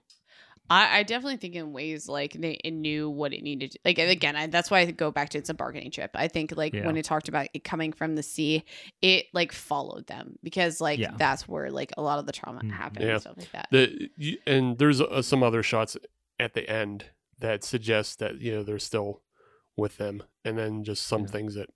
I, 0.73 0.99
I 0.99 1.03
definitely 1.03 1.37
think 1.37 1.55
in 1.55 1.73
ways 1.73 2.09
like 2.09 2.33
they 2.33 2.53
it 2.65 2.71
knew 2.73 3.11
what 3.11 3.33
it 3.33 3.43
needed. 3.43 3.73
To, 3.73 3.79
like 3.85 3.99
again, 3.99 4.37
I, 4.37 4.47
that's 4.47 4.71
why 4.71 4.81
I 4.81 4.91
go 4.91 5.11
back 5.11 5.29
to 5.31 5.39
it's 5.39 5.51
a 5.51 5.55
bargaining 5.55 5.91
chip. 5.91 6.11
I 6.15 6.29
think 6.29 6.57
like 6.57 6.73
Yeah. 6.73 6.87
when 6.87 6.97
it 6.97 7.05
talked 7.05 7.29
about 7.29 7.49
it 7.55 7.65
coming 7.65 7.93
from 7.93 8.15
the 8.17 8.23
sea, 8.23 8.65
it 9.03 9.27
like 9.33 9.53
followed 9.53 10.07
them 10.07 10.39
because 10.43 10.81
like 10.81 10.99
Yeah. 10.99 11.13
that's 11.17 11.47
where 11.47 11.71
like 11.71 11.93
a 11.97 12.03
lot 12.03 12.19
of 12.19 12.27
the 12.27 12.33
trauma 12.33 12.61
Mhm. 12.63 12.71
happened 12.73 13.05
Yeah. 13.05 13.13
and 13.13 13.21
stuff 13.21 13.37
like 13.39 13.53
that. 13.53 13.69
the 13.71 14.11
you, 14.17 14.39
and 14.47 14.79
there's 14.79 15.01
uh, 15.01 15.21
some 15.23 15.43
other 15.43 15.63
shots 15.63 15.97
at 16.41 16.55
the 16.55 16.69
end 16.69 17.07
that 17.39 17.65
suggest 17.65 18.19
that 18.21 18.41
you 18.41 18.53
know 18.53 18.63
they're 18.63 18.79
still 18.79 19.23
with 19.77 19.97
them, 19.99 20.23
and 20.45 20.57
then 20.59 20.85
just 20.85 21.03
some 21.07 21.23
Yeah. 21.23 21.27
things 21.29 21.55
that 21.55 21.69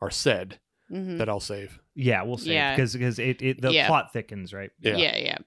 are 0.00 0.10
said 0.10 0.58
Mhm. 0.90 1.18
that 1.18 1.28
I'll 1.28 1.40
save. 1.40 1.78
Yeah, 1.94 2.22
we'll 2.22 2.36
save 2.38 2.52
Yeah. 2.54 2.74
Because 2.74 2.92
because 2.94 3.18
it, 3.18 3.40
it 3.42 3.60
the 3.62 3.72
Yeah. 3.72 3.86
plot 3.86 4.12
thickens, 4.12 4.52
right? 4.52 4.70
Yeah. 4.80 4.96
yeah, 4.96 5.16
yeah. 5.16 5.38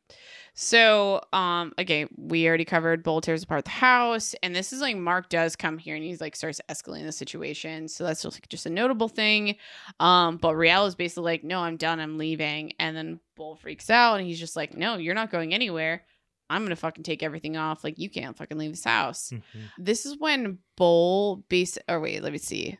So, 0.55 1.21
um, 1.33 1.73
again, 1.79 2.09
we 2.15 2.47
already 2.47 2.65
covered 2.65 3.01
Bull 3.01 3.21
tears 3.21 3.41
apart 3.43 3.65
the 3.65 3.71
house, 3.71 4.35
and 4.43 4.55
this 4.55 4.71
is 4.71 4.81
like 4.81 4.95
Mark 4.95 5.29
does 5.29 5.55
come 5.55 5.79
here 5.79 5.95
and 5.95 6.03
he's 6.03 6.21
like 6.21 6.35
starts 6.35 6.61
escalating 6.69 7.05
the 7.05 7.11
situation. 7.11 7.87
So 7.87 8.03
that's 8.03 8.21
just 8.21 8.35
like 8.35 8.47
just 8.49 8.67
a 8.67 8.69
notable 8.69 9.09
thing. 9.09 9.55
Um, 9.99 10.37
but 10.37 10.55
Rial 10.55 10.85
is 10.85 10.93
basically 10.93 11.23
like, 11.23 11.43
no, 11.43 11.59
I'm 11.61 11.77
done, 11.77 11.99
I'm 11.99 12.19
leaving, 12.19 12.73
and 12.79 12.95
then 12.95 13.19
Bull 13.35 13.55
freaks 13.55 13.89
out 13.89 14.15
and 14.19 14.27
he's 14.27 14.39
just 14.39 14.55
like, 14.55 14.77
no, 14.77 14.97
you're 14.97 15.15
not 15.15 15.31
going 15.31 15.55
anywhere. 15.55 16.03
I'm 16.51 16.61
gonna 16.63 16.75
fucking 16.75 17.03
take 17.03 17.23
everything 17.23 17.57
off. 17.57 17.83
Like 17.83 17.97
you 17.97 18.09
can't 18.11 18.37
fucking 18.37 18.57
leave 18.57 18.71
this 18.71 18.83
house. 18.83 19.31
Mhm. 19.33 19.41
This 19.79 20.05
is 20.05 20.17
when 20.19 20.59
Bull 20.77 21.37
base. 21.49 21.79
Or 21.89 21.99
wait, 21.99 22.21
let 22.21 22.31
me 22.31 22.37
see. 22.37 22.77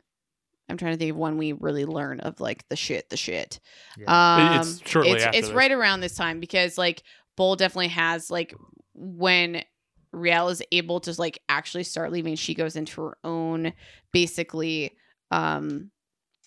I'm 0.69 0.77
trying 0.77 0.93
to 0.93 0.97
think 0.97 1.11
of 1.11 1.17
when 1.17 1.37
we 1.37 1.53
really 1.53 1.85
learn 1.85 2.19
of 2.21 2.39
like 2.39 2.67
the 2.69 2.75
shit, 2.75 3.09
the 3.09 3.17
shit. 3.17 3.59
Yeah. 3.97 4.55
Um, 4.55 4.61
it's 4.61 4.89
shortly 4.89 5.11
it's, 5.11 5.23
after 5.23 5.37
it's 5.37 5.47
this. 5.47 5.55
right 5.55 5.71
around 5.71 5.99
this 5.99 6.15
time 6.15 6.39
because 6.39 6.77
like 6.77 7.03
Bull 7.35 7.55
definitely 7.55 7.89
has 7.89 8.31
like 8.31 8.55
when 8.93 9.63
Rial 10.11 10.49
is 10.49 10.61
able 10.71 10.99
to 11.01 11.13
like 11.17 11.39
actually 11.49 11.83
start 11.83 12.11
leaving, 12.11 12.35
she 12.35 12.53
goes 12.53 12.75
into 12.75 13.01
her 13.01 13.17
own 13.23 13.73
basically 14.11 14.95
um 15.31 15.89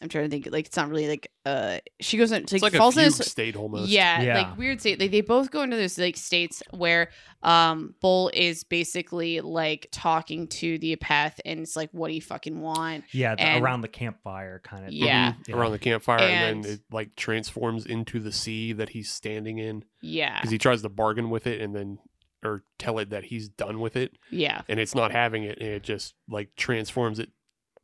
I'm 0.02 0.10
trying 0.10 0.24
to 0.24 0.30
think 0.30 0.48
like 0.52 0.66
it's 0.66 0.76
not 0.76 0.90
really 0.90 1.08
like 1.08 1.30
uh 1.46 1.78
she 2.00 2.18
goes 2.18 2.30
into 2.30 2.42
It's 2.42 2.52
like, 2.52 2.62
like 2.62 2.74
a 2.74 2.76
falls 2.78 2.98
in 2.98 3.04
fugue 3.04 3.14
this 3.18 3.30
state 3.30 3.56
almost. 3.56 3.88
yeah, 3.88 4.20
Yeah. 4.20 4.38
like 4.38 4.58
weird 4.58 4.80
state. 4.80 5.00
Like 5.00 5.10
they 5.10 5.22
both 5.22 5.50
go 5.50 5.62
into 5.62 5.76
this 5.76 5.96
like 5.96 6.18
states 6.18 6.62
where 6.70 7.08
um 7.42 7.94
Bull 8.02 8.30
is 8.34 8.62
basically 8.62 9.40
like 9.40 9.88
talking 9.92 10.48
to 10.48 10.78
the 10.78 10.94
Apeth 10.94 11.40
and 11.46 11.60
it's 11.60 11.76
like, 11.76 11.88
what 11.92 12.08
do 12.08 12.14
you 12.14 12.20
fucking 12.20 12.60
want? 12.60 13.04
yeah, 13.12 13.34
the, 13.34 13.40
and- 13.42 13.64
around 13.64 13.80
the 13.80 13.88
campfire 13.88 14.60
kind 14.62 14.84
of. 14.84 14.92
Yeah. 14.92 15.32
Yeah. 15.48 15.56
around 15.56 15.72
the 15.72 15.78
campfire, 15.78 16.18
and, 16.20 16.56
And- 16.56 16.64
then 16.64 16.72
it 16.74 16.80
like 16.92 17.16
transforms 17.16 17.86
into 17.86 18.20
the 18.20 18.32
sea 18.32 18.74
that 18.74 18.90
he's 18.90 19.10
standing 19.10 19.58
in 19.58 19.82
Yeah. 20.02 20.34
because 20.36 20.50
he 20.50 20.58
tries 20.58 20.82
to 20.82 20.88
bargain 20.90 21.30
with 21.30 21.46
it 21.46 21.60
and 21.62 21.74
then 21.74 21.98
or 22.44 22.62
tell 22.78 22.98
it 22.98 23.10
that 23.10 23.24
he's 23.24 23.48
done 23.48 23.80
with 23.80 23.96
it, 23.96 24.18
Yeah. 24.30 24.60
and 24.68 24.78
it's 24.78 24.94
not 24.94 25.10
having 25.10 25.42
it, 25.44 25.58
and 25.58 25.68
it 25.70 25.82
just 25.82 26.14
like 26.28 26.54
transforms 26.54 27.18
it 27.18 27.30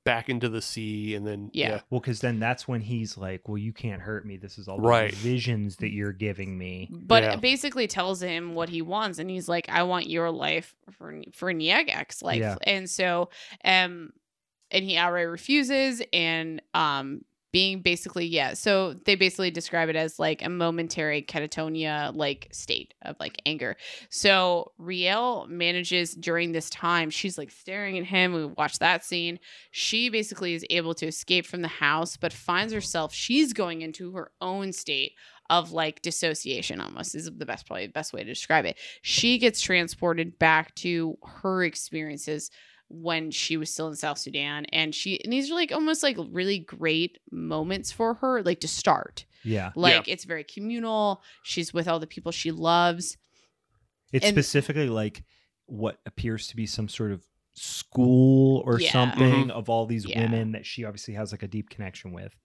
back 0.05 0.29
into 0.29 0.49
the 0.49 0.61
sea, 0.62 1.15
and 1.15 1.27
then 1.27 1.51
Yeah. 1.53 1.69
yeah, 1.70 1.81
Well, 1.91 2.01
because 2.01 2.20
then 2.20 2.39
that's 2.41 2.66
when 2.66 2.81
he's 2.81 3.16
like, 3.16 3.49
"Well, 3.49 3.59
you 3.59 3.73
can't 3.73 4.03
hurt 4.03 4.27
me. 4.27 4.37
This 4.37 4.59
is 4.59 4.66
all 4.69 4.77
the 4.77 4.83
Right. 4.83 5.15
visions 5.15 5.77
that 5.77 5.93
you're 5.93 6.12
giving 6.12 6.59
me." 6.59 6.89
But 6.91 7.23
Yeah. 7.23 7.35
it 7.35 7.41
basically 7.41 7.87
tells 7.87 8.23
him 8.23 8.55
what 8.55 8.69
he 8.69 8.83
wants, 8.83 9.19
and 9.19 9.31
he's 9.31 9.49
like, 9.49 9.69
"I 9.69 9.83
want 9.85 10.09
your 10.09 10.31
life 10.31 10.74
for 10.91 11.23
for 11.33 11.53
Nyagak's 11.53 12.23
life," 12.23 12.41
Yeah. 12.41 12.57
and 12.65 12.89
so, 12.91 13.31
um, 13.65 14.12
and 14.70 14.85
he 14.85 14.97
outright 14.97 15.29
refuses, 15.29 16.03
and 16.12 16.61
um, 16.74 17.24
being 17.53 17.83
basically 17.83 18.24
yeah, 18.27 18.55
so 18.55 18.95
they 19.05 19.15
basically 19.15 19.51
describe 19.51 19.89
it 19.91 19.97
as 19.97 20.19
like 20.19 20.43
a 20.43 20.49
momentary 20.49 21.23
catatonia 21.23 22.15
like 22.15 22.49
state 22.51 22.95
of 23.03 23.16
like 23.20 23.41
anger. 23.45 23.77
So 24.09 24.73
Rial 24.79 25.47
manages 25.49 26.15
during 26.15 26.53
this 26.53 26.70
time, 26.70 27.11
she's 27.11 27.37
like 27.37 27.51
staring 27.51 27.99
at 27.99 28.05
him. 28.05 28.33
We 28.33 28.47
watch 28.47 28.79
that 28.79 29.05
scene. 29.05 29.39
She 29.70 30.09
basically 30.09 30.55
is 30.55 30.65
able 30.70 30.95
to 30.95 31.07
escape 31.07 31.47
from 31.47 31.61
the 31.61 31.69
house, 31.69 32.16
but 32.16 32.33
finds 32.33 32.73
herself 32.73 33.12
she's 33.12 33.53
going 33.53 33.83
into 33.83 34.12
her 34.12 34.33
own 34.41 34.73
state 34.73 35.12
of 35.51 35.73
like 35.73 36.01
dissociation 36.01 36.81
almost 36.81 37.15
is 37.15 37.31
the 37.37 37.45
best 37.45 37.66
probably 37.66 37.87
the 37.87 37.93
best 37.93 38.15
way 38.15 38.20
to 38.20 38.29
describe 38.29 38.65
it. 38.65 38.79
She 39.03 39.37
gets 39.37 39.61
transported 39.61 40.39
back 40.39 40.74
to 40.77 41.19
her 41.23 41.62
experiences 41.65 42.51
when 42.93 43.31
she 43.31 43.56
was 43.56 43.70
still 43.73 43.89
in 43.89 43.97
South 43.97 44.19
Sudan 44.19 44.66
and 44.66 44.94
she 44.94 45.19
and 45.24 45.32
these 45.32 45.51
are 45.51 45.55
like 45.55 45.73
almost 45.73 46.02
like 46.02 46.16
really 46.31 46.59
great 46.59 47.19
moments 47.31 47.90
for 47.90 48.14
her 48.14 48.43
like 48.43 48.60
to 48.60 48.69
start. 48.69 49.24
Yeah, 49.44 49.73
Like 49.74 50.06
it's 50.06 50.24
very 50.24 50.44
communal. 50.44 51.23
She's 51.43 51.74
with 51.74 51.89
all 51.89 51.98
the 51.98 52.06
people 52.06 52.31
she 52.31 52.52
loves. 52.52 53.16
It's 54.12 54.24
And- 54.27 54.35
specifically 54.35 54.89
like 54.89 55.24
what 55.66 55.98
appears 56.06 56.47
to 56.48 56.56
be 56.56 56.66
some 56.66 56.89
sort 56.89 57.12
of 57.12 57.24
school 57.55 58.62
or 58.66 58.81
Yeah. 58.81 58.93
something 58.93 59.32
mm-hmm. 59.47 59.51
of 59.51 59.69
all 59.69 59.86
these 59.86 60.06
Yeah. 60.06 60.20
women 60.23 60.52
that 60.52 60.64
she 60.66 60.85
obviously 60.85 61.14
has 61.14 61.32
like 61.32 61.43
a 61.43 61.48
deep 61.48 61.70
connection 61.70 62.12
with. 62.12 62.36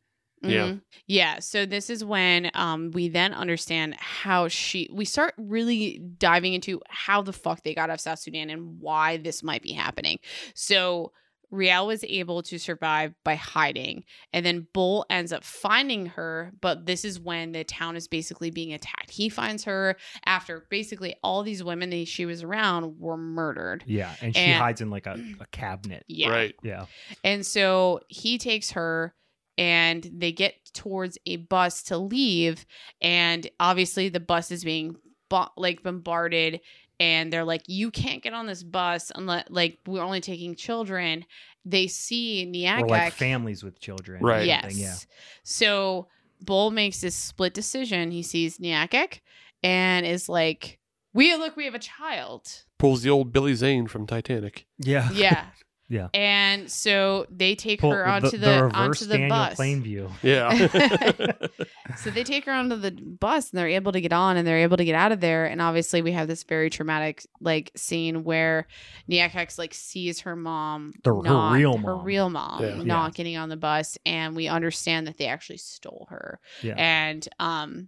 Yeah. 0.43 0.68
Mhm. 0.68 0.81
Yeah. 1.07 1.39
So 1.39 1.65
this 1.65 1.89
is 1.89 2.03
when 2.05 2.51
um 2.53 2.91
we 2.91 3.09
then 3.09 3.34
understand 3.34 3.95
how 3.99 4.47
she 4.47 4.89
we 4.93 5.05
start 5.05 5.34
really 5.38 5.99
diving 6.18 6.53
into 6.53 6.81
how 6.89 7.22
the 7.22 7.34
fuck 7.34 7.64
they 7.64 7.73
got 7.73 7.89
out 7.89 7.95
of 7.95 8.01
South 8.01 8.19
Sudan 8.19 8.49
and 8.49 8.80
why 8.80 9.18
this 9.18 9.41
might 9.43 9.61
be 9.64 9.72
happening. 9.73 10.19
So 10.53 11.11
Rial 11.49 11.88
was 11.88 12.03
able 12.03 12.43
to 12.43 12.59
survive 12.59 13.14
by 13.23 13.35
hiding, 13.35 14.03
and 14.34 14.45
then 14.45 14.68
Bull 14.73 15.05
ends 15.09 15.31
up 15.31 15.45
finding 15.45 16.07
her. 16.07 16.51
But 16.59 16.85
this 16.85 17.05
is 17.05 17.22
when 17.22 17.53
the 17.53 17.64
town 17.64 17.95
is 17.95 18.09
basically 18.09 18.51
being 18.51 18.73
attacked. 18.73 19.09
He 19.11 19.30
finds 19.30 19.64
her 19.64 19.95
after 20.26 20.68
basically 20.69 21.15
all 21.23 21.43
these 21.43 21.64
women 21.64 21.89
that 21.91 22.09
she 22.09 22.26
was 22.26 22.43
around 22.43 22.99
were 22.99 23.15
murdered. 23.15 23.85
Yeah, 23.88 24.14
and 24.22 24.35
she 24.35 24.41
And- 24.41 24.61
hides 24.61 24.81
in 24.81 24.89
like 24.89 25.07
a, 25.07 25.18
a 25.39 25.45
cabinet. 25.53 26.03
Yeah. 26.09 26.31
Right. 26.31 26.55
Yeah, 26.64 26.88
And 27.23 27.45
so 27.45 28.01
he 28.09 28.38
takes 28.38 28.72
her 28.72 29.15
and 29.57 30.09
they 30.13 30.31
get 30.31 30.53
towards 30.73 31.17
a 31.25 31.38
bus 31.38 31.84
to 31.84 31.97
leave 31.97 32.65
and 33.01 33.49
obviously 33.59 34.09
the 34.09 34.19
bus 34.19 34.51
is 34.51 34.63
being 34.63 34.95
bo- 35.29 35.49
like 35.57 35.84
bombarded 35.84 36.61
and 36.99 37.31
they're 37.31 37.43
like 37.43 37.63
you 37.67 37.91
can't 37.91 38.23
get 38.23 38.34
on 38.34 38.47
this 38.47 38.63
bus 38.63 39.11
unless 39.15 39.45
like 39.49 39.79
we're 39.85 40.01
only 40.01 40.21
taking 40.21 40.55
children. 40.55 41.25
They 41.65 41.88
see 41.88 42.49
Nyagak 42.51 42.84
or 42.84 42.88
like 42.88 43.13
families 43.13 43.63
with 43.63 43.79
children. 43.79 44.23
Right. 44.23 44.45
Yes. 44.45 44.77
Yeah. 44.77 44.95
So 45.43 46.07
Bull 46.41 46.71
makes 46.71 47.01
this 47.01 47.15
split 47.15 47.53
decision. 47.53 48.11
He 48.11 48.23
sees 48.23 48.57
Nyagak 48.57 49.19
and 49.63 50.05
is 50.05 50.29
like 50.29 50.79
we 51.13 51.35
look 51.35 51.55
we 51.55 51.65
have 51.65 51.75
a 51.75 51.79
child. 51.79 52.47
Pulls 52.79 53.01
the 53.01 53.09
old 53.09 53.31
Billy 53.31 53.53
Zane 53.53 53.88
from 53.88 54.07
Titanic. 54.07 54.65
Yeah. 54.79 55.09
Yeah. 55.11 55.45
Yeah. 55.89 56.09
And 56.14 56.69
so 56.69 57.27
they 57.30 57.55
take 57.55 57.80
Pull- 57.80 57.91
her 57.91 58.05
onto 58.05 58.38
the, 58.38 58.64
reverse 58.64 58.73
onto 58.73 59.05
the 59.05 59.18
Daniel 59.18 59.30
bus. 59.30 59.57
Plainview. 59.57 60.11
Yeah. 60.22 61.31
So 62.03 62.09
they 62.11 62.23
take 62.26 62.45
her 62.45 62.51
onto 62.51 62.76
the 62.76 62.91
bus 62.91 63.49
and 63.51 63.57
they're 63.57 63.69
able 63.69 63.93
to 63.93 64.01
get 64.01 64.11
on 64.11 64.35
and 64.35 64.45
they're 64.45 64.59
able 64.59 64.76
to 64.77 64.84
get 64.85 64.93
out 64.95 65.14
of 65.14 65.22
there. 65.22 65.45
And 65.45 65.61
obviously 65.61 66.01
we 66.01 66.11
have 66.11 66.27
this 66.27 66.43
very 66.43 66.69
traumatic 66.69 67.26
like 67.39 67.72
scene 67.76 68.26
where 68.26 68.68
Nyagak 69.09 69.57
like 69.57 69.73
sees 69.73 70.19
her 70.22 70.35
mom, 70.35 70.93
The- 71.03 71.15
her 71.15 71.22
not- 71.23 71.53
real 71.53 71.77
her 71.77 71.95
mom. 71.95 72.03
real 72.03 72.30
mom, 72.30 72.61
Yeah. 72.64 72.84
not 72.84 73.15
getting 73.15 73.38
on 73.38 73.47
the 73.49 73.55
bus, 73.57 73.97
and 74.05 74.35
we 74.35 74.47
understand 74.49 75.07
that 75.07 75.18
they 75.18 75.27
actually 75.27 75.57
stole 75.57 76.07
her. 76.09 76.39
Yeah. 76.61 76.76
And 76.77 77.26
um, 77.39 77.88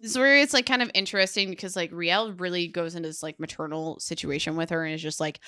this 0.00 0.12
is 0.12 0.18
where 0.18 0.38
it's 0.38 0.54
like 0.54 0.64
kind 0.66 0.80
of 0.82 0.90
interesting 0.94 1.50
because 1.50 1.76
like 1.76 1.90
Rial 1.92 2.32
really 2.32 2.68
goes 2.68 2.94
into 2.94 3.10
this 3.10 3.22
like 3.22 3.38
maternal 3.38 4.00
situation 4.00 4.56
with 4.56 4.70
her 4.70 4.84
and 4.84 4.94
is 4.94 5.02
just 5.02 5.20
like. 5.20 5.40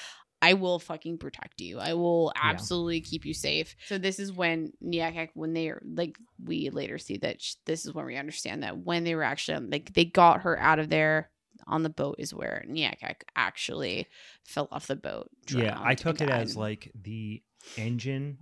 I 0.43 0.55
will 0.55 0.79
fucking 0.81 1.19
protect 1.19 1.61
you. 1.61 1.79
I 1.79 1.95
will 1.95 2.33
Yeah. 2.35 2.51
absolutely 2.51 3.01
keep 3.01 3.25
you 3.25 3.33
safe. 3.33 3.77
So 3.87 3.97
this 3.97 4.19
is 4.19 4.33
when 4.33 4.73
Nyagak, 4.85 5.31
when 5.35 5.53
they 5.55 5.69
are 5.69 5.81
like, 5.87 6.19
we 6.45 6.69
later 6.71 6.99
see 6.99 7.17
that 7.19 7.41
sh- 7.41 7.55
this 7.65 7.87
is 7.87 7.95
when 7.95 8.05
we 8.07 8.17
understand 8.17 8.63
that 8.65 8.77
when 8.79 9.05
they 9.05 9.15
were 9.15 9.23
actually 9.23 9.67
like 9.69 9.95
they 9.95 10.05
got 10.05 10.43
her 10.43 10.59
out 10.59 10.79
of 10.81 10.89
there 10.91 11.31
on 11.69 11.85
the 11.85 11.89
boat 11.91 12.17
is 12.19 12.35
where 12.35 12.65
Nyagak 12.69 13.23
actually 13.37 14.09
fell 14.45 14.67
off 14.73 14.89
the 14.89 14.97
boat. 14.97 15.31
Yeah, 15.49 15.79
I 15.81 15.95
took 15.95 16.21
it 16.21 16.29
as 16.29 16.57
like 16.57 16.91
the 17.01 17.41
engine 17.77 18.39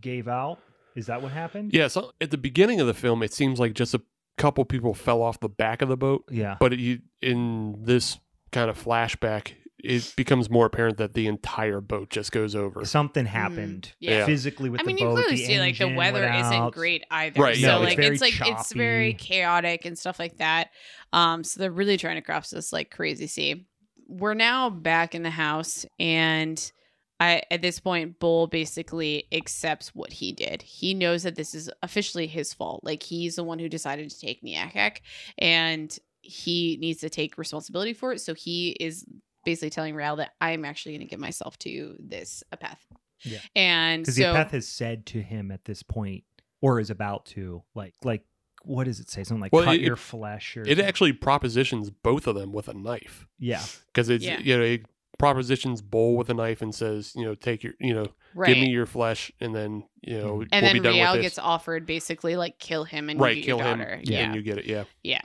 gave 0.00 0.28
out. 0.28 0.58
Is 0.96 1.06
that 1.06 1.20
what 1.22 1.32
happened? 1.32 1.72
yeah. 1.74 1.88
So 1.88 2.12
at 2.20 2.30
the 2.30 2.38
beginning 2.38 2.80
of 2.80 2.86
the 2.86 2.94
film, 2.94 3.22
it 3.22 3.32
seems 3.34 3.60
like 3.60 3.74
just 3.74 3.92
a 3.94 4.00
couple 4.38 4.64
people 4.64 4.94
fell 4.94 5.20
off 5.22 5.40
the 5.40 5.48
back 5.48 5.82
of 5.82 5.88
the 5.88 5.96
boat, 5.96 6.24
Yeah. 6.30 6.56
but 6.58 6.72
it, 6.72 7.02
in 7.20 7.76
this 7.84 8.18
kind 8.52 8.70
of 8.70 8.82
flashback, 8.82 9.52
it 9.84 10.14
becomes 10.16 10.50
more 10.50 10.66
apparent 10.66 10.96
that 10.98 11.14
the 11.14 11.26
entire 11.26 11.80
boat 11.80 12.10
just 12.10 12.32
goes 12.32 12.54
over. 12.54 12.84
Something 12.84 13.26
happened 13.26 13.92
Yeah. 14.00 14.26
physically 14.26 14.70
with 14.70 14.80
I 14.80 14.84
the 14.84 14.86
mean, 14.88 14.96
boat. 14.96 15.02
I 15.02 15.06
mean, 15.06 15.18
you 15.18 15.24
clearly 15.24 15.44
see 15.44 15.60
like 15.60 15.78
the 15.78 15.94
weather 15.94 16.22
went 16.22 16.46
isn't 16.46 16.74
great 16.74 17.04
either. 17.10 17.40
Right, 17.40 17.56
So 17.56 17.66
no, 17.66 17.82
it's 17.82 17.90
like 17.90 17.96
very 17.96 18.14
it's 18.14 18.20
like 18.20 18.40
it's 18.40 18.72
very 18.72 19.14
chaotic 19.14 19.84
and 19.84 19.98
stuff 19.98 20.18
like 20.18 20.38
that. 20.38 20.70
Um, 21.12 21.44
so 21.44 21.60
they're 21.60 21.70
really 21.70 21.96
trying 21.96 22.16
to 22.16 22.22
cross 22.22 22.50
this 22.50 22.72
like 22.72 22.90
crazy 22.90 23.26
sea. 23.26 23.66
We're 24.08 24.34
now 24.34 24.70
back 24.70 25.14
in 25.14 25.22
the 25.22 25.30
house 25.30 25.86
and 25.98 26.72
I 27.20 27.42
at 27.50 27.62
this 27.62 27.78
point 27.78 28.18
Bull 28.18 28.48
basically 28.48 29.26
accepts 29.32 29.94
what 29.94 30.12
he 30.12 30.32
did. 30.32 30.62
He 30.62 30.94
knows 30.94 31.22
that 31.22 31.36
this 31.36 31.54
is 31.54 31.70
officially 31.82 32.26
his 32.26 32.52
fault. 32.52 32.82
Like 32.82 33.02
he's 33.02 33.36
the 33.36 33.44
one 33.44 33.58
who 33.58 33.68
decided 33.68 34.10
to 34.10 34.18
take 34.18 34.42
Nyagak 34.42 34.98
and 35.38 35.96
he 36.20 36.76
needs 36.80 37.00
to 37.00 37.10
take 37.10 37.38
responsibility 37.38 37.92
for 37.92 38.12
it. 38.12 38.20
So 38.20 38.34
he 38.34 38.70
is 38.80 39.04
basically 39.44 39.70
telling 39.70 39.94
Rial 39.94 40.16
that 40.16 40.32
I'm 40.40 40.64
actually 40.64 40.92
going 40.92 41.06
to 41.06 41.10
give 41.10 41.20
myself 41.20 41.58
to 41.60 41.96
this 41.98 42.42
Apeth. 42.52 42.76
Yeah. 43.22 43.38
And 43.56 44.02
Because 44.02 44.16
so 44.16 44.32
the 44.32 44.38
Apeth 44.38 44.50
has 44.50 44.68
said 44.68 45.06
to 45.06 45.22
him 45.22 45.50
at 45.50 45.64
this 45.64 45.82
point, 45.82 46.24
or 46.60 46.80
is 46.80 46.90
about 46.90 47.26
to, 47.26 47.62
like, 47.74 47.94
like 48.04 48.22
what 48.62 48.84
does 48.84 48.98
it 49.00 49.10
say? 49.10 49.24
Something 49.24 49.40
like 49.42 49.52
Well, 49.52 49.64
cut 49.64 49.76
it- 49.76 49.82
your 49.82 49.96
flesh, 49.96 50.56
or 50.56 50.62
It 50.66 50.78
actually 50.80 51.12
propositions 51.12 51.90
both 51.90 52.26
of 52.26 52.34
them 52.34 52.52
with 52.52 52.68
a 52.68 52.74
knife 52.74 53.26
yeah, 53.38 53.62
because 53.88 54.08
it's 54.08 54.24
Yeah. 54.24 54.40
you 54.40 54.56
know 54.56 54.64
it 54.64 54.86
propositions 55.18 55.80
Bull 55.82 56.16
with 56.16 56.28
a 56.30 56.34
knife 56.34 56.60
and 56.62 56.74
says 56.74 57.12
you 57.14 57.24
know 57.24 57.34
take 57.36 57.62
your 57.62 57.74
you 57.78 57.94
know 57.94 58.06
right. 58.34 58.48
give 58.48 58.58
me 58.58 58.68
your 58.70 58.84
flesh 58.86 59.30
and 59.38 59.54
then 59.54 59.84
you 60.02 60.18
know 60.18 60.38
Mhm. 60.38 60.48
and 60.50 60.64
we'll 60.64 60.72
be 60.72 60.78
then 60.80 60.92
done 60.92 61.00
Rial 61.00 61.12
with 61.12 61.22
gets 61.22 61.38
offered 61.38 61.86
basically 61.86 62.34
like 62.36 62.58
kill 62.58 62.82
him 62.84 63.08
and 63.10 63.20
right 63.20 63.36
you 63.36 63.42
get 63.42 63.46
kill 63.46 63.58
your 63.58 63.66
him 63.66 63.78
daughter. 63.78 64.00
and 64.10 64.34
you 64.34 64.42
get 64.42 64.58
it 64.58 64.64
yeah 64.64 64.84
Yeah. 65.04 65.20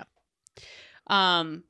Um 1.07 1.63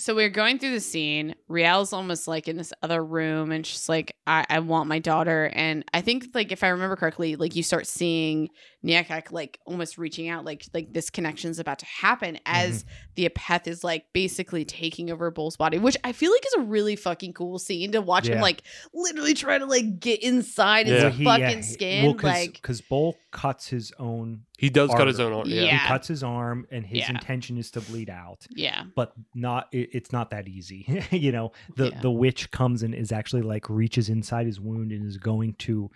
so 0.00 0.14
we're 0.14 0.30
going 0.30 0.58
through 0.58 0.72
the 0.72 0.80
scene. 0.80 1.34
Rial's 1.48 1.92
almost 1.92 2.26
like 2.26 2.48
in 2.48 2.56
this 2.56 2.72
other 2.82 3.04
room 3.04 3.52
and 3.52 3.66
she's 3.66 3.88
like, 3.88 4.16
I, 4.26 4.46
I 4.48 4.58
want 4.60 4.88
my 4.88 4.98
daughter. 4.98 5.50
And 5.54 5.84
I 5.92 6.00
think 6.00 6.28
like 6.34 6.52
if 6.52 6.64
I 6.64 6.68
remember 6.68 6.96
correctly, 6.96 7.36
like 7.36 7.54
you 7.54 7.62
start 7.62 7.86
seeing 7.86 8.48
Nyagak 8.84 9.30
like 9.30 9.58
almost 9.66 9.98
reaching 9.98 10.28
out, 10.28 10.44
like 10.44 10.64
like 10.72 10.92
this 10.92 11.10
connection's 11.10 11.58
about 11.58 11.80
to 11.80 11.86
happen 11.86 12.38
as 12.46 12.84
mm-hmm. 12.84 12.90
the 13.16 13.28
Apeth 13.28 13.66
is 13.66 13.84
like 13.84 14.06
basically 14.12 14.64
taking 14.64 15.10
over 15.10 15.30
Bull's 15.30 15.56
body, 15.56 15.78
which 15.78 15.96
I 16.02 16.12
feel 16.12 16.32
like 16.32 16.46
is 16.46 16.54
a 16.54 16.62
really 16.62 16.96
fucking 16.96 17.34
cool 17.34 17.58
scene 17.58 17.92
to 17.92 18.00
watch 18.00 18.28
him 18.28 18.40
like 18.40 18.62
literally 18.94 19.34
try 19.34 19.58
to 19.58 19.66
like 19.66 20.00
get 20.00 20.22
inside 20.22 20.86
his 20.86 20.96
Yeah. 20.96 21.02
Well, 21.02 21.12
he- 21.12 21.24
fucking 21.24 21.42
yeah, 21.42 21.56
he- 21.56 21.62
skin. 21.62 22.04
Well, 22.06 22.14
cause, 22.14 22.24
like 22.24 22.62
'cause 22.62 22.80
Bull 22.80 23.16
cuts 23.32 23.68
his 23.68 23.92
own. 23.98 24.44
He 24.60 24.68
does 24.68 24.90
cut 24.90 25.06
his 25.06 25.18
own 25.18 25.32
arm 25.32 25.48
Yeah. 25.48 25.62
yeah, 25.62 25.78
He 25.82 25.88
cuts 25.88 26.06
his 26.08 26.22
arm, 26.22 26.66
and 26.70 26.84
his 26.84 26.98
Yeah. 27.00 27.10
intention 27.12 27.56
is 27.56 27.70
to 27.72 27.80
bleed 27.80 28.10
out. 28.10 28.46
yeah. 28.50 28.84
But 28.94 29.14
not. 29.34 29.68
It, 29.72 29.88
it's 29.92 30.12
not 30.12 30.28
that 30.30 30.46
easy. 30.48 31.02
you 31.10 31.32
know, 31.32 31.52
the 31.76 31.88
Yeah. 31.88 32.00
the 32.00 32.10
witch 32.10 32.50
comes 32.50 32.82
and 32.82 32.94
is 32.94 33.10
actually 33.10 33.42
like 33.42 33.70
reaches 33.70 34.08
inside 34.10 34.46
his 34.46 34.60
wound 34.60 34.92
and 34.92 35.06
is 35.06 35.16
going 35.16 35.54
to. 35.60 35.90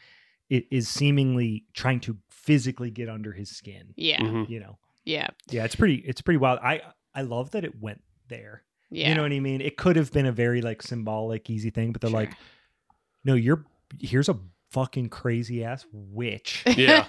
It 0.48 0.66
is 0.70 0.88
seemingly 0.88 1.64
trying 1.74 2.00
to 2.00 2.16
physically 2.30 2.90
get 2.90 3.08
under 3.08 3.32
his 3.32 3.50
skin. 3.50 3.92
Yeah. 3.96 4.20
Mhm. 4.22 4.48
You 4.48 4.60
know. 4.60 4.78
Yeah. 5.04 5.28
Yeah, 5.50 5.64
it's 5.64 5.76
pretty. 5.76 5.96
It's 5.96 6.22
pretty 6.22 6.38
wild. 6.38 6.58
I 6.62 6.80
I 7.14 7.20
love 7.22 7.50
that 7.50 7.64
it 7.64 7.80
went 7.80 8.02
there. 8.28 8.62
Yeah. 8.90 9.08
You 9.10 9.14
know 9.14 9.22
what 9.22 9.32
I 9.32 9.40
mean? 9.40 9.60
It 9.60 9.76
could 9.76 9.96
have 9.96 10.10
been 10.12 10.26
a 10.26 10.32
very 10.32 10.62
like 10.62 10.80
symbolic, 10.82 11.50
easy 11.50 11.68
thing, 11.70 11.92
but 11.92 12.00
they're 12.00 12.10
like, 12.10 12.32
no, 13.24 13.34
you're 13.34 13.64
here's 14.00 14.28
a 14.28 14.38
fucking 14.74 15.08
crazy 15.08 15.64
ass 15.64 15.86
witch. 15.92 16.62
Yeah. 16.76 17.04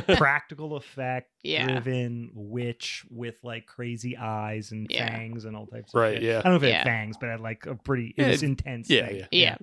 Practical 0.16 0.76
effect 0.76 1.30
Yeah. 1.42 1.66
driven 1.66 2.30
witch 2.32 3.04
with 3.10 3.34
like 3.42 3.66
crazy 3.66 4.16
eyes 4.16 4.70
and 4.72 4.86
Yeah. 4.88 5.08
fangs 5.08 5.44
and 5.44 5.54
all 5.56 5.66
types 5.66 5.92
of 5.92 6.00
Right, 6.00 6.14
shit. 6.14 6.22
yeah. 6.22 6.38
I 6.38 6.42
don't 6.42 6.52
know 6.52 6.56
if 6.56 6.62
it 6.62 6.68
Yeah. 6.68 6.78
had 6.78 6.86
fangs, 6.86 7.16
but 7.18 7.26
it 7.26 7.30
had 7.32 7.40
like 7.40 7.66
a 7.66 7.74
pretty 7.74 8.14
it 8.16 8.26
was 8.26 8.42
intense. 8.42 8.88
yeah, 8.88 9.06
thing. 9.06 9.16
yeah. 9.16 9.26
Yeah. 9.32 9.56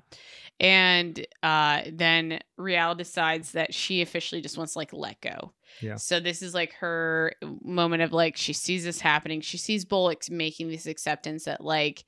And 0.59 1.25
uh, 1.43 1.81
then 1.91 2.39
Rial 2.57 2.95
decides 2.95 3.53
that 3.53 3.73
she 3.73 4.01
officially 4.01 4.41
just 4.41 4.57
wants 4.57 4.73
to 4.73 4.79
like 4.79 4.93
let 4.93 5.19
go. 5.21 5.53
Yeah. 5.81 5.95
So 5.95 6.19
this 6.19 6.41
is 6.41 6.53
like 6.53 6.73
her 6.75 7.33
moment 7.63 8.03
of 8.03 8.13
like 8.13 8.37
she 8.37 8.53
sees 8.53 8.83
this 8.85 9.01
happening. 9.01 9.41
She 9.41 9.57
sees 9.57 9.83
Bullock 9.85 10.29
making 10.29 10.69
this 10.69 10.85
acceptance 10.85 11.45
that 11.45 11.61
like 11.61 12.05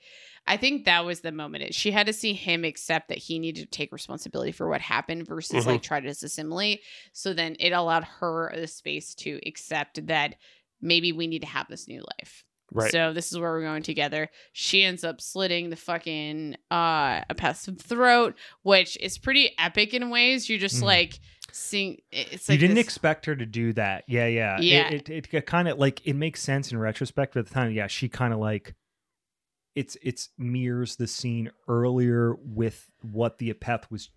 I 0.48 0.58
think 0.58 0.86
that 0.86 1.06
was 1.06 1.20
the 1.22 1.32
moment. 1.32 1.64
It 1.66 1.76
she 1.76 1.92
had 1.92 2.08
to 2.08 2.14
see 2.14 2.34
him 2.34 2.64
accept 2.64 3.10
that 3.10 3.18
he 3.18 3.38
needed 3.40 3.62
to 3.72 3.78
take 3.78 3.92
responsibility 3.92 4.52
for 4.52 4.68
what 4.68 4.82
happened 4.82 5.28
versus 5.28 5.64
Mhm. 5.66 5.68
like 5.68 5.82
try 5.84 6.00
to 6.00 6.08
disassimilate. 6.08 6.80
So 7.14 7.34
then 7.34 7.56
it 7.60 7.72
allowed 7.72 8.06
her 8.06 8.52
the 8.56 8.68
space 8.68 9.14
to 9.16 9.40
accept 9.46 10.08
that 10.08 10.36
maybe 10.82 11.12
we 11.12 11.28
need 11.28 11.42
to 11.42 11.48
have 11.48 11.68
this 11.68 11.88
new 11.88 12.04
life. 12.20 12.44
right 12.74 12.92
So 12.92 13.14
this 13.14 13.32
is 13.32 13.40
where 13.40 13.50
we're 13.52 13.62
going 13.62 13.82
together. 13.84 14.30
She 14.52 14.84
ends 14.84 15.04
up 15.06 15.22
slitting 15.22 15.70
the 15.70 15.76
fucking 15.78 16.56
uh 16.70 17.22
Apeth's 17.30 17.70
throat, 17.82 18.36
which 18.64 18.98
is 19.02 19.18
pretty 19.18 19.52
epic 19.58 19.94
in 19.94 20.10
ways. 20.10 20.50
You're 20.50 20.60
just 20.60 20.82
Mhm. 20.82 20.84
like 20.84 21.20
seeing 21.54 21.98
it's 22.12 22.50
like 22.50 22.56
you 22.56 22.60
didn't 22.60 22.76
this- 22.76 22.86
expect 22.86 23.26
her 23.26 23.36
to 23.38 23.46
do 23.46 23.72
that. 23.74 24.04
Yeah, 24.10 24.28
yeah. 24.28 24.60
Yeah. 24.60 24.90
It, 24.90 25.10
it, 25.10 25.34
it 25.34 25.46
kind 25.46 25.68
of 25.70 25.78
like 25.80 26.06
it 26.06 26.14
makes 26.16 26.42
sense 26.42 26.72
in 26.72 26.78
retrospect, 26.78 27.34
but 27.36 27.40
at 27.42 27.48
the 27.48 27.54
time, 27.54 27.72
yeah, 27.72 27.88
she 27.88 28.10
kind 28.10 28.34
of 28.34 28.40
like 28.40 28.76
it's 29.82 29.96
it's 30.02 30.30
mirrors 30.38 30.96
the 30.96 31.08
scene 31.08 31.52
earlier 31.68 32.36
with 32.44 32.90
what 33.12 33.38
the 33.38 33.54
Apeth 33.54 33.90
was 33.92 34.10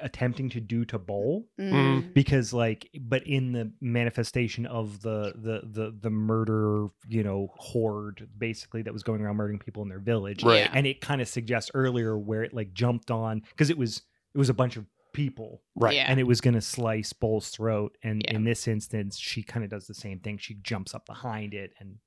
attempting 0.00 0.48
to 0.48 0.58
do 0.60 0.84
to 0.86 0.98
Bowl 0.98 1.46
Mm. 1.60 2.14
because 2.14 2.52
like 2.54 2.88
but 2.98 3.26
in 3.26 3.52
the 3.52 3.72
manifestation 3.80 4.64
of 4.64 5.02
the 5.02 5.32
the 5.36 5.60
the 5.70 5.94
the 6.00 6.08
murder 6.10 6.86
you 7.08 7.22
know 7.22 7.48
horde 7.56 8.26
basically 8.38 8.80
that 8.82 8.92
was 8.92 9.02
going 9.02 9.20
around 9.20 9.36
murdering 9.36 9.58
people 9.58 9.82
in 9.82 9.88
their 9.90 9.98
village 10.00 10.42
Right. 10.42 10.68
And 10.72 10.86
it 10.86 11.00
kind 11.02 11.20
of 11.20 11.28
suggests 11.28 11.70
earlier 11.74 12.16
where 12.18 12.42
it 12.42 12.54
like 12.54 12.72
jumped 12.72 13.10
on 13.10 13.40
because 13.50 13.68
it 13.68 13.76
was 13.76 14.02
it 14.34 14.38
was 14.38 14.48
a 14.48 14.54
bunch 14.54 14.76
of 14.78 14.86
people 15.12 15.60
Right. 15.76 15.96
Yeah. 15.96 16.06
and 16.08 16.18
it 16.18 16.26
was 16.26 16.40
going 16.40 16.54
to 16.54 16.62
slice 16.62 17.12
Bull's 17.12 17.50
throat 17.50 17.94
and 18.02 18.22
Yeah. 18.26 18.36
in 18.36 18.44
this 18.44 18.66
instance 18.66 19.18
she 19.18 19.42
kind 19.42 19.62
of 19.62 19.70
does 19.70 19.86
the 19.86 19.94
same 19.94 20.20
thing 20.20 20.38
she 20.38 20.54
jumps 20.62 20.94
up 20.94 21.04
behind 21.04 21.52
it 21.52 21.74
and 21.78 21.98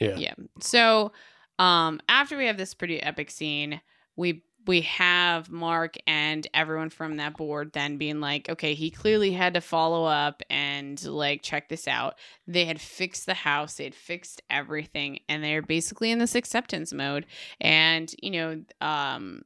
Yeah. 0.00 0.16
Yeah. 0.16 0.34
So, 0.60 1.12
um, 1.60 2.00
after 2.08 2.38
we 2.38 2.46
have 2.46 2.56
this 2.56 2.72
pretty 2.72 3.02
epic 3.02 3.30
scene, 3.30 3.82
we 4.16 4.42
we 4.66 4.80
have 4.82 5.50
Mark 5.50 5.96
and 6.06 6.46
everyone 6.52 6.90
from 6.90 7.16
that 7.16 7.36
board 7.36 7.72
then 7.72 7.96
being 7.96 8.20
like, 8.20 8.48
okay, 8.48 8.74
he 8.74 8.90
clearly 8.90 9.32
had 9.32 9.54
to 9.54 9.60
follow 9.60 10.04
up 10.04 10.42
and 10.50 11.02
like 11.04 11.42
check 11.42 11.68
this 11.68 11.86
out. 11.86 12.14
They 12.46 12.64
had 12.64 12.80
fixed 12.80 13.26
the 13.26 13.34
house, 13.34 13.74
they 13.74 13.84
had 13.84 13.94
fixed 13.94 14.42
everything, 14.48 15.20
and 15.28 15.44
they're 15.44 15.62
basically 15.62 16.10
in 16.10 16.18
this 16.18 16.34
acceptance 16.34 16.94
mode. 16.94 17.26
And 17.60 18.12
you 18.22 18.30
know, 18.30 18.62
um, 18.80 19.42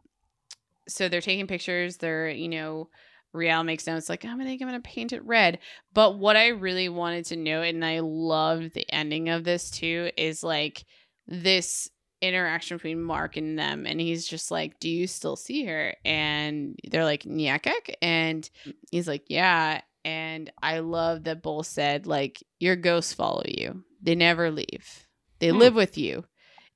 so 0.87 1.09
they're 1.09 1.21
taking 1.21 1.49
pictures. 1.49 1.99
They're 1.99 2.31
you 2.31 2.49
know. 2.49 2.89
Rial 3.37 3.65
makes 3.65 3.89
notes 3.89 4.09
like, 4.09 4.25
I'm 4.25 4.39
gonna, 4.39 4.51
I'm 4.51 4.59
gonna 4.61 4.79
paint 4.79 5.13
it 5.13 5.25
red. 5.25 5.59
But 5.93 6.21
what 6.21 6.37
I 6.37 6.51
really 6.51 6.89
wanted 6.89 7.25
to 7.25 7.37
note, 7.37 7.63
and 7.63 7.85
I 7.85 7.99
loved 7.99 8.75
the 8.75 8.89
ending 8.89 9.29
of 9.29 9.43
this 9.43 9.71
too, 9.71 10.13
is 10.17 10.45
like 10.45 10.85
this 11.27 11.91
interaction 12.27 12.77
between 12.77 13.03
Mark 13.03 13.37
and 13.37 13.59
them. 13.59 13.87
And 13.87 14.01
he's 14.01 14.27
just 14.27 14.51
like, 14.51 14.79
Do 14.81 14.89
you 14.89 15.07
still 15.07 15.37
see 15.37 15.65
her? 15.67 15.95
And 16.05 16.79
they're 16.91 17.05
like, 17.05 17.23
Nyagak. 17.25 17.95
And 18.03 18.49
he's 18.91 19.07
like, 19.09 19.25
Yeah. 19.29 19.81
And 20.05 20.53
I 20.63 20.81
love 20.81 21.25
that 21.25 21.43
Bull 21.43 21.63
said, 21.63 22.07
like, 22.07 22.43
your 22.61 22.77
ghosts 22.77 23.15
follow 23.15 23.45
you. 23.47 23.85
They 24.03 24.15
never 24.15 24.51
leave. 24.51 25.07
They 25.39 25.49
Hmm. 25.49 25.59
live 25.59 25.75
with 25.75 25.97
you. 25.97 26.25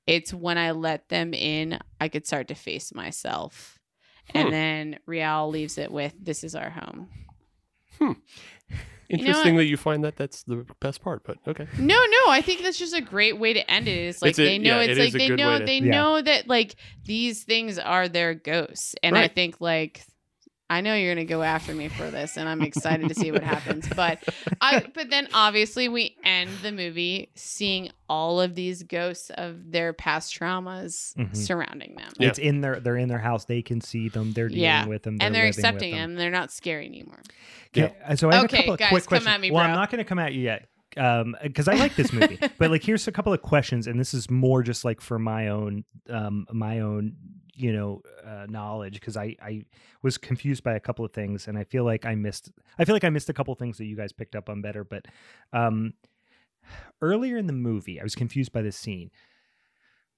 It's 0.07 0.33
when 0.33 0.57
I 0.57 0.71
let 0.71 1.09
them 1.09 1.35
in, 1.35 1.77
I 2.01 2.07
could 2.07 2.25
start 2.25 2.47
to 2.47 2.55
face 2.55 2.93
myself. 2.93 3.77
Hmm. 4.31 4.37
And 4.37 4.53
then 4.53 4.99
Rial 5.05 5.49
leaves 5.49 5.77
it 5.77 5.91
with, 5.91 6.13
This 6.19 6.43
is 6.43 6.55
our 6.55 6.69
home. 6.71 7.09
Interesting 9.09 9.55
that 9.57 9.65
you 9.65 9.75
find 9.75 10.03
that 10.03 10.15
that's 10.17 10.43
the 10.43 10.65
best 10.79 11.01
part, 11.01 11.23
but 11.25 11.37
okay. 11.47 11.67
No, 11.79 11.95
no, 11.95 12.31
I 12.31 12.41
think 12.41 12.61
that's 12.61 12.77
just 12.77 12.93
a 12.93 13.01
great 13.01 13.39
way 13.39 13.53
to 13.53 13.71
end 13.71 13.87
it. 13.87 13.91
It's 13.91 14.21
like 14.21 14.29
It's 14.31 14.39
a- 14.39 14.43
they 14.45 14.57
know 14.59 14.75
yeah, 14.79 14.81
it's 14.85 14.97
it 14.97 15.01
like 15.01 15.07
is 15.09 15.15
a 15.15 15.17
they 15.17 15.27
good 15.29 15.39
know 15.39 15.49
way 15.53 15.59
to- 15.59 15.65
they 15.65 15.77
Yeah. 15.79 15.91
know 15.91 16.21
that 16.21 16.47
like 16.47 16.75
these 17.05 17.43
things 17.43 17.79
are 17.79 18.07
their 18.07 18.35
ghosts. 18.35 18.93
And 19.01 19.17
I 19.17 19.21
Right. 19.21 19.33
think 19.35 19.59
like 19.59 20.03
I 20.69 20.81
know 20.81 20.93
you're 20.93 21.13
gonna 21.15 21.25
go 21.25 21.41
after 21.41 21.73
me 21.73 21.87
for 21.87 22.11
this, 22.11 22.37
and 22.37 22.47
I'm 22.47 22.61
excited 22.61 23.09
to 23.09 23.15
see 23.15 23.31
what 23.31 23.43
happens. 23.43 23.87
But 23.95 24.23
I 24.61 24.85
but 24.93 25.09
then 25.09 25.27
obviously 25.33 25.89
we 25.89 26.15
end 26.23 26.51
the 26.61 26.71
movie 26.71 27.29
seeing 27.35 27.89
all 28.07 28.39
of 28.39 28.53
these 28.55 28.83
ghosts 28.83 29.31
of 29.31 29.71
their 29.71 29.93
past 29.93 30.37
traumas 30.37 31.15
Mhm. 31.15 31.35
surrounding 31.35 31.95
them. 31.95 32.11
Yeah. 32.19 32.29
it's 32.29 32.39
in 32.39 32.61
their 32.61 32.79
they're 32.79 32.97
in 32.97 33.09
their 33.09 33.19
house 33.19 33.45
they 33.45 33.61
can 33.61 33.81
see 33.81 34.09
them 34.09 34.31
they're 34.33 34.47
dealing 34.49 34.61
Yeah. 34.63 34.85
with 34.87 35.03
them 35.03 35.17
and 35.21 35.33
they're 35.33 35.47
accepting 35.47 35.91
them. 35.95 36.11
them. 36.11 36.17
They're 36.17 36.31
not 36.31 36.51
scary 36.51 36.85
anymore. 36.85 37.21
Okay, 37.75 37.93
uh, 38.05 38.15
so 38.15 38.29
I 38.31 38.35
have 38.35 38.45
Okay, 38.45 38.57
a 38.57 38.59
couple 38.61 38.73
of 38.73 38.79
guys, 38.79 38.89
quick 38.89 39.03
come 39.03 39.07
questions. 39.09 39.27
at 39.27 39.41
me, 39.41 39.51
well, 39.51 39.63
I'm 39.63 39.75
not 39.75 39.91
going 39.91 39.99
to 39.99 40.03
come 40.03 40.17
at 40.19 40.33
you 40.33 40.41
yet 40.41 40.67
because 41.43 41.67
I 41.67 41.75
like 41.75 41.95
this 41.95 42.11
movie. 42.11 42.39
but 42.57 42.71
like, 42.71 42.83
here's 42.83 43.07
a 43.07 43.11
couple 43.11 43.31
of 43.31 43.41
questions, 43.43 43.85
and 43.85 43.99
this 43.99 44.13
is 44.13 44.29
more 44.29 44.63
just 44.63 44.83
like 44.83 45.01
for 45.01 45.19
my 45.19 45.49
own, 45.49 45.83
um, 46.09 46.47
my 46.51 46.79
own, 46.79 47.13
you 47.59 47.73
know, 47.73 48.01
uh, 48.25 48.45
knowledge 48.49 48.93
because 48.95 49.17
I 49.17 49.35
I 49.41 49.65
was 50.01 50.17
confused 50.17 50.63
by 50.63 50.73
a 50.75 50.79
couple 50.79 51.03
of 51.05 51.11
things, 51.13 51.47
and 51.47 51.57
I 51.57 51.63
feel 51.63 51.83
like 51.83 52.05
I 52.05 52.15
missed. 52.15 52.51
I 52.77 52.85
feel 52.85 52.95
like 52.95 53.03
I 53.03 53.09
missed 53.09 53.29
a 53.29 53.33
couple 53.33 53.51
of 53.51 53.59
things 53.59 53.77
that 53.77 53.85
you 53.85 53.95
guys 53.95 54.11
picked 54.11 54.35
up 54.35 54.49
on 54.49 54.61
better. 54.61 54.83
But 54.83 55.05
um, 55.53 55.93
earlier 57.01 57.37
in 57.37 57.47
the 57.47 57.53
movie, 57.53 57.99
I 57.99 58.03
was 58.03 58.15
confused 58.15 58.51
by 58.51 58.61
this 58.61 58.77
scene. 58.77 59.11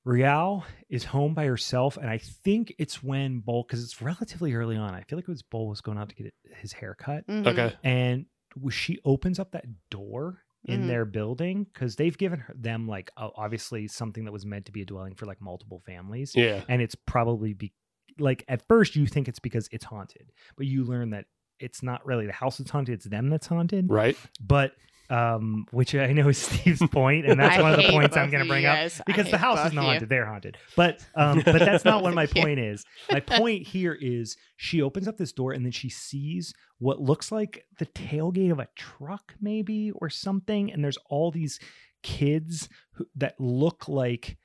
Rial 0.04 0.66
is 0.90 1.06
home 1.06 1.36
by 1.36 1.46
herself, 1.46 1.96
and 1.96 2.10
I 2.10 2.18
think 2.18 2.74
it's 2.80 3.04
when 3.04 3.40
Bull, 3.40 3.64
because 3.64 3.84
it's 3.84 4.02
relatively 4.02 4.54
early 4.56 4.76
on. 4.76 4.96
I 4.96 5.02
feel 5.04 5.18
like 5.18 5.28
it 5.28 5.32
was 5.32 5.44
Bull 5.44 5.68
was 5.68 5.80
going 5.82 6.00
out 6.00 6.10
to 6.10 6.16
get 6.16 6.34
his 6.56 6.74
hair 6.74 6.96
cut, 6.96 7.28
Mhm. 7.28 7.46
Okay. 7.48 7.76
and 7.84 8.26
w- 8.56 8.72
she 8.72 8.98
opens 9.06 9.38
up 9.38 9.52
that 9.52 9.66
door 9.92 10.42
in 10.66 10.84
Mhm. 10.84 10.88
their 10.88 11.06
building 11.06 11.64
because 11.64 11.96
they've 11.96 12.18
given 12.18 12.40
her, 12.40 12.54
them 12.58 12.88
like 12.88 13.10
obviously 13.18 13.88
something 13.88 14.26
that 14.26 14.32
was 14.32 14.46
meant 14.46 14.66
to 14.68 14.72
be 14.72 14.82
a 14.82 14.86
dwelling 14.86 15.16
for 15.16 15.26
like 15.26 15.42
multiple 15.42 15.80
families, 15.86 16.36
Yeah. 16.36 16.64
and 16.70 16.82
it's 16.82 16.96
probably 16.96 17.54
be 17.54 17.74
like 18.20 18.44
at 18.48 18.62
first 18.68 18.96
you 18.96 19.08
think 19.08 19.28
it's 19.28 19.40
because 19.40 19.68
it's 19.72 19.86
haunted, 19.86 20.32
but 20.58 20.68
you 20.68 20.84
learn 20.84 21.10
that 21.12 21.26
it's 21.60 21.82
not 21.82 22.06
really 22.06 22.26
the 22.26 22.34
house 22.34 22.58
that's 22.58 22.70
haunted; 22.72 22.94
it's 22.94 23.06
them 23.06 23.30
that's 23.30 23.48
haunted. 23.48 23.90
Right. 23.90 24.18
But 24.40 24.76
um, 25.12 25.66
which 25.72 25.94
I 25.94 26.14
know 26.14 26.30
is 26.30 26.38
Steve's 26.48 26.82
point, 26.88 27.26
and 27.26 27.40
that's 27.40 27.62
one 27.62 27.72
of 27.74 27.78
the 27.78 27.90
points 27.90 28.16
I'm 28.16 28.30
going 28.30 28.44
to 28.44 28.48
bring 28.50 28.64
you 28.64 28.70
up 28.70 28.92
because 29.06 29.30
the 29.30 29.38
house 29.38 29.68
is 29.68 29.74
not 29.74 29.82
you. 29.84 29.88
haunted; 29.90 30.10
they're 30.10 30.26
haunted. 30.26 30.58
But 30.76 31.06
um, 31.16 31.42
but 31.46 31.60
that's 31.60 31.84
not 31.86 32.02
what 32.02 32.14
my 32.14 32.26
point 32.26 32.60
is. 32.60 32.84
My 33.12 33.20
point 33.20 33.68
here 33.68 33.98
is 34.00 34.38
she 34.58 34.82
opens 34.82 35.08
up 35.08 35.18
this 35.18 35.34
door 35.34 35.52
and 35.52 35.66
then 35.66 35.72
she 35.74 35.90
sees 35.90 36.54
what 36.80 37.00
looks 37.02 37.32
like 37.32 37.66
the 37.78 37.86
tailgate 37.88 38.52
of 38.52 38.60
a 38.60 38.68
truck, 38.76 39.34
maybe 39.42 39.92
or 39.92 40.10
something, 40.10 40.72
and 40.72 40.84
there's 40.84 40.98
all 41.10 41.30
these 41.32 41.60
kids 42.04 42.70
who, 42.94 43.06
that 43.16 43.36
look 43.40 43.88
like 43.88 44.38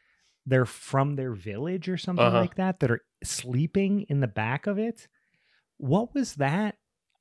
they're 0.44 0.66
from 0.66 1.16
their 1.16 1.32
village 1.32 1.88
or 1.88 1.96
something 1.96 2.24
Uh-huh. 2.24 2.40
like 2.40 2.56
that 2.56 2.80
that 2.80 2.90
are 2.90 3.02
sleeping 3.24 4.02
in 4.08 4.20
the 4.20 4.26
back 4.26 4.66
of 4.66 4.78
it. 4.78 5.08
What 5.78 6.14
was 6.14 6.34
that? 6.34 6.76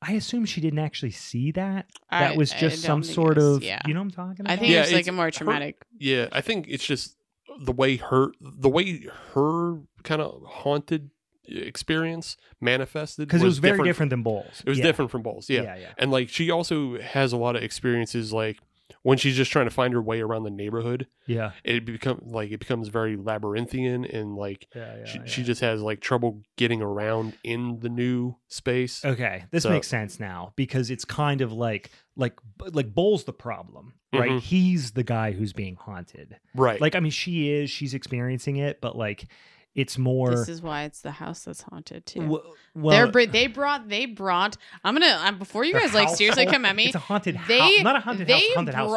I 0.07 0.13
assume 0.13 0.45
she 0.45 0.61
didn't 0.61 0.79
actually 0.79 1.11
see 1.11 1.51
that. 1.53 1.87
That 2.11 2.33
I- 2.33 2.37
was 2.37 2.53
I 2.53 2.57
just 2.57 2.83
don't 2.85 2.87
some 2.87 3.01
think 3.01 3.11
it 3.11 3.15
sort 3.15 3.37
was- 3.37 3.57
of, 3.57 3.63
yeah. 3.63 3.81
you 3.87 3.93
know 3.93 4.01
what 4.01 4.05
I'm 4.05 4.11
talking 4.11 4.41
about? 4.45 4.53
I 4.53 4.57
think 4.57 4.71
Yeah, 4.71 4.81
it's 4.83 4.91
like 4.91 4.99
it's 5.01 5.07
a 5.09 5.11
more 5.13 5.25
her- 5.25 5.31
traumatic. 5.31 5.83
Yeah. 5.97 6.27
I 6.31 6.41
think 6.41 6.67
it's 6.69 6.85
just 6.85 7.15
the 7.61 7.71
way 7.71 7.95
her 7.97 8.27
the 8.41 8.69
way 8.69 9.07
her 9.33 9.79
kind 10.03 10.21
of 10.21 10.43
haunted 10.45 11.09
experience 11.47 12.37
manifested 12.61 13.27
because 13.27 13.41
it 13.41 13.45
was 13.45 13.59
very 13.59 13.83
different, 13.83 14.09
than 14.09 14.23
Bowles. 14.23 14.61
It 14.65 14.69
was 14.69 14.77
Yeah. 14.79 14.83
different 14.85 15.11
from 15.11 15.21
Bowles. 15.21 15.49
Yeah. 15.49 15.63
yeah, 15.63 15.75
yeah. 15.77 15.93
And 15.97 16.11
like 16.11 16.29
she 16.29 16.51
also 16.51 16.99
has 16.99 17.33
a 17.33 17.37
lot 17.37 17.55
of 17.55 17.63
experiences 17.63 18.33
like 18.33 18.57
when 19.05 19.19
she's 19.19 19.35
just 19.35 19.51
trying 19.51 19.67
to 19.67 19.71
find 19.71 19.93
her 19.93 20.01
way 20.01 20.19
around 20.19 20.43
the 20.45 20.49
neighborhood, 20.49 21.05
Yeah, 21.27 21.51
it 21.63 21.85
become 21.85 22.21
like 22.25 22.49
it 22.51 22.59
becomes 22.59 22.87
very 22.87 23.15
labyrinthian 23.15 24.03
and 24.03 24.35
like 24.35 24.67
yeah, 24.75 24.95
yeah, 24.97 25.05
she, 25.05 25.17
yeah. 25.19 25.25
she 25.25 25.43
just 25.43 25.61
has 25.61 25.79
like 25.81 25.99
trouble 26.01 26.41
getting 26.57 26.81
around 26.81 27.37
in 27.43 27.79
the 27.81 27.89
new 27.89 28.35
space. 28.47 29.05
Okay, 29.05 29.43
this 29.51 29.61
So- 29.61 29.69
makes 29.69 29.87
sense 29.87 30.19
now 30.19 30.53
because 30.55 30.89
it's 30.89 31.05
kind 31.05 31.41
of 31.41 31.53
like 31.53 31.91
like 32.15 32.39
like 32.71 32.95
Bowles 32.95 33.25
the 33.25 33.33
problem, 33.33 33.93
right? 34.11 34.31
Mhm. 34.31 34.39
He's 34.41 34.91
the 34.93 35.03
guy 35.03 35.33
who's 35.33 35.53
being 35.53 35.75
haunted. 35.75 36.37
Right. 36.55 36.81
Like 36.81 36.95
I 36.95 36.99
mean, 36.99 37.11
she 37.11 37.51
is, 37.51 37.69
she's 37.69 37.93
experiencing 37.93 38.55
it, 38.57 38.81
but 38.81 38.97
like 38.97 39.27
it's 39.75 39.97
more. 39.97 40.31
This 40.31 40.49
is 40.49 40.61
why 40.61 40.83
it's 40.83 41.01
the 41.01 41.11
house 41.11 41.41
that's 41.43 41.61
haunted 41.61 42.05
too. 42.05 42.21
w- 42.21 42.43
They're 42.75 43.07
br- 43.07 43.25
they 43.25 43.47
brought 43.47 43.87
they 43.89 44.05
brought. 44.05 44.57
I'm 44.83 44.95
gonna 44.95 45.19
um, 45.23 45.37
before 45.37 45.63
you 45.65 45.73
guys 45.73 45.93
like 45.93 46.09
seriously 46.09 46.45
come 46.45 46.65
at 46.65 46.75
me. 46.75 46.85
It's 46.87 46.95
a 46.95 46.99
haunted 46.99 47.37
They- 47.47 47.59
house, 47.59 47.83
not 47.83 47.95
a 47.95 47.99
haunted 47.99 48.27
they 48.27 48.33
house. 48.39 48.53
Haunted 48.55 48.75
house. 48.75 48.89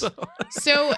brought- 0.00 0.16
so 0.52 0.94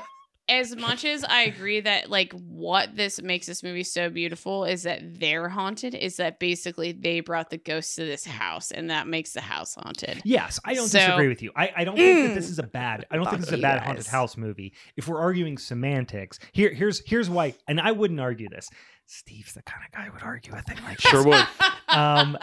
as 0.49 0.75
much 0.77 1.05
as 1.05 1.25
I 1.25 1.43
agree 1.43 1.81
that 1.81 2.11
like 2.11 2.33
what 2.33 2.97
this 2.97 3.23
makes 3.23 3.47
this 3.47 3.63
movie 3.63 3.85
so 3.85 4.11
beautiful 4.11 4.65
is 4.65 4.83
that 4.83 5.01
they're 5.21 5.49
haunted, 5.49 5.95
is 5.95 6.17
that 6.17 6.39
basically 6.41 6.93
they 6.93 7.21
brought 7.21 7.51
the 7.51 7.59
ghosts 7.59 7.95
to 7.97 8.05
this 8.05 8.25
house 8.25 8.71
and 8.71 8.91
that 8.91 9.07
makes 9.07 9.33
the 9.33 9.41
house 9.41 9.75
haunted. 9.77 10.21
Yes, 10.25 10.59
I 10.65 10.75
don't 10.75 10.89
So- 10.89 10.99
disagree 10.99 11.29
with 11.29 11.43
you. 11.43 11.53
I, 11.57 11.73
I 11.77 11.85
don't 11.85 11.97
think 11.97 12.29
that 12.29 12.35
this 12.35 12.49
Mm. 12.49 12.51
is 12.51 12.59
a 12.59 12.63
bad. 12.65 13.07
I 13.11 13.17
don't 13.17 13.27
think 13.27 13.41
this 13.41 13.49
is 13.49 13.59
a 13.59 13.63
bad 13.63 13.79
guys. 13.79 13.87
haunted 13.87 14.07
house 14.09 14.37
movie. 14.37 14.73
If 14.97 15.09
we're 15.09 15.21
arguing 15.21 15.59
semantics, 15.59 16.39
here 16.53 16.73
here's 16.73 17.01
here's 17.09 17.31
why. 17.31 17.55
And 17.69 17.81
I 17.81 17.93
wouldn't 17.93 18.21
argue 18.21 18.49
this. 18.49 18.69
Steve's 19.07 19.53
the 19.55 19.63
kind 19.63 19.83
of 19.87 19.93
guy 19.93 20.05
who 20.07 20.13
would 20.13 20.23
argue 20.23 20.53
a 20.55 20.63
thing 20.63 20.79
like 20.85 20.99
this. 21.01 21.11
Sure 21.11 21.25
would. 21.25 21.47
Um, 21.89 22.39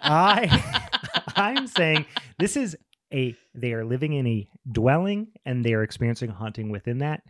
I 0.00 0.80
I'm 1.36 1.66
saying 1.66 2.06
this 2.38 2.56
is 2.56 2.74
a 3.12 3.36
they 3.54 3.72
are 3.74 3.84
living 3.84 4.14
in 4.14 4.26
a 4.26 4.48
dwelling 4.70 5.28
and 5.44 5.62
they 5.64 5.74
are 5.74 5.82
experiencing 5.82 6.30
haunting 6.30 6.70
within 6.70 6.98
that. 6.98 7.22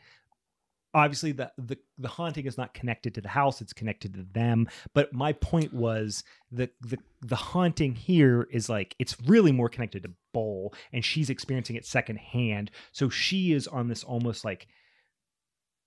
Obviously, 0.94 1.32
the, 1.32 1.50
the 1.58 1.76
the 1.98 2.08
haunting 2.08 2.46
is 2.46 2.56
not 2.56 2.72
connected 2.72 3.14
to 3.14 3.20
the 3.20 3.28
house; 3.28 3.60
it's 3.60 3.72
connected 3.72 4.14
to 4.14 4.24
them. 4.32 4.68
But 4.94 5.12
my 5.12 5.32
point 5.32 5.72
was 5.74 6.22
the 6.52 6.70
the 6.80 6.98
the 7.20 7.36
haunting 7.36 7.94
here 7.94 8.46
is 8.50 8.68
like 8.68 8.94
it's 8.98 9.16
really 9.26 9.52
more 9.52 9.68
connected 9.68 10.04
to 10.04 10.10
Bowl, 10.32 10.74
and 10.92 11.04
she's 11.04 11.30
experiencing 11.30 11.76
it 11.76 11.86
secondhand. 11.86 12.70
So 12.92 13.08
she 13.08 13.52
is 13.52 13.66
on 13.66 13.88
this 13.88 14.04
almost 14.04 14.44
like 14.44 14.66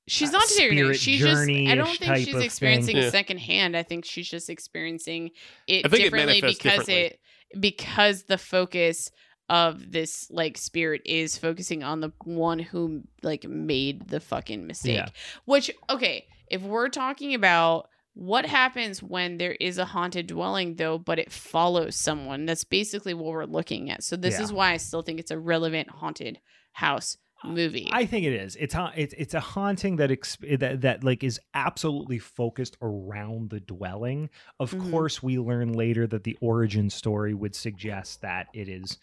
She's 0.08 0.30
uh, 0.30 0.38
not 0.38 0.48
doing 0.48 0.80
anything. 0.80 0.94
spirit 0.94 1.00
She's 1.00 1.20
just 1.20 1.50
I 1.50 1.76
don't 1.76 1.98
think 1.98 2.18
she's 2.26 2.36
experiencing. 2.36 2.98
Yeah. 2.98 3.10
secondhand. 3.10 3.76
I 3.76 3.84
think 3.84 4.06
she's 4.06 4.30
just 4.30 4.50
experiencing 4.50 5.32
it 5.68 5.86
I 5.86 5.90
think 5.90 6.02
it 6.02 6.04
differently 6.06 6.42
because 6.42 6.56
differently. 6.86 6.96
it 6.96 7.20
because 7.60 8.24
the 8.24 8.38
focus 8.38 9.12
of 9.50 9.92
this 9.92 10.30
like 10.30 10.58
spirit 10.58 11.02
is 11.06 11.38
focusing 11.38 11.84
on 11.84 12.02
the 12.02 12.12
one 12.24 12.60
who 12.60 13.04
like 13.24 13.46
made 13.48 14.08
the 14.10 14.20
fucking 14.20 14.68
mistake. 14.68 14.96
Yeah. 14.96 15.10
Which 15.46 15.72
okay, 15.90 16.28
if 16.50 16.62
we're 16.62 16.90
talking 16.90 17.34
about 17.34 17.90
What 18.20 18.48
happens 18.48 19.04
when 19.04 19.38
there 19.38 19.52
is 19.60 19.78
a 19.78 19.86
haunted 19.86 20.26
dwelling 20.26 20.76
though, 20.78 20.98
but 20.98 21.20
it 21.20 21.32
follows 21.32 21.96
someone? 21.96 22.48
That's 22.48 22.64
basically 22.64 23.14
what 23.14 23.28
we're 23.32 23.46
looking 23.46 23.92
at. 23.92 24.04
So 24.04 24.16
this 24.16 24.34
Yeah. 24.40 24.44
is 24.44 24.52
why 24.52 24.72
I 24.74 24.78
still 24.78 25.04
think 25.04 25.20
it's 25.20 25.30
a 25.30 25.38
relevant 25.38 25.90
haunted 25.92 26.40
house 26.72 27.18
movie. 27.44 27.88
I 27.92 28.08
think 28.08 28.26
it 28.26 28.34
is. 28.34 28.56
It's 28.56 28.74
ha- 28.74 28.92
it's 28.96 29.14
it's 29.20 29.36
a 29.36 29.40
haunting 29.40 29.98
that 29.98 30.10
exp- 30.10 30.58
that 30.60 30.82
that 30.82 31.04
like 31.04 31.24
is 31.24 31.40
absolutely 31.54 32.18
focused 32.18 32.76
around 32.82 33.52
the 33.52 33.60
dwelling. 33.60 34.32
Of 34.60 34.74
Mhm. 34.74 34.90
course, 34.90 35.22
we 35.22 35.38
learn 35.38 35.74
later 35.74 36.08
that 36.08 36.24
the 36.24 36.36
origin 36.42 36.90
story 36.90 37.36
would 37.36 37.54
suggest 37.54 38.22
that 38.22 38.48
it 38.52 38.68
is 38.68 38.98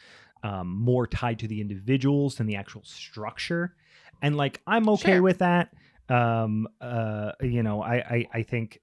um, 0.45 0.69
more 0.69 1.07
tied 1.09 1.41
to 1.41 1.49
the 1.49 1.61
individuals 1.61 2.37
than 2.37 2.47
the 2.47 2.55
actual 2.57 2.83
structure, 2.85 3.75
and 4.23 4.37
like 4.37 4.61
I'm 4.67 4.89
okay 4.91 5.15
Sure. 5.15 5.23
with 5.23 5.39
that. 5.39 5.71
Um, 6.09 6.69
uh, 6.81 7.33
you 7.41 7.63
know, 7.63 7.83
I, 7.83 7.95
I 7.97 8.27
I 8.35 8.43
think, 8.43 8.79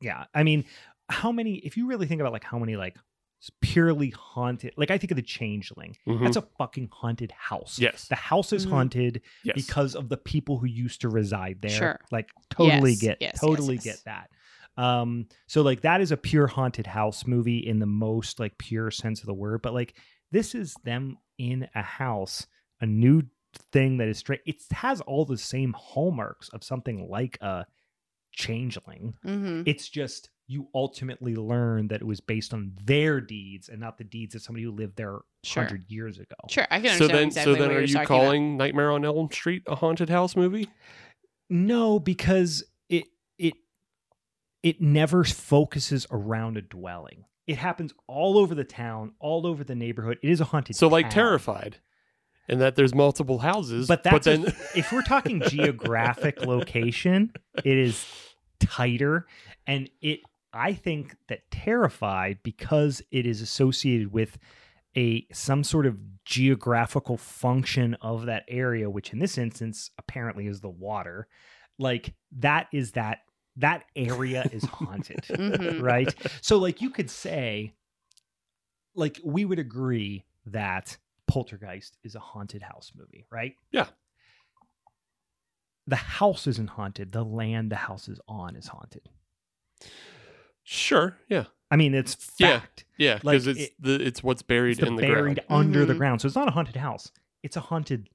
yeah. 0.00 0.24
I 0.34 0.42
mean, 0.44 0.64
how 1.10 1.30
many? 1.32 1.56
If 1.56 1.76
you 1.76 1.86
really 1.88 2.06
think 2.06 2.20
about 2.20 2.32
like 2.32 2.44
how 2.44 2.58
many 2.58 2.76
like 2.76 2.96
purely 3.60 4.10
haunted, 4.10 4.72
like 4.76 4.92
I 4.92 4.98
think 4.98 5.10
of 5.10 5.16
the 5.16 5.22
Changeling. 5.22 5.96
Mhm. 6.06 6.22
That's 6.22 6.36
a 6.36 6.42
fucking 6.58 6.88
haunted 6.92 7.32
house. 7.32 7.76
yes. 7.80 8.06
The 8.06 8.14
house 8.14 8.52
is 8.52 8.64
Mhm. 8.66 8.70
haunted 8.70 9.22
yes. 9.42 9.54
because 9.56 9.96
of 9.96 10.08
the 10.08 10.16
people 10.16 10.58
who 10.58 10.66
used 10.66 11.00
to 11.00 11.08
reside 11.08 11.60
there. 11.60 11.70
Sure. 11.70 12.00
Like 12.12 12.30
totally 12.50 12.92
Yes, 12.92 13.00
get 13.00 13.16
yes, 13.20 13.30
yes, 13.34 13.40
totally 13.40 13.74
yes. 13.74 13.84
get 13.84 14.02
that. 14.04 14.30
Um 14.80 15.26
so 15.48 15.62
like 15.62 15.80
that 15.80 16.00
is 16.00 16.12
a 16.12 16.16
pure 16.16 16.46
haunted 16.46 16.86
house 16.86 17.26
movie 17.26 17.58
in 17.58 17.80
the 17.80 17.86
most 17.86 18.38
like 18.38 18.56
pure 18.58 18.92
sense 18.92 19.18
of 19.20 19.26
the 19.26 19.34
word, 19.34 19.60
but 19.60 19.74
like 19.74 19.94
this 20.32 20.54
is 20.56 20.74
them 20.84 21.16
in 21.38 21.68
a 21.74 21.82
house, 21.82 22.46
a 22.80 22.86
new 22.86 23.22
thing 23.70 23.98
that 23.98 24.08
is 24.08 24.16
straight 24.18 24.40
it 24.46 24.62
has 24.72 25.00
all 25.02 25.24
the 25.26 25.36
same 25.36 25.74
hallmarks 25.78 26.48
of 26.50 26.64
something 26.64 27.06
like 27.08 27.36
a 27.42 27.66
changeling. 28.32 29.14
Mhm. 29.24 29.62
It's 29.66 29.88
just 29.88 30.30
you 30.48 30.68
ultimately 30.74 31.34
learn 31.36 31.88
that 31.88 32.00
it 32.00 32.06
was 32.06 32.20
based 32.20 32.52
on 32.52 32.72
their 32.84 33.20
deeds 33.20 33.68
and 33.68 33.78
not 33.80 33.96
the 33.98 34.04
deeds 34.04 34.34
of 34.34 34.42
somebody 34.42 34.64
who 34.64 34.70
lived 34.72 34.96
there 34.96 35.18
Sure. 35.44 35.62
100 35.64 35.84
years 35.90 36.18
ago. 36.18 36.34
Sure, 36.48 36.64
I 36.70 36.80
can 36.80 36.90
understand. 36.92 36.98
So 36.98 37.08
then, 37.08 37.26
exactly 37.26 37.54
so 37.54 37.60
then, 37.60 37.70
are 37.70 37.74
you're 37.74 37.82
you 37.82 37.94
talking 37.94 38.06
calling 38.06 38.56
Nightmare 38.56 38.90
on 38.90 39.04
Elm 39.04 39.30
Street 39.30 39.62
a 39.66 39.76
haunted 39.76 40.08
house 40.08 40.34
movie? 40.36 40.68
No, 41.50 41.98
because 42.00 42.64
it 42.88 43.04
it 43.38 43.54
it 44.62 44.80
never 44.80 45.24
focuses 45.24 46.06
around 46.10 46.56
a 46.56 46.62
dwelling. 46.62 47.24
It 47.46 47.58
happens 47.58 47.92
all 48.06 48.38
over 48.38 48.54
the 48.54 48.64
town, 48.64 49.12
all 49.18 49.46
over 49.46 49.64
the 49.64 49.74
neighborhood. 49.74 50.18
It 50.22 50.30
is 50.30 50.40
a 50.40 50.44
haunted. 50.44 50.76
So 50.76 50.88
like. 50.88 51.10
Terrified, 51.10 51.78
and 52.48 52.60
that 52.60 52.76
there's 52.76 52.94
multiple 52.94 53.38
houses. 53.38 53.88
But 53.88 54.02
that's 54.04 54.24
then 54.26 54.46
a- 54.46 54.54
if 54.78 54.92
we're 54.92 55.02
talking 55.02 55.42
geographic 55.48 56.42
location, 56.44 57.32
it 57.64 57.78
is 57.78 58.06
tighter, 58.60 59.26
and 59.66 59.88
it. 60.00 60.20
I 60.54 60.74
think 60.74 61.16
that 61.28 61.50
terrified 61.50 62.40
because 62.42 63.00
it 63.10 63.24
is 63.26 63.40
associated 63.40 64.12
with 64.12 64.36
a 64.94 65.26
some 65.32 65.64
sort 65.64 65.86
of 65.86 65.96
geographical 66.26 67.16
function 67.16 67.94
of 68.02 68.26
that 68.26 68.44
area, 68.48 68.90
which 68.90 69.12
in 69.14 69.18
this 69.18 69.38
instance 69.38 69.90
apparently 69.98 70.46
is 70.46 70.60
the 70.60 70.68
water. 70.68 71.26
Like 71.78 72.14
that 72.38 72.66
is 72.72 72.92
that 72.92 73.20
that 73.56 73.84
area 73.96 74.48
is 74.52 74.64
haunted 74.64 75.22
Mhm. 75.28 75.80
right? 75.82 76.14
So 76.40 76.58
like 76.58 76.80
you 76.80 76.90
could 76.90 77.10
say 77.10 77.74
like 78.94 79.20
we 79.24 79.44
would 79.44 79.58
agree 79.58 80.24
that 80.46 80.96
Poltergeist 81.26 81.96
is 82.02 82.14
a 82.14 82.20
haunted 82.20 82.62
house 82.62 82.92
movie, 82.94 83.24
right? 83.30 83.54
Yeah. 83.70 83.86
The 85.86 85.96
house 85.96 86.46
isn't 86.46 86.70
haunted. 86.70 87.12
The 87.12 87.24
land 87.24 87.70
the 87.72 87.76
house 87.76 88.08
is 88.08 88.20
on 88.28 88.54
is 88.56 88.68
haunted. 88.68 89.08
sure, 90.62 91.16
yeah, 91.28 91.44
I 91.70 91.76
mean, 91.76 91.94
it's 91.94 92.16
Yeah, 92.38 92.60
fact. 92.60 92.84
yeah, 92.98 93.14
Like, 93.22 93.22
because 93.42 93.46
it's 93.48 93.60
it- 93.60 93.74
the 93.80 93.94
it's 94.06 94.22
what's 94.22 94.42
buried 94.42 94.72
It's 94.72 94.80
the 94.80 94.86
in 94.86 94.96
the 94.96 95.02
buried 95.02 95.40
ground. 95.48 95.62
under 95.64 95.84
the 95.84 95.94
Mhm. 95.94 95.98
ground. 95.98 96.20
So 96.20 96.26
it's 96.26 96.36
not 96.36 96.46
a 96.48 96.52
haunted 96.52 96.76
house. 96.76 97.10
It's 97.42 97.56
a 97.56 97.60
haunted 97.60 98.08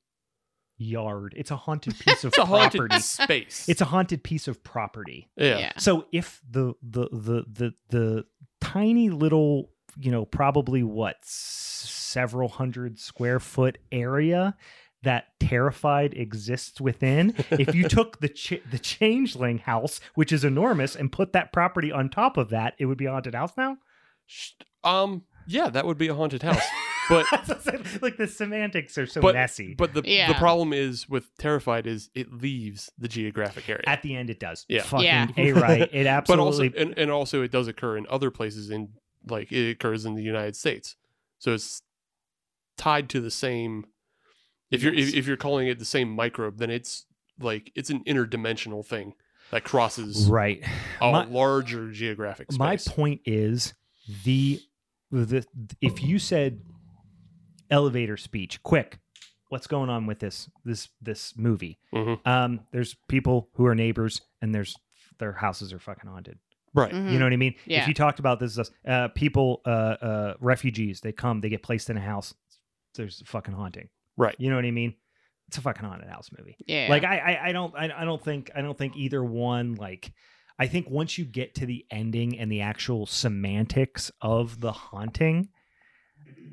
yard. 0.78 1.34
It's 1.38 1.52
a 1.52 1.56
haunted 1.58 1.98
piece 2.00 2.24
of 2.24 2.30
It's 2.30 2.38
a 2.38 2.46
haunted 2.46 2.80
property. 2.80 3.00
space. 3.02 3.66
It's 3.68 3.82
a 3.82 3.86
haunted 3.86 4.24
piece 4.24 4.48
of 4.48 4.64
property. 4.64 5.30
yeah. 5.36 5.58
Yeah. 5.60 5.72
So 5.78 6.06
if 6.12 6.42
the 6.50 6.74
the 6.82 7.10
the 7.12 7.46
the 7.52 7.74
the 7.90 8.26
tiny 8.62 9.10
little, 9.10 9.72
you 10.00 10.12
know, 10.12 10.26
probably 10.26 10.84
what 10.84 11.16
several 11.24 12.50
hundred 12.50 13.00
square 13.00 13.40
foot 13.40 13.78
area 13.92 14.56
that 15.04 15.26
terrified 15.40 16.14
exists 16.16 16.82
within, 16.82 17.34
if 17.52 17.74
you 17.76 17.88
took 17.88 18.20
the 18.20 18.30
ch- 18.30 18.62
the 18.72 18.80
changeling 18.80 19.60
house, 19.60 20.00
which 20.16 20.32
is 20.32 20.44
enormous, 20.44 20.96
and 20.96 21.12
put 21.12 21.34
that 21.34 21.54
property 21.54 21.92
on 21.92 22.10
top 22.10 22.36
of 22.38 22.50
that, 22.50 22.74
it 22.80 22.86
would 22.86 22.98
be 22.98 23.06
a 23.06 23.12
haunted 23.12 23.36
house 23.36 23.52
now. 23.58 23.78
Um, 24.84 25.24
yeah, 25.48 25.70
that 25.70 25.86
would 25.86 25.98
be 25.98 26.08
a 26.08 26.14
haunted 26.16 26.44
house. 26.44 26.64
But 27.10 27.26
like 28.02 28.18
the 28.18 28.27
semantics 28.27 28.98
are 28.98 29.06
so 29.06 29.22
but 29.22 29.36
messy. 29.36 29.74
but 29.76 29.94
the 29.94 30.02
the 30.02 30.36
problem 30.38 30.74
is 30.74 31.08
with 31.10 31.36
Terrified 31.38 31.88
is 31.88 32.10
it 32.14 32.34
leaves 32.34 32.90
the 32.98 33.08
geographic 33.08 33.69
area. 33.69 33.84
at 33.88 34.02
the 34.02 34.16
end, 34.16 34.30
it 34.30 34.40
does. 34.40 34.66
Yeah. 34.68 34.84
fucking 34.84 35.06
Yeah. 35.06 35.27
a 35.38 35.52
right. 35.53 35.90
It 35.94 36.06
absolutely 36.08 36.36
but 36.36 36.40
also 36.40 36.64
and, 36.90 36.98
and 36.98 37.11
also 37.11 37.42
it 37.44 37.52
does 37.52 37.68
occur 37.68 37.98
in 37.98 38.06
other 38.10 38.32
places 38.32 38.69
in 38.69 38.90
like 39.27 39.52
it 39.52 39.72
occurs 39.72 40.06
in 40.06 40.16
the 40.16 40.24
United 40.24 40.56
States. 40.56 40.95
So 41.40 41.53
it's 41.53 41.82
tied 42.77 43.10
to 43.10 43.19
the 43.22 43.32
same 43.32 43.86
if 44.72 44.84
you're 44.84 44.94
if, 44.94 45.14
if 45.16 45.27
you're 45.27 45.38
calling 45.38 45.68
it 45.68 45.80
the 45.80 45.86
same 45.86 46.10
microbe, 46.10 46.58
then 46.58 46.69
it's 46.69 47.06
like 47.40 47.72
it's 47.76 47.90
an 47.90 48.03
interdimensional 48.06 48.86
thing 48.86 49.14
that 49.52 49.64
crosses 49.64 50.27
right. 50.30 50.61
a 51.02 51.11
My- 51.11 51.26
larger 51.26 51.92
geographic 51.92 52.52
space. 52.52 52.60
My 52.60 52.77
point 52.77 53.22
is 53.26 53.74
the 54.26 54.60
the 55.11 55.45
if 55.82 56.03
you 56.03 56.19
said 56.19 56.60
elevator 57.70 58.18
speech, 58.18 58.62
quick, 58.64 59.00
what's 59.50 59.68
going 59.68 59.90
on 59.90 60.06
with 60.06 60.20
this 60.20 60.50
this 60.66 60.90
this 61.02 61.38
movie? 61.38 61.80
Mhm. 61.94 62.26
Um, 62.28 62.60
there's 62.72 62.96
people 63.08 63.50
who 63.54 63.66
are 63.66 63.76
neighbors, 63.76 64.22
and 64.42 64.54
there's 64.54 64.76
their 65.20 65.34
houses 65.34 65.74
are 65.74 65.80
fucking 65.80 66.10
haunted. 66.10 66.38
Right. 66.74 66.94
Mhm. 66.94 67.12
You 67.12 67.18
know 67.20 67.26
what 67.26 67.34
I 67.34 67.38
mean? 67.38 67.56
Yeah. 67.66 67.82
If 67.82 67.88
you 67.88 67.94
talked 67.96 68.20
about 68.20 68.40
this, 68.40 68.60
uh, 68.86 69.08
people, 69.10 69.62
uh, 69.66 69.70
uh, 69.70 70.34
refugees, 70.40 71.02
they 71.02 71.12
come, 71.12 71.42
they 71.42 71.50
get 71.50 71.64
placed 71.64 71.90
in 71.90 71.98
a 71.98 72.02
house. 72.02 72.36
There's 72.96 73.24
fucking 73.26 73.56
haunting. 73.56 73.90
Right. 74.16 74.36
You 74.38 74.50
know 74.52 74.58
what 74.58 74.66
I 74.66 74.72
mean? 74.72 74.94
It's 75.48 75.58
a 75.58 75.62
fucking 75.62 75.84
haunted 75.86 76.10
house 76.10 76.30
movie. 76.38 76.56
Yeah. 76.68 76.88
Like 76.90 77.04
I, 77.04 77.18
I, 77.18 77.48
I 77.48 77.52
don't, 77.52 77.74
I, 77.76 78.02
I 78.02 78.06
don't 78.06 78.22
think, 78.24 78.52
I 78.54 78.62
don't 78.62 78.78
think 78.78 78.96
either 78.96 79.24
one. 79.24 79.74
Like, 79.76 80.12
I 80.60 80.68
think 80.68 80.88
once 80.90 81.18
you 81.18 81.26
get 81.26 81.56
to 81.56 81.66
the 81.66 81.86
ending 81.90 82.38
and 82.38 82.52
the 82.52 82.62
actual 82.62 83.06
semantics 83.08 84.12
of 84.22 84.60
the 84.60 84.72
haunting 84.74 85.50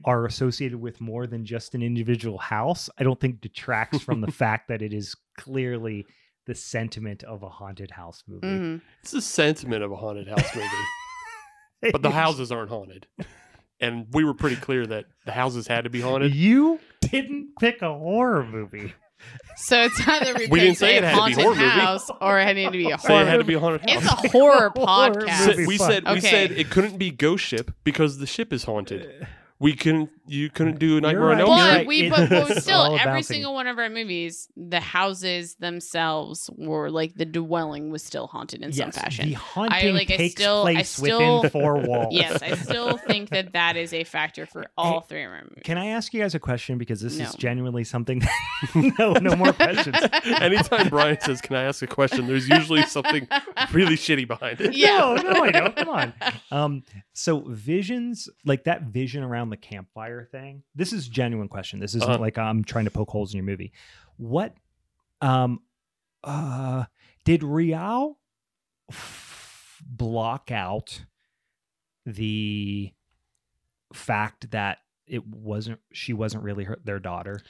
are 0.04 0.26
associated 0.26 0.78
with 0.80 1.00
more 1.00 1.26
than 1.26 1.44
just 1.46 1.74
an 1.74 1.82
individual 1.82 2.38
house, 2.38 2.90
I 2.98 3.04
don't 3.04 3.18
think 3.18 3.40
detracts 3.40 4.00
from 4.00 4.20
the 4.20 4.30
fact 4.32 4.68
that 4.68 4.82
it 4.82 4.92
is 4.92 5.14
clearly 5.38 6.06
the 6.46 6.54
sentiment 6.54 7.22
of 7.24 7.42
a 7.42 7.48
haunted 7.48 7.90
house 7.90 8.22
movie. 8.28 8.46
Mhm. 8.46 8.80
It's 9.02 9.12
the 9.12 9.22
sentiment 9.22 9.82
of 9.82 9.90
a 9.92 9.96
haunted 9.96 10.28
house 10.28 10.54
movie, 10.54 10.68
but 11.92 12.02
the 12.02 12.10
houses 12.10 12.52
aren't 12.52 12.68
haunted. 12.70 13.06
And 13.80 14.06
we 14.12 14.24
were 14.24 14.34
pretty 14.34 14.56
clear 14.56 14.86
that 14.86 15.06
the 15.24 15.32
houses 15.32 15.66
had 15.66 15.84
to 15.84 15.90
be 15.90 16.00
haunted. 16.00 16.34
You 16.34 16.80
didn't 17.00 17.50
pick 17.58 17.80
a 17.82 17.92
horror 17.92 18.44
movie. 18.44 18.92
So 19.56 19.80
it's 19.84 20.06
either 20.06 20.34
we, 20.34 20.46
We 20.48 20.60
didn't 20.60 20.72
picked 20.72 20.78
say 20.80 20.94
a 20.96 20.98
it 20.98 21.04
had 21.04 21.14
to 21.14 21.16
be 21.16 21.32
haunted 21.32 21.44
horror 21.44 21.54
movie. 21.56 21.68
house 21.80 22.10
or 22.20 22.38
it 22.38 22.44
had 22.56 22.56
to 22.66 22.70
be 22.72 22.90
a 22.90 22.98
Say 22.98 23.08
horror. 23.08 23.22
it 23.22 23.26
had 23.26 23.36
to 23.38 23.44
be 23.44 23.54
a 23.54 23.58
haunted 23.60 23.80
It's 23.88 24.04
a 24.06 24.28
horror 24.28 24.70
Horror 24.76 25.14
podcast. 25.16 25.46
movie. 25.48 25.66
we 25.66 25.78
fun. 25.78 25.90
said 25.90 26.04
we 26.04 26.10
Okay. 26.18 26.20
said 26.30 26.50
it 26.52 26.68
couldn't 26.70 26.98
be 26.98 27.10
Ghost 27.10 27.42
Ship 27.44 27.70
because 27.84 28.18
the 28.18 28.26
ship 28.26 28.52
is 28.52 28.64
haunted. 28.64 29.26
We 29.60 29.74
couldn't 29.76 30.10
you 30.26 30.50
couldn't 30.50 30.78
do 30.78 31.00
Nightmare 31.00 31.12
You're 31.12 31.30
on 31.30 31.36
right. 31.38 31.40
Elm 31.40 31.58
You're 31.58 31.66
But 31.66 31.72
Street. 31.74 31.86
we, 31.86 32.00
It- 32.06 32.10
but, 32.10 32.28
but 32.48 32.56
still, 32.62 32.84
every 32.98 33.00
about 33.12 33.24
single 33.24 33.54
one 33.54 33.66
of 33.66 33.78
our 33.78 33.88
movies, 33.88 34.48
the 34.56 34.80
houses 34.80 35.54
themselves 35.56 36.50
were 36.56 36.90
like 36.90 37.14
the 37.14 37.24
dwelling 37.24 37.90
was 37.90 38.02
still 38.02 38.26
haunted 38.26 38.62
in 38.62 38.72
some 38.72 38.86
Yes, 38.88 38.98
fashion. 38.98 39.28
The 39.28 39.34
haunting 39.34 39.94
like, 39.94 40.10
I 40.10 40.16
takes 40.16 40.34
still- 40.34 40.66
I 40.66 40.72
place 40.74 40.88
still- 40.90 41.42
within 41.42 41.50
four 41.50 41.76
walls. 41.86 42.08
yes, 42.12 42.42
I 42.42 42.56
still 42.56 42.96
think 42.96 43.30
that 43.30 43.52
that 43.52 43.76
is 43.76 43.92
a 43.94 44.02
factor 44.04 44.44
for 44.44 44.66
all 44.76 45.00
three 45.02 45.22
of 45.24 45.30
our 45.30 45.42
movies. 45.42 45.62
Can 45.62 45.78
I 45.78 45.86
ask 45.86 46.12
you 46.12 46.20
guys 46.20 46.34
a 46.34 46.40
question 46.40 46.76
because 46.76 47.00
this 47.00 47.18
No. 47.18 47.24
is 47.26 47.34
genuinely 47.36 47.84
something? 47.84 48.22
no, 48.74 49.12
no 49.12 49.36
more 49.36 49.52
questions. 49.52 49.96
Anytime 50.24 50.88
Brian 50.88 51.20
says, 51.20 51.40
"Can 51.40 51.54
I 51.56 51.62
ask 51.62 51.80
a 51.82 51.86
question?" 51.86 52.26
There's 52.26 52.48
usually 52.48 52.82
something 52.82 53.28
really 53.72 53.96
shitty 53.96 54.26
behind 54.26 54.60
it. 54.60 54.74
Yeah. 54.74 54.98
No, 54.98 55.14
no, 55.32 55.44
I 55.44 55.50
don't. 55.52 55.76
Come 55.76 55.88
on. 55.90 56.12
Um, 56.50 56.82
so 57.14 57.40
visions, 57.48 58.28
like 58.44 58.64
that 58.64 58.82
vision 58.82 59.22
around 59.22 59.50
the 59.50 59.56
campfire 59.56 60.24
thing. 60.30 60.62
This 60.74 60.92
is 60.92 61.06
a 61.06 61.10
genuine 61.10 61.48
question. 61.48 61.78
This 61.80 61.94
isn't 61.94 62.08
Uh-huh. 62.10 62.18
like 62.18 62.36
I'm 62.38 62.64
trying 62.64 62.84
to 62.86 62.90
poke 62.90 63.08
holes 63.10 63.32
in 63.32 63.38
your 63.38 63.46
movie. 63.46 63.72
What, 64.16 64.54
um, 65.20 65.60
uh, 66.24 66.84
did 67.24 67.42
Rial 67.42 68.18
f- 68.90 69.80
block 69.86 70.50
out 70.50 71.04
the 72.06 72.92
fact 73.92 74.50
that 74.50 74.78
it 75.06 75.26
wasn't 75.26 75.78
she 75.92 76.12
wasn't 76.12 76.42
really 76.42 76.64
her, 76.64 76.78
their 76.84 76.98
daughter? 76.98 77.40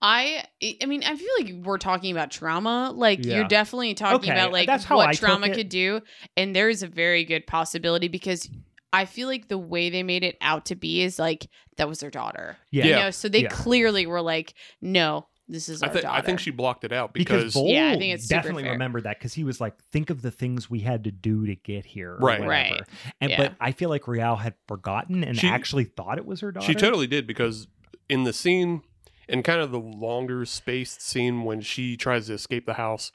I 0.00 0.44
I 0.82 0.86
mean 0.86 1.02
I 1.04 1.16
feel 1.16 1.28
like 1.40 1.64
we're 1.64 1.78
talking 1.78 2.12
about 2.12 2.30
trauma. 2.30 2.92
Like 2.94 3.24
Yeah. 3.24 3.36
you're 3.36 3.48
definitely 3.48 3.94
talking 3.94 4.30
Okay, 4.30 4.30
about 4.30 4.52
like 4.52 4.68
I 4.68 4.78
what 4.94 5.12
took 5.12 5.20
trauma 5.20 5.52
could 5.52 5.68
do, 5.68 6.02
and 6.36 6.54
there 6.54 6.68
is 6.68 6.82
a 6.82 6.86
very 6.86 7.24
good 7.24 7.46
possibility 7.46 8.08
because 8.08 8.48
I 8.92 9.04
feel 9.04 9.28
like 9.28 9.48
the 9.48 9.58
way 9.58 9.90
they 9.90 10.02
made 10.02 10.24
it 10.24 10.36
out 10.40 10.66
to 10.66 10.74
be 10.74 11.02
is 11.02 11.18
like 11.18 11.48
that 11.76 11.88
was 11.88 12.00
their 12.00 12.10
daughter. 12.10 12.56
Yeah. 12.70 12.84
You 12.86 12.92
know, 12.92 13.10
so 13.10 13.28
they 13.28 13.42
Yeah. 13.42 13.48
clearly 13.50 14.06
were 14.06 14.22
like, 14.22 14.54
no, 14.80 15.26
this 15.46 15.68
is 15.68 15.82
I 15.82 15.86
our 15.88 15.92
think 15.92 16.02
daughter. 16.04 16.18
I 16.18 16.22
think 16.22 16.40
she 16.40 16.50
blocked 16.50 16.84
it 16.84 16.92
out 16.92 17.12
because 17.12 17.52
because, 17.54 17.68
Yeah, 17.70 17.90
I 17.90 17.98
think 17.98 18.14
it's 18.14 18.26
definitely 18.28 18.62
fair. 18.64 18.72
remembered 18.72 19.04
that 19.04 19.18
because 19.18 19.34
he 19.34 19.44
was 19.44 19.60
like, 19.60 19.74
think 19.92 20.08
of 20.10 20.22
the 20.22 20.30
things 20.30 20.70
we 20.70 20.80
had 20.80 21.04
to 21.04 21.10
do 21.10 21.46
to 21.46 21.54
get 21.54 21.84
here, 21.86 22.12
Right. 22.18 22.40
whatever. 22.40 22.48
Right. 22.48 22.82
And 23.20 23.30
Yeah. 23.30 23.36
but 23.36 23.54
I 23.60 23.72
feel 23.72 23.88
like 23.90 24.08
Rial 24.08 24.36
had 24.36 24.54
forgotten 24.66 25.22
and 25.22 25.38
She- 25.38 25.48
actually 25.48 25.84
thought 25.84 26.16
it 26.18 26.26
was 26.26 26.40
her 26.40 26.50
daughter. 26.52 26.66
she 26.66 26.74
totally 26.74 27.06
did 27.06 27.26
because 27.26 27.66
in 28.08 28.24
the 28.24 28.32
scene 28.32 28.82
in 29.28 29.42
kind 29.42 29.60
of 29.60 29.70
the 29.70 29.78
longer 29.80 30.46
spaced 30.46 31.02
scene 31.02 31.44
when 31.44 31.60
she 31.60 31.94
tries 31.96 32.26
to 32.28 32.32
escape 32.32 32.64
the 32.64 32.74
house 32.74 33.12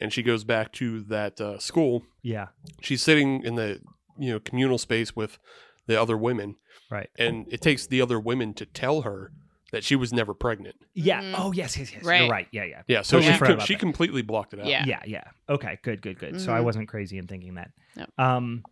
and 0.00 0.10
she 0.12 0.22
goes 0.22 0.44
back 0.44 0.72
to 0.72 1.00
that 1.02 1.38
uh, 1.38 1.58
school 1.58 2.02
yeah, 2.22 2.48
she's 2.80 3.02
sitting 3.02 3.42
in 3.44 3.54
the 3.56 3.80
you 4.20 4.30
know 4.32 4.38
communal 4.40 4.78
space 4.78 5.16
with 5.16 5.38
the 5.86 6.00
other 6.00 6.16
women 6.16 6.56
right. 6.90 7.08
and 7.18 7.46
it 7.52 7.60
takes 7.60 7.86
the 7.86 8.00
other 8.00 8.20
women 8.20 8.54
to 8.54 8.66
tell 8.66 9.00
her 9.02 9.32
that 9.72 9.82
she 9.84 9.96
was 9.96 10.12
never 10.12 10.34
pregnant 10.34 10.76
Yeah. 10.94 11.20
Mhm. 11.22 11.34
Oh 11.38 11.52
yes, 11.52 11.76
yes, 11.76 11.92
yes. 11.92 12.04
Right. 12.04 12.22
You're 12.22 12.30
right. 12.30 12.48
Yeah, 12.52 12.64
yeah. 12.64 12.82
yeah 12.86 13.02
so 13.02 13.16
Totally 13.18 13.32
she, 13.32 13.38
forgot 13.38 13.58
com- 13.58 13.66
she 13.66 13.74
that. 13.74 13.80
completely 13.80 14.22
blocked 14.22 14.52
it 14.54 14.60
out 14.60 14.66
Yeah. 14.66 14.84
Yeah, 14.86 15.00
yeah. 15.06 15.24
Okay, 15.48 15.78
good, 15.82 16.02
good, 16.02 16.18
good. 16.18 16.40
So 16.40 16.52
I 16.52 16.58
Mhm. 16.60 16.64
wasn't 16.64 16.88
crazy 16.88 17.18
in 17.18 17.26
thinking 17.26 17.54
that. 17.54 17.70
No. 17.96 18.06
Um, 18.18 18.62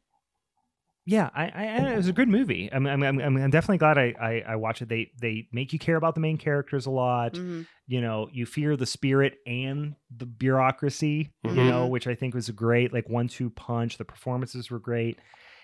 yeah, 1.11 1.31
I, 1.35 1.45
I, 1.45 1.65
I- 1.87 1.93
it 1.93 1.97
was 1.97 2.09
a 2.09 2.13
good 2.13 2.29
movie. 2.29 2.69
I'm, 2.71 2.87
I'm, 2.87 3.03
I'm, 3.03 3.19
I'm 3.21 3.51
definitely 3.51 3.79
glad 3.79 3.97
I, 3.97 4.15
I, 4.21 4.45
I 4.53 4.57
watched 4.57 4.83
it. 4.83 4.91
They, 4.91 5.11
they 5.21 5.49
make 5.53 5.73
you 5.73 5.79
care 5.79 5.97
about 5.97 6.15
the 6.15 6.21
main 6.21 6.37
characters 6.37 6.85
a 6.85 6.91
lot. 6.91 7.33
Mhm. 7.33 7.67
You 7.87 8.03
know, 8.03 8.29
you 8.31 8.45
fear 8.45 8.77
the 8.77 8.85
spirit 8.85 9.39
and 9.47 9.95
the 10.15 10.27
bureaucracy. 10.27 11.31
You 11.45 11.51
Mhm. 11.51 11.69
know, 11.71 11.87
which 11.87 12.07
I 12.07 12.15
think 12.15 12.35
was 12.35 12.51
a 12.51 12.53
great 12.53 12.93
like 12.93 13.09
one-two 13.09 13.49
punch. 13.51 13.97
The 13.97 14.05
performances 14.05 14.71
were 14.71 14.79
great. 14.79 15.19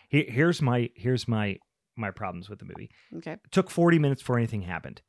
Here, 0.09 0.25
here's 0.27 0.63
my, 0.63 0.89
here's 0.97 1.29
my, 1.29 1.59
my 1.97 2.11
problems 2.11 2.49
with 2.49 2.61
the 2.61 2.65
movie. 2.65 2.91
Okay. 3.19 3.33
It 3.33 3.41
took 3.53 3.71
40 3.71 3.99
minutes 3.99 4.23
before 4.23 4.39
anything 4.39 4.63
happened. 4.63 5.03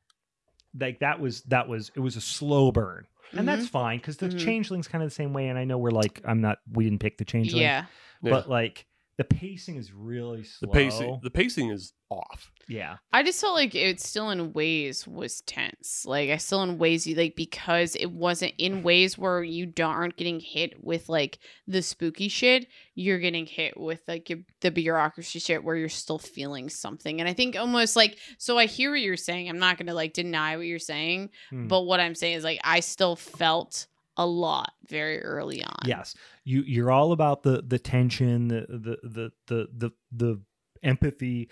Like 0.78 0.98
that 1.00 1.18
was 1.18 1.42
that 1.44 1.66
was 1.68 1.90
it 1.96 2.00
was 2.00 2.16
a 2.16 2.20
slow 2.20 2.70
burn. 2.70 3.06
And 3.32 3.48
that's 3.48 3.66
fine 3.66 3.98
because 3.98 4.18
the 4.18 4.28
Mhm. 4.28 4.38
changeling's 4.38 4.86
kind 4.86 5.02
of 5.02 5.08
the 5.10 5.14
same 5.14 5.32
way. 5.32 5.48
And 5.48 5.58
I 5.58 5.64
know 5.64 5.78
we're 5.78 5.90
like, 5.90 6.20
I'm 6.24 6.40
not, 6.42 6.58
we 6.70 6.84
didn't 6.84 7.00
pick 7.00 7.16
the 7.18 7.24
changeling, 7.24 7.62
Yeah. 7.62 7.86
Yeah. 8.22 8.30
but 8.30 8.48
like 8.50 8.84
the 9.18 9.24
pacing 9.24 9.76
is 9.76 9.92
really 9.92 10.44
slow. 10.44 10.66
the 10.66 10.72
pacing 10.72 11.20
the 11.22 11.30
pacing 11.30 11.70
is 11.70 11.92
off 12.10 12.50
yeah, 12.68 12.96
I 13.12 13.22
just 13.22 13.40
felt 13.40 13.54
like 13.54 13.76
it 13.76 14.00
still 14.00 14.30
in 14.30 14.52
ways 14.52 15.06
was 15.06 15.40
tense. 15.42 16.04
Like 16.04 16.30
I 16.30 16.36
still 16.36 16.64
in 16.64 16.78
ways 16.78 17.06
you 17.06 17.14
like 17.14 17.36
because 17.36 17.94
it 17.94 18.10
wasn't 18.10 18.54
in 18.58 18.82
ways 18.82 19.16
where 19.16 19.42
you 19.42 19.66
don't, 19.66 19.94
aren't 19.94 20.16
getting 20.16 20.40
hit 20.40 20.82
with 20.82 21.08
like 21.08 21.38
the 21.68 21.80
spooky 21.80 22.26
shit. 22.28 22.66
You're 22.96 23.20
getting 23.20 23.46
hit 23.46 23.78
with 23.78 24.02
like 24.08 24.28
your, 24.28 24.40
the 24.62 24.72
bureaucracy 24.72 25.38
shit 25.38 25.62
where 25.62 25.76
you're 25.76 25.88
still 25.88 26.18
feeling 26.18 26.68
something. 26.68 27.20
And 27.20 27.28
I 27.28 27.34
think 27.34 27.56
almost 27.56 27.94
like 27.94 28.18
so 28.38 28.58
I 28.58 28.66
hear 28.66 28.90
what 28.90 29.00
you're 29.00 29.16
saying. 29.16 29.48
I'm 29.48 29.60
not 29.60 29.78
gonna 29.78 29.94
like 29.94 30.12
deny 30.12 30.56
what 30.56 30.66
you're 30.66 30.78
saying, 30.80 31.30
Hmm. 31.50 31.68
but 31.68 31.82
what 31.82 32.00
I'm 32.00 32.16
saying 32.16 32.36
is 32.38 32.44
like 32.44 32.60
I 32.64 32.80
still 32.80 33.14
felt 33.14 33.86
a 34.16 34.26
lot 34.26 34.72
very 34.88 35.22
early 35.22 35.62
on. 35.62 35.76
yes, 35.84 36.14
you 36.44 36.62
you're 36.66 36.90
all 36.90 37.12
about 37.12 37.42
the 37.42 37.62
the 37.66 37.78
tension, 37.78 38.48
the 38.48 38.66
the 38.68 38.96
the 39.02 39.30
the 39.46 39.68
the, 39.76 39.90
the 40.12 40.40
empathy 40.82 41.48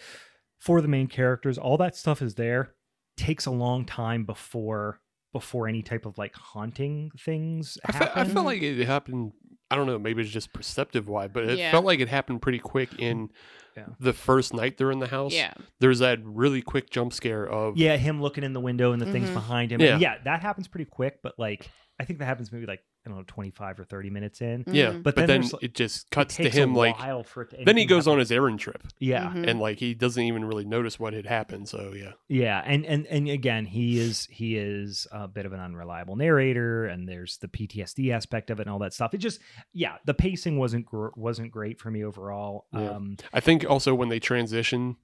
for 0.61 0.81
the 0.81 0.89
main 0.89 1.07
characters. 1.07 1.59
All 1.59 1.77
that 1.79 1.97
stuff 1.97 2.23
is 2.23 2.35
there. 2.37 2.75
Takes 3.17 3.47
a 3.47 3.51
long 3.51 3.85
time 3.85 4.25
before 4.25 5.01
before 5.33 5.67
any 5.69 5.83
type 5.83 6.07
of 6.07 6.17
like 6.17 6.35
haunting 6.35 7.11
things 7.19 7.77
I, 7.85 7.93
fe- 7.93 7.99
happen. 7.99 8.21
I 8.21 8.25
felt 8.33 8.47
like 8.47 8.63
it 8.63 8.85
happened 8.87 9.33
i 9.71 9.75
don't 9.77 9.87
know 9.87 9.99
maybe 9.99 10.23
it's 10.23 10.31
just 10.31 10.53
perceptive 10.53 11.09
why 11.09 11.27
but 11.27 11.45
it 11.45 11.59
Yeah. 11.59 11.73
felt 11.73 11.85
like 11.85 11.99
it 11.99 12.09
happened 12.09 12.41
pretty 12.43 12.59
quick 12.61 12.91
in 13.01 13.31
Yeah. 13.77 13.87
the 13.99 14.13
first 14.13 14.55
night 14.55 14.77
they're 14.77 14.93
in 14.93 15.01
the 15.01 15.09
house 15.09 15.33
Yeah. 15.35 15.55
there's 15.81 15.99
that 16.01 16.21
really 16.23 16.63
quick 16.63 16.89
jump 16.91 17.13
scare 17.13 17.45
of 17.49 17.77
yeah, 17.77 17.97
him 17.97 18.21
looking 18.23 18.45
in 18.45 18.53
the 18.53 18.61
window 18.61 18.93
and 18.93 19.03
the 19.03 19.11
things 19.11 19.29
Mhm. 19.31 19.35
behind 19.35 19.73
him. 19.73 19.81
Yeah. 19.81 19.99
yeah, 19.99 20.15
that 20.25 20.43
happens 20.43 20.69
pretty 20.69 20.85
quick. 20.85 21.19
But 21.23 21.37
like, 21.39 21.69
I 22.01 22.05
think 22.05 22.19
that 22.19 22.25
happens 22.25 22.51
maybe 22.53 22.67
like 22.67 22.83
I 23.07 23.11
don't 23.11 23.19
know, 23.19 23.25
twenty 23.27 23.51
five 23.51 23.79
or 23.79 23.85
thirty 23.85 24.09
minutes 24.11 24.41
in. 24.41 24.65
yeah 24.67 24.93
Mhm. 24.93 25.03
But 25.03 25.15
but, 25.15 25.27
then 25.27 25.43
then, 25.43 25.51
it 25.61 25.75
just 25.75 26.07
It 26.07 26.11
cuts 26.11 26.37
to 26.37 26.49
him 26.49 26.75
like 26.75 26.97
it 26.99 27.29
to, 27.51 27.65
then 27.65 27.77
he 27.77 27.85
goes 27.85 28.05
happen. 28.07 28.15
on 28.15 28.19
his 28.21 28.33
errand 28.33 28.59
trip 28.61 28.83
yeah 28.99 29.27
Mhm. 29.35 29.47
and 29.49 29.61
like 29.61 29.79
he 29.79 29.95
doesn't 29.95 30.23
even 30.23 30.45
really 30.47 30.65
notice 30.65 30.99
what 30.99 31.13
had 31.13 31.27
happened 31.27 31.69
so 31.69 31.93
yeah 31.95 32.13
yeah 32.29 32.63
and 32.65 32.85
and 32.87 33.07
and 33.07 33.29
again 33.29 33.67
he 33.67 33.99
is 33.99 34.27
he 34.31 34.57
is 34.57 35.07
a 35.13 35.29
bit 35.29 35.45
of 35.47 35.53
an 35.53 35.61
unreliable 35.61 36.17
narrator 36.17 36.87
and 36.87 37.07
there's 37.09 37.37
the 37.39 37.49
ptsd 37.49 38.11
aspect 38.11 38.51
of 38.51 38.59
it 38.59 38.63
and 38.63 38.71
all 38.71 38.79
that 38.79 38.95
stuff 38.95 39.13
it 39.13 39.19
just 39.19 39.39
yeah 39.75 39.97
the 40.07 40.15
pacing 40.15 40.59
wasn't 40.59 40.85
gr- 40.87 41.09
wasn't 41.15 41.51
great 41.53 41.79
for 41.81 41.91
me 41.91 42.03
overall 42.03 42.67
Yeah. 42.73 42.89
um 42.91 43.17
I 43.35 43.41
think 43.41 43.65
also 43.69 43.95
when 43.95 44.09
they 44.09 44.19
transition, 44.19 44.97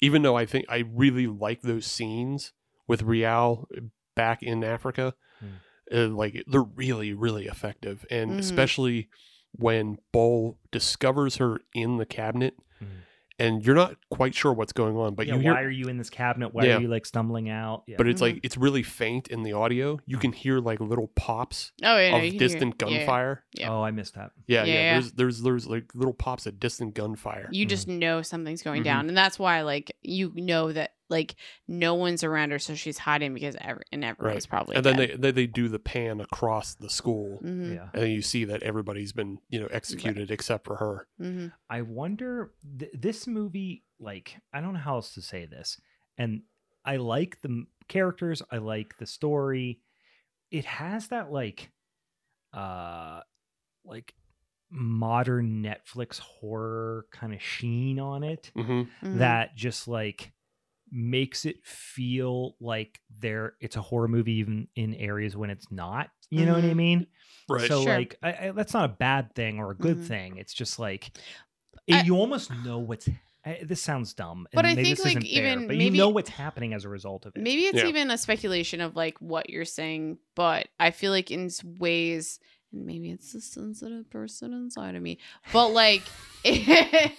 even 0.00 0.22
though 0.22 0.36
I 0.36 0.46
think 0.46 0.64
I 0.68 0.84
really 0.94 1.26
like 1.26 1.62
those 1.62 1.86
scenes 1.86 2.52
with 2.86 3.02
Rial 3.02 3.68
back 4.14 4.42
in 4.44 4.62
Africa, 4.62 5.14
uh, 5.92 6.08
like 6.08 6.44
they're 6.46 6.62
really, 6.62 7.12
really 7.14 7.46
effective. 7.46 8.04
And 8.10 8.32
Mhm. 8.32 8.38
especially 8.38 9.08
when 9.52 9.98
Bull 10.12 10.58
discovers 10.70 11.36
her 11.36 11.60
in 11.74 11.96
the 11.96 12.04
cabinet 12.06 12.54
Mhm. 12.82 12.86
and 13.38 13.64
you're 13.64 13.74
not 13.74 13.96
quite 14.10 14.34
sure 14.34 14.52
what's 14.52 14.72
going 14.74 14.96
on, 14.96 15.14
but 15.14 15.26
yeah, 15.26 15.34
you 15.36 15.40
hear 15.40 15.54
why 15.54 15.62
are 15.62 15.70
you 15.70 15.86
in 15.88 15.96
this 15.96 16.10
cabinet 16.10 16.52
why 16.52 16.64
Yeah. 16.66 16.76
are 16.76 16.80
you 16.82 16.88
like 16.88 17.06
stumbling 17.06 17.48
out 17.48 17.84
yeah. 17.86 17.94
but 17.96 18.06
it's 18.06 18.20
Mhm. 18.20 18.24
like 18.34 18.40
it's 18.42 18.56
really 18.58 18.82
faint 18.82 19.28
in 19.28 19.42
the 19.44 19.54
audio. 19.54 19.98
You 20.06 20.18
can 20.18 20.32
hear 20.32 20.58
like 20.60 20.80
little 20.80 21.08
pops 21.16 21.72
Oh 21.82 21.96
yeah. 21.96 22.16
of 22.16 22.24
you 22.24 22.30
can 22.32 22.38
hear- 22.38 22.48
distant 22.48 22.74
yeah. 22.80 22.98
gunfire. 22.98 23.44
yeah. 23.54 23.70
oh 23.72 23.82
i 23.82 23.90
missed 23.90 24.14
that 24.16 24.32
Yeah, 24.46 24.64
Yeah, 24.64 24.72
yeah. 24.72 24.80
yeah. 24.80 24.92
There's 24.94 25.12
there's 25.12 25.42
there's 25.42 25.66
like 25.66 25.94
little 25.94 26.14
pops 26.14 26.46
of 26.46 26.60
distant 26.60 26.94
gunfire. 26.94 27.48
you 27.50 27.64
just 27.64 27.88
know 27.88 28.20
something's 28.22 28.62
going 28.62 28.82
Mhm. 28.82 28.84
down 28.84 29.08
and 29.08 29.16
that's 29.16 29.38
why 29.38 29.62
like 29.62 29.90
you 30.02 30.30
know 30.36 30.70
that 30.72 30.92
like 31.08 31.36
no 31.66 31.94
one's 31.94 32.22
around 32.22 32.50
her 32.50 32.58
so 32.58 32.74
she's 32.74 32.98
hiding 32.98 33.32
because 33.34 33.56
every 33.60 33.82
and 33.92 34.04
everyone's 34.04 34.46
probably 34.46 34.76
and 34.76 34.84
then 34.84 34.96
dead. 34.96 35.10
they 35.10 35.16
then 35.16 35.34
they 35.34 35.46
do 35.46 35.68
the 35.68 35.78
pan 35.78 36.20
across 36.20 36.74
the 36.74 36.90
school. 36.90 37.40
Mhm, 37.42 37.74
yeah 37.74 37.88
and 37.94 38.12
you 38.12 38.22
see 38.22 38.44
that 38.44 38.62
everybody's 38.62 39.12
been 39.12 39.38
you 39.48 39.60
know 39.60 39.68
executed 39.70 40.30
except 40.30 40.64
for 40.66 40.76
her 40.76 41.06
mhm. 41.20 41.52
I 41.70 41.82
wonder 41.82 42.52
th- 42.78 42.92
this 42.94 43.26
movie 43.26 43.84
like 43.98 44.36
I 44.52 44.60
don't 44.60 44.74
know 44.74 44.78
how 44.80 44.96
else 44.96 45.14
to 45.14 45.22
say 45.22 45.46
this 45.46 45.80
and 46.16 46.42
I 46.84 46.96
like 46.96 47.40
the 47.42 47.64
characters 47.88 48.42
I 48.50 48.58
like 48.58 48.96
the 48.98 49.06
story 49.06 49.80
it 50.50 50.64
has 50.64 51.08
that 51.08 51.30
like 51.32 51.70
uh 52.52 53.20
like 53.84 54.14
modern 54.70 55.62
Netflix 55.62 56.18
horror 56.18 57.06
kind 57.10 57.32
of 57.32 57.40
sheen 57.42 57.98
on 57.98 58.22
it 58.22 58.50
mm-hmm. 58.56 58.82
Mhm. 59.06 59.18
that 59.18 59.56
just 59.56 59.88
like 59.88 60.32
makes 60.92 61.44
it 61.44 61.64
feel 61.64 62.56
like 62.60 63.00
there 63.20 63.54
it's 63.60 63.76
a 63.76 63.80
horror 63.80 64.08
movie 64.08 64.34
even 64.34 64.68
in 64.76 64.94
areas 64.94 65.36
when 65.36 65.50
it's 65.50 65.70
not 65.70 66.10
you 66.30 66.44
know 66.46 66.54
what 66.54 66.64
I 66.64 66.68
Mhm. 66.70 66.76
mean 66.76 67.06
right 67.48 67.68
so 67.68 67.82
Sure. 67.82 67.96
like 67.98 68.16
I, 68.22 68.28
I, 68.48 68.50
that's 68.54 68.74
not 68.74 68.84
a 68.84 68.92
bad 68.92 69.34
thing 69.34 69.58
or 69.58 69.70
a 69.70 69.74
good 69.76 69.98
Mhm. 69.98 70.06
thing. 70.06 70.36
It's 70.38 70.52
just 70.52 70.78
like 70.78 71.10
it, 71.86 71.94
I- 71.94 72.02
you 72.02 72.16
almost 72.16 72.50
know 72.64 72.78
what's. 72.78 73.08
I, 73.46 73.60
this 73.62 73.80
sounds 73.80 74.12
dumb, 74.14 74.46
But 74.52 74.64
and 74.64 74.66
I 74.66 74.74
maybe 74.74 74.88
think, 74.88 74.96
this 74.98 75.04
like, 75.06 75.16
isn't 75.24 75.32
fair, 75.42 75.52
even 75.52 75.66
but 75.68 75.76
maybe- 75.76 75.96
you 75.96 76.02
know 76.02 76.08
what's 76.10 76.28
happening 76.28 76.74
as 76.74 76.84
a 76.84 76.88
result 76.90 77.24
of 77.24 77.34
it. 77.36 77.40
maybe 77.40 77.62
it's 77.62 77.78
Yeah. 77.78 77.86
even 77.86 78.10
a 78.10 78.18
speculation 78.18 78.80
of 78.82 78.94
like 78.96 79.16
what 79.20 79.48
you're 79.48 79.64
saying 79.64 80.18
but 80.34 80.68
i 80.80 80.90
feel 80.90 81.12
like 81.12 81.30
in 81.30 81.48
ways 81.78 82.40
and 82.72 82.84
maybe 82.86 83.10
it's 83.10 83.32
the 83.32 83.40
sensitive 83.40 84.10
person 84.10 84.52
inside 84.52 84.94
of 84.94 85.02
me. 85.02 85.18
But 85.52 85.68
like 85.68 86.02
it, 86.44 87.12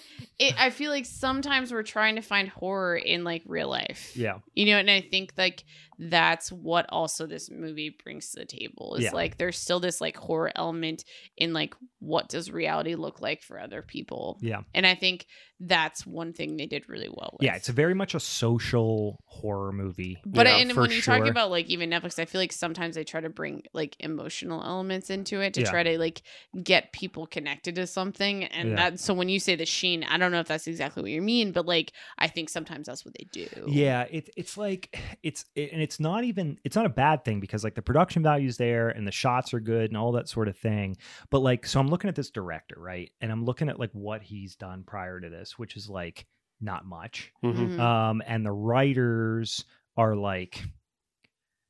i 0.58 0.70
feel 0.70 0.92
like 0.92 1.06
sometimes 1.06 1.72
we're 1.72 1.84
trying 1.84 2.16
to 2.16 2.22
find 2.22 2.50
horror 2.50 2.98
in 2.98 3.24
like 3.24 3.44
real 3.46 3.70
life. 3.70 4.16
Yeah, 4.16 4.40
you 4.54 4.66
know 4.68 4.78
and 4.78 4.90
i 4.90 5.02
think 5.02 5.34
like 5.38 5.64
that's 6.02 6.50
what 6.50 6.86
also 6.90 7.28
this 7.28 7.52
movie 7.52 7.90
brings 8.04 8.32
to 8.32 8.40
the 8.40 8.46
table 8.46 8.96
is 8.96 9.04
Yeah. 9.04 9.12
like 9.12 9.38
there's 9.38 9.58
still 9.58 9.82
this 9.82 10.00
like 10.00 10.16
horror 10.16 10.52
element 10.56 11.04
in 11.36 11.52
like 11.52 11.76
what 12.00 12.30
does 12.30 12.50
reality 12.50 12.96
look 12.96 13.20
like 13.20 13.42
for 13.44 13.60
other 13.60 13.82
people 13.82 14.38
yeah, 14.42 14.62
and 14.74 14.88
i 14.88 14.96
think 14.96 15.26
that's 15.60 16.08
one 16.08 16.32
thing 16.32 16.56
they 16.56 16.66
did 16.68 16.88
really 16.88 17.10
well 17.10 17.36
with 17.38 17.46
yeah. 17.46 17.56
It's 17.56 17.68
a 17.68 17.74
very 17.74 17.94
much 17.94 18.16
a 18.16 18.20
social 18.22 19.20
horror 19.26 19.74
movie. 19.74 20.18
but 20.26 20.48
and 20.48 20.74
when 20.78 20.90
you 20.92 21.02
talk 21.02 21.26
about 21.28 21.52
like 21.52 21.66
even 21.68 21.90
netflix 21.90 22.18
i 22.18 22.24
feel 22.24 22.40
like 22.40 22.54
sometimes 22.54 22.96
they 22.96 23.04
try 23.04 23.20
to 23.20 23.30
bring 23.30 23.64
like 23.74 23.98
emotional 24.00 24.64
elements 24.64 25.10
into 25.10 25.42
it 25.42 25.54
to 25.56 25.62
Yeah. 25.62 25.70
try 25.70 25.84
to 25.84 26.00
like 26.00 26.22
get 26.64 26.94
people 26.94 27.28
connected 27.28 27.76
to 27.76 27.86
something 27.88 28.46
and 28.46 28.70
Yeah. 28.70 28.76
that 28.76 29.00
so 29.02 29.14
when 29.14 29.28
you 29.28 29.40
say 29.42 29.56
the 29.58 29.66
sheen 29.66 30.06
i 30.06 30.18
don't 30.18 30.32
know 30.32 30.40
if 30.40 30.48
that's 30.48 30.68
exactly 30.68 31.02
what 31.04 31.12
you 31.12 31.22
mean 31.22 31.52
but 31.52 31.66
like 31.66 31.92
i 32.18 32.28
think 32.28 32.48
sometimes 32.50 32.88
that's 32.88 33.04
what 33.04 33.14
they 33.18 33.28
do 33.34 33.48
Yeah, 33.68 34.06
it's 34.10 34.30
it's 34.38 34.58
like 34.58 34.98
it's 35.24 35.44
it, 35.56 35.74
and 35.74 35.82
it's 35.82 35.89
not 35.98 36.26
even 36.26 36.60
it's 36.66 36.76
not 36.76 36.86
a 36.86 36.90
bad 36.90 37.24
thing 37.24 37.40
because 37.40 37.64
like 37.64 37.76
the 37.76 37.82
production 37.82 38.22
value's 38.22 38.58
there 38.58 38.90
and 38.90 39.08
the 39.08 39.14
shots 39.14 39.54
are 39.54 39.62
good 39.62 39.90
and 39.92 39.96
all 39.98 40.12
that 40.12 40.28
sort 40.28 40.50
of 40.50 40.58
thing. 40.58 40.98
But 41.30 41.40
like 41.40 41.66
so 41.66 41.80
I'm 41.80 41.88
looking 41.88 42.10
at 42.10 42.16
this 42.16 42.32
director, 42.32 42.76
right? 42.78 43.10
And 43.22 43.32
I'm 43.32 43.46
looking 43.46 43.70
at 43.70 43.80
like 43.80 43.92
what 43.94 44.22
he's 44.22 44.58
done 44.58 44.84
prior 44.86 45.22
to 45.22 45.30
this, 45.30 45.58
which 45.58 45.78
is 45.78 45.90
like 45.90 46.26
not 46.60 46.86
much. 46.86 47.32
mm-hmm. 47.42 47.78
Mhm. 47.78 47.80
um, 47.80 48.22
and 48.28 48.46
the 48.46 48.52
writers 48.52 49.64
are 49.96 50.18
like 50.18 50.62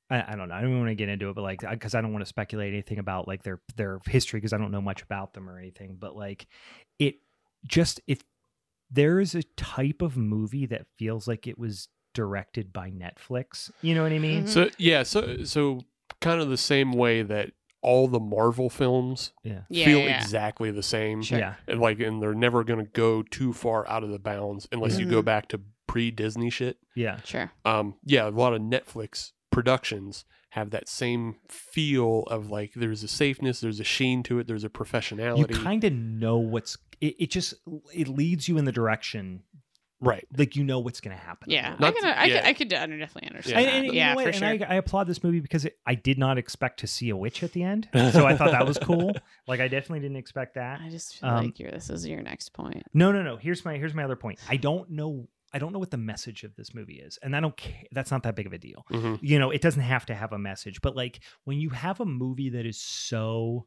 I, 0.10 0.34
I 0.34 0.36
don't 0.36 0.50
know. 0.50 0.56
I 0.56 0.62
don't 0.62 0.76
want 0.78 0.90
to 0.90 0.96
get 0.96 1.10
into 1.10 1.30
it, 1.30 1.36
but 1.36 1.44
like, 1.44 1.62
because 1.70 1.94
I 1.94 2.02
don't 2.02 2.12
want 2.12 2.24
to 2.24 2.30
speculate 2.30 2.74
anything 2.74 2.98
about 3.00 3.28
like 3.28 3.44
their 3.44 3.62
their 3.76 4.00
history 4.08 4.40
because 4.40 4.54
I 4.54 4.58
don't 4.58 4.72
know 4.72 4.82
much 4.82 5.04
about 5.04 5.34
them 5.34 5.48
or 5.48 5.60
anything. 5.60 5.98
But 6.00 6.16
like, 6.16 6.48
it 6.98 7.18
just 7.68 8.02
if 8.08 8.24
there 8.90 9.20
is 9.20 9.36
a 9.36 9.44
type 9.56 10.02
of 10.02 10.18
movie 10.18 10.66
that 10.66 10.88
feels 10.98 11.28
like 11.28 11.46
it 11.46 11.60
was 11.60 11.90
directed 12.14 12.72
by 12.74 12.92
Netflix, 12.92 13.72
you 13.82 13.94
know 13.96 14.04
what 14.04 14.12
I 14.12 14.20
mean? 14.20 14.44
Mhm. 14.46 14.50
So 14.50 14.70
yeah, 14.78 15.04
so 15.04 15.44
so 15.44 15.82
kind 16.22 16.42
of 16.42 16.50
the 16.50 16.58
same 16.58 16.92
way 16.94 17.22
that 17.24 17.52
all 17.82 18.08
the 18.10 18.20
Marvel 18.20 18.70
films 18.70 19.32
Yeah, 19.44 19.62
Yeah, 19.70 19.86
feel 19.86 20.00
yeah. 20.00 20.20
exactly 20.22 20.70
the 20.70 20.84
same. 20.84 21.22
Sure. 21.22 21.40
yeah, 21.40 21.56
And 21.68 21.80
like 21.80 22.00
and 22.02 22.22
they're 22.22 22.34
never 22.34 22.64
going 22.66 22.84
to 22.84 22.92
go 22.92 23.24
too 23.24 23.54
far 23.54 23.88
out 23.88 24.04
of 24.04 24.10
the 24.10 24.20
bounds 24.20 24.68
unless 24.74 25.00
you 25.00 25.06
go 25.06 25.22
Mhm. 25.22 25.26
back 25.26 25.48
to 25.50 25.62
pre-Disney 25.88 26.50
shit. 26.50 26.78
yeah. 26.96 27.22
Sure. 27.24 27.52
Um 27.66 27.96
yeah, 28.04 28.28
a 28.28 28.32
lot 28.32 28.54
of 28.54 28.62
Netflix 28.62 29.32
productions 29.52 30.26
have 30.54 30.72
that 30.72 30.90
same 30.90 31.36
feel 31.48 32.24
of 32.24 32.50
like 32.50 32.74
there's 32.76 33.04
a 33.04 33.08
safeness, 33.08 33.60
there's 33.62 33.80
a 33.80 33.84
sheen 33.84 34.24
to 34.24 34.40
it, 34.40 34.48
there's 34.48 34.64
a 34.64 34.70
professionalism. 34.70 35.38
You 35.40 35.46
kind 35.64 35.84
of 35.84 35.94
know 35.94 36.38
what's. 36.38 36.78
It, 37.02 37.16
it 37.20 37.30
just 37.32 37.54
it 37.94 38.08
leads 38.08 38.50
you 38.50 38.58
in 38.58 38.66
the 38.66 38.72
direction 38.72 39.44
right. 40.02 40.28
like 40.38 40.56
you 40.56 40.64
know 40.64 40.80
what's 40.80 41.02
going 41.02 41.16
to 41.16 41.22
happen. 41.22 41.50
Yeah, 41.52 41.76
I 41.80 41.92
can. 41.92 42.06
I, 42.06 42.26
yeah. 42.26 42.40
could, 42.40 42.48
I 42.50 42.54
could 42.54 42.68
definitely 42.70 43.28
understand. 43.28 43.58
And, 43.60 43.68
that. 43.68 43.86
and 43.86 43.94
yeah, 43.94 44.10
know 44.10 44.16
what? 44.16 44.24
for 44.24 44.30
and 44.30 44.60
sure. 44.60 44.68
I, 44.70 44.74
I 44.74 44.76
applaud 44.76 45.08
this 45.08 45.24
movie 45.24 45.40
because 45.40 45.66
it, 45.66 45.78
I 45.86 45.96
did 45.96 46.18
not 46.18 46.38
expect 46.38 46.80
to 46.82 46.88
see 46.88 47.10
a 47.10 47.16
witch 47.18 47.44
at 47.44 47.54
the 47.54 47.64
end, 47.64 47.88
so 47.94 48.26
I 48.26 48.36
thought 48.36 48.52
that 48.52 48.66
was 48.66 48.78
cool. 48.78 49.12
Like 49.48 49.60
I 49.60 49.68
definitely 49.68 50.00
didn't 50.02 50.18
expect 50.18 50.56
that. 50.56 50.82
I 50.82 50.90
just 50.90 51.18
feel 51.18 51.30
Um, 51.30 51.46
like 51.46 51.60
you're, 51.60 51.72
this 51.72 51.90
is 51.90 52.06
your 52.08 52.22
next 52.22 52.54
point. 52.54 52.84
No, 52.94 53.12
no, 53.12 53.22
no. 53.22 53.38
Here's 53.38 53.64
my 53.66 53.78
here's 53.78 53.94
my 53.94 54.04
other 54.04 54.16
point. 54.16 54.40
I 54.50 54.58
don't 54.58 54.90
know. 54.92 55.28
I 55.52 55.58
don't 55.58 55.74
know 55.74 55.80
what 55.80 55.90
the 55.90 55.98
message 55.98 56.44
of 56.44 56.56
this 56.56 56.76
movie 56.76 57.00
is, 57.00 57.18
and 57.24 57.36
I 57.36 57.40
don't. 57.40 57.58
Care. 57.58 57.82
That's 57.92 58.12
not 58.12 58.24
that 58.24 58.36
big 58.36 58.46
of 58.46 58.54
a 58.54 58.58
deal. 58.60 58.86
hmm 58.90 59.16
You 59.22 59.40
know, 59.40 59.50
it 59.50 59.62
doesn't 59.62 59.82
have 59.82 60.06
to 60.08 60.14
have 60.16 60.32
a 60.32 60.38
message, 60.38 60.82
but 60.82 60.96
like 60.96 61.22
when 61.46 61.60
you 61.60 61.70
have 61.70 62.00
a 62.00 62.06
movie 62.06 62.50
that 62.50 62.66
is 62.66 62.80
so. 62.80 63.66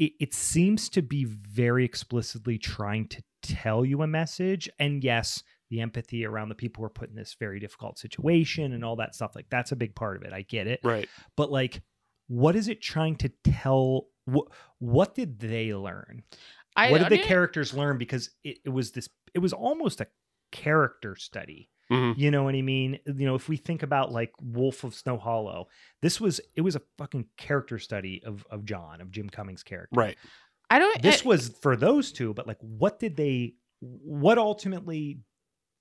It, 0.00 0.12
it 0.18 0.34
seems 0.34 0.88
to 0.88 1.02
be 1.02 1.24
very 1.24 1.84
explicitly 1.84 2.58
trying 2.58 3.06
to 3.08 3.22
tell 3.42 3.84
you 3.84 4.02
a 4.02 4.06
message, 4.08 4.68
and 4.80 5.04
yes, 5.04 5.44
the 5.70 5.80
empathy 5.80 6.26
around 6.26 6.48
the 6.48 6.54
people 6.56 6.80
who 6.82 6.86
are 6.86 6.90
put 6.90 7.10
in 7.10 7.14
this 7.14 7.36
very 7.38 7.60
difficult 7.60 7.98
situation 7.98 8.72
and 8.72 8.84
all 8.84 8.96
that 8.96 9.14
stuff. 9.14 9.36
Like 9.36 9.46
that's 9.50 9.70
a 9.70 9.76
big 9.76 9.94
part 9.94 10.16
of 10.16 10.22
it. 10.24 10.32
I 10.32 10.42
get 10.42 10.66
it, 10.66 10.80
Right. 10.82 11.08
but 11.36 11.52
like, 11.52 11.82
what 12.26 12.56
is 12.56 12.66
it 12.68 12.82
trying 12.82 13.14
to 13.16 13.30
tell? 13.44 14.06
What 14.24 14.46
what 14.78 15.14
did 15.14 15.38
they 15.38 15.72
learn? 15.74 16.22
I, 16.76 16.90
what 16.90 16.98
did 16.98 17.06
I 17.06 17.08
the 17.10 17.16
didn't- 17.16 17.28
characters 17.28 17.74
learn 17.74 17.98
because 17.98 18.30
it, 18.44 18.58
it 18.64 18.70
was 18.70 18.92
this 18.92 19.08
it 19.34 19.38
was 19.40 19.52
almost 19.52 20.00
a 20.00 20.06
character 20.52 21.14
study 21.16 21.68
hmm 21.90 22.12
you 22.16 22.30
know 22.30 22.44
what 22.44 22.54
i 22.54 22.62
mean 22.62 22.98
you 23.06 23.26
know 23.26 23.34
if 23.34 23.48
we 23.48 23.56
think 23.56 23.82
about 23.82 24.12
like 24.12 24.32
wolf 24.40 24.84
of 24.84 24.94
snow 24.94 25.18
hollow 25.18 25.66
this 26.02 26.20
was 26.20 26.40
it 26.54 26.60
was 26.60 26.76
a 26.76 26.82
fucking 26.98 27.26
character 27.36 27.78
study 27.78 28.22
of 28.24 28.46
of 28.50 28.64
john 28.64 29.00
of 29.00 29.10
jim 29.10 29.28
cummings 29.28 29.62
character 29.62 29.94
Right. 29.94 30.16
I 30.70 30.78
don't. 30.78 31.02
this 31.02 31.24
I- 31.24 31.28
was 31.28 31.48
for 31.60 31.76
those 31.76 32.12
two 32.12 32.32
but 32.32 32.46
like 32.46 32.58
what 32.60 32.98
did 33.00 33.16
they 33.16 33.54
what 33.80 34.38
ultimately 34.38 35.18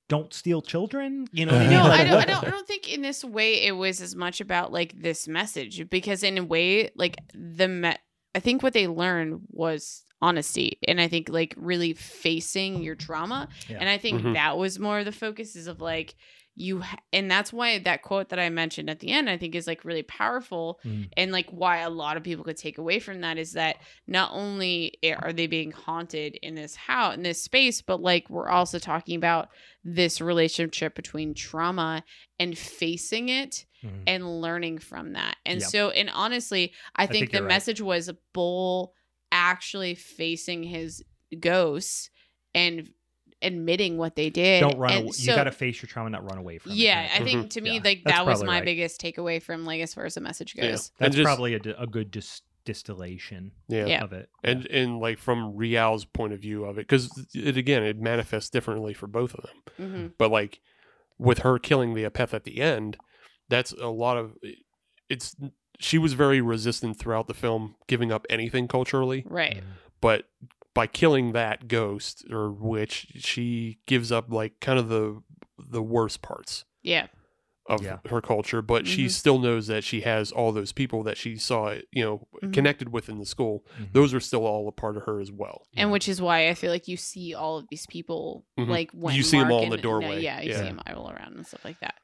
don't 0.07 0.33
steal 0.33 0.61
children 0.63 1.27
you 1.31 1.45
know 1.45 1.53
what 1.53 1.61
I 1.61 1.65
mean? 1.67 1.77
no, 1.77 1.83
Like, 1.83 1.99
I 1.99 2.03
don't, 2.05 2.21
I 2.21 2.25
don't. 2.25 2.43
I 2.45 2.49
don't 2.49 2.65
think 2.67 2.91
in 2.91 3.03
this 3.03 3.23
way 3.23 3.61
it 3.61 3.73
was 3.73 4.01
as 4.01 4.15
much 4.15 4.41
about 4.41 4.71
like 4.71 4.99
this 4.99 5.27
message 5.27 5.87
because 5.91 6.23
in 6.23 6.39
a 6.39 6.43
way, 6.43 6.89
like 6.95 7.17
the 7.35 7.67
me- 7.67 7.93
I 8.33 8.39
think 8.39 8.63
what 8.63 8.73
they 8.73 8.87
learned 8.87 9.41
was 9.51 10.03
honesty, 10.21 10.77
and 10.87 10.99
I 10.99 11.07
think 11.07 11.29
like 11.29 11.53
really 11.57 11.93
facing 11.93 12.83
your 12.83 12.95
trauma, 12.95 13.47
Yeah. 13.67 13.77
and 13.79 13.89
I 13.89 13.97
think 13.97 14.21
Mhm. 14.21 14.33
that 14.33 14.57
was 14.57 14.79
more 14.79 14.99
of 14.99 15.05
the 15.05 15.11
focus 15.11 15.55
is 15.55 15.67
of 15.67 15.81
like 15.81 16.15
you, 16.55 16.81
ha- 16.81 16.99
and 17.13 17.31
that's 17.31 17.53
why 17.53 17.79
that 17.79 18.01
quote 18.01 18.27
that 18.29 18.39
I 18.39 18.49
mentioned 18.49 18.89
at 18.89 18.99
the 18.99 19.11
end 19.11 19.29
I 19.29 19.37
think 19.37 19.55
is 19.55 19.65
like 19.65 19.85
really 19.85 20.03
powerful, 20.03 20.81
Mm. 20.83 21.09
and 21.15 21.31
like 21.31 21.49
why 21.51 21.77
a 21.77 21.89
lot 21.89 22.17
of 22.17 22.23
people 22.23 22.43
could 22.43 22.57
take 22.57 22.77
away 22.77 22.99
from 22.99 23.21
that 23.21 23.37
is 23.37 23.53
that 23.53 23.77
not 24.07 24.31
only 24.33 24.97
are 25.21 25.31
they 25.31 25.47
being 25.47 25.71
haunted 25.71 26.35
in 26.41 26.55
this 26.55 26.75
house 26.75 27.15
in 27.15 27.23
this 27.23 27.41
space, 27.41 27.81
but 27.81 28.01
like 28.01 28.29
we're 28.29 28.49
also 28.49 28.77
talking 28.77 29.15
about 29.15 29.49
this 29.85 30.19
relationship 30.19 30.95
between 30.95 31.33
trauma 31.33 32.03
and 32.39 32.57
facing 32.57 33.29
it 33.29 33.65
Mhm. 33.81 34.03
and 34.07 34.41
learning 34.41 34.79
from 34.79 35.13
that. 35.13 35.37
And 35.45 35.61
Yep. 35.61 35.69
so, 35.69 35.89
and 35.91 36.09
honestly, 36.09 36.73
I, 36.93 37.05
think, 37.05 37.13
think 37.13 37.31
the 37.31 37.37
you're 37.37 37.43
right. 37.45 37.53
message 37.53 37.79
was 37.79 38.11
Bol 38.33 38.93
actually 39.31 39.95
facing 39.95 40.63
his 40.63 41.03
ghosts 41.39 42.09
and 42.55 42.89
admitting 43.41 43.97
what 43.97 44.15
they 44.15 44.29
did. 44.29 44.59
don't 44.59 44.77
run 44.77 44.91
And 44.91 45.01
away. 45.05 45.11
you 45.17 45.27
got 45.27 45.45
to 45.45 45.51
face 45.51 45.81
your 45.81 45.87
trauma 45.87 46.09
not 46.09 46.23
run 46.29 46.37
away 46.37 46.57
from 46.57 46.73
it 46.73 46.77
Yeah, 46.77 47.07
I 47.13 47.17
of 47.19 47.23
think 47.23 47.39
thing. 47.41 47.49
to 47.49 47.61
me, 47.61 47.75
Yeah, 47.75 47.81
like 47.83 48.03
that 48.03 48.25
was 48.25 48.43
my 48.43 48.57
right. 48.57 48.65
biggest 48.65 48.99
takeaway 48.99 49.41
from 49.41 49.65
like 49.65 49.81
as 49.81 49.93
far 49.93 50.05
as 50.05 50.15
the 50.15 50.21
message 50.21 50.55
Yeah. 50.57 50.71
goes. 50.71 50.91
that's 50.99 51.15
just- 51.15 51.25
probably 51.25 51.53
a 51.53 51.59
good 51.59 52.11
dis- 52.11 52.41
distillation 52.65 53.51
Yeah. 53.69 53.85
Yeah. 53.85 54.03
of 54.03 54.11
it 54.13 54.29
And 54.43 54.65
and 54.67 54.99
like 54.99 55.17
from 55.19 55.55
Rial's 55.55 56.03
point 56.05 56.33
of 56.33 56.39
view 56.41 56.65
of 56.65 56.77
it, 56.77 56.81
because 56.87 57.09
it 57.33 57.55
again 57.55 57.83
it 57.83 57.97
manifests 57.99 58.49
differently 58.49 58.93
for 58.93 59.07
both 59.07 59.33
of 59.35 59.45
them. 59.77 59.91
hmm 59.91 60.07
But 60.17 60.31
like 60.31 60.59
with 61.17 61.39
her 61.39 61.59
killing 61.59 61.93
the 61.93 62.03
Apeth 62.03 62.33
at 62.33 62.43
the 62.43 62.59
end, 62.61 62.97
that's 63.47 63.71
a 63.73 63.87
lot 63.87 64.17
of 64.17 64.37
it's. 65.09 65.35
She 65.79 65.97
was 65.97 66.13
very 66.13 66.41
resistant 66.41 66.97
throughout 66.99 67.27
the 67.27 67.33
film, 67.33 67.75
giving 67.87 68.11
up 68.11 68.25
anything 68.29 68.67
culturally. 68.67 69.23
Right. 69.27 69.63
But 70.01 70.25
by 70.73 70.87
killing 70.87 71.31
that 71.33 71.67
ghost 71.67 72.25
or 72.29 72.51
witch, 72.51 73.07
she 73.15 73.79
gives 73.85 74.11
up 74.11 74.31
like 74.31 74.59
kind 74.59 74.77
of 74.79 74.89
the 74.89 75.21
the 75.57 75.81
worst 75.81 76.21
parts 76.21 76.63
Yeah. 76.83 77.07
of 77.65 77.83
Yeah. 77.83 77.97
her 78.09 78.21
culture. 78.21 78.61
But 78.61 78.87
she 78.87 79.05
Mhm. 79.05 79.11
still 79.11 79.39
knows 79.39 79.67
that 79.67 79.83
she 79.83 80.01
has 80.01 80.31
all 80.31 80.51
those 80.53 80.71
people 80.71 81.03
that 81.03 81.17
she 81.17 81.35
saw, 81.35 81.75
you 81.91 82.03
know, 82.03 82.27
Mhm. 82.41 82.53
connected 82.53 82.89
with 82.93 83.09
in 83.09 83.19
the 83.19 83.25
school. 83.25 83.65
Mhm. 83.77 83.91
Those 83.93 84.13
are 84.13 84.19
still 84.21 84.45
all 84.45 84.67
a 84.69 84.71
part 84.71 84.95
of 84.95 85.03
her 85.03 85.19
as 85.19 85.31
well. 85.33 85.67
And 85.75 85.89
Yeah. 85.89 85.91
which 85.91 86.07
is 86.07 86.21
why 86.21 86.47
I 86.49 86.53
feel 86.53 86.71
like 86.71 86.87
you 86.87 86.95
see 86.97 87.33
all 87.33 87.57
of 87.57 87.67
these 87.69 87.85
people 87.87 88.45
Mhm. 88.57 88.67
like 88.69 88.91
when 88.91 89.15
You 89.15 89.23
see 89.23 89.37
Mark 89.37 89.51
all 89.51 89.63
in 89.63 89.69
the 89.69 89.75
and- 89.75 89.83
doorway. 89.83 90.21
yeah, 90.23 90.39
you 90.41 90.49
Yeah. 90.51 90.57
see 90.57 90.63
them 90.63 90.81
all 90.87 91.11
around 91.11 91.35
and 91.35 91.45
stuff 91.45 91.63
like 91.65 91.79
that. 91.81 91.95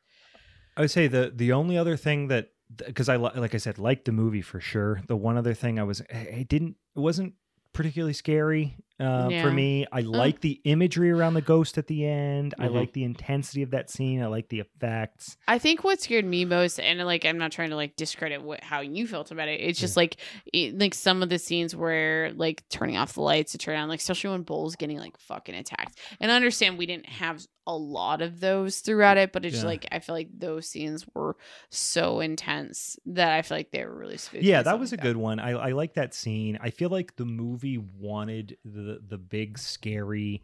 I 0.77 0.81
would 0.81 0.91
say 0.91 1.07
the 1.07 1.31
the 1.33 1.53
only 1.53 1.77
other 1.77 1.95
thing 1.95 2.27
that 2.27 2.49
because 2.73 3.09
I 3.09 3.15
like 3.15 3.53
I 3.53 3.57
said 3.57 3.77
liked 3.77 4.05
the 4.05 4.11
movie 4.11 4.41
for 4.41 4.59
sure. 4.59 5.01
The 5.07 5.15
one 5.15 5.37
other 5.37 5.53
thing 5.53 5.79
I 5.79 5.83
was 5.83 6.01
it 6.09 6.47
didn't 6.47 6.77
it 6.95 6.99
wasn't 6.99 7.33
particularly 7.73 8.13
scary 8.13 8.77
uh, 8.99 9.27
Yeah. 9.29 9.41
for 9.43 9.51
me. 9.51 9.85
I 9.91 10.01
like 10.01 10.39
the 10.41 10.61
imagery 10.63 11.11
around 11.11 11.33
the 11.33 11.41
ghost 11.41 11.77
at 11.77 11.87
the 11.87 12.05
end. 12.05 12.53
I 12.57 12.67
Mhm. 12.67 12.73
like 12.75 12.93
the 12.93 13.03
intensity 13.03 13.61
of 13.61 13.71
that 13.71 13.89
scene. 13.89 14.21
I 14.21 14.27
like 14.27 14.47
the 14.49 14.59
effects. 14.61 15.37
I 15.47 15.59
think 15.59 15.83
what 15.83 16.01
scared 16.01 16.23
me 16.25 16.45
most, 16.45 16.79
and 16.79 16.99
like 17.05 17.25
I'm 17.25 17.37
not 17.37 17.51
trying 17.51 17.71
to 17.71 17.75
like 17.75 17.95
discredit 17.95 18.41
what 18.41 18.63
how 18.63 18.79
you 18.81 19.05
felt 19.07 19.31
about 19.31 19.49
it. 19.49 19.59
It's 19.59 19.79
just 19.79 19.97
like 19.97 20.17
it, 20.53 20.77
like 20.79 20.93
some 20.93 21.21
of 21.23 21.29
the 21.29 21.39
scenes 21.39 21.75
where 21.75 22.31
like 22.33 22.63
turning 22.69 22.97
off 22.97 23.13
the 23.13 23.21
lights 23.21 23.51
to 23.53 23.57
turn 23.57 23.77
on, 23.77 23.89
like 23.89 23.99
especially 23.99 24.29
when 24.31 24.43
Bol's 24.43 24.75
getting 24.75 24.97
like 24.97 25.17
fucking 25.17 25.55
attacked. 25.55 25.99
And 26.21 26.31
I 26.31 26.35
understand 26.35 26.77
we 26.77 26.85
didn't 26.85 27.07
have 27.09 27.45
a 27.67 27.75
lot 27.75 28.21
of 28.21 28.39
those 28.39 28.81
throughout 28.81 29.17
it, 29.17 29.31
but 29.33 29.43
it's 29.43 29.53
just 29.53 29.63
Yeah. 29.63 29.69
like 29.69 29.87
I 29.91 29.97
feel 29.99 30.13
like 30.13 30.29
those 30.37 30.67
scenes 30.69 31.03
were 31.15 31.35
so 31.71 32.19
intense 32.19 32.97
that 33.07 33.31
I 33.31 33.41
feel 33.41 33.57
like 33.57 33.71
they 33.71 33.83
were 33.83 33.97
really 33.97 34.17
spooky. 34.17 34.45
Yeah, 34.45 34.57
that 34.61 34.69
stuff 34.69 34.79
was 34.79 34.93
a 34.93 34.97
like 34.97 35.01
good 35.03 35.17
one. 35.17 35.39
I, 35.39 35.51
I 35.53 35.71
like 35.71 35.95
that 35.95 36.13
scene. 36.13 36.59
I 36.61 36.69
feel 36.69 36.89
like 36.89 37.15
the 37.15 37.25
movie 37.25 37.79
wanted 37.79 38.57
the 38.63 38.84
the 39.07 39.17
big 39.17 39.57
scary 39.57 40.43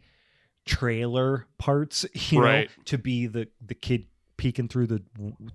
trailer 0.64 1.46
parts, 1.58 2.04
you 2.30 2.40
Right. 2.42 2.68
know, 2.76 2.82
to 2.86 2.98
be 2.98 3.26
the 3.26 3.48
the 3.64 3.74
kid 3.74 4.06
peeking 4.36 4.68
through 4.68 4.86
the 4.88 5.02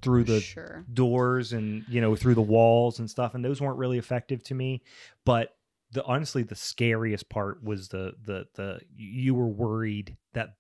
through 0.02 0.24
the 0.24 0.40
sure. 0.40 0.86
doors 0.94 1.52
and 1.54 1.84
you 1.90 2.00
know 2.00 2.16
through 2.16 2.36
the 2.36 2.42
walls 2.42 3.00
and 3.00 3.10
stuff 3.10 3.36
and 3.36 3.44
those 3.44 3.60
weren't 3.60 3.78
really 3.78 3.98
effective 3.98 4.42
to 4.42 4.54
me 4.56 4.82
but 5.26 5.58
the 5.92 6.02
honestly 6.06 6.42
the 6.42 6.56
scariest 6.56 7.28
part 7.28 7.62
was 7.62 7.90
the 7.90 8.14
the 8.24 8.46
the 8.54 8.80
you 8.96 9.36
were 9.36 9.48
worried 9.48 10.16
that 10.34 10.56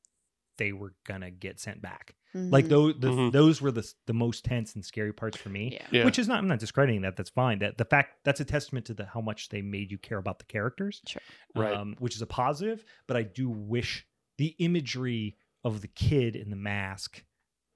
they 0.57 0.73
were 0.73 0.93
gonna 1.05 1.31
get 1.31 1.57
sent 1.57 1.81
back 1.81 2.15
like 2.33 2.65
Mhm. 2.65 2.69
those 2.69 2.95
the, 2.99 3.07
Mhm. 3.09 3.31
those 3.31 3.61
were 3.61 3.71
the 3.71 3.93
the 4.05 4.13
most 4.13 4.43
tense 4.45 4.75
and 4.75 4.85
scary 4.85 5.13
parts 5.13 5.37
for 5.37 5.49
me 5.49 5.71
yeah. 5.73 5.87
Yeah. 5.91 6.05
which 6.05 6.19
is 6.19 6.27
not 6.27 6.37
i'm 6.39 6.47
not 6.47 6.59
discrediting 6.59 7.01
that 7.01 7.15
that's 7.15 7.29
fine 7.29 7.59
that 7.59 7.77
the 7.77 7.85
fact 7.85 8.23
that's 8.25 8.39
a 8.39 8.45
testament 8.45 8.85
to 8.87 8.93
the 8.93 9.05
how 9.05 9.21
much 9.21 9.49
they 9.49 9.61
made 9.61 9.91
you 9.91 9.97
care 9.97 10.17
about 10.17 10.39
the 10.39 10.45
characters 10.45 11.01
Sure. 11.07 11.21
Right. 11.55 11.73
um, 11.73 11.95
which 11.99 12.15
is 12.15 12.21
a 12.21 12.27
positive 12.27 12.83
but 13.07 13.17
i 13.17 13.23
do 13.23 13.49
wish 13.49 14.05
the 14.37 14.55
imagery 14.59 15.35
of 15.63 15.81
the 15.81 15.87
kid 15.87 16.35
in 16.35 16.49
the 16.49 16.55
mask 16.55 17.23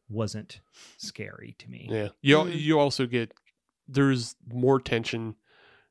wasn't 0.09 0.59
scary 0.97 1.55
to 1.59 1.69
me 1.69 1.87
Yeah. 1.89 2.09
You 2.21 2.37
Mm. 2.37 2.59
you 2.59 2.79
also 2.79 3.05
get 3.07 3.33
there's 3.87 4.35
more 4.47 4.79
tension, 4.79 5.35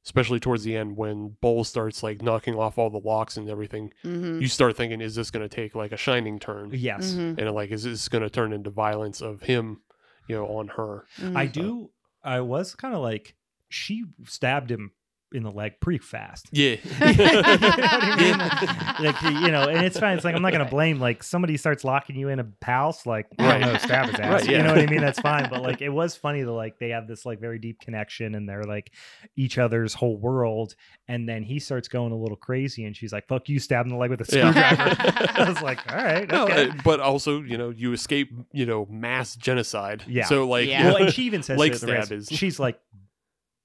especially 0.05 0.41
towards 0.41 0.65
the 0.65 0.77
end 0.77 0.97
when 0.97 1.37
Bol 1.41 1.63
starts 1.65 2.03
like 2.03 2.23
knocking 2.23 2.55
off 2.55 2.79
all 2.79 2.91
the 2.91 2.99
locks 2.99 3.37
and 3.37 3.49
everything. 3.51 3.93
Mhm. 4.05 4.41
You 4.41 4.49
start 4.49 4.77
thinking, 4.77 5.01
is 5.01 5.15
this 5.15 5.31
going 5.31 5.47
to 5.49 5.55
take 5.55 5.75
like 5.75 5.93
a 5.93 5.97
shining 5.97 6.39
turn? 6.39 6.71
yes 6.73 7.13
Mhm. 7.15 7.39
And 7.39 7.51
like, 7.53 7.71
is 7.71 7.85
this 7.85 8.09
going 8.09 8.23
to 8.23 8.31
turn 8.31 8.53
into 8.53 8.71
violence 8.71 9.21
of 9.21 9.43
him, 9.43 9.83
you 10.29 10.37
know, 10.37 10.47
on 10.47 10.69
her? 10.69 11.05
Mhm. 11.19 11.37
I 11.37 11.47
do. 11.47 11.91
I 12.23 12.41
was 12.41 12.75
kind 12.75 12.95
of 12.95 13.01
like 13.01 13.35
she 13.69 14.05
stabbed 14.25 14.71
him 14.71 14.93
in 15.33 15.43
the 15.45 15.51
leg 15.51 15.75
pretty 15.81 15.99
fast. 15.99 16.49
Yeah. 16.53 16.77
You 17.01 17.17
know 17.17 17.27
what 17.27 18.03
I 18.03 18.17
mean? 18.19 19.05
like 19.05 19.23
you 19.45 19.51
know, 19.51 19.69
and 19.69 19.85
it's 19.85 19.99
fine. 19.99 20.17
It's 20.17 20.25
like 20.25 20.35
I'm 20.35 20.43
not 20.43 20.53
gonna 20.53 20.65
blame 20.69 20.99
like 21.01 21.23
somebody 21.23 21.57
starts 21.57 21.85
locking 21.85 22.17
you 22.17 22.29
in 22.29 22.41
a 22.41 22.47
house, 22.65 23.07
like 23.07 23.27
I 23.39 23.45
Right. 23.47 23.61
don't 23.61 23.73
know, 23.73 23.79
stab 23.79 24.11
his 24.11 24.21
ass. 24.21 24.43
Right, 24.43 24.51
You 24.51 24.59
know 24.63 24.71
what 24.71 24.79
I 24.79 24.87
mean? 24.87 25.01
That's 25.01 25.21
fine. 25.21 25.49
But 25.51 25.63
like 25.63 25.81
it 25.83 25.89
was 25.89 26.17
funny 26.17 26.43
that 26.43 26.51
like 26.53 26.79
they 26.79 26.91
have 26.91 27.07
this 27.07 27.25
like 27.27 27.41
very 27.41 27.59
deep 27.59 27.81
connection 27.81 28.35
and 28.35 28.49
they're 28.49 28.65
like 28.65 28.93
each 29.37 29.59
other's 29.59 29.95
whole 29.95 30.17
world. 30.19 30.75
And 31.09 31.29
then 31.29 31.43
he 31.43 31.59
starts 31.59 31.89
going 31.89 32.13
a 32.13 32.17
little 32.17 32.37
crazy 32.37 32.85
and 32.85 32.97
she's 32.97 33.13
like, 33.13 33.27
Fuck 33.29 33.49
you, 33.49 33.59
stab 33.59 33.87
in 33.87 33.91
the 33.93 33.97
leg 33.99 34.11
with 34.11 34.21
a 34.21 34.37
Yeah. 34.37 34.51
screwdriver. 34.53 35.33
I 35.43 35.49
was 35.49 35.63
like, 35.63 35.79
All 35.93 35.97
right, 35.97 36.29
No, 36.29 36.45
okay. 36.45 36.69
uh, 36.69 36.73
but 36.85 37.01
also, 37.01 37.43
you 37.43 37.57
know, 37.59 37.71
you 37.71 37.93
escape, 37.93 38.31
you 38.53 38.67
know, 38.67 38.87
mass 38.91 39.37
genocide. 39.37 40.05
Yeah. 40.07 40.25
So, 40.27 40.47
like, 40.47 40.69
Yeah. 40.69 40.87
well, 40.87 40.97
and 40.97 41.13
she 41.13 41.25
even 41.25 41.43
says 41.43 41.59
Leg 41.59 41.73
to 41.75 41.79
the 41.79 41.93
rest- 41.93 42.07
stab 42.09 42.19
is- 42.19 42.29
she's 42.31 42.59
like, 42.61 42.79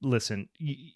listen, 0.01 0.49
y- 0.59 0.75
y- 0.77 0.91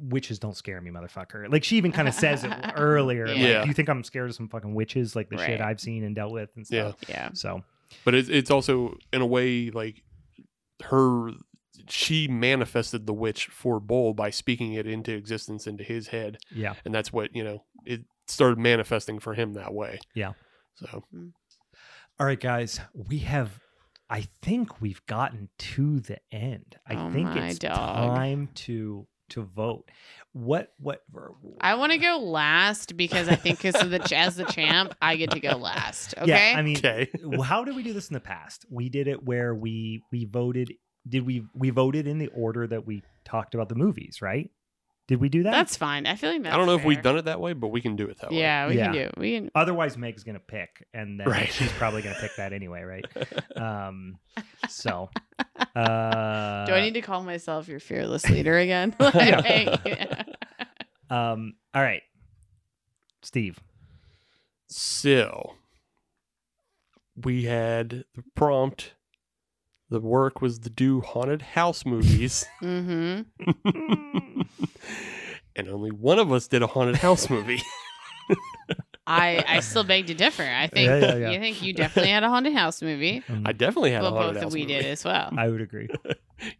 witches 0.00 0.38
don't 0.38 0.56
scare 0.56 0.80
me, 0.80 0.90
motherfucker. 0.90 1.50
Like 1.52 1.64
she 1.64 1.76
even 1.76 1.92
kind 1.92 2.08
of 2.08 2.14
says 2.14 2.44
it 2.44 2.52
earlier. 2.76 3.26
Like, 3.28 3.36
Yeah. 3.38 3.62
do 3.62 3.68
you 3.68 3.74
think 3.74 3.88
I'm 3.88 4.02
scared 4.04 4.30
of 4.30 4.34
some 4.36 4.48
fucking 4.48 4.74
witches, 4.74 5.14
like 5.16 5.28
the 5.28 5.38
shit 5.38 5.60
I've 5.60 5.80
seen 5.80 6.04
and 6.04 6.14
dealt 6.14 6.32
with 6.32 6.50
and 6.56 6.66
Yeah. 6.70 6.88
stuff? 6.92 7.08
yeah. 7.08 7.28
So 7.34 7.62
but 8.04 8.14
it's, 8.14 8.28
it's 8.28 8.50
also, 8.50 8.96
in 9.12 9.20
a 9.20 9.26
way, 9.26 9.70
like 9.70 10.02
her, 10.84 11.30
she 11.88 12.28
manifested 12.28 13.06
the 13.06 13.12
witch 13.12 13.46
for 13.46 13.80
Bol 13.80 14.14
by 14.14 14.30
speaking 14.30 14.74
it 14.74 14.86
into 14.86 15.12
existence 15.12 15.66
into 15.66 15.82
his 15.84 16.08
head. 16.08 16.38
yeah. 16.54 16.74
And 16.84 16.94
that's 16.94 17.12
what, 17.12 17.34
you 17.34 17.42
know, 17.42 17.64
it 17.84 18.02
started 18.28 18.58
manifesting 18.58 19.18
for 19.18 19.34
him 19.34 19.54
that 19.54 19.74
way. 19.74 19.98
Yeah. 20.14 20.32
So, 20.76 21.02
All 22.18 22.26
right, 22.26 22.38
guys, 22.40 22.80
we 22.94 23.18
have. 23.20 23.58
I 24.08 24.26
think 24.42 24.80
we've 24.80 25.04
gotten 25.06 25.48
to 25.58 26.00
the 26.00 26.18
end. 26.32 26.76
I 26.86 26.94
Oh 26.94 27.10
think 27.12 27.34
it's 27.36 27.58
dog. 27.60 27.74
time 27.76 28.48
to 28.54 29.06
to 29.30 29.42
vote. 29.42 29.90
What 30.32 30.72
what? 30.78 31.02
I 31.60 31.74
want 31.74 31.92
to 31.92 31.98
go 31.98 32.18
last 32.18 32.96
because 32.96 33.28
I 33.28 33.34
think 33.34 33.58
because 33.60 33.82
of 33.82 33.90
the 33.90 34.16
as 34.16 34.36
the 34.36 34.44
champ, 34.44 34.94
I 35.02 35.16
get 35.16 35.32
to 35.32 35.40
go 35.40 35.56
last. 35.56 36.14
Okay. 36.20 36.52
Yeah, 36.52 36.58
I 36.58 36.62
mean, 36.62 36.76
okay. 36.76 37.08
how 37.44 37.64
did 37.64 37.74
we 37.74 37.82
do 37.82 37.92
this 37.92 38.08
in 38.08 38.14
the 38.14 38.20
past? 38.20 38.66
We 38.68 38.88
did 38.88 39.08
it 39.08 39.24
where 39.24 39.54
we 39.54 40.02
we 40.12 40.26
voted. 40.26 40.72
Did 41.08 41.24
we 41.24 41.44
we 41.54 41.70
voted 41.70 42.06
in 42.06 42.18
the 42.18 42.28
order 42.28 42.66
that 42.66 42.86
we 42.86 43.02
talked 43.24 43.54
about 43.54 43.68
the 43.68 43.74
movies? 43.74 44.20
Right? 44.20 44.50
Did 45.10 45.20
we 45.20 45.28
do 45.28 45.42
that? 45.42 45.50
that's 45.50 45.76
fine. 45.76 46.06
I 46.06 46.14
feel 46.14 46.30
like 46.30 46.44
that's 46.44 46.54
I 46.54 46.56
don't 46.56 46.66
know 46.66 46.76
if 46.76 46.84
we've 46.84 47.02
done 47.02 47.16
it 47.18 47.24
that 47.24 47.40
way, 47.40 47.52
but 47.52 47.68
we 47.72 47.80
can 47.80 47.96
do 47.96 48.06
it 48.06 48.18
that 48.20 48.30
way. 48.30 48.38
Yeah, 48.38 48.68
we 48.68 48.76
Yeah. 48.76 48.84
can 48.84 48.92
do 48.92 48.98
it. 49.00 49.14
We 49.18 49.32
can. 49.34 49.50
Otherwise, 49.56 49.98
Meg's 49.98 50.22
gonna 50.22 50.38
pick, 50.38 50.86
and 50.94 51.18
then 51.18 51.26
Right. 51.28 51.52
she's 51.52 51.72
probably 51.72 52.00
gonna 52.02 52.14
pick 52.20 52.36
that 52.36 52.52
anyway, 52.52 52.82
right? 52.82 53.04
Um, 53.60 54.18
so, 54.68 55.10
uh, 55.74 56.64
Do 56.64 56.72
I 56.74 56.80
need 56.80 56.94
to 56.94 57.00
call 57.00 57.24
myself 57.24 57.66
your 57.66 57.80
fearless 57.80 58.30
leader 58.30 58.56
again? 58.56 58.94
Yeah. 59.00 59.40
Like, 59.80 60.26
Um, 61.10 61.54
all 61.74 61.82
right, 61.82 62.02
Steve. 63.22 63.58
So, 64.68 65.54
we 67.16 67.46
had 67.46 68.04
the 68.14 68.22
prompt. 68.36 68.94
The 69.88 69.98
work 69.98 70.40
was 70.40 70.60
to 70.60 70.70
do 70.70 71.00
haunted 71.00 71.42
house 71.42 71.84
movies, 71.84 72.46
mm-hmm. 72.62 73.22
And 75.56 75.68
only 75.68 75.90
one 75.90 76.18
of 76.18 76.32
us 76.32 76.48
did 76.48 76.62
a 76.62 76.66
haunted 76.66 76.96
house 76.96 77.28
movie. 77.30 77.60
I 79.06 79.44
I 79.48 79.60
still 79.60 79.82
beg 79.82 80.06
to 80.06 80.14
differ. 80.14 80.44
I 80.44 80.68
think 80.68 80.86
Yeah, 80.88 80.98
yeah, 80.98 81.16
yeah. 81.16 81.30
you 81.32 81.40
think 81.40 81.62
you 81.62 81.72
definitely 81.72 82.12
had 82.12 82.22
a 82.22 82.28
haunted 82.28 82.52
house 82.52 82.80
movie. 82.80 83.22
Um, 83.28 83.42
I 83.44 83.52
definitely 83.52 83.90
had 83.92 84.02
Well, 84.02 84.14
a 84.14 84.16
haunted 84.16 84.28
both 84.28 84.34
that 84.34 84.42
house 84.44 84.52
we 84.52 84.60
movie. 84.62 84.72
did 84.74 84.86
as 84.86 85.04
well. 85.04 85.30
I 85.36 85.48
would 85.48 85.60
agree. 85.60 85.88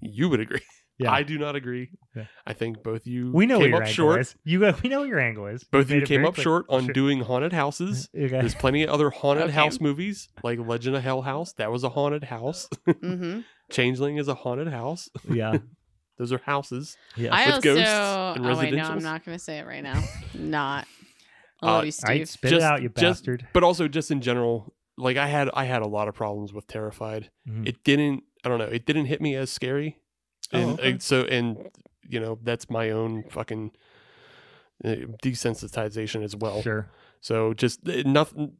You 0.00 0.28
would 0.28 0.40
agree. 0.40 0.60
Yeah. 0.98 1.10
I 1.10 1.22
do 1.22 1.38
not 1.38 1.56
agree. 1.56 1.88
Yeah. 2.14 2.24
I 2.46 2.52
think 2.52 2.82
both 2.82 3.06
you 3.06 3.32
we 3.32 3.46
know 3.46 3.58
came 3.60 3.72
up 3.74 3.86
short. 3.86 4.20
is. 4.20 4.34
You 4.44 4.66
uh, 4.66 4.76
we 4.82 4.90
know 4.90 5.00
what 5.00 5.08
your 5.08 5.18
angle 5.20 5.46
is. 5.46 5.64
Both 5.64 5.86
of 5.86 5.92
you 5.92 6.02
came 6.02 6.26
up 6.26 6.34
clear. 6.34 6.44
short 6.44 6.66
on 6.68 6.84
Sure. 6.84 6.92
doing 6.92 7.20
haunted 7.22 7.54
houses. 7.54 8.10
Okay. 8.14 8.28
There's 8.28 8.54
plenty 8.54 8.82
of 8.82 8.90
other 8.90 9.08
haunted 9.08 9.44
Okay. 9.44 9.54
house 9.54 9.80
movies, 9.80 10.28
like 10.44 10.58
Legend 10.58 10.96
of 10.96 11.02
Hell 11.02 11.22
House. 11.22 11.54
That 11.54 11.72
was 11.72 11.84
a 11.84 11.88
haunted 11.88 12.24
house. 12.24 12.68
hmm 13.00 13.40
Changeling 13.70 14.18
is 14.18 14.28
a 14.28 14.34
haunted 14.34 14.68
house. 14.68 15.08
Yeah. 15.26 15.58
Those 16.20 16.32
are 16.32 16.38
houses. 16.38 16.96
Yeah. 17.16 17.34
I 17.34 17.46
With 17.46 17.54
also. 17.56 17.60
ghosts 17.74 17.88
and 18.36 18.46
oh 18.46 18.58
wait, 18.58 18.74
no, 18.74 18.82
I'm 18.84 19.02
not 19.02 19.24
going 19.24 19.36
to 19.36 19.42
say 19.42 19.58
it 19.58 19.66
right 19.66 19.82
now. 19.82 20.00
Not. 20.34 20.86
I 21.62 21.66
Uh, 21.66 21.72
love 21.72 21.84
you, 21.86 21.92
All 22.04 22.08
right, 22.08 22.18
Steve. 22.18 22.28
spit 22.28 22.50
Just- 22.50 22.62
it 22.62 22.66
out, 22.66 22.82
you 22.82 22.88
just- 22.90 23.24
bastard. 23.24 23.46
But 23.54 23.64
also 23.64 23.88
just 23.88 24.10
in 24.10 24.20
general, 24.20 24.74
like 24.98 25.16
I 25.16 25.26
had 25.28 25.48
I 25.54 25.64
had 25.64 25.80
a 25.82 25.86
lot 25.88 26.08
of 26.08 26.14
problems 26.14 26.52
with 26.52 26.66
Terrified. 26.66 27.30
Mhm. 27.48 27.66
It 27.66 27.82
didn't 27.84 28.24
I 28.44 28.48
don't 28.50 28.58
know, 28.58 28.66
it 28.66 28.84
didn't 28.86 29.06
hit 29.06 29.20
me 29.22 29.34
as 29.34 29.50
scary. 29.50 29.98
Oh, 30.52 30.58
And 30.58 30.78
okay. 30.80 30.92
uh, 30.94 30.98
so 30.98 31.22
and 31.24 31.70
you 32.08 32.20
know, 32.20 32.38
that's 32.42 32.68
my 32.68 32.90
own 32.90 33.24
fucking 33.30 33.70
uh, 34.84 34.96
desensitization 35.22 36.22
as 36.22 36.34
well. 36.36 36.62
Sure. 36.62 36.88
So 37.20 37.54
just 37.54 37.88
uh, 37.88 38.02
nothing. 38.04 38.56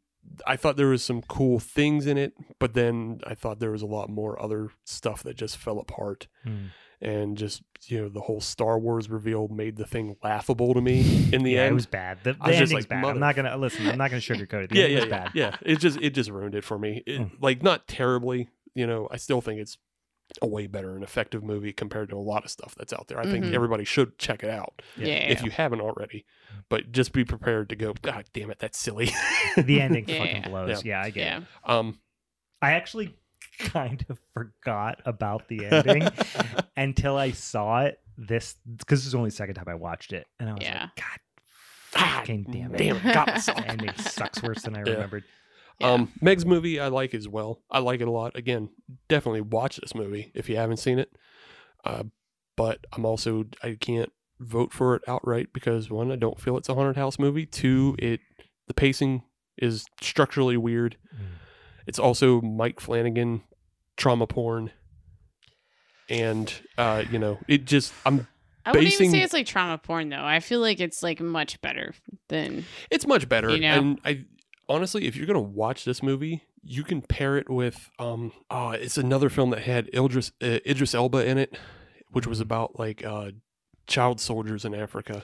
I 0.47 0.56
thought 0.56 0.76
there 0.76 0.86
was 0.89 1.02
some 1.02 1.22
cool 1.22 1.58
things 1.58 2.06
in 2.06 2.16
it, 2.18 2.34
but 2.58 2.74
then 2.74 3.20
I 3.26 3.34
thought 3.34 3.58
there 3.58 3.70
was 3.70 3.82
a 3.82 3.86
lot 3.86 4.10
more 4.10 4.40
other 4.40 4.68
stuff 4.84 5.22
that 5.24 5.36
just 5.36 5.56
fell 5.56 5.78
apart. 5.78 6.28
Mm. 6.47 6.68
And 7.03 7.37
just 7.39 7.62
you 7.87 8.03
know, 8.03 8.09
the 8.11 8.20
whole 8.20 8.43
Star 8.43 8.79
Wars 8.79 9.09
reveal 9.09 9.49
made 9.49 9.77
the 9.77 9.87
thing 9.87 10.17
laughable 10.23 10.75
to 10.75 10.83
me 10.83 11.01
in 11.33 11.43
the 11.45 11.53
yeah, 11.53 11.62
end. 11.62 11.70
it 11.73 11.75
was 11.75 11.87
bad. 11.87 12.19
The, 12.23 12.35
the 12.35 12.39
was 12.41 12.51
ending's 12.53 12.73
like, 12.75 12.89
bad. 12.89 13.01
mother- 13.01 13.15
I'm 13.15 13.20
not 13.20 13.37
gonna 13.37 13.57
listen. 13.57 13.89
I'm 13.89 13.97
not 13.97 14.11
gonna 14.11 14.20
sugarcoat 14.20 14.65
it. 14.65 14.70
The 14.70 14.77
yeah, 14.79 14.85
ending 14.85 14.99
yeah, 14.99 15.05
yeah, 15.05 15.09
bad. 15.25 15.31
yeah. 15.35 15.57
It 15.62 15.79
just 15.79 15.99
it 16.03 16.11
just 16.11 16.29
ruined 16.31 16.55
it 16.55 16.62
for 16.65 16.79
me. 16.79 17.03
It, 17.07 17.20
Mm. 17.20 17.31
Like 17.41 17.62
not 17.62 17.89
terribly, 17.89 18.49
you 18.75 18.87
know. 18.87 19.09
I 19.11 19.17
still 19.17 19.41
think 19.41 19.61
it's 19.61 19.79
a 20.43 20.47
way 20.47 20.67
better 20.69 20.95
and 20.95 21.03
effective 21.03 21.43
movie 21.43 21.73
compared 21.73 22.09
to 22.11 22.17
a 22.17 22.19
lot 22.19 22.45
of 22.45 22.51
stuff 22.51 22.75
that's 22.77 22.93
out 22.93 23.09
there. 23.09 23.19
I 23.19 23.25
think 23.25 23.47
Mhm. 23.47 23.53
everybody 23.55 23.85
should 23.85 24.17
check 24.19 24.45
it 24.45 24.51
out 24.51 24.81
Yeah. 24.97 25.07
Yeah. 25.07 25.15
if 25.31 25.43
you 25.43 25.51
haven't 25.51 25.81
already. 25.81 26.25
But 26.69 26.93
just 26.93 27.12
be 27.12 27.25
prepared 27.25 27.69
to 27.70 27.77
go. 27.77 27.95
God 28.03 28.27
damn 28.33 28.51
it, 28.51 28.59
that's 28.61 28.79
silly. 28.79 29.11
The 29.57 29.81
ending 29.81 30.05
Yeah, 30.09 30.19
fucking 30.19 30.43
yeah. 30.43 30.49
blows. 30.49 30.85
Yeah, 30.85 31.01
I 31.03 31.11
get 31.11 31.27
yeah. 31.27 31.39
it. 31.39 31.45
um, 31.65 31.99
I 32.62 32.73
actually 32.73 33.17
kind 33.72 34.05
of 34.08 34.18
forgot 34.34 35.00
about 35.05 35.48
the 35.48 35.66
ending 35.66 36.08
until 36.76 37.16
I 37.16 37.30
saw 37.32 37.82
it 37.82 37.98
this 38.18 38.56
because 38.76 39.00
this 39.00 39.06
is 39.06 39.14
only 39.14 39.30
the 39.30 39.36
second 39.36 39.55
time 39.55 39.66
I 39.68 39.74
watched 39.74 40.12
it, 40.12 40.26
and 40.39 40.48
I 40.50 40.52
was 40.55 40.62
Yeah. 40.62 40.80
like, 40.82 40.97
God, 40.97 41.18
Ah, 41.97 42.16
fucking 42.20 42.44
damn 42.52 42.74
it, 42.74 42.78
damn 42.78 42.97
it, 42.97 43.14
got 43.14 43.26
myself. 43.28 43.58
the 43.58 43.66
ending 43.68 43.94
sucks 43.97 44.42
worse 44.42 44.62
than 44.62 44.76
I 44.76 44.80
Yeah. 44.86 44.92
remembered. 44.92 45.24
Yeah. 45.80 45.92
Um, 45.92 46.12
Meg's 46.20 46.44
movie 46.44 46.78
I 46.78 46.89
like 46.89 47.14
as 47.14 47.26
well. 47.26 47.62
I 47.70 47.78
like 47.78 48.00
it 48.00 48.08
a 48.08 48.10
lot. 48.10 48.36
Again, 48.36 48.68
definitely 49.08 49.40
watch 49.40 49.76
this 49.78 49.94
movie 49.94 50.30
if 50.34 50.48
you 50.48 50.56
haven't 50.56 50.76
seen 50.76 50.98
it. 50.98 51.10
Uh, 51.84 52.05
but 52.56 52.86
I'm 52.92 53.06
also 53.06 53.47
I 53.62 53.76
can't 53.80 54.12
vote 54.39 54.72
for 54.72 54.94
it 54.94 55.02
outright 55.08 55.48
because 55.55 55.90
one, 55.90 56.12
I 56.12 56.16
don't 56.16 56.39
feel 56.39 56.56
it's 56.58 56.68
a 56.68 56.74
haunted 56.74 56.97
house 56.97 57.18
movie. 57.18 57.47
Two, 57.47 57.97
it 57.98 58.20
the 58.68 58.74
pacing 58.74 59.22
is 59.56 59.86
structurally 60.02 60.56
weird. 60.58 60.97
Mm. 61.14 61.26
It's 61.86 61.98
also 61.98 62.40
Mike 62.42 62.78
Flanagan 62.78 63.42
trauma 64.01 64.27
porn. 64.27 64.73
And 66.09 66.53
uh, 66.77 67.05
you 67.09 67.20
know, 67.20 67.39
it 67.47 67.67
just 67.67 67.93
I'm 68.05 68.27
I 68.65 68.73
wouldn't 68.73 68.93
even 68.93 69.11
say 69.12 69.23
it's 69.23 69.33
like 69.33 69.47
trauma 69.47 69.79
porn 69.79 70.09
though. 70.09 70.25
I 70.25 70.41
feel 70.41 70.59
like 70.59 70.81
it's 70.81 71.05
like 71.05 71.20
much 71.20 71.61
better 71.61 71.95
than 72.29 72.65
It's 72.91 73.07
much 73.07 73.29
better. 73.29 73.51
You 73.51 73.61
know? 73.61 73.75
And 73.75 74.01
I 74.05 74.25
honestly, 74.69 75.07
if 75.07 75.15
you're 75.15 75.27
gonna 75.27 75.41
watch 75.41 75.85
this 75.85 76.03
movie, 76.03 76.43
you 76.62 76.83
can 76.83 77.01
pair 77.01 77.37
it 77.37 77.49
with 77.49 77.89
um 78.01 78.33
oh, 78.51 78.70
it's 78.70 78.99
another 78.99 79.29
film 79.29 79.51
that 79.51 79.62
had 79.62 79.89
Idris 79.95 80.33
uh, 80.43 80.59
Idris 80.67 80.95
Elba 80.95 81.25
in 81.25 81.39
it, 81.39 81.57
which 82.11 82.27
was 82.27 82.41
about 82.41 82.77
like 82.79 83.05
uh 83.05 83.31
child 83.87 84.20
soldiers 84.20 84.65
in 84.65 84.75
Africa. 84.75 85.23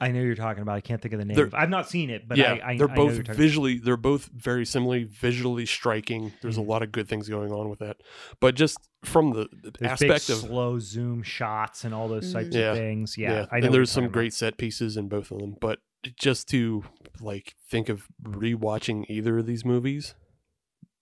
I 0.00 0.10
know 0.10 0.20
you're 0.20 0.34
talking 0.34 0.62
about. 0.62 0.74
I 0.76 0.80
can't 0.80 1.00
think 1.00 1.14
of 1.14 1.20
the 1.20 1.24
name. 1.24 1.36
They're- 1.36 1.50
I've 1.52 1.70
not 1.70 1.88
seen 1.88 2.10
it, 2.10 2.26
but 2.28 2.36
yeah, 2.36 2.54
I, 2.64 2.72
I 2.72 2.76
they're 2.76 2.90
I 2.90 2.94
know 2.94 3.06
both 3.06 3.14
you're 3.14 3.22
talking- 3.22 3.40
visually 3.40 3.78
they're 3.78 3.96
both 3.96 4.26
very 4.34 4.66
similarly 4.66 5.04
visually 5.04 5.66
striking. 5.66 6.32
There's 6.42 6.56
Mhm. 6.56 6.66
a 6.66 6.70
lot 6.70 6.82
of 6.82 6.92
good 6.92 7.08
things 7.08 7.28
going 7.28 7.52
on 7.52 7.68
with 7.70 7.78
that. 7.78 7.98
But 8.40 8.54
just 8.56 8.78
from 9.04 9.30
the, 9.32 9.48
the 9.62 9.72
There's 9.78 9.98
big 10.00 10.10
aspect 10.10 10.28
of 10.30 10.46
slow 10.48 10.78
zoom 10.78 11.22
shots 11.22 11.84
and 11.84 11.94
all 11.94 12.08
those 12.08 12.32
types 12.32 12.54
Yeah. 12.54 12.72
of 12.72 12.76
things. 12.78 13.16
Yeah, 13.16 13.46
I 13.52 13.60
know 13.60 13.66
and 13.66 13.74
there's 13.74 13.90
some 13.90 14.02
talking 14.02 14.06
about. 14.06 14.12
great 14.14 14.32
set 14.34 14.56
pieces 14.58 14.96
in 14.96 15.08
both 15.08 15.30
of 15.30 15.38
them. 15.38 15.56
But 15.60 15.78
just 16.18 16.48
to 16.48 16.84
like 17.20 17.54
think 17.70 17.88
of 17.88 18.06
rewatching 18.22 19.04
either 19.08 19.38
of 19.38 19.46
these 19.46 19.64
movies 19.64 20.14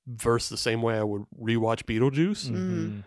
versus 0.06 0.48
the 0.50 0.56
same 0.56 0.82
way 0.82 0.96
I 0.98 1.02
would 1.02 1.22
rewatch 1.40 1.84
Beetlejuice, 1.84 2.50
Mhm. 2.50 3.04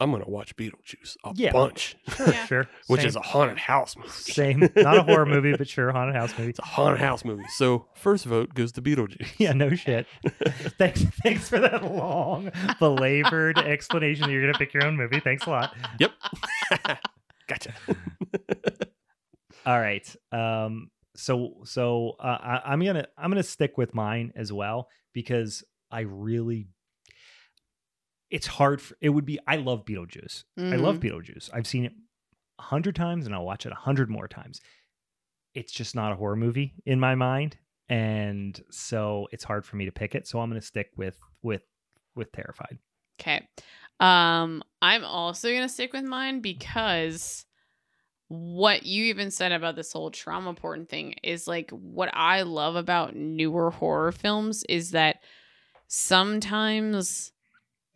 I'm 0.00 0.12
gonna 0.12 0.28
watch 0.28 0.54
Beetlejuice 0.56 1.16
a 1.24 1.32
Yeah. 1.34 1.50
bunch, 1.52 1.96
Sure, 2.16 2.28
Yeah. 2.28 2.46
sure. 2.46 2.66
which 2.86 3.00
Same. 3.00 3.08
is 3.08 3.16
a 3.16 3.20
haunted 3.20 3.58
house 3.58 3.96
movie. 3.96 4.08
same, 4.10 4.60
not 4.76 4.96
a 4.98 5.02
horror 5.02 5.26
movie, 5.26 5.54
but 5.56 5.68
sure, 5.68 5.90
haunted 5.90 6.14
house 6.14 6.32
movie. 6.38 6.50
It's 6.50 6.58
a 6.60 6.64
haunted 6.64 7.00
house 7.00 7.24
movie. 7.24 7.44
So 7.56 7.86
first 7.94 8.24
vote 8.24 8.54
goes 8.54 8.70
to 8.72 8.82
Beetlejuice. 8.82 9.32
Yeah, 9.38 9.52
no 9.54 9.74
shit. 9.74 10.06
thanks, 10.78 11.02
thanks 11.24 11.48
for 11.48 11.58
that 11.58 11.82
long, 11.82 12.50
belabored 12.78 13.58
explanation. 13.58 14.26
that 14.26 14.32
You're 14.32 14.42
gonna 14.46 14.58
pick 14.58 14.72
your 14.72 14.84
own 14.86 14.96
movie. 14.96 15.18
Thanks 15.20 15.46
a 15.46 15.50
lot. 15.50 15.74
Yep. 15.98 16.12
gotcha. 17.48 17.72
All 19.66 19.80
right. 19.80 20.14
Um. 20.32 20.90
So 21.16 21.54
so 21.64 22.12
uh, 22.20 22.38
I, 22.40 22.60
I'm 22.72 22.80
gonna 22.84 23.06
I'm 23.16 23.30
gonna 23.30 23.42
stick 23.42 23.76
with 23.76 23.94
mine 23.94 24.32
as 24.36 24.52
well 24.52 24.88
because 25.12 25.64
I 25.90 26.00
really. 26.00 26.68
It's 28.30 28.46
hard. 28.46 28.80
For, 28.80 28.94
it 29.00 29.08
would 29.10 29.24
be. 29.24 29.38
I 29.46 29.56
love 29.56 29.84
Beetlejuice. 29.84 30.44
I 30.58 30.76
love 30.76 30.96
Mm-hmm. 31.00 31.06
Beetlejuice. 31.06 31.50
I've 31.52 31.66
seen 31.66 31.84
it 31.84 31.92
a 32.58 32.62
hundred 32.62 32.94
times 32.96 33.24
and 33.26 33.34
I'll 33.34 33.44
watch 33.44 33.64
it 33.66 33.72
a 33.72 33.76
hundred 33.76 34.10
more 34.10 34.28
times. 34.28 34.60
It's 35.54 35.72
just 35.72 35.94
not 35.94 36.12
a 36.12 36.16
horror 36.16 36.36
movie 36.36 36.74
in 36.84 37.00
my 37.00 37.14
mind, 37.14 37.56
and 37.88 38.60
so 38.70 39.28
it's 39.32 39.44
hard 39.44 39.64
for 39.64 39.76
me 39.76 39.86
to 39.86 39.92
pick 39.92 40.14
it. 40.14 40.26
So 40.28 40.38
I'm 40.40 40.50
going 40.50 40.60
to 40.60 40.66
stick 40.66 40.90
with 40.96 41.18
with 41.42 41.62
with 42.14 42.30
Terrified. 42.32 42.78
Okay. 43.20 43.48
Um, 44.00 44.62
I'm 44.80 45.04
also 45.04 45.52
gonna 45.52 45.68
stick 45.68 45.92
with 45.92 46.04
mine 46.04 46.40
because 46.40 47.44
what 48.28 48.84
you 48.84 49.06
even 49.06 49.30
said 49.32 49.50
about 49.52 49.74
this 49.74 49.92
whole 49.92 50.10
trauma 50.10 50.54
porn 50.54 50.86
thing 50.86 51.14
is 51.24 51.48
like 51.48 51.70
what 51.70 52.10
I 52.12 52.42
love 52.42 52.76
about 52.76 53.16
newer 53.16 53.70
horror 53.70 54.12
films 54.12 54.62
is 54.68 54.92
that 54.92 55.16
sometimes 55.88 57.32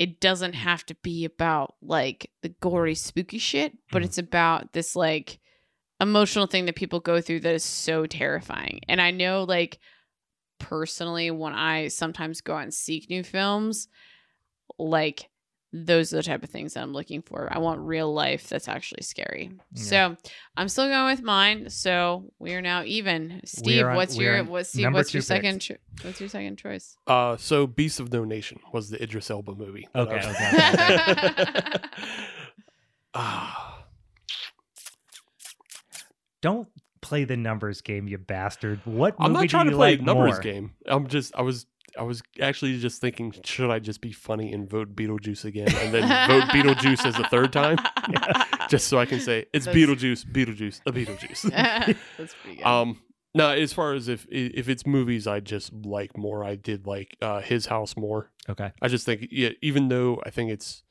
it 0.02 0.18
doesn't 0.18 0.54
have 0.54 0.84
to 0.84 0.96
be 0.96 1.24
about 1.24 1.76
like 1.80 2.28
the 2.42 2.48
gory 2.48 2.96
spooky 2.96 3.38
shit, 3.38 3.72
but 3.92 4.02
Mhm. 4.02 4.06
it's 4.06 4.18
about 4.18 4.72
this 4.72 4.96
like 4.96 5.38
emotional 6.00 6.48
thing 6.48 6.64
that 6.66 6.74
people 6.74 6.98
go 6.98 7.20
through 7.20 7.38
that 7.40 7.54
is 7.54 7.62
so 7.62 8.04
terrifying. 8.06 8.80
And 8.88 9.00
I 9.00 9.12
know 9.12 9.44
like 9.44 9.78
personally 10.58 11.30
when 11.30 11.52
I 11.52 11.86
sometimes 11.86 12.40
go 12.40 12.54
out 12.56 12.64
and 12.64 12.74
seek 12.74 13.08
new 13.08 13.22
films, 13.22 13.86
like 14.76 15.30
those 15.72 16.12
are 16.12 16.16
the 16.16 16.22
type 16.22 16.42
of 16.44 16.50
things 16.50 16.74
that 16.74 16.82
I'm 16.82 16.92
looking 16.92 17.22
for. 17.22 17.48
I 17.50 17.58
want 17.58 17.80
real 17.80 18.12
life 18.12 18.48
that's 18.48 18.68
actually 18.68 19.02
scary. 19.02 19.52
Yeah. 19.74 19.82
So 19.82 20.16
I'm 20.56 20.68
still 20.68 20.86
going 20.88 21.06
with 21.06 21.22
mine. 21.22 21.70
So 21.70 22.30
we 22.38 22.52
are 22.54 22.60
now 22.60 22.82
even. 22.84 23.40
Steve, 23.46 23.86
on- 23.86 23.96
what's 23.96 24.16
your 24.16 24.44
what's 24.44 24.68
Steve, 24.70 24.92
what's 24.92 25.14
your 25.14 25.22
two 25.22 25.26
second 25.26 25.54
picks. 25.54 25.64
cho- 25.66 25.76
what's 26.02 26.20
your 26.20 26.28
second 26.28 26.56
choice? 26.58 26.96
Uh, 27.06 27.36
so 27.38 27.66
Beasts 27.66 28.00
of 28.00 28.12
No 28.12 28.24
Nation 28.24 28.60
was 28.72 28.90
the 28.90 29.02
Idris 29.02 29.30
Elba 29.30 29.54
movie. 29.54 29.88
Okay, 29.96 30.14
was- 30.16 30.26
okay, 30.26 31.30
okay, 31.40 31.78
Ah, 33.14 33.84
Don't 36.40 36.68
play 37.00 37.24
the 37.24 37.36
numbers 37.36 37.80
game, 37.80 38.08
you 38.08 38.18
bastard. 38.18 38.80
What 38.84 39.14
I'm 39.18 39.32
movie 39.32 39.44
not 39.44 39.50
trying 39.50 39.64
do 39.66 39.70
to 39.70 39.74
you 39.74 39.78
play 39.78 39.90
like 39.92 40.02
numbers 40.02 40.32
more? 40.32 40.40
game. 40.40 40.72
I'm 40.86 41.06
just 41.08 41.34
I 41.36 41.42
was 41.42 41.66
I 41.98 42.02
was 42.02 42.22
actually 42.40 42.78
just 42.78 43.00
thinking, 43.00 43.34
should 43.44 43.70
I 43.70 43.78
just 43.78 44.00
be 44.00 44.12
funny 44.12 44.52
and 44.52 44.68
vote 44.68 44.94
Beetlejuice 44.94 45.44
again, 45.44 45.68
and 45.76 45.92
then 45.92 46.08
vote 46.28 46.48
Beetlejuice 46.50 47.04
as 47.04 47.18
a 47.18 47.24
third 47.28 47.52
time, 47.52 47.78
just 48.68 48.88
so 48.88 48.98
I 48.98 49.06
can 49.06 49.20
say 49.20 49.46
it's 49.52 49.66
That's- 49.66 49.76
Beetlejuice, 49.88 50.24
Beetlejuice, 50.26 50.80
a 50.86 50.92
Beetlejuice. 50.92 51.50
that's 52.18 52.34
pretty 52.42 52.56
good. 52.56 52.66
um, 52.66 53.00
no, 53.34 53.48
as 53.50 53.72
far 53.72 53.94
as 53.94 54.08
if 54.08 54.26
if 54.30 54.68
it's 54.68 54.86
movies, 54.86 55.26
I 55.26 55.40
just 55.40 55.72
like 55.72 56.16
more. 56.16 56.44
I 56.44 56.54
did 56.54 56.86
like 56.86 57.16
uh, 57.22 57.40
His 57.40 57.66
House 57.66 57.96
more. 57.96 58.30
Okay. 58.48 58.72
I 58.82 58.88
just 58.88 59.06
think, 59.06 59.28
yeah, 59.30 59.50
even 59.62 59.88
though 59.88 60.20
I 60.26 60.30
think 60.30 60.50
it's 60.50 60.82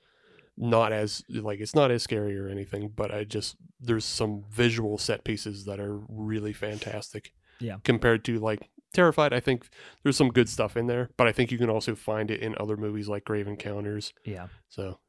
not 0.58 0.92
as 0.92 1.24
like 1.30 1.60
it's 1.60 1.76
not 1.76 1.92
as 1.92 2.04
scary 2.04 2.38
or 2.38 2.48
anything, 2.48 2.92
but 2.96 3.14
I 3.14 3.24
just 3.26 3.58
there's 3.80 4.06
some 4.06 4.44
visual 4.50 4.98
set 4.98 5.24
pieces 5.24 5.66
that 5.66 5.80
are 5.80 6.00
really 6.08 6.54
fantastic. 6.54 7.34
Yeah. 7.60 7.78
Compared 7.84 8.26
to 8.26 8.40
like 8.40 8.70
Terrified, 8.94 9.34
I 9.34 9.40
think 9.40 9.68
there's 10.04 10.18
some 10.18 10.30
good 10.30 10.50
stuff 10.50 10.76
in 10.76 10.88
there, 10.88 11.10
but 11.18 11.28
I 11.28 11.32
think 11.32 11.52
you 11.52 11.58
can 11.58 11.70
also 11.70 11.96
find 11.96 12.30
it 12.30 12.42
in 12.42 12.56
other 12.60 12.76
movies 12.76 13.08
like 13.08 13.24
Grave 13.24 13.48
Encounters. 13.48 14.14
Yeah. 14.26 14.48
So 14.68 15.00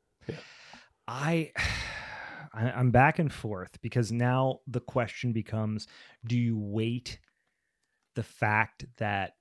I, 1.09 1.53
I 2.55 2.71
I'm 2.71 2.91
back 2.91 3.19
and 3.19 3.33
forth 3.33 3.81
because 3.81 4.13
now 4.13 4.61
the 4.67 4.81
question 4.81 5.33
becomes: 5.33 5.87
Do 6.25 6.39
you 6.39 6.57
wait 6.59 7.19
the 8.15 8.23
fact 8.23 8.85
that 8.99 9.33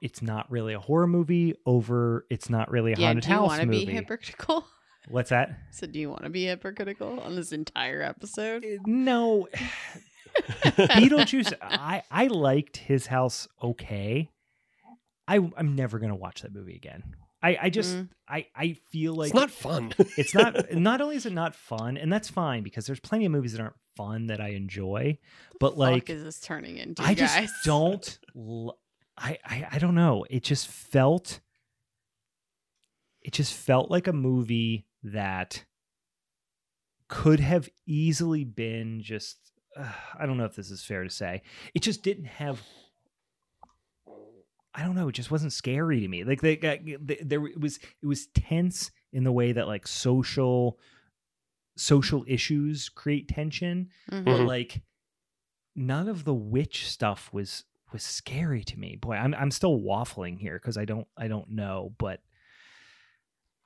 it's 0.00 0.22
not 0.22 0.50
really 0.50 0.74
a 0.74 0.80
horror 0.80 1.06
movie 1.06 1.54
over 1.66 2.26
it's 2.30 2.50
not 2.50 2.70
really 2.70 2.92
a 2.92 2.96
yeah, 2.96 3.06
haunted 3.06 3.24
do 3.24 3.30
you 3.30 3.34
house 3.36 3.48
want 3.48 3.60
to 3.62 3.66
movie? 3.66 3.86
be 3.86 3.92
hypocritical? 3.92 4.66
What's 5.08 5.30
that? 5.30 5.58
So 5.70 5.86
do 5.86 5.98
you 5.98 6.08
want 6.08 6.24
to 6.24 6.30
be 6.30 6.44
hypocritical 6.46 7.20
on 7.20 7.36
this 7.36 7.52
entire 7.52 8.00
episode? 8.02 8.64
Uh, 8.64 8.78
No, 8.86 9.48
Beetlejuice. 10.64 11.52
I 11.62 12.02
I 12.10 12.26
liked 12.26 12.76
his 12.78 13.06
house 13.06 13.46
okay. 13.62 14.30
I 15.28 15.36
I'm 15.56 15.74
never 15.74 15.98
gonna 15.98 16.16
watch 16.16 16.42
that 16.42 16.52
movie 16.54 16.74
again. 16.76 17.14
I 17.42 17.58
I 17.62 17.70
just 17.70 17.96
Mm. 17.96 18.08
I 18.28 18.46
I 18.56 18.72
feel 18.90 19.14
like 19.14 19.28
it's 19.34 19.34
not 19.34 19.50
fun. 19.50 19.92
it's 20.16 20.34
not 20.34 20.72
not 20.72 21.00
only 21.00 21.16
is 21.16 21.26
it 21.26 21.32
not 21.32 21.54
fun 21.54 21.96
and 21.96 22.12
that's 22.12 22.28
fine 22.28 22.62
because 22.62 22.86
there's 22.86 23.00
plenty 23.00 23.26
of 23.26 23.32
movies 23.32 23.52
that 23.52 23.60
aren't 23.60 23.76
fun 23.96 24.26
that 24.26 24.40
i 24.40 24.48
enjoy 24.48 25.16
but 25.60 25.78
like 25.78 26.04
Fuck 26.08 26.10
is 26.10 26.24
this 26.24 26.40
turning 26.40 26.78
into, 26.78 27.00
i 27.02 27.14
just 27.14 27.38
don't 27.64 28.18
l- 28.34 28.76
I, 29.16 29.38
I 29.44 29.68
i 29.72 29.78
don't 29.78 29.94
know 29.94 30.24
it 30.28 30.42
just 30.42 30.66
felt 30.66 31.38
it 33.22 33.32
just 33.32 33.52
felt 33.54 33.90
like 33.90 34.08
a 34.08 34.12
movie 34.12 34.86
that 35.04 35.64
could 37.08 37.38
have 37.40 37.68
easily 37.86 38.42
been 38.42 39.00
just 39.00 39.38
uh, 39.76 39.92
i 40.18 40.26
don't 40.26 40.36
know 40.38 40.44
if 40.44 40.54
this 40.56 40.70
is 40.70 40.82
fair 40.84 41.04
to 41.04 41.10
say 41.10 41.42
it 41.74 41.82
just 41.82 42.02
didn't 42.02 42.26
have 42.26 42.60
I 44.76 44.82
don't 44.82 44.96
know. 44.96 45.06
It 45.06 45.12
just 45.12 45.30
wasn't 45.30 45.52
scary 45.52 46.00
to 46.00 46.08
me. 46.08 46.24
Like 46.24 46.40
they, 46.40 46.56
got 46.56 46.78
they, 46.84 47.18
there, 47.22 47.46
it 47.46 47.60
was 47.60 47.76
it 48.02 48.06
was 48.06 48.26
tense 48.34 48.90
in 49.12 49.22
the 49.22 49.30
way 49.30 49.52
that 49.52 49.68
like 49.68 49.86
social 49.86 50.80
social 51.76 52.24
issues 52.26 52.88
create 52.88 53.28
tension, 53.28 53.90
Mhm. 54.10 54.24
but 54.24 54.40
like 54.40 54.82
none 55.76 56.08
of 56.08 56.24
the 56.24 56.34
witch 56.34 56.88
stuff 56.88 57.32
was 57.32 57.62
was 57.92 58.02
scary 58.02 58.64
to 58.64 58.76
me. 58.76 58.96
Boy, 58.96 59.14
I'm 59.14 59.32
I'm 59.34 59.52
still 59.52 59.78
waffling 59.78 60.40
here 60.40 60.58
because 60.60 60.76
I 60.76 60.84
don't 60.86 61.06
I 61.16 61.28
don't 61.28 61.50
know, 61.50 61.94
but 61.96 62.20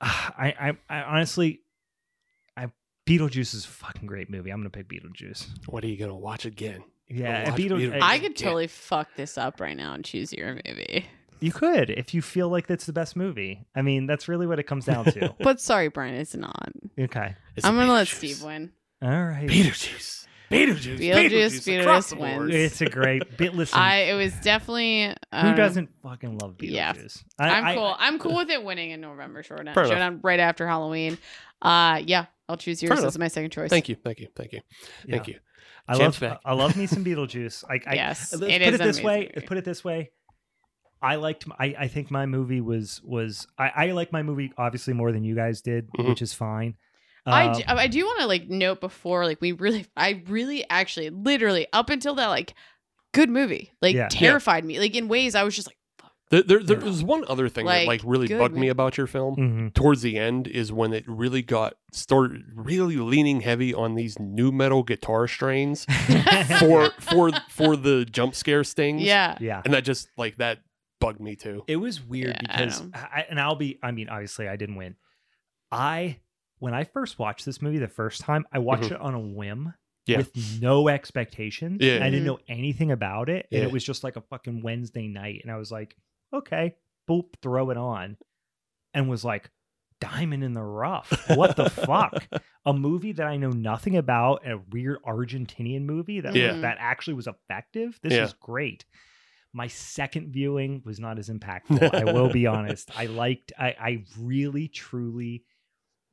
uh, 0.01 0.05
I, 0.37 0.53
I 0.89 0.99
I 0.99 1.01
honestly 1.05 1.61
Beetlejuice 3.09 3.53
is 3.55 3.65
a 3.65 3.67
fucking 3.67 4.07
great 4.07 4.29
movie. 4.29 4.51
I'm 4.51 4.59
gonna 4.59 4.69
pick 4.69 4.87
Beetlejuice. 4.87 5.47
what 5.67 5.83
are 5.83 5.87
you 5.87 5.97
gonna 5.97 6.15
watch 6.15 6.45
again? 6.45 6.83
Yeah, 7.07 7.49
watch 7.49 7.57
Beetle, 7.57 7.79
Beetlejuice. 7.79 8.01
I 8.01 8.13
I, 8.13 8.19
could 8.19 8.39
Yeah. 8.39 8.45
totally 8.45 8.67
fuck 8.67 9.07
this 9.15 9.37
up 9.37 9.59
right 9.59 9.75
now 9.75 9.93
and 9.93 10.05
choose 10.05 10.31
your 10.31 10.53
movie. 10.65 11.05
you 11.39 11.51
could 11.51 11.89
if 11.89 12.13
you 12.13 12.21
feel 12.21 12.49
like 12.49 12.67
that's 12.67 12.85
the 12.85 12.93
best 12.93 13.15
movie. 13.15 13.65
I 13.75 13.81
mean, 13.81 14.05
that's 14.05 14.27
really 14.27 14.45
what 14.45 14.59
it 14.59 14.63
comes 14.63 14.85
down 14.85 15.05
to. 15.05 15.33
But 15.39 15.59
sorry, 15.59 15.87
Brian, 15.87 16.13
it's 16.15 16.35
not. 16.35 16.71
okay, 16.99 17.35
It's 17.55 17.65
I'm 17.65 17.75
gonna 17.75 17.91
let 17.93 18.07
Steve 18.07 18.43
win. 18.43 18.71
all 19.01 19.09
right. 19.09 19.47
Beetlejuice. 19.49 20.27
Beetlejuice. 20.51 20.97
Beetlejuice, 20.99 21.81
across 21.81 22.11
Beetlejuice 22.13 22.19
wins. 22.39 22.53
It's 22.55 22.81
a 22.81 22.89
great 22.89 23.37
bit. 23.37 23.53
Listen, 23.55 23.79
I 23.79 23.95
it 24.09 24.13
was 24.15 24.33
definitely 24.41 25.15
uh, 25.31 25.49
who 25.49 25.55
doesn't 25.55 25.89
fucking 26.03 26.37
love 26.39 26.57
Beetlejuice? 26.57 27.23
Yeah. 27.39 27.45
I, 27.45 27.49
I'm 27.57 27.65
I- 27.65 27.75
cool. 27.75 27.95
I'm 27.97 28.19
cool 28.19 28.35
with 28.35 28.49
it 28.51 28.63
winning 28.63 28.91
in 28.91 29.01
November. 29.01 29.41
Showdown, 29.41 29.73
Fair 29.73 29.83
enough. 29.85 29.93
showdown 29.95 30.19
right 30.23 30.39
after 30.39 30.67
Halloween. 30.67 31.17
Uh, 31.61 32.01
yeah, 32.05 32.25
I'll 32.49 32.57
choose 32.57 32.83
yours 32.83 32.99
Fair 32.99 33.07
as 33.07 33.17
my 33.17 33.27
second 33.29 33.51
choice. 33.51 33.69
Thank 33.69 33.87
you. 33.87 33.95
Thank 33.95 34.19
you. 34.19 34.27
Thank 34.35 34.51
you. 34.53 34.59
yeah. 35.05 35.15
Thank 35.15 35.27
you. 35.29 35.35
I 35.87 35.97
Jam-packed. 35.97 36.21
love. 36.21 36.39
I 36.45 36.53
love 36.53 36.75
me 36.75 36.85
some 36.87 37.05
Beetlejuice. 37.05 37.63
I, 37.69 37.79
I 37.87 37.95
Yes, 37.95 38.33
let's 38.33 38.53
it 38.53 38.61
put 38.61 38.73
is 38.73 38.79
it 38.79 38.83
this 38.83 39.01
way. 39.01 39.13
amazing 39.15 39.31
movie. 39.35 39.47
Put 39.47 39.57
it 39.57 39.65
this 39.65 39.83
way. 39.83 40.11
I 41.01 41.15
liked. 41.15 41.45
I, 41.57 41.75
I 41.79 41.87
think 41.87 42.11
my 42.11 42.25
movie 42.25 42.59
was 42.61 43.01
was. 43.03 43.47
I, 43.57 43.71
I 43.75 43.91
like 43.91 44.11
my 44.11 44.21
movie 44.21 44.51
obviously 44.57 44.93
more 44.93 45.11
than 45.13 45.23
you 45.23 45.33
guys 45.35 45.61
did, 45.61 45.89
Mhm. 45.97 46.09
which 46.09 46.21
is 46.21 46.33
fine. 46.33 46.75
I 47.25 47.47
Um, 47.47 47.53
do, 47.53 47.63
I 47.67 47.87
do 47.87 48.05
want 48.05 48.19
to 48.21 48.25
like 48.27 48.49
note 48.49 48.81
before 48.81 49.25
like 49.25 49.39
we 49.41 49.51
really 49.53 49.85
I 49.95 50.23
really 50.27 50.65
actually 50.69 51.09
literally 51.09 51.67
up 51.71 51.89
until 51.89 52.15
that 52.15 52.27
like 52.27 52.53
good 53.13 53.29
movie 53.29 53.71
like 53.81 53.95
Yeah. 53.95 54.07
terrified 54.09 54.63
me 54.65 54.79
like 54.79 54.95
in 54.95 55.07
ways 55.07 55.35
I 55.35 55.43
was 55.43 55.55
just 55.55 55.67
like 55.67 55.77
There, 56.31 56.43
there, 56.43 56.59
there 56.61 56.79
was 56.79 57.03
one 57.03 57.25
other 57.27 57.49
thing 57.49 57.65
Like, 57.65 57.81
that 57.81 57.87
like 57.87 58.01
really 58.05 58.27
good 58.27 58.37
bugged 58.37 58.53
me 58.53 58.59
movie. 58.61 58.69
about 58.69 58.97
your 58.97 59.07
film. 59.07 59.35
mhm. 59.35 59.73
Towards 59.73 60.01
the 60.03 60.17
end 60.17 60.47
is 60.47 60.71
when 60.71 60.93
it 60.93 61.03
really 61.07 61.41
got 61.41 61.73
started 61.91 62.43
really 62.53 62.97
leaning 62.97 63.41
heavy 63.41 63.73
on 63.73 63.95
these 63.95 64.19
new 64.19 64.51
metal 64.51 64.83
guitar 64.83 65.27
strains 65.27 65.85
for 66.59 66.91
for 66.99 67.31
for 67.49 67.75
the 67.75 68.05
jump 68.05 68.35
scare 68.35 68.63
stings. 68.63 69.01
yeah 69.01 69.37
yeah. 69.39 69.61
and 69.65 69.73
that 69.73 69.83
just 69.83 70.07
like 70.17 70.37
that 70.37 70.59
bugged 70.99 71.19
me 71.19 71.35
too. 71.35 71.63
It 71.67 71.77
was 71.77 71.99
weird 72.01 72.37
Yeah, 72.43 72.53
I 72.53 72.57
because, 72.65 72.81
know. 72.81 72.89
I, 72.93 73.25
and 73.29 73.39
I'll 73.39 73.55
be, 73.55 73.79
I 73.81 73.91
mean, 73.91 74.09
obviously 74.09 74.47
I 74.49 74.55
didn't 74.57 74.75
win. 74.75 74.95
I, 75.71 76.19
when 76.59 76.73
I 76.73 76.83
first 76.83 77.17
watched 77.19 77.45
this 77.45 77.61
movie 77.61 77.77
the 77.77 77.87
first 77.87 78.21
time, 78.21 78.45
I 78.51 78.59
watched 78.59 78.89
Mhm. 78.89 78.95
it 78.95 79.01
on 79.01 79.13
a 79.13 79.19
whim 79.19 79.73
Yeah. 80.05 80.17
with 80.17 80.61
no 80.61 80.89
expectations. 80.89 81.77
Yeah. 81.81 82.03
I 82.05 82.09
didn't 82.09 82.23
Mhm. 82.23 82.25
know 82.25 82.39
anything 82.49 82.91
about 82.91 83.29
it. 83.29 83.47
And 83.51 83.61
Yeah. 83.61 83.67
it 83.67 83.71
was 83.71 83.83
just 83.83 84.03
like 84.03 84.15
a 84.17 84.21
fucking 84.21 84.61
Wednesday 84.61 85.07
night. 85.07 85.39
And 85.43 85.51
I 85.51 85.57
was 85.57 85.71
like, 85.71 85.95
okay, 86.33 86.75
boop, 87.09 87.25
throw 87.41 87.69
it 87.69 87.77
on. 87.77 88.17
And 88.93 89.09
was 89.09 89.23
like, 89.23 89.49
diamond 90.01 90.43
in 90.43 90.53
the 90.53 90.61
rough. 90.63 91.11
What 91.35 91.55
the 91.55 91.69
fuck? 91.69 92.25
A 92.65 92.73
movie 92.73 93.11
that 93.13 93.27
I 93.27 93.37
know 93.37 93.49
nothing 93.51 93.97
about, 93.97 94.45
a 94.47 94.57
weird 94.71 95.01
Argentinian 95.03 95.83
movie 95.83 96.21
that 96.21 96.35
Yeah. 96.35 96.53
that 96.61 96.77
actually 96.79 97.13
was 97.15 97.27
effective. 97.27 97.99
This 98.01 98.13
Yeah. 98.13 98.23
is 98.23 98.33
great. 98.33 98.85
My 99.53 99.67
second 99.67 100.31
viewing 100.31 100.81
was 100.85 100.99
not 100.99 101.17
as 101.19 101.29
impactful. 101.29 101.93
I 101.93 102.11
will 102.11 102.29
be 102.29 102.45
honest. 102.55 102.91
I 102.97 103.05
liked. 103.07 103.51
I 103.57 103.69
I 103.79 104.03
really 104.19 104.67
truly 104.67 105.43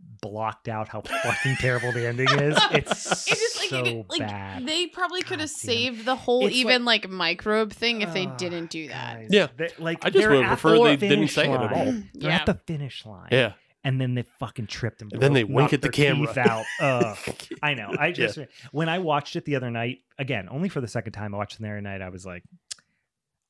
blocked 0.01 0.69
out 0.69 0.89
how 0.89 1.01
fucking 1.03 1.57
terrible 1.57 1.93
the 1.93 2.07
ending 2.07 2.29
is. 2.29 2.59
It's, 2.73 3.07
it's 3.07 3.25
just 3.27 3.61
like, 3.61 3.69
so 3.71 4.05
like 4.09 4.21
bad. 4.21 4.67
they 4.67 4.87
probably 4.87 5.23
could 5.23 5.41
have 5.41 5.51
saved 5.51 6.05
the 6.05 6.17
whole 6.17 6.47
It's 6.47 6.57
even 6.57 6.85
like, 6.85 7.09
microbe 7.09 7.73
thing 7.73 8.03
if 8.03 8.13
they 8.13 8.27
Ugh, 8.27 8.37
didn't 8.39 8.71
do 8.71 8.89
that 8.89 9.17
guys, 9.21 9.29
Yeah. 9.31 9.49
they- 9.57 9.71
like 9.79 10.05
I 10.05 10.11
just 10.11 10.29
would 10.29 10.47
prefer 10.47 10.77
the 10.79 10.83
they 10.85 10.97
didn't 10.97 11.17
finish 11.17 11.35
say 11.35 11.51
it 11.51 11.61
at 11.61 11.73
all. 11.73 11.85
They're 12.15 12.31
Yeah. 12.31 12.37
at 12.37 12.47
the 12.47 12.55
finish 12.67 13.05
line. 13.07 13.29
Yeah, 13.33 13.53
and 13.85 14.01
then 14.01 14.15
they 14.15 14.23
fucking 14.39 14.67
tripped 14.67 15.01
and, 15.03 15.13
And 15.13 15.23
then 15.23 15.33
they 15.33 15.43
broke- 15.45 15.57
wink 15.57 15.73
at 15.73 15.83
the 15.83 15.91
camera. 15.91 16.27
teeth 16.27 16.39
out. 16.39 16.65
Ugh. 16.81 17.19
I 17.63 17.75
know. 17.75 17.93
I 17.99 18.09
Yeah. 18.09 18.13
just 18.13 18.39
when 18.73 18.89
I 18.89 18.99
watched 18.99 19.37
it 19.37 19.45
the 19.45 19.57
other 19.57 19.71
night, 19.71 19.99
again, 20.19 20.49
only 20.51 20.69
for 20.69 20.81
the 20.81 20.89
second 20.89 21.13
time, 21.13 21.35
I 21.35 21.39
watched 21.39 21.55
it 21.59 21.63
the 21.63 21.69
other 21.69 21.81
night. 21.81 22.03
I 22.03 22.09
was 22.11 22.27
like, 22.27 22.43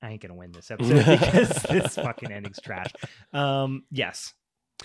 I 0.02 0.10
ain't 0.10 0.20
gonna 0.22 0.34
win 0.34 0.52
this 0.52 0.70
episode 0.70 0.94
because 1.20 1.62
this 1.64 1.94
fucking 1.96 2.30
ending's 2.30 2.60
trash. 2.60 2.92
Um, 3.32 3.84
yes. 3.90 4.34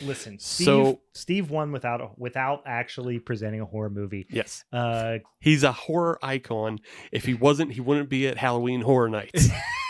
Listen, 0.02 0.40
Steve, 0.40 0.66
So- 0.66 1.02
Steve 1.14 1.50
won 1.50 1.72
without 1.72 2.02
a, 2.02 2.10
without 2.18 2.64
actually 2.66 3.20
presenting 3.20 3.62
a 3.62 3.66
horror 3.66 3.90
movie. 3.90 4.26
Yes. 4.30 4.64
Uh, 4.72 5.18
He's 5.40 5.64
a 5.64 5.72
horror 5.72 6.18
icon. 6.24 6.80
If 7.12 7.26
he 7.26 7.34
wasn't, 7.34 7.74
he 7.74 7.82
wouldn't 7.82 8.10
be 8.10 8.28
at 8.28 8.38
Halloween 8.38 8.82
Horror 8.82 9.10
Nights. 9.10 9.50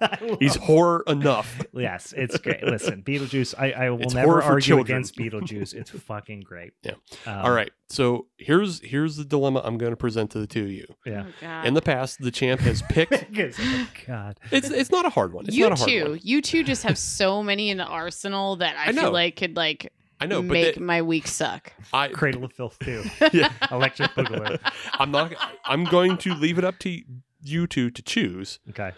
I 0.00 0.36
He's 0.40 0.56
horror 0.56 1.02
enough. 1.06 1.60
yes, 1.72 2.12
it's 2.16 2.38
great. 2.38 2.62
Listen, 2.64 3.02
Beetlejuice. 3.02 3.54
I, 3.58 3.72
I 3.72 3.90
will 3.90 4.00
It's 4.02 4.14
never 4.14 4.42
argue 4.42 4.60
children. 4.76 4.96
against 4.98 5.16
Beetlejuice. 5.16 5.74
It's 5.74 5.90
fucking 5.90 6.40
great. 6.40 6.72
Yeah. 6.82 6.92
Um, 7.26 7.38
All 7.44 7.50
right. 7.52 7.70
So 7.88 8.26
here's 8.38 8.80
here's 8.82 9.16
the 9.16 9.24
dilemma 9.24 9.62
I'm 9.64 9.76
going 9.76 9.90
to 9.92 9.96
present 9.96 10.30
to 10.32 10.38
the 10.38 10.46
two 10.46 10.64
of 10.64 10.70
you. 10.70 10.86
Yeah. 11.04 11.24
Oh, 11.26 11.32
God. 11.40 11.66
In 11.66 11.74
the 11.74 11.82
past, 11.82 12.18
the 12.20 12.30
champ 12.30 12.60
has 12.60 12.82
picked. 12.82 13.12
Oh, 13.38 13.86
God. 14.06 14.38
it's 14.50 14.70
it's 14.70 14.90
not 14.90 15.04
a 15.06 15.10
hard 15.10 15.32
one. 15.32 15.46
It's 15.46 15.56
you 15.56 15.64
not 15.68 15.72
a 15.72 15.76
hard 15.76 15.88
two, 15.90 16.10
one. 16.10 16.20
you 16.22 16.40
two 16.42 16.62
just 16.64 16.82
have 16.84 16.96
so 16.98 17.42
many 17.42 17.70
in 17.70 17.76
the 17.78 17.84
arsenal 17.84 18.56
that 18.56 18.76
I, 18.76 18.90
I 18.90 18.92
feel 18.92 19.10
like 19.12 19.36
could 19.36 19.56
like 19.56 19.92
I 20.20 20.26
know, 20.26 20.42
but 20.42 20.52
make 20.52 20.74
that- 20.74 20.80
my 20.80 21.02
week 21.02 21.26
suck. 21.26 21.72
I 21.92 22.08
Cradle 22.08 22.44
of 22.44 22.52
Filth 22.52 22.78
too. 22.78 23.02
yeah, 23.32 23.50
Electric 23.70 24.10
Boogaloo. 24.10 24.58
I'm 24.94 25.10
not. 25.10 25.34
I'm 25.64 25.84
going 25.84 26.16
to 26.18 26.34
leave 26.34 26.58
it 26.58 26.64
up 26.64 26.78
to 26.80 27.02
you 27.42 27.66
two 27.66 27.90
to 27.90 28.02
choose. 28.02 28.58
Okay. 28.68 28.92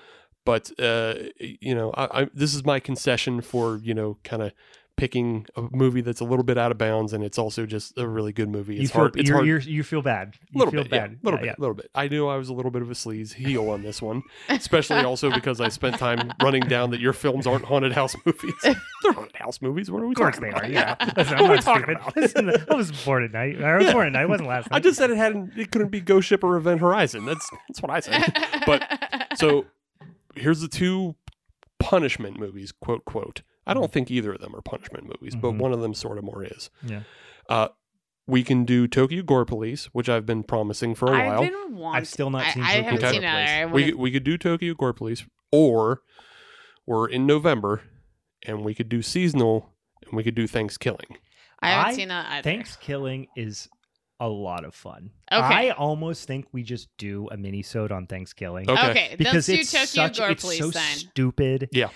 But 0.44 0.70
uh, 0.80 1.14
you 1.38 1.74
know, 1.74 1.92
I, 1.96 2.22
I, 2.22 2.28
this 2.34 2.54
is 2.54 2.64
my 2.64 2.80
concession 2.80 3.40
for 3.40 3.76
you 3.82 3.94
know, 3.94 4.18
kind 4.24 4.42
of 4.42 4.52
picking 4.94 5.46
a 5.56 5.62
movie 5.72 6.02
that's 6.02 6.20
a 6.20 6.24
little 6.24 6.42
bit 6.42 6.58
out 6.58 6.70
of 6.70 6.76
bounds, 6.76 7.14
and 7.14 7.24
it's 7.24 7.38
also 7.38 7.64
just 7.64 7.96
a 7.96 8.06
really 8.06 8.30
good 8.32 8.48
movie. 8.50 8.74
It's 8.74 8.82
you 8.82 8.88
feel, 8.88 9.00
hard. 9.00 9.16
It's 9.16 9.28
you're, 9.28 9.36
hard. 9.38 9.46
You're, 9.48 9.58
you 9.60 9.82
feel 9.82 10.02
bad. 10.02 10.34
a 10.54 10.58
little 10.58 10.70
feel 10.70 10.82
bit, 10.82 10.90
bad. 10.90 11.10
yeah, 11.12 11.16
little 11.22 11.40
Yeah, 11.40 11.52
bit, 11.52 11.58
little 11.60 11.74
bit. 11.74 11.90
I 11.94 12.08
knew 12.08 12.28
I 12.28 12.36
was 12.36 12.50
a 12.50 12.52
little 12.52 12.70
bit 12.70 12.82
of 12.82 12.90
a 12.90 12.94
sleaze 12.94 13.32
heel 13.32 13.70
on 13.70 13.82
this 13.82 14.02
one, 14.02 14.22
especially 14.50 14.98
also 14.98 15.30
because 15.30 15.60
I 15.62 15.68
spent 15.68 15.96
time 15.98 16.30
running 16.42 16.62
down 16.64 16.90
that 16.90 17.00
your 17.00 17.14
films 17.14 17.46
aren't 17.46 17.64
haunted 17.64 17.92
house 17.92 18.14
movies. 18.26 18.52
They're 18.62 19.12
haunted 19.12 19.36
house 19.36 19.62
movies. 19.62 19.90
What 19.90 20.02
are 20.02 20.06
we 20.06 20.12
Of 20.12 20.16
course 20.16 20.38
they 20.38 20.50
about? 20.50 20.64
are. 20.64 20.68
Yeah. 20.68 20.94
Listen, 21.16 21.36
What 21.38 21.44
I'm 21.44 21.50
are 21.50 21.52
we 21.54 21.58
talking 21.60 21.82
stupid. 21.84 21.96
about? 21.96 22.16
Listen, 22.16 22.50
I 22.70 22.74
was 22.74 22.92
born 23.04 23.24
at 23.24 23.32
night. 23.32 23.62
I 23.62 23.76
was 23.78 23.86
Yeah. 23.86 23.92
born 23.94 24.06
at 24.08 24.12
night. 24.12 24.22
It 24.24 24.28
wasn't 24.28 24.48
last 24.50 24.70
night. 24.70 24.76
I 24.76 24.80
just 24.80 24.98
said 24.98 25.10
it 25.10 25.16
hadn't. 25.16 25.52
It 25.56 25.70
couldn't 25.70 25.88
be 25.90 26.00
Ghost 26.02 26.28
Ship 26.28 26.44
or 26.44 26.56
Event 26.56 26.80
Horizon. 26.80 27.24
That's 27.24 27.48
that's 27.68 27.80
what 27.80 27.90
I 27.90 28.00
said. 28.00 28.30
But 28.66 29.36
so 29.36 29.64
here's 30.34 30.60
the 30.60 30.68
two 30.68 31.16
punishment 31.78 32.38
movies, 32.38 32.72
quote 32.72 33.04
quote. 33.04 33.42
I 33.66 33.74
don't 33.74 33.92
think 33.92 34.10
either 34.10 34.32
of 34.32 34.40
them 34.40 34.54
are 34.56 34.60
punishment 34.62 35.04
movies, 35.06 35.34
but 35.36 35.52
Mhm. 35.52 35.58
one 35.58 35.72
of 35.72 35.80
them 35.80 35.94
sort 35.94 36.18
of 36.18 36.24
more 36.24 36.44
is. 36.44 36.70
Yeah. 36.84 37.02
Uh, 37.48 37.68
we 38.26 38.42
can 38.42 38.64
do 38.64 38.86
Tokyo 38.88 39.22
Gore 39.22 39.44
Police, 39.44 39.86
which 39.86 40.08
I've 40.08 40.26
been 40.26 40.42
promising 40.44 40.94
for 40.94 41.12
a 41.12 41.16
I've 41.16 41.26
while. 41.26 41.40
been 41.42 41.76
wanting. 41.76 41.96
I've 42.00 42.08
still 42.08 42.30
not 42.30 42.44
I, 42.46 42.50
seen 42.52 42.62
I 42.62 42.66
Tokyo 42.66 42.82
haven't 42.84 43.00
Gore 43.00 43.10
seen 43.12 43.24
it. 43.24 43.30
Police. 43.32 43.48
either. 43.50 43.72
We 43.72 43.84
could, 43.84 43.94
we 43.96 44.10
could 44.12 44.24
do 44.24 44.38
Tokyo 44.38 44.74
Gore 44.74 44.92
Police, 44.92 45.24
or 45.50 46.02
we're 46.86 47.08
in 47.08 47.26
November 47.26 47.82
and 48.44 48.64
we 48.64 48.74
could 48.74 48.88
do 48.88 49.02
seasonal 49.02 49.72
and 50.04 50.12
we 50.16 50.22
could 50.24 50.34
do 50.34 50.46
Thanksgiving. 50.46 51.16
I 51.60 51.70
haven't 51.70 51.92
I 51.92 51.94
seen 51.94 52.08
that 52.08 52.26
either. 52.30 52.42
Thanks 52.42 52.76
Killing 52.76 53.28
is 53.36 53.68
a 54.22 54.28
lot 54.28 54.64
of 54.64 54.72
fun. 54.72 55.10
Okay. 55.32 55.42
I 55.42 55.70
almost 55.70 56.28
think 56.28 56.46
we 56.52 56.62
just 56.62 56.88
do 56.96 57.28
a 57.32 57.36
mini-sode 57.36 57.90
on 57.90 58.06
Thanksgiving. 58.06 58.70
Okay. 58.70 58.90
Okay, 58.90 59.14
Because 59.18 59.34
let's 59.34 59.46
do 59.46 59.54
it's 59.54 59.72
Tokyo 59.72 59.84
such 60.06 60.18
Gore 60.18 60.30
it's 60.30 60.42
Police 60.44 60.58
so 60.60 60.70
then. 60.70 60.96
stupid 60.96 61.68
Yeah. 61.72 61.88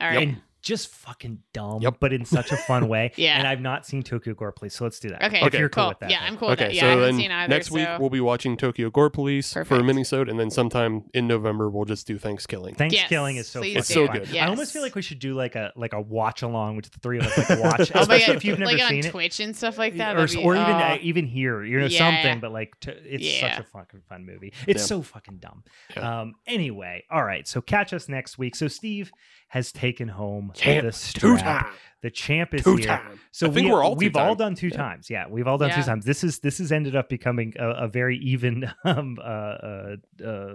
All 0.00 0.08
right. 0.08 0.28
and 0.28 0.40
just 0.62 0.88
fucking 0.88 1.40
dumb, 1.52 1.82
Yep. 1.82 1.96
but 2.00 2.12
in 2.12 2.24
such 2.24 2.52
a 2.52 2.56
fun 2.56 2.88
way. 2.88 3.12
Yeah. 3.22 3.36
And 3.38 3.46
I've 3.46 3.60
not 3.60 3.84
seen 3.86 4.02
Tokyo 4.02 4.32
Gore 4.34 4.52
Police, 4.52 4.74
so 4.76 4.84
let's 4.84 4.98
do 5.00 5.08
that. 5.10 5.22
Okay. 5.24 5.38
If 5.40 5.46
Okay. 5.48 5.58
you're 5.58 5.68
cool, 5.68 5.82
cool. 5.84 5.88
with 5.90 5.98
that. 6.00 6.10
yeah, 6.10 6.20
then. 6.20 6.28
I'm 6.32 6.36
cool 6.38 6.48
with 6.48 6.60
okay, 6.60 6.68
that. 6.68 6.74
Yeah, 6.74 6.80
so 6.82 6.86
I 6.86 6.90
haven't 6.90 7.04
then 7.04 7.16
seen 7.16 7.30
either. 7.30 7.48
next 7.50 7.70
week 7.70 7.88
we'll 7.98 8.10
be 8.10 8.20
watching 8.20 8.56
Tokyo 8.56 8.88
Gore 8.90 9.10
Police 9.10 9.52
for 9.52 9.60
a 9.60 9.64
Perfect. 9.64 9.84
mini-sode, 9.86 10.28
and 10.28 10.38
then 10.40 10.50
sometime 10.50 11.04
in 11.14 11.26
November 11.26 11.68
we'll 11.68 11.84
just 11.84 12.06
do 12.06 12.18
Thanksgiving. 12.18 12.74
Thanksgiving 12.74 13.36
Yes, 13.36 13.46
is 13.46 13.50
so 13.50 13.60
fucking 13.60 13.76
It's 13.76 13.88
so 13.88 14.06
fun. 14.06 14.18
good. 14.18 14.36
I 14.36 14.46
almost 14.46 14.72
feel 14.72 14.82
like 14.82 14.94
we 14.94 15.02
should 15.02 15.18
do 15.18 15.34
like 15.34 15.56
a 15.56 15.72
like 15.76 15.92
a 15.92 16.00
watch 16.00 16.42
along, 16.42 16.76
which 16.76 16.90
the 16.90 16.98
three 17.00 17.18
of 17.18 17.26
us 17.26 17.36
like 17.50 17.60
watch, 17.60 17.90
Oh 17.94 17.94
my 17.94 18.00
especially 18.02 18.26
God, 18.26 18.36
if 18.36 18.44
you've 18.44 18.58
never 18.58 18.72
like 18.72 18.88
seen 18.88 19.00
on 19.02 19.06
it. 19.06 19.10
Twitch 19.10 19.40
and 19.40 19.56
stuff 19.56 19.78
like 19.78 19.96
that. 19.98 20.16
or, 20.16 20.20
that'd 20.20 20.36
be- 20.38 20.44
or 20.44 20.54
even 20.54 20.66
oh. 20.68 20.78
uh, 20.78 20.98
even 21.02 21.26
here, 21.26 21.62
you 21.64 21.80
know, 21.80 21.86
Yeah. 21.86 21.98
something. 21.98 22.40
But 22.40 22.52
like, 22.52 22.78
t- 22.80 22.90
it's 22.92 23.22
Yeah. 23.24 23.56
such 23.56 23.60
a 23.66 23.68
fucking 23.68 24.02
fun 24.08 24.24
movie. 24.24 24.52
It's 24.66 24.84
so 24.86 25.02
fucking 25.02 25.38
dumb. 25.38 25.64
Um. 25.96 26.34
Anyway, 26.46 27.04
all 27.10 27.24
right. 27.24 27.46
So 27.46 27.60
catch 27.60 27.92
us 27.92 28.08
next 28.08 28.38
week. 28.38 28.54
So 28.56 28.68
Steve 28.68 29.10
has 29.52 29.70
taken 29.70 30.08
home 30.08 30.50
Champ, 30.54 30.86
the 30.86 30.92
two 30.92 31.36
strap. 31.36 31.64
time, 31.66 31.74
The 32.00 32.10
champ 32.10 32.54
is 32.54 32.64
two 32.64 32.76
here. 32.76 32.86
time. 32.86 33.20
So 33.32 33.48
I 33.48 33.50
think 33.50 33.66
we, 33.66 33.70
we're 33.70 33.82
all 33.84 33.94
we've 33.94 34.16
all 34.16 34.30
two-time. 34.34 34.38
done 34.38 34.54
two 34.54 34.68
Yeah. 34.68 34.76
times. 34.78 35.10
Yeah, 35.10 35.26
we've 35.28 35.46
all 35.46 35.58
done 35.58 35.70
two 35.74 35.82
times. 35.82 36.06
This 36.06 36.24
is 36.24 36.38
this 36.38 36.56
has 36.56 36.72
ended 36.72 36.96
up 36.96 37.10
becoming 37.10 37.52
a, 37.58 37.84
a 37.84 37.88
very 37.88 38.16
even 38.18 38.64
um, 38.84 39.18
uh, 39.20 39.26
uh, 39.26 39.96
uh, 40.26 40.54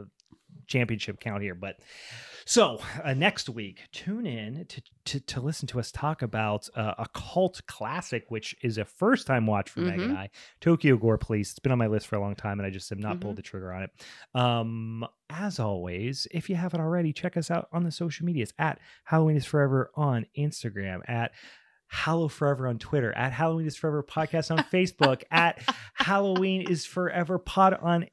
championship 0.66 1.19
count 1.19 1.43
here. 1.43 1.53
But 1.53 1.76
so 2.50 2.80
uh, 3.03 3.14
next 3.14 3.50
week, 3.50 3.82
tune 3.92 4.26
in 4.26 4.66
to, 4.66 4.82
to 5.06 5.19
to 5.19 5.42
listen 5.42 5.67
to 5.67 5.80
us 5.80 5.92
talk 5.92 6.22
about 6.22 6.69
uh, 6.76 6.93
a 6.98 7.06
cult 7.14 7.61
classic, 7.67 8.26
which 8.30 8.56
is 8.64 8.77
a 8.77 8.85
first 8.85 9.27
time 9.27 9.45
watch 9.45 9.69
for 9.69 9.82
Meg 9.82 10.00
and 10.00 10.11
Mhm. 10.14 10.17
I. 10.17 10.30
Tokyo 10.61 10.95
Gore 10.95 11.17
Police. 11.17 11.51
It's 11.51 11.59
been 11.59 11.74
on 11.74 11.77
my 11.77 11.88
list 11.88 12.08
for 12.08 12.16
a 12.16 12.22
long 12.22 12.35
time, 12.35 12.59
and 12.59 12.66
I 12.66 12.69
just 12.69 12.90
have 12.90 13.00
not 13.00 13.17
Mhm. 13.17 13.22
pulled 13.22 13.35
the 13.35 13.42
trigger 13.42 13.74
on 13.74 13.84
it. 13.84 13.92
Um, 14.34 15.06
as 15.30 15.59
always, 15.59 16.26
if 16.32 16.50
you 16.50 16.56
haven't 16.56 16.80
already, 16.80 17.11
check 17.11 17.35
us 17.35 17.51
out 17.51 17.67
on 17.74 17.84
the 17.84 17.92
social 17.92 18.26
medias 18.26 18.53
at 18.58 18.80
Halloween 19.03 19.35
is 19.35 19.45
Forever 19.45 19.92
on 19.95 20.26
Instagram, 20.38 21.01
at 21.09 21.34
Hallow 21.90 22.27
Forever 22.27 22.67
on 22.67 22.80
Twitter, 22.80 23.14
at 23.14 23.32
Halloween 23.34 23.67
is 23.67 23.76
Forever 23.77 24.03
podcast 24.03 24.51
on 24.51 24.58
Facebook, 24.66 25.24
at 25.32 25.59
Halloween 25.95 26.61
is 26.69 26.85
Forever 26.85 27.38
pod 27.40 27.74
on 27.76 28.08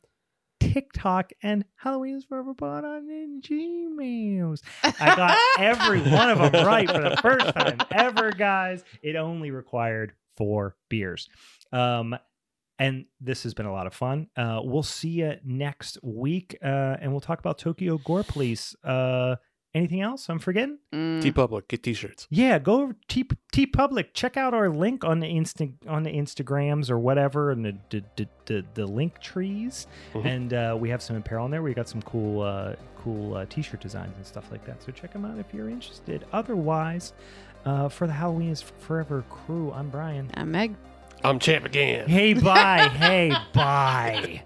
TikTok, 0.75 1.31
and 1.41 1.65
Halloween 1.77 2.17
is 2.17 2.25
Forever 2.25 2.53
pod 2.53 2.85
on 2.85 3.09
in 3.09 3.41
Gmails. 3.41 4.61
I 4.83 5.15
got 5.15 5.39
every 5.57 6.01
one 6.11 6.31
of 6.31 6.39
them 6.51 6.67
right 6.67 6.91
for 6.91 7.01
the 7.01 7.17
first 7.23 7.47
time 7.55 7.79
ever, 7.93 8.33
guys. 8.33 8.83
It 9.01 9.15
only 9.15 9.53
required 9.53 10.15
four 10.37 10.75
beers. 10.91 11.29
Um, 11.71 12.17
and 12.81 13.05
this 13.21 13.45
has 13.45 13.55
been 13.55 13.67
a 13.67 13.73
lot 13.73 13.87
of 13.87 13.95
fun. 13.95 14.27
Uh, 14.37 14.63
we'll 14.65 14.83
see 14.83 15.11
you 15.11 15.35
next 15.45 15.97
week, 16.03 16.59
uh, 16.61 16.97
and 17.01 17.13
we'll 17.13 17.21
talk 17.21 17.39
about 17.39 17.57
Tokyo 17.57 17.99
Gore 17.99 18.25
Police. 18.25 18.75
Uh, 18.83 19.37
anything 19.75 20.01
else 20.01 20.29
I'm 20.29 20.39
forgetting? 20.39 20.79
Mm. 20.93 21.21
T 21.23 21.33
Public, 21.33 21.69
get 21.69 21.83
t-shirts. 21.83 22.27
Yeah, 22.31 22.59
go 22.59 22.83
over 22.83 22.97
T 23.09 23.25
TeePublic. 23.53 24.09
Check 24.15 24.37
out 24.37 24.55
our 24.55 24.69
link 24.69 25.05
on 25.05 25.21
the 25.21 25.27
insta 25.27 25.73
on 25.89 26.03
the 26.03 26.11
Instagrams 26.11 26.91
or 26.91 26.99
whatever, 26.99 27.51
and 27.51 27.65
the 27.65 27.77
the, 27.91 28.05
the, 28.17 28.29
the, 28.47 28.65
the 28.75 28.87
link 28.87 29.21
trees. 29.21 29.87
Mhm. 30.13 30.25
And 30.25 30.55
uh, 30.55 30.77
we 30.79 30.89
have 30.91 31.03
some 31.03 31.17
apparel 31.17 31.45
in 31.47 31.51
there. 31.51 31.63
We 31.63 31.75
got 31.75 31.89
some 31.89 32.03
cool 32.03 32.43
uh, 32.43 32.75
cool 32.99 33.35
uh, 33.35 33.47
T-shirt 33.49 33.81
designs 33.81 34.17
and 34.17 34.27
stuff 34.27 34.51
like 34.51 34.65
that. 34.67 34.83
So 34.83 34.93
check 34.93 35.13
them 35.13 35.25
out 35.25 35.39
if 35.39 35.53
you're 35.53 35.69
interested. 35.69 36.25
Otherwise, 36.33 37.13
uh, 37.65 37.89
for 37.89 38.07
the 38.07 38.13
Halloween 38.13 38.51
is 38.51 38.63
Forever 38.63 39.25
crew, 39.31 39.73
I'm 39.73 39.91
Brian. 39.91 40.31
I'm 40.35 40.51
Meg. 40.51 40.75
I'm 41.23 41.39
champ 41.39 41.65
again. 41.65 42.07
Hey, 42.09 42.35
bye. 42.35 42.89
hey, 42.95 43.33
bye. 43.55 44.43